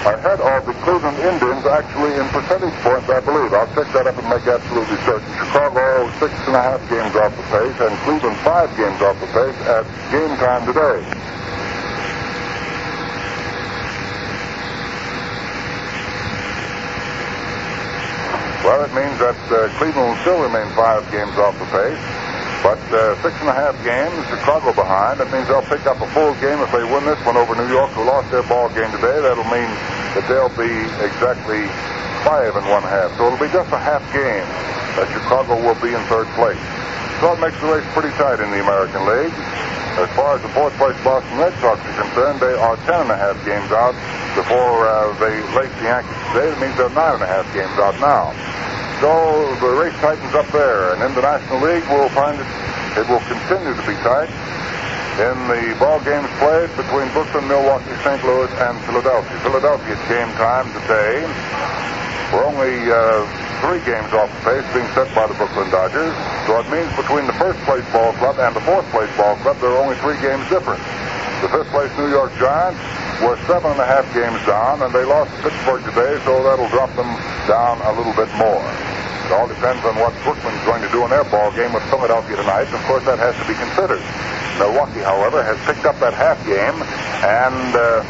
ahead 0.06 0.40
of 0.40 0.64
the 0.64 0.72
Cleveland 0.80 1.18
Indians, 1.20 1.64
actually 1.66 2.16
in 2.16 2.26
percentage 2.32 2.74
points, 2.80 3.08
I 3.08 3.20
believe. 3.20 3.52
I'll 3.52 3.68
check 3.76 3.88
that 3.92 4.06
up 4.06 4.16
and 4.16 4.28
make 4.28 4.46
absolutely 4.48 4.96
certain. 5.04 5.28
Chicago 5.36 6.08
six 6.18 6.32
and 6.48 6.56
a 6.56 6.62
half 6.62 6.80
games 6.88 7.12
off 7.16 7.32
the 7.36 7.46
pace, 7.52 7.76
and 7.80 7.92
Cleveland 8.08 8.38
five 8.40 8.70
games 8.76 9.00
off 9.04 9.16
the 9.20 9.28
pace 9.28 9.58
at 9.68 9.84
game 10.08 10.32
time 10.40 10.64
today. 10.64 11.00
Well, 18.64 18.84
it 18.84 18.92
means 18.92 19.16
that 19.18 19.36
uh, 19.48 19.68
Cleveland 19.78 20.08
will 20.08 20.20
still 20.20 20.40
remain 20.40 20.68
five 20.76 21.04
games 21.10 21.36
off 21.36 21.58
the 21.58 21.64
pace. 21.72 22.29
But 22.62 22.80
uh, 22.92 23.16
six 23.24 23.32
and 23.40 23.48
a 23.48 23.56
half 23.56 23.72
games, 23.80 24.12
Chicago 24.28 24.76
behind. 24.76 25.20
That 25.20 25.32
means 25.32 25.48
they'll 25.48 25.64
pick 25.64 25.86
up 25.88 25.96
a 26.04 26.08
full 26.12 26.36
game 26.44 26.60
if 26.60 26.68
they 26.68 26.84
win 26.84 27.08
this 27.08 27.16
one 27.24 27.40
over 27.40 27.56
New 27.56 27.72
York, 27.72 27.88
who 27.96 28.04
lost 28.04 28.28
their 28.28 28.44
ball 28.44 28.68
game 28.76 28.92
today. 28.92 29.16
That'll 29.24 29.48
mean 29.48 29.70
that 30.12 30.28
they'll 30.28 30.52
be 30.52 30.68
exactly 31.00 31.64
five 32.24 32.56
and 32.56 32.66
one 32.68 32.82
half. 32.82 33.14
So 33.16 33.28
it'll 33.28 33.40
be 33.40 33.50
just 33.52 33.70
a 33.72 33.80
half 33.80 34.04
game 34.12 34.46
that 34.98 35.08
Chicago 35.12 35.56
will 35.56 35.78
be 35.80 35.92
in 35.94 36.02
third 36.06 36.28
place. 36.36 36.60
So 37.20 37.36
it 37.36 37.40
makes 37.40 37.56
the 37.60 37.68
race 37.68 37.86
pretty 37.92 38.12
tight 38.16 38.40
in 38.40 38.48
the 38.48 38.60
American 38.64 39.04
League. 39.04 39.36
As 40.00 40.08
far 40.16 40.38
as 40.38 40.40
the 40.40 40.52
fourth 40.56 40.72
place 40.80 40.96
Boston 41.04 41.36
Red 41.36 41.52
Sox 41.60 41.76
are 41.82 41.96
concerned, 41.98 42.40
they 42.40 42.56
are 42.56 42.76
ten 42.88 43.04
and 43.04 43.12
a 43.12 43.18
half 43.18 43.36
games 43.44 43.68
out 43.74 43.92
before 44.38 44.88
uh, 44.88 45.12
they 45.20 45.34
lace 45.52 45.72
the 45.82 45.90
Yankees 45.90 46.16
today. 46.32 46.48
That 46.48 46.60
means 46.62 46.76
they're 46.78 46.94
nine 46.96 47.20
and 47.20 47.26
a 47.26 47.30
half 47.30 47.44
games 47.52 47.74
out 47.76 47.98
now. 48.00 48.32
So 49.04 49.10
the 49.60 49.72
race 49.76 49.96
tightens 50.00 50.32
up 50.32 50.48
there, 50.52 50.94
and 50.94 51.02
in 51.04 51.12
the 51.12 51.24
National 51.24 51.60
League, 51.60 51.84
we'll 51.90 52.12
find 52.12 52.38
it 52.38 52.48
it 52.98 53.06
will 53.06 53.22
continue 53.22 53.70
to 53.70 53.84
be 53.86 53.94
tight 54.02 54.30
in 55.22 55.36
the 55.46 55.76
ball 55.78 56.00
games 56.00 56.26
played 56.40 56.70
between 56.74 57.06
Brooklyn, 57.12 57.46
Milwaukee, 57.46 57.94
St. 58.02 58.24
Louis, 58.24 58.50
and 58.66 58.74
Philadelphia. 58.88 59.38
Philadelphia 59.44 59.94
game 60.08 60.32
time 60.40 60.66
today. 60.80 61.22
We're 62.30 62.46
only 62.46 62.86
uh, 62.86 63.26
three 63.66 63.82
games 63.82 64.14
off 64.14 64.30
the 64.30 64.42
pace 64.46 64.66
being 64.70 64.86
set 64.94 65.10
by 65.18 65.26
the 65.26 65.34
Brooklyn 65.34 65.66
Dodgers. 65.74 66.14
So 66.46 66.62
it 66.62 66.68
means 66.70 66.86
between 66.94 67.26
the 67.26 67.34
first 67.34 67.58
place 67.66 67.82
ball 67.90 68.14
club 68.22 68.38
and 68.38 68.54
the 68.54 68.62
fourth 68.62 68.86
place 68.94 69.10
ball 69.18 69.34
club, 69.42 69.58
there 69.58 69.74
are 69.74 69.82
only 69.82 69.98
three 69.98 70.14
games 70.22 70.46
difference. 70.46 70.82
The 71.42 71.50
fifth 71.50 71.72
place 71.74 71.90
New 71.98 72.06
York 72.06 72.30
Giants 72.38 72.78
were 73.18 73.34
seven 73.50 73.74
and 73.74 73.82
a 73.82 73.88
half 73.88 74.06
games 74.14 74.38
down, 74.46 74.78
and 74.86 74.94
they 74.94 75.02
lost 75.02 75.34
Pittsburgh 75.42 75.82
today, 75.82 76.22
so 76.22 76.38
that'll 76.46 76.70
drop 76.70 76.94
them 76.94 77.10
down 77.50 77.82
a 77.82 77.92
little 77.98 78.14
bit 78.14 78.30
more. 78.38 78.62
It 79.26 79.34
all 79.34 79.48
depends 79.50 79.82
on 79.82 79.98
what 79.98 80.14
Brooklyn's 80.22 80.62
going 80.62 80.82
to 80.82 80.90
do 80.94 81.02
in 81.02 81.10
their 81.10 81.24
ball 81.26 81.50
game 81.52 81.72
with 81.72 81.82
Philadelphia 81.90 82.36
tonight. 82.36 82.70
Of 82.70 82.82
course, 82.86 83.04
that 83.10 83.18
has 83.18 83.34
to 83.42 83.46
be 83.46 83.58
considered. 83.58 84.02
Milwaukee, 84.60 85.00
however, 85.00 85.42
has 85.42 85.56
picked 85.64 85.88
up 85.88 85.96
that 86.04 86.12
half 86.12 86.36
game, 86.44 86.76
and 87.24 87.72
uh, 87.72 88.04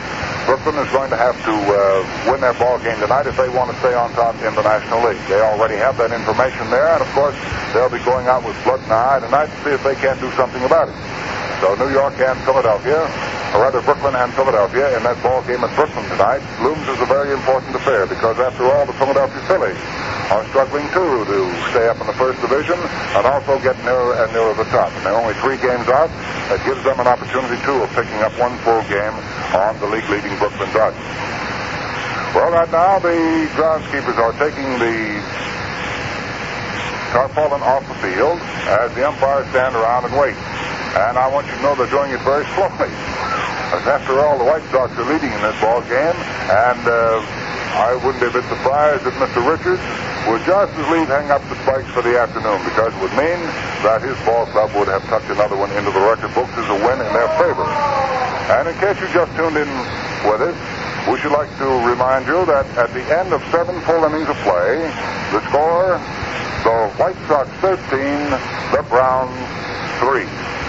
Brooklyn 0.50 0.82
is 0.82 0.90
going 0.90 1.10
to 1.10 1.20
have 1.20 1.38
to 1.46 1.54
uh, 1.54 2.02
win 2.26 2.40
their 2.42 2.54
ball 2.58 2.78
game 2.82 2.98
tonight 2.98 3.30
if 3.30 3.36
they 3.36 3.46
want 3.50 3.70
to 3.70 3.76
stay 3.78 3.94
on 3.94 4.09
top 4.14 4.34
in 4.42 4.54
the 4.54 4.62
League. 5.06 5.20
They 5.28 5.40
already 5.40 5.76
have 5.76 5.96
that 5.98 6.12
information 6.12 6.70
there, 6.70 6.88
and 6.94 7.02
of 7.02 7.10
course, 7.12 7.36
they'll 7.72 7.92
be 7.92 8.02
going 8.04 8.26
out 8.26 8.44
with 8.44 8.56
blood 8.64 8.80
in 8.82 8.88
the 8.88 8.98
eye 8.98 9.20
tonight 9.20 9.48
to 9.50 9.56
see 9.64 9.72
if 9.74 9.82
they 9.82 9.94
can't 9.96 10.20
do 10.20 10.30
something 10.38 10.62
about 10.64 10.88
it. 10.88 10.96
So 11.60 11.76
New 11.76 11.92
York 11.92 12.16
and 12.16 12.40
Philadelphia, 12.48 13.04
or 13.52 13.60
rather 13.60 13.84
Brooklyn 13.84 14.16
and 14.16 14.32
Philadelphia, 14.32 14.96
in 14.96 15.04
that 15.04 15.20
ball 15.20 15.44
game 15.44 15.60
at 15.60 15.68
Brooklyn 15.76 16.08
tonight, 16.08 16.40
looms 16.64 16.88
as 16.88 17.00
a 17.04 17.08
very 17.08 17.36
important 17.36 17.76
affair 17.76 18.08
because 18.08 18.40
after 18.40 18.64
all, 18.64 18.86
the 18.88 18.96
Philadelphia 18.96 19.44
Phillies 19.44 19.80
are 20.32 20.46
struggling 20.54 20.88
too 20.94 21.26
to 21.28 21.38
stay 21.74 21.84
up 21.90 22.00
in 22.00 22.06
the 22.06 22.16
first 22.16 22.40
division 22.40 22.78
and 23.18 23.26
also 23.26 23.60
get 23.60 23.76
nearer 23.84 24.14
and 24.24 24.32
nearer 24.32 24.54
the 24.54 24.64
top. 24.72 24.88
And 24.88 25.04
they're 25.04 25.20
only 25.20 25.34
three 25.44 25.58
games 25.58 25.84
out. 25.90 26.08
That 26.48 26.64
gives 26.64 26.80
them 26.86 26.96
an 26.96 27.08
opportunity 27.10 27.60
too 27.66 27.82
of 27.82 27.90
picking 27.92 28.22
up 28.24 28.32
one 28.38 28.56
full 28.64 28.80
game 28.88 29.12
on 29.52 29.76
the 29.84 29.88
league 29.90 30.08
leading 30.08 30.32
Brooklyn 30.38 30.70
Dodgers. 30.72 30.96
Well, 32.30 32.46
right 32.54 32.70
now 32.70 33.02
the 33.02 33.50
groundskeepers 33.58 34.14
are 34.14 34.30
taking 34.38 34.78
the 34.78 35.18
tarpaulin 37.10 37.58
off 37.58 37.82
the 37.90 37.98
field 37.98 38.38
as 38.70 38.94
the 38.94 39.02
umpires 39.02 39.50
stand 39.50 39.74
around 39.74 40.06
and 40.06 40.14
wait. 40.14 40.38
And 40.94 41.18
I 41.18 41.26
want 41.26 41.50
you 41.50 41.58
to 41.58 41.62
know 41.66 41.74
they're 41.74 41.90
doing 41.90 42.14
it 42.14 42.22
very 42.22 42.46
slowly. 42.54 42.86
As 43.74 43.82
after 43.82 44.22
all, 44.22 44.38
the 44.38 44.46
White 44.46 44.62
Sox 44.70 44.94
are 44.94 45.10
leading 45.10 45.34
in 45.34 45.42
this 45.42 45.58
ball 45.58 45.82
game, 45.90 46.14
and 46.54 46.82
uh, 46.86 47.18
I 47.82 47.98
wouldn't 47.98 48.22
be 48.22 48.30
a 48.30 48.34
bit 48.34 48.46
surprised 48.46 49.02
if 49.06 49.14
Mr. 49.18 49.42
Richards 49.42 49.82
would 50.30 50.46
just 50.46 50.70
as 50.74 50.86
leave 50.94 51.10
hang 51.10 51.34
up 51.34 51.42
the 51.50 51.58
spikes 51.66 51.90
for 51.90 52.02
the 52.06 52.14
afternoon, 52.14 52.62
because 52.62 52.94
it 52.94 53.00
would 53.02 53.14
mean 53.18 53.42
that 53.82 54.06
his 54.06 54.14
ball 54.22 54.46
club 54.54 54.70
would 54.78 54.86
have 54.86 55.02
tucked 55.10 55.30
another 55.34 55.58
one 55.58 55.74
into 55.74 55.90
the 55.90 56.02
record 56.02 56.30
books 56.38 56.54
as 56.54 56.66
a 56.70 56.78
win 56.78 56.98
in 57.02 57.10
their 57.10 57.30
favor. 57.42 57.66
And 58.54 58.70
in 58.70 58.74
case 58.78 58.98
you 59.02 59.10
just 59.10 59.34
tuned 59.34 59.58
in 59.58 59.70
with 60.30 60.46
us, 60.46 60.58
we 61.08 61.18
should 61.18 61.32
like 61.32 61.48
to 61.56 61.64
remind 61.88 62.26
you 62.26 62.44
that 62.46 62.66
at 62.76 62.92
the 62.92 63.04
end 63.16 63.32
of 63.32 63.40
seven 63.50 63.80
full 63.82 64.04
innings 64.04 64.28
of 64.28 64.36
play, 64.44 64.84
the 65.32 65.40
score, 65.48 65.96
the 66.64 66.92
White 67.00 67.16
Sox 67.26 67.48
13, 67.64 67.80
the 68.76 68.84
Browns 68.88 69.32
3. 70.00 70.59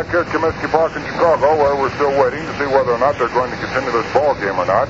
Back 0.00 0.08
here 0.16 0.24
at 0.24 0.32
Comiskey 0.32 0.64
Park 0.72 0.96
in 0.96 1.04
Chicago, 1.04 1.60
where 1.60 1.76
we're 1.76 1.92
still 2.00 2.16
waiting 2.16 2.40
to 2.40 2.52
see 2.56 2.64
whether 2.64 2.96
or 2.96 3.00
not 3.04 3.20
they're 3.20 3.28
going 3.36 3.52
to 3.52 3.60
continue 3.60 3.92
this 3.92 4.08
ball 4.16 4.32
game 4.40 4.56
or 4.56 4.64
not. 4.64 4.88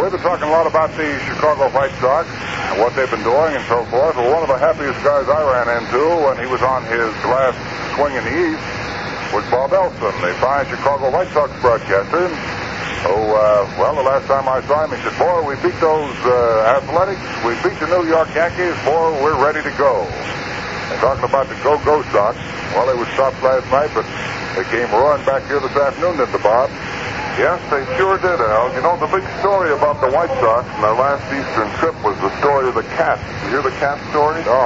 We've 0.00 0.08
been 0.08 0.24
talking 0.24 0.48
a 0.48 0.54
lot 0.56 0.64
about 0.64 0.88
the 0.96 1.04
Chicago 1.28 1.68
White 1.76 1.92
Sox, 2.00 2.24
and 2.72 2.80
what 2.80 2.96
they've 2.96 3.10
been 3.12 3.20
doing, 3.20 3.52
and 3.52 3.60
so 3.68 3.84
forth. 3.92 4.16
Well, 4.16 4.32
one 4.32 4.40
of 4.40 4.48
the 4.48 4.56
happiest 4.56 4.96
guys 5.04 5.28
I 5.28 5.44
ran 5.44 5.68
into 5.68 6.00
when 6.24 6.40
he 6.40 6.48
was 6.48 6.64
on 6.64 6.88
his 6.88 7.12
last 7.28 7.60
swing 8.00 8.16
in 8.16 8.24
the 8.24 8.32
East 8.32 8.64
was 9.36 9.44
Bob 9.52 9.76
Elson, 9.76 10.08
the 10.24 10.32
fine 10.40 10.64
Chicago 10.72 11.12
White 11.12 11.28
Sox 11.36 11.52
broadcaster. 11.60 12.32
Oh, 13.12 13.12
uh, 13.12 13.68
well, 13.76 13.92
the 13.92 14.08
last 14.08 14.24
time 14.24 14.48
I 14.48 14.64
saw 14.64 14.88
him, 14.88 14.96
he 14.96 15.04
said, 15.04 15.12
Boy, 15.20 15.52
we 15.52 15.52
beat 15.60 15.76
those 15.84 16.16
uh, 16.24 16.80
athletics. 16.80 17.20
We 17.44 17.52
beat 17.60 17.76
the 17.76 17.92
New 17.92 18.08
York 18.08 18.32
Yankees. 18.32 18.72
Boy, 18.88 19.20
we're 19.20 19.36
ready 19.36 19.60
to 19.60 19.74
go. 19.76 20.08
And 20.88 20.96
talking 21.04 21.28
about 21.28 21.44
the 21.52 21.60
go-go 21.60 22.00
Sox, 22.08 22.40
well, 22.76 22.84
they 22.92 22.98
were 23.00 23.08
stopped 23.16 23.40
last 23.40 23.64
night, 23.72 23.88
but 23.96 24.04
they 24.52 24.68
came 24.68 24.84
roaring 24.92 25.24
back 25.24 25.40
here 25.48 25.60
this 25.64 25.72
afternoon, 25.72 26.20
didn't 26.20 26.36
they, 26.36 26.44
Bob? 26.44 26.68
Yes, 27.40 27.60
they 27.68 27.84
sure 28.00 28.16
did, 28.16 28.40
Al. 28.40 28.72
You 28.72 28.80
know, 28.80 28.96
the 28.96 29.08
big 29.12 29.24
story 29.44 29.72
about 29.72 30.00
the 30.00 30.08
White 30.08 30.32
Sox 30.40 30.64
in 30.76 30.80
their 30.80 30.96
last 30.96 31.20
Eastern 31.28 31.68
trip 31.76 31.96
was 32.00 32.16
the 32.24 32.32
story 32.40 32.68
of 32.68 32.76
the 32.76 32.84
cat. 32.96 33.20
You 33.44 33.60
hear 33.60 33.64
the 33.64 33.76
cat 33.76 34.00
story? 34.08 34.40
No, 34.44 34.56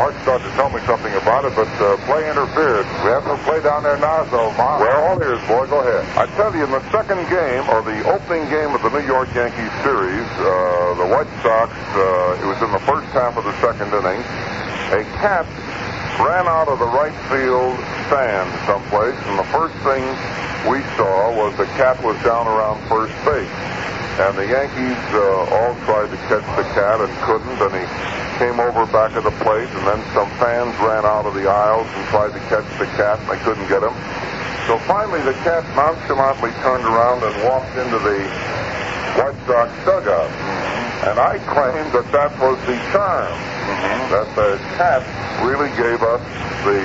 Art 0.00 0.16
started 0.24 0.44
to 0.48 0.52
tell 0.56 0.72
me 0.72 0.80
something 0.88 1.12
about 1.20 1.44
it, 1.44 1.52
but 1.52 1.68
uh, 1.80 2.00
play 2.08 2.24
interfered. 2.24 2.88
We 3.04 3.12
have 3.12 3.28
no 3.28 3.36
play 3.44 3.60
down 3.60 3.84
there 3.84 4.00
now, 4.00 4.24
so 4.32 4.52
Ma. 4.56 4.80
Well, 4.80 4.96
all 5.04 5.20
ears, 5.20 5.40
boy. 5.44 5.68
Go 5.68 5.84
ahead. 5.84 6.04
I 6.16 6.24
tell 6.36 6.48
you, 6.56 6.64
in 6.64 6.72
the 6.72 6.84
second 6.88 7.20
game, 7.28 7.64
or 7.68 7.84
the 7.84 8.00
opening 8.08 8.48
game 8.48 8.72
of 8.72 8.80
the 8.80 8.92
New 8.92 9.04
York 9.04 9.28
Yankees 9.36 9.72
series, 9.84 10.28
uh, 10.40 10.96
the 11.00 11.08
White 11.12 11.28
Sox, 11.44 11.72
uh, 11.72 12.40
it 12.40 12.48
was 12.48 12.60
in 12.64 12.72
the 12.72 12.84
first 12.88 13.08
half 13.12 13.36
of 13.36 13.44
the 13.44 13.52
second 13.60 13.92
inning, 13.92 14.20
a 14.96 15.04
cat 15.20 15.44
ran 16.20 16.46
out 16.46 16.68
of 16.68 16.78
the 16.78 16.86
right 16.86 17.14
field 17.30 17.74
stand 18.06 18.46
someplace, 18.66 19.18
and 19.26 19.38
the 19.38 19.48
first 19.50 19.74
thing 19.82 20.02
we 20.70 20.80
saw 20.94 21.34
was 21.34 21.56
the 21.56 21.66
cat 21.74 21.98
was 22.02 22.16
down 22.22 22.46
around 22.46 22.78
first 22.86 23.14
base. 23.26 23.50
And 24.22 24.38
the 24.38 24.46
Yankees 24.46 25.00
uh, 25.10 25.58
all 25.58 25.74
tried 25.90 26.06
to 26.14 26.18
catch 26.30 26.46
the 26.54 26.62
cat 26.70 27.02
and 27.02 27.10
couldn't, 27.26 27.58
and 27.58 27.74
he 27.74 27.86
came 28.38 28.62
over 28.62 28.86
back 28.94 29.16
of 29.18 29.24
the 29.26 29.34
plate, 29.42 29.66
and 29.74 29.84
then 29.90 29.98
some 30.14 30.30
fans 30.38 30.70
ran 30.78 31.02
out 31.02 31.26
of 31.26 31.34
the 31.34 31.50
aisles 31.50 31.86
and 31.90 32.02
tried 32.14 32.30
to 32.30 32.42
catch 32.46 32.66
the 32.78 32.86
cat, 32.94 33.18
and 33.18 33.28
they 33.28 33.40
couldn't 33.42 33.66
get 33.66 33.82
him. 33.82 33.94
So 34.70 34.78
finally, 34.86 35.20
the 35.26 35.34
cat 35.42 35.66
nonchalantly 35.74 36.54
turned 36.62 36.86
around 36.86 37.26
and 37.26 37.34
walked 37.42 37.74
into 37.74 37.98
the 37.98 38.22
White 39.14 39.38
Sox 39.46 39.70
dugout. 39.84 40.30
And 41.06 41.20
I 41.20 41.38
claimed 41.52 41.92
that 41.92 42.08
that 42.10 42.32
was 42.40 42.58
the 42.66 42.74
charm, 42.90 43.30
that 44.10 44.26
the 44.34 44.56
cat 44.74 45.04
really 45.44 45.68
gave 45.76 46.00
us 46.02 46.22
the 46.64 46.80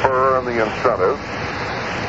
spur 0.00 0.38
and 0.40 0.46
the 0.46 0.58
incentive. 0.58 1.20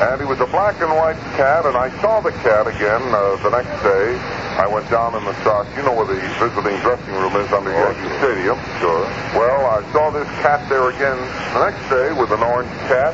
And 0.01 0.19
he 0.19 0.25
was 0.25 0.39
a 0.41 0.49
black 0.49 0.81
and 0.81 0.89
white 0.89 1.19
cat, 1.37 1.65
and 1.69 1.77
I 1.77 1.93
saw 2.01 2.19
the 2.19 2.31
cat 2.41 2.65
again 2.65 3.03
uh, 3.13 3.37
the 3.45 3.51
next 3.53 3.77
day. 3.85 4.17
I 4.57 4.65
went 4.65 4.89
down 4.89 5.13
in 5.13 5.23
the 5.23 5.35
Sox. 5.45 5.69
You 5.77 5.83
know 5.83 5.93
where 5.93 6.09
the 6.09 6.17
visiting 6.41 6.79
dressing 6.81 7.13
room 7.13 7.37
is 7.37 7.51
under 7.53 7.71
Yankee 7.71 8.09
Stadium. 8.17 8.57
Sure. 8.81 9.05
Well, 9.37 9.61
I 9.69 9.85
saw 9.93 10.09
this 10.09 10.27
cat 10.41 10.65
there 10.67 10.89
again 10.89 11.19
the 11.53 11.69
next 11.69 11.83
day 11.93 12.09
with 12.13 12.31
an 12.33 12.41
orange 12.41 12.73
cat. 12.89 13.13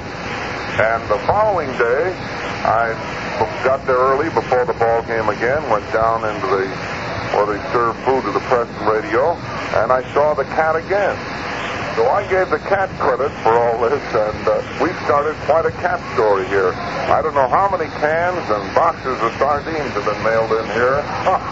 And 0.79 1.03
the 1.11 1.19
following 1.27 1.67
day, 1.75 2.15
I 2.63 2.95
got 3.63 3.85
there 3.85 3.97
early 3.97 4.29
before 4.29 4.65
the 4.65 4.73
ball 4.73 5.01
game 5.03 5.29
again, 5.29 5.61
went 5.69 5.85
down 5.93 6.25
into 6.25 6.47
the 6.47 6.67
where 7.35 7.45
they 7.45 7.61
serve 7.71 7.95
food 8.03 8.23
to 8.25 8.31
the 8.31 8.39
press 8.49 8.67
and 8.79 8.89
radio, 8.89 9.33
and 9.81 9.91
I 9.91 10.01
saw 10.13 10.33
the 10.33 10.45
cat 10.45 10.75
again. 10.75 11.15
So 11.99 12.07
I 12.07 12.23
gave 12.31 12.47
the 12.47 12.63
cat 12.63 12.87
credit 12.95 13.27
for 13.43 13.51
all 13.59 13.75
this, 13.83 13.99
and 14.15 14.43
uh, 14.47 14.63
we 14.79 14.87
started 15.03 15.35
quite 15.43 15.67
a 15.67 15.75
cat 15.83 15.99
story 16.15 16.47
here. 16.47 16.71
I 17.11 17.19
don't 17.19 17.35
know 17.35 17.51
how 17.51 17.67
many 17.67 17.91
cans 17.99 18.39
and 18.47 18.63
boxes 18.71 19.19
of 19.19 19.35
sardines 19.35 19.91
have 19.99 20.07
been 20.07 20.23
mailed 20.23 20.47
in 20.47 20.63
here, 20.79 21.03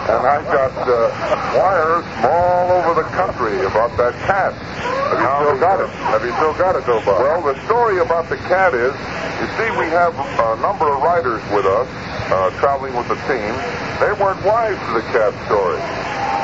and 0.08 0.24
I've 0.24 0.48
got 0.48 0.72
uh, 0.88 1.12
wires 1.52 2.00
from 2.24 2.32
all 2.32 2.80
over 2.80 2.96
the 2.96 3.04
country 3.12 3.60
about 3.60 3.92
that 4.00 4.16
cat. 4.24 4.56
Have 4.56 5.20
you 5.20 5.28
still 5.36 5.60
got 5.60 5.84
it? 5.84 5.92
Have 6.16 6.24
you 6.24 6.32
still 6.40 6.56
got 6.56 6.80
it, 6.80 6.88
though, 6.88 7.04
Bob? 7.04 7.20
Well, 7.20 7.44
the 7.44 7.60
story 7.68 8.00
about 8.00 8.32
the 8.32 8.40
cat 8.48 8.72
is, 8.72 8.96
you 9.44 9.46
see, 9.60 9.68
we 9.76 9.92
have 9.92 10.16
a 10.16 10.56
number 10.64 10.88
of 10.88 11.04
writers 11.04 11.44
with 11.52 11.68
us 11.68 11.92
uh, 12.32 12.48
traveling 12.56 12.96
with 12.96 13.04
the 13.12 13.20
team. 13.28 13.52
They 14.00 14.16
weren't 14.16 14.40
wise 14.48 14.80
to 14.80 14.92
the 14.96 15.04
cat 15.12 15.36
story. 15.44 15.76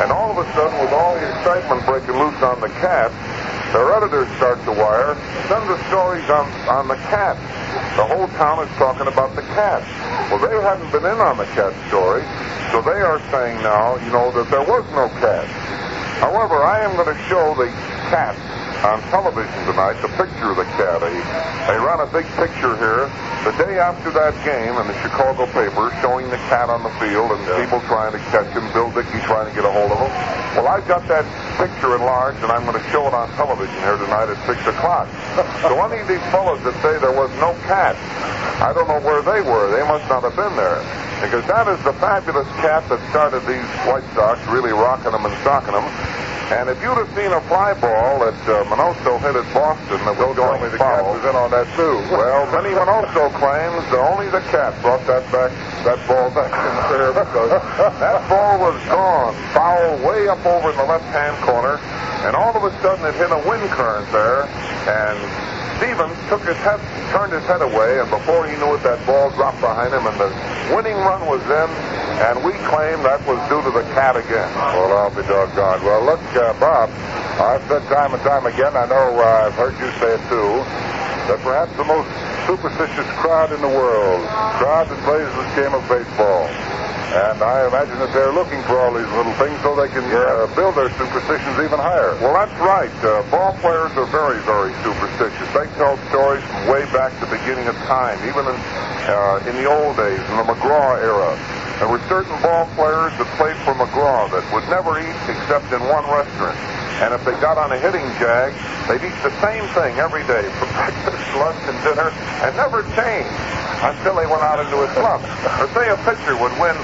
And 0.05 0.12
all 0.12 0.28
of 0.28 0.36
a 0.36 0.47
sudden, 0.52 0.76
with 0.82 0.93
all 0.93 1.14
the 1.14 1.24
excitement 1.24 1.86
breaking 1.86 2.20
loose 2.20 2.43
on 2.43 2.60
the 2.60 2.68
cat, 2.82 3.14
their 3.72 3.93
editors 3.94 4.28
start 4.36 4.62
to 4.64 4.72
wire, 4.72 5.14
send 5.48 5.68
the 5.68 5.78
stories 5.89 6.28
on, 6.31 6.47
on 6.68 6.89
the 6.89 6.97
cat. 7.10 7.36
The 7.97 8.06
whole 8.06 8.28
town 8.39 8.62
is 8.66 8.70
talking 8.76 9.06
about 9.06 9.35
the 9.35 9.43
cat. 9.55 9.82
Well, 10.31 10.39
they 10.39 10.55
hadn't 10.62 10.90
been 10.90 11.05
in 11.05 11.20
on 11.20 11.36
the 11.36 11.47
cat 11.55 11.74
story, 11.89 12.22
so 12.70 12.82
they 12.82 13.01
are 13.02 13.20
saying 13.31 13.62
now, 13.62 13.97
you 14.05 14.10
know, 14.10 14.31
that 14.32 14.51
there 14.51 14.64
was 14.64 14.85
no 14.93 15.09
cat. 15.20 15.47
However, 16.18 16.64
I 16.64 16.81
am 16.85 16.97
going 16.97 17.14
to 17.14 17.22
show 17.24 17.55
the 17.55 17.68
cat 18.10 18.35
on 18.85 19.01
television 19.09 19.61
tonight, 19.65 19.97
the 20.05 20.12
picture 20.20 20.52
of 20.52 20.61
the 20.61 20.69
cat. 20.77 21.01
They, 21.01 21.16
they 21.73 21.78
ran 21.81 22.05
a 22.05 22.11
big 22.12 22.28
picture 22.36 22.77
here 22.77 23.09
the 23.48 23.56
day 23.56 23.81
after 23.81 24.12
that 24.12 24.36
game 24.44 24.77
in 24.77 24.85
the 24.85 24.97
Chicago 25.01 25.48
paper 25.56 25.89
showing 26.05 26.28
the 26.28 26.36
cat 26.52 26.69
on 26.69 26.85
the 26.85 26.93
field 27.01 27.32
and 27.32 27.40
people 27.56 27.81
trying 27.89 28.12
to 28.12 28.20
catch 28.28 28.52
him, 28.52 28.69
Bill 28.77 28.93
Dickey 28.93 29.24
trying 29.24 29.48
to 29.48 29.55
get 29.56 29.65
a 29.65 29.73
hold 29.73 29.89
of 29.89 29.97
him. 30.05 30.12
Well, 30.52 30.69
I've 30.69 30.85
got 30.85 31.09
that 31.09 31.24
picture 31.56 31.97
enlarged 31.97 32.44
and 32.44 32.52
I'm 32.52 32.69
going 32.69 32.77
to 32.77 32.86
show 32.93 33.09
it 33.09 33.16
on 33.16 33.32
television 33.40 33.73
here 33.89 33.97
tonight 33.97 34.28
at 34.28 34.36
6 34.44 34.52
o'clock. 34.69 35.09
so 35.65 35.73
any 35.89 36.05
of 36.05 36.09
these 36.09 36.24
fellows 36.28 36.61
that 36.69 36.77
say 36.85 37.01
there 37.01 37.16
was 37.16 37.32
no 37.40 37.56
cat, 37.65 37.97
I 38.61 38.77
don't 38.77 38.89
know 38.89 39.01
where 39.01 39.24
they 39.24 39.40
were. 39.40 39.73
They 39.73 39.85
must 39.89 40.05
not 40.12 40.28
have 40.28 40.36
been 40.36 40.52
there. 40.61 40.85
Because 41.24 41.44
that 41.48 41.73
is 41.73 41.81
the 41.89 41.97
fabulous 42.05 42.48
cat 42.61 42.85
that 42.93 43.01
started 43.09 43.40
these 43.48 43.65
White 43.89 44.05
Sox 44.12 44.36
really 44.52 44.77
rocking 44.77 45.16
them 45.16 45.24
and 45.24 45.32
stocking 45.40 45.73
them. 45.73 45.89
And 46.52 46.69
if 46.69 46.77
you'd 46.85 47.01
have 47.01 47.09
seen 47.16 47.32
a 47.32 47.40
fly 47.48 47.73
ball 47.73 48.20
that 48.20 48.36
uh, 48.44 48.69
Minoso 48.74 49.22
hit 49.22 49.38
at 49.38 49.46
Boston 49.55 50.02
that 50.02 50.18
was 50.18 50.34
going 50.34 50.59
the 50.59 50.74
cat 50.74 50.98
foul, 50.98 51.14
was 51.14 51.22
in 51.22 51.36
on 51.38 51.46
that, 51.55 51.70
too. 51.78 51.94
well, 52.10 52.42
Minnie 52.59 52.74
Minoso 52.74 53.30
claims 53.38 53.86
that 53.94 54.02
only 54.02 54.26
the 54.34 54.42
cat 54.51 54.74
brought 54.82 54.98
that 55.06 55.22
back, 55.30 55.55
that 55.86 56.02
ball 56.10 56.26
back 56.34 56.51
in 56.51 56.74
there 56.90 57.14
because 57.14 57.55
that 58.02 58.18
ball 58.26 58.59
was 58.59 58.74
gone, 58.90 59.30
foul 59.55 59.94
way 60.02 60.26
up 60.26 60.42
over 60.42 60.74
in 60.74 60.76
the 60.76 60.88
left-hand 60.90 61.38
corner, 61.46 61.78
and 62.26 62.34
all 62.34 62.51
of 62.51 62.66
a 62.66 62.74
sudden 62.82 63.06
it 63.06 63.14
hit 63.14 63.30
a 63.30 63.38
wind 63.46 63.62
current 63.70 64.10
there, 64.10 64.42
and 64.90 65.22
Stephens 65.78 66.18
took 66.26 66.42
his 66.42 66.59
head, 66.66 66.82
turned 67.14 67.30
his 67.30 67.46
head 67.46 67.62
away, 67.62 68.02
and 68.02 68.10
before 68.10 68.42
he 68.46 68.59
knew 68.59 68.74
it, 68.74 68.82
that 68.82 68.98
ball 69.06 69.30
dropped 69.38 69.62
behind 69.62 69.94
him, 69.94 70.02
and 70.06 70.18
the 70.18 70.30
winning 70.74 70.98
run 70.98 71.22
was 71.30 71.42
in, 71.46 71.70
and 72.26 72.42
we 72.42 72.55
claim 72.70 73.02
that 73.06 73.22
was 73.26 73.38
due 73.46 73.62
to 73.62 73.70
the 73.70 73.86
cat 73.94 74.18
again. 74.18 74.51
Well, 74.74 74.90
I'll 74.98 75.14
be 75.14 75.22
doggone. 75.26 75.82
Well, 75.82 76.02
look, 76.06 76.22
uh, 76.34 76.55
Bob, 76.59 76.90
I've 77.34 77.62
said 77.66 77.82
time 77.90 78.14
and 78.14 78.22
time 78.22 78.46
again, 78.55 78.78
I 78.78 78.86
know 78.86 79.18
uh, 79.18 79.51
I've 79.51 79.59
heard 79.59 79.74
you 79.82 79.90
say 79.98 80.14
it 80.14 80.22
too, 80.31 80.62
that 81.26 81.43
perhaps 81.43 81.74
the 81.74 81.82
most 81.82 82.06
superstitious 82.47 83.06
crowd 83.18 83.51
in 83.51 83.59
the 83.59 83.68
world, 83.68 84.22
crowd 84.62 84.86
that 84.86 85.01
plays 85.02 85.26
this 85.26 85.51
game 85.59 85.74
of 85.74 85.82
baseball. 85.90 86.47
And 87.14 87.43
I 87.43 87.66
imagine 87.66 87.98
that 87.98 88.14
they're 88.14 88.35
looking 88.35 88.62
for 88.66 88.78
all 88.78 88.94
these 88.94 89.10
little 89.14 89.35
things 89.43 89.59
so 89.62 89.74
they 89.74 89.90
can 89.90 90.06
uh, 90.06 90.47
build 90.55 90.78
their 90.78 90.90
superstitions 90.94 91.59
even 91.62 91.78
higher. 91.82 92.14
Well, 92.22 92.35
that's 92.35 92.55
right. 92.62 92.94
Uh, 93.02 93.26
ball 93.31 93.55
players 93.59 93.90
are 93.98 94.06
very, 94.10 94.39
very 94.47 94.70
superstitious. 94.86 95.47
They 95.51 95.66
tell 95.74 95.98
stories 96.14 96.43
from 96.47 96.70
way 96.70 96.86
back 96.94 97.10
to 97.18 97.26
the 97.26 97.35
beginning 97.35 97.66
of 97.66 97.74
time, 97.90 98.18
even 98.22 98.47
in, 98.47 98.59
uh, 99.10 99.51
in 99.51 99.55
the 99.59 99.66
old 99.66 99.98
days, 99.98 100.22
in 100.31 100.35
the 100.39 100.47
McGraw 100.47 101.02
era. 101.02 101.35
There 101.78 101.88
were 101.88 101.98
certain 102.06 102.34
ball 102.40 102.66
players 102.78 103.10
that 103.18 103.26
played 103.34 103.56
for 103.66 103.74
McGraw 103.74 104.30
that 104.30 104.46
would 104.55 104.62
never 104.70 105.02
eat 105.02 105.18
except 105.26 105.72
in 105.74 105.82
one 105.90 106.06
restaurant. 106.06 106.55
And 107.02 107.10
if 107.12 107.24
they 107.26 107.34
got 107.42 107.59
on 107.59 107.72
a 107.74 107.78
hitting 107.78 108.06
jag, 108.22 108.55
they'd 108.86 109.02
eat 109.02 109.18
the 109.26 109.34
same 109.42 109.66
thing 109.74 109.98
every 109.98 110.22
day 110.30 110.46
for 110.62 110.70
breakfast, 110.78 111.26
lunch, 111.34 111.59
and 111.66 111.78
dinner, 111.82 112.14
and 112.46 112.55
never 112.55 112.86
change 112.94 113.26
until 113.85 114.16
they 114.16 114.27
went 114.27 114.40
out 114.40 114.61
into 114.61 114.81
a 114.81 114.89
slump. 114.97 115.20
Say 115.77 115.89
a 115.93 115.97
pitcher 116.09 116.36
would 116.40 116.55
win 116.56 116.77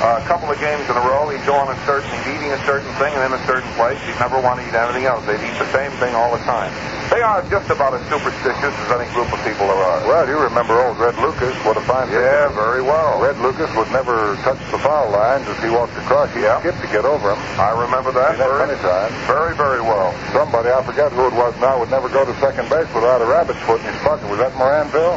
uh, 0.00 0.20
a 0.20 0.24
couple 0.28 0.48
of 0.52 0.58
games 0.60 0.84
in 0.88 0.96
a 0.96 1.04
row, 1.08 1.28
he'd 1.32 1.40
go 1.48 1.56
on 1.56 1.72
a 1.72 1.78
certain, 1.88 2.08
he'd 2.24 2.36
eating 2.36 2.52
a 2.52 2.60
certain 2.68 2.88
thing 3.00 3.12
and 3.16 3.32
in 3.32 3.32
a 3.32 3.42
certain 3.48 3.68
place. 3.80 3.96
He'd 4.04 4.20
never 4.20 4.36
want 4.40 4.60
to 4.60 4.64
eat 4.68 4.76
anything 4.76 5.08
else. 5.08 5.24
They'd 5.24 5.40
eat 5.40 5.56
the 5.56 5.68
same 5.72 5.88
thing 5.96 6.12
all 6.12 6.32
the 6.36 6.42
time. 6.44 6.68
They 7.08 7.22
are 7.24 7.40
just 7.48 7.70
about 7.72 7.94
as 7.96 8.04
superstitious 8.12 8.74
as 8.76 8.88
any 8.92 9.08
group 9.16 9.32
of 9.32 9.40
people 9.40 9.64
there 9.64 9.80
are. 9.80 10.00
Well, 10.04 10.28
you 10.28 10.36
remember 10.36 10.76
old 10.84 10.98
Red 11.00 11.16
Lucas. 11.16 11.54
What 11.64 11.80
a 11.80 11.84
fine 11.88 12.12
Yeah, 12.12 12.20
pitcher. 12.50 12.60
very 12.60 12.82
well. 12.84 13.20
Red 13.22 13.38
Lucas 13.40 13.72
would 13.76 13.88
never 13.92 14.36
touch 14.44 14.60
the 14.68 14.76
foul 14.84 15.08
lines 15.10 15.48
as 15.48 15.56
he 15.64 15.70
walked 15.70 15.96
across. 15.96 16.28
He'd 16.36 16.44
Yeah. 16.44 16.60
skip 16.60 16.76
to 16.80 16.88
get 16.88 17.04
over 17.08 17.32
him. 17.32 17.40
I 17.56 17.72
remember 17.72 18.12
that 18.12 18.36
very, 18.36 18.66
many 18.66 18.76
times. 18.84 19.14
very, 19.24 19.54
very 19.54 19.80
well. 19.80 20.12
Somebody, 20.32 20.68
I 20.72 20.82
forget 20.82 21.12
who 21.12 21.24
it 21.26 21.32
was 21.32 21.54
now, 21.60 21.78
would 21.78 21.90
never 21.90 22.08
go 22.10 22.24
to 22.24 22.34
second 22.36 22.68
base 22.68 22.88
without 22.92 23.22
a 23.22 23.26
rabbit's 23.26 23.60
foot 23.64 23.80
in 23.80 23.86
his 23.88 24.02
pocket. 24.02 24.28
Was 24.28 24.38
that 24.40 24.52
Maranville? 24.60 25.16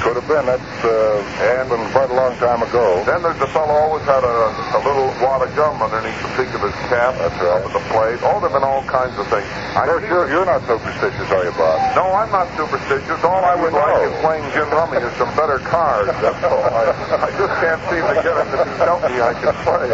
Could 0.00 0.16
have 0.16 0.28
been. 0.28 0.46
That's 0.48 0.80
uh, 0.80 1.20
and 1.60 1.68
quite 1.92 2.08
a 2.08 2.16
long 2.16 2.32
time 2.40 2.64
ago. 2.64 3.04
Then 3.04 3.20
there's 3.20 3.36
the 3.36 3.46
fellow 3.52 3.76
always 3.76 4.02
had 4.08 4.24
a, 4.24 4.36
a 4.76 4.80
little 4.80 5.12
wad 5.20 5.44
of 5.44 5.52
gum 5.54 5.76
underneath 5.82 6.16
the 6.24 6.30
peak 6.40 6.50
of 6.56 6.64
his 6.64 6.72
cap. 6.88 7.14
That's 7.20 7.36
right. 7.36 7.60
Up 7.60 7.68
at 7.68 7.74
the 7.76 7.84
plate. 7.92 8.18
Oh, 8.24 8.40
there've 8.40 8.54
been 8.56 8.64
all 8.64 8.80
kinds 8.88 9.12
of 9.20 9.28
things. 9.28 9.44
I 9.76 9.84
see- 9.84 10.08
you're, 10.08 10.26
you're 10.32 10.48
not 10.48 10.64
superstitious, 10.64 11.28
are 11.30 11.44
you, 11.44 11.52
Bob? 11.52 11.76
No, 12.00 12.08
I'm 12.16 12.32
not 12.32 12.48
superstitious. 12.56 13.20
All 13.22 13.44
I 13.44 13.54
would 13.60 13.76
No. 13.76 13.84
like 13.84 14.08
is 14.08 14.16
playing 14.24 14.44
gin 14.56 14.68
rummy 14.72 15.04
is 15.04 15.12
some 15.20 15.28
better 15.36 15.60
cards. 15.68 16.08
That's 16.24 16.42
all. 16.48 16.64
I, 16.64 16.84
I 17.20 17.28
just 17.36 17.54
can't 17.60 17.82
seem 17.92 18.02
to 18.08 18.16
get 18.24 18.34
him 18.40 18.48
to 18.56 18.60
tell 18.80 18.98
me 19.04 19.20
I 19.20 19.36
can 19.36 19.52
play. 19.68 19.88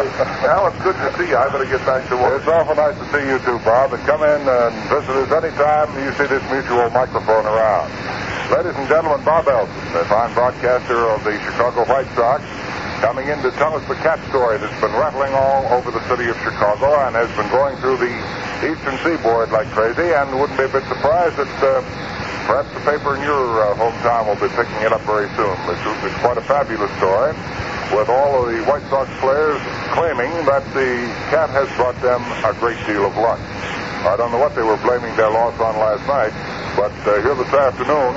Al, 0.47 0.71
it's 0.71 0.81
good 0.87 0.97
to 1.03 1.09
see 1.19 1.29
you. 1.29 1.37
I 1.37 1.51
better 1.51 1.67
get 1.67 1.83
back 1.83 2.07
to 2.09 2.17
work. 2.17 2.39
It's 2.41 2.49
awful 2.49 2.79
nice 2.79 2.95
to 2.95 3.07
see 3.11 3.27
you 3.27 3.43
too, 3.43 3.59
Bob. 3.67 3.91
And 3.91 4.01
come 4.07 4.23
in 4.23 4.41
and 4.47 4.71
visit 4.87 5.15
us 5.19 5.31
anytime 5.35 5.91
you 5.99 6.15
see 6.15 6.31
this 6.31 6.45
mutual 6.47 6.87
microphone 6.95 7.43
around. 7.45 7.91
Ladies 8.47 8.79
and 8.79 8.87
gentlemen, 8.87 9.19
Bob 9.27 9.43
Elson, 9.51 9.75
the 9.97 10.05
fine 10.13 10.29
broadcaster 10.37 11.09
of 11.09 11.25
the 11.25 11.33
Chicago 11.41 11.81
White 11.89 12.09
Sox, 12.13 12.45
coming 13.01 13.33
in 13.33 13.41
to 13.41 13.49
tell 13.57 13.73
us 13.73 13.81
the 13.89 13.97
cat 14.05 14.21
story 14.29 14.61
that's 14.61 14.77
been 14.77 14.93
rattling 14.93 15.33
all 15.33 15.65
over 15.73 15.89
the 15.89 16.05
city 16.05 16.29
of 16.29 16.37
Chicago 16.45 17.01
and 17.09 17.17
has 17.17 17.33
been 17.33 17.49
going 17.49 17.73
through 17.81 17.97
the 17.97 18.13
eastern 18.61 18.93
seaboard 19.01 19.49
like 19.57 19.65
crazy 19.73 20.13
and 20.13 20.29
wouldn't 20.37 20.59
be 20.61 20.69
a 20.69 20.73
bit 20.73 20.85
surprised 20.93 21.41
that 21.41 21.49
uh, 21.65 21.81
perhaps 22.45 22.69
the 22.77 22.83
paper 22.85 23.17
in 23.17 23.25
your 23.25 23.65
uh, 23.65 23.73
hometown 23.81 24.29
will 24.29 24.37
be 24.37 24.53
picking 24.53 24.77
it 24.85 24.93
up 24.93 25.01
very 25.09 25.33
soon. 25.33 25.57
It's, 25.73 25.81
it's 26.05 26.21
quite 26.21 26.37
a 26.37 26.45
fabulous 26.45 26.93
story 27.01 27.33
with 27.97 28.13
all 28.13 28.45
of 28.45 28.53
the 28.53 28.61
White 28.69 28.85
Sox 28.93 29.09
players 29.25 29.57
claiming 29.97 30.29
that 30.45 30.61
the 30.77 31.09
cat 31.33 31.49
has 31.57 31.73
brought 31.81 31.97
them 32.05 32.21
a 32.45 32.53
great 32.61 32.77
deal 32.85 33.09
of 33.09 33.17
luck. 33.17 33.41
I 34.07 34.15
don't 34.17 34.31
know 34.31 34.39
what 34.39 34.55
they 34.55 34.63
were 34.63 34.79
blaming 34.87 35.11
their 35.19 35.31
loss 35.31 35.59
on 35.59 35.75
last 35.83 36.07
night, 36.07 36.31
but 36.79 36.95
uh, 37.11 37.19
here 37.27 37.35
this 37.35 37.51
afternoon, 37.51 38.15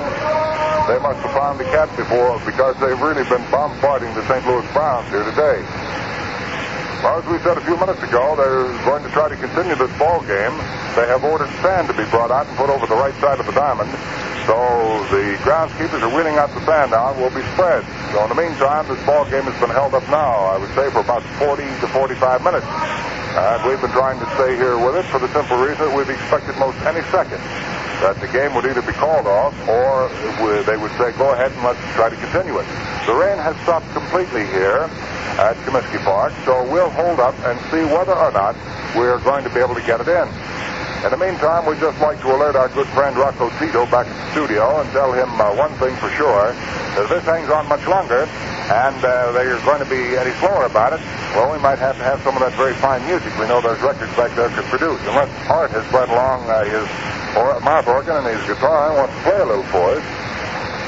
they 0.85 1.01
must 1.01 1.17
have 1.25 1.33
found 1.33 1.59
the 1.59 1.65
cat 1.65 1.89
before 1.97 2.37
because 2.45 2.77
they've 2.77 3.01
really 3.01 3.25
been 3.25 3.41
bombarding 3.49 4.13
the 4.13 4.21
St. 4.29 4.45
Louis 4.45 4.65
Browns 4.69 5.09
here 5.09 5.25
today. 5.25 5.65
Well, 6.99 7.15
as 7.15 7.25
we 7.31 7.39
said 7.39 7.55
a 7.55 7.63
few 7.63 7.79
minutes 7.79 8.03
ago, 8.03 8.35
they're 8.35 8.67
going 8.83 8.99
to 9.07 9.11
try 9.15 9.31
to 9.31 9.37
continue 9.39 9.71
this 9.71 9.91
ball 9.95 10.19
game. 10.27 10.51
They 10.99 11.07
have 11.07 11.23
ordered 11.23 11.47
sand 11.63 11.87
to 11.87 11.95
be 11.95 12.03
brought 12.11 12.27
out 12.27 12.43
and 12.43 12.57
put 12.59 12.67
over 12.67 12.83
the 12.91 12.99
right 12.99 13.15
side 13.23 13.39
of 13.39 13.47
the 13.47 13.55
diamond. 13.55 13.87
So 14.43 14.59
the 15.07 15.39
groundskeepers 15.47 16.03
are 16.03 16.11
wheeling 16.11 16.35
out 16.35 16.51
the 16.51 16.59
sand 16.67 16.91
now 16.91 17.15
and 17.15 17.23
will 17.23 17.31
be 17.31 17.39
spread. 17.55 17.87
So 18.11 18.19
in 18.27 18.29
the 18.35 18.35
meantime, 18.35 18.83
this 18.91 18.99
ball 19.07 19.23
game 19.31 19.47
has 19.47 19.55
been 19.63 19.71
held 19.71 19.95
up 19.95 20.03
now, 20.11 20.51
I 20.51 20.59
would 20.59 20.75
say, 20.75 20.91
for 20.91 20.99
about 20.99 21.23
40 21.39 21.63
to 21.63 21.87
45 21.87 22.43
minutes. 22.43 22.67
And 22.67 23.63
we've 23.63 23.79
been 23.79 23.95
trying 23.95 24.19
to 24.19 24.27
stay 24.35 24.59
here 24.59 24.75
with 24.75 24.99
it 24.99 25.07
for 25.07 25.23
the 25.23 25.31
simple 25.31 25.55
reason 25.55 25.87
that 25.87 25.95
we've 25.95 26.11
expected 26.11 26.59
most 26.59 26.75
any 26.83 26.99
second 27.15 27.39
that 28.01 28.19
the 28.21 28.27
game 28.27 28.55
would 28.55 28.65
either 28.65 28.81
be 28.81 28.93
called 28.93 29.27
off 29.27 29.53
or 29.67 30.07
they 30.63 30.77
would 30.77 30.91
say, 30.95 31.11
go 31.17 31.33
ahead 31.33 31.51
and 31.51 31.63
let's 31.63 31.79
try 31.95 32.09
to 32.09 32.15
continue 32.15 32.57
it. 32.59 32.65
The 33.05 33.13
rain 33.13 33.37
has 33.37 33.55
stopped 33.63 33.91
completely 33.91 34.45
here 34.47 34.87
at 35.39 35.55
Comiskey 35.67 36.03
Park, 36.03 36.33
so 36.45 36.63
we'll 36.71 36.89
hold 36.91 37.19
up 37.19 37.35
and 37.43 37.59
see 37.71 37.83
whether 37.83 38.15
or 38.15 38.31
not 38.31 38.55
we're 38.95 39.19
going 39.19 39.43
to 39.43 39.49
be 39.49 39.59
able 39.59 39.75
to 39.75 39.83
get 39.83 39.99
it 39.99 40.07
in. 40.07 40.27
In 40.99 41.11
the 41.11 41.17
meantime, 41.17 41.65
we'd 41.65 41.79
just 41.79 41.95
like 42.01 42.19
to 42.19 42.35
alert 42.35 42.57
our 42.59 42.67
good 42.67 42.87
friend 42.87 43.15
Rocco 43.15 43.47
Tito 43.55 43.87
back 43.87 44.03
at 44.03 44.11
the 44.19 44.31
studio 44.35 44.81
and 44.83 44.91
tell 44.91 45.13
him 45.15 45.31
uh, 45.39 45.55
one 45.55 45.71
thing 45.79 45.95
for 45.95 46.11
sure. 46.11 46.51
That 46.99 47.07
if 47.07 47.09
this 47.09 47.23
hangs 47.23 47.47
on 47.47 47.71
much 47.71 47.87
longer 47.87 48.27
and 48.67 48.99
uh, 48.99 49.31
going 49.63 49.79
to 49.79 49.87
be 49.87 50.19
any 50.19 50.35
slower 50.43 50.67
about 50.67 50.91
it, 50.91 50.99
well, 51.39 51.55
we 51.55 51.59
might 51.63 51.79
have 51.79 51.95
to 51.95 52.03
have 52.03 52.19
some 52.27 52.35
of 52.35 52.43
that 52.43 52.51
very 52.59 52.75
fine 52.83 52.99
music 53.07 53.31
we 53.39 53.47
know 53.47 53.63
those 53.63 53.79
records 53.79 54.11
back 54.19 54.35
there 54.35 54.51
could 54.51 54.67
produce. 54.67 54.99
Unless 55.07 55.31
Art 55.47 55.71
has 55.71 55.87
brought 55.87 56.11
along 56.11 56.43
uh, 56.51 56.67
his 56.67 56.83
or, 57.39 57.55
mouth 57.63 57.87
organ 57.87 58.19
and 58.19 58.27
his 58.27 58.43
guitar 58.43 58.91
and 58.91 58.99
wants 58.99 59.15
to 59.15 59.21
play 59.23 59.39
a 59.39 59.47
little 59.47 59.63
for 59.71 59.95
us. 59.95 60.03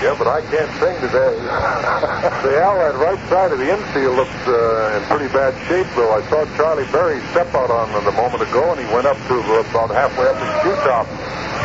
Yeah, 0.02 0.18
but 0.18 0.26
I 0.26 0.42
can't 0.50 0.72
sing 0.82 0.98
today. 0.98 1.38
The 2.42 2.58
Al, 2.58 2.74
that 2.82 2.98
right 2.98 3.22
side 3.30 3.54
of 3.54 3.62
the 3.62 3.70
infield 3.70 4.18
looks 4.18 4.42
uh, 4.50 4.98
in 4.98 5.02
pretty 5.06 5.30
bad 5.30 5.54
shape, 5.70 5.86
though. 5.94 6.10
I 6.10 6.26
saw 6.26 6.42
Charlie 6.58 6.90
Berry 6.90 7.22
step 7.30 7.54
out 7.54 7.70
on 7.70 7.86
it 7.94 8.02
a 8.10 8.16
moment 8.18 8.42
ago, 8.42 8.74
and 8.74 8.82
he 8.82 8.90
went 8.90 9.06
up 9.06 9.18
to 9.30 9.38
about 9.46 9.94
halfway 9.94 10.26
up 10.26 10.42
his 10.42 10.50
shoe 10.66 10.74
top 10.82 11.06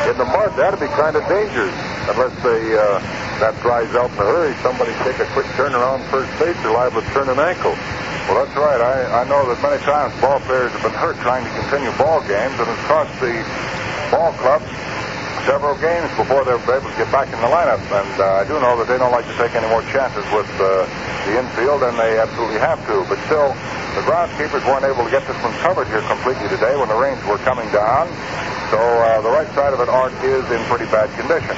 in 0.05 0.21
the 0.21 0.29
mud. 0.29 0.53
That'd 0.53 0.77
be 0.77 0.93
kind 0.93 1.17
of 1.17 1.25
dangerous, 1.33 1.73
unless 2.13 2.37
they 2.45 2.77
uh, 2.77 3.01
that 3.41 3.57
dries 3.65 3.89
out 3.97 4.13
in 4.13 4.21
a 4.21 4.29
hurry. 4.29 4.53
Somebody 4.61 4.93
take 5.01 5.17
a 5.17 5.29
quick 5.33 5.49
turn 5.57 5.73
around 5.73 6.05
first 6.13 6.29
base, 6.37 6.57
they're 6.61 6.77
liable 6.77 7.01
to 7.01 7.11
turn 7.17 7.33
an 7.33 7.41
ankle. 7.41 7.73
Well, 8.29 8.45
that's 8.45 8.57
right. 8.57 8.81
I, 8.81 9.25
I 9.25 9.29
know 9.33 9.49
that 9.49 9.57
many 9.65 9.81
times 9.89 10.13
ball 10.21 10.45
players 10.45 10.73
have 10.77 10.85
been 10.85 10.99
hurt 11.01 11.17
trying 11.25 11.49
to 11.49 11.53
continue 11.57 11.89
ball 11.97 12.21
games, 12.29 12.53
and 12.61 12.69
it's 12.69 12.85
cost 12.85 13.13
the 13.17 13.33
ball 14.13 14.37
club 14.45 14.61
several 15.47 15.79
games 15.79 16.11
before 16.19 16.43
they're 16.43 16.59
able 16.59 16.91
to 16.91 16.99
get 16.99 17.07
back 17.15 17.31
in 17.31 17.39
the 17.39 17.47
lineup. 17.47 17.79
And 17.95 18.15
uh, 18.19 18.43
I 18.43 18.45
do 18.45 18.59
know 18.59 18.75
that 18.83 18.91
they 18.91 18.99
don't 18.99 19.15
like 19.15 19.31
to 19.31 19.37
take 19.39 19.55
any 19.55 19.71
more 19.71 19.87
chances 19.95 20.27
with 20.35 20.51
uh, 20.59 20.83
the 21.31 21.39
infield, 21.39 21.87
and 21.87 21.95
they 21.95 22.19
absolutely 22.19 22.59
have 22.59 22.83
to. 22.91 23.07
But 23.07 23.23
still, 23.31 23.55
the 23.95 24.03
groundskeepers 24.03 24.67
weren't 24.67 24.83
able 24.85 25.07
to 25.07 25.13
get 25.15 25.23
this 25.25 25.39
one 25.47 25.55
covered 25.63 25.87
here 25.87 26.03
completely 26.11 26.51
today 26.51 26.75
when 26.75 26.91
the 26.91 26.99
rains 26.99 27.23
were 27.31 27.39
coming 27.47 27.71
down. 27.71 28.11
So 28.75 28.83
uh, 28.83 29.23
the 29.23 29.31
right 29.31 29.47
side 29.55 29.71
of 29.71 29.79
it, 29.79 29.87
Art, 29.87 30.11
is 30.27 30.43
in 30.51 30.59
pretty 30.67 30.91
bad 30.91 31.07
condition. 31.15 31.55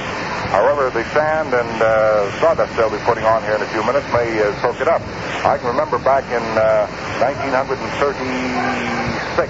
However, 0.53 0.93
the 0.93 1.01
sand 1.09 1.57
and 1.57 1.73
uh, 1.81 2.29
sawdust 2.37 2.77
they'll 2.77 2.93
be 2.93 3.01
putting 3.09 3.25
on 3.25 3.41
here 3.41 3.57
in 3.57 3.65
a 3.65 3.69
few 3.73 3.81
minutes 3.81 4.05
may 4.13 4.37
uh, 4.37 4.53
soak 4.61 4.77
it 4.81 4.87
up. 4.87 5.01
I 5.41 5.57
can 5.57 5.65
remember 5.65 5.97
back 5.97 6.29
in 6.29 6.45
uh, 6.57 6.85
1936, 7.21 9.49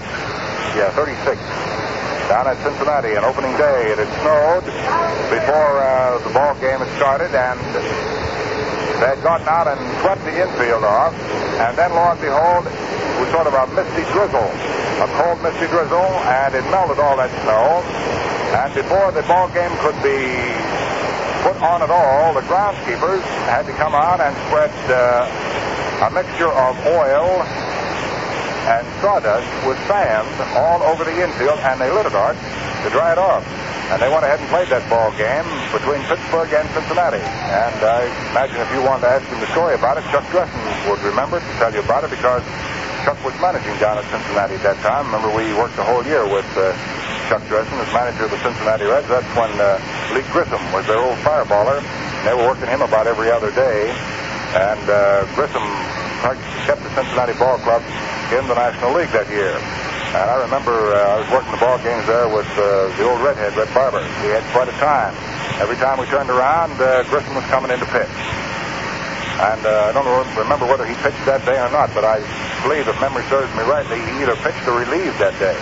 yeah, 0.75 0.91
36, 0.95 1.39
down 2.29 2.45
at 2.45 2.61
Cincinnati 2.61 3.17
on 3.17 3.25
opening 3.25 3.57
day. 3.57 3.89
It 3.89 3.97
had 3.97 4.11
snowed 4.21 4.61
before 5.33 5.81
uh, 5.81 6.21
the 6.21 6.29
ball 6.29 6.53
game 6.61 6.77
had 6.77 6.91
started, 6.93 7.33
and 7.33 7.57
they 9.01 9.17
had 9.17 9.21
gotten 9.25 9.49
out 9.49 9.65
and 9.65 9.81
swept 10.05 10.21
the 10.29 10.37
infield 10.37 10.85
off. 10.85 11.17
And 11.57 11.73
then, 11.73 11.89
lo 11.89 12.13
and 12.13 12.21
behold, 12.21 12.69
was 13.17 13.33
sort 13.33 13.49
of 13.49 13.57
a 13.57 13.65
misty 13.73 14.05
drizzle, 14.13 14.45
a 14.45 15.09
cold 15.17 15.41
misty 15.41 15.65
drizzle, 15.73 16.05
and 16.29 16.53
it 16.53 16.61
melted 16.69 17.01
all 17.01 17.17
that 17.17 17.33
snow. 17.41 17.81
And 18.53 18.69
before 18.77 19.09
the 19.09 19.25
ball 19.25 19.49
game 19.49 19.73
could 19.81 19.97
be 20.05 20.29
put 21.41 21.57
on 21.65 21.81
at 21.81 21.89
all, 21.89 22.37
the 22.37 22.45
groundskeepers 22.45 23.25
had 23.49 23.65
to 23.65 23.73
come 23.73 23.97
out 23.97 24.21
and 24.21 24.37
spread 24.45 24.69
uh, 24.85 26.05
a 26.05 26.09
mixture 26.13 26.53
of 26.53 26.77
oil 26.85 27.41
and 28.69 28.85
sawdust 29.01 29.49
with 29.65 29.81
sand 29.89 30.29
all 30.53 30.85
over 30.85 31.01
the 31.01 31.17
infield, 31.17 31.57
and 31.65 31.81
they 31.81 31.89
lit 31.89 32.05
it 32.05 32.13
on 32.13 32.37
to 32.85 32.87
dry 32.93 33.11
it 33.11 33.17
off. 33.17 33.41
And 33.89 33.97
they 33.97 34.05
went 34.05 34.21
ahead 34.21 34.37
and 34.37 34.45
played 34.53 34.69
that 34.69 34.85
ball 34.85 35.09
game 35.17 35.49
between 35.73 36.05
Pittsburgh 36.05 36.53
and 36.53 36.69
Cincinnati. 36.77 37.25
And 37.49 37.77
I 37.81 38.05
imagine 38.29 38.61
if 38.61 38.69
you 38.69 38.85
wanted 38.85 39.09
to 39.09 39.11
ask 39.17 39.25
him 39.25 39.41
the 39.41 39.49
story 39.49 39.73
about 39.73 39.97
it, 39.97 40.05
Chuck 40.13 40.21
Dressen 40.29 40.61
would 40.85 41.01
remember 41.01 41.41
to 41.41 41.51
tell 41.57 41.73
you 41.73 41.81
about 41.81 42.05
it 42.05 42.13
because 42.13 42.45
Chuck 43.01 43.17
was 43.25 43.33
managing 43.41 43.73
down 43.81 43.97
at 43.97 44.05
Cincinnati 44.13 44.61
at 44.61 44.63
that 44.69 44.77
time. 44.85 45.09
Remember, 45.09 45.33
we 45.33 45.49
worked 45.57 45.73
the 45.73 45.81
whole 45.81 46.05
year 46.05 46.29
with 46.29 46.45
uh, 46.53 46.69
Chuck 47.25 47.41
Dressen 47.49 47.81
as 47.81 47.89
manager 47.89 48.29
of 48.29 48.31
the 48.31 48.41
Cincinnati 48.45 48.85
Reds. 48.85 49.09
That's 49.09 49.25
when 49.33 49.49
uh, 49.57 49.81
Lee 50.13 50.21
Grissom 50.29 50.61
was 50.69 50.85
their 50.85 51.01
old 51.01 51.17
fireballer. 51.25 51.81
They 52.21 52.37
were 52.37 52.45
working 52.45 52.69
him 52.69 52.85
about 52.85 53.09
every 53.09 53.33
other 53.33 53.49
day. 53.49 53.89
And 54.55 54.81
uh, 54.89 55.29
Grissom 55.35 55.65
kept 56.65 56.81
the 56.81 56.89
Cincinnati 56.97 57.37
Ball 57.37 57.57
Club 57.61 57.85
in 58.33 58.45
the 58.49 58.57
National 58.57 58.93
League 58.97 59.13
that 59.13 59.29
year. 59.29 59.53
And 60.09 60.25
I 60.25 60.41
remember 60.41 60.73
uh, 60.97 61.13
I 61.13 61.15
was 61.21 61.29
working 61.29 61.53
the 61.53 61.61
ball 61.61 61.77
games 61.85 62.05
there 62.09 62.25
with 62.25 62.49
uh, 62.57 62.89
the 62.97 63.05
old 63.05 63.21
redhead, 63.21 63.53
Red 63.53 63.69
Barber. 63.77 64.01
We 64.25 64.33
had 64.33 64.41
quite 64.49 64.65
a 64.65 64.77
time. 64.81 65.13
Every 65.61 65.77
time 65.77 66.01
we 66.01 66.09
turned 66.09 66.33
around, 66.33 66.73
uh, 66.81 67.05
Grissom 67.13 67.37
was 67.37 67.45
coming 67.53 67.69
in 67.69 67.77
to 67.77 67.89
pitch. 67.93 68.17
And 69.39 69.61
uh, 69.63 69.87
I 69.87 69.91
don't 69.93 70.09
remember 70.35 70.65
whether 70.65 70.83
he 70.83 70.97
pitched 70.99 71.23
that 71.29 71.45
day 71.45 71.55
or 71.61 71.69
not, 71.69 71.93
but 71.93 72.03
I 72.03 72.19
believe, 72.65 72.89
if 72.89 72.97
memory 72.99 73.23
serves 73.31 73.53
me 73.55 73.63
rightly, 73.63 74.01
he 74.01 74.25
either 74.25 74.35
pitched 74.43 74.65
or 74.67 74.81
relieved 74.81 75.15
that 75.21 75.37
day. 75.39 75.55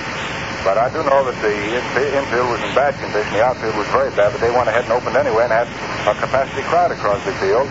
But 0.65 0.77
I 0.77 0.89
do 0.89 1.03
know 1.05 1.21
that 1.25 1.38
the 1.41 1.55
infield 1.93 2.49
was 2.49 2.61
in 2.63 2.71
bad 2.73 2.97
condition. 2.97 3.29
The 3.34 3.43
outfield 3.45 3.75
was 3.77 3.88
very 3.93 4.09
bad, 4.17 4.34
but 4.34 4.41
they 4.41 4.51
went 4.51 4.67
ahead 4.67 4.85
and 4.89 4.93
opened 4.93 5.15
anyway 5.15 5.45
and 5.47 5.53
had 5.53 5.69
a 6.09 6.13
capacity 6.17 6.61
crowd 6.67 6.91
across 6.91 7.23
the 7.25 7.34
field. 7.38 7.69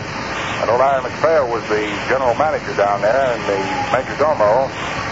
And 0.59 0.69
old 0.73 0.81
Larry 0.81 1.05
MacPhail 1.05 1.45
was 1.51 1.61
the 1.69 1.85
general 2.09 2.33
manager 2.33 2.73
down 2.73 3.05
there 3.05 3.13
and 3.13 3.41
the 3.45 3.59
major 3.93 4.17
domo. 4.17 4.65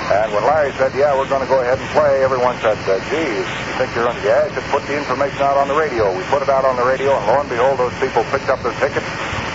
And 0.06 0.30
when 0.34 0.46
Larry 0.46 0.74
said, 0.78 0.94
yeah, 0.94 1.14
we're 1.18 1.30
going 1.30 1.42
to 1.42 1.50
go 1.50 1.62
ahead 1.62 1.78
and 1.78 1.90
play, 1.94 2.22
everyone 2.22 2.58
said, 2.62 2.78
uh, 2.86 2.98
geez, 3.10 3.42
you 3.42 3.74
think 3.78 3.90
you're 3.98 4.06
going 4.06 4.18
to, 4.18 4.26
yeah, 4.26 4.46
he 4.46 4.54
said, 4.54 4.66
put 4.70 4.86
the 4.86 4.98
information 4.98 5.42
out 5.42 5.58
on 5.58 5.70
the 5.70 5.74
radio. 5.74 6.14
We 6.14 6.22
put 6.30 6.42
it 6.42 6.50
out 6.50 6.66
on 6.66 6.78
the 6.78 6.86
radio, 6.86 7.14
and 7.14 7.26
lo 7.26 7.42
and 7.42 7.50
behold, 7.50 7.82
those 7.82 7.94
people 7.98 8.22
picked 8.30 8.50
up 8.50 8.62
their 8.62 8.74
tickets, 8.78 9.06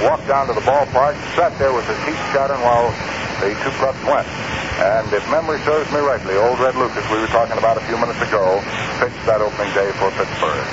walked 0.03 0.27
down 0.27 0.51
to 0.51 0.55
the 0.55 0.63
ballpark, 0.67 1.15
sat 1.39 1.55
there 1.59 1.71
with 1.71 1.87
their 1.87 1.99
teeth 2.03 2.19
chattering 2.35 2.63
while 2.67 2.91
the 3.39 3.55
two 3.63 3.75
clubs 3.79 4.03
went. 4.07 4.27
And 4.81 5.13
if 5.13 5.21
memory 5.29 5.61
serves 5.69 5.93
me 5.93 6.01
rightly, 6.01 6.41
old 6.41 6.57
Red 6.57 6.73
Lucas, 6.73 7.05
we 7.13 7.21
were 7.21 7.29
talking 7.29 7.61
about 7.61 7.77
a 7.77 7.85
few 7.85 8.01
minutes 8.01 8.17
ago, 8.25 8.65
pitched 8.97 9.21
that 9.29 9.45
opening 9.45 9.69
day 9.77 9.93
for 10.01 10.09
Pittsburgh. 10.17 10.65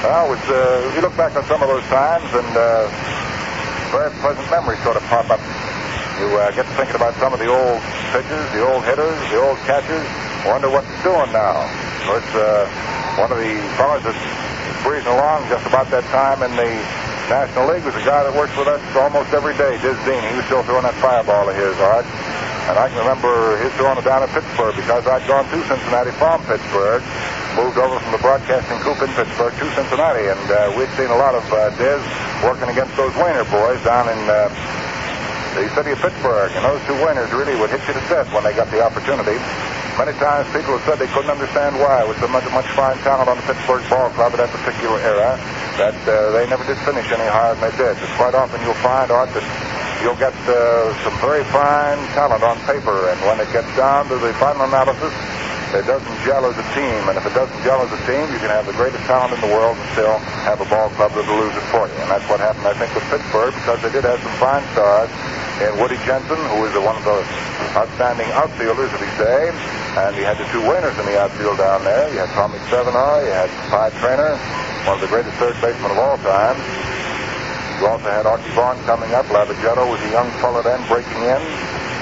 Well, 0.00 0.24
it 0.24 0.40
was, 0.40 0.44
uh, 0.48 0.88
you 0.96 1.04
look 1.04 1.12
back 1.20 1.36
on 1.36 1.44
some 1.44 1.60
of 1.60 1.68
those 1.68 1.84
times, 1.92 2.24
and 2.32 2.48
uh, 2.56 2.88
very 3.92 4.08
pleasant 4.24 4.48
memories 4.48 4.80
sort 4.80 4.96
of 4.96 5.04
pop 5.12 5.28
up. 5.28 5.42
You 6.16 6.32
uh, 6.40 6.48
get 6.56 6.64
to 6.64 6.74
thinking 6.80 6.96
about 6.96 7.12
some 7.20 7.36
of 7.36 7.40
the 7.44 7.52
old 7.52 7.76
pitchers, 8.16 8.46
the 8.56 8.64
old 8.64 8.88
hitters, 8.88 9.20
the 9.28 9.36
old 9.36 9.60
catchers. 9.68 10.08
Wonder 10.48 10.72
what 10.72 10.88
they're 10.88 11.12
doing 11.12 11.28
now. 11.36 11.68
Of 11.68 12.02
course, 12.08 12.30
uh, 12.32 12.64
one 13.20 13.28
of 13.28 13.36
the 13.36 13.52
fellows 13.76 14.00
that's 14.00 14.24
breezing 14.80 15.12
along 15.12 15.44
just 15.52 15.68
about 15.68 15.92
that 15.92 16.08
time 16.08 16.40
in 16.40 16.56
the 16.56 16.72
National 17.28 17.68
League 17.68 17.84
was 17.84 17.94
a 18.00 18.04
guy 18.08 18.24
that 18.24 18.32
worked 18.32 18.56
with 18.56 18.66
us 18.66 18.80
almost 18.96 19.28
every 19.36 19.52
day, 19.60 19.76
Diz 19.84 20.00
Dean. 20.08 20.24
He 20.24 20.40
was 20.40 20.48
still 20.48 20.64
throwing 20.64 20.88
that 20.88 20.96
fireball 21.04 21.52
of 21.52 21.54
his, 21.54 21.76
Art. 21.78 22.08
And 22.70 22.78
I 22.78 22.86
can 22.88 22.98
remember 23.02 23.58
his 23.58 23.72
throwing 23.74 23.98
it 23.98 24.06
down 24.06 24.22
at 24.22 24.30
Pittsburgh 24.30 24.76
because 24.76 25.02
I'd 25.06 25.26
gone 25.26 25.42
to 25.50 25.58
Cincinnati 25.66 26.14
from 26.14 26.38
Pittsburgh, 26.46 27.02
moved 27.58 27.76
over 27.78 27.98
from 27.98 28.12
the 28.14 28.22
broadcasting 28.22 28.78
coop 28.86 29.02
in 29.02 29.10
Pittsburgh 29.18 29.50
to 29.50 29.66
Cincinnati, 29.74 30.30
and 30.30 30.46
uh, 30.46 30.70
we'd 30.78 30.90
seen 30.94 31.10
a 31.10 31.18
lot 31.18 31.34
of 31.34 31.42
uh, 31.50 31.74
Diz 31.74 32.02
working 32.46 32.70
against 32.70 32.94
those 32.94 33.10
Waner 33.18 33.42
boys 33.50 33.82
down 33.82 34.06
in 34.06 34.20
uh, 34.30 34.46
the 35.58 35.68
city 35.74 35.90
of 35.90 35.98
Pittsburgh. 35.98 36.50
And 36.54 36.64
those 36.64 36.80
two 36.86 36.96
Waners 37.02 37.30
really 37.32 37.58
would 37.58 37.70
hit 37.70 37.82
you 37.86 37.94
to 37.94 38.04
death 38.08 38.32
when 38.32 38.44
they 38.44 38.54
got 38.54 38.70
the 38.70 38.80
opportunity. 38.80 39.36
Many 39.98 40.16
times 40.16 40.48
people 40.56 40.72
have 40.72 40.84
said 40.88 40.96
they 40.96 41.12
couldn't 41.12 41.28
understand 41.28 41.76
why, 41.76 42.00
with 42.08 42.16
so 42.16 42.26
much, 42.26 42.48
much 42.56 42.64
fine 42.72 42.96
talent 43.04 43.28
on 43.28 43.36
the 43.36 43.44
Pittsburgh 43.44 43.84
ball 43.92 44.08
club 44.16 44.32
at 44.32 44.40
that 44.40 44.48
particular 44.48 44.96
era, 45.04 45.36
that 45.76 45.92
uh, 46.08 46.32
they 46.32 46.48
never 46.48 46.64
did 46.64 46.80
finish 46.88 47.04
any 47.12 47.28
higher 47.28 47.52
than 47.52 47.68
they 47.68 47.76
did. 47.76 48.00
But 48.00 48.08
quite 48.16 48.32
often 48.32 48.64
you'll 48.64 48.80
find, 48.80 49.12
Art, 49.12 49.28
that 49.36 49.44
you'll 50.00 50.16
get 50.16 50.32
uh, 50.48 50.96
some 51.04 51.12
very 51.20 51.44
fine 51.52 52.00
talent 52.16 52.40
on 52.40 52.56
paper, 52.64 53.12
and 53.12 53.20
when 53.28 53.36
it 53.36 53.52
gets 53.52 53.68
down 53.76 54.08
to 54.08 54.16
the 54.16 54.32
final 54.40 54.64
analysis, 54.64 55.12
it 55.74 55.88
doesn't 55.88 56.16
gel 56.24 56.44
as 56.44 56.56
a 56.56 56.66
team. 56.76 57.00
And 57.08 57.16
if 57.16 57.24
it 57.24 57.32
doesn't 57.32 57.60
gel 57.64 57.80
as 57.80 57.92
a 57.92 58.00
team, 58.04 58.28
you 58.28 58.40
can 58.40 58.52
have 58.52 58.68
the 58.68 58.76
greatest 58.76 59.02
talent 59.08 59.32
in 59.32 59.40
the 59.40 59.52
world 59.52 59.76
and 59.76 59.86
still 59.96 60.18
have 60.44 60.60
a 60.60 60.68
ball 60.68 60.92
club 61.00 61.12
that'll 61.16 61.38
lose 61.40 61.56
it 61.56 61.66
for 61.72 61.88
you. 61.88 61.96
And 62.04 62.10
that's 62.12 62.26
what 62.28 62.40
happened, 62.40 62.68
I 62.68 62.76
think, 62.76 62.92
with 62.92 63.04
Pittsburgh, 63.08 63.56
because 63.56 63.80
they 63.80 63.92
did 63.92 64.04
have 64.04 64.20
some 64.20 64.36
fine 64.36 64.64
stars 64.76 65.08
in 65.64 65.72
Woody 65.80 65.96
Jensen, 66.04 66.40
who 66.52 66.66
was 66.66 66.72
one 66.76 66.96
of 66.96 67.04
the 67.04 67.24
outstanding 67.78 68.28
outfielders 68.36 68.92
of 68.92 69.00
his 69.00 69.14
day. 69.16 69.48
And 70.02 70.16
you 70.16 70.24
had 70.24 70.36
the 70.36 70.48
two 70.52 70.60
winners 70.64 70.96
in 70.96 71.04
the 71.04 71.16
outfield 71.20 71.56
down 71.56 71.84
there. 71.84 72.08
You 72.12 72.20
had 72.20 72.32
Tommy 72.36 72.60
Thevenow, 72.72 73.24
you 73.24 73.32
had 73.32 73.48
Pie 73.68 73.92
Traynor, 74.00 74.36
one 74.88 74.96
of 74.96 75.02
the 75.04 75.08
greatest 75.12 75.36
third 75.36 75.56
basemen 75.60 75.92
of 75.92 75.98
all 76.00 76.16
time. 76.20 76.56
You 77.80 77.88
also 77.88 78.08
had 78.08 78.24
Arky 78.26 78.48
Vaughan 78.54 78.78
coming 78.84 79.12
up. 79.12 79.26
Lavagetto 79.26 79.88
was 79.90 80.00
a 80.02 80.10
young 80.10 80.30
fellow 80.38 80.62
then 80.62 80.80
breaking 80.88 81.22
in. 81.22 81.40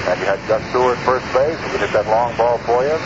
And 0.09 0.19
you 0.19 0.25
had 0.25 0.39
Gus 0.47 0.63
Stewart 0.69 0.97
first 1.05 1.25
base, 1.33 1.57
could 1.69 1.81
hit 1.81 1.93
that 1.93 2.07
long 2.07 2.35
ball 2.37 2.57
for 2.65 2.83
you. 2.83 2.97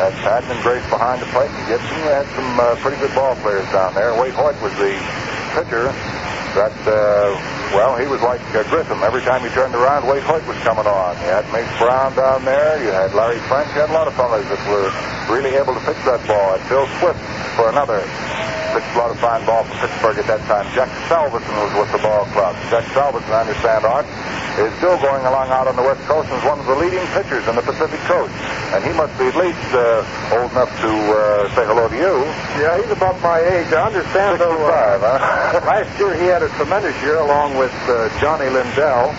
Had 0.00 0.12
Padden 0.24 0.50
and 0.50 0.62
Grace 0.62 0.84
behind 0.88 1.20
the 1.20 1.26
plate. 1.34 1.50
And 1.50 1.64
Gibson 1.68 2.00
had 2.08 2.26
some 2.32 2.60
uh, 2.60 2.76
pretty 2.80 2.96
good 2.96 3.14
ball 3.14 3.36
players 3.36 3.66
down 3.72 3.94
there. 3.94 4.14
Waite 4.14 4.34
Hoyt 4.34 4.56
was 4.62 4.72
the 4.78 4.94
pitcher 5.52 5.92
that, 6.56 6.72
uh, 6.86 7.57
well, 7.74 7.96
he 7.96 8.06
was 8.06 8.22
like 8.22 8.40
uh, 8.54 8.64
Grissom. 8.70 9.02
Every 9.02 9.20
time 9.22 9.44
you 9.44 9.50
turned 9.50 9.74
around, 9.74 10.06
Waite 10.06 10.22
Hoyt 10.22 10.46
was 10.46 10.56
coming 10.64 10.86
on. 10.86 11.16
You 11.20 11.28
had 11.28 11.44
Mace 11.52 11.68
Brown 11.78 12.14
down 12.16 12.44
there. 12.44 12.82
You 12.82 12.90
had 12.90 13.12
Larry 13.14 13.38
French. 13.48 13.68
You 13.74 13.84
had 13.84 13.90
a 13.90 13.96
lot 13.96 14.08
of 14.08 14.14
fellows 14.14 14.44
that 14.48 14.60
were 14.68 14.88
really 15.32 15.56
able 15.56 15.74
to 15.74 15.80
pitch 15.80 16.00
that 16.08 16.24
ball. 16.26 16.54
And 16.54 16.62
Phil 16.68 16.86
Swift 17.00 17.20
for 17.56 17.68
another 17.68 18.00
pitched 18.72 18.94
a 18.94 18.98
lot 18.98 19.10
of 19.10 19.18
fine 19.18 19.44
ball 19.44 19.64
for 19.64 19.74
Pittsburgh 19.80 20.18
at 20.18 20.26
that 20.28 20.42
time. 20.46 20.64
Jack 20.76 20.88
Salveson 21.08 21.54
was 21.56 21.72
with 21.74 21.90
the 21.92 22.02
ball 22.04 22.24
club. 22.36 22.54
Jack 22.70 22.84
Salveson, 22.92 23.30
I 23.32 23.42
understand, 23.42 23.84
Art, 23.84 24.06
is 24.60 24.72
still 24.78 24.98
going 25.00 25.24
along 25.24 25.50
out 25.50 25.66
on 25.66 25.76
the 25.76 25.82
West 25.82 26.02
Coast 26.06 26.28
and 26.30 26.38
is 26.38 26.46
one 26.46 26.58
of 26.60 26.66
the 26.66 26.76
leading 26.76 27.04
pitchers 27.14 27.46
on 27.48 27.56
the 27.56 27.64
Pacific 27.64 28.00
Coast. 28.06 28.34
And 28.74 28.84
he 28.84 28.92
must 28.92 29.14
be 29.18 29.26
at 29.26 29.36
least 29.36 29.66
uh, 29.72 30.04
old 30.36 30.50
enough 30.52 30.70
to 30.84 30.90
uh, 30.90 31.48
say 31.54 31.64
hello 31.64 31.88
to 31.88 31.96
you. 31.96 32.14
Yeah, 32.60 32.78
he's 32.78 32.90
about 32.92 33.16
my 33.22 33.40
age. 33.40 33.72
I 33.72 33.88
understand, 33.88 34.40
though. 34.40 34.54
65, 34.54 35.00
huh? 35.00 35.66
last 35.66 35.90
year 35.98 36.14
he 36.14 36.26
had 36.26 36.42
a 36.42 36.50
tremendous 36.60 36.94
year 37.02 37.18
along 37.18 37.57
with 37.58 37.74
uh, 37.90 38.06
Johnny 38.22 38.46
Lindell, 38.46 39.10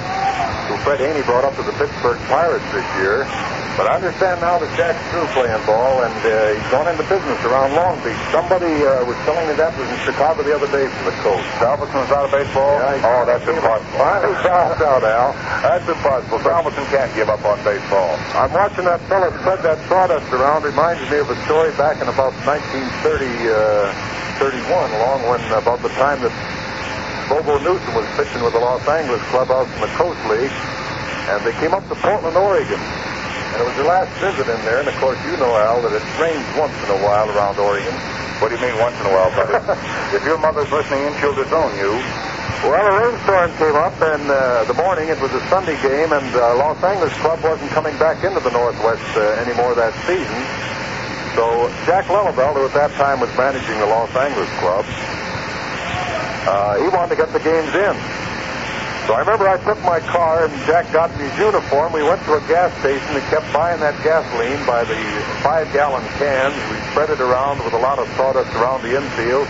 who 0.72 0.74
Fred 0.88 1.04
Haney 1.04 1.22
brought 1.28 1.44
up 1.44 1.52
to 1.60 1.64
the 1.68 1.76
Pittsburgh 1.76 2.16
Pirates 2.32 2.64
this 2.72 2.88
year. 2.96 3.28
But 3.76 3.92
I 3.92 4.00
understand 4.00 4.40
now 4.40 4.60
that 4.60 4.68
Jack's 4.80 5.00
through 5.12 5.28
playing 5.36 5.60
ball, 5.64 6.04
and 6.04 6.16
uh, 6.24 6.52
he's 6.56 6.68
gone 6.72 6.88
into 6.88 7.04
business 7.08 7.40
around 7.48 7.76
Long 7.76 8.00
Beach. 8.04 8.20
Somebody 8.32 8.72
uh, 8.84 9.04
was 9.08 9.16
telling 9.24 9.44
me 9.48 9.56
that 9.56 9.72
was 9.76 9.88
in 9.88 10.00
Chicago 10.04 10.44
the 10.44 10.56
other 10.56 10.68
day 10.72 10.88
from 10.88 11.04
the 11.12 11.16
coast. 11.24 11.44
Salveson's 11.60 12.12
out 12.12 12.28
of 12.28 12.32
baseball? 12.32 12.76
Yeah, 12.80 13.00
oh, 13.08 13.24
that's 13.28 13.44
impossible. 13.48 14.00
Finally 14.00 14.36
found 14.48 14.80
out, 14.84 15.04
Al. 15.04 15.32
That's 15.64 15.88
impossible. 15.88 16.40
Salveson 16.44 16.84
can't 16.92 17.12
give 17.16 17.28
up 17.28 17.44
on 17.44 17.60
baseball. 17.64 18.16
I'm 18.36 18.52
watching 18.56 18.84
that 18.88 19.00
fellow 19.08 19.32
spread 19.44 19.64
that 19.68 19.80
sawdust 19.88 20.28
around. 20.32 20.64
Reminds 20.64 21.04
me 21.12 21.24
of 21.24 21.32
a 21.32 21.40
story 21.48 21.72
back 21.80 22.04
in 22.04 22.08
about 22.08 22.36
1930, 22.44 22.92
uh, 23.48 23.92
31, 24.44 24.92
along 24.96 25.24
when 25.28 25.40
about 25.56 25.80
the 25.84 25.92
time 25.96 26.20
that 26.24 26.36
Bobo 27.30 27.62
Newsom 27.62 27.94
was 27.94 28.10
pitching 28.18 28.42
with 28.42 28.58
the 28.58 28.60
Los 28.60 28.82
Angeles 28.90 29.22
club 29.30 29.54
out 29.54 29.70
in 29.70 29.80
the 29.86 29.92
Coast 29.94 30.18
League, 30.34 30.50
and 31.30 31.38
they 31.46 31.54
came 31.62 31.78
up 31.78 31.86
to 31.86 31.96
Portland, 32.02 32.34
Oregon. 32.34 32.82
And 33.54 33.62
it 33.62 33.66
was 33.70 33.78
their 33.78 33.86
last 33.86 34.10
visit 34.18 34.50
in 34.50 34.58
there, 34.66 34.82
and 34.82 34.90
of 34.90 34.98
course 34.98 35.18
you 35.30 35.38
know, 35.38 35.54
Al, 35.54 35.78
that 35.86 35.94
it 35.94 36.02
rains 36.18 36.42
once 36.58 36.74
in 36.82 36.90
a 36.90 37.00
while 37.06 37.30
around 37.30 37.62
Oregon. 37.62 37.94
What 38.42 38.50
do 38.50 38.58
you 38.58 38.64
mean 38.66 38.74
once 38.82 38.98
in 38.98 39.06
a 39.06 39.14
while, 39.14 39.30
buddy? 39.38 39.62
if 40.18 40.26
your 40.26 40.42
mother's 40.42 40.74
listening 40.74 41.06
in, 41.06 41.14
she'll 41.22 41.38
disown 41.38 41.70
you. 41.78 41.94
Well, 42.66 42.82
a 42.82 42.94
rainstorm 42.98 43.54
came 43.62 43.78
up, 43.78 43.94
and 44.02 44.26
uh, 44.26 44.66
the 44.66 44.74
morning 44.74 45.14
it 45.14 45.22
was 45.22 45.30
a 45.32 45.44
Sunday 45.54 45.78
game, 45.86 46.10
and 46.10 46.28
uh, 46.34 46.58
Los 46.58 46.82
Angeles 46.82 47.14
club 47.22 47.46
wasn't 47.46 47.70
coming 47.78 47.94
back 48.02 48.26
into 48.26 48.42
the 48.42 48.52
Northwest 48.52 49.06
uh, 49.14 49.38
anymore 49.46 49.78
that 49.78 49.94
season. 50.10 50.40
So 51.38 51.70
Jack 51.86 52.10
Lelivelt, 52.10 52.58
who 52.58 52.66
at 52.66 52.74
that 52.74 52.92
time 52.98 53.22
was 53.22 53.30
managing 53.38 53.78
the 53.78 53.86
Los 53.86 54.10
Angeles 54.18 54.50
club, 54.58 54.82
uh, 56.48 56.78
he 56.82 56.88
wanted 56.90 57.16
to 57.16 57.20
get 57.20 57.32
the 57.34 57.44
games 57.44 57.74
in. 57.76 57.96
So 59.10 59.18
I 59.18 59.26
remember 59.26 59.50
I 59.50 59.58
took 59.66 59.82
my 59.82 60.00
car 60.06 60.46
and 60.46 60.54
Jack 60.70 60.86
got 60.94 61.10
in 61.18 61.26
his 61.26 61.34
uniform. 61.38 61.94
We 61.94 62.06
went 62.06 62.22
to 62.30 62.38
a 62.38 62.44
gas 62.46 62.70
station 62.78 63.10
and 63.18 63.26
kept 63.34 63.50
buying 63.50 63.82
that 63.82 63.98
gasoline 64.06 64.62
by 64.70 64.86
the 64.86 65.02
five 65.42 65.66
gallon 65.74 66.06
cans. 66.22 66.54
We 66.70 66.78
spread 66.94 67.10
it 67.10 67.18
around 67.18 67.58
with 67.66 67.74
a 67.74 67.82
lot 67.82 67.98
of 67.98 68.06
sawdust 68.14 68.54
around 68.54 68.86
the 68.86 68.94
infield. 68.94 69.50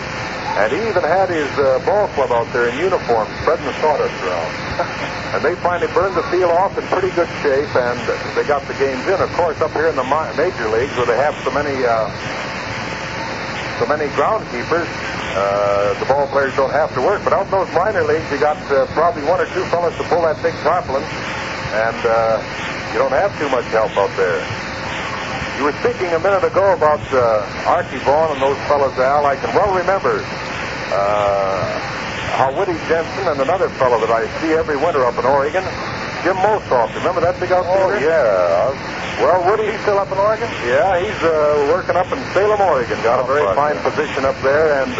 And 0.56 0.72
he 0.72 0.80
even 0.88 1.04
had 1.04 1.28
his 1.28 1.52
uh, 1.60 1.78
ball 1.84 2.08
club 2.16 2.32
out 2.32 2.48
there 2.56 2.72
in 2.72 2.78
uniform, 2.80 3.28
spreading 3.44 3.68
the 3.68 3.76
sawdust 3.84 4.16
around. 4.24 4.50
and 5.36 5.44
they 5.44 5.54
finally 5.62 5.86
burned 5.94 6.16
the 6.16 6.26
field 6.32 6.50
off 6.50 6.76
in 6.76 6.84
pretty 6.90 7.12
good 7.14 7.28
shape, 7.44 7.70
and 7.76 8.00
they 8.34 8.42
got 8.48 8.66
the 8.66 8.74
games 8.74 9.06
in. 9.06 9.20
Of 9.20 9.30
course, 9.38 9.60
up 9.60 9.70
here 9.70 9.86
in 9.86 9.94
the 9.94 10.08
major 10.34 10.66
leagues, 10.72 10.96
where 10.96 11.06
they 11.06 11.20
have 11.20 11.36
so 11.44 11.54
many, 11.54 11.84
uh, 11.84 12.10
so 13.80 13.88
many 13.88 14.12
groundkeepers, 14.12 14.84
uh, 15.32 15.96
the 15.96 16.04
ball 16.04 16.28
players 16.28 16.54
don't 16.54 16.70
have 16.70 16.92
to 16.92 17.00
work. 17.00 17.24
But 17.24 17.32
out 17.32 17.48
in 17.48 17.50
those 17.50 17.72
minor 17.72 18.04
leagues, 18.04 18.28
you 18.30 18.36
got 18.36 18.60
uh, 18.68 18.84
probably 18.92 19.24
one 19.24 19.40
or 19.40 19.48
two 19.56 19.64
fellas 19.72 19.96
to 19.96 20.04
pull 20.04 20.20
that 20.28 20.36
big 20.44 20.52
tarpaulin, 20.60 21.00
and 21.00 21.96
uh, 22.04 22.36
you 22.92 23.00
don't 23.00 23.16
have 23.16 23.32
too 23.40 23.48
much 23.48 23.64
help 23.72 23.96
out 23.96 24.12
there. 24.20 24.44
You 25.56 25.64
were 25.64 25.76
speaking 25.80 26.12
a 26.12 26.20
minute 26.20 26.44
ago 26.44 26.76
about 26.76 27.00
uh, 27.08 27.40
Arky 27.64 27.96
Vaughan 28.04 28.36
and 28.36 28.42
those 28.44 28.60
fellows, 28.68 28.92
Al. 29.00 29.24
I 29.24 29.36
can 29.36 29.48
well 29.56 29.72
remember 29.72 30.20
uh, 30.92 31.64
how 32.36 32.52
Woody 32.52 32.76
Jensen 32.84 33.32
and 33.32 33.40
another 33.40 33.72
fellow 33.80 33.96
that 33.96 34.12
I 34.12 34.28
see 34.44 34.52
every 34.52 34.76
winter 34.76 35.04
up 35.08 35.16
in 35.16 35.24
Oregon, 35.24 35.64
Jim 36.22 36.36
Mosolf. 36.36 36.92
Remember 36.94 37.20
that 37.24 37.38
big 37.40 37.50
outfielder? 37.52 37.96
Oh, 37.96 38.04
yeah. 38.04 39.24
Well, 39.24 39.40
Woody, 39.48 39.68
He's 39.72 39.80
still 39.84 39.98
up 40.00 40.08
in 40.12 40.18
Oregon? 40.18 40.48
yeah, 40.64 40.96
he's 41.00 41.16
uh, 41.24 41.68
working 41.72 41.96
up 41.96 42.08
in 42.12 42.20
Salem, 42.32 42.60
Oregon. 42.60 42.96
Got 43.04 43.20
a 43.20 43.24
Oh, 43.24 43.26
very 43.28 43.44
fine. 43.56 43.76
fine 43.76 43.78
position 43.84 44.24
up 44.24 44.36
there, 44.40 44.80
and 44.80 44.92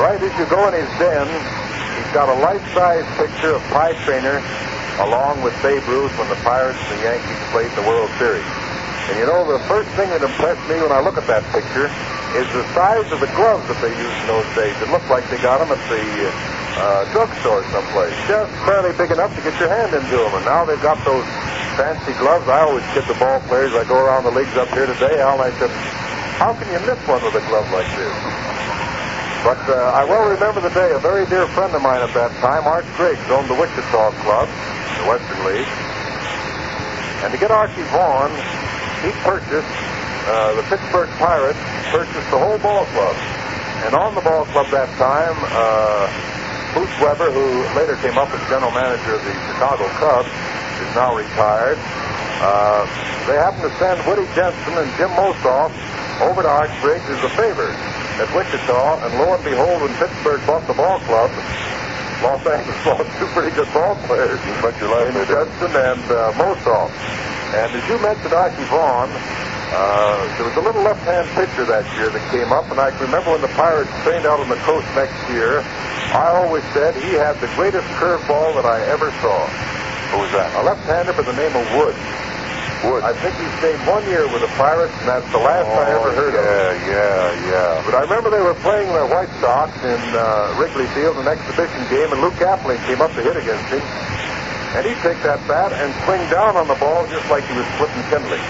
right 0.00 0.16
as 0.20 0.32
you 0.40 0.46
go 0.48 0.68
in 0.68 0.74
his 0.76 0.88
den, 1.00 1.28
he's 1.28 2.12
got 2.16 2.28
a 2.28 2.36
life-size 2.40 3.04
picture 3.20 3.56
of 3.56 3.62
Pie 3.72 3.92
Traynor 4.04 4.40
along 5.04 5.40
with 5.42 5.52
Babe 5.64 5.84
Ruth 5.88 6.12
when 6.20 6.28
the 6.28 6.40
Pirates 6.44 6.78
and 6.88 7.00
the 7.00 7.04
Yankees 7.04 7.40
played 7.52 7.72
the 7.76 7.84
World 7.88 8.08
Series. 8.20 8.44
And 9.10 9.18
you 9.18 9.26
know, 9.26 9.42
the 9.42 9.58
first 9.66 9.90
thing 9.98 10.08
that 10.14 10.22
impressed 10.22 10.62
me 10.70 10.78
when 10.78 10.94
I 10.94 11.02
look 11.02 11.18
at 11.18 11.26
that 11.26 11.42
picture 11.50 11.90
is 12.38 12.46
the 12.54 12.64
size 12.72 13.08
of 13.10 13.18
the 13.18 13.28
gloves 13.34 13.66
that 13.66 13.76
they 13.82 13.90
used 13.92 14.18
in 14.24 14.26
those 14.30 14.46
days. 14.54 14.72
It 14.78 14.88
looked 14.94 15.10
like 15.10 15.26
they 15.28 15.42
got 15.42 15.58
them 15.58 15.74
at 15.74 15.82
the 15.90 16.04
uh, 16.78 17.04
drugstore 17.12 17.66
someplace, 17.74 18.14
just 18.30 18.48
barely 18.64 18.94
big 18.96 19.10
enough 19.10 19.34
to 19.36 19.42
get 19.44 19.52
your 19.60 19.68
hand 19.68 19.92
into 19.92 20.16
them. 20.16 20.32
And 20.38 20.44
now 20.46 20.64
they've 20.64 20.80
got 20.80 20.96
those 21.04 21.26
fancy 21.76 22.14
gloves. 22.16 22.48
I 22.48 22.64
always 22.64 22.86
kid 22.94 23.04
the 23.10 23.18
ball 23.18 23.42
players. 23.50 23.74
I 23.74 23.84
go 23.84 23.98
around 23.98 24.24
the 24.24 24.32
leagues 24.32 24.54
up 24.56 24.70
here 24.70 24.86
today, 24.86 25.20
Al, 25.20 25.42
I 25.42 25.50
said, 25.58 25.70
how 26.40 26.54
can 26.56 26.70
you 26.72 26.80
miss 26.86 26.98
one 27.04 27.20
with 27.20 27.36
a 27.36 27.44
glove 27.50 27.68
like 27.74 27.90
this? 27.98 28.16
But 29.42 29.58
uh, 29.66 29.98
I 29.98 30.06
well 30.06 30.30
remember 30.30 30.62
the 30.62 30.70
day. 30.70 30.94
A 30.94 31.02
very 31.02 31.26
dear 31.26 31.50
friend 31.58 31.74
of 31.74 31.82
mine 31.82 32.00
at 32.00 32.14
that 32.14 32.30
time, 32.38 32.62
Art 32.62 32.86
Griggs, 32.94 33.26
owned 33.26 33.50
the 33.50 33.58
Wichita 33.58 34.14
Club, 34.22 34.46
the 34.46 35.04
Western 35.10 35.42
League. 35.50 35.66
And 37.26 37.34
to 37.34 37.38
get 37.38 37.50
Arky 37.50 37.82
Vaughan, 37.90 38.30
he 39.02 39.10
purchased, 39.26 39.74
uh, 40.30 40.54
the 40.54 40.64
Pittsburgh 40.70 41.10
Pirates 41.18 41.58
purchased 41.90 42.30
the 42.30 42.38
whole 42.38 42.58
ball 42.58 42.86
club. 42.94 43.16
And 43.82 43.98
on 43.98 44.14
the 44.14 44.22
ball 44.22 44.46
club 44.54 44.70
that 44.70 44.86
time, 44.94 45.34
uh, 45.50 46.06
Bruce 46.72 46.94
Weber, 47.02 47.34
who 47.34 47.66
later 47.74 47.98
came 47.98 48.16
up 48.16 48.30
as 48.30 48.40
general 48.46 48.70
manager 48.70 49.18
of 49.18 49.22
the 49.26 49.34
Chicago 49.50 49.90
Cubs, 49.98 50.30
is 50.78 50.90
now 50.94 51.12
retired. 51.18 51.78
Uh, 52.38 52.86
they 53.26 53.34
happened 53.38 53.66
to 53.66 53.74
send 53.82 53.98
Woody 54.06 54.26
Jensen 54.38 54.74
and 54.78 54.88
Jim 54.94 55.10
Mosolf 55.18 55.74
over 56.22 56.42
to 56.46 56.54
Griggs 56.80 57.06
as 57.10 57.22
a 57.26 57.32
favor 57.34 57.74
at 58.22 58.30
Wichita, 58.30 59.02
and 59.02 59.12
lo 59.18 59.34
and 59.34 59.42
behold, 59.42 59.82
when 59.82 59.92
Pittsburgh 59.98 60.40
bought 60.46 60.66
the 60.70 60.74
ball 60.74 60.98
club, 61.10 61.30
Los 62.22 62.46
Angeles 62.46 62.78
lost 62.86 63.10
two 63.18 63.26
pretty 63.34 63.50
good 63.54 63.66
ball 63.74 63.98
players. 64.06 64.38
Bet 64.62 64.78
your 64.78 64.94
life 64.94 65.10
in. 65.10 65.26
Jensen 65.26 65.74
and 65.74 66.04
uh, 66.06 66.32
Mosolf. 66.38 67.41
And 67.52 67.68
as 67.72 67.84
you 67.88 67.98
mentioned 68.00 68.32
Arky 68.32 68.64
Vaughan, 68.68 69.10
Uh, 69.72 70.28
there 70.36 70.44
was 70.44 70.56
a 70.60 70.60
little 70.60 70.84
left-hand 70.84 71.24
pitcher 71.32 71.64
that 71.64 71.80
year 71.96 72.12
that 72.12 72.20
came 72.28 72.52
up, 72.52 72.68
and 72.68 72.76
I 72.76 72.92
can 72.92 73.08
remember 73.08 73.32
when 73.32 73.40
the 73.40 73.48
Pirates 73.56 73.88
trained 74.04 74.28
out 74.28 74.36
on 74.36 74.52
the 74.52 74.60
coast 74.68 74.84
next 74.92 75.16
year, 75.32 75.64
I 76.12 76.28
always 76.44 76.60
said 76.76 76.92
he 76.92 77.16
had 77.16 77.40
the 77.40 77.48
greatest 77.56 77.88
curveball 77.96 78.52
that 78.60 78.68
I 78.68 78.84
ever 78.92 79.08
saw. 79.24 79.48
Who 80.12 80.20
was 80.20 80.28
that? 80.36 80.52
A 80.60 80.62
left-hander 80.68 81.16
by 81.16 81.24
the 81.24 81.32
name 81.32 81.56
of 81.56 81.64
Wood. 81.72 81.96
Wood. 82.84 83.00
I 83.00 83.16
think 83.16 83.32
he 83.40 83.48
stayed 83.64 83.80
one 83.88 84.04
year 84.12 84.28
with 84.28 84.44
the 84.44 84.52
Pirates, 84.60 84.92
and 85.00 85.08
that's 85.08 85.24
the 85.32 85.40
last 85.40 85.64
I 85.64 85.88
ever 85.96 86.12
heard 86.12 86.36
of 86.36 86.44
him. 86.44 86.52
Oh, 86.52 86.76
yeah, 86.92 86.92
yeah, 86.92 87.48
yeah. 87.48 87.82
But 87.88 87.96
I 87.96 88.04
remember 88.04 88.28
they 88.28 88.44
were 88.44 88.60
playing 88.60 88.92
the 88.92 89.08
White 89.08 89.32
Sox 89.40 89.72
in 89.80 90.00
uh, 90.12 90.52
Wrigley 90.60 90.84
Field, 90.92 91.16
an 91.16 91.32
exhibition 91.32 91.80
game, 91.88 92.12
and 92.12 92.20
Luke 92.20 92.36
Appling 92.44 92.76
came 92.84 93.00
up 93.00 93.08
to 93.16 93.24
hit 93.24 93.40
against 93.40 93.72
him. 93.72 93.80
And 94.72 94.86
he'd 94.86 95.00
take 95.04 95.20
that 95.22 95.36
bat 95.46 95.72
and 95.76 95.92
swing 96.08 96.24
down 96.32 96.56
on 96.56 96.66
the 96.66 96.78
ball 96.80 97.04
just 97.12 97.28
like 97.28 97.44
he 97.44 97.52
was 97.52 97.68
flipping 97.76 98.02
kindling. 98.08 98.40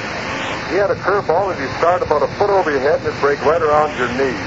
He 0.70 0.78
had 0.78 0.90
a 0.90 0.98
curveball 1.02 1.50
that 1.50 1.58
he'd 1.58 1.74
start 1.78 2.00
about 2.00 2.22
a 2.22 2.30
foot 2.38 2.48
over 2.48 2.70
your 2.70 2.80
head 2.80 3.02
and 3.02 3.08
it'd 3.10 3.20
break 3.20 3.42
right 3.42 3.60
around 3.60 3.90
your 3.98 4.08
knee. 4.14 4.38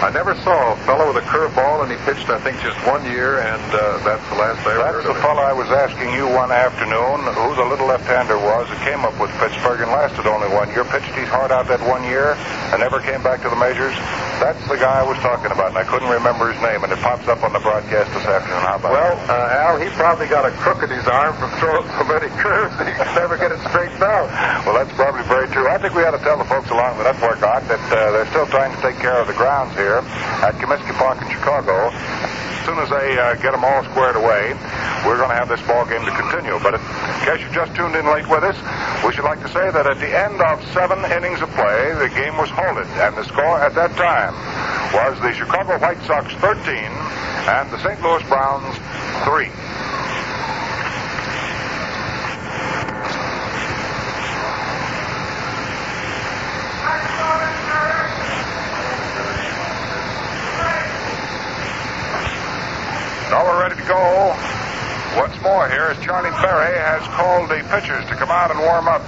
I 0.00 0.08
never 0.08 0.32
saw 0.40 0.72
a 0.72 0.76
fellow 0.88 1.12
with 1.12 1.20
a 1.20 1.26
curveball, 1.28 1.84
and 1.84 1.92
he 1.92 1.98
pitched, 2.08 2.32
I 2.32 2.40
think, 2.40 2.56
just 2.64 2.80
one 2.88 3.04
year, 3.04 3.44
and 3.44 3.60
uh, 3.68 4.00
that's 4.00 4.24
the 4.32 4.40
last 4.40 4.64
I 4.64 4.72
ever 4.72 5.04
That's 5.04 5.12
the 5.12 5.20
fellow 5.20 5.44
I 5.44 5.52
was 5.52 5.68
asking 5.68 6.16
you 6.16 6.24
one 6.24 6.48
afternoon 6.48 7.28
who 7.28 7.52
the 7.52 7.68
little 7.68 7.84
left-hander 7.84 8.40
was 8.40 8.64
that 8.72 8.80
came 8.80 9.04
up 9.04 9.12
with 9.20 9.28
Pittsburgh 9.36 9.84
and 9.84 9.92
lasted 9.92 10.24
only 10.24 10.48
one 10.56 10.72
year, 10.72 10.88
pitched 10.88 11.12
his 11.12 11.28
heart 11.28 11.52
out 11.52 11.68
that 11.68 11.84
one 11.84 12.00
year, 12.08 12.32
and 12.72 12.80
never 12.80 13.04
came 13.04 13.20
back 13.20 13.44
to 13.44 13.52
the 13.52 13.60
majors. 13.60 13.92
That's 14.40 14.64
the 14.72 14.80
guy 14.80 15.04
I 15.04 15.06
was 15.06 15.20
talking 15.20 15.52
about, 15.52 15.76
and 15.76 15.80
I 15.80 15.84
couldn't 15.84 16.08
remember 16.08 16.48
his 16.48 16.56
name, 16.64 16.80
and 16.80 16.88
it 16.88 17.00
pops 17.04 17.28
up 17.28 17.44
on 17.44 17.52
the 17.52 17.60
broadcast 17.60 18.08
this 18.16 18.24
afternoon. 18.24 18.64
How 18.64 18.80
about 18.80 18.96
Well, 18.96 19.14
uh, 19.28 19.68
Al, 19.68 19.76
he 19.84 19.92
probably 20.00 20.32
got 20.32 20.48
a 20.48 20.52
crook 20.64 20.80
in 20.80 20.88
his 20.88 21.04
arm 21.12 21.36
from 21.36 21.52
throwing 21.60 21.84
so 22.00 22.08
many 22.08 22.32
curves 22.40 22.72
that 22.80 22.88
he 22.88 22.96
could 22.96 23.12
never 23.12 23.36
get 23.36 23.52
it 23.52 23.60
straightened 23.68 24.00
out. 24.00 24.32
Well, 24.64 24.80
that's 24.80 24.96
probably 24.96 25.28
very 25.28 25.52
true. 25.52 25.68
I 25.68 25.76
think 25.76 25.92
we 25.92 26.08
ought 26.08 26.16
to 26.16 26.24
tell 26.24 26.40
the 26.40 26.48
folks 26.48 26.72
along 26.72 26.96
the 26.96 27.04
network, 27.04 27.44
Art, 27.44 27.68
that 27.68 27.84
uh, 27.92 28.16
they're 28.16 28.32
still 28.32 28.48
trying 28.48 28.72
to 28.72 28.80
take 28.80 28.96
care 28.96 29.20
of 29.20 29.28
the 29.28 29.36
grounds 29.36 29.76
here 29.76 29.89
at 29.98 30.54
Comiskey 30.62 30.94
Park 30.94 31.20
in 31.22 31.28
Chicago. 31.30 31.90
As 31.90 32.66
soon 32.66 32.78
as 32.78 32.90
they 32.90 33.18
uh, 33.18 33.34
get 33.42 33.50
them 33.50 33.64
all 33.64 33.82
squared 33.84 34.14
away, 34.14 34.54
we're 35.04 35.16
going 35.16 35.30
to 35.30 35.34
have 35.34 35.48
this 35.48 35.60
ball 35.66 35.84
game 35.86 36.04
to 36.04 36.14
continue. 36.14 36.54
But 36.62 36.74
in 36.74 36.80
case 37.26 37.42
you 37.42 37.50
just 37.50 37.74
tuned 37.74 37.96
in 37.96 38.06
late 38.06 38.28
with 38.28 38.44
us, 38.44 38.54
we 39.04 39.12
should 39.12 39.24
like 39.24 39.40
to 39.42 39.48
say 39.48 39.70
that 39.70 39.86
at 39.86 39.98
the 39.98 40.12
end 40.12 40.40
of 40.40 40.62
seven 40.70 41.00
innings 41.10 41.42
of 41.42 41.50
play, 41.58 41.94
the 41.98 42.12
game 42.14 42.36
was 42.36 42.50
halted, 42.50 42.86
and 43.02 43.16
the 43.16 43.24
score 43.24 43.58
at 43.58 43.74
that 43.74 43.90
time 43.96 44.36
was 44.94 45.18
the 45.20 45.32
Chicago 45.32 45.78
White 45.78 46.00
Sox 46.06 46.32
13 46.38 46.74
and 46.74 47.70
the 47.72 47.78
St. 47.82 48.00
Louis 48.02 48.22
Browns 48.28 48.76
3. 49.24 49.70
Now 63.30 63.44
we're 63.44 63.62
ready 63.62 63.76
to 63.76 63.86
go. 63.86 64.59
Once 65.16 65.34
more 65.42 65.66
here 65.68 65.90
as 65.90 65.98
Charlie 66.04 66.30
Berry 66.38 66.78
has 66.78 67.02
called 67.18 67.50
the 67.50 67.58
pitchers 67.74 68.06
to 68.06 68.14
come 68.14 68.30
out 68.30 68.54
and 68.54 68.60
warm 68.62 68.86
up 68.86 69.02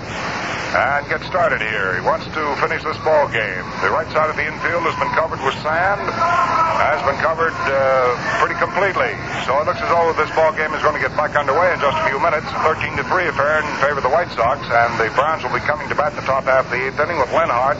and 0.74 1.06
get 1.06 1.20
started 1.28 1.60
here. 1.60 1.94
He 1.94 2.02
wants 2.02 2.24
to 2.32 2.42
finish 2.58 2.82
this 2.82 2.96
ball 3.04 3.28
game. 3.28 3.62
The 3.84 3.92
right 3.92 4.08
side 4.10 4.26
of 4.26 4.34
the 4.34 4.42
infield 4.42 4.82
has 4.88 4.96
been 4.96 5.12
covered 5.12 5.38
with 5.44 5.54
sand, 5.60 6.00
has 6.00 6.98
been 7.04 7.20
covered 7.20 7.52
uh, 7.68 8.16
pretty 8.40 8.56
completely. 8.56 9.14
So 9.44 9.60
it 9.60 9.68
looks 9.68 9.84
as 9.84 9.86
though 9.92 10.10
this 10.16 10.32
ball 10.34 10.50
game 10.56 10.74
is 10.74 10.82
going 10.82 10.96
to 10.96 11.04
get 11.04 11.14
back 11.14 11.38
underway 11.38 11.70
in 11.70 11.78
just 11.78 11.94
a 11.94 12.04
few 12.08 12.18
minutes. 12.18 12.48
13 12.66 12.98
to 12.98 13.04
3 13.04 13.28
affair 13.30 13.60
in 13.60 13.68
favor 13.78 14.00
of 14.00 14.06
the 14.06 14.10
White 14.10 14.32
Sox, 14.32 14.58
and 14.64 14.90
the 14.98 15.12
Browns 15.12 15.44
will 15.44 15.54
be 15.54 15.62
coming 15.62 15.86
to 15.86 15.94
bat 15.94 16.16
the 16.18 16.24
top 16.26 16.50
half 16.50 16.66
of 16.66 16.72
the 16.72 16.82
eighth 16.88 16.98
inning 16.98 17.20
with 17.20 17.30
Lenhardt, 17.30 17.78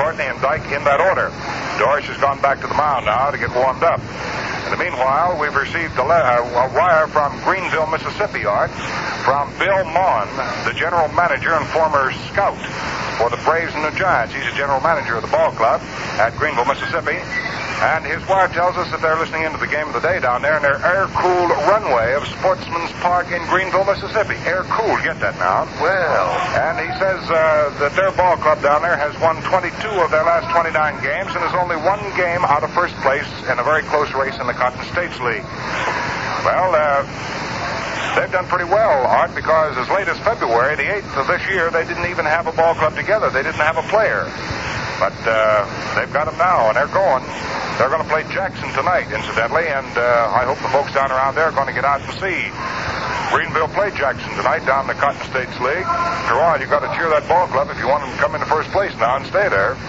Courtney, 0.00 0.26
and 0.26 0.40
Dyck 0.40 0.64
in 0.72 0.82
that 0.88 0.98
order. 0.98 1.28
Dorish 1.78 2.08
has 2.08 2.18
gone 2.18 2.40
back 2.40 2.58
to 2.64 2.66
the 2.66 2.74
mound 2.74 3.06
now 3.06 3.30
to 3.30 3.38
get 3.38 3.52
warmed 3.52 3.84
up. 3.84 4.00
In 4.64 4.78
the 4.78 4.84
meanwhile, 4.84 5.36
we've 5.36 5.56
received 5.56 5.98
a, 5.98 6.04
a 6.04 6.68
wire 6.72 7.08
from 7.08 7.36
Greenville, 7.60 7.92
Mississippi, 7.92 8.48
Art, 8.48 8.72
from 9.20 9.52
Bill 9.60 9.84
Mon, 9.92 10.24
the 10.64 10.72
general 10.72 11.12
manager 11.12 11.52
and 11.52 11.68
former 11.68 12.08
scout 12.32 12.56
for 13.20 13.28
the 13.28 13.36
Braves 13.44 13.76
and 13.76 13.84
the 13.84 13.92
Giants. 14.00 14.32
He's 14.32 14.48
the 14.48 14.56
general 14.56 14.80
manager 14.80 15.20
of 15.20 15.22
the 15.22 15.28
ball 15.28 15.52
club 15.52 15.84
at 16.16 16.32
Greenville, 16.40 16.64
Mississippi. 16.64 17.20
And 17.84 18.00
his 18.08 18.24
wire 18.24 18.48
tells 18.48 18.80
us 18.80 18.88
that 18.96 19.04
they're 19.04 19.20
listening 19.20 19.44
into 19.44 19.60
the 19.60 19.68
game 19.68 19.92
of 19.92 19.92
the 19.92 20.00
day 20.00 20.24
down 20.24 20.40
there 20.40 20.56
in 20.56 20.64
their 20.64 20.80
air-cooled 20.80 21.52
runway 21.68 22.16
of 22.16 22.24
Sportsman's 22.40 22.92
Park 23.04 23.28
in 23.28 23.44
Greenville, 23.52 23.84
Mississippi. 23.84 24.40
Air-cooled, 24.48 25.04
get 25.04 25.20
that 25.20 25.36
now. 25.36 25.68
Well, 25.84 26.32
And 26.56 26.80
he 26.80 26.88
says 26.96 27.20
uh, 27.28 27.76
that 27.76 27.92
their 27.92 28.08
ball 28.16 28.40
club 28.40 28.64
down 28.64 28.80
there 28.80 28.96
has 28.96 29.12
won 29.20 29.36
22 29.44 30.00
of 30.00 30.08
their 30.08 30.24
last 30.24 30.48
29 30.48 30.72
games 31.04 31.28
and 31.36 31.44
is 31.44 31.52
only 31.60 31.76
one 31.76 32.00
game 32.16 32.40
out 32.48 32.64
of 32.64 32.72
first 32.72 32.96
place 33.04 33.28
in 33.52 33.60
a 33.60 33.64
very 33.64 33.84
close 33.84 34.08
race 34.16 34.40
in 34.40 34.48
the 34.48 34.56
Cotton 34.56 34.80
States 34.96 35.20
League. 35.20 35.44
Well, 36.44 36.72
uh, 36.72 37.04
they've 38.16 38.32
done 38.32 38.46
pretty 38.46 38.64
well, 38.64 39.06
Art, 39.06 39.34
because 39.34 39.76
as 39.76 39.88
late 39.90 40.08
as 40.08 40.18
February, 40.20 40.76
the 40.76 40.88
8th 40.88 41.20
of 41.20 41.26
this 41.28 41.44
year, 41.48 41.70
they 41.70 41.84
didn't 41.84 42.08
even 42.08 42.24
have 42.24 42.46
a 42.46 42.52
ball 42.52 42.74
club 42.74 42.96
together. 42.96 43.28
They 43.28 43.42
didn't 43.42 43.60
have 43.60 43.76
a 43.76 43.86
player. 43.92 44.24
But 45.00 45.16
uh, 45.24 45.64
they've 45.96 46.12
got 46.12 46.26
them 46.28 46.36
now, 46.36 46.68
and 46.68 46.76
they're 46.76 46.92
going. 46.92 47.24
They're 47.80 47.88
going 47.88 48.04
to 48.04 48.08
play 48.12 48.24
Jackson 48.28 48.68
tonight, 48.76 49.08
incidentally, 49.08 49.68
and 49.68 49.88
uh, 49.96 50.36
I 50.36 50.44
hope 50.44 50.60
the 50.60 50.68
folks 50.68 50.92
down 50.92 51.08
around 51.08 51.36
there 51.36 51.48
are 51.48 51.56
going 51.56 51.68
to 51.68 51.72
get 51.72 51.84
out 51.84 52.04
and 52.04 52.12
see 52.20 52.52
Greenville 53.32 53.72
play 53.72 53.88
Jackson 53.96 54.28
tonight 54.36 54.66
down 54.66 54.84
in 54.84 54.92
the 54.92 55.00
Cotton 55.00 55.24
States 55.32 55.56
League. 55.60 55.88
After 55.88 56.36
all, 56.36 56.60
you've 56.60 56.68
got 56.68 56.84
to 56.84 56.92
cheer 56.98 57.08
that 57.08 57.24
ball 57.28 57.48
club 57.48 57.72
if 57.72 57.78
you 57.80 57.88
want 57.88 58.04
them 58.04 58.12
to 58.12 58.20
come 58.20 58.34
into 58.36 58.44
first 58.44 58.68
place 58.72 58.92
now 59.00 59.16
and 59.16 59.24
stay 59.24 59.48
there. 59.48 59.80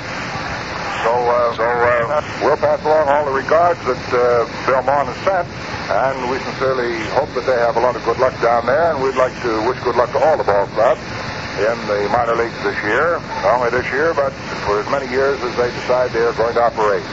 So, 1.03 1.13
uh, 1.13 1.55
so 1.57 1.63
uh, 1.63 2.21
we'll 2.41 2.57
pass 2.57 2.81
along 2.85 3.09
all 3.09 3.25
the 3.25 3.35
regards 3.35 3.79
that 3.85 4.03
uh, 4.13 4.45
Belmont 4.67 5.09
has 5.09 5.19
sent, 5.25 5.47
and 5.89 6.29
we 6.29 6.37
sincerely 6.45 7.01
hope 7.17 7.29
that 7.33 7.45
they 7.49 7.57
have 7.57 7.77
a 7.77 7.81
lot 7.81 7.95
of 7.95 8.03
good 8.05 8.19
luck 8.19 8.35
down 8.41 8.65
there, 8.65 8.93
and 8.93 9.01
we'd 9.01 9.17
like 9.17 9.33
to 9.41 9.51
wish 9.65 9.79
good 9.81 9.95
luck 9.95 10.11
to 10.13 10.19
all 10.19 10.37
the 10.37 10.45
ball 10.45 10.67
clubs 10.77 11.01
in 11.59 11.77
the 11.89 12.07
minor 12.13 12.35
leagues 12.37 12.55
this 12.63 12.77
year. 12.85 13.19
Not 13.43 13.59
only 13.59 13.71
this 13.73 13.87
year, 13.91 14.13
but 14.13 14.31
for 14.63 14.79
as 14.79 14.87
many 14.89 15.09
years 15.09 15.41
as 15.41 15.53
they 15.57 15.69
decide 15.83 16.11
they 16.11 16.23
are 16.23 16.33
going 16.33 16.53
to 16.55 16.63
operate. 16.63 17.03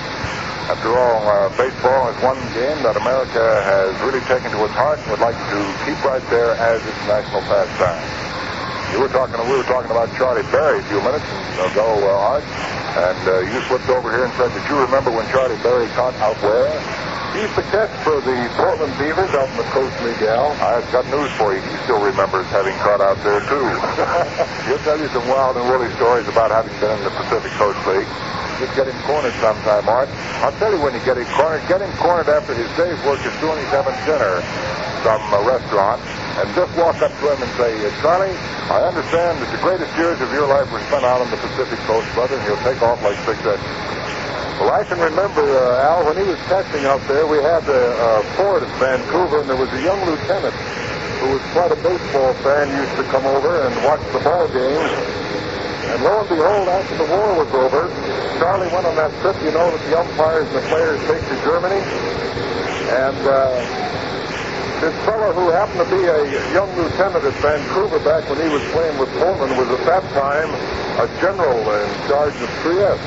After 0.68 0.92
all, 0.92 1.24
uh, 1.24 1.48
baseball 1.56 2.12
is 2.12 2.16
one 2.20 2.36
game 2.52 2.76
that 2.84 2.92
America 3.00 3.40
has 3.64 3.96
really 4.04 4.20
taken 4.28 4.52
to 4.52 4.60
its 4.68 4.76
heart 4.76 5.00
and 5.00 5.10
would 5.10 5.24
like 5.24 5.36
to 5.48 5.58
keep 5.88 5.96
right 6.04 6.22
there 6.28 6.52
as 6.60 6.84
its 6.84 7.00
national 7.08 7.40
pastime. 7.48 7.96
You 8.92 9.04
were 9.04 9.12
talking, 9.12 9.36
we 9.44 9.56
were 9.56 9.68
talking 9.68 9.90
about 9.92 10.08
Charlie 10.16 10.46
Berry 10.48 10.80
a 10.80 10.86
few 10.88 11.00
minutes 11.04 11.28
ago, 11.60 11.84
uh, 11.84 12.32
Art, 12.32 12.46
and 12.96 13.20
uh, 13.28 13.44
you 13.44 13.60
slipped 13.68 13.88
over 13.92 14.08
here 14.08 14.24
and 14.24 14.32
said 14.40 14.48
that 14.48 14.64
you 14.64 14.80
remember 14.80 15.12
when 15.12 15.28
Charlie 15.28 15.60
Berry 15.60 15.88
caught 15.92 16.16
out 16.24 16.40
where? 16.40 16.72
He's 17.36 17.52
the 17.52 17.62
catch 17.68 17.92
for 18.00 18.24
the 18.24 18.36
Portland 18.56 18.90
Beavers 18.96 19.28
out 19.36 19.44
in 19.52 19.56
the 19.60 19.68
Coast 19.76 19.92
League, 20.00 20.24
Al. 20.24 20.56
I've 20.64 20.88
got 20.88 21.04
news 21.12 21.28
for 21.36 21.52
you. 21.52 21.60
He 21.60 21.76
still 21.84 22.00
remembers 22.00 22.48
having 22.48 22.72
caught 22.80 23.04
out 23.04 23.20
there, 23.20 23.44
too. 23.44 23.68
He'll 24.66 24.80
tell 24.88 24.96
you 24.96 25.06
some 25.12 25.28
wild 25.28 25.60
and 25.60 25.68
woolly 25.68 25.92
stories 26.00 26.26
about 26.26 26.48
having 26.48 26.72
been 26.80 26.96
in 26.96 27.04
the 27.04 27.12
Pacific 27.12 27.52
Coast 27.60 27.78
League. 27.84 28.08
Just 28.56 28.72
get 28.74 28.88
him 28.88 28.96
cornered 29.04 29.36
sometime, 29.44 29.84
Art. 29.84 30.08
I'll 30.40 30.56
tell 30.56 30.72
you 30.72 30.80
when 30.80 30.96
you 30.96 31.04
get 31.04 31.20
him 31.20 31.28
cornered. 31.36 31.60
Get 31.68 31.84
him 31.84 31.92
cornered 32.00 32.32
after 32.32 32.56
his 32.56 32.66
day's 32.74 32.98
work 33.04 33.20
is 33.20 33.36
doing 33.44 33.60
he's 33.60 33.70
having 33.70 33.94
dinner 34.08 34.40
some 35.04 35.22
uh, 35.30 35.44
restaurant. 35.46 36.02
And 36.38 36.46
just 36.54 36.70
walk 36.78 37.02
up 37.02 37.10
to 37.10 37.24
him 37.34 37.42
and 37.42 37.52
say, 37.58 37.74
Charlie, 37.98 38.30
I 38.70 38.86
understand 38.86 39.42
that 39.42 39.50
the 39.50 39.58
greatest 39.58 39.90
years 39.98 40.22
of 40.22 40.30
your 40.30 40.46
life 40.46 40.70
were 40.70 40.78
spent 40.86 41.02
out 41.02 41.18
on 41.18 41.26
the 41.34 41.40
Pacific 41.42 41.82
Coast, 41.82 42.06
brother, 42.14 42.38
and 42.38 42.44
he'll 42.46 42.62
take 42.62 42.78
off 42.78 43.02
like 43.02 43.18
six 43.26 43.42
eggs. 43.42 43.58
Well, 44.62 44.70
I 44.70 44.86
can 44.86 45.02
remember, 45.02 45.42
uh, 45.42 45.82
Al, 45.82 46.06
when 46.06 46.14
he 46.14 46.22
was 46.22 46.38
catching 46.46 46.86
out 46.86 47.02
there, 47.10 47.26
we 47.26 47.42
had 47.42 47.66
a 47.66 47.82
uh, 47.90 48.22
Ford 48.38 48.62
in 48.62 48.70
Vancouver, 48.78 49.42
and 49.42 49.50
there 49.50 49.58
was 49.58 49.70
a 49.74 49.82
young 49.82 49.98
lieutenant 50.06 50.54
who 51.18 51.34
was 51.34 51.42
quite 51.50 51.74
a 51.74 51.78
baseball 51.82 52.30
fan, 52.46 52.70
used 52.70 52.94
to 52.94 53.04
come 53.10 53.26
over 53.26 53.66
and 53.66 53.74
watch 53.82 54.02
the 54.14 54.22
ball 54.22 54.46
games. 54.54 54.94
And 55.90 55.98
lo 56.06 56.22
and 56.22 56.28
behold, 56.30 56.66
after 56.70 56.96
the 57.02 57.08
war 57.10 57.34
was 57.34 57.50
over, 57.50 57.90
Charlie 58.38 58.70
went 58.70 58.86
on 58.86 58.94
that 58.94 59.10
trip, 59.22 59.34
you 59.42 59.50
know, 59.50 59.74
that 59.74 59.82
the 59.90 59.98
umpires 59.98 60.46
and 60.46 60.56
the 60.58 60.66
players 60.70 61.02
take 61.10 61.22
to 61.26 61.36
Germany. 61.42 61.82
And 62.94 63.18
uh, 63.26 63.58
this 64.80 64.94
fellow 65.04 65.32
who 65.32 65.50
happened 65.50 65.82
to 65.82 65.90
be 65.90 66.04
a 66.06 66.52
young 66.54 66.70
lieutenant 66.76 67.24
at 67.24 67.34
Vancouver 67.42 67.98
back 68.00 68.28
when 68.30 68.38
he 68.38 68.48
was 68.48 68.62
playing 68.70 68.96
with 68.98 69.10
Pullman 69.18 69.50
was 69.58 69.68
at 69.74 69.84
that 69.86 70.04
time 70.14 70.50
a 71.02 71.06
general 71.20 71.58
in 71.58 71.90
charge 72.06 72.34
of 72.38 72.48
Trieste 72.62 73.02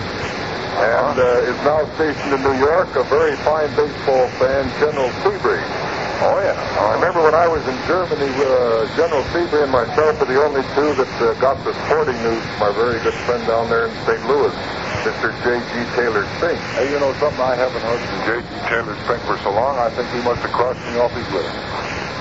and 0.82 1.20
uh, 1.20 1.52
is 1.52 1.56
now 1.64 1.84
stationed 1.96 2.34
in 2.34 2.42
New 2.44 2.58
York, 2.58 2.96
a 2.96 3.04
very 3.04 3.36
fine 3.38 3.70
baseball 3.76 4.28
fan, 4.40 4.68
General 4.80 5.12
Seabury. 5.24 5.91
Oh, 6.22 6.38
yeah. 6.38 6.54
I 6.78 6.94
remember 7.02 7.26
when 7.26 7.34
I 7.34 7.50
was 7.50 7.66
in 7.66 7.74
Germany, 7.90 8.30
uh, 8.46 8.86
General 8.94 9.26
Seabury 9.34 9.66
and 9.66 9.74
myself 9.74 10.22
were 10.22 10.30
the 10.30 10.38
only 10.38 10.62
two 10.78 10.94
that 11.02 11.10
uh, 11.18 11.34
got 11.42 11.58
the 11.66 11.74
sporting 11.90 12.14
news 12.22 12.46
from 12.54 12.70
our 12.70 12.74
very 12.78 13.02
good 13.02 13.18
friend 13.26 13.42
down 13.50 13.66
there 13.74 13.90
in 13.90 13.94
St. 14.06 14.22
Louis, 14.30 14.54
Mr. 15.02 15.34
J.G. 15.42 15.74
Taylor 15.98 16.30
Spink. 16.38 16.62
Hey, 16.78 16.94
you 16.94 17.02
know 17.02 17.10
something? 17.18 17.42
I 17.42 17.58
haven't 17.58 17.82
heard 17.82 17.98
from 18.06 18.20
J.G. 18.30 18.50
Taylor 18.70 18.94
Spink 19.02 19.22
for 19.26 19.34
so 19.42 19.50
long, 19.50 19.82
I 19.82 19.90
think 19.90 20.14
he 20.14 20.22
must 20.22 20.46
have 20.46 20.54
crossed 20.54 20.78
me 20.94 21.02
off 21.02 21.10
his 21.18 21.26
list. 21.34 21.58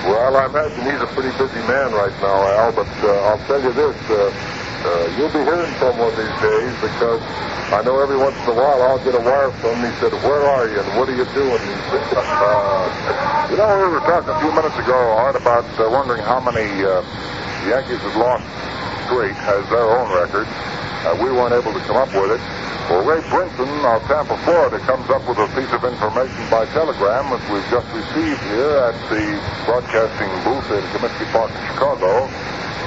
Well, 0.09 0.33
I 0.33 0.49
imagine 0.49 0.81
he's 0.81 1.05
a 1.05 1.11
pretty 1.12 1.37
busy 1.37 1.61
man 1.69 1.93
right 1.93 2.17
now, 2.25 2.41
Al, 2.57 2.73
but 2.73 2.89
uh, 3.05 3.29
I'll 3.29 3.43
tell 3.45 3.61
you 3.61 3.73
this. 3.77 4.01
Uh, 4.09 4.33
Uh, 4.81 5.12
you'll 5.20 5.28
be 5.28 5.44
hearing 5.44 5.73
from 5.76 5.92
one 6.00 6.09
of 6.09 6.17
these 6.17 6.36
days 6.41 6.73
because 6.81 7.20
I 7.68 7.84
know 7.84 8.00
every 8.00 8.17
once 8.17 8.36
in 8.49 8.49
a 8.49 8.57
while 8.57 8.81
I'll 8.81 9.02
get 9.05 9.12
a 9.15 9.20
wire 9.20 9.52
from 9.60 9.76
him. 9.76 9.92
He 9.92 9.92
said, 10.00 10.12
Where 10.25 10.41
are 10.49 10.73
you 10.73 10.81
and 10.81 10.89
what 10.97 11.05
are 11.09 11.17
you 11.17 11.28
doing? 11.36 11.60
He 11.60 11.76
said, 11.92 12.17
Uh, 12.17 13.49
you 13.52 13.60
know, 13.60 13.68
we 13.76 13.92
were 13.92 14.00
talking 14.09 14.33
a 14.33 14.41
few 14.41 14.52
minutes 14.57 14.76
ago, 14.81 14.97
Art, 15.20 15.36
about 15.36 15.68
uh, 15.76 15.84
wondering 15.92 16.25
how 16.25 16.41
many 16.41 16.65
uh, 16.81 17.05
Yankees 17.68 18.00
have 18.00 18.17
lost 18.17 18.47
straight 19.05 19.36
as 19.52 19.68
their 19.68 19.84
own 19.84 20.09
record. 20.17 20.49
Uh, 21.05 21.12
we 21.20 21.28
weren't 21.28 21.52
able 21.52 21.76
to 21.76 21.83
come 21.84 22.00
up 22.00 22.09
with 22.17 22.41
it. 22.41 22.42
Well, 22.89 23.05
Ray 23.05 23.20
Brinson 23.28 23.70
of 23.84 24.02
Tampa, 24.09 24.34
Florida, 24.49 24.81
comes 24.89 25.07
up 25.12 25.23
with 25.28 25.39
a 25.39 25.47
piece 25.55 25.70
of 25.76 25.84
information 25.84 26.42
by 26.50 26.67
telegram 26.75 27.28
that 27.31 27.42
we've 27.52 27.62
just 27.70 27.86
received 27.94 28.41
here 28.50 28.81
at 28.91 28.97
the 29.12 29.23
broadcasting 29.68 30.33
booth 30.42 30.67
in 30.73 30.83
Comiskey 30.91 31.28
Park 31.31 31.52
in 31.55 31.62
Chicago. 31.70 32.26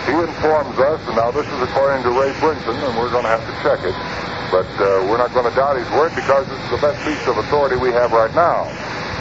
He 0.03 0.11
informs 0.11 0.75
us, 0.83 0.99
and 1.07 1.15
now 1.15 1.31
this 1.31 1.47
is 1.47 1.61
according 1.63 2.03
to 2.03 2.11
Ray 2.11 2.35
Brinson, 2.43 2.75
and 2.75 2.91
we're 2.99 3.09
going 3.09 3.23
to 3.23 3.31
have 3.31 3.45
to 3.47 3.55
check 3.63 3.79
it, 3.87 3.95
but 4.51 4.67
uh, 4.75 4.99
we're 5.07 5.17
not 5.17 5.31
going 5.31 5.47
to 5.47 5.55
doubt 5.55 5.79
his 5.79 5.87
word 5.95 6.11
because 6.13 6.45
this 6.47 6.59
is 6.59 6.71
the 6.75 6.81
best 6.83 6.99
piece 7.07 7.23
of 7.27 7.37
authority 7.39 7.77
we 7.79 7.91
have 7.95 8.11
right 8.11 8.35
now. 8.35 8.67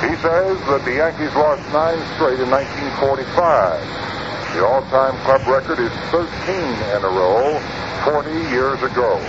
He 0.02 0.10
says 0.18 0.58
that 0.66 0.82
the 0.82 0.98
Yankees 0.98 1.30
lost 1.38 1.62
nine 1.70 2.02
straight 2.18 2.42
in 2.42 2.50
1945. 2.50 4.58
The 4.58 4.66
all-time 4.66 5.14
club 5.22 5.46
record 5.46 5.78
is 5.78 5.94
13 6.10 6.26
in 6.50 7.00
a 7.06 7.12
row, 7.14 7.62
40 8.02 8.50
years 8.50 8.82
ago. 8.82 9.22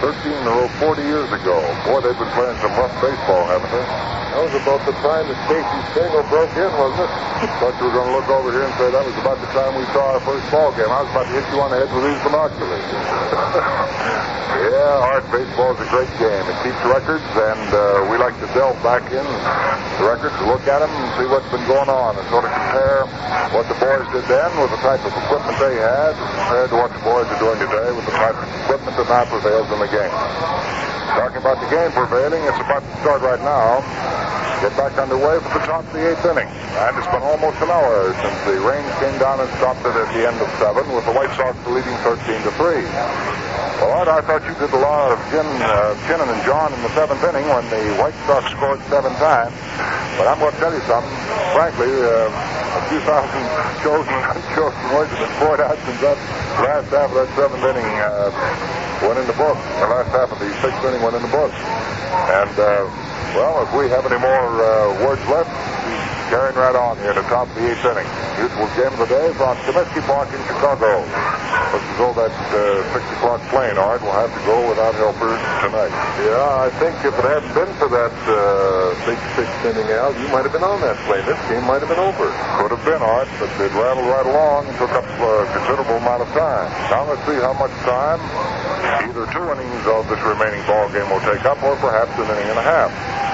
13 0.00 0.30
in 0.30 0.46
a 0.46 0.50
row, 0.50 0.68
40 0.78 1.02
years 1.02 1.26
ago. 1.34 1.58
Boy, 1.82 1.98
they've 1.98 2.14
been 2.14 2.30
playing 2.38 2.54
some 2.62 2.70
rough 2.78 2.94
baseball, 3.02 3.42
haven't 3.50 3.70
they? 3.74 3.82
That 3.82 4.46
was 4.46 4.54
about 4.54 4.78
the 4.86 4.94
time 5.02 5.26
that 5.26 5.38
Casey 5.50 5.80
Stengel 5.90 6.22
broke 6.30 6.54
in, 6.54 6.70
wasn't 6.78 7.02
it? 7.02 7.10
Thought 7.58 7.74
you 7.82 7.90
were 7.90 7.96
going 7.98 8.06
to 8.06 8.14
look 8.14 8.30
over 8.30 8.54
here 8.54 8.62
and 8.62 8.74
say 8.78 8.86
that 8.94 9.02
was 9.02 9.18
about 9.18 9.42
the 9.42 9.50
time 9.50 9.74
we 9.74 9.82
saw 9.90 10.14
our 10.14 10.22
first 10.22 10.46
ball 10.54 10.70
game. 10.78 10.86
I 10.86 11.02
was 11.02 11.10
about 11.10 11.26
to 11.26 11.34
hit 11.34 11.42
you 11.50 11.58
on 11.58 11.74
the 11.74 11.82
head 11.82 11.90
with 11.90 12.06
these 12.06 12.22
binoculars. 12.22 12.86
yeah, 14.70 15.10
Art, 15.10 15.26
baseball 15.34 15.74
is 15.74 15.82
a 15.82 15.88
great 15.90 16.12
game. 16.22 16.44
It 16.46 16.58
keeps 16.62 16.78
records, 16.86 17.26
and 17.34 17.66
uh, 17.74 18.06
we 18.06 18.22
like 18.22 18.38
to 18.38 18.46
delve 18.54 18.78
back 18.86 19.10
in 19.10 19.26
the 19.26 20.04
records, 20.06 20.38
look 20.46 20.62
at 20.70 20.86
them, 20.86 20.92
and 20.94 21.10
see 21.18 21.26
what's 21.26 21.50
been 21.50 21.66
going 21.66 21.90
on, 21.90 22.14
and 22.14 22.22
sort 22.30 22.46
of 22.46 22.54
compare 22.54 23.10
what 23.50 23.66
the 23.66 23.74
boys 23.82 24.06
did 24.14 24.22
then 24.30 24.50
with 24.62 24.70
the 24.70 24.80
type 24.86 25.02
of 25.02 25.10
equipment 25.10 25.56
they 25.58 25.74
had, 25.82 26.14
compared 26.14 26.70
to 26.70 26.76
what 26.78 26.92
the 26.94 27.02
boys 27.02 27.26
are 27.26 27.40
doing 27.42 27.58
today 27.58 27.90
with 27.90 28.06
the 28.06 28.14
type 28.14 28.38
of 28.38 28.46
equipment 28.62 28.94
that 28.94 29.08
now 29.10 29.24
prevails 29.26 29.66
in 29.72 29.78
the 29.82 29.87
game. 29.90 30.12
Talking 31.16 31.40
about 31.40 31.58
the 31.64 31.70
game 31.72 31.90
prevailing, 31.92 32.44
it's 32.44 32.60
about 32.60 32.84
to 32.84 32.92
start 33.00 33.20
right 33.24 33.40
now. 33.40 33.80
Get 34.60 34.74
back 34.76 34.98
underway 34.98 35.38
for 35.40 35.54
the 35.54 35.64
top 35.64 35.86
of 35.86 35.92
the 35.94 36.02
eighth 36.02 36.24
inning. 36.26 36.48
And 36.48 36.92
it's 36.98 37.08
been 37.08 37.22
almost 37.22 37.58
an 37.62 37.70
hour 37.70 38.12
since 38.20 38.38
the 38.44 38.58
rain 38.60 38.84
came 39.00 39.16
down 39.22 39.40
and 39.40 39.48
stopped 39.56 39.86
it 39.86 39.94
at 39.94 40.10
the 40.12 40.26
end 40.26 40.36
of 40.42 40.48
seven, 40.58 40.84
with 40.92 41.06
the 41.06 41.14
White 41.14 41.32
Sox 41.38 41.56
leading 41.70 41.94
13 42.04 42.20
to 42.42 42.52
3. 42.58 42.84
Well, 43.78 43.94
Art, 43.94 44.10
I 44.10 44.20
thought 44.26 44.42
you 44.42 44.54
did 44.58 44.74
a 44.74 44.82
lot 44.82 45.14
of 45.14 45.18
Gin, 45.30 45.46
uh, 45.46 45.94
and 45.94 46.42
John 46.42 46.74
in 46.74 46.80
the 46.82 46.90
seventh 46.98 47.22
inning 47.22 47.46
when 47.46 47.62
the 47.70 47.94
White 48.02 48.18
Sox 48.26 48.50
scored 48.50 48.82
seven 48.90 49.14
times. 49.22 49.54
But 50.18 50.26
I'm 50.26 50.42
going 50.42 50.50
to 50.50 50.58
tell 50.58 50.74
you 50.74 50.82
something. 50.90 51.14
Frankly, 51.54 51.86
uh, 51.86 52.26
a 52.26 52.82
few 52.90 52.98
thousand 53.06 53.42
chosen 53.86 54.10
and 54.18 54.34
unchosen 54.34 54.86
words 54.90 55.14
have 55.14 55.22
been 55.22 55.34
poured 55.38 55.62
out 55.62 55.78
since 55.86 56.00
that 56.02 56.18
last 56.58 56.90
half 56.90 57.10
of 57.10 57.16
that 57.22 57.30
seventh 57.38 57.62
inning 57.62 57.86
uh, 58.02 58.34
went 59.02 59.18
in 59.18 59.26
the 59.26 59.38
book. 59.38 59.56
The 59.56 59.88
last 59.88 60.10
half 60.10 60.32
of 60.32 60.38
the 60.38 60.50
sixth 60.60 60.82
inning 60.84 61.02
went 61.02 61.16
in 61.16 61.22
the 61.22 61.28
book. 61.28 61.52
And, 61.52 62.54
uh, 62.58 63.07
well, 63.34 63.62
if 63.64 63.70
we 63.76 63.88
have 63.90 64.06
any 64.06 64.20
more 64.20 64.48
uh, 64.62 65.04
words 65.04 65.24
left, 65.28 65.50
carrying 66.28 66.56
right 66.60 66.76
on 66.76 66.96
here 67.00 67.16
to 67.16 67.24
top 67.32 67.48
of 67.48 67.54
the 67.56 67.64
eighth 67.72 67.84
inning. 67.88 68.04
Usual 68.36 68.68
game 68.76 68.92
of 68.92 69.00
the 69.00 69.08
day 69.08 69.32
from 69.32 69.56
Comiskey 69.64 70.04
Park 70.04 70.28
in 70.28 70.40
Chicago. 70.44 71.00
As 71.72 71.84
go 71.96 72.12
that 72.16 72.32
uh, 72.52 72.84
6 72.92 73.16
o'clock 73.16 73.40
plane, 73.48 73.76
Art, 73.80 74.04
will 74.04 74.12
have 74.12 74.28
to 74.28 74.42
go 74.44 74.56
without 74.68 74.94
helpers 75.00 75.40
tonight. 75.64 75.92
Yeah, 76.20 76.68
I 76.68 76.68
think 76.76 77.00
if 77.00 77.16
it 77.16 77.24
hadn't 77.24 77.52
been 77.56 77.72
for 77.80 77.88
that 77.88 78.12
uh, 78.28 78.92
big 79.08 79.18
sixth 79.36 79.56
inning, 79.64 79.88
Al, 79.96 80.12
you 80.20 80.28
might 80.28 80.44
have 80.44 80.52
been 80.52 80.64
on 80.64 80.80
that 80.84 80.96
plane. 81.08 81.24
This 81.24 81.40
game 81.48 81.64
might 81.64 81.80
have 81.80 81.90
been 81.90 82.00
over. 82.00 82.28
Could 82.60 82.72
have 82.76 82.84
been, 82.84 83.00
Art, 83.00 83.28
but 83.40 83.48
it 83.60 83.72
rattled 83.72 84.08
right 84.08 84.28
along 84.28 84.68
and 84.68 84.76
took 84.76 84.92
up 84.92 85.04
a 85.04 85.32
considerable 85.56 85.96
amount 85.96 86.22
of 86.24 86.30
time. 86.36 86.68
Now 86.92 87.08
let's 87.08 87.24
see 87.24 87.40
how 87.40 87.56
much 87.56 87.72
time 87.88 88.20
either 89.08 89.24
two 89.32 89.44
innings 89.48 89.84
of 89.88 90.04
this 90.12 90.20
remaining 90.28 90.60
ball 90.68 90.88
game 90.92 91.08
will 91.08 91.24
take 91.24 91.44
up 91.48 91.56
or 91.64 91.76
perhaps 91.80 92.12
an 92.20 92.28
inning 92.36 92.52
and 92.52 92.60
a 92.60 92.66
half. 92.68 93.27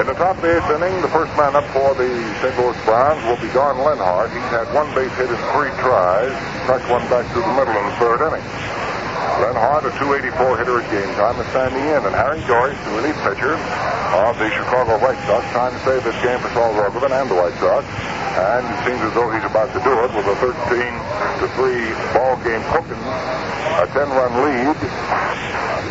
In 0.00 0.06
the 0.06 0.12
top 0.12 0.36
of 0.36 0.42
the 0.42 0.56
eighth 0.56 0.68
inning, 0.70 1.00
the 1.00 1.08
first 1.08 1.34
man 1.36 1.56
up 1.56 1.64
for 1.72 1.94
the 1.94 2.08
St. 2.44 2.52
Louis 2.60 2.76
Browns 2.84 3.24
will 3.24 3.40
be 3.40 3.52
Don 3.54 3.80
Lenhardt. 3.80 4.28
He's 4.28 4.44
had 4.52 4.68
one 4.74 4.92
base 4.94 5.12
hit 5.16 5.30
in 5.30 5.40
three 5.56 5.72
tries, 5.80 6.36
cracked 6.68 6.84
one 6.90 7.00
back 7.08 7.24
through 7.32 7.42
the 7.42 7.56
middle 7.56 7.72
in 7.72 7.86
the 7.86 7.96
third 7.96 8.20
inning. 8.28 8.44
Lenhardt, 9.40 9.84
a 9.84 9.92
284 10.00 10.58
hitter 10.58 10.80
at 10.80 10.86
game 10.88 11.12
time, 11.16 11.36
is 11.40 11.46
standing 11.52 11.84
in, 11.84 12.00
and 12.04 12.14
Harry 12.16 12.40
Joyce, 12.48 12.76
the 12.88 12.92
relief 12.96 13.16
pitcher 13.20 13.56
of 14.16 14.38
the 14.38 14.48
Chicago 14.48 14.96
White 14.96 15.20
Sox, 15.28 15.44
trying 15.52 15.72
to 15.76 15.82
save 15.84 16.04
this 16.04 16.16
game 16.24 16.40
for 16.40 16.48
Saul 16.56 16.72
Robertson 16.72 17.12
and 17.12 17.28
the 17.28 17.36
White 17.36 17.56
Sox. 17.60 17.84
And 18.36 18.64
it 18.64 18.78
seems 18.84 19.00
as 19.04 19.12
though 19.12 19.28
he's 19.32 19.44
about 19.44 19.72
to 19.76 19.80
do 19.80 19.92
it 20.04 20.10
with 20.12 20.28
a 20.28 20.36
13 20.40 20.52
to 21.40 21.46
3 21.52 21.92
ball 22.16 22.36
game 22.44 22.64
cooking, 22.72 23.00
a 23.80 23.86
10 23.92 24.08
run 24.12 24.32
lead. 24.44 24.76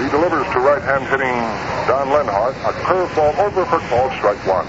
He 0.02 0.10
delivers 0.10 0.46
to 0.54 0.60
right 0.60 0.82
hand 0.82 1.06
hitting 1.08 1.38
Don 1.88 2.10
Lenhardt 2.10 2.58
a 2.66 2.74
curveball 2.82 3.38
over 3.40 3.66
for 3.66 3.80
called 3.90 4.12
strike 4.18 4.42
one. 4.46 4.66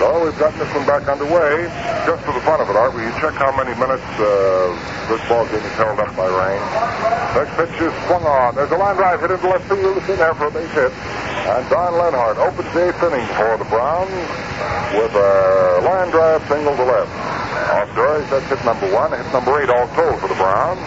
So 0.00 0.08
we've 0.24 0.32
gotten 0.40 0.56
this 0.56 0.72
one 0.72 0.88
back 0.88 1.04
underway. 1.12 1.68
Just 2.08 2.24
for 2.24 2.32
the 2.32 2.40
fun 2.40 2.56
of 2.56 2.72
it, 2.72 2.74
Art, 2.74 2.96
will 2.96 3.04
you 3.04 3.12
check 3.20 3.36
how 3.36 3.52
many 3.52 3.76
minutes 3.76 4.00
uh, 4.16 4.72
this 5.12 5.20
ball 5.28 5.44
game 5.52 5.60
is 5.60 5.76
held 5.76 6.00
up 6.00 6.08
by 6.16 6.24
rain? 6.24 6.56
Next 7.36 7.52
pitch 7.60 7.76
is 7.84 7.92
swung 8.08 8.24
on. 8.24 8.56
There's 8.56 8.72
a 8.72 8.80
line 8.80 8.96
drive 8.96 9.20
hit 9.20 9.28
into 9.28 9.44
left 9.44 9.68
field. 9.68 10.00
It's 10.00 10.08
in 10.08 10.16
there 10.16 10.32
for 10.32 10.48
a 10.48 10.52
base 10.56 10.72
hit. 10.72 10.88
And 11.52 11.68
Don 11.68 12.00
Lenhardt 12.00 12.40
opens 12.40 12.72
the 12.72 12.88
eighth 12.88 12.96
inning 13.12 13.28
for 13.36 13.60
the 13.60 13.68
Browns 13.68 14.08
with 14.96 15.12
a 15.12 15.84
line 15.84 16.08
drive 16.08 16.48
single 16.48 16.72
to 16.80 16.86
left. 16.88 17.12
Off 17.68 17.92
that's 18.32 18.48
hit 18.48 18.64
number 18.64 18.88
one. 18.96 19.12
Hit 19.12 19.28
number 19.36 19.52
eight 19.60 19.68
all 19.68 19.84
told 19.92 20.16
for 20.16 20.32
the 20.32 20.40
Browns. 20.40 20.80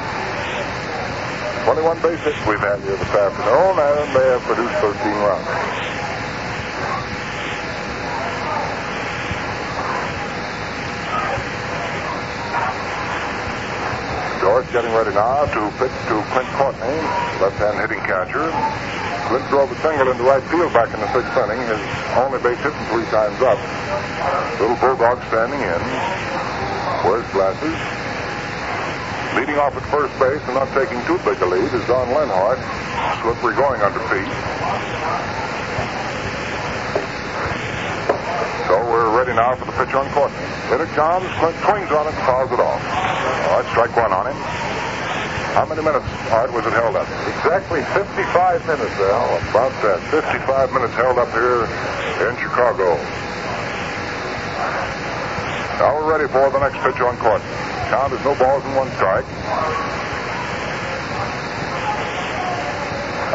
21 1.69 2.01
base 2.01 2.17
hits 2.25 2.41
we've 2.49 2.57
had 2.57 2.81
here 2.81 2.97
this 2.97 3.13
afternoon, 3.13 3.77
and 3.77 4.09
they 4.17 4.25
have 4.25 4.41
produced 4.41 4.73
13 4.81 5.05
runs. 5.21 5.92
George 14.43 14.67
getting 14.75 14.91
ready 14.91 15.15
now 15.15 15.47
to 15.55 15.61
pitch 15.79 15.95
to 16.11 16.19
Clint 16.35 16.51
Courtney, 16.59 16.99
left-hand 17.39 17.79
hitting 17.79 18.03
catcher. 18.03 18.43
Clint 19.31 19.47
drove 19.47 19.71
a 19.71 19.77
single 19.79 20.11
into 20.11 20.19
right 20.27 20.43
field 20.51 20.67
back 20.75 20.91
in 20.91 20.99
the 20.99 21.07
sixth 21.15 21.31
inning, 21.39 21.63
his 21.63 21.79
only 22.19 22.43
base 22.43 22.59
hit 22.59 22.75
three 22.91 23.07
times 23.07 23.39
up. 23.39 23.55
Little 24.59 24.75
Bulldog 24.83 25.23
standing 25.31 25.63
in, 25.63 25.79
wears 27.07 27.23
glasses. 27.31 27.71
Leading 29.39 29.55
off 29.63 29.79
at 29.79 29.85
first 29.87 30.11
base 30.19 30.43
and 30.51 30.59
not 30.59 30.67
taking 30.75 30.99
too 31.07 31.15
big 31.23 31.39
a 31.39 31.47
lead 31.47 31.71
is 31.71 31.87
Don 31.87 32.11
Lenhardt, 32.11 32.59
slippery 33.23 33.55
going 33.55 33.79
under 33.79 34.03
feet. 34.11 34.27
So 38.67 38.79
we're 38.87 39.11
ready 39.11 39.35
now 39.35 39.55
for 39.59 39.65
the 39.67 39.75
pitch 39.75 39.91
on 39.91 40.07
Courtney. 40.15 40.39
Here 40.71 40.79
it 40.79 40.93
comes. 40.95 41.27
Clint 41.35 41.57
swings 41.67 41.91
on 41.91 42.07
it 42.07 42.15
fouls 42.23 42.47
it 42.47 42.63
off. 42.63 42.79
All 42.79 43.59
right, 43.59 43.67
strike 43.75 43.91
one 43.91 44.15
on 44.15 44.31
him. 44.31 44.39
How 45.51 45.67
many 45.67 45.83
minutes, 45.83 46.07
Art, 46.31 46.47
was 46.55 46.65
it 46.65 46.71
held 46.71 46.95
up? 46.95 47.05
Exactly 47.27 47.83
55 47.91 48.63
minutes, 48.63 48.95
Al. 49.03 49.35
About 49.51 49.75
that. 49.83 49.99
55 50.09 50.71
minutes 50.71 50.95
held 50.95 51.19
up 51.19 51.27
here 51.35 51.67
in 52.23 52.33
Chicago. 52.39 52.95
Now 55.83 55.99
we're 55.99 56.07
ready 56.07 56.31
for 56.31 56.47
the 56.47 56.63
next 56.63 56.79
pitch 56.87 57.03
on 57.03 57.19
Courtney. 57.19 57.45
Count 57.91 58.15
is 58.15 58.23
no 58.23 58.31
balls 58.39 58.63
and 58.63 58.79
one 58.79 58.89
strike. 58.95 59.27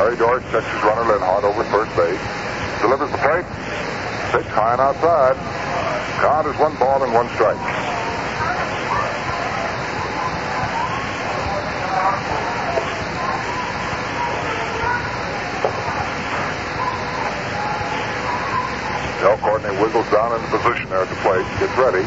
Harry 0.00 0.16
Dorish 0.16 0.46
checks 0.50 0.64
his 0.72 0.82
runner 0.88 1.04
Lenhardt 1.04 1.44
over 1.44 1.62
first 1.68 1.92
base. 1.94 2.22
Delivers 2.80 3.12
the 3.12 3.20
plate. 3.20 3.44
Pitch 4.28 4.44
high 4.52 4.72
and 4.72 4.80
outside. 4.82 5.36
Count 6.20 6.46
is 6.46 6.56
one 6.60 6.76
ball 6.76 7.02
and 7.02 7.14
one 7.14 7.28
strike. 7.32 7.56
Del 19.24 19.38
Courtney 19.38 19.72
wiggles 19.80 20.04
down 20.12 20.36
into 20.36 20.46
position 20.58 20.90
there 20.90 21.00
at 21.00 21.08
the 21.08 21.16
plate. 21.24 21.48
Gets 21.56 21.72
ready. 21.80 22.04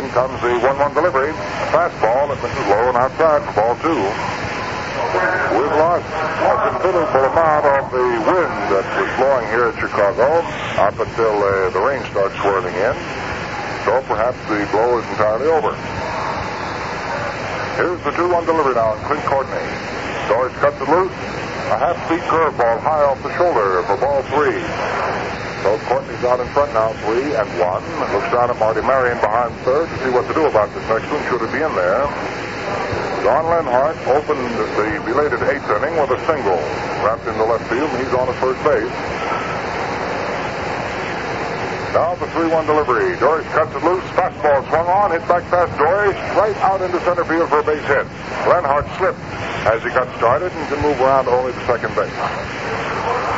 In 0.00 0.08
comes 0.16 0.40
the 0.40 0.56
1-1 0.64 0.94
delivery. 0.94 1.32
Fastball 1.76 2.32
that 2.32 2.40
misses 2.40 2.66
low 2.72 2.88
and 2.88 2.96
outside 2.96 3.42
for 3.52 3.60
ball 3.60 3.76
two. 3.84 4.49
We've 5.10 5.74
lost 5.74 6.06
a 6.06 6.54
considerable 6.70 7.26
amount 7.34 7.66
of 7.66 7.82
the 7.90 8.06
wind 8.30 8.54
that 8.70 8.86
was 8.94 9.10
blowing 9.18 9.46
here 9.50 9.74
at 9.74 9.76
Chicago 9.82 10.38
up 10.78 10.94
until 10.94 11.34
uh, 11.34 11.74
the 11.74 11.82
rain 11.82 11.98
starts 12.14 12.38
swirling 12.38 12.74
in. 12.78 12.94
So 13.82 13.98
perhaps 14.06 14.38
the 14.46 14.62
blow 14.70 15.02
is 15.02 15.06
entirely 15.10 15.50
over. 15.50 15.74
Here's 17.74 17.98
the 18.06 18.14
2-1 18.14 18.46
delivery 18.46 18.78
now, 18.78 18.94
in 18.94 19.02
Clint 19.10 19.24
Courtney. 19.26 19.66
Dorish 20.30 20.54
cuts 20.62 20.78
it 20.78 20.86
loose. 20.86 21.10
A 21.74 21.76
half-speed 21.78 22.22
curveball 22.30 22.78
high 22.78 23.02
off 23.10 23.18
the 23.26 23.34
shoulder 23.34 23.82
for 23.90 23.98
ball 23.98 24.22
three. 24.30 24.62
So 25.66 25.74
Courtney's 25.90 26.22
out 26.22 26.38
in 26.38 26.46
front 26.54 26.70
now, 26.70 26.94
three 27.02 27.34
and 27.34 27.50
one. 27.58 27.82
Looks 28.14 28.30
down 28.30 28.46
at 28.46 28.58
Marty 28.62 28.82
Marion 28.86 29.18
behind 29.18 29.50
third 29.66 29.90
to 29.90 29.96
see 30.06 30.10
what 30.14 30.26
to 30.30 30.34
do 30.34 30.46
about 30.46 30.70
this 30.70 30.86
next 30.86 31.10
one. 31.10 31.22
Should 31.26 31.42
it 31.42 31.50
be 31.50 31.66
in 31.66 31.74
there? 31.74 33.09
Don 33.20 33.44
Lenhardt 33.44 34.00
opened 34.08 34.40
the 34.56 34.64
belated 35.04 35.44
eighth 35.44 35.68
inning 35.68 35.92
with 36.00 36.08
a 36.16 36.20
single 36.24 36.56
wrapped 37.04 37.28
in 37.28 37.36
the 37.36 37.44
left 37.44 37.68
field, 37.68 37.90
and 37.92 38.00
he's 38.00 38.14
on 38.16 38.28
at 38.28 38.36
first 38.40 38.56
base. 38.64 38.88
Now 41.92 42.14
the 42.16 42.26
3-1 42.32 42.64
delivery. 42.64 43.16
Dorish 43.20 43.44
cuts 43.52 43.76
it 43.76 43.84
loose. 43.84 44.04
Fastball 44.16 44.64
swung 44.68 44.86
on, 44.86 45.10
hit 45.10 45.26
back 45.28 45.44
past 45.52 45.72
Dorish, 45.76 46.16
right 46.32 46.56
out 46.64 46.80
into 46.80 47.00
center 47.00 47.24
field 47.24 47.48
for 47.50 47.60
a 47.60 47.64
base 47.64 47.84
hit. 47.84 48.06
Lenhardt 48.48 48.88
slipped 48.96 49.20
as 49.68 49.82
he 49.82 49.90
got 49.90 50.08
started 50.16 50.52
and 50.52 50.68
can 50.72 50.80
move 50.80 51.00
around 51.00 51.28
only 51.28 51.52
to 51.52 51.60
second 51.66 51.92
base. 51.94 52.14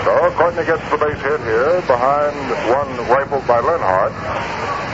So 0.06 0.14
Courtney 0.38 0.64
gets 0.64 0.84
the 0.90 0.98
base 0.98 1.18
hit 1.26 1.40
here 1.42 1.82
behind 1.90 2.38
one 2.70 2.90
rifled 3.10 3.46
by 3.46 3.58
Lenhardt. 3.58 4.14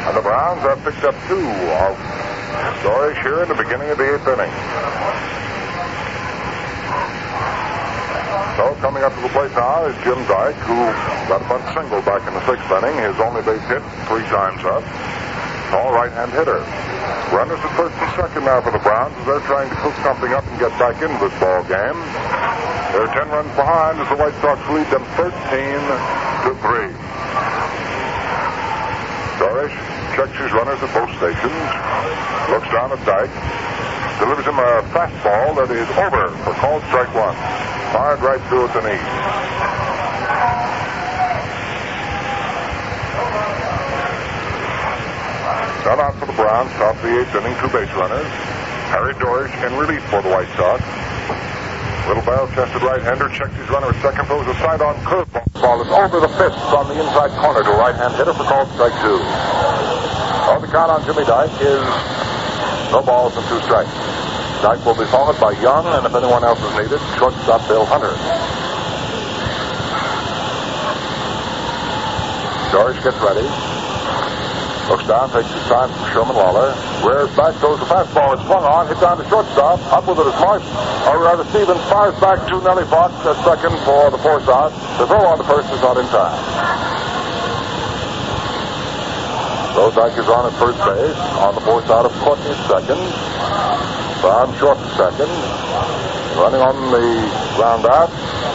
And 0.08 0.16
the 0.16 0.22
Browns 0.22 0.62
have 0.62 0.80
picked 0.84 1.04
up 1.04 1.16
two 1.28 1.44
of 1.84 1.92
Dorish 2.82 3.20
here 3.22 3.42
in 3.42 3.48
the 3.48 3.54
beginning 3.54 3.90
of 3.90 3.98
the 3.98 4.14
eighth 4.14 4.26
inning. 4.26 4.52
So 8.58 8.74
coming 8.82 9.06
up 9.06 9.14
to 9.14 9.22
the 9.22 9.30
plate 9.30 9.54
now 9.54 9.86
is 9.86 9.94
Jim 10.02 10.18
Dyck, 10.26 10.58
who 10.66 10.74
got 11.30 11.38
a 11.38 11.46
bunt 11.46 11.62
single 11.78 12.02
back 12.02 12.26
in 12.26 12.34
the 12.34 12.42
sixth 12.42 12.66
inning. 12.74 12.98
His 12.98 13.14
only 13.22 13.42
base 13.46 13.62
hit 13.70 13.82
three 14.10 14.26
times 14.26 14.58
up. 14.66 14.82
Tall 15.70 15.94
right-hand 15.94 16.32
hitter. 16.32 16.58
Runners 17.30 17.60
at 17.60 17.72
first 17.76 17.94
and 18.02 18.10
second 18.18 18.44
now 18.44 18.58
for 18.60 18.72
the 18.72 18.82
Browns 18.82 19.14
as 19.20 19.26
they're 19.26 19.46
trying 19.46 19.70
to 19.70 19.76
cook 19.78 19.94
something 20.02 20.32
up 20.32 20.42
and 20.48 20.58
get 20.58 20.74
back 20.74 20.98
into 20.98 21.18
this 21.22 21.34
ball 21.38 21.62
game. 21.70 21.98
They're 22.90 23.06
10 23.06 23.28
runs 23.30 23.54
behind 23.54 24.00
as 24.00 24.08
the 24.08 24.16
White 24.16 24.34
Sox 24.40 24.58
lead 24.74 24.90
them 24.90 25.04
13 25.14 25.30
to 25.30 26.50
3. 26.58 27.17
Dorish 29.38 29.74
checks 30.18 30.34
his 30.34 30.50
runners 30.50 30.82
at 30.82 30.90
both 30.90 31.10
stations, 31.14 31.54
looks 32.50 32.66
down 32.74 32.90
at 32.90 32.98
Dyck, 33.06 33.30
delivers 34.18 34.46
him 34.50 34.58
a 34.58 34.82
fastball 34.90 35.54
that 35.54 35.70
is 35.70 35.86
over 35.94 36.34
for 36.42 36.52
called 36.58 36.82
strike 36.90 37.14
one. 37.14 37.34
Fired 37.94 38.20
right 38.20 38.42
through 38.50 38.66
at 38.66 38.74
the 38.74 38.82
knee. 38.82 38.98
Shot 45.86 45.98
out 46.02 46.14
for 46.18 46.26
the 46.26 46.32
Browns, 46.34 46.70
top 46.72 46.96
of 46.96 47.02
the 47.02 47.20
eighth 47.20 47.34
inning, 47.34 47.54
two 47.62 47.70
base 47.70 47.94
runners. 47.94 48.26
Harry 48.90 49.14
Dorish 49.14 49.54
in 49.64 49.78
relief 49.78 50.02
for 50.10 50.20
the 50.20 50.28
White 50.28 50.48
Sox. 50.56 50.82
Little 52.08 52.24
barrel-chested 52.24 52.80
right-hander 52.80 53.28
checks 53.36 53.52
his 53.52 53.68
runner 53.68 53.92
at 53.92 54.00
second, 54.00 54.24
throws 54.24 54.48
a 54.48 54.54
side-on 54.64 54.96
curveball. 55.04 55.44
Ball 55.60 55.82
is 55.84 55.92
over 55.92 56.20
the 56.24 56.32
fifth 56.40 56.56
on 56.72 56.88
the 56.88 56.96
inside 56.96 57.28
corner 57.36 57.62
to 57.62 57.68
right-hand 57.76 58.16
hitter 58.16 58.32
for 58.32 58.44
called 58.48 58.66
strike 58.72 58.96
two. 59.04 59.20
All 60.48 60.58
the 60.58 60.72
count 60.72 60.88
on 60.88 61.04
Jimmy 61.04 61.28
Dyck 61.28 61.52
is 61.60 61.84
no 62.88 63.04
balls 63.04 63.36
and 63.36 63.44
two 63.52 63.60
strikes. 63.60 63.92
Dyck 64.64 64.80
will 64.88 64.96
be 64.96 65.04
followed 65.12 65.38
by 65.38 65.52
Young, 65.60 65.84
and 65.84 66.06
if 66.06 66.14
anyone 66.14 66.42
else 66.44 66.64
is 66.64 66.72
needed, 66.80 67.00
shortstop 67.20 67.60
Bill 67.68 67.84
Hunter. 67.84 68.16
George 72.72 72.96
gets 73.04 73.20
ready. 73.20 73.77
Looks 74.88 75.06
down, 75.06 75.28
takes 75.30 75.52
his 75.52 75.62
time 75.68 75.92
from 75.92 76.04
Sherman 76.16 76.36
Lollar. 76.36 76.72
Rears 77.04 77.28
back, 77.36 77.60
goes 77.60 77.78
the 77.78 77.84
fastball. 77.84 78.32
It's 78.32 78.44
swung 78.48 78.64
on, 78.64 78.88
hit 78.88 79.00
down 79.00 79.20
to 79.20 79.28
shortstop. 79.28 79.80
Up 79.92 80.08
with 80.08 80.18
it 80.18 80.26
is 80.26 80.38
Marsh. 80.40 80.64
Or 81.04 81.20
rather, 81.20 81.44
Stephens 81.52 81.84
fires 81.92 82.16
back 82.20 82.40
to 82.48 82.56
Nellie 82.64 82.88
Fox 82.88 83.12
at 83.28 83.36
second 83.44 83.76
for 83.84 84.08
the 84.10 84.18
force 84.18 84.48
out. 84.48 84.72
The 84.96 85.06
throw 85.06 85.28
on 85.28 85.36
the 85.36 85.44
first 85.44 85.68
is 85.68 85.80
not 85.82 85.98
in 86.00 86.06
time. 86.08 86.88
Dyck 89.98 90.16
is 90.16 90.28
on 90.28 90.46
at 90.46 90.56
first 90.58 90.78
base. 90.78 91.20
On 91.42 91.54
the 91.54 91.60
force 91.60 91.90
out 91.90 92.06
of 92.06 92.12
Courtney 92.24 92.54
second. 92.64 93.02
Brown 94.24 94.48
short 94.56 94.78
second. 94.96 95.28
Running 96.40 96.62
on 96.64 96.76
the 96.94 97.28
ground 97.60 97.84
out. 97.84 98.08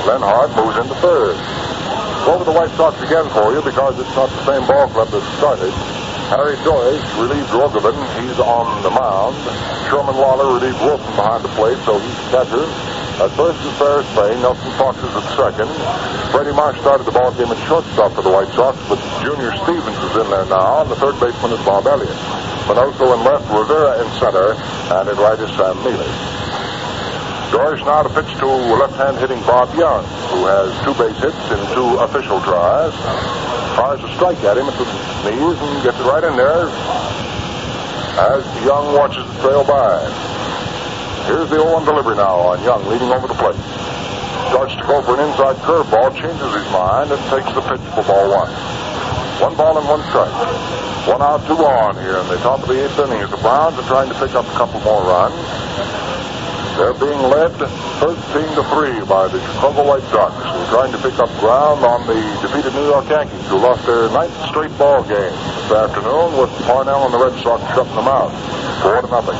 Lenhardt 0.08 0.56
moves 0.56 0.78
into 0.78 0.96
third. 0.96 1.36
Over 2.26 2.44
the 2.44 2.52
White 2.52 2.72
Sox 2.72 2.96
again 3.04 3.30
for 3.30 3.54
you 3.54 3.62
because 3.62 4.00
it's 4.00 4.16
not 4.16 4.30
the 4.30 4.46
same 4.46 4.66
ball 4.66 4.88
club 4.88 5.10
that 5.10 5.22
started. 5.38 5.93
Harry 6.32 6.56
Dorish 6.64 7.04
relieved 7.20 7.50
Rogovin. 7.52 7.96
He's 8.22 8.40
on 8.40 8.82
the 8.84 8.90
mound. 8.90 9.36
Sherman 9.90 10.16
Lollar 10.16 10.56
relieved 10.56 10.80
Wilson 10.80 11.12
behind 11.16 11.44
the 11.44 11.54
plate, 11.60 11.78
so 11.84 12.00
he's 12.00 12.20
catcher. 12.32 12.64
At 13.22 13.30
first 13.38 13.62
is 13.62 13.74
Ferris 13.78 14.08
Fain. 14.16 14.42
Nelson 14.42 14.72
Fox 14.80 14.98
is 14.98 15.14
at 15.14 15.28
second. 15.38 15.70
Freddie 16.34 16.56
Marsh 16.56 16.80
started 16.82 17.06
the 17.06 17.14
ball 17.14 17.30
game 17.38 17.52
at 17.54 17.60
shortstop 17.68 18.12
for 18.14 18.24
the 18.24 18.32
White 18.32 18.50
Sox, 18.58 18.74
but 18.90 18.98
Junior 19.22 19.54
Stephens 19.64 20.02
is 20.10 20.16
in 20.18 20.28
there 20.34 20.50
now, 20.50 20.82
and 20.82 20.90
the 20.90 20.98
third 20.98 21.20
baseman 21.20 21.54
is 21.54 21.62
Bob 21.62 21.86
Elliott. 21.86 22.18
Minoso 22.66 23.14
in 23.14 23.22
left, 23.22 23.46
Rivera 23.54 24.02
in 24.02 24.08
center, 24.18 24.58
and 24.98 25.06
in 25.10 25.18
right 25.18 25.38
is 25.38 25.52
Sam 25.54 25.78
Mele. 25.84 26.10
Dorish 27.54 27.86
now 27.86 28.02
to 28.02 28.10
pitch 28.10 28.34
to 28.40 28.48
left-hand 28.48 29.18
hitting 29.20 29.40
Bob 29.46 29.70
Young, 29.78 30.04
who 30.34 30.50
has 30.50 30.74
two 30.82 30.98
base 30.98 31.20
hits 31.22 31.38
in 31.54 31.62
two 31.78 32.02
official 32.02 32.42
tries. 32.42 33.53
Tries 33.76 34.04
a 34.04 34.10
strike 34.16 34.38
at 34.46 34.58
him 34.58 34.68
at 34.70 34.78
the 34.78 34.86
knees 35.26 35.58
and 35.58 35.84
gets 35.84 36.00
it 36.00 36.06
right 36.06 36.24
in 36.24 36.38
there 36.38 36.70
as 38.14 38.46
Young 38.62 38.94
watches 38.94 39.26
the 39.26 39.42
trail 39.42 39.66
by. 39.66 39.98
Here's 41.26 41.50
the 41.50 41.58
0-1 41.58 41.86
delivery 41.86 42.16
now 42.16 42.54
on 42.54 42.62
Young, 42.62 42.86
leading 42.86 43.10
over 43.10 43.26
the 43.26 43.34
plate. 43.34 43.58
Starts 44.54 44.78
to 44.78 44.86
go 44.86 45.02
for 45.02 45.18
an 45.18 45.26
inside 45.26 45.58
curveball, 45.66 46.14
changes 46.14 46.54
his 46.54 46.68
mind, 46.70 47.10
and 47.10 47.18
takes 47.34 47.50
the 47.58 47.62
pitch 47.66 47.82
for 47.98 48.06
ball 48.06 48.30
one. 48.30 48.52
One 49.42 49.56
ball 49.58 49.78
and 49.82 49.88
one 49.90 50.06
strike. 50.14 50.30
One 51.10 51.26
out, 51.26 51.42
two 51.50 51.58
on 51.58 51.98
here 51.98 52.22
in 52.22 52.28
the 52.30 52.38
top 52.46 52.62
of 52.62 52.70
the 52.70 52.86
eighth 52.86 53.00
inning 53.00 53.18
as 53.26 53.32
the 53.32 53.42
Browns 53.42 53.74
are 53.82 53.88
trying 53.90 54.14
to 54.14 54.18
pick 54.22 54.38
up 54.38 54.46
a 54.46 54.56
couple 54.56 54.80
more 54.82 55.02
runs. 55.02 55.34
They're 56.74 56.94
being 56.98 57.22
led 57.30 57.54
13 57.54 58.10
to 58.58 58.64
3 58.74 59.06
by 59.06 59.28
the 59.28 59.40
Chicago 59.40 59.86
White 59.86 60.02
Sox, 60.10 60.34
who 60.34 60.58
are 60.58 60.70
trying 60.74 60.92
to 60.92 60.98
pick 60.98 61.14
up 61.20 61.30
ground 61.40 61.86
on 61.86 62.08
the 62.08 62.18
defeated 62.42 62.74
New 62.74 62.90
York 62.90 63.08
Yankees, 63.10 63.46
who 63.48 63.58
lost 63.58 63.86
their 63.86 64.10
ninth 64.10 64.34
straight 64.50 64.76
ball 64.78 65.04
game 65.04 65.30
this 65.30 65.72
afternoon 65.72 66.34
with 66.34 66.50
Parnell 66.66 67.06
and 67.06 67.14
the 67.14 67.22
Red 67.22 67.38
Sox 67.44 67.62
shutting 67.78 67.94
them 67.94 68.10
out. 68.10 68.34
Four 68.82 69.02
to 69.02 69.08
nothing. 69.08 69.38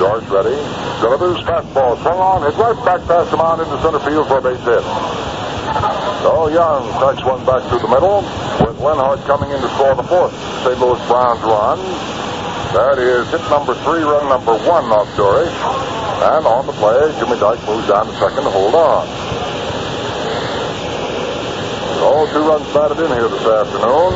George 0.00 0.24
ready. 0.32 0.56
Delivers 1.04 1.44
fastball. 1.44 2.00
Swung 2.00 2.18
on. 2.18 2.42
Hit 2.42 2.56
right 2.56 2.84
back 2.84 3.06
past 3.06 3.30
the 3.30 3.36
mound 3.36 3.60
into 3.60 3.76
center 3.82 4.00
field 4.00 4.26
for 4.28 4.38
a 4.38 4.42
base 4.42 4.64
hit. 4.64 5.35
So 6.26 6.50
Young 6.50 6.90
strikes 6.98 7.22
one 7.22 7.46
back 7.46 7.62
through 7.70 7.86
the 7.86 7.92
middle 7.94 8.18
with 8.58 8.74
Lenhardt 8.82 9.22
coming 9.30 9.46
in 9.54 9.62
to 9.62 9.70
score 9.78 9.94
the 9.94 10.02
fourth 10.02 10.34
St. 10.66 10.74
Louis 10.74 10.98
Browns 11.06 11.38
run. 11.46 11.78
That 12.74 12.98
is 12.98 13.30
hit 13.30 13.46
number 13.46 13.78
three, 13.86 14.02
run 14.02 14.26
number 14.26 14.58
one 14.66 14.90
off 14.90 15.06
Dorish. 15.14 15.54
And 16.26 16.42
on 16.42 16.66
the 16.66 16.74
play, 16.82 17.14
Jimmy 17.22 17.38
Dyck 17.38 17.62
moves 17.70 17.86
down 17.86 18.10
to 18.10 18.14
second 18.18 18.42
to 18.42 18.50
hold 18.50 18.74
on. 18.74 19.06
So 22.02 22.26
two 22.34 22.42
runs 22.42 22.66
batted 22.74 22.98
in 23.06 23.10
here 23.14 23.30
this 23.30 23.46
afternoon 23.46 24.10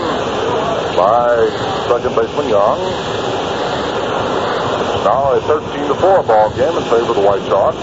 by 0.98 1.46
second 1.86 2.10
baseman 2.18 2.50
Young. 2.50 2.80
Now 5.06 5.38
a 5.38 5.40
13 5.46 5.86
to 5.86 5.94
4 5.94 6.26
ball 6.26 6.50
game 6.58 6.74
in 6.74 6.82
favor 6.90 7.14
of 7.14 7.22
the 7.22 7.22
White 7.22 7.46
Sox. 7.46 7.78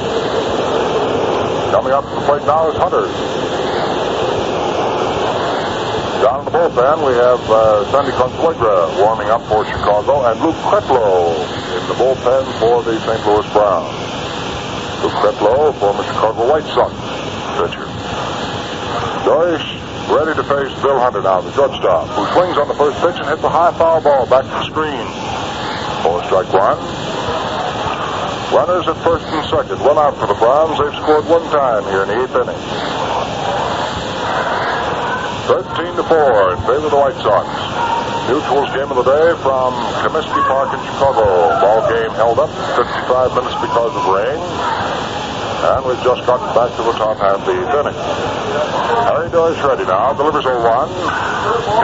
Coming 1.72 1.96
up 1.96 2.04
to 2.04 2.12
the 2.12 2.26
plate 2.28 2.44
now 2.44 2.68
is 2.68 2.76
Hunter. 2.76 3.08
Down 6.18 6.40
in 6.40 6.46
the 6.46 6.52
bullpen, 6.52 7.06
we 7.06 7.14
have 7.14 7.42
uh, 7.46 7.86
Sandy 7.94 8.10
Consuegra 8.18 8.90
warming 8.98 9.30
up 9.30 9.46
for 9.46 9.62
Chicago 9.70 10.26
and 10.26 10.42
Luke 10.42 10.58
Kretlow 10.66 11.38
in 11.78 11.84
the 11.86 11.94
bullpen 11.94 12.42
for 12.58 12.82
the 12.82 12.98
St. 13.06 13.22
Louis 13.22 13.46
Browns. 13.54 13.94
Luke 15.06 15.14
Kretlow, 15.22 15.78
former 15.78 16.02
Chicago 16.02 16.50
White 16.50 16.66
Sox 16.74 16.90
pitcher. 17.62 17.86
Dorish 19.30 19.78
ready 20.10 20.34
to 20.34 20.42
face 20.42 20.74
Bill 20.82 20.98
Hunter 20.98 21.22
now, 21.22 21.42
the 21.42 21.54
shortstop, 21.54 22.10
who 22.18 22.26
swings 22.34 22.58
on 22.58 22.68
the 22.68 22.74
first 22.74 22.98
pitch 22.98 23.22
and 23.22 23.30
hits 23.30 23.44
a 23.44 23.50
high 23.50 23.78
foul 23.78 24.02
ball 24.02 24.26
back 24.26 24.42
to 24.42 24.50
the 24.58 24.66
screen. 24.66 25.06
Four 26.02 26.24
strike 26.26 26.50
one. 26.50 26.82
Runners 28.58 28.88
at 28.88 28.98
first 29.04 29.26
and 29.30 29.46
second. 29.54 29.78
One 29.86 30.00
out 30.00 30.18
for 30.18 30.26
the 30.26 30.34
Browns. 30.34 30.80
They've 30.80 30.98
scored 30.98 31.30
one 31.30 31.46
time 31.54 31.84
here 31.94 32.02
in 32.02 32.08
the 32.10 32.24
eighth 32.24 32.34
inning. 32.34 33.07
13 35.48 35.96
to 35.96 36.04
4 36.04 36.52
in 36.52 36.60
favor 36.68 36.84
of 36.84 36.92
the 36.92 37.00
White 37.00 37.16
Sox. 37.24 37.48
Mutual's 38.28 38.68
game 38.76 38.92
of 38.92 39.00
the 39.00 39.08
day 39.08 39.28
from 39.40 39.72
Comiskey 40.04 40.44
Park 40.44 40.76
in 40.76 40.82
Chicago. 40.92 41.24
Ball 41.64 41.88
game 41.88 42.12
held 42.20 42.36
up 42.36 42.52
55 42.76 43.32
minutes 43.32 43.56
because 43.64 43.96
of 43.96 44.04
rain. 44.12 44.36
And 45.72 45.88
we've 45.88 46.04
just 46.04 46.28
gotten 46.28 46.52
back 46.52 46.76
to 46.76 46.84
the 46.84 46.92
top 47.00 47.16
half 47.24 47.40
of 47.40 47.48
the 47.48 47.56
inning. 47.64 47.96
Harry 49.08 49.32
Doyce 49.32 49.56
ready 49.64 49.88
now. 49.88 50.12
Delivers 50.20 50.44
a 50.44 50.52
one. 50.60 50.92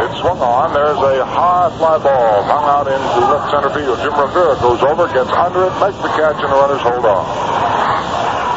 It's 0.03 0.19
swung 0.19 0.43
on. 0.43 0.75
There's 0.75 0.99
a 0.99 1.23
high 1.23 1.71
fly 1.79 2.03
ball 2.03 2.43
hung 2.43 2.67
out 2.67 2.91
into 2.91 3.19
left 3.31 3.47
center 3.47 3.71
field. 3.71 3.95
Jim 4.03 4.11
Rivera 4.11 4.59
goes 4.59 4.83
over, 4.83 5.07
gets 5.07 5.31
under 5.31 5.71
it, 5.71 5.73
makes 5.79 5.95
the 6.03 6.11
catch, 6.19 6.35
and 6.35 6.51
the 6.51 6.59
runners 6.59 6.83
hold 6.83 7.07
on. 7.07 7.23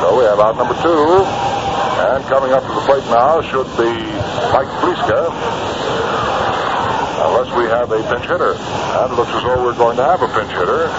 So 0.03 0.19
we 0.19 0.27
have 0.27 0.43
out 0.43 0.59
number 0.59 0.75
two. 0.83 1.56
And 1.97 2.23
coming 2.27 2.53
up 2.53 2.61
to 2.61 2.69
the 2.69 2.85
plate 2.85 3.05
now 3.09 3.41
should 3.41 3.65
be 3.81 3.89
Mike 4.53 4.69
Blyzka. 4.85 5.33
Unless 7.25 7.57
we 7.57 7.65
have 7.73 7.91
a 7.91 8.03
pinch 8.13 8.29
hitter. 8.29 8.53
And 8.53 9.13
it 9.13 9.17
looks 9.17 9.33
as 9.33 9.43
though 9.43 9.65
we're 9.65 9.73
going 9.73 9.97
to 9.97 10.05
have 10.05 10.21
a 10.21 10.29
pinch 10.29 10.53
hitter. 10.53 10.93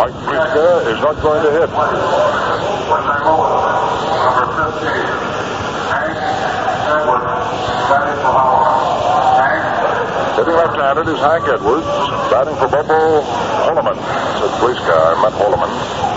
Mike 0.00 0.16
Blyzka 0.24 0.88
is 0.88 1.00
not 1.04 1.20
going 1.20 1.44
to 1.44 1.52
hit. 1.52 1.68
Hitting 10.40 10.54
left-handed 10.56 11.12
is 11.12 11.20
Hank 11.20 11.44
Edwards. 11.46 11.84
Batting 12.32 12.56
for 12.56 12.68
Bobo 12.68 13.20
Holloman. 13.68 14.00
Said 14.40 14.50
Blyzka. 14.64 14.96
I 14.96 15.20
meant 15.20 15.34
Holloman. 15.34 16.09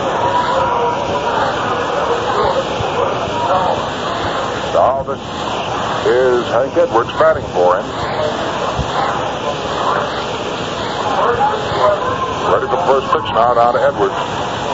Is 5.12 6.48
Hank 6.48 6.78
Edwards 6.78 7.12
batting 7.20 7.44
for 7.52 7.76
him. 7.76 7.86
Ready 12.48 12.68
for 12.68 12.78
the 12.78 12.88
first 12.88 13.08
pitch 13.12 13.30
now 13.36 13.54
down 13.54 13.74
to 13.74 13.82
Edwards. 13.82 14.16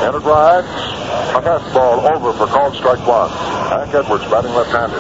Entered 0.06 0.24
right. 0.24 0.66
A 1.34 1.42
fastball 1.42 2.06
over 2.14 2.34
for 2.34 2.46
called 2.46 2.76
strike 2.76 3.06
one. 3.08 3.30
Hank 3.70 3.94
Edwards 3.94 4.26
batting 4.26 4.54
left-handed. 4.54 5.00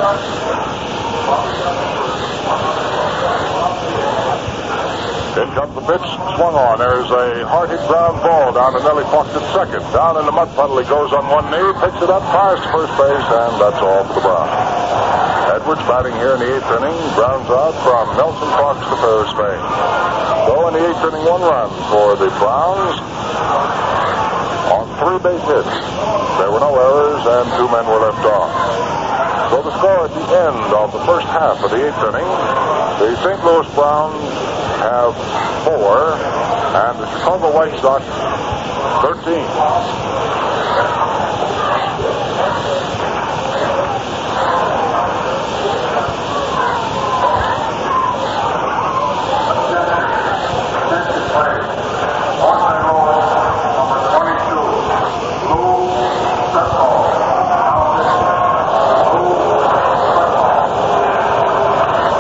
In 5.39 5.47
comes 5.55 5.75
the 5.75 5.81
pitch, 5.81 6.09
swung 6.35 6.55
on. 6.55 6.79
There's 6.79 7.09
a 7.11 7.47
hard 7.47 7.69
hit 7.69 7.79
ground 7.87 8.19
ball 8.21 8.51
down 8.51 8.73
to 8.73 8.79
Nellie 8.83 9.05
Fox 9.05 9.29
at 9.35 9.45
second. 9.53 9.79
Down 9.93 10.17
in 10.17 10.25
the 10.25 10.33
mud 10.33 10.49
puddle, 10.55 10.77
he 10.79 10.83
goes 10.89 11.13
on 11.13 11.29
one 11.29 11.45
knee, 11.47 11.71
picks 11.79 12.01
it 12.01 12.09
up, 12.09 12.23
fires 12.33 12.59
to 12.59 12.67
first 12.73 12.91
base, 12.97 13.29
and 13.29 13.61
that's 13.61 13.79
all 13.79 14.03
for 14.03 14.15
the 14.15 14.21
Browns. 14.21 14.58
Edwards 15.59 15.83
batting 15.91 16.15
here 16.15 16.35
in 16.35 16.39
the 16.39 16.55
eighth 16.55 16.71
inning, 16.71 16.95
grounds 17.19 17.51
out 17.51 17.75
from 17.83 18.15
Nelson 18.15 18.47
Fox 18.55 18.79
to 18.79 18.95
first 19.03 19.35
base. 19.35 19.59
So 20.47 20.71
in 20.71 20.79
the 20.79 20.87
eighth 20.87 21.03
inning, 21.03 21.27
one 21.27 21.43
run 21.43 21.67
for 21.91 22.15
the 22.15 22.31
Browns 22.39 22.95
on 24.71 24.87
three 25.03 25.19
base 25.19 25.43
hits. 25.51 25.67
There 26.39 26.47
were 26.47 26.63
no 26.63 26.71
errors, 26.79 27.27
and 27.27 27.43
two 27.59 27.67
men 27.75 27.83
were 27.91 28.07
left 28.07 28.23
off. 28.23 28.55
So 29.51 29.59
the 29.59 29.75
score 29.83 30.07
at 30.07 30.15
the 30.15 30.23
end 30.47 30.71
of 30.79 30.95
the 30.95 31.03
first 31.03 31.27
half 31.27 31.59
of 31.59 31.75
the 31.75 31.91
eighth 31.91 32.07
inning, 32.07 32.29
the 33.03 33.19
St. 33.19 33.43
Louis 33.43 33.67
Browns 33.75 34.15
have 34.79 35.11
four, 35.67 36.15
and 36.15 37.03
the 37.03 37.07
Chicago 37.19 37.51
White 37.51 37.75
Sox 37.83 38.07
13. 39.03 39.43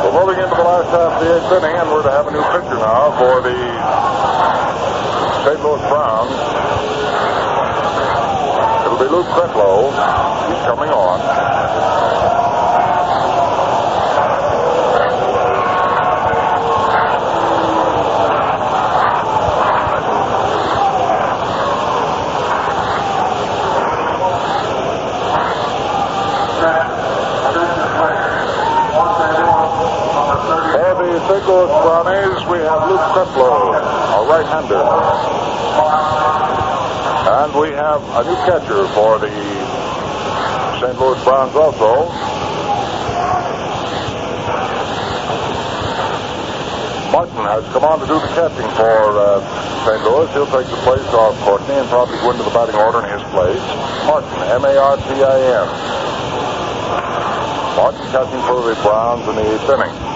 We're 0.09 0.25
moving 0.25 0.41
into 0.41 0.55
the 0.55 0.63
last 0.63 0.89
and 1.51 1.89
we're 1.89 2.03
to 2.03 2.11
have 2.11 2.27
a 2.27 2.31
new 2.31 2.43
pitcher 2.53 2.77
now 2.77 3.09
for 3.17 3.41
the 3.41 3.57
St. 5.43 5.59
Louis 5.63 5.81
Browns. 5.89 6.29
It'll 8.85 8.99
be 8.99 9.09
Luke 9.09 9.25
Kretlow. 9.33 9.89
He's 10.47 10.63
coming 10.67 10.89
on. 10.89 11.79
For 31.29 31.38
the 31.49 31.55
St. 31.55 31.65
Louis 31.65 31.81
Brownies, 31.81 32.45
we 32.45 32.57
have 32.59 32.89
Luke 32.89 33.01
Kretlow, 33.09 33.73
a 33.73 34.21
right-hander. 34.29 34.85
And 37.29 37.53
we 37.59 37.69
have 37.73 38.01
a 38.01 38.23
new 38.23 38.35
catcher 38.45 38.87
for 38.93 39.17
the 39.17 39.29
St. 40.79 40.99
Louis 40.99 41.23
Browns 41.23 41.55
also. 41.55 42.05
Martin 47.11 47.41
has 47.49 47.65
come 47.73 47.83
on 47.83 47.99
to 47.99 48.05
do 48.05 48.13
the 48.13 48.27
catching 48.37 48.69
for 48.77 49.17
uh, 49.17 49.41
St. 49.85 50.03
Louis. 50.05 50.29
He'll 50.33 50.45
take 50.45 50.69
the 50.69 50.77
place 50.85 51.01
of 51.13 51.35
Courtney 51.41 51.73
and 51.73 51.89
probably 51.89 52.17
go 52.17 52.31
into 52.31 52.43
the 52.43 52.51
batting 52.51 52.75
order 52.75 53.01
in 53.05 53.09
his 53.09 53.25
place. 53.33 53.65
Martin, 54.05 54.29
M-A-R-T-I-N. 54.53 55.67
Martin 57.75 58.05
catching 58.13 58.41
for 58.45 58.61
the 58.61 58.75
Browns 58.83 59.27
in 59.27 59.35
the 59.35 59.45
eighth 59.49 59.69
inning. 59.69 60.09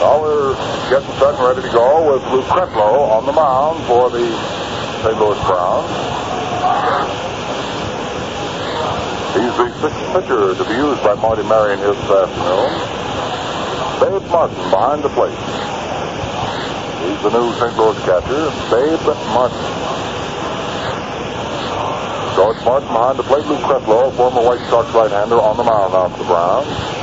Now 0.00 0.18
we're 0.22 0.54
getting 0.88 1.09
set 1.20 1.36
and 1.36 1.44
ready 1.44 1.60
to 1.60 1.68
go 1.68 2.16
with 2.16 2.24
Luke 2.32 2.46
Kretlow 2.46 3.12
on 3.12 3.26
the 3.26 3.32
mound 3.36 3.84
for 3.84 4.08
the 4.08 4.24
St. 5.04 5.20
Louis 5.20 5.36
Browns. 5.44 5.84
He's 9.36 9.52
the 9.52 9.68
sixth 9.84 10.00
pitcher 10.16 10.56
to 10.56 10.64
be 10.64 10.72
used 10.80 11.04
by 11.04 11.12
Marty 11.20 11.44
Marion 11.44 11.78
here 11.78 11.92
this 11.92 12.08
afternoon. 12.08 12.72
Babe 14.00 14.24
Martin 14.32 14.56
behind 14.72 15.04
the 15.04 15.12
plate. 15.12 15.36
He's 17.04 17.20
the 17.20 17.36
new 17.36 17.52
St. 17.60 17.76
Louis 17.76 18.00
catcher, 18.08 18.48
Babe 18.72 19.04
Martin. 19.36 19.60
It's 22.40 22.64
Martin 22.64 22.88
behind 22.88 23.18
the 23.18 23.24
plate, 23.24 23.44
Luke 23.44 23.60
Kretlow, 23.60 24.10
former 24.16 24.40
White 24.40 24.64
Sox 24.70 24.88
right-hander, 24.94 25.36
on 25.36 25.58
the 25.58 25.64
mound 25.64 25.92
now 25.92 26.08
for 26.08 26.16
the 26.16 26.24
Browns. 26.24 26.99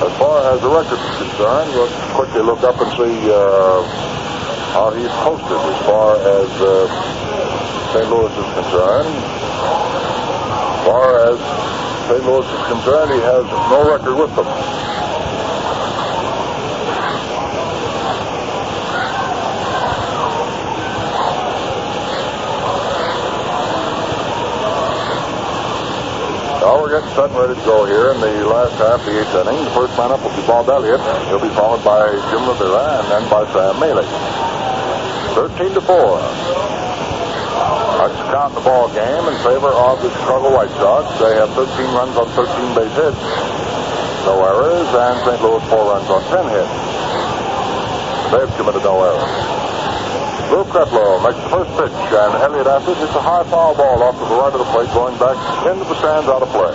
As 0.00 0.16
far 0.16 0.54
as 0.54 0.60
the 0.62 0.68
record 0.68 0.96
is 0.96 1.16
concerned, 1.28 1.68
we'll 1.74 1.92
quickly 2.16 2.40
look 2.40 2.64
up 2.64 2.80
and 2.80 2.90
see 2.96 3.28
uh, 3.28 3.84
how 4.72 4.90
he's 4.96 5.12
posted 5.20 5.60
as 5.60 5.78
far 5.84 6.16
as 6.16 6.48
uh, 6.56 7.92
St. 7.92 8.08
Louis 8.08 8.32
is 8.32 8.50
concerned. 8.56 9.12
As 9.12 10.86
far 10.88 11.20
as 11.28 11.36
St. 12.08 12.24
Louis 12.24 12.48
is 12.48 12.66
concerned, 12.72 13.12
he 13.12 13.20
has 13.20 13.44
no 13.68 13.92
record 13.92 14.16
with 14.16 14.34
them. 14.36 14.89
Getting 26.90 27.14
set 27.14 27.30
and 27.30 27.38
ready 27.38 27.54
to 27.54 27.62
go 27.62 27.86
here 27.86 28.10
in 28.10 28.18
the 28.18 28.50
last 28.50 28.74
half 28.82 28.98
the 29.06 29.14
eighth 29.14 29.30
inning. 29.30 29.62
The 29.62 29.70
first 29.78 29.94
man 29.94 30.10
up 30.10 30.26
will 30.26 30.34
be 30.34 30.42
Bob 30.42 30.66
Elliott. 30.66 30.98
He'll 31.30 31.38
be 31.38 31.46
followed 31.54 31.86
by 31.86 32.10
Jim 32.34 32.42
Rivera 32.42 32.98
and 32.98 33.06
then 33.06 33.22
by 33.30 33.46
Sam 33.54 33.78
Mele. 33.78 34.02
13 35.38 35.70
to 35.70 35.80
4. 35.86 35.86
That's 37.94 38.18
count 38.34 38.58
the 38.58 38.66
ball 38.66 38.90
game 38.90 39.22
in 39.22 39.38
favor 39.46 39.70
of 39.70 40.02
the 40.02 40.10
Chicago 40.18 40.50
White 40.50 40.74
Sox. 40.82 41.06
They 41.22 41.38
have 41.38 41.54
13 41.54 41.94
runs 41.94 42.18
on 42.18 42.26
13 42.34 42.74
base 42.74 42.90
hits. 42.98 43.22
No 44.26 44.42
errors, 44.42 44.90
and 44.90 45.14
St. 45.22 45.38
Louis 45.46 45.62
four 45.70 45.94
runs 45.94 46.10
on 46.10 46.26
10 46.26 46.42
hits. 46.50 46.74
They've 48.34 48.50
committed 48.58 48.82
no 48.82 48.98
errors. 48.98 49.59
Luke 50.50 50.66
Kretlow 50.74 51.22
makes 51.22 51.38
the 51.46 51.50
first 51.50 51.70
pitch, 51.78 51.94
and 51.94 52.34
Elliott 52.42 52.66
after 52.66 52.90
it 52.90 52.98
hits 52.98 53.14
a 53.14 53.22
high 53.22 53.46
foul 53.46 53.70
ball 53.78 54.02
off 54.02 54.18
to 54.18 54.26
the 54.26 54.34
right 54.34 54.50
of 54.50 54.58
the 54.58 54.66
plate, 54.74 54.90
going 54.90 55.14
back 55.22 55.38
into 55.62 55.86
the 55.86 55.94
stands 56.02 56.26
out 56.26 56.42
of 56.42 56.50
play. 56.50 56.74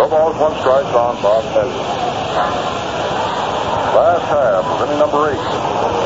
No 0.00 0.08
balls, 0.08 0.32
one 0.40 0.56
strike 0.64 0.88
on 0.96 1.20
Bob 1.20 1.44
Elliott. 1.52 1.76
Last 3.92 4.24
half 4.32 4.64
of 4.64 4.80
inning 4.88 4.96
number 4.96 5.28
eight, 5.28 5.44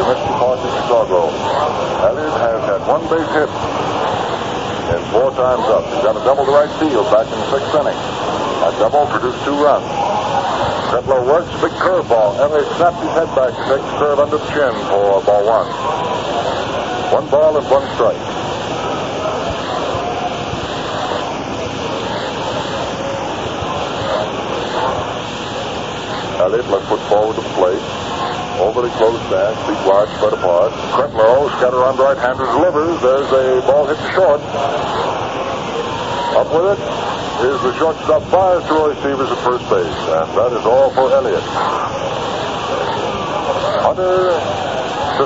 Comiskey 0.03 0.35
Park 0.35 0.59
in 0.67 0.71
Chicago. 0.83 1.31
Elliott 2.11 2.35
has 2.43 2.61
had 2.75 2.83
one 2.91 3.07
base 3.07 3.31
hit 3.31 3.51
in 4.91 5.01
four 5.15 5.31
times 5.39 5.63
up. 5.71 5.87
He's 5.95 6.03
got 6.03 6.19
a 6.19 6.25
double 6.27 6.43
to 6.43 6.51
right 6.51 6.71
field 6.83 7.07
back 7.15 7.31
in 7.31 7.39
the 7.39 7.49
sixth 7.55 7.71
inning. 7.71 7.95
That 8.67 8.75
double 8.83 9.07
produced 9.15 9.39
two 9.47 9.55
runs. 9.63 9.87
Kretlow 10.91 11.23
works 11.23 11.55
big 11.63 11.71
curveball. 11.79 12.35
Elliott 12.43 12.67
snaps 12.75 12.99
his 12.99 13.15
head 13.15 13.31
back 13.39 13.55
to 13.55 13.63
take 13.71 13.83
the 13.83 13.95
curve 14.03 14.19
under 14.19 14.39
the 14.39 14.47
chin 14.51 14.75
for 14.91 15.23
ball 15.23 15.47
one. 15.47 16.16
One 17.13 17.29
ball 17.31 17.57
and 17.57 17.67
one 17.71 17.87
strike. 17.95 18.19
Elliott 26.41 26.69
left 26.69 26.89
foot 26.89 27.01
forward 27.09 27.37
to 27.37 27.43
the 27.43 27.49
plate. 27.55 27.83
Overly 28.59 28.91
close 28.99 29.21
stance, 29.27 29.57
feet 29.69 29.83
wide, 29.87 30.09
spread 30.17 30.33
apart. 30.33 30.73
Kretlow, 30.97 31.49
scatter 31.59 31.85
on 31.85 31.97
right-hander, 31.97 32.45
delivers. 32.45 33.01
There's 33.03 33.31
a 33.31 33.61
ball 33.67 33.87
hit 33.87 33.99
short. 34.15 34.41
Up 36.35 36.49
with 36.53 36.79
it 36.79 37.07
is 37.47 37.61
the 37.63 37.79
shortstop 37.79 38.23
fires 38.31 38.65
to 38.65 38.73
Roy 38.73 38.95
Sievers 38.95 39.31
at 39.31 39.39
first 39.45 39.65
base, 39.71 39.87
and 39.87 40.29
that 40.37 40.53
is 40.53 40.65
all 40.65 40.91
for 40.91 41.13
Elliott. 41.13 41.43
Hunter 43.85 44.57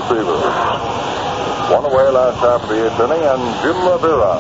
Stevens. 0.07 0.80
One 1.71 1.87
away 1.87 2.11
last 2.11 2.43
half 2.43 2.67
of 2.67 2.69
the 2.69 2.83
eighth 2.83 2.99
inning, 2.99 3.23
and 3.23 3.43
Jim 3.63 3.79
Rivera, 3.87 4.35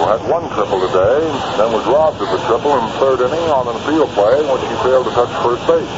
who 0.00 0.02
had 0.08 0.24
one 0.24 0.48
triple 0.56 0.80
today, 0.80 1.20
then 1.60 1.68
was 1.76 1.84
robbed 1.84 2.16
of 2.24 2.32
the 2.32 2.40
triple 2.48 2.72
in 2.72 2.88
the 2.88 2.96
third 2.96 3.20
inning 3.20 3.44
on 3.52 3.68
an 3.68 3.76
appeal 3.76 4.08
play 4.16 4.40
in 4.40 4.48
which 4.48 4.64
he 4.64 4.72
failed 4.80 5.04
to 5.04 5.12
touch 5.12 5.28
first 5.44 5.60
base. 5.68 5.92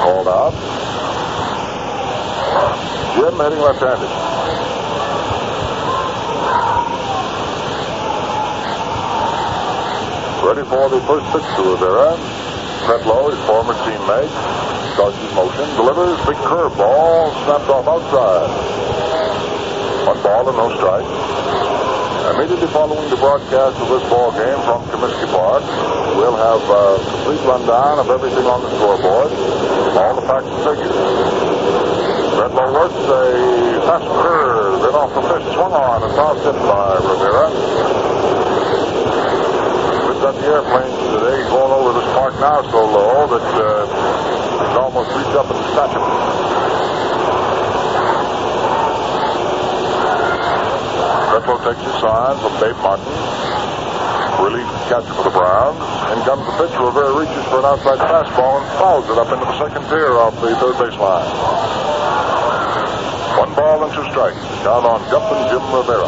Called 0.00 0.32
out. 0.32 0.56
Jim 3.20 3.36
hitting 3.36 3.60
left-handed. 3.60 4.12
Ready 10.40 10.64
for 10.72 10.88
the 10.88 11.04
first 11.04 11.26
pitch 11.36 11.44
to 11.60 11.62
Rivera. 11.68 12.16
Kretlow, 12.88 13.28
his 13.28 13.40
former 13.44 13.74
teammate, 13.84 14.32
starts 14.96 15.20
his 15.20 15.32
motion, 15.36 15.68
delivers 15.76 16.16
big 16.24 16.40
curveball, 16.40 17.28
snapped 17.44 17.68
off 17.68 17.84
outside. 17.84 18.48
One 20.08 20.22
ball 20.24 20.48
and 20.48 20.56
no 20.56 20.72
strike. 20.72 21.04
Immediately 22.32 22.72
following 22.72 23.04
the 23.10 23.20
broadcast 23.20 23.76
of 23.76 23.92
this 23.92 24.00
ball 24.08 24.32
game 24.32 24.56
from 24.64 24.88
Comiskey 24.88 25.28
Park, 25.36 25.60
we'll 26.16 26.40
have 26.40 26.64
a 26.64 26.96
complete 27.12 27.44
rundown 27.44 28.00
of 28.00 28.08
everything 28.08 28.48
on 28.48 28.64
the 28.64 28.72
scoreboard, 28.72 29.36
all 30.00 30.16
the 30.16 30.24
facts 30.24 30.48
and 30.48 30.64
figures. 30.64 30.96
Kretlow 32.32 32.72
works 32.72 32.96
a 32.96 33.84
fast 33.84 34.08
curve, 34.24 34.80
then 34.80 34.94
off 34.96 35.12
the 35.12 35.20
pitch, 35.28 35.44
swung 35.52 35.76
on 35.76 36.08
and 36.08 36.12
foul 36.16 36.40
in 36.40 36.56
by 36.64 36.96
Rivera 37.04 37.95
airplanes 40.46 40.94
today 41.10 41.42
going 41.50 41.74
over 41.74 41.98
this 41.98 42.06
park 42.14 42.34
now 42.38 42.62
so 42.70 42.86
low 42.86 43.26
that 43.26 43.46
uh, 43.58 44.78
almost 44.78 45.10
reached 45.10 45.34
up 45.34 45.50
and 45.50 45.58
touch 45.74 45.90
them. 45.90 46.06
Kretlow 51.34 51.58
takes 51.66 51.82
his 51.82 51.96
sign 51.98 52.38
from 52.38 52.54
Babe 52.62 52.78
Martin. 52.78 53.10
Relief 54.38 54.68
catcher 54.86 55.10
for 55.18 55.24
the 55.24 55.34
Browns. 55.34 55.82
In 56.14 56.22
comes 56.22 56.46
the 56.46 56.54
pitch. 56.62 56.78
Rivera 56.78 57.18
reaches 57.18 57.44
for 57.50 57.58
an 57.58 57.66
outside 57.66 57.98
fastball 58.06 58.62
and 58.62 58.66
fouls 58.78 59.10
it 59.10 59.18
up 59.18 59.32
into 59.34 59.44
the 59.44 59.58
second 59.58 59.82
tier 59.90 60.14
off 60.22 60.38
the 60.40 60.54
third 60.62 60.78
base 60.78 60.98
line. 61.00 61.26
One 63.34 63.52
ball 63.58 63.82
and 63.82 63.92
two 63.92 64.06
strikes. 64.14 64.38
Down 64.62 64.86
on 64.86 65.02
Jumpin' 65.10 65.42
Jim 65.50 65.64
Rivera. 65.74 66.06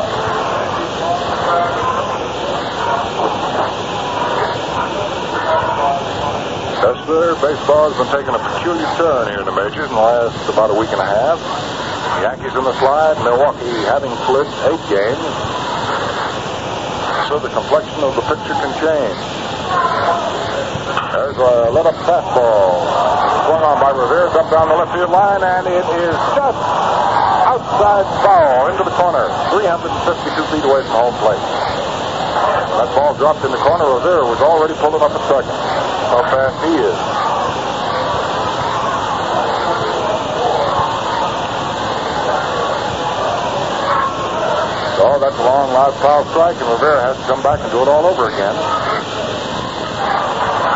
Kessler, 6.78 7.34
baseball 7.42 7.90
has 7.90 7.96
been 7.98 8.06
taking 8.14 8.30
a 8.30 8.38
peculiar 8.38 8.86
turn 8.94 9.26
here 9.34 9.42
in 9.42 9.48
the 9.50 9.56
majors 9.56 9.90
in 9.90 9.94
the 9.94 9.98
last 9.98 10.38
about 10.46 10.70
a 10.70 10.76
week 10.78 10.86
and 10.94 11.02
a 11.02 11.10
half. 11.10 11.34
The 11.42 12.30
Yankees 12.30 12.54
in 12.54 12.62
the 12.62 12.76
slide, 12.78 13.18
Milwaukee 13.26 13.82
having 13.90 14.14
slid 14.30 14.46
eight 14.70 14.84
games. 14.86 15.26
So 17.26 17.42
the 17.42 17.50
complexion 17.50 17.98
of 18.06 18.14
the 18.14 18.22
picture 18.30 18.54
can 18.62 18.70
change. 18.78 19.18
There's 21.18 21.40
a 21.42 21.74
let-up 21.74 21.98
fastball. 22.06 22.86
Swung 23.50 23.62
on 23.66 23.82
by 23.82 23.90
Rivera, 23.90 24.30
up 24.38 24.46
down 24.46 24.70
the 24.70 24.78
left 24.78 24.94
field 24.94 25.10
line, 25.10 25.42
and 25.42 25.66
it 25.66 25.82
is 25.82 26.14
just 26.38 26.62
outside 27.42 28.06
foul 28.22 28.70
into 28.70 28.86
the 28.86 28.94
corner, 28.94 29.26
352 29.50 30.30
feet 30.54 30.62
away 30.62 30.86
from 30.86 31.10
home 31.10 31.16
plate. 31.26 31.42
That 31.42 32.86
ball 32.94 33.18
dropped 33.18 33.42
in 33.42 33.50
the 33.50 33.58
corner. 33.66 33.82
Rivera 33.98 34.22
was 34.22 34.38
already 34.38 34.78
pulling 34.78 35.02
up 35.02 35.10
at 35.10 35.22
second. 35.26 35.87
How 36.08 36.24
fast 36.24 36.56
he 36.64 36.72
is. 36.72 36.98
So 44.96 45.20
that's 45.20 45.36
a 45.36 45.44
long, 45.44 45.68
loud 45.76 45.92
foul 46.00 46.24
strike, 46.32 46.56
and 46.56 46.68
Rivera 46.72 47.12
has 47.12 47.16
to 47.18 47.24
come 47.28 47.42
back 47.42 47.60
and 47.60 47.70
do 47.70 47.82
it 47.82 47.88
all 47.88 48.06
over 48.06 48.26
again. 48.32 48.56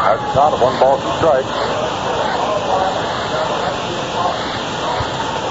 Has 0.05 0.21
a 0.21 0.31
count 0.37 0.53
of 0.53 0.61
one 0.61 0.79
ball, 0.79 1.01
two 1.01 1.11
strikes. 1.17 1.49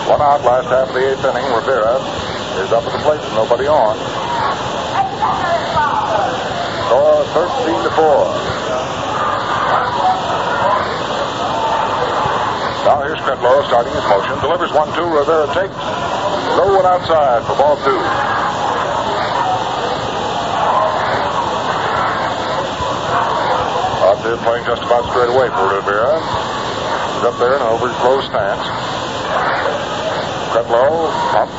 One 0.07 0.21
out 0.21 0.45
last 0.45 0.69
half 0.69 0.89
of 0.89 0.93
the 0.93 1.09
eighth 1.09 1.25
inning. 1.25 1.49
Rivera 1.57 1.97
is 2.61 2.71
up 2.71 2.85
at 2.85 2.93
the 2.93 3.01
plate 3.01 3.19
with 3.19 3.33
nobody 3.33 3.65
on. 3.65 3.97
Score 6.85 7.25
13 7.33 7.83
to 7.83 7.91
4. 7.97 8.70
Here's 13.21 13.67
starting 13.67 13.93
his 13.93 14.05
motion. 14.09 14.39
Delivers 14.41 14.71
one 14.73 14.89
two. 14.97 15.05
Rivera 15.05 15.47
takes. 15.53 15.77
No 16.57 16.73
one 16.73 16.85
outside 16.85 17.45
for 17.45 17.55
ball 17.55 17.77
two. 17.85 18.01
There 24.21 24.37
playing 24.45 24.65
just 24.65 24.83
about 24.83 25.09
straight 25.09 25.33
away 25.33 25.49
for 25.49 25.65
Rivera. 25.73 26.21
He's 26.21 27.25
up 27.25 27.41
there 27.41 27.57
in 27.57 27.61
an 27.65 27.73
overclosed 27.73 28.29
stance. 28.29 28.61
Kretlow 30.53 31.09
up. 31.33 31.49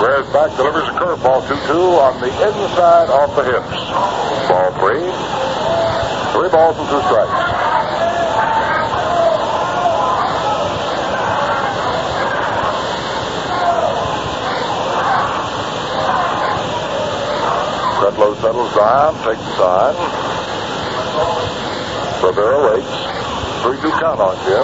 Squares 0.00 0.24
back, 0.32 0.56
delivers 0.56 0.88
a 0.88 0.96
curveball 0.96 1.44
2-2 1.44 2.00
on 2.00 2.20
the 2.24 2.32
inside 2.40 3.12
off 3.12 3.36
the 3.36 3.44
hips. 3.44 3.76
Ball 4.48 4.72
three. 4.80 5.04
Three 6.32 6.48
balls 6.48 6.78
and 6.80 6.88
two 6.88 7.04
strikes. 7.04 7.43
Kretlow 18.14 18.40
settles 18.40 18.72
down, 18.76 19.14
takes 19.26 19.42
the. 19.58 19.98
Rivera 22.22 22.62
waits. 22.62 22.94
3-2 23.66 23.90
count 23.98 24.20
on 24.20 24.36
Jim. 24.46 24.62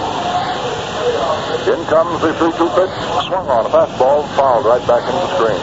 In 1.67 1.85
comes 1.87 2.21
the 2.21 2.31
3-2 2.31 2.55
pitch. 2.75 2.95
Swung 3.27 3.47
on 3.49 3.65
a 3.65 3.69
fastball, 3.69 4.23
fouled 4.37 4.65
right 4.65 4.87
back 4.87 5.03
into 5.03 5.19
the 5.19 5.35
screen. 5.35 5.59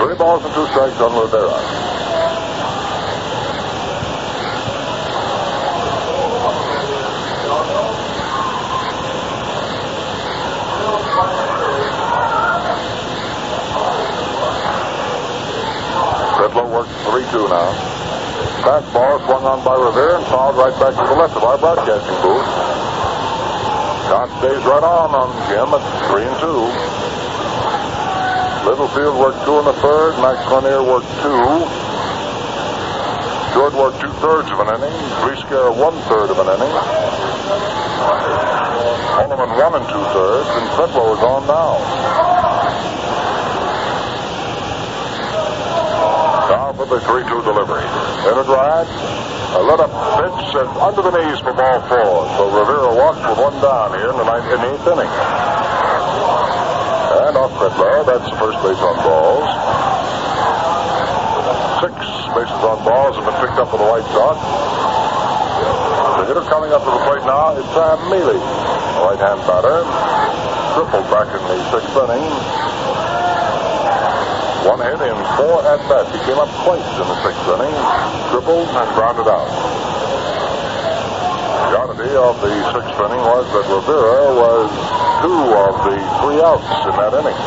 Three 0.00 0.16
balls 0.16 0.42
and 0.42 0.54
two 0.54 0.66
strikes 0.68 0.98
on 1.02 1.12
Rivera. 1.20 1.82
Kretlow 16.42 17.21
3-2 17.32 17.48
now. 17.48 17.72
Fastball 18.60 19.24
swung 19.24 19.44
on 19.44 19.64
by 19.64 19.74
Rivera 19.74 20.18
and 20.18 20.26
fouled 20.26 20.56
right 20.56 20.74
back 20.76 20.92
to 20.92 21.04
the 21.08 21.14
left 21.16 21.34
of 21.34 21.44
our 21.44 21.56
broadcasting 21.56 22.20
booth. 22.20 22.44
Count 24.12 24.30
stays 24.38 24.62
right 24.68 24.84
on 24.84 25.14
on 25.16 25.32
Jim 25.48 25.72
at 25.72 25.80
3 26.12 26.28
and 26.28 26.36
2. 26.44 26.52
Littlefield 28.68 29.16
worked 29.18 29.42
two 29.44 29.58
in 29.58 29.64
the 29.64 29.72
third. 29.80 30.14
Max 30.20 30.44
Lanier 30.52 30.84
worked 30.84 31.08
two. 31.24 31.42
Jordan 33.56 33.78
worked 33.80 33.98
two 34.00 34.12
thirds 34.22 34.48
of 34.52 34.60
an 34.60 34.68
inning. 34.68 34.92
Brecheen 35.24 35.74
one 35.76 35.96
third 36.06 36.30
of 36.30 36.38
an 36.38 36.46
inning. 36.46 36.70
Holloman 39.16 39.56
one 39.58 39.74
and 39.80 39.88
two 39.88 40.04
thirds. 40.14 40.46
And 40.46 40.68
Kretlow 40.76 41.16
is 41.16 41.22
on 41.24 41.46
now. 41.48 42.31
For 46.82 46.98
the 46.98 47.06
3 47.06 47.22
2 47.22 47.46
delivery. 47.46 47.86
In 48.26 48.34
a 48.34 48.42
drive, 48.42 48.90
A 49.54 49.62
let 49.62 49.78
up 49.78 49.94
pitch 50.18 50.50
and 50.58 50.66
under 50.82 50.98
the 50.98 51.14
knees 51.14 51.38
for 51.38 51.54
ball 51.54 51.78
four. 51.86 52.26
So 52.34 52.50
Rivera 52.50 52.90
walks 52.90 53.22
with 53.22 53.38
one 53.38 53.54
down 53.62 53.94
here 53.94 54.10
in 54.10 54.18
the 54.18 54.26
ninth, 54.26 54.50
eighth 54.50 54.82
inning. 54.90 55.06
And 57.22 57.38
off 57.38 57.54
Kretlow, 57.54 58.02
that's 58.02 58.26
the 58.26 58.34
first 58.34 58.58
base 58.66 58.82
on 58.82 58.98
balls. 58.98 59.46
six 61.86 61.94
bases 62.34 62.62
on 62.66 62.82
balls 62.82 63.14
have 63.14 63.30
been 63.30 63.38
picked 63.38 63.62
up 63.62 63.70
for 63.70 63.78
the 63.78 63.86
White 63.86 64.08
Sox. 64.10 64.42
The 66.18 66.34
hitter 66.34 66.42
coming 66.50 66.74
up 66.74 66.82
to 66.82 66.90
the 66.90 67.02
plate 67.06 67.22
now 67.22 67.54
is 67.54 67.66
Sam 67.78 68.10
Mele, 68.10 68.42
right-hand 69.06 69.38
batter. 69.46 69.86
Tripled 70.74 71.06
back 71.14 71.30
in 71.30 71.42
the 71.46 71.58
sixth 71.70 71.94
inning. 71.94 72.71
One 74.62 74.78
hit 74.78 74.94
in 74.94 75.18
four 75.34 75.58
at 75.66 75.82
bats. 75.90 76.06
He 76.14 76.18
came 76.22 76.38
up 76.38 76.46
twice 76.62 76.86
in 76.94 77.06
the 77.10 77.18
sixth 77.26 77.50
inning, 77.50 77.74
tripled 78.30 78.70
and 78.70 78.88
grounded 78.94 79.26
out. 79.26 79.50
The 81.66 81.78
oddity 81.82 82.14
of 82.14 82.38
the 82.38 82.54
sixth 82.70 82.94
inning 82.94 83.22
was 83.26 83.42
that 83.58 83.66
Rivera 83.66 84.30
was 84.38 84.70
two 85.18 85.34
of 85.34 85.74
the 85.82 85.98
three 86.22 86.38
outs 86.46 86.70
in 86.86 86.94
that 86.94 87.10
inning. 87.10 87.38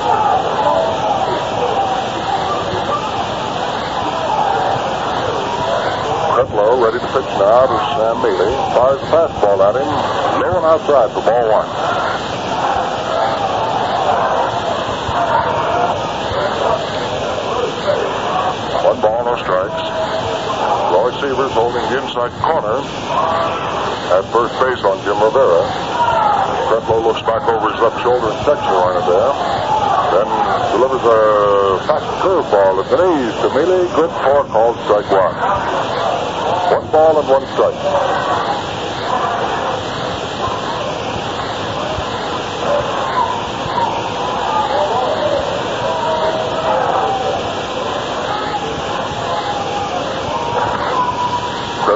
Kretlow 6.35 6.83
ready 6.83 6.99
to 6.99 7.07
pitch 7.15 7.31
now 7.39 7.63
to 7.63 7.77
Sam 7.95 8.19
Mele. 8.19 8.51
Fires 8.75 8.99
a 8.99 9.07
fastball 9.07 9.63
at 9.63 9.75
him. 9.79 9.87
Low 10.43 10.57
and 10.57 10.65
outside 10.65 11.09
for 11.15 11.23
ball 11.23 11.47
one. 11.47 11.69
One 18.85 19.01
ball, 19.01 19.23
no 19.25 19.35
strikes. 19.37 19.81
Roy 21.15 21.21
Sievers 21.21 21.51
holding 21.51 21.81
the 21.83 22.03
inside 22.03 22.31
corner 22.41 22.83
at 24.11 24.23
first 24.31 24.53
base 24.59 24.83
on 24.83 24.99
Jim 25.03 25.21
Rivera. 25.21 25.63
Kretlow 26.67 27.03
looks 27.03 27.21
back 27.21 27.47
over 27.47 27.71
his 27.71 27.79
left 27.81 28.01
shoulder 28.03 28.27
and 28.27 28.45
checks 28.45 28.59
the 28.59 28.75
runner 28.75 29.03
there. 29.07 29.31
Then 30.11 30.27
delivers 30.75 31.03
a 31.03 31.79
fast 31.87 32.05
curveball 32.19 32.83
at 32.83 32.89
the 32.89 32.97
knees 32.99 33.33
to 33.41 33.49
Mele. 33.53 33.95
Good 33.95 34.11
for 34.11 34.43
called 34.51 34.75
strike 34.83 35.09
one. 35.11 35.35
One 36.81 36.91
ball 36.91 37.19
and 37.19 37.29
one 37.29 37.45
strike. 37.53 38.44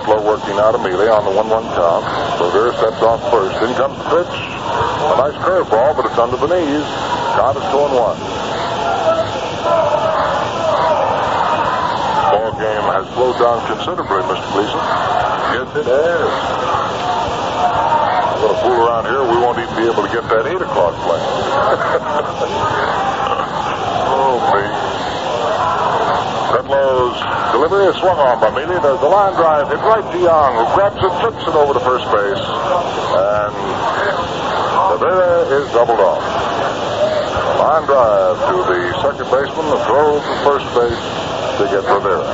Kretlow 0.10 0.26
working 0.26 0.58
out 0.58 0.74
of 0.74 0.82
Mele 0.82 1.06
on 1.14 1.24
the 1.24 1.32
1 1.32 1.50
1 1.50 1.64
count. 1.78 2.04
Rivera 2.42 2.74
steps 2.74 3.02
off 3.06 3.22
first. 3.30 3.62
In 3.62 3.74
comes 3.78 3.98
the 3.98 4.10
pitch. 4.10 4.34
A 4.34 5.16
nice 5.22 5.38
curveball, 5.46 5.96
but 5.96 6.06
it's 6.10 6.18
under 6.18 6.38
the 6.38 6.50
knees. 6.50 6.86
Count 7.38 7.58
is 7.58 7.64
2 7.70 7.78
and 7.78 7.94
1. 7.94 8.18
Ball 12.34 12.52
game 12.58 12.86
has 12.90 13.06
slowed 13.14 13.38
down 13.38 13.62
considerably, 13.70 14.26
Mr. 14.26 14.50
Gleeson. 14.50 14.82
Yes, 15.54 15.70
it 15.78 15.86
has. 15.86 16.34
We're 18.34 18.50
going 18.50 18.56
to 18.56 18.62
fool 18.66 18.82
around 18.82 19.06
here. 19.06 19.22
We 19.22 19.38
won't 19.38 19.60
even 19.60 19.76
be 19.78 19.86
able 19.86 20.02
to 20.02 20.10
get 20.10 20.26
that 20.26 20.50
8 20.50 20.58
o'clock 20.58 20.98
play. 21.06 21.22
oh, 24.10 24.42
me. 24.58 24.89
Kretlow's 26.70 27.18
delivery 27.50 27.90
is 27.90 27.98
swung 27.98 28.22
on 28.22 28.38
by 28.38 28.54
Mele. 28.54 28.78
There's 28.78 29.02
a 29.02 29.10
line 29.10 29.34
drive 29.34 29.74
hit 29.74 29.82
right 29.82 30.06
to 30.06 30.20
Young, 30.22 30.54
who 30.54 30.66
grabs 30.78 31.02
it, 31.02 31.14
flips 31.18 31.42
it 31.42 31.56
over 31.58 31.74
to 31.74 31.82
first 31.82 32.06
base. 32.14 32.46
And 33.18 33.54
Rivera 34.94 35.50
is 35.50 35.66
doubled 35.74 35.98
off. 35.98 36.22
Line 37.58 37.90
drive 37.90 38.38
to 38.38 38.56
the 38.70 38.94
second 39.02 39.26
baseman, 39.34 39.66
the 39.66 39.82
throw 39.90 40.22
to 40.22 40.34
first 40.46 40.70
base 40.78 41.02
to 41.58 41.66
get 41.74 41.82
Rivera. 41.90 42.30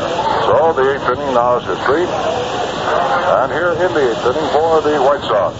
So 0.52 0.76
the 0.76 0.84
eighth 0.84 1.08
inning 1.16 1.32
now 1.32 1.56
is 1.56 1.64
history. 1.64 2.04
And 2.04 3.56
here 3.56 3.72
in 3.72 3.88
the 3.96 4.04
eighth 4.04 4.20
inning 4.20 4.50
for 4.52 4.84
the 4.84 5.00
White 5.00 5.24
Sox. 5.24 5.56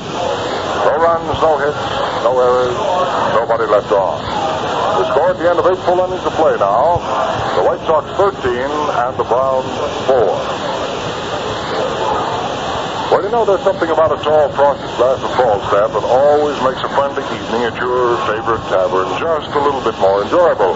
No 0.84 1.00
runs, 1.00 1.32
no 1.40 1.56
hits, 1.64 1.80
no 2.28 2.36
errors, 2.44 2.76
nobody 3.40 3.72
left 3.72 3.92
on. 3.96 4.20
The 5.00 5.12
score 5.12 5.32
at 5.32 5.40
the 5.40 5.48
end 5.50 5.60
of 5.60 5.66
eight 5.66 5.80
full 5.88 6.04
innings 6.04 6.28
of 6.28 6.34
play 6.36 6.60
now. 6.60 7.00
The 7.56 7.64
White 7.64 7.80
Sox 7.88 8.04
13 8.20 8.52
and 8.52 9.16
the 9.16 9.24
Browns 9.24 9.72
4. 10.12 10.28
Well, 13.08 13.24
you 13.24 13.32
know, 13.32 13.48
there's 13.48 13.64
something 13.64 13.88
about 13.88 14.12
a 14.12 14.20
tall, 14.20 14.52
frosted 14.52 14.92
glass 15.00 15.24
of 15.24 15.32
Falstaff 15.40 15.96
that 15.96 16.04
always 16.04 16.60
makes 16.68 16.84
a 16.84 16.92
friendly 16.92 17.24
evening 17.32 17.64
at 17.64 17.80
your 17.80 18.20
favorite 18.28 18.60
tavern 18.68 19.08
just 19.24 19.56
a 19.56 19.62
little 19.64 19.80
bit 19.88 19.96
more 20.04 20.28
enjoyable. 20.28 20.76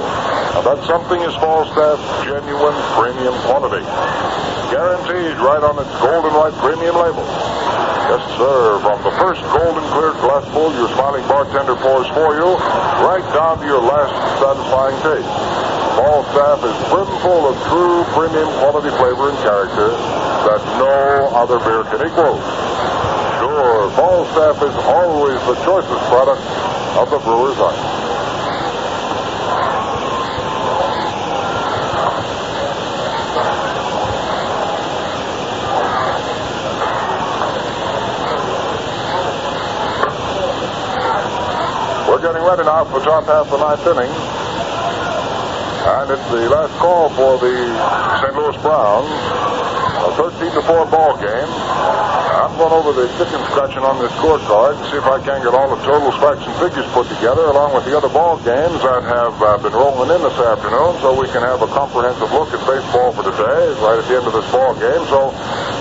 Now, 0.56 0.64
that 0.72 0.80
something 0.88 1.20
is 1.20 1.36
Falstaff's 1.44 2.00
genuine 2.24 2.80
premium 2.96 3.36
quality. 3.44 3.84
Guaranteed 4.72 5.36
right 5.44 5.60
on 5.60 5.84
its 5.84 5.92
golden 6.00 6.32
white 6.32 6.56
premium 6.64 6.96
label. 6.96 7.28
Yes, 8.08 8.24
sir. 8.40 8.80
From 8.88 9.04
the 9.04 9.12
first 9.20 9.44
golden 9.52 9.84
clear 9.92 10.16
glassful 10.24 10.72
your 10.80 10.88
smiling 10.96 11.28
bartender 11.28 11.76
pours 11.76 12.08
for 12.16 12.40
you, 12.40 12.56
right 13.04 13.26
down 13.36 13.60
to 13.60 13.66
your 13.68 13.84
last 13.84 14.16
satisfying 14.40 14.96
taste. 15.04 15.59
Falstaff 16.00 16.64
is 16.64 16.78
brimful 16.88 17.52
of 17.52 17.60
true 17.68 18.06
premium 18.16 18.48
quality 18.64 18.88
flavor 18.96 19.32
and 19.32 19.38
character 19.40 19.90
that 20.48 20.64
no 20.80 21.28
other 21.36 21.60
beer 21.60 21.84
can 21.92 22.08
equal. 22.08 22.40
Sure, 23.36 23.92
Falstaff 24.00 24.64
is 24.64 24.76
always 24.88 25.36
the 25.44 25.56
choicest 25.66 26.04
product 26.08 26.42
of 26.96 27.10
the 27.12 27.20
brewer's 27.20 27.58
heart. 27.60 27.76
We're 42.08 42.22
getting 42.22 42.48
ready 42.48 42.64
now 42.64 42.86
for 42.86 43.04
top 43.04 43.26
half 43.26 43.50
the 43.50 43.58
ninth 43.58 43.86
inning. 43.86 44.29
And 45.80 46.12
it's 46.12 46.28
the 46.28 46.44
last 46.52 46.76
call 46.76 47.08
for 47.16 47.40
the 47.40 47.56
St. 48.20 48.36
Louis 48.36 48.58
Browns. 48.60 49.08
A 50.00 50.12
13 50.16 50.52
to 50.52 50.62
4 50.64 50.92
ball 50.92 51.16
game. 51.16 51.48
I'm 51.48 52.52
going 52.60 52.76
over 52.76 52.92
the 52.92 53.08
chicken 53.16 53.40
scratching 53.52 53.84
on 53.88 53.96
this 54.04 54.12
scorecard 54.20 54.76
and 54.76 54.84
see 54.92 55.00
if 55.00 55.08
I 55.08 55.24
can 55.24 55.40
get 55.40 55.56
all 55.56 55.72
the 55.72 55.80
totals, 55.88 56.16
facts, 56.20 56.44
and 56.44 56.56
figures 56.60 56.88
put 56.92 57.08
together 57.08 57.48
along 57.48 57.76
with 57.76 57.88
the 57.88 57.96
other 57.96 58.12
ball 58.12 58.36
games 58.44 58.80
that 58.84 59.04
have 59.08 59.36
uh, 59.40 59.56
been 59.64 59.72
rolling 59.72 60.12
in 60.12 60.20
this 60.20 60.36
afternoon 60.36 61.00
so 61.00 61.16
we 61.16 61.32
can 61.32 61.44
have 61.48 61.64
a 61.64 61.70
comprehensive 61.72 62.32
look 62.32 62.52
at 62.52 62.60
baseball 62.68 63.16
for 63.16 63.24
today 63.24 63.72
right 63.80 64.00
at 64.00 64.06
the 64.08 64.20
end 64.20 64.28
of 64.28 64.36
this 64.36 64.48
ball 64.52 64.76
game. 64.76 65.04
So, 65.08 65.32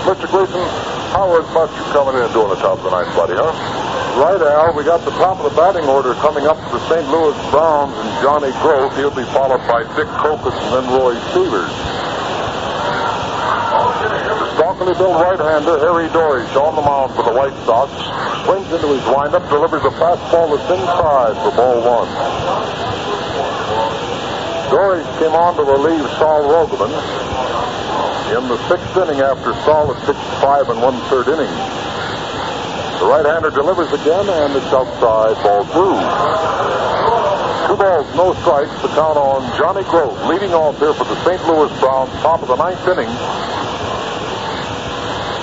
Mr. 0.07 0.31
Gleeson, 0.31 0.63
how 1.11 1.27
about 1.27 1.75
you 1.75 1.83
coming 1.91 2.15
in 2.15 2.23
and 2.23 2.33
doing 2.35 2.55
the 2.55 2.59
top 2.59 2.79
of 2.79 2.87
the 2.87 2.91
ninth, 2.91 3.11
buddy, 3.15 3.35
huh? 3.35 3.88
Right, 4.17 4.41
Al. 4.41 4.73
We 4.73 4.83
got 4.83 5.05
the 5.05 5.13
top 5.21 5.37
of 5.37 5.51
the 5.51 5.55
batting 5.55 5.85
order 5.85 6.13
coming 6.15 6.47
up 6.47 6.57
for 6.71 6.79
St. 6.89 7.05
Louis 7.13 7.35
Browns 7.51 7.93
and 7.93 8.09
Johnny 8.23 8.51
Groth. 8.63 8.95
He'll 8.97 9.13
be 9.13 9.27
followed 9.29 9.61
by 9.69 9.83
Dick 9.93 10.09
Kokos 10.17 10.55
and 10.57 10.71
then 10.73 10.85
Roy 10.89 11.13
Sievers. 11.31 11.71
Stalkily 14.57 14.97
built 14.97 15.13
right-hander 15.13 15.79
Harry 15.79 16.09
Dorish 16.09 16.51
on 16.57 16.75
the 16.75 16.81
mound 16.81 17.13
for 17.15 17.23
the 17.23 17.31
White 17.31 17.55
Sox. 17.63 17.93
Swings 18.43 18.67
into 18.73 18.91
his 18.91 19.05
windup, 19.07 19.47
delivers 19.47 19.85
a 19.85 19.93
fastball 19.95 20.51
that's 20.51 20.67
inside 20.67 21.37
for 21.39 21.51
ball 21.55 21.79
one. 21.79 22.09
Dorish 24.73 25.07
came 25.19 25.31
on 25.31 25.55
to 25.55 25.63
relieve 25.63 26.03
Saul 26.17 26.43
Rogovin 26.49 26.91
in 28.35 28.47
the 28.47 28.57
sixth 28.67 28.97
inning 28.97 29.21
after 29.21 29.53
Saul 29.65 29.93
had 29.93 30.05
pitched 30.05 30.41
five 30.41 30.69
and 30.69 30.81
one-third 30.81 31.27
innings. 31.29 31.88
The 32.99 33.05
right-hander 33.05 33.51
delivers 33.51 33.87
again, 33.93 34.27
and 34.27 34.53
it's 34.59 34.73
outside, 34.75 35.39
ball 35.39 35.63
two. 35.71 35.95
Two 37.71 37.77
balls, 37.79 38.03
no 38.13 38.33
strikes. 38.43 38.75
The 38.81 38.89
count 38.89 39.15
on 39.15 39.39
Johnny 39.57 39.83
Groth, 39.87 40.19
leading 40.27 40.51
off 40.51 40.77
here 40.79 40.93
for 40.93 41.05
the 41.05 41.15
St. 41.23 41.39
Louis 41.47 41.71
Browns, 41.79 42.11
top 42.19 42.41
of 42.41 42.49
the 42.49 42.57
ninth 42.57 42.85
inning. 42.91 43.07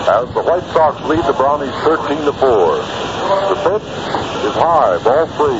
As 0.04 0.28
the 0.34 0.42
White 0.44 0.68
Sox 0.76 1.00
lead 1.08 1.24
the 1.24 1.32
Brownies 1.32 1.72
13 1.80 2.26
to 2.28 2.32
4. 2.34 2.76
The 3.48 3.56
pitch 3.64 3.88
is 4.44 4.54
high, 4.60 5.00
ball 5.02 5.24
three. 5.40 5.56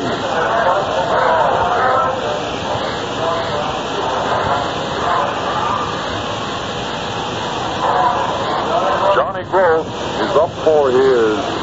Johnny 9.16 9.44
Groth 9.48 9.86
is 10.20 10.36
up 10.36 10.52
for 10.62 10.90
his 10.90 11.55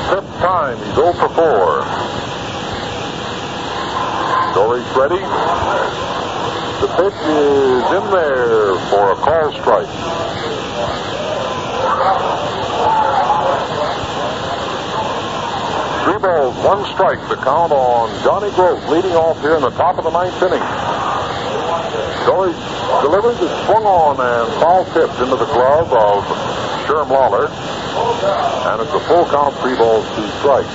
time. 0.43 0.75
He's 0.75 0.95
0 0.95 1.13
for 1.13 1.29
4. 1.31 1.87
Dorish 4.51 4.91
ready. 4.91 5.23
The 6.83 6.89
pitch 6.99 7.19
is 7.31 7.83
in 7.95 8.05
there 8.11 8.75
for 8.91 9.13
a 9.13 9.17
call 9.23 9.53
strike. 9.55 9.87
Three 16.03 16.19
balls, 16.19 16.57
one 16.65 16.83
strike. 16.91 17.23
The 17.29 17.37
count 17.37 17.71
on 17.71 18.11
Johnny 18.25 18.51
Groth 18.51 18.83
leading 18.89 19.13
off 19.13 19.39
here 19.39 19.55
in 19.55 19.61
the 19.61 19.71
top 19.71 19.97
of 19.97 20.03
the 20.03 20.11
ninth 20.11 20.35
inning. 20.43 20.59
Dory 22.27 22.51
delivers 22.99 23.39
is 23.39 23.49
swung 23.63 23.85
on 23.85 24.19
and 24.19 24.53
foul 24.59 24.83
tipped 24.91 25.21
into 25.21 25.37
the 25.37 25.47
glove 25.55 25.93
of 25.93 26.23
Sherm 26.85 27.07
Lollar. 27.07 27.82
And 27.93 28.81
it's 28.81 28.93
a 28.93 29.03
full 29.05 29.25
count, 29.29 29.53
three 29.61 29.75
balls, 29.75 30.05
two 30.15 30.27
strikes. 30.41 30.73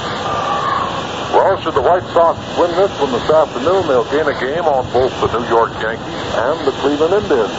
Well, 1.34 1.60
should 1.60 1.74
the 1.74 1.82
White 1.82 2.06
Sox 2.16 2.38
win 2.56 2.70
this 2.72 2.90
one 2.98 3.12
this 3.12 3.28
afternoon, 3.28 3.86
they'll 3.86 4.08
gain 4.10 4.26
a 4.26 4.38
game 4.40 4.64
on 4.64 4.86
both 4.92 5.12
the 5.20 5.28
New 5.38 5.46
York 5.48 5.70
Yankees 5.82 6.28
and 6.40 6.56
the 6.66 6.72
Cleveland 6.80 7.14
Indians. 7.14 7.52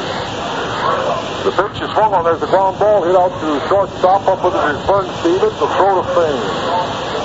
The 1.46 1.56
pitch 1.56 1.80
is 1.80 1.90
swung 1.96 2.12
on. 2.12 2.26
There's 2.26 2.42
a 2.44 2.52
ground 2.52 2.80
ball 2.80 3.04
hit 3.04 3.16
out 3.16 3.32
to 3.32 3.50
shortstop. 3.72 4.28
Up 4.28 4.44
with 4.44 4.58
it 4.58 4.66
is 4.76 4.80
Vern 4.90 5.08
Stephens. 5.22 5.56
The 5.56 5.70
throw 5.78 6.02
to 6.02 6.06
Fain 6.12 6.40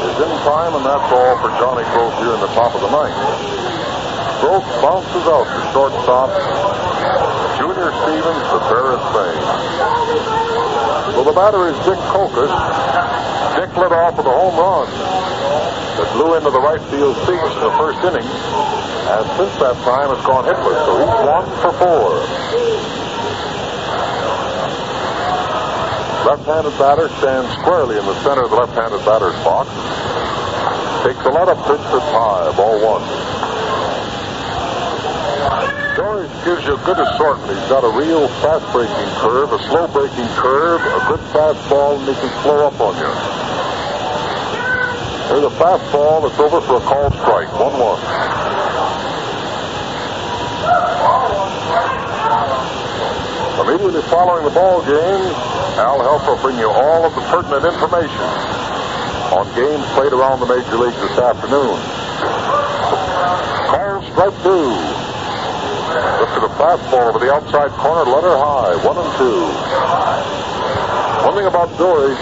is 0.05 0.17
in 0.23 0.33
time, 0.47 0.75
and 0.79 0.85
that's 0.87 1.11
all 1.11 1.35
for 1.43 1.51
Johnny 1.59 1.83
Groth 1.91 2.15
here 2.23 2.35
in 2.35 2.41
the 2.45 2.53
top 2.55 2.75
of 2.77 2.81
the 2.85 2.93
ninth. 2.95 3.19
Groth 4.39 4.69
bounces 4.85 5.27
out 5.27 5.49
to 5.49 5.61
shortstop. 5.73 6.31
Junior 7.59 7.91
Stephens, 8.05 8.47
the 8.53 8.61
Ferris 8.69 9.05
Fain. 9.17 9.94
So 11.15 11.23
the 11.23 11.33
batter 11.33 11.71
is 11.71 11.79
Dick 11.87 11.99
Kokos. 12.11 12.51
Dick 13.55 13.71
led 13.79 13.95
off 13.95 14.19
with 14.19 14.27
a 14.27 14.35
home 14.35 14.59
run 14.59 14.91
that 15.95 16.11
blew 16.13 16.35
into 16.35 16.51
the 16.51 16.59
right 16.59 16.83
field 16.91 17.15
seats 17.23 17.55
in 17.55 17.63
the 17.63 17.75
first 17.79 18.03
inning. 18.03 18.27
And 18.27 19.25
since 19.39 19.55
that 19.63 19.79
time, 19.87 20.11
it's 20.11 20.27
gone 20.27 20.43
hitless. 20.43 20.75
So 20.85 20.93
he's 20.99 21.15
one 21.23 21.47
for 21.63 21.73
four. 21.79 22.19
Left-handed 26.27 26.75
batter 26.83 27.09
stands 27.21 27.53
squarely 27.63 27.97
in 27.97 28.07
the 28.07 28.19
center 28.25 28.43
of 28.45 28.51
the 28.51 28.57
left-handed 28.57 29.05
batter's 29.07 29.39
box. 29.47 29.71
Takes 31.07 31.25
a 31.27 31.31
lot 31.31 31.49
of 31.49 31.59
pitch 31.69 31.85
that's 31.95 32.11
high, 32.11 32.51
ball 32.57 32.99
one. 32.99 33.34
Dorish 35.95 36.27
gives 36.45 36.67
you 36.67 36.75
a 36.75 36.83
good 36.83 36.99
assortment. 36.99 37.55
He's 37.55 37.71
got 37.71 37.87
a 37.87 37.93
real 37.95 38.27
fast 38.43 38.67
breaking 38.75 39.11
curve, 39.23 39.53
a 39.55 39.63
slow 39.71 39.87
breaking 39.87 40.27
curve, 40.35 40.83
a 40.83 41.07
good 41.07 41.23
fastball, 41.31 42.03
and 42.03 42.09
he 42.11 42.15
can 42.19 42.35
slow 42.43 42.67
up 42.67 42.75
on 42.83 42.99
you. 42.99 43.07
There's 45.31 45.47
a 45.47 45.55
fastball 45.55 46.27
that's 46.27 46.35
over 46.43 46.59
for 46.67 46.83
a 46.83 46.85
call 46.85 47.15
strike. 47.23 47.47
1 47.55 47.79
1. 47.79 48.35
Immediately 53.63 54.03
following 54.11 54.43
the 54.43 54.51
ball 54.51 54.83
game, 54.83 55.31
Al 55.79 56.03
Helfer 56.03 56.35
will 56.35 56.43
bring 56.43 56.59
you 56.59 56.71
all 56.71 57.07
of 57.07 57.15
the 57.15 57.23
pertinent 57.31 57.65
information 57.65 58.27
on 59.31 59.47
games 59.55 59.87
played 59.95 60.13
around 60.13 60.41
the 60.41 60.47
major 60.47 60.77
leagues 60.77 60.99
this 60.99 61.19
afternoon. 61.23 61.79
Call 63.71 64.03
strike 64.11 64.35
two. 64.43 65.04
Lifted 65.95 66.43
a 66.43 66.53
fastball 66.59 67.15
over 67.15 67.23
the 67.23 67.31
outside 67.31 67.71
corner, 67.79 68.11
letter 68.11 68.35
high, 68.35 68.75
one 68.83 68.99
and 68.99 69.11
two. 69.15 69.47
One 71.23 71.35
thing 71.39 71.47
about 71.47 71.71
Dorish, 71.79 72.19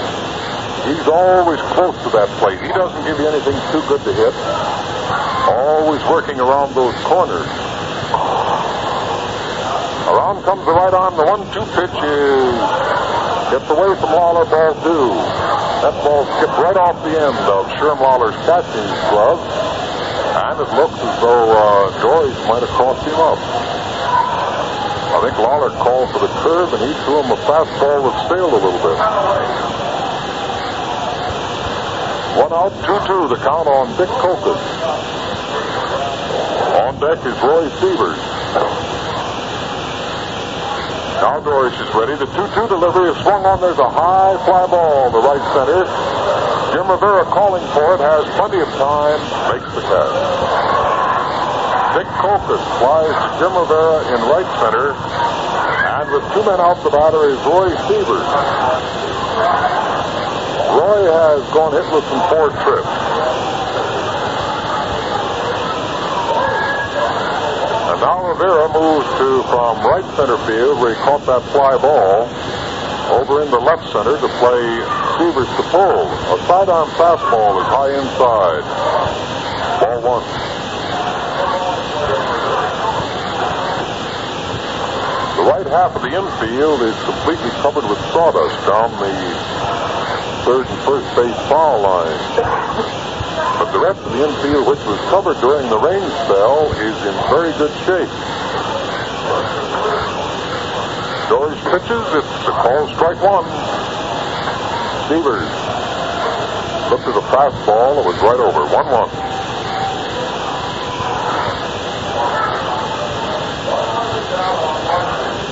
he's 0.84 1.08
always 1.08 1.60
close 1.72 1.96
to 2.04 2.10
that 2.12 2.28
plate. 2.36 2.60
He 2.60 2.68
doesn't 2.68 3.04
give 3.08 3.16
you 3.16 3.26
anything 3.32 3.56
too 3.72 3.80
good 3.88 4.04
to 4.04 4.12
hit. 4.12 4.34
Always 5.48 6.04
working 6.12 6.36
around 6.36 6.76
those 6.76 6.92
corners. 7.08 7.48
Around 10.04 10.44
comes 10.44 10.64
the 10.68 10.76
right 10.76 10.92
arm. 10.92 11.16
The 11.16 11.24
one-two 11.24 11.64
pitch 11.72 11.96
is 11.96 12.54
gets 13.56 13.68
away 13.72 13.96
from 13.96 14.12
Lollar. 14.12 14.44
Ball 14.52 14.76
two. 14.84 15.16
That 15.80 15.96
ball 16.04 16.28
skipped 16.36 16.58
right 16.60 16.76
off 16.76 17.00
the 17.02 17.16
end 17.16 17.36
of 17.48 17.66
Sherm 17.80 17.98
Lollar's 17.98 18.36
catching 18.44 18.86
glove, 19.10 19.40
it 20.60 20.70
looks 20.76 20.98
as 20.98 21.20
though 21.20 21.48
uh, 21.52 21.82
might 22.48 22.60
have 22.60 22.74
crossed 22.76 23.06
him 23.06 23.16
up. 23.16 23.38
I 25.12 25.18
think 25.24 25.38
Lollar 25.38 25.70
called 25.80 26.10
for 26.12 26.20
the 26.20 26.32
curve, 26.44 26.72
and 26.74 26.82
he 26.84 26.92
threw 27.04 27.22
him 27.22 27.32
a 27.32 27.40
fastball 27.48 28.04
that 28.04 28.16
sailed 28.28 28.52
a 28.52 28.60
little 28.60 28.82
bit. 28.84 28.96
One 32.36 32.52
out, 32.52 32.72
two-two. 32.84 33.28
The 33.28 33.40
count 33.40 33.68
on 33.68 33.88
Dick 33.96 34.08
Kokos. 34.20 34.60
On 36.84 36.92
deck 37.00 37.24
is 37.24 37.36
Roy 37.40 37.68
Sievers. 37.80 38.20
Now 41.24 41.40
Dorish 41.40 41.78
is 41.80 41.94
ready. 41.94 42.16
The 42.16 42.26
2-2 42.26 42.68
delivery 42.68 43.10
is 43.10 43.16
swung 43.22 43.46
on. 43.46 43.60
There's 43.60 43.78
a 43.78 43.88
high 43.88 44.36
fly 44.44 44.66
ball 44.66 45.12
to 45.12 45.18
right 45.18 45.44
center. 45.54 46.21
Jim 46.72 46.88
Rivera 46.88 47.28
calling 47.28 47.60
for 47.76 47.94
it. 47.94 48.00
Has 48.00 48.24
plenty 48.40 48.64
of 48.64 48.68
time. 48.80 49.20
Makes 49.52 49.68
the 49.76 49.84
catch. 49.84 50.16
Dick 51.92 52.08
Kokos 52.16 52.64
flies 52.80 53.12
Jim 53.36 53.52
Rivera 53.52 54.00
in 54.08 54.18
right 54.32 54.48
center. 54.56 54.96
And 54.96 56.08
with 56.08 56.24
two 56.32 56.40
men 56.48 56.56
out, 56.64 56.80
the 56.80 56.88
batter 56.88 57.28
is 57.28 57.36
Roy 57.44 57.68
Sievers. 57.84 58.24
Roy 60.72 61.12
has 61.12 61.44
gone 61.52 61.76
hitless 61.76 62.08
in 62.08 62.20
four 62.32 62.48
trips. 62.64 62.88
And 67.92 68.00
now 68.00 68.32
Rivera 68.32 68.72
moves 68.72 69.04
to 69.20 69.44
from 69.52 69.84
right 69.84 70.08
center 70.16 70.40
field 70.48 70.80
where 70.80 70.96
he 70.96 71.00
caught 71.04 71.20
that 71.28 71.44
fly 71.52 71.76
ball 71.76 72.24
over 73.12 73.42
into 73.44 73.58
left 73.58 73.84
center 73.92 74.16
to 74.16 74.28
play 74.40 75.01
Sievers 75.18 75.48
to 75.56 75.62
pull. 75.68 76.08
A 76.08 76.38
sidearm 76.46 76.88
fastball 76.96 77.60
is 77.60 77.68
high 77.68 77.92
inside. 78.00 78.64
Ball 79.80 80.00
one. 80.00 80.24
The 85.36 85.44
right 85.50 85.66
half 85.66 85.94
of 85.96 86.02
the 86.02 86.16
infield 86.16 86.80
is 86.80 86.96
completely 87.04 87.50
covered 87.60 87.84
with 87.84 87.98
sawdust 88.08 88.56
down 88.64 88.90
the 89.02 89.12
third 90.44 90.66
and 90.66 90.80
first 90.88 91.08
base 91.14 91.36
foul 91.48 91.82
line. 91.82 92.18
But 93.58 93.70
the 93.72 93.80
rest 93.80 94.00
of 94.00 94.12
the 94.12 94.24
infield, 94.24 94.66
which 94.66 94.80
was 94.86 94.98
covered 95.10 95.38
during 95.40 95.68
the 95.68 95.78
rain 95.78 96.02
spell, 96.24 96.72
is 96.80 96.96
in 97.04 97.14
very 97.28 97.52
good 97.60 97.72
shape. 97.84 98.08
Dorish 101.28 101.60
pitches. 101.68 102.06
It's 102.16 102.48
a 102.48 102.54
call 102.56 102.88
strike 102.88 103.20
one. 103.22 103.81
Sievers 105.12 105.44
looked 106.88 107.04
at 107.04 107.12
a 107.12 107.20
fastball. 107.28 108.00
It 108.00 108.08
was 108.08 108.16
right 108.24 108.40
over. 108.40 108.64
1 108.64 108.72
1. 108.72 109.12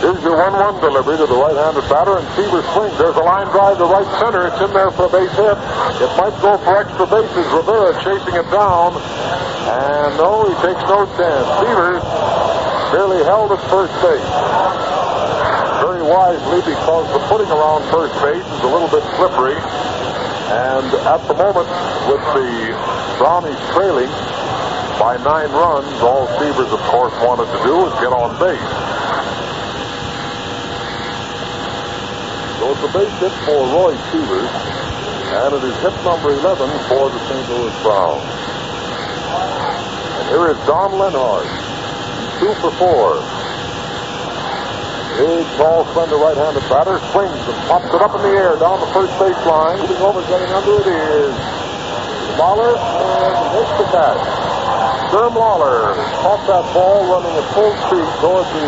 Here's 0.00 0.24
your 0.24 0.40
1 0.40 0.80
1 0.80 0.80
delivery 0.80 1.20
to 1.20 1.26
the 1.28 1.36
right 1.36 1.52
handed 1.52 1.84
batter, 1.92 2.16
and 2.16 2.24
Sievers 2.32 2.64
swings. 2.72 2.96
There's 2.96 3.16
a 3.16 3.20
line 3.20 3.52
drive 3.52 3.76
to 3.76 3.84
right 3.84 4.08
center. 4.16 4.48
It's 4.48 4.56
in 4.64 4.72
there 4.72 4.90
for 4.96 5.04
a 5.04 5.12
base 5.12 5.36
hit. 5.36 5.60
It 6.00 6.08
might 6.16 6.32
go 6.40 6.56
for 6.56 6.80
extra 6.80 7.04
bases. 7.04 7.44
Rivera 7.52 7.92
chasing 8.00 8.40
it 8.40 8.48
down. 8.48 8.96
And 8.96 10.16
no, 10.16 10.48
he 10.48 10.56
takes 10.64 10.80
no 10.88 11.04
chance. 11.20 11.44
Sievers 11.60 12.00
barely 12.96 13.20
held 13.28 13.52
at 13.52 13.60
first 13.68 13.92
base. 14.00 14.69
Wisely 16.10 16.58
because 16.66 17.06
the 17.14 17.22
footing 17.30 17.46
around 17.46 17.86
first 17.86 18.10
base 18.18 18.42
is 18.42 18.62
a 18.66 18.70
little 18.74 18.90
bit 18.90 19.06
slippery. 19.14 19.54
And 19.54 20.82
at 21.06 21.22
the 21.30 21.38
moment, 21.38 21.70
with 22.10 22.18
the 22.34 22.50
Brownies 23.14 23.54
trailing 23.70 24.10
by 24.98 25.22
nine 25.22 25.46
runs, 25.54 25.86
all 26.02 26.26
Sievers, 26.34 26.66
of 26.74 26.82
course, 26.90 27.14
wanted 27.22 27.46
to 27.54 27.62
do 27.62 27.86
was 27.86 27.94
get 28.02 28.10
on 28.10 28.34
base. 28.42 28.58
So 32.58 32.74
it's 32.74 32.82
a 32.82 32.90
base 32.90 33.16
hit 33.22 33.34
for 33.46 33.62
Roy 33.70 33.94
Sievers, 34.10 34.50
and 34.50 35.54
it 35.54 35.62
is 35.62 35.76
hit 35.78 35.94
number 36.02 36.34
11 36.34 36.66
for 36.90 37.06
the 37.06 37.20
St. 37.30 37.46
Louis 37.54 37.76
Browns. 37.86 38.26
And 40.18 40.26
here 40.26 40.50
is 40.50 40.58
Don 40.66 40.90
Lenhardt, 40.98 41.46
two 42.42 42.50
for 42.58 42.74
four. 42.82 43.39
Big, 45.20 45.44
tall, 45.60 45.84
slender 45.92 46.16
right-handed 46.16 46.64
batter 46.72 46.96
swings 47.12 47.36
and 47.44 47.58
pops 47.68 47.92
it 47.92 48.00
up 48.00 48.16
in 48.16 48.24
the 48.24 48.32
air 48.32 48.56
down 48.56 48.80
the 48.80 48.88
first 48.88 49.12
base 49.20 49.36
line. 49.44 49.76
Moving 49.84 50.00
over, 50.00 50.24
getting 50.32 50.48
under 50.48 50.80
it 50.80 50.88
is 50.88 51.36
Lollar 52.40 52.72
and 52.72 53.32
makes 53.52 53.74
the 53.76 53.84
catch. 53.92 54.16
Sherm 55.12 55.36
Lollar 55.36 55.92
caught 56.24 56.40
that 56.48 56.64
ball 56.72 57.04
running 57.04 57.36
at 57.36 57.44
full 57.52 57.68
speed 57.84 58.08
towards 58.24 58.48
the 58.56 58.64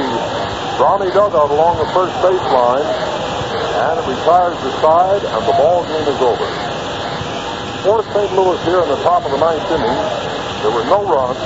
Brownie 0.76 1.08
dugout 1.16 1.48
along 1.48 1.80
the 1.80 1.88
first 1.96 2.12
base 2.20 2.44
line, 2.52 2.84
and 2.84 3.96
it 3.96 4.04
retires 4.04 4.60
the 4.60 4.76
side, 4.84 5.24
and 5.24 5.42
the 5.48 5.56
ball 5.56 5.88
game 5.88 6.04
is 6.04 6.20
over. 6.20 6.48
For 7.80 8.04
St. 8.12 8.28
Louis 8.36 8.60
here 8.68 8.84
in 8.84 8.92
the 8.92 9.00
top 9.00 9.24
of 9.24 9.32
the 9.32 9.40
ninth 9.40 9.64
inning, 9.72 9.98
there 10.60 10.74
were 10.76 10.84
no 10.84 11.00
runs, 11.00 11.40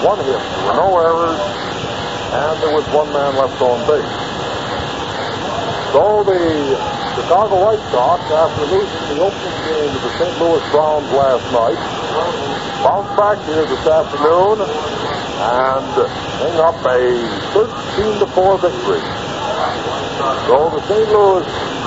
one 0.00 0.16
hit, 0.24 0.40
there 0.40 0.64
were 0.64 0.80
no 0.80 0.96
errors, 0.96 1.55
and 2.32 2.54
there 2.62 2.74
was 2.74 2.86
one 2.90 3.12
man 3.12 3.36
left 3.36 3.60
on 3.62 3.78
base. 3.86 4.16
So 5.92 6.24
the 6.26 6.76
Chicago 7.14 7.56
White 7.64 7.84
Sox, 7.88 8.20
after 8.28 8.66
losing 8.68 9.16
the 9.16 9.24
opening 9.24 9.56
game 9.64 9.90
to 9.94 10.00
the 10.04 10.12
St. 10.18 10.34
Louis 10.36 10.64
Browns 10.68 11.08
last 11.14 11.46
night, 11.54 11.80
bounce 12.84 13.08
back 13.16 13.38
here 13.48 13.64
this 13.64 13.86
afternoon 13.86 14.60
and 14.60 15.92
hang 16.42 16.56
up 16.60 16.76
a 16.84 17.00
13 17.56 18.20
to 18.20 18.26
4 18.26 18.58
victory. 18.58 19.00
So 20.46 20.68
the 20.68 20.82
St. 20.84 21.08
Louis 21.08 21.46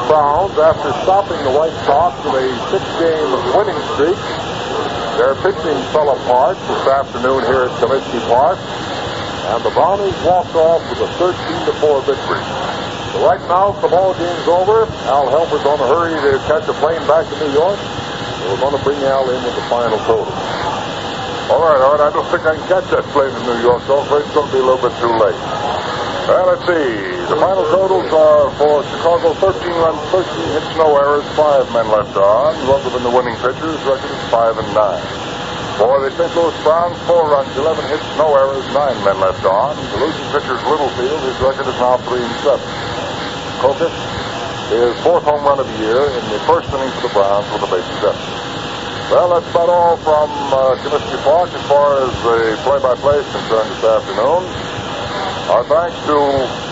Browns, 0.09 0.57
after 0.57 0.89
stopping 1.05 1.37
the 1.45 1.53
White 1.53 1.77
Sox 1.85 2.17
with 2.25 2.41
a 2.41 2.49
six-game 2.73 3.29
winning 3.53 3.77
streak, 3.93 4.17
their 5.21 5.35
pitching 5.45 5.77
fell 5.93 6.09
apart 6.09 6.57
this 6.57 6.87
afternoon 6.89 7.45
here 7.45 7.69
at 7.69 7.73
Comiskey 7.77 8.21
Park, 8.25 8.57
and 9.49 9.65
the 9.65 9.73
Brownies 9.73 10.13
walked 10.21 10.53
off 10.53 10.77
with 10.93 11.01
a 11.01 11.09
13 11.17 11.33
to 11.65 11.73
4 11.81 12.05
victory. 12.05 12.43
So 13.09 13.25
right 13.25 13.41
now, 13.49 13.73
the 13.81 13.89
ball 13.89 14.13
game's 14.13 14.45
over. 14.45 14.85
Al 15.09 15.25
Helfer's 15.25 15.65
on 15.65 15.81
a 15.81 15.87
hurry 15.89 16.13
to 16.13 16.37
catch 16.45 16.69
a 16.69 16.75
plane 16.77 17.01
back 17.09 17.25
to 17.25 17.35
New 17.41 17.49
York. 17.57 17.81
So 17.81 18.53
we're 18.53 18.61
going 18.61 18.77
to 18.77 18.83
bring 18.85 19.01
Al 19.09 19.25
in 19.25 19.41
with 19.41 19.57
the 19.57 19.65
final 19.65 19.97
total. 20.05 20.29
All 21.49 21.65
right, 21.65 21.81
all 21.81 21.97
right. 21.97 22.05
I 22.05 22.13
don't 22.13 22.29
think 22.29 22.45
I 22.45 22.53
can 22.53 22.65
catch 22.69 22.85
that 22.93 23.01
plane 23.09 23.33
in 23.33 23.41
New 23.49 23.57
York, 23.65 23.81
so 23.89 23.97
I'm 23.97 24.05
afraid 24.05 24.29
it's 24.29 24.37
going 24.37 24.45
to 24.45 24.53
be 24.53 24.61
a 24.61 24.67
little 24.69 24.85
bit 24.85 24.93
too 25.01 25.09
late. 25.17 25.41
Well, 26.29 26.53
let's 26.53 26.61
see. 26.69 26.93
The 27.25 27.37
final 27.41 27.65
totals 27.73 28.05
are 28.13 28.53
for 28.53 28.85
Chicago 28.85 29.33
13 29.33 29.65
runs, 29.81 29.97
13 30.13 30.29
hits, 30.53 30.69
no 30.77 30.93
errors, 30.93 31.25
five 31.33 31.65
men 31.73 31.89
left 31.89 32.13
on. 32.13 32.53
Other 32.69 32.93
than 32.93 33.01
the 33.01 33.09
winning 33.09 33.33
pitchers, 33.41 33.81
record 33.89 34.13
is 34.13 34.23
five 34.29 34.53
and 34.61 34.69
nine. 34.77 35.28
For 35.79 36.03
the 36.03 36.11
St. 36.11 36.35
Louis 36.35 36.51
Browns, 36.59 36.99
four 37.07 37.31
runs, 37.31 37.55
11 37.55 37.87
hits, 37.87 38.03
no 38.19 38.35
errors, 38.35 38.67
nine 38.75 38.99
men 39.07 39.15
left 39.23 39.47
on. 39.47 39.79
The 39.95 40.03
losing 40.03 40.27
pitcher's 40.27 40.59
Littlefield, 40.67 41.23
his 41.23 41.39
record 41.39 41.71
is 41.71 41.79
now 41.79 41.95
three 42.03 42.19
and 42.19 42.35
seven. 42.43 42.67
Kokos, 43.63 43.95
his 44.67 44.91
fourth 45.07 45.23
home 45.23 45.39
run 45.47 45.55
of 45.55 45.71
the 45.71 45.79
year 45.79 46.03
in 46.03 46.23
the 46.35 46.39
first 46.43 46.67
inning 46.75 46.91
for 46.99 47.07
the 47.07 47.13
Browns 47.15 47.47
with 47.55 47.63
a 47.63 47.69
base 47.71 47.87
hit. 48.03 48.11
Well, 49.07 49.39
that's 49.39 49.47
about 49.55 49.71
all 49.71 49.95
from 50.03 50.27
uh, 50.51 50.75
Park 51.23 51.47
as 51.47 51.63
far 51.71 52.03
as 52.03 52.11
the 52.27 52.59
play-by-play 52.67 53.23
is 53.23 53.29
concerned 53.31 53.71
this 53.71 53.83
afternoon. 53.87 54.43
Our 55.47 55.63
thanks 55.63 55.95
to 56.11 56.68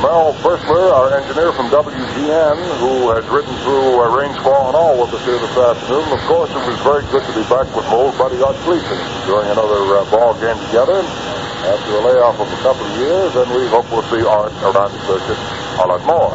Mel 0.00 0.32
Bursler, 0.40 0.88
our 0.96 1.12
engineer 1.12 1.52
from 1.52 1.68
WGN, 1.68 2.56
who 2.80 3.12
has 3.12 3.20
ridden 3.28 3.52
through 3.60 4.00
uh, 4.00 4.08
Rainsfall 4.08 4.72
and 4.72 4.76
all 4.76 4.96
with 4.96 5.12
us 5.12 5.20
here 5.28 5.36
this 5.36 5.52
afternoon. 5.52 6.08
Of 6.08 6.24
course, 6.24 6.48
it 6.48 6.64
was 6.64 6.80
very 6.80 7.04
good 7.12 7.20
to 7.20 7.34
be 7.36 7.44
back 7.52 7.68
with 7.76 7.84
my 7.84 8.00
old 8.00 8.16
buddy 8.16 8.40
Art 8.40 8.56
Gleeson 8.64 8.96
during 9.28 9.44
another 9.52 10.00
uh, 10.00 10.08
ball 10.08 10.32
game 10.40 10.56
together. 10.72 11.04
After 11.04 12.00
a 12.00 12.00
layoff 12.00 12.40
of 12.40 12.48
a 12.48 12.60
couple 12.64 12.80
of 12.80 12.96
years, 12.96 13.36
and 13.36 13.52
we 13.52 13.68
hope 13.68 13.84
we'll 13.92 14.00
see 14.08 14.24
Art 14.24 14.48
around 14.64 14.88
the 14.88 15.04
circuit 15.04 15.36
a 15.36 15.84
lot 15.84 16.00
more. 16.08 16.32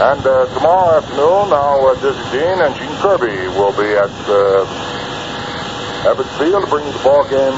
And 0.00 0.24
uh, 0.24 0.48
tomorrow 0.56 0.96
afternoon, 0.96 1.52
now 1.52 1.92
uh, 1.92 1.92
Dizzy 2.00 2.24
Dean 2.32 2.56
and 2.64 2.72
Gene 2.80 2.96
Kirby 3.04 3.52
will 3.52 3.76
be 3.76 3.92
at 4.00 4.16
uh, 4.32 4.64
Ebbets 6.08 6.32
Field 6.40 6.64
to 6.64 6.68
bring 6.72 6.88
the 6.88 7.00
ball 7.04 7.28
game 7.28 7.52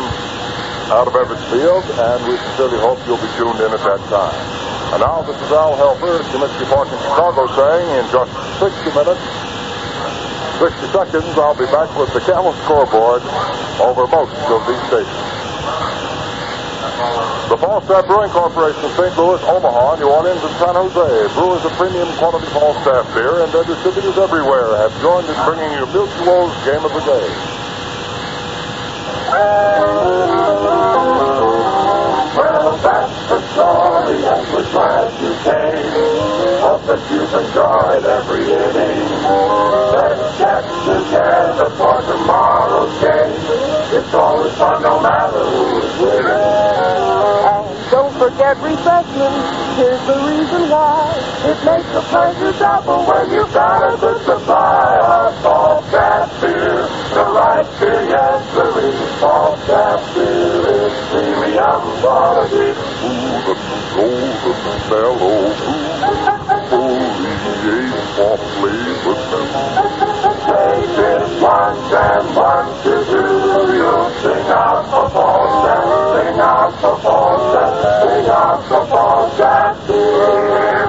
out 0.91 1.07
of 1.07 1.15
Ebbets 1.15 1.47
Field, 1.55 1.86
and 1.86 2.18
we 2.27 2.35
sincerely 2.51 2.83
hope 2.83 2.99
you'll 3.07 3.23
be 3.23 3.31
tuned 3.39 3.62
in 3.62 3.70
at 3.70 3.83
that 3.86 4.02
time. 4.10 4.58
And 4.89 5.05
now 5.05 5.20
this 5.20 5.36
is 5.36 5.52
Al 5.52 5.76
Helfer 5.76 6.25
Comiskey 6.33 6.65
Park 6.73 6.89
in 6.89 6.99
Chicago 7.05 7.44
saying 7.52 7.89
in 8.00 8.05
just 8.08 8.33
60 8.57 8.89
minutes, 8.97 9.20
60 10.58 10.89
seconds, 10.97 11.28
I'll 11.36 11.52
be 11.52 11.68
back 11.68 11.92
with 12.00 12.08
the 12.17 12.25
Camel 12.25 12.57
scoreboard 12.65 13.20
over 13.84 14.08
most 14.08 14.33
of 14.49 14.65
these 14.65 14.81
stations. 14.89 15.28
The 17.52 17.57
Falstaff 17.57 18.07
Brewing 18.08 18.33
Corporation 18.33 18.89
St. 18.97 19.12
Louis, 19.17 19.41
Omaha, 19.44 19.97
New 20.00 20.08
Orleans, 20.08 20.41
and 20.42 20.57
San 20.57 20.75
Jose, 20.75 21.34
brewers 21.36 21.65
of 21.65 21.73
premium 21.76 22.08
quality 22.17 22.49
Falstaff 22.52 23.08
beer 23.15 23.44
and 23.44 23.52
their 23.52 23.65
distributors 23.65 24.17
everywhere 24.17 24.73
have 24.76 24.92
joined 25.00 25.28
in 25.28 25.36
bringing 25.44 25.68
you 25.76 25.84
Mutual's 25.92 26.52
Game 26.65 26.84
of 26.84 26.92
the 26.97 27.05
Day. 27.05 27.28
Well, 32.36 32.76
that's 32.83 33.28
the 33.28 33.38
story, 33.59 34.23
and 34.23 34.47
we're 34.55 34.70
glad 34.70 35.11
you 35.19 35.35
came. 35.43 35.91
Hope 36.62 36.87
that 36.87 37.03
you've 37.11 37.35
every 38.07 38.45
inning. 38.47 39.03
Let's 39.91 40.39
get 40.39 40.62
together 40.87 41.69
for 41.75 41.99
tomorrow's 42.07 42.95
game. 43.03 43.35
It's 43.99 44.15
always 44.15 44.55
fun, 44.55 44.83
no 44.83 45.03
matter 45.03 45.43
who 45.43 45.78
is 45.83 45.99
winning. 45.99 47.58
And 47.89 47.97
don't 47.97 48.12
forget 48.18 48.57
refreshments. 48.60 49.49
Here's 49.81 50.05
the 50.05 50.17
reason 50.28 50.68
why. 50.68 51.08
It 51.49 51.57
makes 51.65 51.89
the 51.92 52.02
pleasure 52.12 52.52
double 52.58 53.05
when 53.07 53.31
you've 53.33 53.52
got 53.55 53.94
a 53.94 53.97
good 53.97 54.20
supply 54.26 54.99
of 55.00 55.33
Falstaff 55.41 56.41
beer. 56.41 56.84
The 57.17 57.25
right 57.33 57.65
beer, 57.81 58.02
yes, 58.05 58.44
the 58.55 58.65
real 58.76 59.07
Falstaff 59.20 60.15
beer 60.15 60.68
is 60.68 60.92
premium 61.08 61.81
quality. 62.05 62.76
Oh, 62.76 63.57
Smooth 63.89 64.36
oh, 64.44 64.68
and 64.68 64.84
golden 64.84 64.89
mellow, 64.91 65.49
foliate 66.68 67.99
for 68.15 68.36
flavor 68.60 69.17
Say 70.44 70.76
this 70.92 71.28
once 71.41 71.92
and 71.92 72.36
once 72.36 72.84
you 72.84 73.00
do, 73.08 73.25
you'll 73.73 74.10
sing 74.20 74.47
out 74.52 74.84
for 74.91 75.08
fall 75.10 75.38
not 76.39 76.73
supposed 76.75 77.52
to, 77.52 78.07
we're 78.07 78.23
not 78.28 78.62
supposed 78.62 79.36
to 79.39 79.86
be 79.89 79.99
here. 79.99 80.88